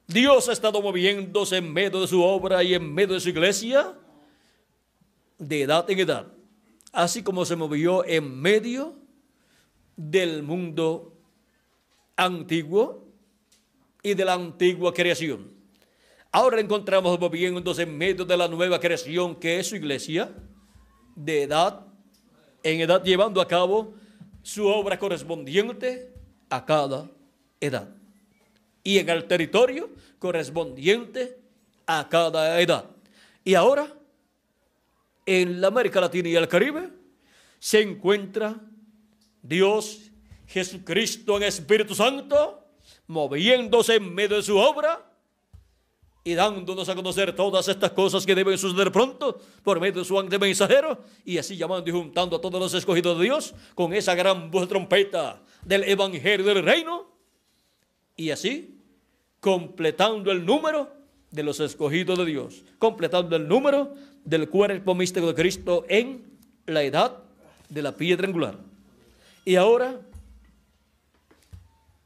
Dios 0.07 0.49
ha 0.49 0.53
estado 0.53 0.83
moviéndose 0.83 1.57
en 1.57 1.73
medio 1.73 2.01
de 2.01 2.07
su 2.07 2.23
obra 2.23 2.63
y 2.63 2.75
en 2.75 2.93
medio 2.93 3.15
de 3.15 3.21
su 3.21 3.29
iglesia 3.29 3.97
de 5.39 5.63
edad 5.63 5.89
en 5.91 5.99
edad, 5.99 6.27
así 6.93 7.23
como 7.23 7.45
se 7.45 7.57
movió 7.57 8.05
en 8.05 8.41
medio 8.41 8.97
del 9.97 10.43
mundo 10.43 11.17
antiguo 12.17 13.09
y 14.03 14.15
de 14.15 14.25
la 14.25 14.35
antigua 14.35 14.93
creación. 14.93 15.53
Ahora 16.31 16.61
encontramos 16.61 17.19
moviéndose 17.19 17.83
en 17.83 17.97
medio 17.97 18.25
de 18.25 18.37
la 18.37 18.49
nueva 18.49 18.81
creación 18.81 19.37
que 19.37 19.61
es 19.61 19.69
su 19.69 19.77
iglesia, 19.77 20.33
de 21.15 21.43
edad 21.43 21.87
en 22.63 22.81
edad, 22.81 23.03
llevando 23.05 23.41
a 23.41 23.49
cabo 23.49 23.95
su 24.43 24.67
obra 24.67 24.99
correspondiente 24.99 26.13
a 26.49 26.65
cada 26.65 27.11
edad 27.61 28.02
y 28.85 28.99
en 28.99 29.09
el 29.09 29.27
territorio 29.27 29.91
correspondiente 30.19 31.39
a 31.87 32.09
cada 32.09 32.61
edad. 32.61 32.87
Y 33.45 33.55
ahora, 33.55 33.87
en 35.27 35.61
la 35.61 35.69
América 35.69 36.01
Latina 36.01 36.29
y 36.29 36.37
el 36.37 36.49
Caribe, 36.49 36.91
se 37.59 37.81
encuentra 37.81 38.61
Dios 39.43 40.11
Jesucristo 40.47 41.37
en 41.37 41.45
Espíritu 41.45 41.95
Santo, 41.95 42.67
moviéndose 43.07 43.97
en 43.97 44.15
medio 44.15 44.37
de 44.37 44.43
su 44.43 44.57
obra, 44.57 45.13
y 46.25 46.35
dándonos 46.35 46.89
a 46.89 46.95
conocer 46.95 47.35
todas 47.35 47.67
estas 47.67 47.91
cosas 47.91 48.25
que 48.25 48.35
deben 48.35 48.57
suceder 48.57 48.93
pronto 48.93 49.41
por 49.65 49.81
medio 49.81 50.01
de 50.01 50.05
su 50.05 50.19
ángel 50.19 50.39
mensajero 50.39 51.03
y 51.25 51.39
así 51.39 51.57
llamando 51.57 51.89
y 51.89 51.93
juntando 51.93 52.37
a 52.37 52.41
todos 52.41 52.61
los 52.61 52.75
escogidos 52.75 53.19
de 53.19 53.25
Dios 53.25 53.55
con 53.75 53.93
esa 53.93 54.15
gran 54.15 54.51
voz 54.51 54.63
de 54.63 54.69
trompeta 54.69 55.43
del 55.65 55.83
evangelio 55.85 56.47
del 56.47 56.63
reino 56.63 57.12
y 58.23 58.31
así 58.31 58.79
completando 59.41 60.31
el 60.31 60.47
número 60.47 60.93
de 61.33 61.43
los 61.43 61.59
escogidos 61.59 62.17
de 62.17 62.25
Dios, 62.25 62.63
completando 62.79 63.35
el 63.35 63.49
número 63.49 63.95
del 64.25 64.49
cuerpo 64.49 64.95
místico 64.95 65.27
de 65.27 65.35
Cristo 65.35 65.85
en 65.89 66.23
la 66.67 66.85
edad 66.85 67.19
de 67.69 67.83
la 67.83 67.97
piedra 67.97 68.29
angular. 68.29 68.59
Y 69.45 69.57
ahora 69.57 70.01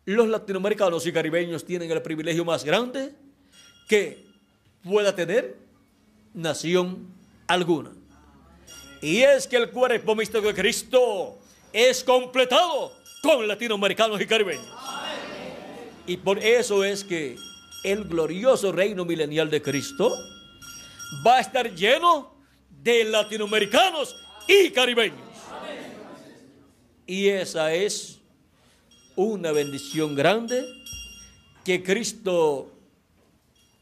los 0.07 0.27
latinoamericanos 0.29 1.07
y 1.07 1.13
caribeños 1.13 1.67
tienen 1.67 1.91
el 1.91 2.01
privilegio 2.01 2.47
más 2.47 2.65
grande 2.65 3.13
que 3.87 4.25
pueda 4.83 5.15
tener 5.15 5.59
nación 6.33 7.09
alguna. 7.47 7.91
Y 9.03 9.19
es 9.19 9.47
que 9.47 9.57
el 9.57 9.71
cuerpo 9.71 10.15
místico 10.15 10.47
de 10.47 10.55
Cristo 10.55 11.39
es 11.75 12.03
completado 12.03 12.93
con 13.23 13.47
latinoamericanos 13.47 14.19
y 14.19 14.27
caribeños. 14.27 14.96
Y 16.07 16.17
por 16.19 16.39
eso 16.39 16.85
es 16.85 17.03
que 17.03 17.37
el 17.83 18.05
glorioso 18.05 18.73
reino 18.73 19.05
milenial 19.05 19.51
de 19.51 19.61
Cristo 19.61 20.17
va 21.27 21.37
a 21.37 21.41
estar 21.41 21.75
lleno 21.75 22.35
de 22.83 23.05
latinoamericanos 23.05 24.17
y 24.47 24.71
caribeños. 24.71 25.19
Y 27.07 27.29
esa 27.29 27.73
es 27.73 28.21
una 29.15 29.53
bendición 29.53 30.15
grande 30.15 30.65
que 31.65 31.83
Cristo 31.83 32.73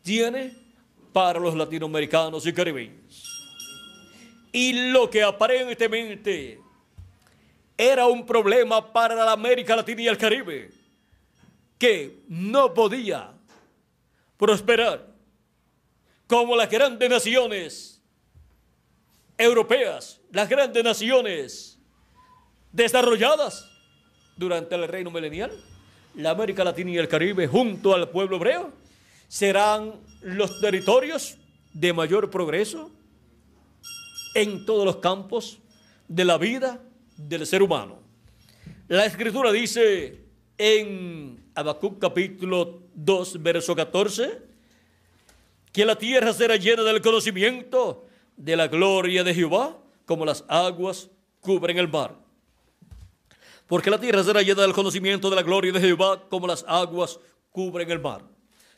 tiene 0.03 0.55
para 1.13 1.39
los 1.39 1.55
latinoamericanos 1.55 2.47
y 2.47 2.53
caribeños. 2.53 3.35
Y 4.53 4.91
lo 4.91 5.11
que 5.11 5.23
aparentemente 5.23 6.61
era 7.77 8.07
un 8.07 8.25
problema 8.25 8.93
para 8.93 9.15
la 9.15 9.33
América 9.33 9.75
Latina 9.75 10.03
y 10.03 10.09
el 10.09 10.17
Caribe, 10.17 10.71
que 11.79 12.23
no 12.29 12.75
podía 12.75 13.33
prosperar 14.37 15.15
como 16.27 16.57
las 16.57 16.71
grandes 16.71 17.09
naciones 17.11 18.03
europeas, 19.37 20.21
las 20.31 20.49
grandes 20.49 20.83
naciones 20.83 21.79
desarrolladas 22.73 23.71
durante 24.37 24.75
el 24.75 24.89
reino 24.89 25.11
milenial, 25.11 25.53
la 26.15 26.31
América 26.31 26.65
Latina 26.65 26.91
y 26.91 26.99
el 26.99 27.09
Caribe 27.09 27.47
junto 27.47 27.95
al 27.95 28.09
pueblo 28.11 28.37
hebreo 28.37 28.73
serán 29.29 29.95
los 30.23 30.61
territorios 30.61 31.37
de 31.73 31.93
mayor 31.93 32.31
progreso 32.31 32.91
en 34.35 34.65
todos 34.65 34.85
los 34.85 34.97
campos 34.97 35.59
de 36.09 36.25
la 36.25 36.39
vida 36.39 36.81
del 37.17 37.47
ser 37.47 37.63
humano. 37.63 37.99
La 38.89 39.07
escritura 39.07 39.53
dice 39.53 40.21
en 40.59 41.44
Habacuc 41.55 42.01
capítulo 42.01 42.83
2, 42.95 43.43
verso 43.43 43.77
14, 43.77 44.43
que 45.73 45.85
la 45.85 45.97
tierra 45.97 46.33
será 46.33 46.57
llena 46.57 46.83
del 46.83 47.01
conocimiento 47.01 48.07
de 48.37 48.57
la 48.57 48.67
gloria 48.67 49.23
de 49.23 49.35
Jehová, 49.35 49.79
como 50.05 50.25
las 50.25 50.45
aguas 50.49 51.11
cubren 51.41 51.79
el 51.79 51.89
mar. 51.89 52.17
Porque 53.69 53.91
la 53.91 54.01
tierra 54.01 54.25
será 54.25 54.43
llena 54.43 54.63
del 54.63 54.73
conocimiento 54.73 55.31
de 55.31 55.37
la 55.37 55.43
gloria 55.43 55.71
de 55.73 55.81
Jehová, 55.81 56.25
como 56.29 56.47
las 56.47 56.65
aguas 56.67 57.21
cubren 57.51 57.91
el 57.91 58.01
mar. 58.01 58.23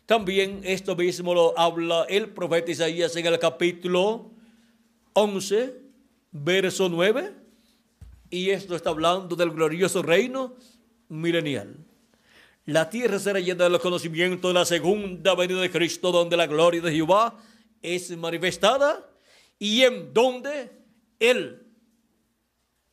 También 0.04 0.60
esto 0.62 0.94
mismo 0.94 1.34
lo 1.34 1.58
habla 1.58 2.04
el 2.08 2.28
profeta 2.28 2.70
Isaías 2.70 3.16
en 3.16 3.26
el 3.26 3.38
capítulo 3.38 4.30
11, 5.14 5.74
verso 6.30 6.88
9. 6.90 7.32
Y 8.28 8.50
esto 8.50 8.76
está 8.76 8.90
hablando 8.90 9.34
del 9.34 9.50
glorioso 9.50 10.02
reino 10.02 10.54
milenial. 11.08 11.85
La 12.66 12.90
tierra 12.90 13.20
será 13.20 13.38
llena 13.38 13.68
del 13.68 13.78
conocimiento 13.78 14.48
de 14.48 14.54
la 14.54 14.64
segunda 14.64 15.36
venida 15.36 15.60
de 15.60 15.70
Cristo, 15.70 16.10
donde 16.10 16.36
la 16.36 16.48
gloria 16.48 16.80
de 16.80 16.92
Jehová 16.92 17.38
es 17.80 18.10
manifestada 18.16 19.08
y 19.56 19.82
en 19.82 20.12
donde 20.12 20.72
Él 21.20 21.62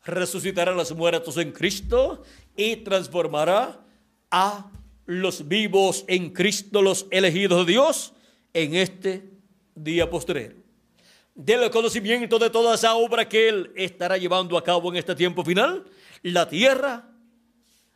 resucitará 0.06 0.74
a 0.74 0.76
los 0.76 0.96
muertos 0.96 1.38
en 1.38 1.52
Cristo 1.52 2.22
y 2.56 2.76
transformará 2.78 3.84
a 4.30 4.70
los 5.08 5.48
vivos 5.48 6.06
en 6.08 6.30
Cristo, 6.30 6.84
los 6.84 7.08
elegidos 7.10 7.66
de 7.66 7.72
Dios, 7.72 8.14
en 8.54 8.76
este 8.76 9.32
día 9.74 10.08
postrero. 10.08 10.56
Del 11.34 11.72
conocimiento 11.72 12.38
de 12.38 12.52
toda 12.52 12.76
esa 12.76 12.94
obra 12.94 13.28
que 13.28 13.50
Él 13.50 13.72
estará 13.76 14.20
llevando 14.20 14.56
a 14.56 14.64
cabo 14.64 14.92
en 14.92 14.98
este 14.98 15.16
tiempo 15.16 15.44
final, 15.44 15.84
la 16.22 16.48
tierra 16.48 17.10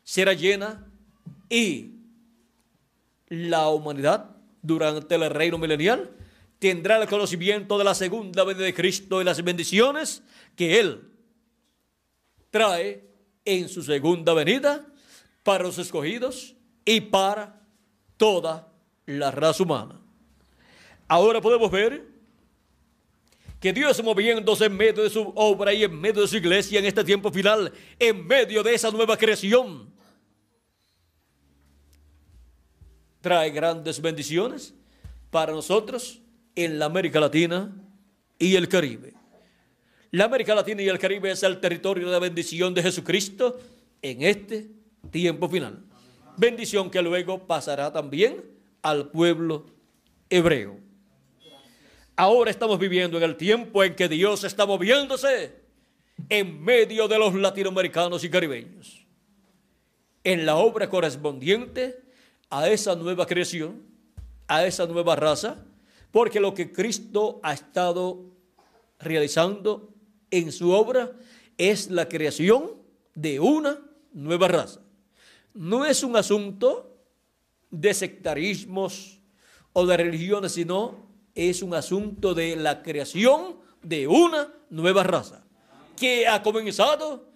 será 0.04 0.34
llena 0.34 0.87
y 1.50 1.96
la 3.28 3.70
humanidad 3.70 4.36
durante 4.62 5.16
el 5.16 5.30
reino 5.30 5.58
milenial 5.58 6.12
tendrá 6.60 7.02
el 7.02 7.08
conocimiento 7.08 7.78
de 7.78 7.84
la 7.84 7.94
segunda 7.94 8.44
venida 8.44 8.66
de 8.66 8.74
Cristo 8.74 9.22
y 9.22 9.26
las 9.26 9.44
bendiciones 9.44 10.24
que 10.56 10.80
Él 10.80 11.12
trae 12.50 13.06
en 13.46 13.70
su 13.70 13.84
segunda 13.84 14.34
venida 14.34 14.86
para 15.44 15.64
los 15.64 15.78
escogidos 15.78 16.56
y 16.84 17.02
para 17.02 17.62
toda 18.18 18.72
la 19.06 19.32
raza 19.32 19.64
humana. 19.64 20.02
Ahora 21.08 21.40
podemos 21.40 21.72
ver 21.72 22.06
que 23.60 23.74
Dios 23.74 24.04
moviéndose 24.04 24.66
en 24.66 24.76
medio 24.76 25.04
de 25.04 25.10
su 25.10 25.32
obra 25.36 25.74
y 25.74 25.84
en 25.84 26.00
medio 26.00 26.22
de 26.22 26.28
su 26.28 26.38
iglesia 26.38 26.80
en 26.80 26.86
este 26.86 27.04
tiempo 27.04 27.32
final, 27.32 27.72
en 27.98 28.28
medio 28.28 28.62
de 28.62 28.74
esa 28.74 28.92
nueva 28.92 29.18
creación, 29.18 29.92
trae 33.28 33.50
grandes 33.50 34.02
bendiciones 34.02 34.74
para 35.30 35.52
nosotros 35.52 36.22
en 36.56 36.80
la 36.80 36.86
América 36.86 37.20
Latina 37.20 37.76
y 38.40 38.56
el 38.56 38.70
Caribe. 38.70 39.16
La 40.12 40.26
América 40.26 40.56
Latina 40.56 40.82
y 40.82 40.88
el 40.88 40.98
Caribe 40.98 41.32
es 41.32 41.44
el 41.44 41.60
territorio 41.60 42.10
de 42.10 42.20
bendición 42.20 42.74
de 42.74 42.84
Jesucristo 42.84 43.60
en 44.02 44.22
este 44.22 44.70
tiempo 45.12 45.50
final 45.50 45.88
bendición 46.38 46.90
que 46.90 47.02
luego 47.02 47.46
pasará 47.46 47.92
también 47.92 48.46
al 48.82 49.10
pueblo 49.10 49.66
hebreo. 50.30 50.80
Ahora 52.16 52.50
estamos 52.50 52.80
viviendo 52.80 53.18
en 53.18 53.24
el 53.24 53.36
tiempo 53.36 53.84
en 53.84 53.96
que 53.96 54.08
Dios 54.08 54.44
está 54.44 54.66
moviéndose 54.66 55.56
en 56.30 56.64
medio 56.64 57.08
de 57.08 57.20
los 57.20 57.36
latinoamericanos 57.36 58.24
y 58.24 58.30
caribeños, 58.30 59.06
en 60.24 60.46
la 60.46 60.56
obra 60.56 60.90
correspondiente 60.90 62.00
a 62.50 62.70
esa 62.70 62.96
nueva 62.96 63.26
creación, 63.26 63.84
a 64.48 64.66
esa 64.66 64.86
nueva 64.86 65.16
raza, 65.16 65.64
porque 66.12 66.40
lo 66.40 66.54
que 66.54 66.72
Cristo 66.72 67.40
ha 67.44 67.54
estado 67.54 68.24
realizando 69.00 69.94
en 70.32 70.52
su 70.52 70.72
obra 70.72 71.12
es 71.58 71.90
la 71.90 72.08
creación 72.08 72.72
de 73.14 73.40
una 73.40 73.80
nueva 74.14 74.48
raza 74.48 74.82
no 75.58 75.86
es 75.86 76.04
un 76.04 76.16
asunto 76.16 76.96
de 77.72 77.94
sectarismos 77.94 79.20
o 79.74 79.86
de 79.86 79.98
religiones, 79.98 80.52
sino 80.52 81.08
es 81.34 81.64
un 81.64 81.74
asunto 81.74 82.34
de 82.34 82.56
la 82.56 82.84
creación 82.84 83.58
de 83.82 84.08
una 84.08 84.54
nueva 84.70 85.04
raza 85.04 85.44
que 85.96 86.28
ha 86.28 86.44
comenzado 86.44 87.32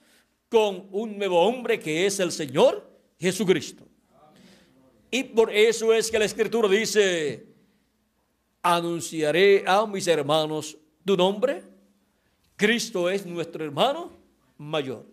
con 0.49 0.87
un 0.91 1.17
nuevo 1.17 1.41
hombre 1.41 1.79
que 1.79 2.05
es 2.05 2.19
el 2.19 2.31
Señor 2.31 2.87
Jesucristo. 3.19 3.87
Y 5.11 5.23
por 5.23 5.53
eso 5.53 5.93
es 5.93 6.09
que 6.09 6.17
la 6.17 6.23
Escritura 6.23 6.69
dice, 6.69 7.45
anunciaré 8.63 9.63
a 9.67 9.85
mis 9.85 10.07
hermanos 10.07 10.77
tu 11.05 11.17
nombre. 11.17 11.63
Cristo 12.55 13.09
es 13.09 13.25
nuestro 13.25 13.65
hermano 13.65 14.11
mayor. 14.57 15.05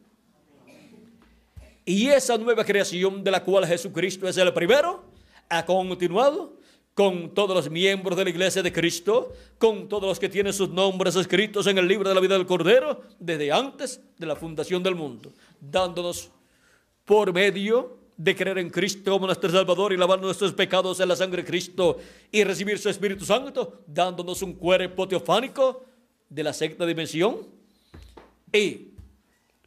Y 1.84 2.08
esa 2.08 2.38
nueva 2.38 2.64
creación 2.64 3.24
de 3.24 3.30
la 3.30 3.42
cual 3.42 3.66
Jesucristo 3.66 4.28
es 4.28 4.36
el 4.36 4.52
primero, 4.52 5.04
ha 5.48 5.64
continuado 5.64 6.58
con 6.94 7.32
todos 7.32 7.56
los 7.56 7.70
miembros 7.70 8.18
de 8.18 8.24
la 8.24 8.30
iglesia 8.30 8.62
de 8.62 8.72
Cristo, 8.72 9.32
con 9.56 9.88
todos 9.88 10.04
los 10.04 10.18
que 10.18 10.28
tienen 10.28 10.52
sus 10.52 10.68
nombres 10.68 11.16
escritos 11.16 11.66
en 11.66 11.78
el 11.78 11.88
libro 11.88 12.08
de 12.08 12.14
la 12.14 12.20
vida 12.20 12.34
del 12.34 12.46
Cordero, 12.46 13.02
desde 13.18 13.50
antes 13.50 14.00
de 14.18 14.26
la 14.26 14.36
fundación 14.36 14.82
del 14.82 14.94
mundo, 14.94 15.32
dándonos 15.60 16.30
por 17.04 17.32
medio 17.32 17.96
de 18.18 18.36
creer 18.36 18.58
en 18.58 18.68
Cristo 18.68 19.12
como 19.12 19.24
nuestro 19.24 19.48
Salvador 19.48 19.94
y 19.94 19.97
lavar 19.97 20.20
nuestros 20.20 20.52
pecados 20.52 21.00
en 21.00 21.08
la 21.08 21.16
sangre 21.16 21.40
de 21.40 21.48
Cristo 21.48 21.97
y 22.30 22.44
recibir 22.44 22.78
su 22.78 22.90
Espíritu 22.90 23.24
Santo, 23.24 23.80
dándonos 23.86 24.42
un 24.42 24.52
cuerpo 24.52 25.08
teofánico 25.08 25.86
de 26.28 26.42
la 26.42 26.52
sexta 26.52 26.84
dimensión. 26.84 27.38
Y 28.52 28.88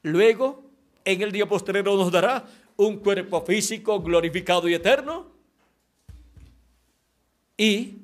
luego 0.03 0.63
en 1.03 1.23
el 1.23 1.31
día 1.31 1.49
posterior 1.49 1.85
nos 1.85 2.11
dará 2.11 2.45
un 2.77 2.97
cuerpo 2.97 3.41
físico 3.41 3.99
glorificado 3.99 4.69
y 4.69 4.75
eterno. 4.75 5.31
Y 7.57 8.01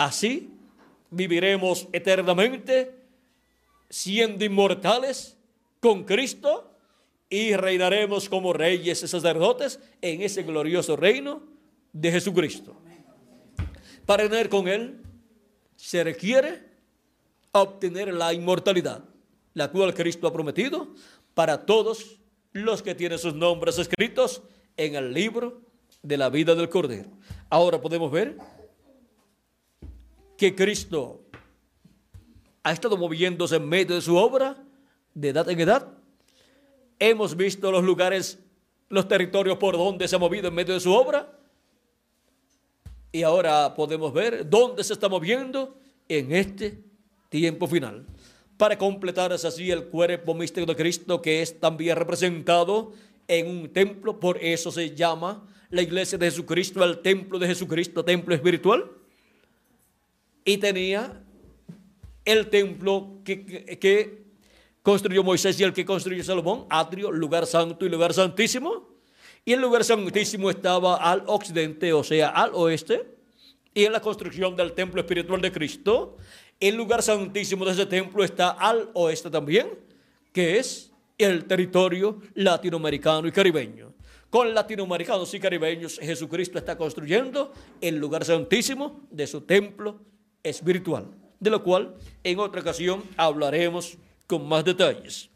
Así 0.00 0.48
viviremos 1.10 1.86
eternamente 1.92 2.94
siendo 3.90 4.46
inmortales 4.46 5.36
con 5.78 6.04
Cristo 6.04 6.69
y 7.30 7.54
reinaremos 7.54 8.28
como 8.28 8.52
reyes 8.52 9.02
y 9.02 9.08
sacerdotes 9.08 9.78
en 10.02 10.20
ese 10.20 10.42
glorioso 10.42 10.96
reino 10.96 11.44
de 11.92 12.10
Jesucristo. 12.10 12.76
Para 14.04 14.28
tener 14.28 14.48
con 14.48 14.66
Él 14.66 15.00
se 15.76 16.02
requiere 16.02 16.68
obtener 17.52 18.12
la 18.12 18.34
inmortalidad, 18.34 19.04
la 19.54 19.70
cual 19.70 19.94
Cristo 19.94 20.26
ha 20.26 20.32
prometido 20.32 20.94
para 21.34 21.64
todos 21.64 22.20
los 22.52 22.82
que 22.82 22.94
tienen 22.96 23.18
sus 23.18 23.34
nombres 23.34 23.78
escritos 23.78 24.42
en 24.76 24.96
el 24.96 25.14
libro 25.14 25.62
de 26.02 26.16
la 26.16 26.28
vida 26.28 26.54
del 26.54 26.68
Cordero. 26.68 27.10
Ahora 27.48 27.80
podemos 27.80 28.10
ver 28.10 28.36
que 30.36 30.54
Cristo 30.54 31.24
ha 32.62 32.72
estado 32.72 32.96
moviéndose 32.96 33.56
en 33.56 33.68
medio 33.68 33.94
de 33.94 34.02
su 34.02 34.16
obra, 34.16 34.62
de 35.14 35.28
edad 35.28 35.48
en 35.48 35.60
edad. 35.60 35.99
Hemos 37.00 37.36
visto 37.36 37.72
los 37.72 37.82
lugares, 37.82 38.38
los 38.88 39.08
territorios 39.08 39.56
por 39.56 39.76
donde 39.76 40.06
se 40.06 40.14
ha 40.14 40.18
movido 40.18 40.48
en 40.48 40.54
medio 40.54 40.74
de 40.74 40.80
su 40.80 40.92
obra. 40.92 41.36
Y 43.10 43.24
ahora 43.24 43.74
podemos 43.74 44.12
ver 44.12 44.48
dónde 44.48 44.84
se 44.84 44.92
está 44.92 45.08
moviendo 45.08 45.76
en 46.08 46.30
este 46.30 46.78
tiempo 47.28 47.66
final. 47.66 48.06
Para 48.56 48.78
completar 48.78 49.32
así 49.32 49.70
el 49.70 49.86
cuerpo 49.86 50.34
místico 50.34 50.66
de 50.66 50.76
Cristo 50.76 51.20
que 51.20 51.42
es 51.42 51.58
también 51.58 51.96
representado 51.96 52.92
en 53.26 53.48
un 53.48 53.72
templo, 53.72 54.20
por 54.20 54.36
eso 54.36 54.70
se 54.70 54.94
llama 54.94 55.48
la 55.70 55.82
iglesia 55.82 56.18
de 56.18 56.26
Jesucristo, 56.26 56.84
el 56.84 56.98
templo 56.98 57.38
de 57.38 57.46
Jesucristo, 57.46 58.04
templo 58.04 58.34
espiritual. 58.34 58.90
Y 60.44 60.58
tenía 60.58 61.22
el 62.24 62.48
templo 62.50 63.20
que, 63.24 64.24
construyó 64.82 65.22
Moisés 65.22 65.58
y 65.60 65.64
el 65.64 65.72
que 65.72 65.84
construyó 65.84 66.22
Salomón, 66.24 66.66
atrio, 66.70 67.10
lugar 67.10 67.46
santo 67.46 67.84
y 67.84 67.88
lugar 67.88 68.12
santísimo. 68.14 68.88
Y 69.44 69.52
el 69.52 69.60
lugar 69.60 69.84
santísimo 69.84 70.50
estaba 70.50 70.96
al 70.96 71.24
occidente, 71.26 71.92
o 71.92 72.04
sea, 72.04 72.28
al 72.28 72.50
oeste. 72.54 73.06
Y 73.72 73.84
en 73.84 73.92
la 73.92 74.00
construcción 74.00 74.56
del 74.56 74.72
templo 74.72 75.00
espiritual 75.00 75.40
de 75.40 75.52
Cristo, 75.52 76.16
el 76.58 76.74
lugar 76.76 77.02
santísimo 77.02 77.64
de 77.64 77.72
ese 77.72 77.86
templo 77.86 78.24
está 78.24 78.50
al 78.50 78.90
oeste 78.94 79.30
también, 79.30 79.78
que 80.32 80.58
es 80.58 80.92
el 81.16 81.44
territorio 81.46 82.20
latinoamericano 82.34 83.26
y 83.28 83.32
caribeño. 83.32 83.94
Con 84.28 84.54
latinoamericanos 84.54 85.32
y 85.34 85.40
caribeños, 85.40 85.98
Jesucristo 86.00 86.58
está 86.58 86.76
construyendo 86.76 87.52
el 87.80 87.96
lugar 87.96 88.24
santísimo 88.24 89.06
de 89.10 89.26
su 89.26 89.40
templo 89.42 90.00
espiritual 90.42 91.20
de 91.40 91.50
lo 91.50 91.64
cual 91.64 91.94
en 92.22 92.38
otra 92.38 92.60
ocasión 92.60 93.02
hablaremos 93.16 93.96
con 94.30 94.46
más 94.46 94.64
detalles. 94.64 95.28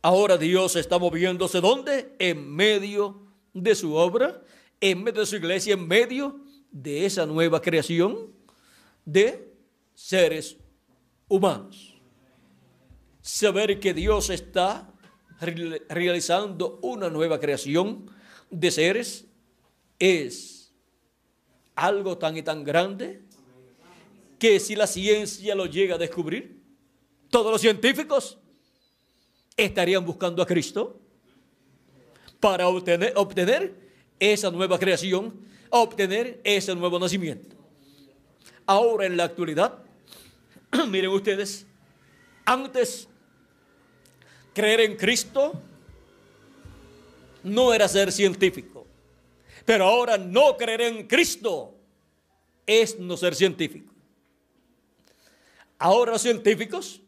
Ahora 0.00 0.38
Dios 0.38 0.74
está 0.74 0.98
moviéndose 0.98 1.60
¿dónde? 1.60 2.16
En 2.18 2.50
medio 2.50 3.26
de 3.52 3.74
su 3.74 3.94
obra, 3.94 4.42
en 4.80 5.02
medio 5.02 5.20
de 5.20 5.26
su 5.26 5.36
iglesia, 5.36 5.74
en 5.74 5.86
medio 5.86 6.40
de 6.70 7.04
esa 7.04 7.26
nueva 7.26 7.60
creación 7.60 8.32
de 9.04 9.52
seres 9.94 10.56
humanos. 11.28 11.94
Saber 13.20 13.78
que 13.78 13.92
Dios 13.92 14.30
está 14.30 14.90
realizando 15.90 16.78
una 16.80 17.10
nueva 17.10 17.38
creación 17.38 18.10
de 18.50 18.70
seres 18.70 19.26
es 19.98 20.72
algo 21.74 22.16
tan 22.16 22.34
y 22.38 22.42
tan 22.42 22.64
grande 22.64 23.20
que 24.38 24.58
si 24.58 24.74
la 24.74 24.86
ciencia 24.86 25.54
lo 25.54 25.66
llega 25.66 25.96
a 25.96 25.98
descubrir, 25.98 26.61
todos 27.32 27.50
los 27.50 27.62
científicos 27.62 28.36
estarían 29.56 30.04
buscando 30.04 30.42
a 30.42 30.46
Cristo 30.46 31.00
para 32.38 32.68
obtener, 32.68 33.74
esa 34.20 34.50
nueva 34.50 34.78
creación, 34.78 35.34
obtener 35.70 36.42
ese 36.44 36.74
nuevo 36.74 36.98
nacimiento. 36.98 37.56
Ahora 38.66 39.06
en 39.06 39.16
la 39.16 39.24
actualidad, 39.24 39.78
miren 40.88 41.10
ustedes, 41.10 41.66
antes 42.44 43.08
creer 44.52 44.82
en 44.82 44.96
Cristo 44.96 45.54
no 47.42 47.72
era 47.72 47.88
ser 47.88 48.12
científico, 48.12 48.86
pero 49.64 49.86
ahora 49.86 50.18
no 50.18 50.58
creer 50.58 50.82
en 50.82 51.06
Cristo 51.06 51.74
es 52.66 52.98
no 52.98 53.16
ser 53.16 53.34
científico. 53.34 53.90
Ahora 55.78 56.12
los 56.12 56.22
científicos 56.22 57.02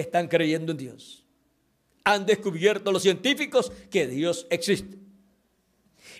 están 0.00 0.28
creyendo 0.28 0.72
en 0.72 0.78
Dios. 0.78 1.24
Han 2.04 2.24
descubierto 2.26 2.92
los 2.92 3.02
científicos 3.02 3.72
que 3.90 4.06
Dios 4.06 4.46
existe. 4.50 4.96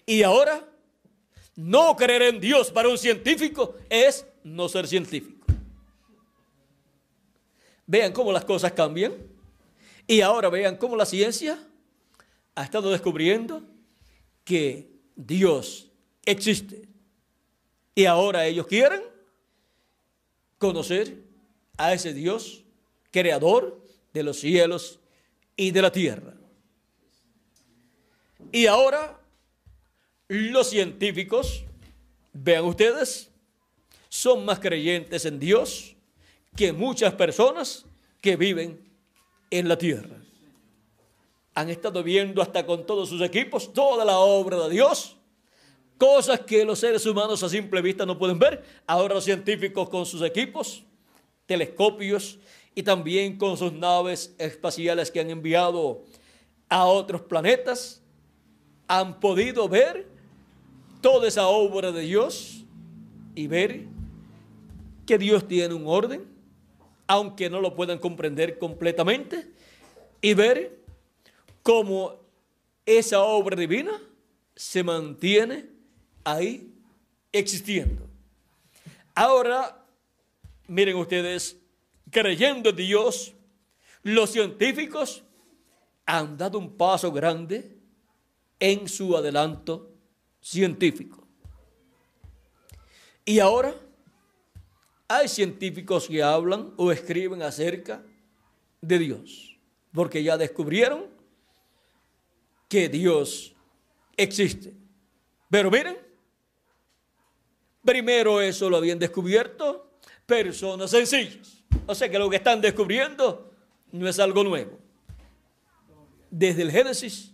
Y 0.07 0.23
ahora, 0.23 0.67
no 1.57 1.97
creer 1.97 2.23
en 2.23 2.41
Dios 2.41 2.71
para 2.71 2.89
un 2.89 2.99
científico 2.99 3.75
es 3.91 4.27
no 4.45 4.69
ser 4.69 4.87
científico. 4.87 5.47
Vean 7.87 8.13
cómo 8.13 8.33
las 8.33 8.45
cosas 8.45 8.73
cambian. 8.73 9.15
Y 10.07 10.21
ahora 10.21 10.49
vean 10.49 10.77
cómo 10.77 10.97
la 10.97 11.05
ciencia 11.05 11.59
ha 12.55 12.65
estado 12.65 12.91
descubriendo 12.91 13.63
que 14.45 14.91
Dios 15.15 15.91
existe. 16.25 16.89
Y 17.95 18.07
ahora 18.07 18.47
ellos 18.47 18.67
quieren 18.67 19.03
conocer 20.59 21.23
a 21.77 21.93
ese 21.93 22.15
Dios 22.15 22.65
creador 23.11 23.81
de 24.13 24.23
los 24.23 24.41
cielos 24.41 25.01
y 25.57 25.71
de 25.71 25.83
la 25.83 25.93
tierra. 25.93 26.35
Y 28.53 28.67
ahora 28.67 29.19
los 30.29 30.71
científicos, 30.71 31.65
vean 32.33 32.65
ustedes, 32.65 33.31
son 34.09 34.45
más 34.45 34.61
creyentes 34.61 35.25
en 35.25 35.39
Dios 35.39 35.97
que 36.57 36.73
muchas 36.73 37.15
personas 37.15 37.85
que 38.21 38.37
viven 38.37 38.81
en 39.51 39.69
la 39.69 39.79
tierra. 39.79 40.17
Han 41.55 41.71
estado 41.71 42.03
viendo 42.03 42.41
hasta 42.43 42.65
con 42.65 42.87
todos 42.87 43.09
sus 43.09 43.21
equipos 43.23 43.73
toda 43.73 44.05
la 44.05 44.19
obra 44.19 44.59
de 44.65 44.71
Dios, 44.71 45.17
cosas 45.97 46.41
que 46.41 46.65
los 46.65 46.79
seres 46.79 47.05
humanos 47.07 47.43
a 47.43 47.49
simple 47.49 47.83
vista 47.83 48.07
no 48.07 48.19
pueden 48.19 48.39
ver. 48.39 48.65
Ahora 48.87 49.15
los 49.15 49.25
científicos 49.25 49.89
con 49.89 50.07
sus 50.07 50.23
equipos 50.23 50.85
telescopios 51.47 52.39
y 52.79 52.85
también 52.85 53.37
con 53.37 53.57
sus 53.57 53.73
naves 53.73 54.33
espaciales 54.39 55.11
que 55.11 55.19
han 55.19 55.31
enviado 55.31 56.05
a 56.69 56.85
otros 56.85 57.23
planetas, 57.23 58.01
han 58.87 59.19
podido 59.19 59.69
ver 59.69 60.07
toda 61.01 61.27
esa 61.27 61.49
obra 61.49 61.91
de 61.91 62.03
Dios 62.03 62.65
y 63.35 63.49
ver 63.49 63.85
que 65.05 65.19
Dios 65.19 65.49
tiene 65.49 65.75
un 65.75 65.89
orden, 65.89 66.25
aunque 67.09 67.51
no 67.51 67.61
lo 67.61 67.75
puedan 67.75 67.99
comprender 67.99 68.61
completamente, 68.61 69.51
y 70.21 70.35
ver 70.35 70.79
cómo 71.65 72.15
esa 72.87 73.25
obra 73.25 73.57
divina 73.57 74.01
se 74.55 74.85
mantiene 74.85 75.67
ahí 76.23 76.73
existiendo. 77.33 78.09
Ahora 79.17 79.85
miren 80.69 80.95
ustedes, 80.95 81.57
creyendo 82.11 82.71
en 82.71 82.77
Dios, 82.77 83.35
los 84.03 84.31
científicos 84.31 85.25
han 86.07 86.37
dado 86.37 86.59
un 86.59 86.77
paso 86.77 87.13
grande 87.13 87.77
en 88.59 88.89
su 88.89 89.17
adelanto 89.17 89.93
científico. 90.41 91.27
Y 93.25 93.41
ahora 93.41 93.75
hay 95.07 95.29
científicos 95.29 96.09
que 96.09 96.23
hablan 96.23 96.73
o 96.77 96.91
escriben 96.91 97.43
acerca 97.43 98.03
de 98.81 98.99
Dios, 98.99 99.59
porque 99.93 100.23
ya 100.23 100.37
descubrieron 100.37 101.07
que 102.69 102.89
Dios 102.89 103.55
existe. 104.17 104.75
Pero 105.51 105.71
miren, 105.71 105.97
primero 107.85 108.41
eso 108.41 108.69
lo 108.69 108.77
habían 108.77 108.99
descubierto 108.99 109.91
personas 110.27 110.91
sencillas. 110.91 111.58
O 111.87 111.95
sea 111.95 112.11
que 112.11 112.19
lo 112.19 112.29
que 112.29 112.37
están 112.37 112.61
descubriendo 112.61 113.51
no 113.93 114.09
es 114.09 114.19
algo 114.19 114.45
nuevo. 114.45 114.79
Desde 116.31 116.63
el 116.63 116.71
Génesis 116.71 117.33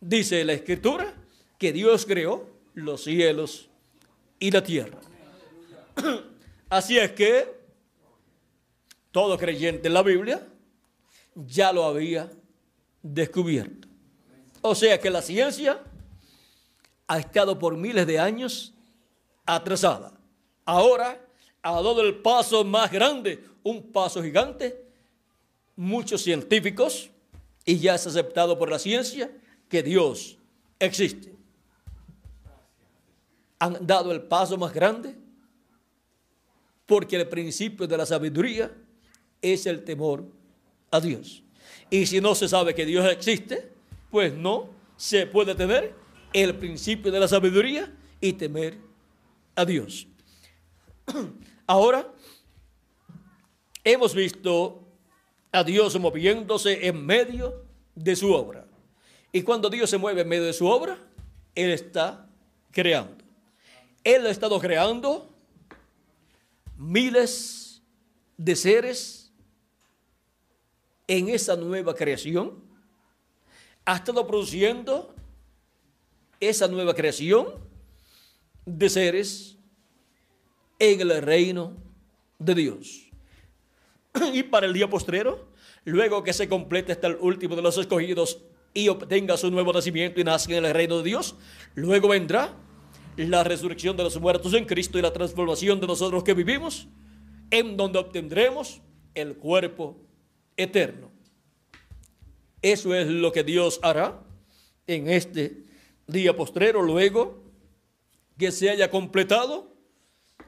dice 0.00 0.44
la 0.44 0.54
escritura 0.54 1.14
que 1.58 1.72
Dios 1.72 2.06
creó 2.06 2.48
los 2.74 3.04
cielos 3.04 3.68
y 4.38 4.50
la 4.50 4.62
tierra. 4.62 4.98
Así 6.70 6.98
es 6.98 7.12
que 7.12 7.60
todo 9.10 9.36
creyente 9.36 9.88
en 9.88 9.94
la 9.94 10.02
Biblia 10.02 10.46
ya 11.34 11.72
lo 11.72 11.84
había 11.84 12.30
descubierto. 13.02 13.88
O 14.62 14.74
sea 14.74 14.98
que 15.00 15.10
la 15.10 15.22
ciencia 15.22 15.82
ha 17.06 17.18
estado 17.18 17.58
por 17.58 17.76
miles 17.76 18.06
de 18.06 18.18
años 18.18 18.72
atrasada. 19.44 20.12
Ahora 20.64 21.20
ha 21.62 21.72
dado 21.72 22.00
el 22.00 22.16
paso 22.16 22.64
más 22.64 22.90
grande, 22.90 23.44
un 23.62 23.82
paso 23.92 24.22
gigante. 24.22 24.84
Muchos 25.76 26.22
científicos, 26.22 27.10
y 27.64 27.78
ya 27.78 27.94
es 27.94 28.06
aceptado 28.06 28.58
por 28.58 28.70
la 28.70 28.78
ciencia, 28.78 29.30
que 29.68 29.82
Dios 29.82 30.36
existe. 30.78 31.34
Han 33.58 33.78
dado 33.86 34.12
el 34.12 34.22
paso 34.22 34.56
más 34.56 34.72
grande 34.72 35.14
porque 36.86 37.16
el 37.16 37.28
principio 37.28 37.86
de 37.86 37.96
la 37.96 38.04
sabiduría 38.04 38.74
es 39.40 39.64
el 39.66 39.84
temor 39.84 40.24
a 40.90 41.00
Dios. 41.00 41.42
Y 41.88 42.06
si 42.06 42.20
no 42.20 42.34
se 42.34 42.48
sabe 42.48 42.74
que 42.74 42.84
Dios 42.84 43.06
existe, 43.10 43.70
pues 44.10 44.34
no 44.34 44.70
se 44.96 45.26
puede 45.26 45.54
tener 45.54 45.94
el 46.32 46.56
principio 46.56 47.12
de 47.12 47.20
la 47.20 47.28
sabiduría 47.28 47.92
y 48.20 48.32
temer 48.32 48.78
a 49.54 49.64
Dios. 49.64 50.06
Ahora, 51.66 52.06
hemos 53.84 54.14
visto 54.14 54.86
a 55.52 55.64
Dios 55.64 55.98
moviéndose 55.98 56.86
en 56.86 57.04
medio 57.04 57.64
de 57.94 58.16
su 58.16 58.32
obra. 58.32 58.66
Y 59.32 59.42
cuando 59.42 59.70
Dios 59.70 59.90
se 59.90 59.98
mueve 59.98 60.22
en 60.22 60.28
medio 60.28 60.44
de 60.44 60.52
su 60.52 60.66
obra, 60.66 60.98
Él 61.54 61.70
está 61.70 62.28
creando. 62.70 63.24
Él 64.02 64.26
ha 64.26 64.30
estado 64.30 64.58
creando 64.58 65.28
miles 66.76 67.82
de 68.36 68.56
seres 68.56 69.32
en 71.06 71.28
esa 71.28 71.56
nueva 71.56 71.94
creación. 71.94 72.62
Ha 73.84 73.96
estado 73.96 74.26
produciendo 74.26 75.14
esa 76.38 76.66
nueva 76.68 76.94
creación 76.94 77.46
de 78.64 78.88
seres 78.88 79.58
en 80.80 81.00
el 81.00 81.22
reino 81.22 81.76
de 82.40 82.54
Dios. 82.56 83.10
Y 84.32 84.42
para 84.42 84.66
el 84.66 84.72
día 84.72 84.90
postrero, 84.90 85.48
luego 85.84 86.24
que 86.24 86.32
se 86.32 86.48
complete 86.48 86.90
hasta 86.90 87.06
el 87.06 87.16
último 87.20 87.54
de 87.54 87.62
los 87.62 87.78
escogidos 87.78 88.42
y 88.74 88.88
obtenga 88.88 89.36
su 89.36 89.50
nuevo 89.50 89.72
nacimiento 89.72 90.20
y 90.20 90.24
nazca 90.24 90.56
en 90.56 90.64
el 90.64 90.74
reino 90.74 90.98
de 90.98 91.04
Dios, 91.04 91.36
luego 91.74 92.08
vendrá 92.08 92.54
la 93.16 93.44
resurrección 93.44 93.96
de 93.96 94.04
los 94.04 94.20
muertos 94.20 94.54
en 94.54 94.64
Cristo 94.64 94.98
y 94.98 95.02
la 95.02 95.12
transformación 95.12 95.80
de 95.80 95.86
nosotros 95.86 96.24
que 96.24 96.34
vivimos, 96.34 96.88
en 97.50 97.76
donde 97.76 97.98
obtendremos 97.98 98.80
el 99.14 99.36
cuerpo 99.36 99.96
eterno. 100.56 101.10
Eso 102.62 102.94
es 102.94 103.06
lo 103.06 103.32
que 103.32 103.44
Dios 103.44 103.80
hará 103.82 104.22
en 104.86 105.08
este 105.08 105.64
día 106.06 106.36
postrero, 106.36 106.82
luego 106.82 107.42
que 108.38 108.52
se 108.52 108.70
haya 108.70 108.90
completado 108.90 109.70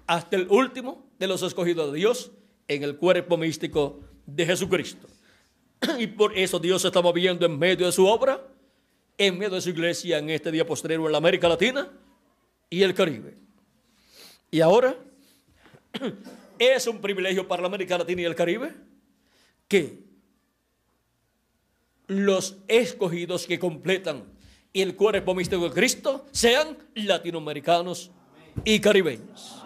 hasta 0.07 0.37
el 0.37 0.47
último 0.49 1.07
de 1.19 1.27
los 1.27 1.43
escogidos 1.43 1.93
de 1.93 1.99
Dios 1.99 2.33
en 2.69 2.83
el 2.83 2.97
cuerpo 2.97 3.37
místico 3.37 4.01
de 4.27 4.47
Jesucristo. 4.47 5.09
Y 5.99 6.07
por 6.07 6.37
eso 6.37 6.59
Dios 6.59 6.83
se 6.83 6.89
está 6.89 7.03
moviendo 7.03 7.45
en 7.47 7.59
medio 7.59 7.87
de 7.87 7.93
su 7.93 8.07
obra, 8.07 8.41
en 9.19 9.39
medio 9.39 9.55
de 9.55 9.61
su 9.61 9.71
iglesia 9.71 10.19
en 10.19 10.31
este 10.31 10.51
día 10.51 10.67
postrero 10.67 11.07
en 11.07 11.13
la 11.13 11.19
América 11.19 11.49
Latina 11.49 11.91
y 12.71 12.83
el 12.83 12.95
Caribe. 12.95 13.37
Y 14.51 14.61
ahora 14.61 14.97
es 16.59 16.87
un 16.87 17.01
privilegio 17.01 17.47
para 17.47 17.63
la 17.63 17.69
América 17.69 17.99
Latina 17.99 18.23
y 18.23 18.25
el 18.25 18.35
Caribe 18.35 18.75
que 19.69 19.99
los 22.07 22.59
escogidos 22.69 23.47
que 23.47 23.59
completan 23.59 24.25
el 24.75 24.97
cuerpo 24.97 25.35
místico 25.35 25.65
de 25.69 25.75
Cristo 25.75 26.27
sean 26.31 26.77
latinoamericanos 26.95 28.11
y 28.65 28.81
caribeños. 28.81 29.62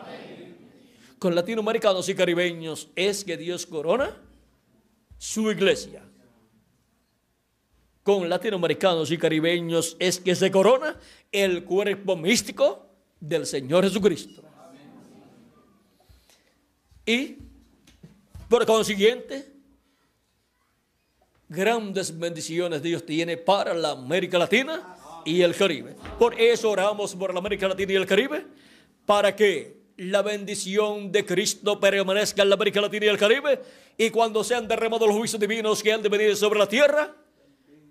Con 1.19 1.35
latinoamericanos 1.35 2.09
y 2.09 2.15
caribeños 2.15 2.89
es 2.95 3.25
que 3.25 3.36
Dios 3.36 3.67
corona 3.67 4.17
su 5.19 5.51
iglesia. 5.51 6.03
Con 8.03 8.28
latinoamericanos 8.28 9.11
y 9.11 9.19
caribeños 9.19 9.97
es 9.99 10.20
que 10.20 10.35
se 10.35 10.51
corona 10.51 10.99
el 11.33 11.65
cuerpo 11.65 12.17
místico 12.17 12.86
del 13.19 13.47
Señor 13.47 13.85
Jesucristo. 13.85 14.43
Y 17.07 17.36
por 18.49 18.67
consiguiente, 18.67 19.53
grandes 21.49 22.17
bendiciones 22.17 22.83
Dios 22.83 23.07
tiene 23.07 23.36
para 23.36 23.75
la 23.75 23.93
América 23.93 24.39
Latina 24.39 24.97
y 25.25 25.43
el 25.43 25.55
Caribe. 25.57 25.97
Por 26.19 26.39
eso 26.41 26.70
oramos 26.70 27.15
por 27.17 27.33
la 27.33 27.41
América 27.41 27.67
Latina 27.69 27.93
y 27.93 27.97
el 27.97 28.07
Caribe, 28.07 28.47
para 29.05 29.35
que 29.35 29.86
la 29.97 30.23
bendición 30.23 31.10
de 31.10 31.25
Cristo 31.25 31.81
permanezca 31.81 32.42
en 32.42 32.50
la 32.50 32.55
América 32.55 32.81
Latina 32.81 33.07
y 33.07 33.08
el 33.08 33.18
Caribe, 33.18 33.62
y 33.97 34.10
cuando 34.10 34.44
sean 34.44 34.68
derramados 34.68 35.08
los 35.08 35.16
juicios 35.16 35.41
divinos 35.41 35.83
que 35.83 35.92
han 35.92 36.02
de 36.02 36.08
venir 36.08 36.36
sobre 36.36 36.58
la 36.58 36.68
tierra, 36.68 37.16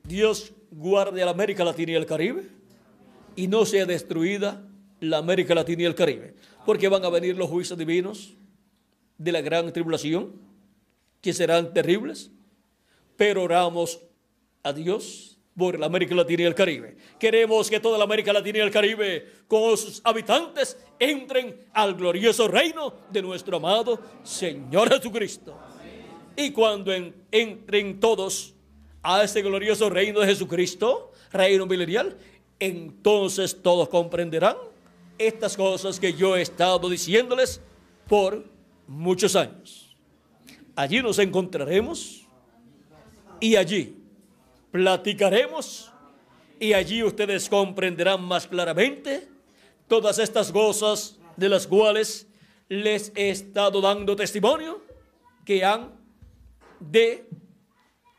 Dios 0.04 0.54
guarde 0.70 1.22
a 1.22 1.26
la 1.26 1.32
América 1.32 1.64
Latina 1.64 1.94
y 1.94 1.96
el 1.96 2.06
Caribe 2.06 2.44
y 3.36 3.48
no 3.48 3.66
sea 3.66 3.86
destruida 3.86 4.68
la 5.00 5.18
América 5.18 5.56
Latina 5.56 5.84
y 5.84 5.86
el 5.86 5.96
Caribe, 5.96 6.36
porque 6.66 6.88
van 6.88 7.04
a 7.04 7.10
venir 7.10 7.36
los 7.36 7.50
juicios 7.50 7.78
divinos 7.78 8.36
de 9.18 9.32
la 9.32 9.42
gran 9.42 9.72
tribulación, 9.74 10.34
que 11.22 11.34
serán 11.34 11.74
terribles, 11.74 12.32
pero 13.18 13.44
oramos 13.44 14.02
a 14.62 14.74
Dios 14.74 15.35
por 15.58 15.80
la 15.80 15.86
América 15.86 16.14
Latina 16.16 16.44
y 16.44 16.46
el 16.46 16.56
Caribe. 16.56 16.98
Queremos 17.18 17.70
que 17.70 17.80
toda 17.80 17.98
la 17.98 18.04
América 18.04 18.34
Latina 18.34 18.60
y 18.60 18.62
el 18.62 18.72
Caribe, 18.72 19.26
con 19.48 19.78
sus 19.78 20.02
habitantes, 20.04 20.78
entren 21.00 21.56
al 21.74 21.96
glorioso 21.96 22.48
reino 22.48 22.94
de 23.10 23.22
nuestro 23.22 23.58
amado 23.58 24.00
Señor 24.24 24.94
Jesucristo. 24.94 25.58
Y 26.36 26.52
cuando 26.52 26.92
entren 27.32 28.00
todos 28.00 28.54
a 29.02 29.24
ese 29.24 29.42
glorioso 29.42 29.90
reino 29.90 30.20
de 30.20 30.28
Jesucristo, 30.28 31.14
reino 31.32 31.66
milenial, 31.66 32.18
entonces 32.60 33.62
todos 33.62 33.88
comprenderán 33.88 34.58
estas 35.18 35.56
cosas 35.56 36.00
que 36.00 36.14
yo 36.14 36.36
he 36.36 36.42
estado 36.42 36.90
diciéndoles 36.90 37.62
por 38.10 38.46
muchos 38.88 39.36
años. 39.38 39.96
Allí 40.76 41.02
nos 41.02 41.20
encontraremos 41.20 42.28
y 43.40 43.56
allí 43.56 44.05
platicaremos 44.76 45.90
y 46.60 46.74
allí 46.74 47.02
ustedes 47.02 47.48
comprenderán 47.48 48.22
más 48.22 48.46
claramente 48.46 49.26
todas 49.88 50.20
estas 50.20 50.52
cosas 50.52 51.18
de 51.38 51.48
las 51.48 51.66
cuales 51.66 52.28
les 52.68 53.14
he 53.16 53.30
estado 53.30 53.80
dando 53.80 54.18
testimonio 54.18 54.84
que 55.46 55.64
han 55.64 55.94
de 56.82 57.26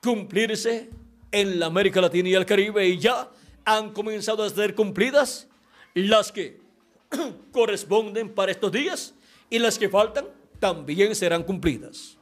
cumplirse 0.02 0.88
en 1.30 1.60
la 1.60 1.66
América 1.66 2.00
Latina 2.00 2.30
y 2.30 2.34
el 2.34 2.46
Caribe 2.46 2.88
y 2.88 2.98
ya 2.98 3.30
han 3.66 3.92
comenzado 3.92 4.42
a 4.42 4.48
ser 4.48 4.74
cumplidas 4.74 5.48
las 5.92 6.32
que 6.32 6.58
corresponden 7.52 8.34
para 8.34 8.50
estos 8.50 8.72
días 8.72 9.14
y 9.50 9.58
las 9.58 9.78
que 9.78 9.90
faltan 9.90 10.24
también 10.58 11.14
serán 11.14 11.42
cumplidas. 11.42 12.16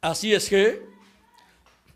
Así 0.00 0.32
es 0.32 0.48
que 0.48 0.91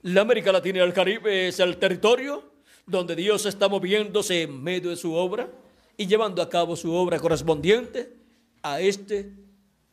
la 0.06 0.20
América 0.20 0.52
Latina 0.52 0.78
y 0.78 0.82
el 0.82 0.92
Caribe 0.92 1.48
es 1.48 1.58
el 1.58 1.78
territorio 1.78 2.52
donde 2.86 3.16
Dios 3.16 3.44
está 3.44 3.68
moviéndose 3.68 4.42
en 4.42 4.62
medio 4.62 4.90
de 4.90 4.96
su 4.96 5.12
obra 5.12 5.50
y 5.96 6.06
llevando 6.06 6.40
a 6.40 6.48
cabo 6.48 6.76
su 6.76 6.92
obra 6.92 7.18
correspondiente 7.18 8.14
a 8.62 8.80
este 8.80 9.32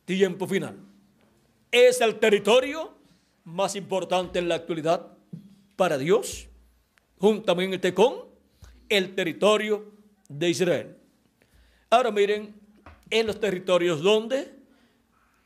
tiempo 0.04 0.46
final. 0.46 0.76
Es 1.72 2.00
el 2.00 2.20
territorio 2.20 2.94
más 3.42 3.74
importante 3.74 4.38
en 4.38 4.48
la 4.48 4.54
actualidad 4.54 5.04
para 5.74 5.98
Dios, 5.98 6.46
juntamente 7.18 7.92
con 7.92 8.26
el 8.88 9.16
territorio 9.16 9.90
de 10.28 10.48
Israel. 10.48 10.96
Ahora 11.90 12.12
miren, 12.12 12.54
en 13.10 13.26
los 13.26 13.40
territorios 13.40 14.00
donde 14.00 14.54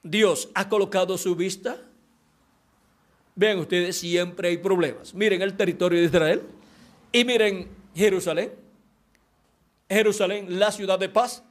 Dios 0.02 0.50
ha 0.54 0.68
colocado 0.68 1.16
su 1.16 1.34
vista, 1.34 1.87
vean 3.38 3.60
ustedes, 3.60 3.96
siempre 3.96 4.48
hay 4.48 4.56
problemas. 4.56 5.14
Miren 5.14 5.40
el 5.42 5.56
territorio 5.56 6.00
de 6.00 6.06
Israel 6.06 6.42
y 7.12 7.24
miren 7.24 7.68
Jerusalén. 7.94 8.52
Jerusalén, 9.88 10.58
la 10.58 10.72
ciudad 10.72 10.98
de 10.98 11.08
paz, 11.08 11.44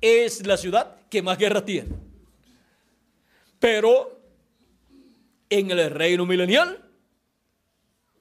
es 0.00 0.46
la 0.46 0.56
ciudad 0.56 0.96
que 1.10 1.22
más 1.22 1.36
guerra 1.36 1.64
tiene. 1.64 1.88
Pero 3.58 4.20
en 5.50 5.72
el 5.72 5.90
reino 5.90 6.24
milenial, 6.24 6.88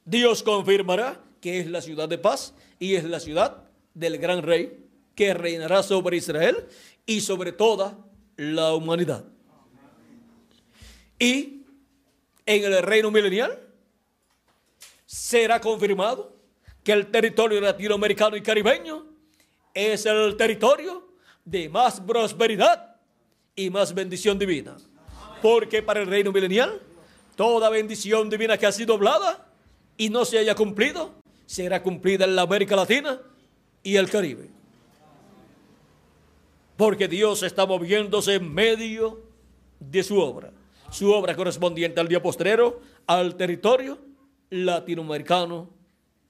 Dios 0.05 0.41
confirmará 0.41 1.23
que 1.39 1.59
es 1.59 1.67
la 1.67 1.81
ciudad 1.81 2.09
de 2.09 2.17
paz 2.17 2.55
y 2.79 2.95
es 2.95 3.03
la 3.03 3.19
ciudad 3.19 3.69
del 3.93 4.17
gran 4.17 4.41
rey 4.41 4.85
que 5.13 5.35
reinará 5.35 5.83
sobre 5.83 6.17
Israel 6.17 6.65
y 7.05 7.21
sobre 7.21 7.51
toda 7.51 7.95
la 8.37 8.73
humanidad. 8.73 9.23
Y 11.19 11.62
en 12.45 12.63
el 12.65 12.83
reino 12.83 13.11
milenial 13.11 13.59
será 15.05 15.61
confirmado 15.61 16.35
que 16.83 16.91
el 16.91 17.07
territorio 17.07 17.61
latinoamericano 17.61 18.35
y 18.35 18.41
caribeño 18.41 19.05
es 19.73 20.05
el 20.05 20.35
territorio 20.35 21.07
de 21.45 21.69
más 21.69 21.99
prosperidad 22.01 22.97
y 23.55 23.69
más 23.69 23.93
bendición 23.93 24.37
divina. 24.37 24.75
Porque 25.41 25.81
para 25.81 26.01
el 26.01 26.07
reino 26.07 26.31
milenial, 26.31 26.81
toda 27.35 27.69
bendición 27.69 28.29
divina 28.29 28.57
que 28.57 28.65
ha 28.65 28.71
sido 28.71 28.95
hablada 28.95 29.47
y 29.97 30.09
no 30.09 30.25
se 30.25 30.39
haya 30.39 30.55
cumplido, 30.55 31.13
será 31.45 31.81
cumplida 31.81 32.25
en 32.25 32.35
la 32.35 32.43
América 32.43 32.75
Latina 32.75 33.19
y 33.81 33.95
el 33.95 34.09
Caribe. 34.09 34.49
Porque 36.77 37.07
Dios 37.07 37.43
está 37.43 37.65
moviéndose 37.65 38.35
en 38.35 38.53
medio 38.53 39.21
de 39.79 40.03
su 40.03 40.19
obra. 40.19 40.51
Su 40.93 41.11
obra 41.11 41.35
correspondiente 41.35 41.99
al 41.99 42.07
día 42.07 42.21
postrero, 42.21 42.79
al 43.07 43.35
territorio 43.35 43.97
latinoamericano 44.51 45.67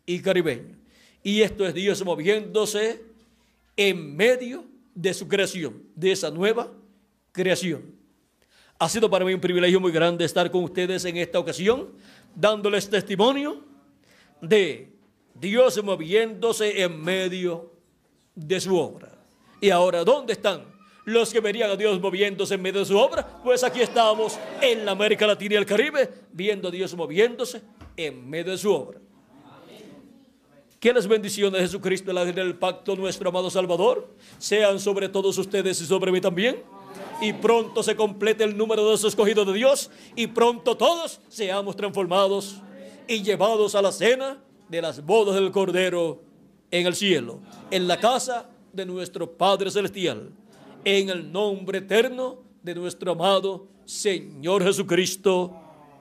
y 0.06 0.22
caribeño. 0.22 0.78
Y 1.22 1.42
esto 1.42 1.66
es 1.66 1.74
Dios 1.74 2.04
moviéndose 2.06 3.04
en 3.76 4.16
medio 4.16 4.64
de 4.96 5.14
su 5.14 5.28
creación, 5.28 5.84
de 5.96 6.14
esa 6.14 6.32
nueva 6.32 6.72
creación. 7.34 7.84
Ha 8.80 8.88
sido 8.88 9.10
para 9.10 9.26
mí 9.26 9.34
un 9.34 9.42
privilegio 9.42 9.82
muy 9.82 9.92
grande 9.92 10.24
estar 10.24 10.50
con 10.50 10.64
ustedes 10.64 11.04
en 11.04 11.18
esta 11.18 11.40
ocasión, 11.40 11.90
dándoles 12.34 12.90
testimonio 12.90 13.66
de 14.42 14.94
Dios 15.36 15.84
moviéndose 15.84 16.82
en 16.84 17.02
medio 17.02 17.70
de 18.34 18.62
su 18.62 18.78
obra. 18.78 19.10
Y 19.60 19.70
ahora, 19.72 20.06
¿dónde 20.06 20.32
están 20.32 20.73
los 21.06 21.32
que 21.32 21.40
verían 21.40 21.70
a 21.70 21.76
Dios 21.76 22.00
moviéndose 22.00 22.56
en 22.56 22.62
medio 22.62 22.80
de 22.80 22.86
su 22.86 22.98
obra? 22.98 23.26
Pues 23.44 23.64
aquí 23.64 23.82
estamos 23.82 24.38
en 24.62 24.86
la 24.86 24.92
América 24.92 25.28
Latina 25.28 25.56
y 25.56 25.58
el 25.58 25.66
Caribe, 25.66 26.10
viendo 26.32 26.68
a 26.68 26.72
Dios 26.72 26.96
moviéndose 26.96 27.62
en 27.98 28.30
medio 28.30 28.52
de 28.52 28.58
su 28.58 28.74
obra. 28.74 29.00
Que 30.80 30.92
las 30.92 31.08
bendiciones 31.08 31.54
de 31.54 31.60
Jesucristo, 31.60 32.12
la 32.12 32.26
del 32.26 32.56
pacto, 32.56 32.96
nuestro 32.98 33.30
amado 33.30 33.50
Salvador, 33.50 34.14
sean 34.38 34.80
sobre 34.82 35.08
todos 35.08 35.38
ustedes 35.38 35.80
y 35.80 35.86
sobre 35.86 36.12
mí 36.12 36.20
también. 36.20 36.62
Y 37.22 37.32
pronto 37.32 37.82
se 37.84 37.96
complete 37.96 38.44
el 38.44 38.58
número 38.58 38.84
de 38.84 38.92
los 38.92 39.04
escogidos 39.06 39.48
de 39.48 39.54
Dios 39.54 39.90
y 40.14 40.28
pronto 40.28 40.76
todos 40.76 41.22
seamos 41.30 41.78
transformados 41.78 42.62
y 43.08 43.24
llevados 43.24 43.76
a 43.76 43.82
la 43.82 43.94
cena 43.94 44.44
de 44.68 44.82
las 44.82 45.06
bodas 45.06 45.36
del 45.36 45.52
Cordero 45.52 46.22
en 46.70 46.86
el 46.86 46.96
cielo, 46.96 47.40
en 47.72 47.88
la 47.88 48.00
casa 48.00 48.50
de 48.74 48.86
nuestro 48.86 49.32
Padre 49.32 49.72
Celestial, 49.72 50.32
en 50.86 51.10
el 51.10 51.32
nombre 51.32 51.80
eterno 51.80 52.40
de 52.62 52.76
nuestro 52.76 53.14
amado 53.14 53.68
Señor 53.86 54.64
Jesucristo. 54.64 55.54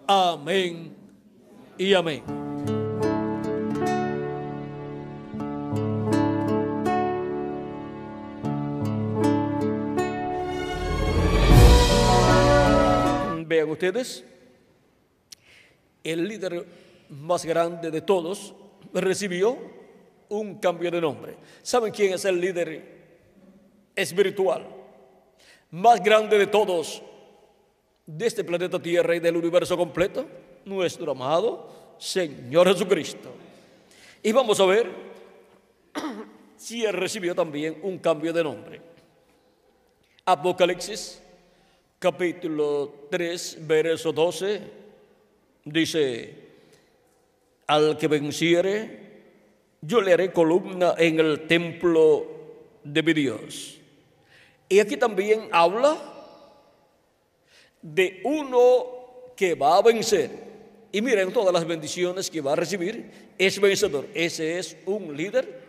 Amén 0.07 0.95
y 1.79 1.95
amén. 1.95 2.23
Vean 13.47 13.69
ustedes, 13.69 14.25
el 16.03 16.27
líder 16.27 16.67
más 17.11 17.45
grande 17.45 17.91
de 17.91 18.01
todos 18.01 18.55
recibió 18.95 19.59
un 20.29 20.59
cambio 20.59 20.91
de 20.91 21.01
nombre. 21.01 21.37
¿Saben 21.63 21.93
quién 21.93 22.15
es 22.15 22.25
el 22.25 22.41
líder 22.41 23.02
espiritual 23.95 24.67
más 25.71 26.03
grande 26.03 26.39
de 26.39 26.47
todos 26.47 27.03
de 28.07 28.27
este 28.27 28.45
planeta 28.45 28.81
Tierra 28.81 29.17
y 29.17 29.21
del 29.21 29.37
universo 29.37 29.77
completo? 29.77 30.27
Nuestro 30.65 31.13
amado 31.13 31.97
Señor 31.99 32.69
Jesucristo. 32.69 33.31
Y 34.23 34.33
vamos 34.33 34.59
a 34.61 34.67
ver 34.67 34.91
si 36.57 36.85
él 36.85 36.93
recibió 36.95 37.35
también 37.35 37.79
un 37.83 37.99
cambio 37.99 38.33
de 38.33 38.45
nombre. 38.45 38.81
Apocalipsis 40.25 41.23
capítulo 42.03 43.07
3, 43.11 43.59
verso 43.61 44.13
12, 44.13 44.61
dice, 45.65 46.35
al 47.69 47.97
que 47.97 48.09
venciere, 48.09 49.03
yo 49.81 50.01
le 50.01 50.13
haré 50.13 50.33
columna 50.33 50.95
en 50.99 51.21
el 51.21 51.47
templo 51.47 52.27
de 52.83 53.03
mi 53.05 53.13
Dios. 53.13 53.82
Y 54.73 54.81
aquí 54.81 54.97
también 54.97 55.51
habla 55.53 55.99
de 57.83 58.23
uno 58.25 58.87
que 59.37 59.55
va 59.55 59.77
a 59.77 59.83
vencer. 59.83 60.31
Y 60.91 61.03
miren 61.03 61.31
todas 61.31 61.53
las 61.53 61.67
bendiciones 61.67 62.31
que 62.31 62.41
va 62.41 62.55
a 62.55 62.57
recibir, 62.57 63.35
es 63.37 63.61
vencedor. 63.61 64.09
Ese 64.15 64.59
es 64.59 64.79
un 64.87 65.15
líder 65.15 65.61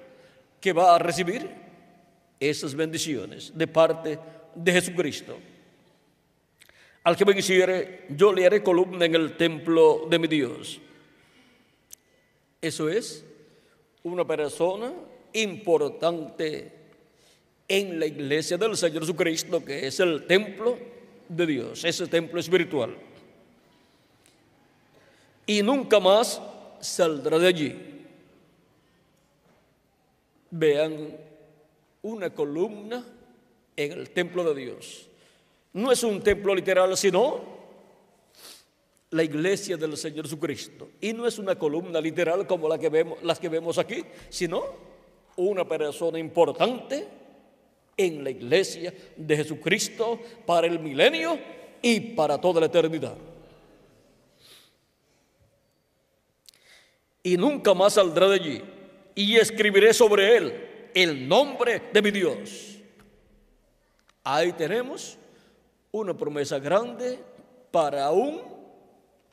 que 0.61 0.71
va 0.71 0.95
a 0.95 0.99
recibir 0.99 1.49
esas 2.39 2.73
bendiciones 2.73 3.51
de 3.53 3.67
parte 3.67 4.17
de 4.55 4.71
Jesucristo. 4.71 5.37
Al 7.03 7.17
que 7.17 7.25
venciere, 7.25 8.05
yo 8.07 8.31
le 8.31 8.45
haré 8.45 8.63
columna 8.63 9.03
en 9.03 9.15
el 9.15 9.35
templo 9.35 10.07
de 10.09 10.17
mi 10.17 10.29
Dios. 10.29 10.79
Eso 12.61 12.87
es 12.87 13.25
una 14.03 14.25
persona 14.25 14.93
importante 15.33 16.82
en 17.67 17.99
la 17.99 18.05
iglesia 18.05 18.57
del 18.57 18.75
Señor 18.77 19.03
Jesucristo, 19.03 19.63
que 19.63 19.87
es 19.87 19.99
el 19.99 20.25
templo 20.25 20.77
de 21.27 21.45
Dios, 21.45 21.83
ese 21.83 22.07
templo 22.07 22.39
espiritual. 22.39 22.95
Y 25.45 25.61
nunca 25.61 25.99
más 25.99 26.41
saldrá 26.79 27.39
de 27.39 27.47
allí. 27.47 27.75
Vean 30.51 31.17
una 32.01 32.29
columna 32.29 33.03
en 33.75 33.91
el 33.91 34.09
templo 34.11 34.43
de 34.43 34.61
Dios. 34.61 35.09
No 35.73 35.91
es 35.91 36.03
un 36.03 36.21
templo 36.21 36.53
literal, 36.53 36.95
sino 36.95 37.41
la 39.09 39.23
iglesia 39.23 39.77
del 39.77 39.97
Señor 39.97 40.25
Jesucristo. 40.25 40.91
Y 41.01 41.13
no 41.13 41.25
es 41.25 41.39
una 41.39 41.55
columna 41.55 41.99
literal 41.99 42.45
como 42.45 42.69
las 42.69 43.39
que 43.39 43.49
vemos 43.49 43.77
aquí, 43.77 44.03
sino 44.29 44.63
una 45.35 45.67
persona 45.67 46.19
importante 46.19 47.22
en 47.97 48.23
la 48.23 48.29
iglesia 48.29 48.93
de 49.15 49.37
Jesucristo 49.37 50.19
para 50.45 50.67
el 50.67 50.79
milenio 50.79 51.39
y 51.81 51.99
para 51.99 52.39
toda 52.39 52.59
la 52.61 52.67
eternidad. 52.67 53.15
Y 57.21 57.37
nunca 57.37 57.73
más 57.73 57.93
saldrá 57.93 58.27
de 58.27 58.35
allí. 58.35 58.61
Y 59.15 59.35
escribiré 59.37 59.93
sobre 59.93 60.37
él 60.37 60.53
el 60.93 61.27
nombre 61.27 61.81
de 61.93 62.01
mi 62.01 62.11
Dios. 62.11 62.77
Ahí 64.23 64.53
tenemos 64.53 65.17
una 65.91 66.15
promesa 66.15 66.59
grande 66.59 67.19
para 67.71 68.09
un 68.11 68.41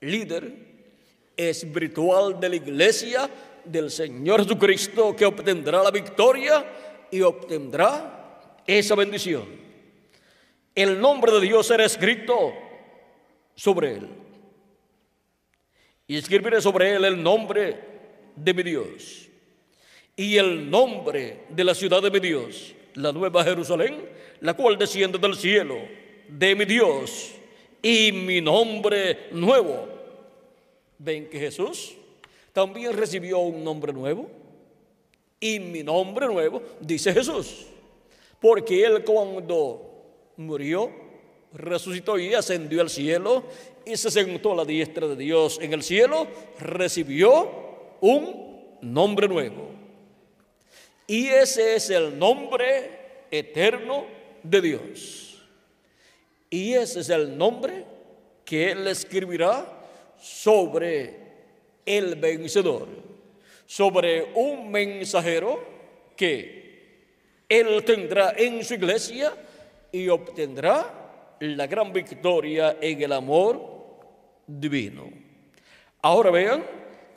líder 0.01 0.71
espiritual 1.37 2.39
de 2.39 2.49
la 2.49 2.57
iglesia 2.57 3.31
del 3.65 3.91
Señor 3.91 4.43
Jesucristo 4.43 5.15
que 5.15 5.25
obtendrá 5.25 5.83
la 5.83 5.91
victoria 5.91 6.65
y 7.11 7.21
obtendrá 7.23 8.20
esa 8.79 8.95
bendición. 8.95 9.45
El 10.75 11.01
nombre 11.01 11.33
de 11.33 11.41
Dios 11.41 11.67
será 11.67 11.85
escrito 11.85 12.53
sobre 13.55 13.95
él. 13.95 14.09
Y 16.07 16.17
escribiré 16.17 16.61
sobre 16.61 16.95
él 16.95 17.05
el 17.05 17.23
nombre 17.23 17.79
de 18.35 18.55
mi 18.55 18.63
Dios 18.63 19.29
y 20.17 20.37
el 20.37 20.69
nombre 20.69 21.45
de 21.49 21.65
la 21.65 21.75
ciudad 21.75 22.03
de 22.03 22.11
mi 22.11 22.21
Dios, 22.21 22.75
la 22.95 23.13
nueva 23.13 23.45
Jerusalén, 23.45 24.09
la 24.41 24.55
cual 24.55 24.77
desciende 24.77 25.19
del 25.19 25.35
cielo 25.35 25.77
de 26.29 26.55
mi 26.55 26.65
Dios 26.65 27.33
y 27.83 28.13
mi 28.13 28.41
nombre 28.41 29.29
nuevo. 29.33 29.89
Ven 30.99 31.29
que 31.29 31.39
Jesús 31.39 31.95
también 32.53 32.97
recibió 32.97 33.39
un 33.39 33.65
nombre 33.65 33.93
nuevo. 33.93 34.31
Y 35.39 35.59
mi 35.59 35.83
nombre 35.83 36.27
nuevo, 36.27 36.63
dice 36.81 37.13
Jesús. 37.13 37.70
Porque 38.41 38.85
Él 38.85 39.05
cuando 39.05 40.33
murió, 40.37 40.91
resucitó 41.53 42.19
y 42.19 42.35
ascendió 42.35 42.81
al 42.81 42.91
cielo 42.91 43.45
y 43.85 43.97
se 43.97 44.11
sentó 44.11 44.53
a 44.53 44.57
la 44.57 44.65
diestra 44.65 45.07
de 45.09 45.17
Dios 45.17 45.59
en 45.61 45.73
el 45.73 45.83
cielo, 45.83 46.27
recibió 46.59 47.97
un 48.01 48.79
nombre 48.81 49.29
nuevo. 49.29 49.69
Y 51.07 51.27
ese 51.27 51.75
es 51.75 51.91
el 51.91 52.19
nombre 52.19 53.27
eterno 53.31 54.07
de 54.43 54.61
Dios. 54.61 55.43
Y 56.49 56.75
ese 56.75 57.01
es 57.01 57.11
el 57.11 57.37
nombre 57.37 57.85
que 58.45 58.73
Él 58.73 58.87
escribirá 58.87 59.67
sobre 60.21 61.17
el 61.85 62.17
vencedor, 62.17 62.89
sobre 63.67 64.33
un 64.35 64.71
mensajero 64.71 65.63
que 66.17 66.60
Él 67.51 67.83
tendrá 67.85 68.33
en 68.37 68.65
su 68.65 68.75
iglesia 68.75 69.35
y 69.91 70.09
obtendrá 70.09 71.35
la 71.41 71.67
gran 71.67 71.93
victoria 71.93 72.77
en 72.81 73.03
el 73.03 73.13
amor 73.13 73.61
divino. 74.47 75.11
Ahora 76.01 76.31
vean, 76.31 76.65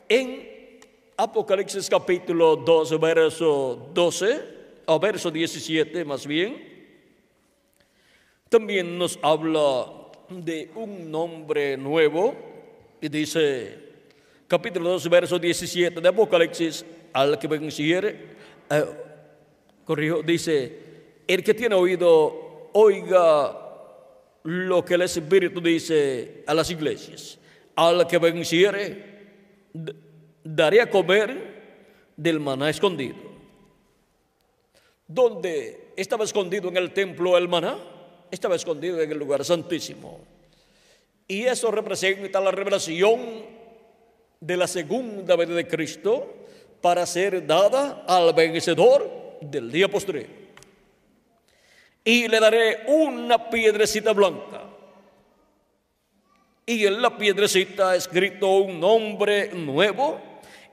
en 0.09 0.79
Apocalipsis 1.15 1.87
capítulo 1.87 2.55
2, 2.55 2.99
verso 2.99 3.91
12, 3.93 4.41
o 4.87 4.99
verso 4.99 5.29
17 5.29 6.03
más 6.03 6.25
bien, 6.25 6.73
también 8.49 8.97
nos 8.97 9.19
habla 9.21 9.85
de 10.29 10.71
un 10.73 11.11
nombre 11.11 11.77
nuevo 11.77 12.33
y 12.99 13.07
dice, 13.07 13.77
capítulo 14.47 14.89
2, 14.89 15.09
verso 15.09 15.37
17 15.37 16.01
de 16.01 16.09
Apocalipsis, 16.09 16.83
al 17.13 17.37
que 17.37 17.47
venciere, 17.47 18.29
eh, 18.71 19.12
corrijo, 19.85 20.21
dice, 20.21 20.77
el 21.27 21.43
que 21.43 21.53
tiene 21.53 21.75
oído, 21.75 22.69
oiga 22.73 23.59
lo 24.43 24.83
que 24.83 24.95
el 24.95 25.03
Espíritu 25.03 25.61
dice 25.61 26.43
a 26.45 26.53
las 26.53 26.69
iglesias. 26.69 27.39
Al 27.75 28.05
que 28.07 28.17
venciere, 28.17 29.13
daré 30.43 30.81
a 30.81 30.89
comer 30.89 32.11
del 32.15 32.39
maná 32.39 32.69
escondido. 32.69 33.15
¿Dónde 35.07 35.91
estaba 35.95 36.23
escondido 36.23 36.69
en 36.69 36.77
el 36.77 36.91
templo 36.91 37.37
el 37.37 37.47
maná? 37.47 37.77
Estaba 38.29 38.55
escondido 38.55 39.01
en 39.01 39.11
el 39.11 39.17
lugar 39.17 39.43
santísimo. 39.45 40.19
Y 41.27 41.43
eso 41.43 41.71
representa 41.71 42.41
la 42.41 42.51
revelación 42.51 43.19
de 44.39 44.57
la 44.57 44.67
segunda 44.67 45.35
venida 45.35 45.55
de 45.55 45.67
Cristo 45.67 46.33
para 46.81 47.05
ser 47.05 47.47
dada 47.47 48.03
al 48.07 48.33
vencedor 48.33 49.22
del 49.45 49.71
día 49.71 49.87
posterior. 49.87 50.27
Y 52.03 52.27
le 52.27 52.39
daré 52.39 52.83
una 52.87 53.49
piedrecita 53.49 54.11
blanca. 54.13 54.63
Y 56.65 56.85
en 56.85 57.01
la 57.01 57.17
piedrecita 57.17 57.95
escrito 57.95 58.49
un 58.57 58.79
nombre 58.79 59.53
nuevo, 59.53 60.19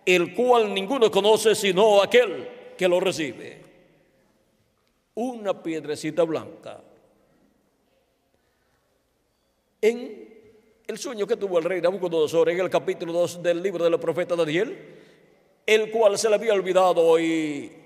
el 0.04 0.34
cual 0.34 0.72
ninguno 0.72 1.10
conoce 1.10 1.54
sino 1.54 2.02
aquel 2.02 2.48
que 2.76 2.88
lo 2.88 3.00
recibe. 3.00 3.60
Una 5.14 5.62
piedrecita 5.62 6.22
blanca. 6.22 6.80
En 9.82 10.30
el 10.86 10.98
sueño 10.98 11.26
que 11.26 11.36
tuvo 11.36 11.58
el 11.58 11.64
rey 11.64 11.80
Nabucodonosor 11.80 12.50
en 12.50 12.60
el 12.60 12.68
capítulo 12.68 13.12
2 13.12 13.42
del 13.42 13.62
libro 13.62 13.84
del 13.84 13.98
profeta 14.00 14.34
Daniel, 14.34 14.76
el 15.64 15.90
cual 15.90 16.18
se 16.18 16.28
le 16.28 16.34
había 16.34 16.52
olvidado 16.52 17.18
y 17.20 17.79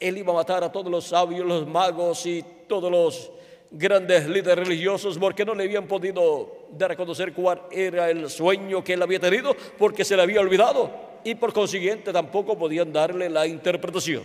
él 0.00 0.18
iba 0.18 0.32
a 0.32 0.36
matar 0.36 0.64
a 0.64 0.72
todos 0.72 0.90
los 0.90 1.04
sabios, 1.04 1.46
los 1.46 1.66
magos 1.66 2.24
y 2.26 2.42
todos 2.66 2.90
los 2.90 3.30
grandes 3.70 4.26
líderes 4.26 4.66
religiosos 4.66 5.18
porque 5.18 5.44
no 5.44 5.54
le 5.54 5.64
habían 5.64 5.86
podido 5.86 6.66
dar 6.72 6.92
a 6.92 6.96
conocer 6.96 7.32
cuál 7.32 7.62
era 7.70 8.10
el 8.10 8.28
sueño 8.28 8.82
que 8.82 8.94
él 8.94 9.02
había 9.02 9.20
tenido 9.20 9.54
porque 9.78 10.04
se 10.04 10.16
le 10.16 10.22
había 10.22 10.40
olvidado 10.40 10.90
y 11.22 11.34
por 11.34 11.52
consiguiente 11.52 12.12
tampoco 12.12 12.58
podían 12.58 12.92
darle 12.92 13.28
la 13.28 13.46
interpretación. 13.46 14.24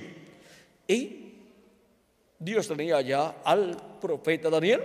Y 0.88 1.34
Dios 2.40 2.68
tenía 2.68 3.02
ya 3.02 3.42
al 3.44 3.78
profeta 4.00 4.50
Daniel, 4.50 4.82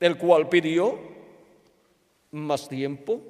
el 0.00 0.18
cual 0.18 0.48
pidió 0.48 0.98
más 2.30 2.68
tiempo 2.68 3.20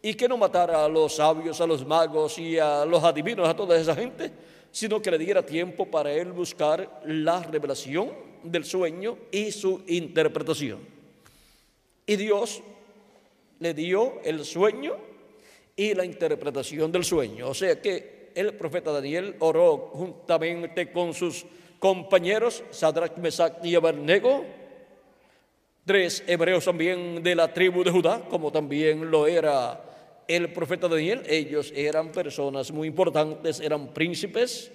y 0.00 0.14
que 0.14 0.28
no 0.28 0.36
matara 0.36 0.84
a 0.84 0.88
los 0.88 1.16
sabios, 1.16 1.60
a 1.60 1.66
los 1.66 1.84
magos 1.86 2.38
y 2.38 2.58
a 2.58 2.84
los 2.84 3.02
adivinos, 3.02 3.48
a 3.48 3.56
toda 3.56 3.76
esa 3.78 3.94
gente, 3.94 4.30
sino 4.74 5.00
que 5.00 5.12
le 5.12 5.18
diera 5.18 5.46
tiempo 5.46 5.86
para 5.86 6.12
él 6.12 6.32
buscar 6.32 7.00
la 7.04 7.40
revelación 7.44 8.10
del 8.42 8.64
sueño 8.64 9.16
y 9.30 9.52
su 9.52 9.82
interpretación. 9.86 10.80
Y 12.04 12.16
Dios 12.16 12.60
le 13.60 13.72
dio 13.72 14.20
el 14.24 14.44
sueño 14.44 14.96
y 15.76 15.94
la 15.94 16.04
interpretación 16.04 16.90
del 16.90 17.04
sueño. 17.04 17.50
O 17.50 17.54
sea 17.54 17.80
que 17.80 18.32
el 18.34 18.54
profeta 18.54 18.90
Daniel 18.90 19.36
oró 19.38 19.92
juntamente 19.92 20.90
con 20.90 21.14
sus 21.14 21.46
compañeros, 21.78 22.64
Sadrach, 22.72 23.16
Mesach 23.18 23.64
y 23.64 23.76
Abednego, 23.76 24.44
tres 25.84 26.24
hebreos 26.26 26.64
también 26.64 27.22
de 27.22 27.36
la 27.36 27.54
tribu 27.54 27.84
de 27.84 27.92
Judá, 27.92 28.22
como 28.28 28.50
también 28.50 29.08
lo 29.08 29.28
era 29.28 29.93
el 30.28 30.52
profeta 30.52 30.88
Daniel. 30.88 31.22
Ellos 31.26 31.72
eran 31.74 32.12
personas 32.12 32.70
muy 32.70 32.88
importantes, 32.88 33.60
eran 33.60 33.92
príncipes, 33.92 34.70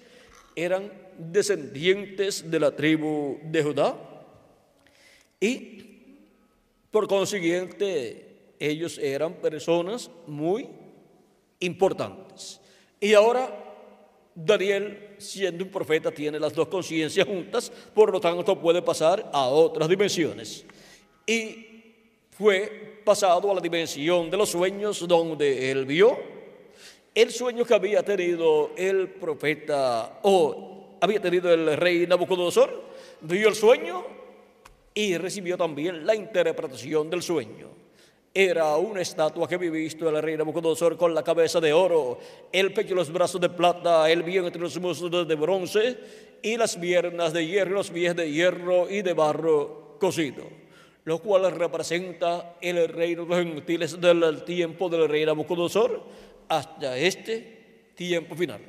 eran 0.55 0.91
descendientes 1.17 2.49
de 2.49 2.59
la 2.59 2.75
tribu 2.75 3.39
de 3.43 3.63
Judá 3.63 3.97
y 5.39 5.85
por 6.91 7.07
consiguiente 7.07 8.53
ellos 8.59 8.97
eran 8.97 9.35
personas 9.35 10.09
muy 10.27 10.67
importantes. 11.59 12.59
Y 12.99 13.13
ahora 13.13 13.69
Daniel, 14.35 15.15
siendo 15.17 15.63
un 15.63 15.71
profeta, 15.71 16.11
tiene 16.11 16.39
las 16.39 16.53
dos 16.53 16.67
conciencias 16.67 17.27
juntas, 17.27 17.71
por 17.93 18.11
lo 18.11 18.19
tanto 18.19 18.59
puede 18.59 18.81
pasar 18.81 19.29
a 19.33 19.47
otras 19.47 19.87
dimensiones. 19.89 20.65
Y 21.25 21.65
fue 22.31 22.88
pasado 23.09 23.49
a 23.49 23.55
la 23.55 23.59
dimensión 23.59 24.29
de 24.29 24.37
los 24.37 24.51
sueños 24.51 25.07
donde 25.07 25.71
él 25.71 25.87
vio 25.87 26.15
el 27.15 27.31
sueño 27.31 27.65
que 27.65 27.73
había 27.73 28.03
tenido 28.03 28.69
el 28.77 29.09
profeta 29.09 30.19
o 30.21 30.97
había 31.01 31.19
tenido 31.19 31.51
el 31.51 31.75
rey 31.75 32.05
Nabucodonosor, 32.05 32.83
vio 33.21 33.49
el 33.49 33.55
sueño 33.55 34.05
y 34.93 35.17
recibió 35.17 35.57
también 35.57 36.05
la 36.05 36.13
interpretación 36.13 37.09
del 37.09 37.23
sueño. 37.23 37.69
Era 38.31 38.77
una 38.77 39.01
estatua 39.01 39.47
que 39.47 39.55
había 39.55 39.71
visto 39.71 40.07
el 40.07 40.21
rey 40.21 40.37
Nabucodonosor 40.37 40.95
con 40.95 41.15
la 41.15 41.23
cabeza 41.23 41.59
de 41.59 41.73
oro, 41.73 42.19
el 42.51 42.71
pecho 42.73 42.93
y 42.93 42.97
los 42.97 43.11
brazos 43.11 43.41
de 43.41 43.49
plata, 43.49 44.07
el 44.07 44.21
vientre 44.21 44.49
entre 44.49 44.61
los 44.61 44.79
muslos 44.79 45.27
de 45.27 45.33
bronce 45.33 45.97
y 46.43 46.57
las 46.57 46.77
piernas 46.77 47.33
de 47.33 47.47
hierro, 47.47 47.71
los 47.71 47.89
pies 47.89 48.15
de 48.15 48.31
hierro 48.31 48.87
y 48.87 49.01
de 49.01 49.13
barro 49.13 49.97
cocido, 49.99 50.43
lo 51.09 51.17
cual 51.17 51.51
representa 51.51 52.57
el 52.61 52.87
reino 52.87 53.25
de 53.25 53.29
los 53.29 53.37
gentiles 53.39 53.99
del 53.99 54.43
tiempo 54.43 54.89
del 54.89 55.09
rey 55.09 55.25
Nabucodonosor 55.25 56.03
hasta 56.47 56.95
este 56.99 57.93
tiempo 57.95 58.35
final. 58.35 58.61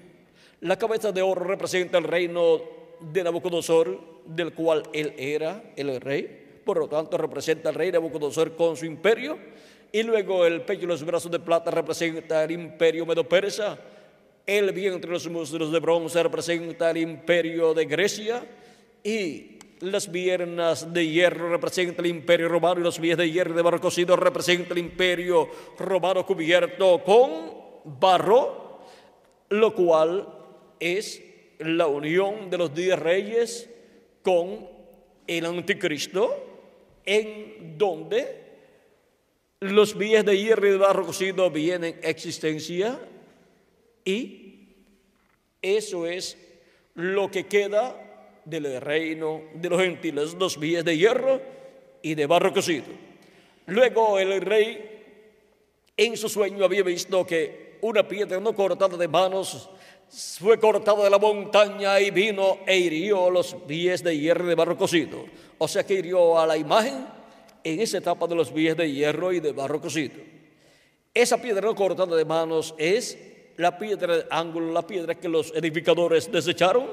La 0.62 0.78
cabeza 0.78 1.12
de 1.12 1.20
oro 1.20 1.44
representa 1.44 1.98
el 1.98 2.04
reino 2.04 2.62
de 2.98 3.24
Nabucodonosor, 3.24 4.22
del 4.24 4.54
cual 4.54 4.84
él 4.94 5.12
era 5.18 5.62
el 5.76 6.00
rey, 6.00 6.62
por 6.64 6.78
lo 6.78 6.88
tanto 6.88 7.18
representa 7.18 7.68
al 7.68 7.74
rey 7.74 7.92
Nabucodonosor 7.92 8.56
con 8.56 8.74
su 8.74 8.86
imperio, 8.86 9.36
y 9.92 10.02
luego 10.02 10.46
el 10.46 10.62
pecho 10.62 10.84
y 10.84 10.88
los 10.88 11.04
brazos 11.04 11.30
de 11.30 11.40
plata 11.40 11.70
representa 11.70 12.42
el 12.42 12.52
imperio 12.52 13.04
medo-persa, 13.04 13.78
el 14.46 14.72
vientre 14.72 15.10
y 15.10 15.12
los 15.12 15.28
muslos 15.28 15.70
de 15.70 15.78
bronce 15.78 16.22
representa 16.22 16.90
el 16.90 16.96
imperio 16.96 17.74
de 17.74 17.84
Grecia, 17.84 18.42
y 19.04 19.59
las 19.80 20.08
piernas 20.08 20.92
de 20.92 21.06
hierro 21.06 21.50
representan 21.50 22.04
el 22.04 22.10
imperio 22.10 22.48
romano, 22.48 22.80
y 22.80 22.84
los 22.84 22.98
pies 22.98 23.16
de 23.16 23.30
hierro 23.30 23.54
de 23.54 23.62
barro 23.62 23.80
cocido 23.80 24.16
representan 24.16 24.72
el 24.72 24.84
imperio 24.84 25.48
romano 25.78 26.24
cubierto 26.26 27.02
con 27.04 27.98
barro, 27.98 28.80
lo 29.48 29.74
cual 29.74 30.28
es 30.78 31.22
la 31.58 31.86
unión 31.86 32.50
de 32.50 32.58
los 32.58 32.74
diez 32.74 32.98
reyes 32.98 33.70
con 34.22 34.68
el 35.26 35.46
anticristo, 35.46 36.46
en 37.04 37.78
donde 37.78 38.40
los 39.60 39.94
pies 39.94 40.24
de 40.24 40.38
hierro 40.38 40.68
y 40.68 40.70
de 40.72 40.76
barro 40.76 41.06
cocido 41.06 41.50
vienen 41.50 42.00
a 42.02 42.08
existencia 42.08 42.98
y 44.04 44.68
eso 45.62 46.06
es 46.06 46.38
lo 46.94 47.30
que 47.30 47.46
queda 47.46 48.09
del 48.50 48.80
reino 48.80 49.42
de 49.54 49.68
los 49.70 49.80
gentiles, 49.80 50.34
los 50.34 50.56
pies 50.56 50.84
de 50.84 50.96
hierro 50.96 51.40
y 52.02 52.14
de 52.14 52.26
barro 52.26 52.52
cocido. 52.52 52.86
Luego 53.66 54.18
el 54.18 54.40
rey 54.40 54.90
en 55.96 56.16
su 56.16 56.28
sueño 56.28 56.64
había 56.64 56.82
visto 56.82 57.26
que 57.26 57.78
una 57.82 58.06
piedra 58.06 58.40
no 58.40 58.54
cortada 58.54 58.96
de 58.96 59.08
manos 59.08 59.70
fue 60.10 60.58
cortada 60.58 61.04
de 61.04 61.10
la 61.10 61.18
montaña 61.18 62.00
y 62.00 62.10
vino 62.10 62.58
e 62.66 62.76
hirió 62.76 63.30
los 63.30 63.54
pies 63.54 64.02
de 64.02 64.18
hierro 64.18 64.44
y 64.44 64.48
de 64.48 64.54
barro 64.54 64.76
cocido. 64.76 65.24
O 65.58 65.68
sea 65.68 65.84
que 65.84 65.94
hirió 65.94 66.38
a 66.38 66.46
la 66.46 66.56
imagen 66.56 67.06
en 67.62 67.80
esa 67.80 67.98
etapa 67.98 68.26
de 68.26 68.34
los 68.34 68.50
pies 68.50 68.76
de 68.76 68.90
hierro 68.90 69.32
y 69.32 69.40
de 69.40 69.52
barro 69.52 69.80
cocido. 69.80 70.16
Esa 71.14 71.40
piedra 71.40 71.62
no 71.62 71.74
cortada 71.74 72.16
de 72.16 72.24
manos 72.24 72.74
es 72.78 73.18
la 73.56 73.76
piedra 73.78 74.16
de 74.16 74.26
ángulo, 74.30 74.72
la 74.72 74.86
piedra 74.86 75.14
que 75.14 75.28
los 75.28 75.52
edificadores 75.54 76.30
desecharon, 76.32 76.88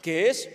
que 0.00 0.28
es 0.28 0.50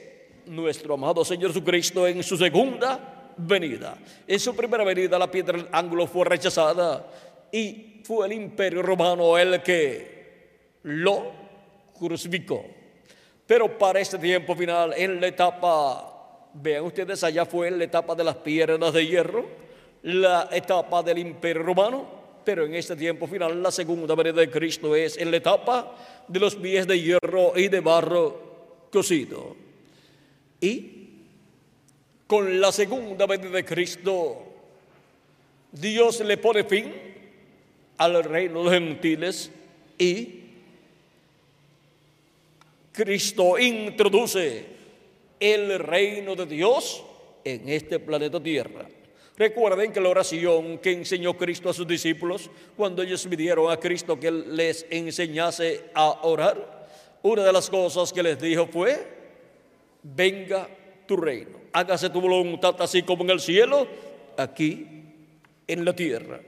nuestro 0.48 0.96
amado 0.96 1.24
Señor 1.24 1.52
Jesucristo 1.52 2.08
en 2.08 2.24
su 2.24 2.38
segunda 2.38 3.34
venida. 3.38 3.98
En 4.28 4.40
su 4.40 4.56
primera 4.56 4.84
venida 4.84 5.20
la 5.20 5.30
piedra 5.30 5.58
del 5.58 5.68
ángulo 5.72 6.08
fue 6.08 6.26
rechazada 6.26 7.06
y 7.52 8.02
fue 8.04 8.26
el 8.28 8.34
imperio 8.34 8.82
romano 8.82 9.38
el 9.38 9.62
que 9.62 10.80
lo 10.84 11.32
crucificó. 11.98 12.66
Pero 13.46 13.78
para 13.78 14.00
este 14.00 14.18
tiempo 14.18 14.56
final, 14.56 14.94
en 14.96 15.22
la 15.22 15.28
etapa, 15.28 16.50
vean 16.54 16.84
ustedes, 16.84 17.24
allá 17.24 17.46
fue 17.46 17.70
en 17.70 17.78
la 17.78 17.86
etapa 17.86 18.14
de 18.14 18.24
las 18.24 18.36
piernas 18.38 18.94
de 18.94 19.08
hierro, 19.08 19.46
la 20.04 20.50
etapa 20.52 21.02
del 21.02 21.20
imperio 21.20 21.64
romano, 21.64 22.06
pero 22.44 22.66
en 22.66 22.76
este 22.76 22.96
tiempo 22.96 23.28
final, 23.28 23.62
la 23.62 23.72
segunda 23.72 24.16
venida 24.16 24.42
de 24.42 24.50
Cristo 24.50 24.96
es 24.96 25.18
en 25.18 25.32
la 25.32 25.38
etapa 25.38 25.96
de 26.28 26.40
los 26.40 26.56
pies 26.56 26.88
de 26.88 27.00
hierro 27.00 27.54
y 27.56 27.68
de 27.70 27.80
barro 27.80 28.88
cocido. 28.92 29.67
Y 30.62 31.10
con 32.26 32.60
la 32.60 32.72
segunda 32.72 33.26
venida 33.26 33.52
de 33.52 33.66
Cristo, 33.66 34.44
Dios 35.72 36.20
le 36.22 36.38
pone 36.38 36.64
fin 36.64 36.92
al 37.98 38.24
reino 38.24 38.60
de 38.60 38.64
los 38.64 38.74
gentiles 38.74 39.52
y 39.98 40.42
Cristo 42.92 43.60
introduce 43.60 44.66
el 45.40 45.80
reino 45.80 46.36
de 46.36 46.46
Dios 46.46 47.04
en 47.44 47.70
este 47.70 48.00
planeta 48.00 48.42
Tierra. 48.42 48.88
Recuerden 49.38 49.94
que 49.94 50.02
la 50.02 50.10
oración 50.10 50.80
que 50.80 50.92
enseñó 50.92 51.38
Cristo 51.38 51.70
a 51.70 51.74
sus 51.74 51.88
discípulos 51.88 52.50
cuando 52.76 53.04
ellos 53.04 53.26
pidieron 53.28 53.72
a 53.72 53.78
Cristo 53.78 54.20
que 54.20 54.32
les 54.32 54.88
enseñase 54.90 55.86
a 55.94 56.22
orar, 56.24 56.88
una 57.22 57.44
de 57.44 57.54
las 57.54 57.70
cosas 57.70 58.12
que 58.12 58.24
les 58.24 58.42
dijo 58.42 58.66
fue, 58.66 59.17
venga 60.16 60.68
tu 61.06 61.18
reino, 61.18 61.60
hágase 61.74 62.10
tu 62.10 62.22
voluntad 62.22 62.76
así 62.80 63.04
como 63.04 63.24
en 63.24 63.32
el 63.32 63.40
cielo, 63.40 63.88
aquí 64.38 64.86
en 65.68 65.86
la 65.86 65.96
tierra. 65.96 66.40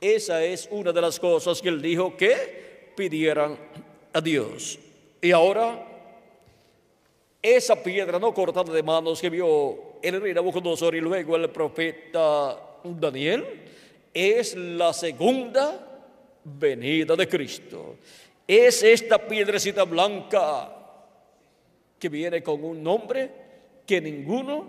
Esa 0.00 0.44
es 0.44 0.68
una 0.70 0.92
de 0.92 1.00
las 1.00 1.20
cosas 1.20 1.60
que 1.62 1.68
él 1.68 1.80
dijo 1.80 2.16
que 2.16 2.92
pidieran 2.96 3.56
a 4.12 4.20
Dios. 4.20 4.78
Y 5.20 5.30
ahora 5.30 5.86
esa 7.40 7.82
piedra 7.82 8.18
no 8.18 8.34
cortada 8.34 8.72
de 8.72 8.82
manos 8.82 9.20
que 9.20 9.30
vio 9.30 9.98
el 10.02 10.20
rey 10.20 10.34
Nabucodonosor 10.34 10.94
y 10.94 11.00
luego 11.00 11.36
el 11.36 11.50
profeta 11.50 12.58
Daniel 12.84 13.44
es 14.12 14.54
la 14.56 14.92
segunda 14.92 16.04
venida 16.44 17.16
de 17.16 17.28
Cristo. 17.28 17.96
Es 18.46 18.82
esta 18.82 19.18
piedrecita 19.18 19.84
blanca 19.84 20.81
que 22.02 22.08
viene 22.08 22.42
con 22.42 22.64
un 22.64 22.82
nombre 22.82 23.30
que 23.86 24.00
ninguno 24.00 24.68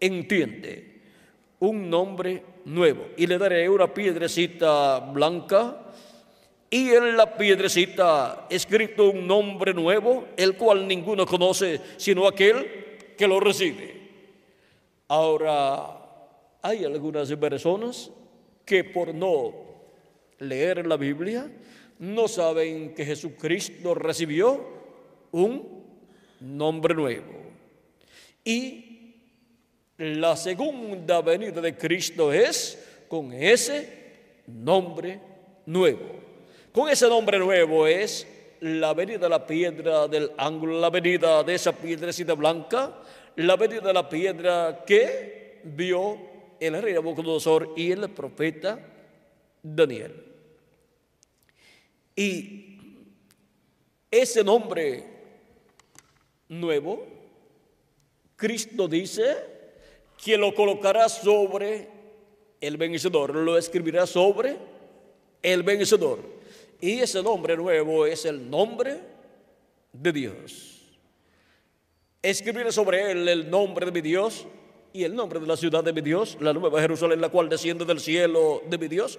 entiende. 0.00 1.02
Un 1.58 1.90
nombre 1.90 2.42
nuevo. 2.64 3.08
Y 3.18 3.26
le 3.26 3.36
daré 3.36 3.68
una 3.68 3.92
piedrecita 3.92 4.98
blanca 5.00 5.92
y 6.70 6.88
en 6.88 7.18
la 7.18 7.36
piedrecita 7.36 8.46
escrito 8.48 9.10
un 9.10 9.26
nombre 9.26 9.74
nuevo, 9.74 10.28
el 10.38 10.56
cual 10.56 10.88
ninguno 10.88 11.26
conoce 11.26 11.82
sino 11.98 12.26
aquel 12.26 12.96
que 13.14 13.28
lo 13.28 13.40
recibe. 13.40 14.08
Ahora, 15.08 15.98
hay 16.62 16.82
algunas 16.82 17.30
personas 17.34 18.10
que 18.64 18.84
por 18.84 19.14
no 19.14 19.52
leer 20.38 20.86
la 20.86 20.96
Biblia 20.96 21.52
no 21.98 22.26
saben 22.26 22.94
que 22.94 23.04
Jesucristo 23.04 23.92
recibió 23.92 24.78
un 25.32 25.77
nombre 26.40 26.94
nuevo. 26.94 27.32
Y 28.44 29.14
la 29.98 30.36
segunda 30.36 31.20
venida 31.20 31.60
de 31.60 31.76
Cristo 31.76 32.32
es 32.32 32.78
con 33.08 33.32
ese 33.32 33.88
nombre 34.46 35.20
nuevo. 35.66 36.16
Con 36.72 36.88
ese 36.88 37.08
nombre 37.08 37.38
nuevo 37.38 37.86
es 37.86 38.26
la 38.60 38.94
venida 38.94 39.18
de 39.18 39.28
la 39.28 39.46
piedra 39.46 40.08
del 40.08 40.30
ángulo, 40.36 40.80
la 40.80 40.90
venida 40.90 41.42
de 41.42 41.54
esa 41.54 41.72
piedrecita 41.72 42.34
blanca, 42.34 43.02
la 43.36 43.56
venida 43.56 43.80
de 43.80 43.92
la 43.92 44.08
piedra 44.08 44.84
que 44.86 45.60
vio 45.64 46.18
el 46.60 46.80
rey 46.82 46.94
Nabucodonosor 46.94 47.72
y 47.76 47.92
el 47.92 48.08
profeta 48.10 48.78
Daniel. 49.62 50.24
Y 52.16 52.78
ese 54.10 54.42
nombre 54.42 55.17
nuevo, 56.48 57.06
Cristo 58.36 58.88
dice 58.88 59.36
que 60.22 60.36
lo 60.36 60.54
colocará 60.54 61.08
sobre 61.08 61.88
el 62.60 62.76
vencedor, 62.76 63.34
lo 63.34 63.56
escribirá 63.56 64.06
sobre 64.06 64.56
el 65.42 65.62
vencedor. 65.62 66.20
Y 66.80 67.00
ese 67.00 67.22
nombre 67.22 67.56
nuevo 67.56 68.06
es 68.06 68.24
el 68.24 68.48
nombre 68.48 69.00
de 69.92 70.12
Dios. 70.12 70.74
Escribir 72.22 72.72
sobre 72.72 73.10
él 73.10 73.28
el 73.28 73.50
nombre 73.50 73.86
de 73.86 73.92
mi 73.92 74.00
Dios 74.00 74.46
y 74.92 75.04
el 75.04 75.14
nombre 75.14 75.40
de 75.40 75.46
la 75.46 75.56
ciudad 75.56 75.84
de 75.84 75.92
mi 75.92 76.00
Dios, 76.00 76.36
la 76.40 76.52
nueva 76.52 76.80
Jerusalén, 76.80 77.20
la 77.20 77.28
cual 77.28 77.48
desciende 77.48 77.84
del 77.84 78.00
cielo 78.00 78.62
de 78.68 78.78
mi 78.78 78.88
Dios. 78.88 79.18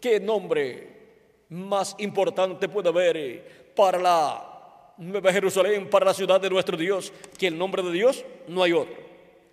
¿Qué 0.00 0.18
nombre 0.18 1.00
más 1.48 1.94
importante 1.98 2.68
puede 2.68 2.88
haber 2.88 3.72
para 3.74 3.98
la 3.98 4.49
nueva 5.00 5.32
Jerusalén, 5.32 5.88
para 5.88 6.04
la 6.06 6.14
ciudad 6.14 6.40
de 6.40 6.50
nuestro 6.50 6.76
Dios, 6.76 7.12
que 7.38 7.46
el 7.46 7.58
nombre 7.58 7.82
de 7.82 7.90
Dios? 7.90 8.24
No 8.46 8.62
hay 8.62 8.72
otro. 8.72 8.96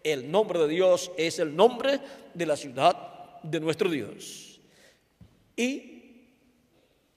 El 0.04 0.30
nombre 0.30 0.60
de 0.60 0.68
Dios 0.68 1.12
es 1.18 1.40
el 1.40 1.56
nombre 1.56 2.00
de 2.34 2.46
la 2.46 2.58
ciudad 2.58 3.42
de 3.42 3.60
nuestro 3.60 3.90
Dios. 3.90 4.60
Y 5.56 6.26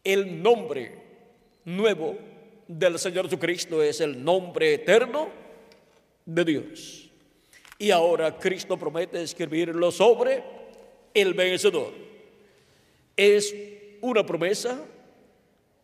el 0.04 0.42
nombre 0.42 0.94
nuevo 1.64 2.16
del 2.66 2.98
Señor 2.98 3.24
Jesucristo 3.24 3.82
es 3.82 4.00
el 4.00 4.22
nombre 4.22 4.74
eterno 4.74 5.28
de 6.24 6.44
Dios. 6.44 7.10
Y 7.78 7.90
ahora 7.90 8.38
Cristo 8.38 8.78
promete 8.78 9.22
escribirlo 9.22 9.90
sobre 9.90 10.42
el 11.12 11.34
vencedor. 11.34 11.92
Es 13.16 13.54
una 14.00 14.24
promesa 14.24 14.84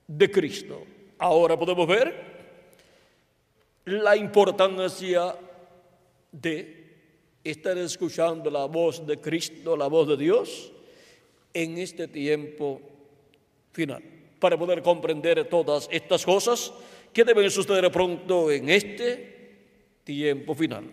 de 0.07 0.31
Cristo. 0.31 0.85
Ahora 1.19 1.59
podemos 1.59 1.87
ver 1.87 2.36
la 3.87 4.17
importancia 4.17 5.37
de 6.33 6.87
estar 7.45 7.79
escuchando 7.79 8.51
la 8.51 8.67
voz 8.67 9.07
de 9.07 9.19
Cristo, 9.19 9.77
la 9.77 9.87
voz 9.87 10.09
de 10.09 10.17
Dios, 10.17 10.73
en 11.55 11.79
este 11.79 12.09
tiempo 12.09 12.81
final. 13.73 14.03
Para 14.41 14.59
poder 14.59 14.83
comprender 14.83 15.49
todas 15.49 15.89
estas 15.91 16.25
cosas 16.25 16.73
que 17.13 17.25
deben 17.25 17.49
suceder 17.49 17.91
pronto 17.93 18.51
en 18.51 18.69
este 18.69 20.01
tiempo 20.03 20.55
final. 20.55 20.91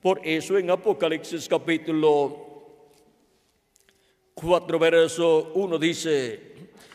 Por 0.00 0.20
eso 0.24 0.56
en 0.56 0.70
Apocalipsis 0.70 1.48
capítulo 1.48 2.46
4, 4.34 4.78
verso 4.78 5.50
1 5.54 5.78
dice, 5.78 6.40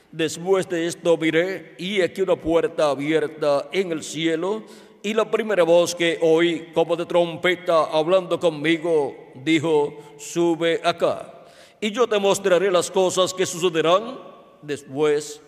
después 0.09 0.69
de 0.69 0.87
esto 0.87 1.17
miré 1.17 1.75
y 1.77 1.99
aquí 1.99 2.21
una 2.21 2.37
puerta 2.37 2.91
abierta 2.91 3.67
en 3.73 3.91
el 3.91 4.03
cielo 4.03 4.63
y 5.03 5.13
la 5.13 5.29
primera 5.29 5.63
voz 5.63 5.93
que 5.93 6.17
oí 6.21 6.71
como 6.73 6.95
de 6.95 7.05
trompeta 7.05 7.83
hablando 7.91 8.39
conmigo 8.39 9.31
dijo, 9.35 10.15
sube 10.17 10.79
acá 10.83 11.45
y 11.81 11.91
yo 11.91 12.07
te 12.07 12.17
mostraré 12.17 12.71
las 12.71 12.89
cosas 12.89 13.33
que 13.33 13.45
sucederán 13.45 14.17
después 14.61 15.41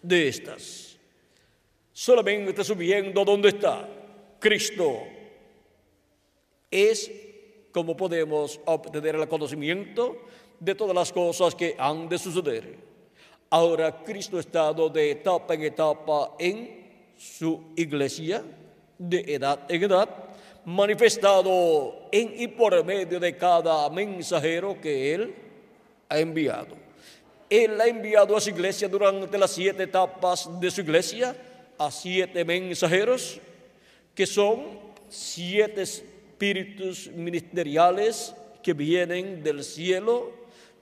de 0.00 0.28
estas. 0.28 0.96
Solamente 1.92 2.64
subiendo 2.64 3.22
donde 3.26 3.50
está 3.50 3.86
Cristo 4.40 5.02
es 6.70 7.12
como 7.70 7.94
podemos 7.94 8.58
obtener 8.64 9.16
el 9.16 9.28
conocimiento 9.28 10.16
de 10.58 10.74
todas 10.74 10.94
las 10.94 11.12
cosas 11.12 11.54
que 11.54 11.76
han 11.78 12.08
de 12.08 12.18
suceder. 12.18 12.78
Ahora 13.50 14.02
Cristo 14.02 14.38
ha 14.38 14.40
estado 14.40 14.88
de 14.88 15.10
etapa 15.10 15.52
en 15.52 15.62
etapa 15.64 16.34
en 16.38 17.14
su 17.18 17.72
iglesia, 17.76 18.42
de 19.08 19.34
edad 19.34 19.60
en 19.68 19.82
edad, 19.82 20.08
manifestado 20.64 22.08
en 22.12 22.34
y 22.38 22.46
por 22.46 22.84
medio 22.84 23.18
de 23.18 23.36
cada 23.36 23.90
mensajero 23.90 24.80
que 24.80 25.14
Él 25.14 25.34
ha 26.08 26.18
enviado. 26.18 26.76
Él 27.50 27.80
ha 27.80 27.86
enviado 27.86 28.36
a 28.36 28.40
su 28.40 28.50
iglesia 28.50 28.88
durante 28.88 29.36
las 29.36 29.50
siete 29.50 29.82
etapas 29.82 30.48
de 30.60 30.70
su 30.70 30.80
iglesia 30.80 31.36
a 31.78 31.90
siete 31.90 32.44
mensajeros, 32.44 33.40
que 34.14 34.26
son 34.26 34.78
siete 35.08 35.82
espíritus 35.82 37.10
ministeriales 37.10 38.34
que 38.62 38.72
vienen 38.72 39.42
del 39.42 39.64
cielo, 39.64 40.30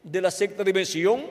de 0.02 0.20
la 0.20 0.30
sexta 0.30 0.62
dimensión, 0.62 1.24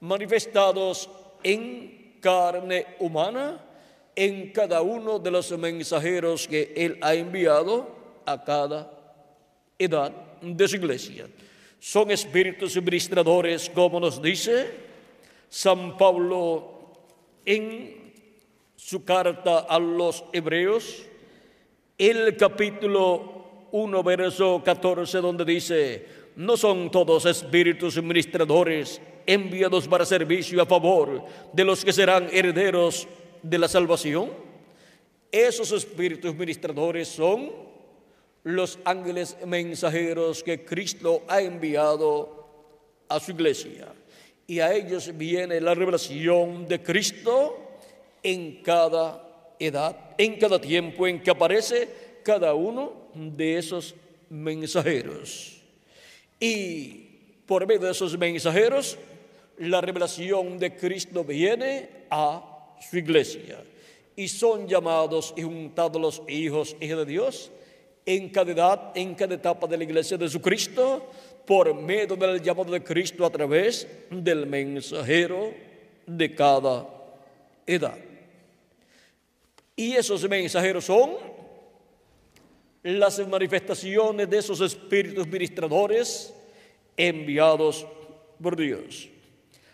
manifestados 0.00 1.08
en 1.42 2.18
carne 2.20 2.86
humana, 2.98 3.64
en 4.20 4.52
cada 4.52 4.82
uno 4.82 5.18
de 5.18 5.30
los 5.30 5.50
mensajeros 5.58 6.46
que 6.46 6.74
Él 6.76 6.98
ha 7.00 7.14
enviado 7.14 7.88
a 8.26 8.44
cada 8.44 8.92
edad 9.78 10.12
de 10.42 10.68
su 10.68 10.76
iglesia. 10.76 11.26
Son 11.78 12.10
espíritus 12.10 12.76
administradores, 12.76 13.70
como 13.70 13.98
nos 13.98 14.20
dice 14.20 14.66
San 15.48 15.96
Pablo 15.96 16.98
en 17.46 18.12
su 18.76 19.06
carta 19.06 19.60
a 19.60 19.78
los 19.78 20.22
hebreos, 20.34 21.06
el 21.96 22.36
capítulo 22.36 23.68
1, 23.72 24.02
verso 24.02 24.60
14, 24.62 25.16
donde 25.22 25.46
dice, 25.46 26.06
no 26.36 26.58
son 26.58 26.90
todos 26.90 27.24
espíritus 27.24 27.96
administradores 27.96 29.00
enviados 29.24 29.88
para 29.88 30.04
servicio 30.04 30.60
a 30.60 30.66
favor 30.66 31.24
de 31.54 31.64
los 31.64 31.82
que 31.82 31.92
serán 31.94 32.28
herederos 32.30 33.08
de 33.42 33.58
la 33.58 33.68
salvación. 33.68 34.30
Esos 35.32 35.72
espíritus 35.72 36.32
administradores 36.32 37.08
son 37.08 37.50
los 38.42 38.78
ángeles 38.84 39.36
mensajeros 39.46 40.42
que 40.42 40.64
Cristo 40.64 41.22
ha 41.28 41.40
enviado 41.40 42.46
a 43.08 43.20
su 43.20 43.32
iglesia. 43.32 43.92
Y 44.46 44.60
a 44.60 44.74
ellos 44.74 45.16
viene 45.16 45.60
la 45.60 45.74
revelación 45.74 46.66
de 46.66 46.82
Cristo 46.82 47.78
en 48.22 48.62
cada 48.62 49.54
edad, 49.58 50.14
en 50.18 50.38
cada 50.38 50.60
tiempo 50.60 51.06
en 51.06 51.22
que 51.22 51.30
aparece 51.30 51.88
cada 52.24 52.54
uno 52.54 53.10
de 53.14 53.58
esos 53.58 53.94
mensajeros. 54.28 55.62
Y 56.38 56.92
por 57.46 57.66
medio 57.66 57.86
de 57.86 57.92
esos 57.92 58.16
mensajeros, 58.18 58.98
la 59.58 59.80
revelación 59.80 60.58
de 60.58 60.74
Cristo 60.74 61.22
viene 61.22 62.06
a 62.10 62.49
su 62.80 62.98
iglesia. 62.98 63.62
Y 64.16 64.28
son 64.28 64.66
llamados 64.66 65.32
y 65.36 65.42
juntados 65.42 66.00
los 66.00 66.22
hijos, 66.28 66.76
hijos 66.80 66.98
de 66.98 67.06
Dios, 67.06 67.50
en 68.04 68.28
cada 68.30 68.50
edad, 68.50 68.92
en 68.94 69.14
cada 69.14 69.34
etapa 69.34 69.66
de 69.66 69.76
la 69.76 69.84
iglesia 69.84 70.16
de 70.16 70.26
Jesucristo, 70.26 71.10
por 71.46 71.74
medio 71.74 72.16
del 72.16 72.40
llamado 72.40 72.72
de 72.72 72.82
Cristo 72.82 73.24
a 73.24 73.30
través 73.30 73.86
del 74.10 74.46
mensajero 74.46 75.52
de 76.06 76.34
cada 76.34 76.86
edad. 77.66 77.98
Y 79.76 79.94
esos 79.94 80.28
mensajeros 80.28 80.84
son 80.84 81.12
las 82.82 83.26
manifestaciones 83.26 84.28
de 84.28 84.38
esos 84.38 84.60
espíritus 84.60 85.26
ministradores 85.26 86.32
enviados 86.96 87.86
por 88.42 88.56
Dios. 88.56 89.09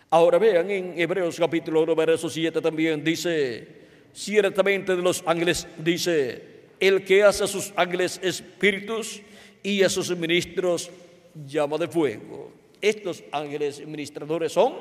Ahora 0.09 0.39
vean 0.39 0.71
en 0.71 0.95
Hebreos 0.97 1.37
capítulo 1.37 1.83
1, 1.83 1.97
verso 1.97 2.31
7 2.31 2.61
también 2.61 3.03
dice, 3.03 3.67
ciertamente 4.13 4.95
de 4.95 5.03
los 5.03 5.23
ángeles 5.27 5.67
dice, 5.79 6.43
el 6.79 7.05
que 7.05 7.25
hace 7.25 7.43
a 7.43 7.49
sus 7.49 7.73
ángeles 7.75 8.21
espíritus 8.23 9.21
y 9.65 9.83
a 9.83 9.89
sus 9.89 10.17
ministros 10.17 10.91
llama 11.45 11.77
de 11.77 11.89
fuego. 11.89 12.53
Estos 12.81 13.25
ángeles 13.33 13.85
ministradores 13.85 14.53
son 14.53 14.75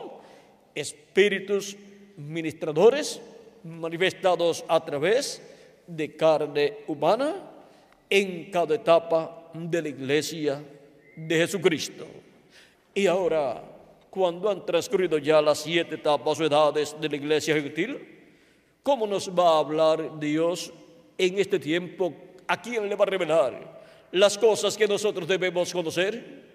espíritus 0.75 1.75
ministradores 2.17 3.19
manifestados 3.63 4.63
a 4.67 4.85
través 4.85 5.41
de 5.87 6.15
carne 6.15 6.73
humana 6.85 7.35
en 8.07 8.51
cada 8.51 8.75
etapa 8.75 9.49
de 9.55 9.81
la 9.81 9.89
iglesia 9.89 10.61
de 11.15 11.35
Jesucristo. 11.35 12.05
Y 12.93 13.07
ahora, 13.07 13.74
cuando 14.15 14.49
han 14.49 14.65
transcurrido 14.65 15.17
ya 15.17 15.41
las 15.41 15.59
siete 15.59 15.95
etapas 15.95 16.39
o 16.39 16.45
edades 16.45 16.95
de 17.01 17.09
la 17.09 17.17
iglesia 17.17 17.53
gentil, 17.53 17.99
¿cómo 18.81 19.05
nos 19.05 19.29
va 19.29 19.57
a 19.57 19.59
hablar 19.59 20.17
Dios 20.17 20.71
en 21.17 21.37
este 21.37 21.59
tiempo? 21.59 22.13
¿A 22.47 22.61
quién 22.61 22.87
le 22.87 22.95
va 22.95 23.03
a 23.03 23.09
revelar 23.09 23.81
las 24.13 24.37
cosas 24.37 24.77
que 24.77 24.87
nosotros 24.87 25.27
debemos 25.27 25.73
conocer? 25.73 26.45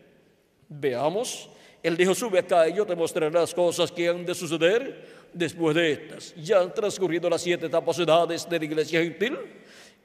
Veamos. 0.71 1.51
Él 1.83 1.99
dijo, 1.99 2.15
sube 2.15 2.39
acá 2.39 2.67
y 2.67 2.77
yo 2.77 2.87
te 2.87 2.97
mostraré 2.97 3.31
las 3.31 3.53
cosas 3.53 3.93
que 3.93 4.09
han 4.09 4.25
de 4.25 4.35
suceder 4.35 5.29
después 5.35 5.77
de 5.77 5.93
estas. 5.93 6.35
Ya 6.37 6.61
han 6.61 6.73
transcurrido 6.73 7.29
las 7.29 7.43
siete 7.43 7.67
etapas 7.67 7.99
o 7.99 8.03
edades 8.05 8.49
de 8.49 8.59
la 8.59 8.65
iglesia 8.65 9.03
gentil 9.03 9.37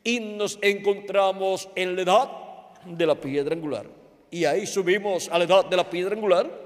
y 0.03 0.19
nos 0.19 0.59
encontramos 0.61 1.69
en 1.73 1.95
la 1.95 2.01
edad 2.01 2.31
de 2.85 3.05
la 3.05 3.15
piedra 3.15 3.55
angular. 3.55 3.85
Y 4.29 4.43
ahí 4.43 4.67
subimos 4.67 5.29
a 5.29 5.37
la 5.37 5.45
edad 5.45 5.65
de 5.65 5.77
la 5.77 5.89
piedra 5.89 6.15
angular 6.15 6.64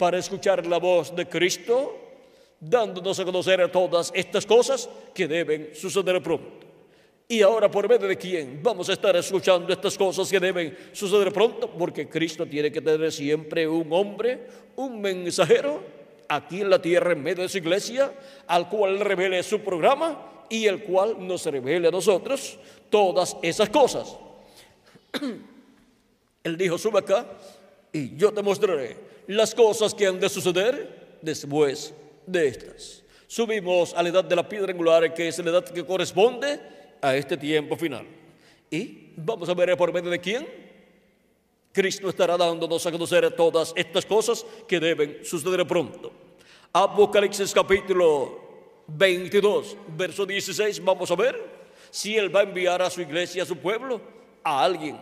para 0.00 0.16
escuchar 0.16 0.66
la 0.66 0.78
voz 0.78 1.14
de 1.14 1.28
Cristo, 1.28 1.94
dándonos 2.58 3.20
a 3.20 3.24
conocer 3.26 3.70
todas 3.70 4.10
estas 4.14 4.46
cosas 4.46 4.88
que 5.12 5.28
deben 5.28 5.72
suceder 5.74 6.22
pronto. 6.22 6.66
Y 7.28 7.42
ahora, 7.42 7.70
¿por 7.70 7.86
medio 7.86 8.08
de 8.08 8.16
quién 8.16 8.62
vamos 8.62 8.88
a 8.88 8.94
estar 8.94 9.14
escuchando 9.14 9.70
estas 9.70 9.98
cosas 9.98 10.30
que 10.30 10.40
deben 10.40 10.74
suceder 10.92 11.30
pronto? 11.34 11.70
Porque 11.70 12.08
Cristo 12.08 12.46
tiene 12.46 12.72
que 12.72 12.80
tener 12.80 13.12
siempre 13.12 13.68
un 13.68 13.92
hombre, 13.92 14.46
un 14.76 15.02
mensajero, 15.02 15.82
aquí 16.28 16.62
en 16.62 16.70
la 16.70 16.80
tierra, 16.80 17.12
en 17.12 17.22
medio 17.22 17.42
de 17.42 17.50
su 17.50 17.58
iglesia, 17.58 18.10
al 18.46 18.70
cual 18.70 19.00
revele 19.00 19.42
su 19.42 19.60
programa 19.60 20.46
y 20.48 20.64
el 20.64 20.82
cual 20.82 21.16
nos 21.26 21.44
revele 21.44 21.88
a 21.88 21.90
nosotros 21.90 22.58
todas 22.88 23.36
esas 23.42 23.68
cosas. 23.68 24.16
Él 26.42 26.56
dijo, 26.56 26.78
sube 26.78 27.00
acá 27.00 27.26
y 27.92 28.16
yo 28.16 28.32
te 28.32 28.40
mostraré 28.40 29.09
las 29.30 29.54
cosas 29.54 29.94
que 29.94 30.06
han 30.06 30.18
de 30.18 30.28
suceder 30.28 31.18
después 31.22 31.94
de 32.26 32.48
estas. 32.48 33.04
Subimos 33.28 33.94
a 33.94 34.02
la 34.02 34.08
edad 34.08 34.24
de 34.24 34.34
la 34.34 34.48
piedra 34.48 34.72
angular, 34.72 35.14
que 35.14 35.28
es 35.28 35.38
la 35.38 35.50
edad 35.50 35.64
que 35.64 35.86
corresponde 35.86 36.60
a 37.00 37.14
este 37.14 37.36
tiempo 37.36 37.76
final. 37.76 38.04
Y 38.68 39.12
vamos 39.16 39.48
a 39.48 39.54
ver 39.54 39.76
por 39.76 39.92
medio 39.92 40.10
de 40.10 40.18
quién. 40.18 40.48
Cristo 41.72 42.08
estará 42.08 42.36
dándonos 42.36 42.84
a 42.84 42.90
conocer 42.90 43.30
todas 43.36 43.72
estas 43.76 44.04
cosas 44.04 44.44
que 44.66 44.80
deben 44.80 45.24
suceder 45.24 45.64
pronto. 45.64 46.10
Apocalipsis 46.72 47.52
capítulo 47.52 48.40
22, 48.88 49.76
verso 49.96 50.26
16, 50.26 50.84
vamos 50.84 51.08
a 51.08 51.14
ver 51.14 51.40
si 51.90 52.16
Él 52.16 52.34
va 52.34 52.40
a 52.40 52.42
enviar 52.42 52.82
a 52.82 52.90
su 52.90 53.00
iglesia, 53.00 53.44
a 53.44 53.46
su 53.46 53.56
pueblo, 53.56 54.00
a 54.42 54.64
alguien 54.64 54.98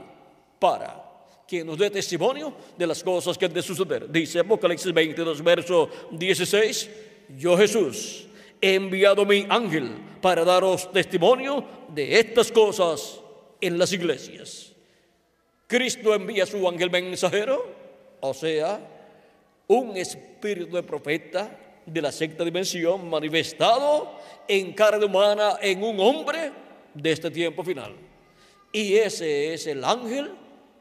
para 0.58 1.07
que 1.48 1.64
nos 1.64 1.78
dé 1.78 1.88
testimonio 1.88 2.52
de 2.76 2.86
las 2.86 3.02
cosas 3.02 3.38
que 3.38 3.46
han 3.46 3.54
de 3.54 3.62
suceder. 3.62 4.12
Dice 4.12 4.40
Apocalipsis 4.40 4.92
22, 4.92 5.42
verso 5.42 5.88
16, 6.10 6.90
yo 7.38 7.56
Jesús 7.56 8.26
he 8.60 8.74
enviado 8.74 9.24
mi 9.24 9.46
ángel 9.48 9.88
para 10.20 10.44
daros 10.44 10.92
testimonio 10.92 11.64
de 11.88 12.20
estas 12.20 12.52
cosas 12.52 13.20
en 13.62 13.78
las 13.78 13.90
iglesias. 13.94 14.72
Cristo 15.66 16.14
envía 16.14 16.44
su 16.44 16.68
ángel 16.68 16.90
mensajero, 16.90 17.64
o 18.20 18.34
sea, 18.34 18.78
un 19.68 19.96
espíritu 19.96 20.76
de 20.76 20.82
profeta 20.82 21.80
de 21.86 22.02
la 22.02 22.12
sexta 22.12 22.44
dimensión 22.44 23.08
manifestado 23.08 24.18
en 24.46 24.74
carne 24.74 25.06
humana 25.06 25.56
en 25.62 25.82
un 25.82 25.98
hombre 25.98 26.52
de 26.92 27.10
este 27.10 27.30
tiempo 27.30 27.64
final. 27.64 27.94
Y 28.70 28.94
ese 28.96 29.54
es 29.54 29.66
el 29.66 29.82
ángel 29.82 30.30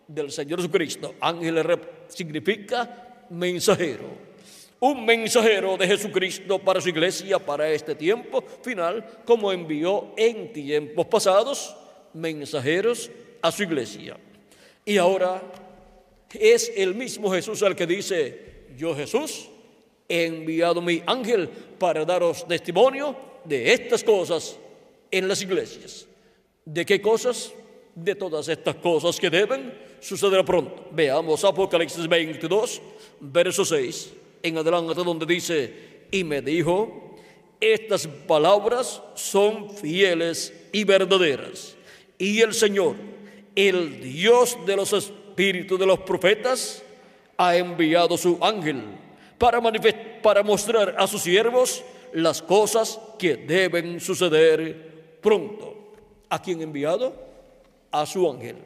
del 0.07 0.31
Señor 0.31 0.59
Jesucristo. 0.59 1.15
Ángel 1.19 1.63
significa 2.07 3.25
mensajero. 3.29 4.27
Un 4.79 5.05
mensajero 5.05 5.75
de 5.75 5.87
Jesucristo 5.87 6.59
para 6.59 6.79
su 6.79 6.89
iglesia, 6.89 7.39
para 7.39 7.69
este 7.69 7.95
tiempo 7.95 8.43
final, 8.61 9.03
como 9.25 9.51
envió 9.51 10.13
en 10.15 10.53
tiempos 10.53 11.07
pasados 11.07 11.75
mensajeros 12.13 13.09
a 13.41 13.51
su 13.51 13.63
iglesia. 13.63 14.17
Y 14.85 14.97
ahora 14.97 15.41
es 16.33 16.71
el 16.75 16.93
mismo 16.93 17.31
Jesús 17.31 17.63
al 17.63 17.75
que 17.75 17.87
dice, 17.87 18.67
yo 18.77 18.95
Jesús 18.95 19.49
he 20.07 20.25
enviado 20.25 20.81
mi 20.81 21.01
ángel 21.05 21.49
para 21.49 22.05
daros 22.05 22.47
testimonio 22.47 23.15
de 23.43 23.73
estas 23.73 24.03
cosas 24.03 24.57
en 25.11 25.27
las 25.27 25.41
iglesias. 25.41 26.05
¿De 26.65 26.85
qué 26.85 27.01
cosas? 27.01 27.51
De 27.97 28.13
todas 28.13 28.47
estas 28.47 28.75
cosas 28.75 29.19
que 29.19 29.27
deben 29.27 29.73
suceder 29.99 30.45
pronto. 30.45 30.85
Veamos 30.91 31.43
Apocalipsis 31.43 32.07
22, 32.07 32.79
verso 33.21 33.65
6, 33.65 34.13
en 34.43 34.55
adelante 34.55 34.93
donde 34.93 35.25
dice, 35.25 36.05
y 36.11 36.23
me 36.23 36.43
dijo, 36.43 37.15
estas 37.59 38.05
palabras 38.05 39.01
son 39.15 39.71
fieles 39.71 40.53
y 40.71 40.83
verdaderas. 40.83 41.75
Y 42.19 42.39
el 42.41 42.53
Señor, 42.53 42.97
el 43.55 43.99
Dios 43.99 44.55
de 44.67 44.75
los 44.75 44.93
espíritus 44.93 45.79
de 45.79 45.87
los 45.87 45.99
profetas, 46.01 46.83
ha 47.35 47.57
enviado 47.57 48.15
su 48.15 48.37
ángel 48.41 48.83
para, 49.39 49.59
para 50.21 50.43
mostrar 50.43 50.95
a 50.99 51.07
sus 51.07 51.23
siervos 51.23 51.83
las 52.13 52.43
cosas 52.43 52.99
que 53.17 53.37
deben 53.37 53.99
suceder 53.99 55.17
pronto. 55.19 55.95
¿A 56.29 56.39
quién 56.39 56.61
enviado? 56.61 57.26
A 57.99 58.05
su 58.05 58.29
ángel. 58.29 58.57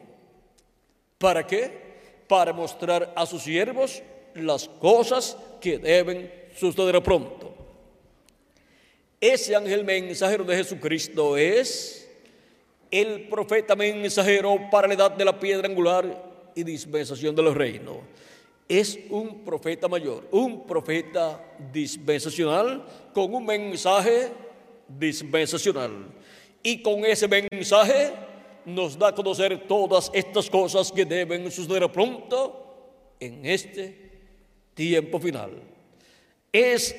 ¿Para 1.18 1.46
qué? 1.46 1.70
Para 2.28 2.52
mostrar 2.52 3.12
a 3.16 3.24
sus 3.26 3.42
siervos 3.42 4.02
las 4.34 4.68
cosas 4.68 5.36
que 5.60 5.78
deben 5.78 6.32
suceder 6.56 7.02
pronto. 7.02 7.54
Ese 9.20 9.54
ángel 9.54 9.84
mensajero 9.84 10.44
de 10.44 10.56
Jesucristo 10.56 11.36
es 11.36 12.10
el 12.90 13.28
profeta 13.28 13.76
mensajero 13.76 14.58
para 14.70 14.88
la 14.88 14.94
edad 14.94 15.10
de 15.12 15.24
la 15.24 15.38
piedra 15.38 15.68
angular 15.68 16.50
y 16.54 16.64
dispensación 16.64 17.34
de 17.34 17.42
los 17.42 17.56
reinos 17.56 17.98
es 18.68 18.98
un 19.10 19.44
profeta 19.44 19.86
mayor, 19.86 20.26
un 20.30 20.66
profeta 20.66 21.38
dispensacional 21.72 22.82
con 23.12 23.34
un 23.34 23.44
mensaje 23.44 24.30
dispensacional. 24.88 26.06
Y 26.62 26.80
con 26.80 27.04
ese 27.04 27.28
mensaje 27.28 28.12
nos 28.64 28.98
da 28.98 29.08
a 29.08 29.14
conocer 29.14 29.66
todas 29.66 30.10
estas 30.14 30.48
cosas 30.48 30.92
que 30.92 31.04
deben 31.04 31.50
suceder 31.50 31.90
pronto 31.90 33.16
en 33.20 33.44
este 33.46 34.10
tiempo 34.74 35.18
final. 35.18 35.62
Es 36.52 36.94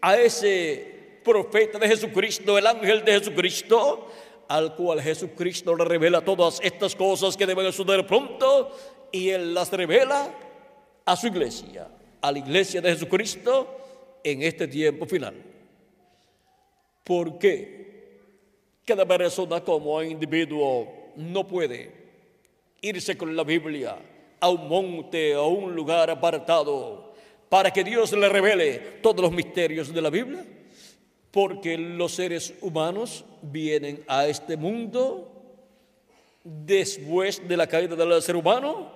a 0.00 0.16
ese 0.16 1.20
profeta 1.24 1.78
de 1.78 1.88
Jesucristo, 1.88 2.56
el 2.56 2.66
ángel 2.66 3.04
de 3.04 3.12
Jesucristo, 3.12 4.08
al 4.48 4.74
cual 4.74 5.02
Jesucristo 5.02 5.76
le 5.76 5.84
revela 5.84 6.24
todas 6.24 6.58
estas 6.62 6.94
cosas 6.96 7.36
que 7.36 7.46
deben 7.46 7.70
suceder 7.72 8.06
pronto 8.06 8.70
y 9.12 9.28
Él 9.30 9.54
las 9.54 9.70
revela 9.70 10.34
a 11.04 11.16
su 11.16 11.26
iglesia, 11.26 11.88
a 12.20 12.32
la 12.32 12.38
iglesia 12.38 12.80
de 12.80 12.90
Jesucristo 12.90 13.76
en 14.24 14.42
este 14.42 14.66
tiempo 14.68 15.06
final. 15.06 15.34
¿Por 17.04 17.38
qué? 17.38 17.78
Cada 18.84 19.06
persona 19.06 19.62
como 19.62 20.02
individuo 20.02 20.97
no 21.18 21.46
puede 21.46 21.92
irse 22.80 23.18
con 23.18 23.36
la 23.36 23.44
Biblia 23.44 23.96
a 24.40 24.48
un 24.48 24.68
monte 24.68 25.36
o 25.36 25.42
a 25.42 25.48
un 25.48 25.74
lugar 25.74 26.10
apartado 26.10 27.12
para 27.48 27.72
que 27.72 27.84
Dios 27.84 28.12
le 28.12 28.28
revele 28.28 28.78
todos 29.02 29.20
los 29.20 29.32
misterios 29.32 29.92
de 29.92 30.00
la 30.00 30.10
Biblia 30.10 30.44
porque 31.30 31.76
los 31.76 32.12
seres 32.12 32.54
humanos 32.60 33.24
vienen 33.42 34.04
a 34.06 34.26
este 34.26 34.56
mundo 34.56 35.32
después 36.44 37.46
de 37.46 37.56
la 37.56 37.66
caída 37.66 37.96
del 37.96 38.22
ser 38.22 38.36
humano, 38.36 38.90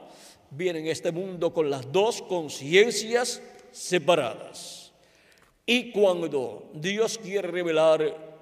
vienen 0.51 0.87
a 0.87 0.91
este 0.91 1.13
mundo 1.13 1.53
con 1.53 1.69
las 1.69 1.91
dos 1.93 2.23
conciencias 2.23 3.43
separadas. 3.71 4.93
Y 5.67 5.93
cuando 5.93 6.71
Dios 6.75 7.19
quiere 7.19 7.49
revelar 7.49 8.33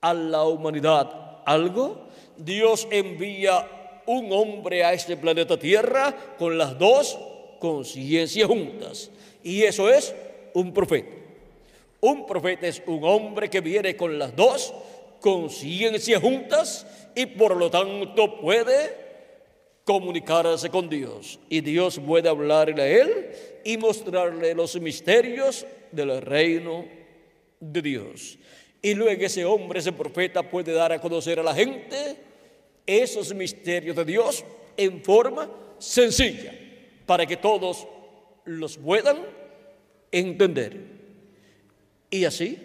a 0.00 0.14
la 0.14 0.44
humanidad 0.44 1.42
algo, 1.44 2.07
Dios 2.38 2.86
envía 2.90 3.66
un 4.06 4.32
hombre 4.32 4.84
a 4.84 4.92
este 4.92 5.16
planeta 5.16 5.58
Tierra 5.58 6.14
con 6.38 6.56
las 6.56 6.78
dos 6.78 7.18
conciencias 7.58 8.46
juntas. 8.46 9.10
Y 9.42 9.62
eso 9.62 9.90
es 9.90 10.14
un 10.54 10.72
profeta. 10.72 11.10
Un 12.00 12.26
profeta 12.26 12.66
es 12.66 12.82
un 12.86 13.02
hombre 13.04 13.50
que 13.50 13.60
viene 13.60 13.96
con 13.96 14.18
las 14.18 14.34
dos 14.34 14.72
conciencias 15.20 16.22
juntas 16.22 16.86
y 17.14 17.26
por 17.26 17.56
lo 17.56 17.70
tanto 17.70 18.40
puede 18.40 19.08
comunicarse 19.84 20.70
con 20.70 20.88
Dios. 20.88 21.40
Y 21.48 21.60
Dios 21.60 22.00
puede 22.04 22.28
hablarle 22.28 22.82
a 22.82 22.88
él 22.88 23.30
y 23.64 23.76
mostrarle 23.76 24.54
los 24.54 24.80
misterios 24.80 25.66
del 25.90 26.22
reino 26.22 26.84
de 27.58 27.82
Dios. 27.82 28.38
Y 28.80 28.94
luego 28.94 29.24
ese 29.24 29.44
hombre, 29.44 29.80
ese 29.80 29.92
profeta 29.92 30.42
puede 30.42 30.72
dar 30.72 30.92
a 30.92 31.00
conocer 31.00 31.40
a 31.40 31.42
la 31.42 31.54
gente 31.54 32.27
esos 32.88 33.34
misterios 33.34 33.94
de 33.94 34.04
Dios 34.06 34.44
en 34.78 35.04
forma 35.04 35.50
sencilla 35.78 36.54
para 37.04 37.26
que 37.26 37.36
todos 37.36 37.86
los 38.46 38.78
puedan 38.78 39.18
entender. 40.10 40.80
Y 42.10 42.24
así, 42.24 42.58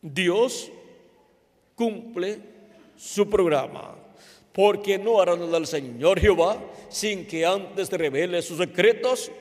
Dios 0.00 0.70
cumple 1.74 2.38
su 2.96 3.28
programa, 3.28 3.96
porque 4.52 4.96
no 4.96 5.20
hará 5.20 5.34
nada 5.34 5.56
al 5.56 5.66
Señor 5.66 6.20
Jehová 6.20 6.62
sin 6.88 7.26
que 7.26 7.44
antes 7.44 7.90
revele 7.90 8.40
sus 8.42 8.58
secretos 8.58 9.32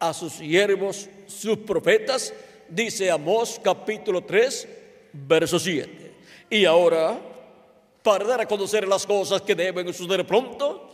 a 0.00 0.12
sus 0.12 0.32
siervos, 0.32 1.08
sus 1.26 1.58
profetas, 1.58 2.34
dice 2.68 3.08
Amós 3.10 3.60
capítulo 3.62 4.24
3, 4.24 4.68
verso 5.12 5.60
7. 5.60 6.10
Y 6.50 6.64
ahora, 6.64 7.20
para 8.02 8.24
dar 8.24 8.40
a 8.40 8.46
conocer 8.46 8.86
las 8.86 9.06
cosas 9.06 9.42
que 9.42 9.54
deben 9.54 9.92
suceder 9.92 10.26
pronto, 10.26 10.90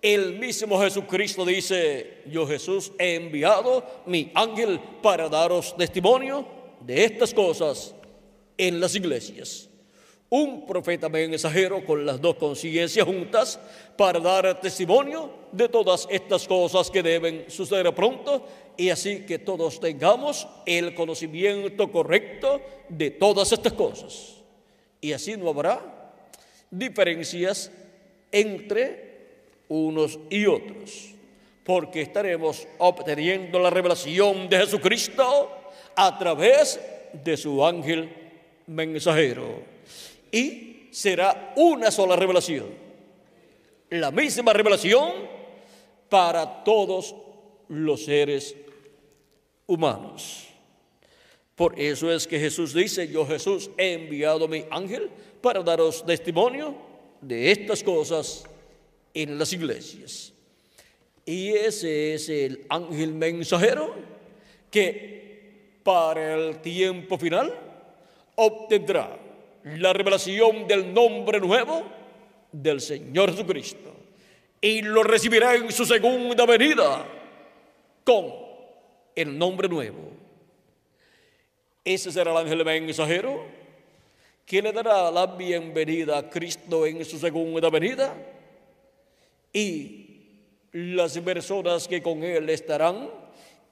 el 0.00 0.38
mismo 0.38 0.80
Jesucristo 0.80 1.44
dice, 1.44 2.22
yo 2.26 2.46
Jesús 2.46 2.92
he 2.98 3.16
enviado 3.16 3.84
mi 4.06 4.30
ángel 4.34 4.80
para 5.02 5.28
daros 5.28 5.76
testimonio 5.76 6.46
de 6.80 7.04
estas 7.04 7.34
cosas 7.34 7.94
en 8.56 8.80
las 8.80 8.94
iglesias. 8.94 9.68
Un 10.30 10.66
profeta 10.66 11.08
mensajero 11.08 11.84
con 11.84 12.04
las 12.04 12.20
dos 12.20 12.36
conciencias 12.36 13.06
juntas 13.06 13.58
para 13.96 14.20
dar 14.20 14.60
testimonio 14.60 15.30
de 15.50 15.68
todas 15.68 16.06
estas 16.10 16.46
cosas 16.46 16.90
que 16.90 17.02
deben 17.02 17.46
suceder 17.48 17.92
pronto 17.94 18.46
y 18.76 18.90
así 18.90 19.24
que 19.26 19.38
todos 19.38 19.80
tengamos 19.80 20.46
el 20.66 20.94
conocimiento 20.94 21.90
correcto 21.90 22.60
de 22.88 23.10
todas 23.10 23.50
estas 23.50 23.72
cosas. 23.72 24.34
Y 25.00 25.12
así 25.12 25.36
no 25.36 25.48
habrá 25.48 25.97
diferencias 26.70 27.70
entre 28.32 29.08
unos 29.68 30.18
y 30.30 30.46
otros, 30.46 31.10
porque 31.64 32.02
estaremos 32.02 32.66
obteniendo 32.78 33.58
la 33.58 33.70
revelación 33.70 34.48
de 34.48 34.58
Jesucristo 34.58 35.50
a 35.94 36.18
través 36.18 36.80
de 37.12 37.36
su 37.36 37.64
ángel 37.64 38.08
mensajero. 38.66 39.62
Y 40.30 40.88
será 40.90 41.52
una 41.56 41.90
sola 41.90 42.16
revelación. 42.16 42.66
La 43.90 44.10
misma 44.10 44.52
revelación 44.52 45.12
para 46.08 46.64
todos 46.64 47.14
los 47.68 48.04
seres 48.04 48.54
humanos. 49.66 50.46
Por 51.54 51.78
eso 51.78 52.12
es 52.12 52.26
que 52.26 52.38
Jesús 52.38 52.72
dice, 52.72 53.08
yo 53.08 53.26
Jesús 53.26 53.70
he 53.76 53.94
enviado 53.94 54.46
mi 54.46 54.64
ángel 54.70 55.10
para 55.40 55.62
daros 55.62 56.04
testimonio 56.04 56.74
de 57.20 57.50
estas 57.50 57.82
cosas 57.82 58.44
en 59.14 59.38
las 59.38 59.52
iglesias. 59.52 60.32
Y 61.24 61.50
ese 61.50 62.14
es 62.14 62.28
el 62.28 62.64
ángel 62.68 63.12
mensajero 63.12 63.94
que 64.70 65.18
para 65.82 66.34
el 66.34 66.58
tiempo 66.58 67.16
final, 67.16 67.50
obtendrá 68.34 69.18
la 69.64 69.92
revelación 69.94 70.66
del 70.66 70.92
nombre 70.92 71.40
nuevo 71.40 71.82
del 72.52 72.82
Señor 72.82 73.30
Jesucristo 73.30 73.94
y 74.60 74.82
lo 74.82 75.02
recibirá 75.02 75.54
en 75.54 75.72
su 75.72 75.86
segunda 75.86 76.44
venida 76.44 77.06
con 78.04 78.26
el 79.14 79.38
nombre 79.38 79.66
nuevo. 79.66 80.10
Ese 81.84 82.12
será 82.12 82.32
el 82.32 82.36
ángel 82.36 82.64
mensajero 82.66 83.46
que 84.48 84.62
le 84.62 84.72
dará 84.72 85.10
la 85.10 85.26
bienvenida 85.26 86.16
a 86.16 86.30
Cristo 86.30 86.86
en 86.86 87.04
su 87.04 87.18
segunda 87.18 87.68
venida 87.68 88.14
y 89.52 90.06
las 90.72 91.18
personas 91.18 91.86
que 91.86 92.00
con 92.00 92.24
él 92.24 92.48
estarán 92.48 93.10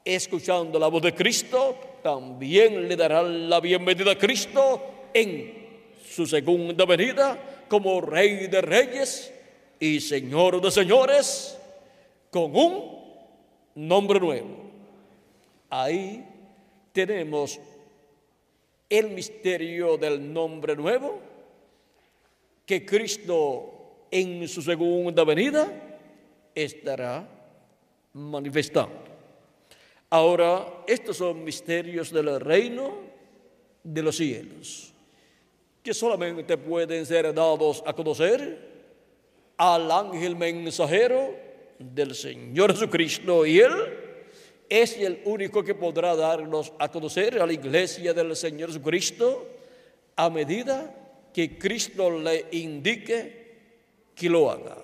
escuchando 0.04 0.78
la 0.78 0.88
voz 0.88 1.00
de 1.00 1.14
Cristo, 1.14 1.78
también 2.02 2.86
le 2.86 2.94
darán 2.94 3.48
la 3.48 3.58
bienvenida 3.58 4.12
a 4.12 4.18
Cristo 4.18 5.08
en 5.14 5.66
su 6.06 6.26
segunda 6.26 6.84
venida 6.84 7.64
como 7.68 8.02
Rey 8.02 8.46
de 8.46 8.60
Reyes 8.60 9.32
y 9.80 9.98
Señor 9.98 10.60
de 10.60 10.70
Señores, 10.70 11.58
con 12.30 12.54
un 12.54 13.02
nombre 13.76 14.20
nuevo. 14.20 14.56
Ahí 15.70 16.22
tenemos 16.92 17.58
el 18.88 19.10
misterio 19.10 19.96
del 19.96 20.32
nombre 20.32 20.76
nuevo 20.76 21.20
que 22.64 22.84
Cristo 22.84 24.06
en 24.10 24.46
su 24.48 24.62
segunda 24.62 25.24
venida 25.24 25.98
estará 26.54 27.28
manifestando. 28.12 29.04
Ahora, 30.10 30.84
estos 30.86 31.16
son 31.16 31.44
misterios 31.44 32.12
del 32.12 32.40
reino 32.40 32.94
de 33.82 34.02
los 34.02 34.16
cielos, 34.16 34.92
que 35.82 35.92
solamente 35.92 36.56
pueden 36.56 37.04
ser 37.06 37.32
dados 37.34 37.82
a 37.86 37.92
conocer 37.92 38.74
al 39.56 39.90
ángel 39.90 40.36
mensajero 40.36 41.34
del 41.78 42.14
Señor 42.14 42.72
Jesucristo 42.72 43.44
y 43.46 43.60
Él 43.60 44.05
es 44.68 44.96
el 44.96 45.22
único 45.24 45.62
que 45.62 45.74
podrá 45.74 46.16
darnos 46.16 46.72
a 46.78 46.90
conocer 46.90 47.40
a 47.40 47.46
la 47.46 47.52
iglesia 47.52 48.12
del 48.12 48.34
Señor 48.34 48.70
Jesucristo 48.70 49.46
a 50.16 50.30
medida 50.30 50.94
que 51.32 51.58
Cristo 51.58 52.10
le 52.10 52.46
indique 52.52 53.46
que 54.14 54.28
lo 54.28 54.50
haga. 54.50 54.78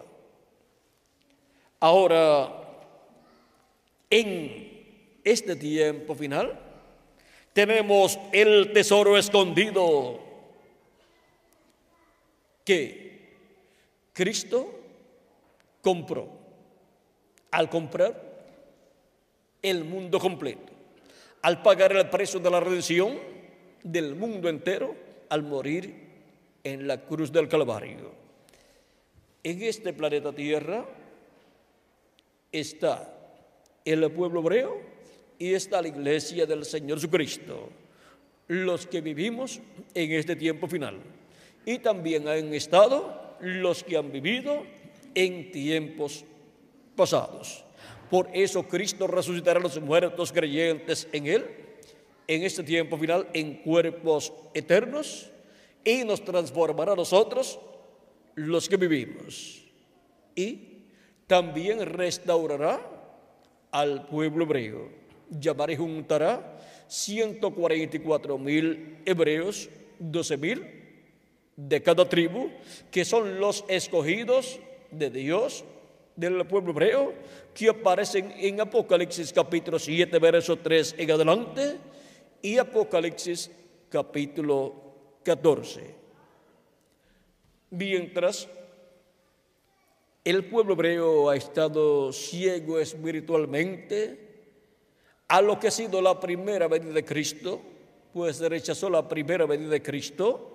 Ahora, 1.81 2.63
en 4.11 5.19
este 5.25 5.57
tiempo 5.57 6.15
final, 6.15 6.59
tenemos 7.53 8.19
el 8.33 8.73
tesoro 8.73 9.17
escondido 9.17 10.21
que 12.65 13.33
Cristo 14.13 14.79
compró. 15.81 16.29
Al 17.51 17.69
comprar 17.69 18.32
el 19.63 19.85
mundo 19.85 20.19
completo, 20.19 20.73
al 21.43 21.63
pagar 21.63 21.93
el 21.93 22.11
precio 22.11 22.41
de 22.41 22.51
la 22.51 22.61
redención 22.61 23.19
del 23.83 24.15
mundo 24.15 24.49
entero, 24.49 24.95
al 25.29 25.43
morir 25.43 25.95
en 26.63 26.87
la 26.87 27.01
cruz 27.01 27.33
del 27.33 27.49
Calvario. 27.49 28.13
En 29.43 29.63
este 29.63 29.93
planeta 29.93 30.33
Tierra 30.33 30.85
está 32.51 33.13
el 33.85 34.11
pueblo 34.13 34.41
hebreo 34.41 34.81
y 35.39 35.55
está 35.55 35.83
la 35.83 35.89
iglesia 35.89 36.47
del 36.47 36.65
Señor 36.65 36.99
Jesucristo, 36.99 37.69
los 38.49 38.87
que 38.87 39.01
vivimos 39.01 39.61
en 39.95 40.13
este 40.13 40.37
tiempo 40.37 40.69
final. 40.69 41.01
y 41.65 41.79
también 41.79 42.27
han 42.27 42.53
estado 42.55 43.37
los 43.41 43.85
que 43.85 43.97
han 43.97 44.11
vivido 44.11 44.65
en 45.15 45.51
tiempos 45.51 46.25
pasados. 46.97 47.65
Por 48.13 48.29
eso 48.35 48.69
Cristo 48.69 49.07
resucitará 49.07 49.59
a 49.59 49.63
los 49.63 49.81
muertos 49.81 50.33
creyentes 50.33 51.09
en 51.13 51.27
Él 51.27 51.47
en 52.27 52.43
este 52.43 52.63
tiempo 52.63 52.99
final 52.99 53.27
en 53.33 53.55
cuerpos 53.63 54.35
eternos 54.53 55.31
y 55.83 56.05
nos 56.05 56.23
transformará 56.23 56.93
a 56.93 56.97
nosotros 56.97 57.59
los 58.35 58.69
que 58.69 58.77
vivimos. 58.77 59.65
Y 60.37 60.83
también 61.27 61.87
restaurará 61.87 62.87
al 63.71 64.05
pueblo 64.05 64.45
hebreo. 64.45 64.91
Llamará 65.31 65.73
y 65.73 65.77
juntará 65.77 66.59
144 66.89 68.37
mil 68.37 68.99
hebreos, 69.07 69.71
12 69.99 70.37
mil 70.37 70.67
de 71.57 71.83
cada 71.83 72.07
tribu, 72.07 72.51
que 72.91 73.07
son 73.07 73.41
los 73.41 73.65
escogidos 73.69 74.61
de 74.91 75.09
Dios 75.09 75.65
del 76.17 76.47
pueblo 76.47 76.73
hebreo, 76.73 77.15
que 77.55 77.69
aparecen 77.69 78.33
en 78.37 78.61
Apocalipsis 78.61 79.33
capítulo 79.33 79.79
7, 79.79 80.19
verso 80.19 80.57
3 80.57 80.97
en 80.99 81.11
adelante, 81.11 81.79
y 82.41 82.59
Apocalipsis 82.59 83.51
capítulo 83.89 84.75
14. 85.23 85.95
Mientras 87.71 88.49
el 90.25 90.45
pueblo 90.45 90.75
hebreo 90.75 91.31
ha 91.31 91.37
estado 91.37 92.13
ciego 92.13 92.79
espiritualmente 92.79 94.33
a 95.29 95.41
lo 95.41 95.59
que 95.59 95.69
ha 95.69 95.71
sido 95.71 96.01
la 96.01 96.21
primera 96.21 96.69
venida 96.69 96.93
de 96.93 97.05
Cristo, 97.05 97.61
pues 98.13 98.41
rechazó 98.41 98.91
la 98.91 99.09
primera 99.09 99.47
venida 99.47 99.71
de 99.71 99.83
Cristo, 99.83 100.52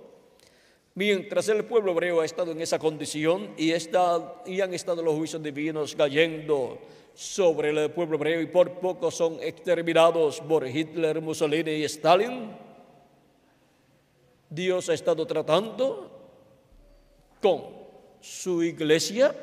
mientras 0.98 1.48
el 1.50 1.64
pueblo 1.64 1.92
hebreo 1.92 2.22
ha 2.22 2.26
estado 2.26 2.53
en 2.53 2.59
esa 2.59 2.80
condición 2.80 3.53
y, 3.56 3.72
está, 3.72 4.42
y 4.48 4.61
han 4.61 4.74
estado 4.74 5.03
los 5.03 5.14
juicios 5.14 5.43
divinos 5.43 5.95
cayendo 5.95 6.80
sobre 7.14 7.69
el 7.69 7.92
pueblo 7.92 8.16
hebreo 8.16 8.42
y 8.42 8.48
por 8.48 8.80
poco 8.80 9.11
son 9.11 9.38
exterminados 9.43 10.42
por 10.42 10.67
Hitler, 10.67 11.22
Mussolini 11.22 11.69
y 11.69 11.84
Stalin. 11.84 12.50
Dios 14.50 14.90
ha 14.90 14.95
estado 14.95 15.24
tratando 15.27 16.09
con 17.43 17.66
su 18.19 18.64
iglesia, 18.64 19.35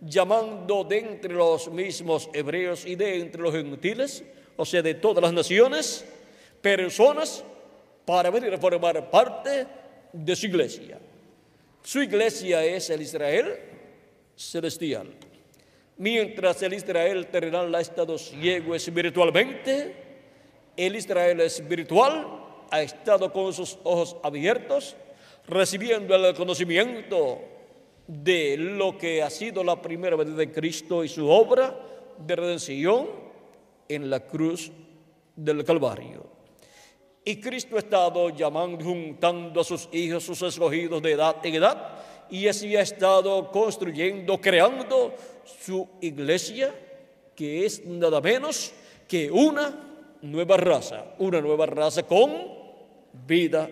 llamando 0.00 0.82
de 0.82 0.98
entre 0.98 1.34
los 1.34 1.70
mismos 1.70 2.30
hebreos 2.32 2.86
y 2.86 2.96
de 2.96 3.20
entre 3.20 3.42
los 3.42 3.52
gentiles, 3.52 4.24
o 4.56 4.64
sea, 4.64 4.80
de 4.80 4.94
todas 4.94 5.22
las 5.22 5.34
naciones, 5.34 6.06
personas 6.62 7.44
para 8.06 8.30
venir 8.30 8.54
a 8.54 8.58
formar 8.58 9.10
parte 9.10 9.66
de 10.24 10.36
su 10.36 10.46
iglesia. 10.46 10.98
Su 11.82 12.02
iglesia 12.02 12.64
es 12.64 12.90
el 12.90 13.02
Israel 13.02 13.58
celestial. 14.34 15.08
Mientras 15.98 16.62
el 16.62 16.74
Israel 16.74 17.26
terrenal 17.28 17.74
ha 17.74 17.80
estado 17.80 18.18
ciego 18.18 18.74
espiritualmente, 18.74 19.94
el 20.76 20.96
Israel 20.96 21.40
espiritual 21.40 22.66
ha 22.70 22.82
estado 22.82 23.32
con 23.32 23.52
sus 23.52 23.78
ojos 23.84 24.16
abiertos, 24.22 24.96
recibiendo 25.46 26.14
el 26.14 26.34
conocimiento 26.34 27.38
de 28.06 28.56
lo 28.56 28.98
que 28.98 29.22
ha 29.22 29.30
sido 29.30 29.64
la 29.64 29.80
primera 29.80 30.16
venida 30.16 30.36
de 30.36 30.52
Cristo 30.52 31.04
y 31.04 31.08
su 31.08 31.28
obra 31.28 31.78
de 32.18 32.36
redención 32.36 33.08
en 33.88 34.10
la 34.10 34.20
cruz 34.20 34.70
del 35.34 35.64
Calvario. 35.64 36.35
Y 37.28 37.40
Cristo 37.40 37.74
ha 37.74 37.80
estado 37.80 38.30
llamando, 38.30 38.84
juntando 38.84 39.60
a 39.60 39.64
sus 39.64 39.88
hijos, 39.90 40.22
sus 40.22 40.40
escogidos 40.42 41.02
de 41.02 41.10
edad 41.10 41.44
en 41.44 41.56
edad, 41.56 41.98
y 42.30 42.46
así 42.46 42.76
ha 42.76 42.82
estado 42.82 43.50
construyendo, 43.50 44.40
creando 44.40 45.12
su 45.44 45.88
iglesia, 46.00 46.72
que 47.34 47.66
es 47.66 47.84
nada 47.84 48.20
menos 48.20 48.72
que 49.08 49.28
una 49.28 49.76
nueva 50.22 50.56
raza, 50.56 51.04
una 51.18 51.40
nueva 51.40 51.66
raza 51.66 52.04
con 52.04 52.30
vida 53.26 53.70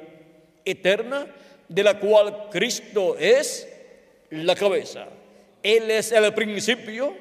eterna, 0.64 1.24
de 1.68 1.82
la 1.84 2.00
cual 2.00 2.48
Cristo 2.50 3.16
es 3.16 3.68
la 4.30 4.56
cabeza. 4.56 5.06
Él 5.62 5.92
es 5.92 6.10
el 6.10 6.34
principio 6.34 7.14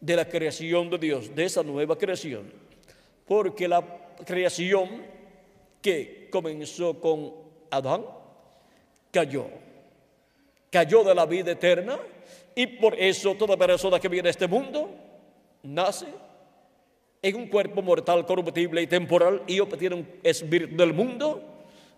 de 0.00 0.14
la 0.14 0.28
creación 0.28 0.88
de 0.88 0.98
Dios, 0.98 1.34
de 1.34 1.46
esa 1.46 1.64
nueva 1.64 1.98
creación. 1.98 2.48
Porque 3.26 3.66
la 3.66 3.84
creación 4.24 5.17
que 5.80 6.28
comenzó 6.30 7.00
con 7.00 7.32
Adán 7.70 8.04
cayó 9.10 9.46
cayó 10.70 11.04
de 11.04 11.14
la 11.14 11.26
vida 11.26 11.52
eterna 11.52 11.98
y 12.54 12.66
por 12.66 12.94
eso 12.94 13.34
toda 13.34 13.56
persona 13.56 13.98
que 13.98 14.08
viene 14.08 14.28
a 14.28 14.30
este 14.30 14.46
mundo 14.46 14.90
nace 15.62 16.06
en 17.20 17.36
un 17.36 17.48
cuerpo 17.48 17.82
mortal, 17.82 18.24
corruptible 18.26 18.82
y 18.82 18.86
temporal 18.86 19.42
y 19.46 19.60
obtiene 19.60 19.96
un 19.96 20.08
espíritu 20.22 20.76
del 20.76 20.92
mundo 20.92 21.42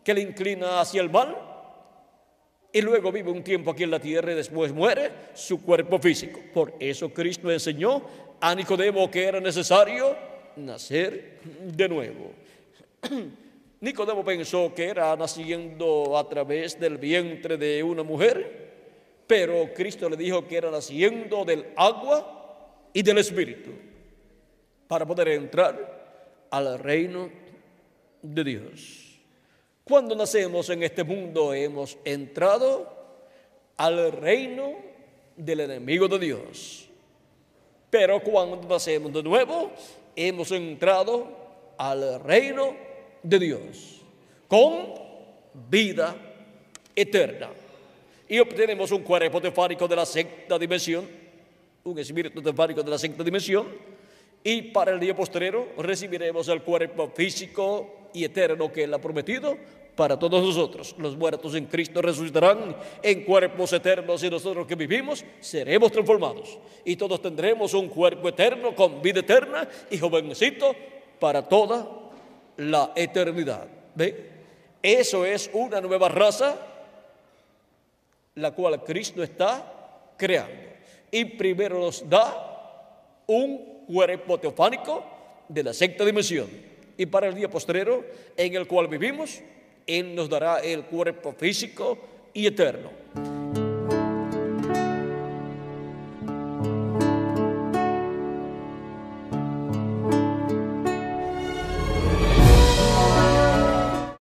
que 0.03 0.15
le 0.15 0.23
inclina 0.23 0.81
hacia 0.81 1.03
el 1.03 1.11
mal 1.11 1.37
y 2.73 2.81
luego 2.81 3.11
vive 3.11 3.31
un 3.31 3.43
tiempo 3.43 3.73
aquí 3.73 3.83
en 3.83 3.91
la 3.91 3.99
tierra 3.99 4.33
y 4.33 4.37
después 4.37 4.73
muere 4.73 5.11
su 5.35 5.61
cuerpo 5.61 5.99
físico. 5.99 6.41
Por 6.55 6.75
eso 6.79 7.13
Cristo 7.13 7.51
enseñó 7.51 8.03
a 8.41 8.55
Nicodemo 8.55 9.11
que 9.11 9.25
era 9.25 9.41
necesario 9.41 10.17
nacer 10.57 11.41
de 11.43 11.89
nuevo. 11.89 12.33
Nicodemo 13.81 14.23
pensó 14.23 14.75
que 14.75 14.89
era 14.89 15.17
naciendo 15.17 16.19
a 16.19 16.29
través 16.29 16.79
del 16.79 16.99
vientre 16.99 17.57
de 17.57 17.83
una 17.83 18.03
mujer, 18.03 18.69
pero 19.27 19.73
Cristo 19.73 20.11
le 20.11 20.19
dijo 20.19 20.47
que 20.47 20.59
era 20.59 20.71
naciendo 20.71 21.47
del 21.47 21.67
agua 21.77 22.89
y 22.93 23.03
del 23.03 23.19
Espíritu 23.19 23.71
para 24.87 25.07
poder 25.07 25.29
entrar 25.29 26.47
al 26.51 26.79
reino 26.79 27.31
de 28.21 28.45
Dios. 28.45 29.19
Cuando 29.85 30.15
nacemos 30.15 30.69
en 30.69 30.83
este 30.83 31.03
mundo 31.03 31.55
hemos 31.55 31.97
entrado 32.05 33.01
al 33.79 34.13
reino 34.13 34.75
del 35.37 35.61
enemigo 35.61 36.07
de 36.07 36.19
Dios. 36.19 36.87
Pero 37.89 38.23
cuando 38.23 38.69
nacemos 38.69 39.11
de 39.11 39.23
nuevo, 39.23 39.71
hemos 40.15 40.53
entrado 40.53 41.27
al 41.79 42.23
reino 42.23 42.90
de 43.23 43.39
Dios 43.39 44.01
con 44.49 44.95
vida 45.69 46.17
eterna. 46.95 47.51
Y 48.29 48.39
obtenemos 48.39 48.91
un 48.93 49.03
cuerpo 49.03 49.41
tefárico 49.41 49.89
de 49.89 49.97
la 49.97 50.07
sexta 50.07 50.59
dimensión, 50.59 51.09
un 51.85 51.99
espíritu 51.99 52.43
tefárico 52.43 52.83
de 52.83 52.91
la 52.91 52.99
sexta 52.99 53.25
dimensión, 53.25 53.67
y 54.43 54.63
para 54.63 54.93
el 54.93 55.01
día 55.01 55.15
postrero 55.15 55.69
recibiremos 55.79 56.49
el 56.49 56.63
cuerpo 56.63 57.11
físico 57.15 58.09
y 58.15 58.25
eterno 58.25 58.73
que 58.73 58.85
Él 58.85 58.95
ha 58.95 59.01
prometido 59.01 59.57
para 59.95 60.19
todos 60.19 60.43
nosotros. 60.43 60.95
Los 60.99 61.17
muertos 61.17 61.55
en 61.55 61.67
Cristo 61.67 62.01
resucitarán 62.01 62.75
en 63.03 63.25
cuerpos 63.25 63.73
eternos 63.73 64.23
y 64.23 64.31
nosotros 64.31 64.67
que 64.67 64.75
vivimos 64.75 65.25
seremos 65.41 65.93
transformados. 65.93 66.59
Y 66.85 66.97
todos 66.97 67.21
tendremos 67.21 67.75
un 67.75 67.89
cuerpo 67.89 68.29
eterno 68.29 68.75
con 68.75 69.03
vida 69.03 69.21
eterna 69.21 69.69
y 69.91 69.99
jovencito 69.99 70.75
para 71.19 71.47
toda 71.47 72.00
la 72.61 72.93
eternidad. 72.95 73.67
¿Ve? 73.95 74.31
Eso 74.83 75.25
es 75.25 75.51
una 75.53 75.81
nueva 75.81 76.09
raza, 76.09 76.57
la 78.35 78.53
cual 78.53 78.83
Cristo 78.85 79.23
está 79.23 80.13
creando. 80.17 80.71
Y 81.11 81.25
primero 81.25 81.79
nos 81.79 82.09
da 82.09 83.23
un 83.27 83.85
cuerpo 83.87 84.39
teofánico 84.39 85.05
de 85.49 85.63
la 85.65 85.73
sexta 85.73 86.05
dimensión. 86.05 86.49
Y 86.97 87.07
para 87.07 87.29
el 87.29 87.35
día 87.35 87.49
postrero, 87.49 88.05
en 88.37 88.55
el 88.55 88.67
cual 88.67 88.89
vivimos, 88.89 89.41
Él 89.87 90.15
nos 90.15 90.29
dará 90.29 90.61
el 90.61 90.85
cuerpo 90.85 91.33
físico 91.33 91.99
y 92.33 92.47
eterno. 92.47 92.91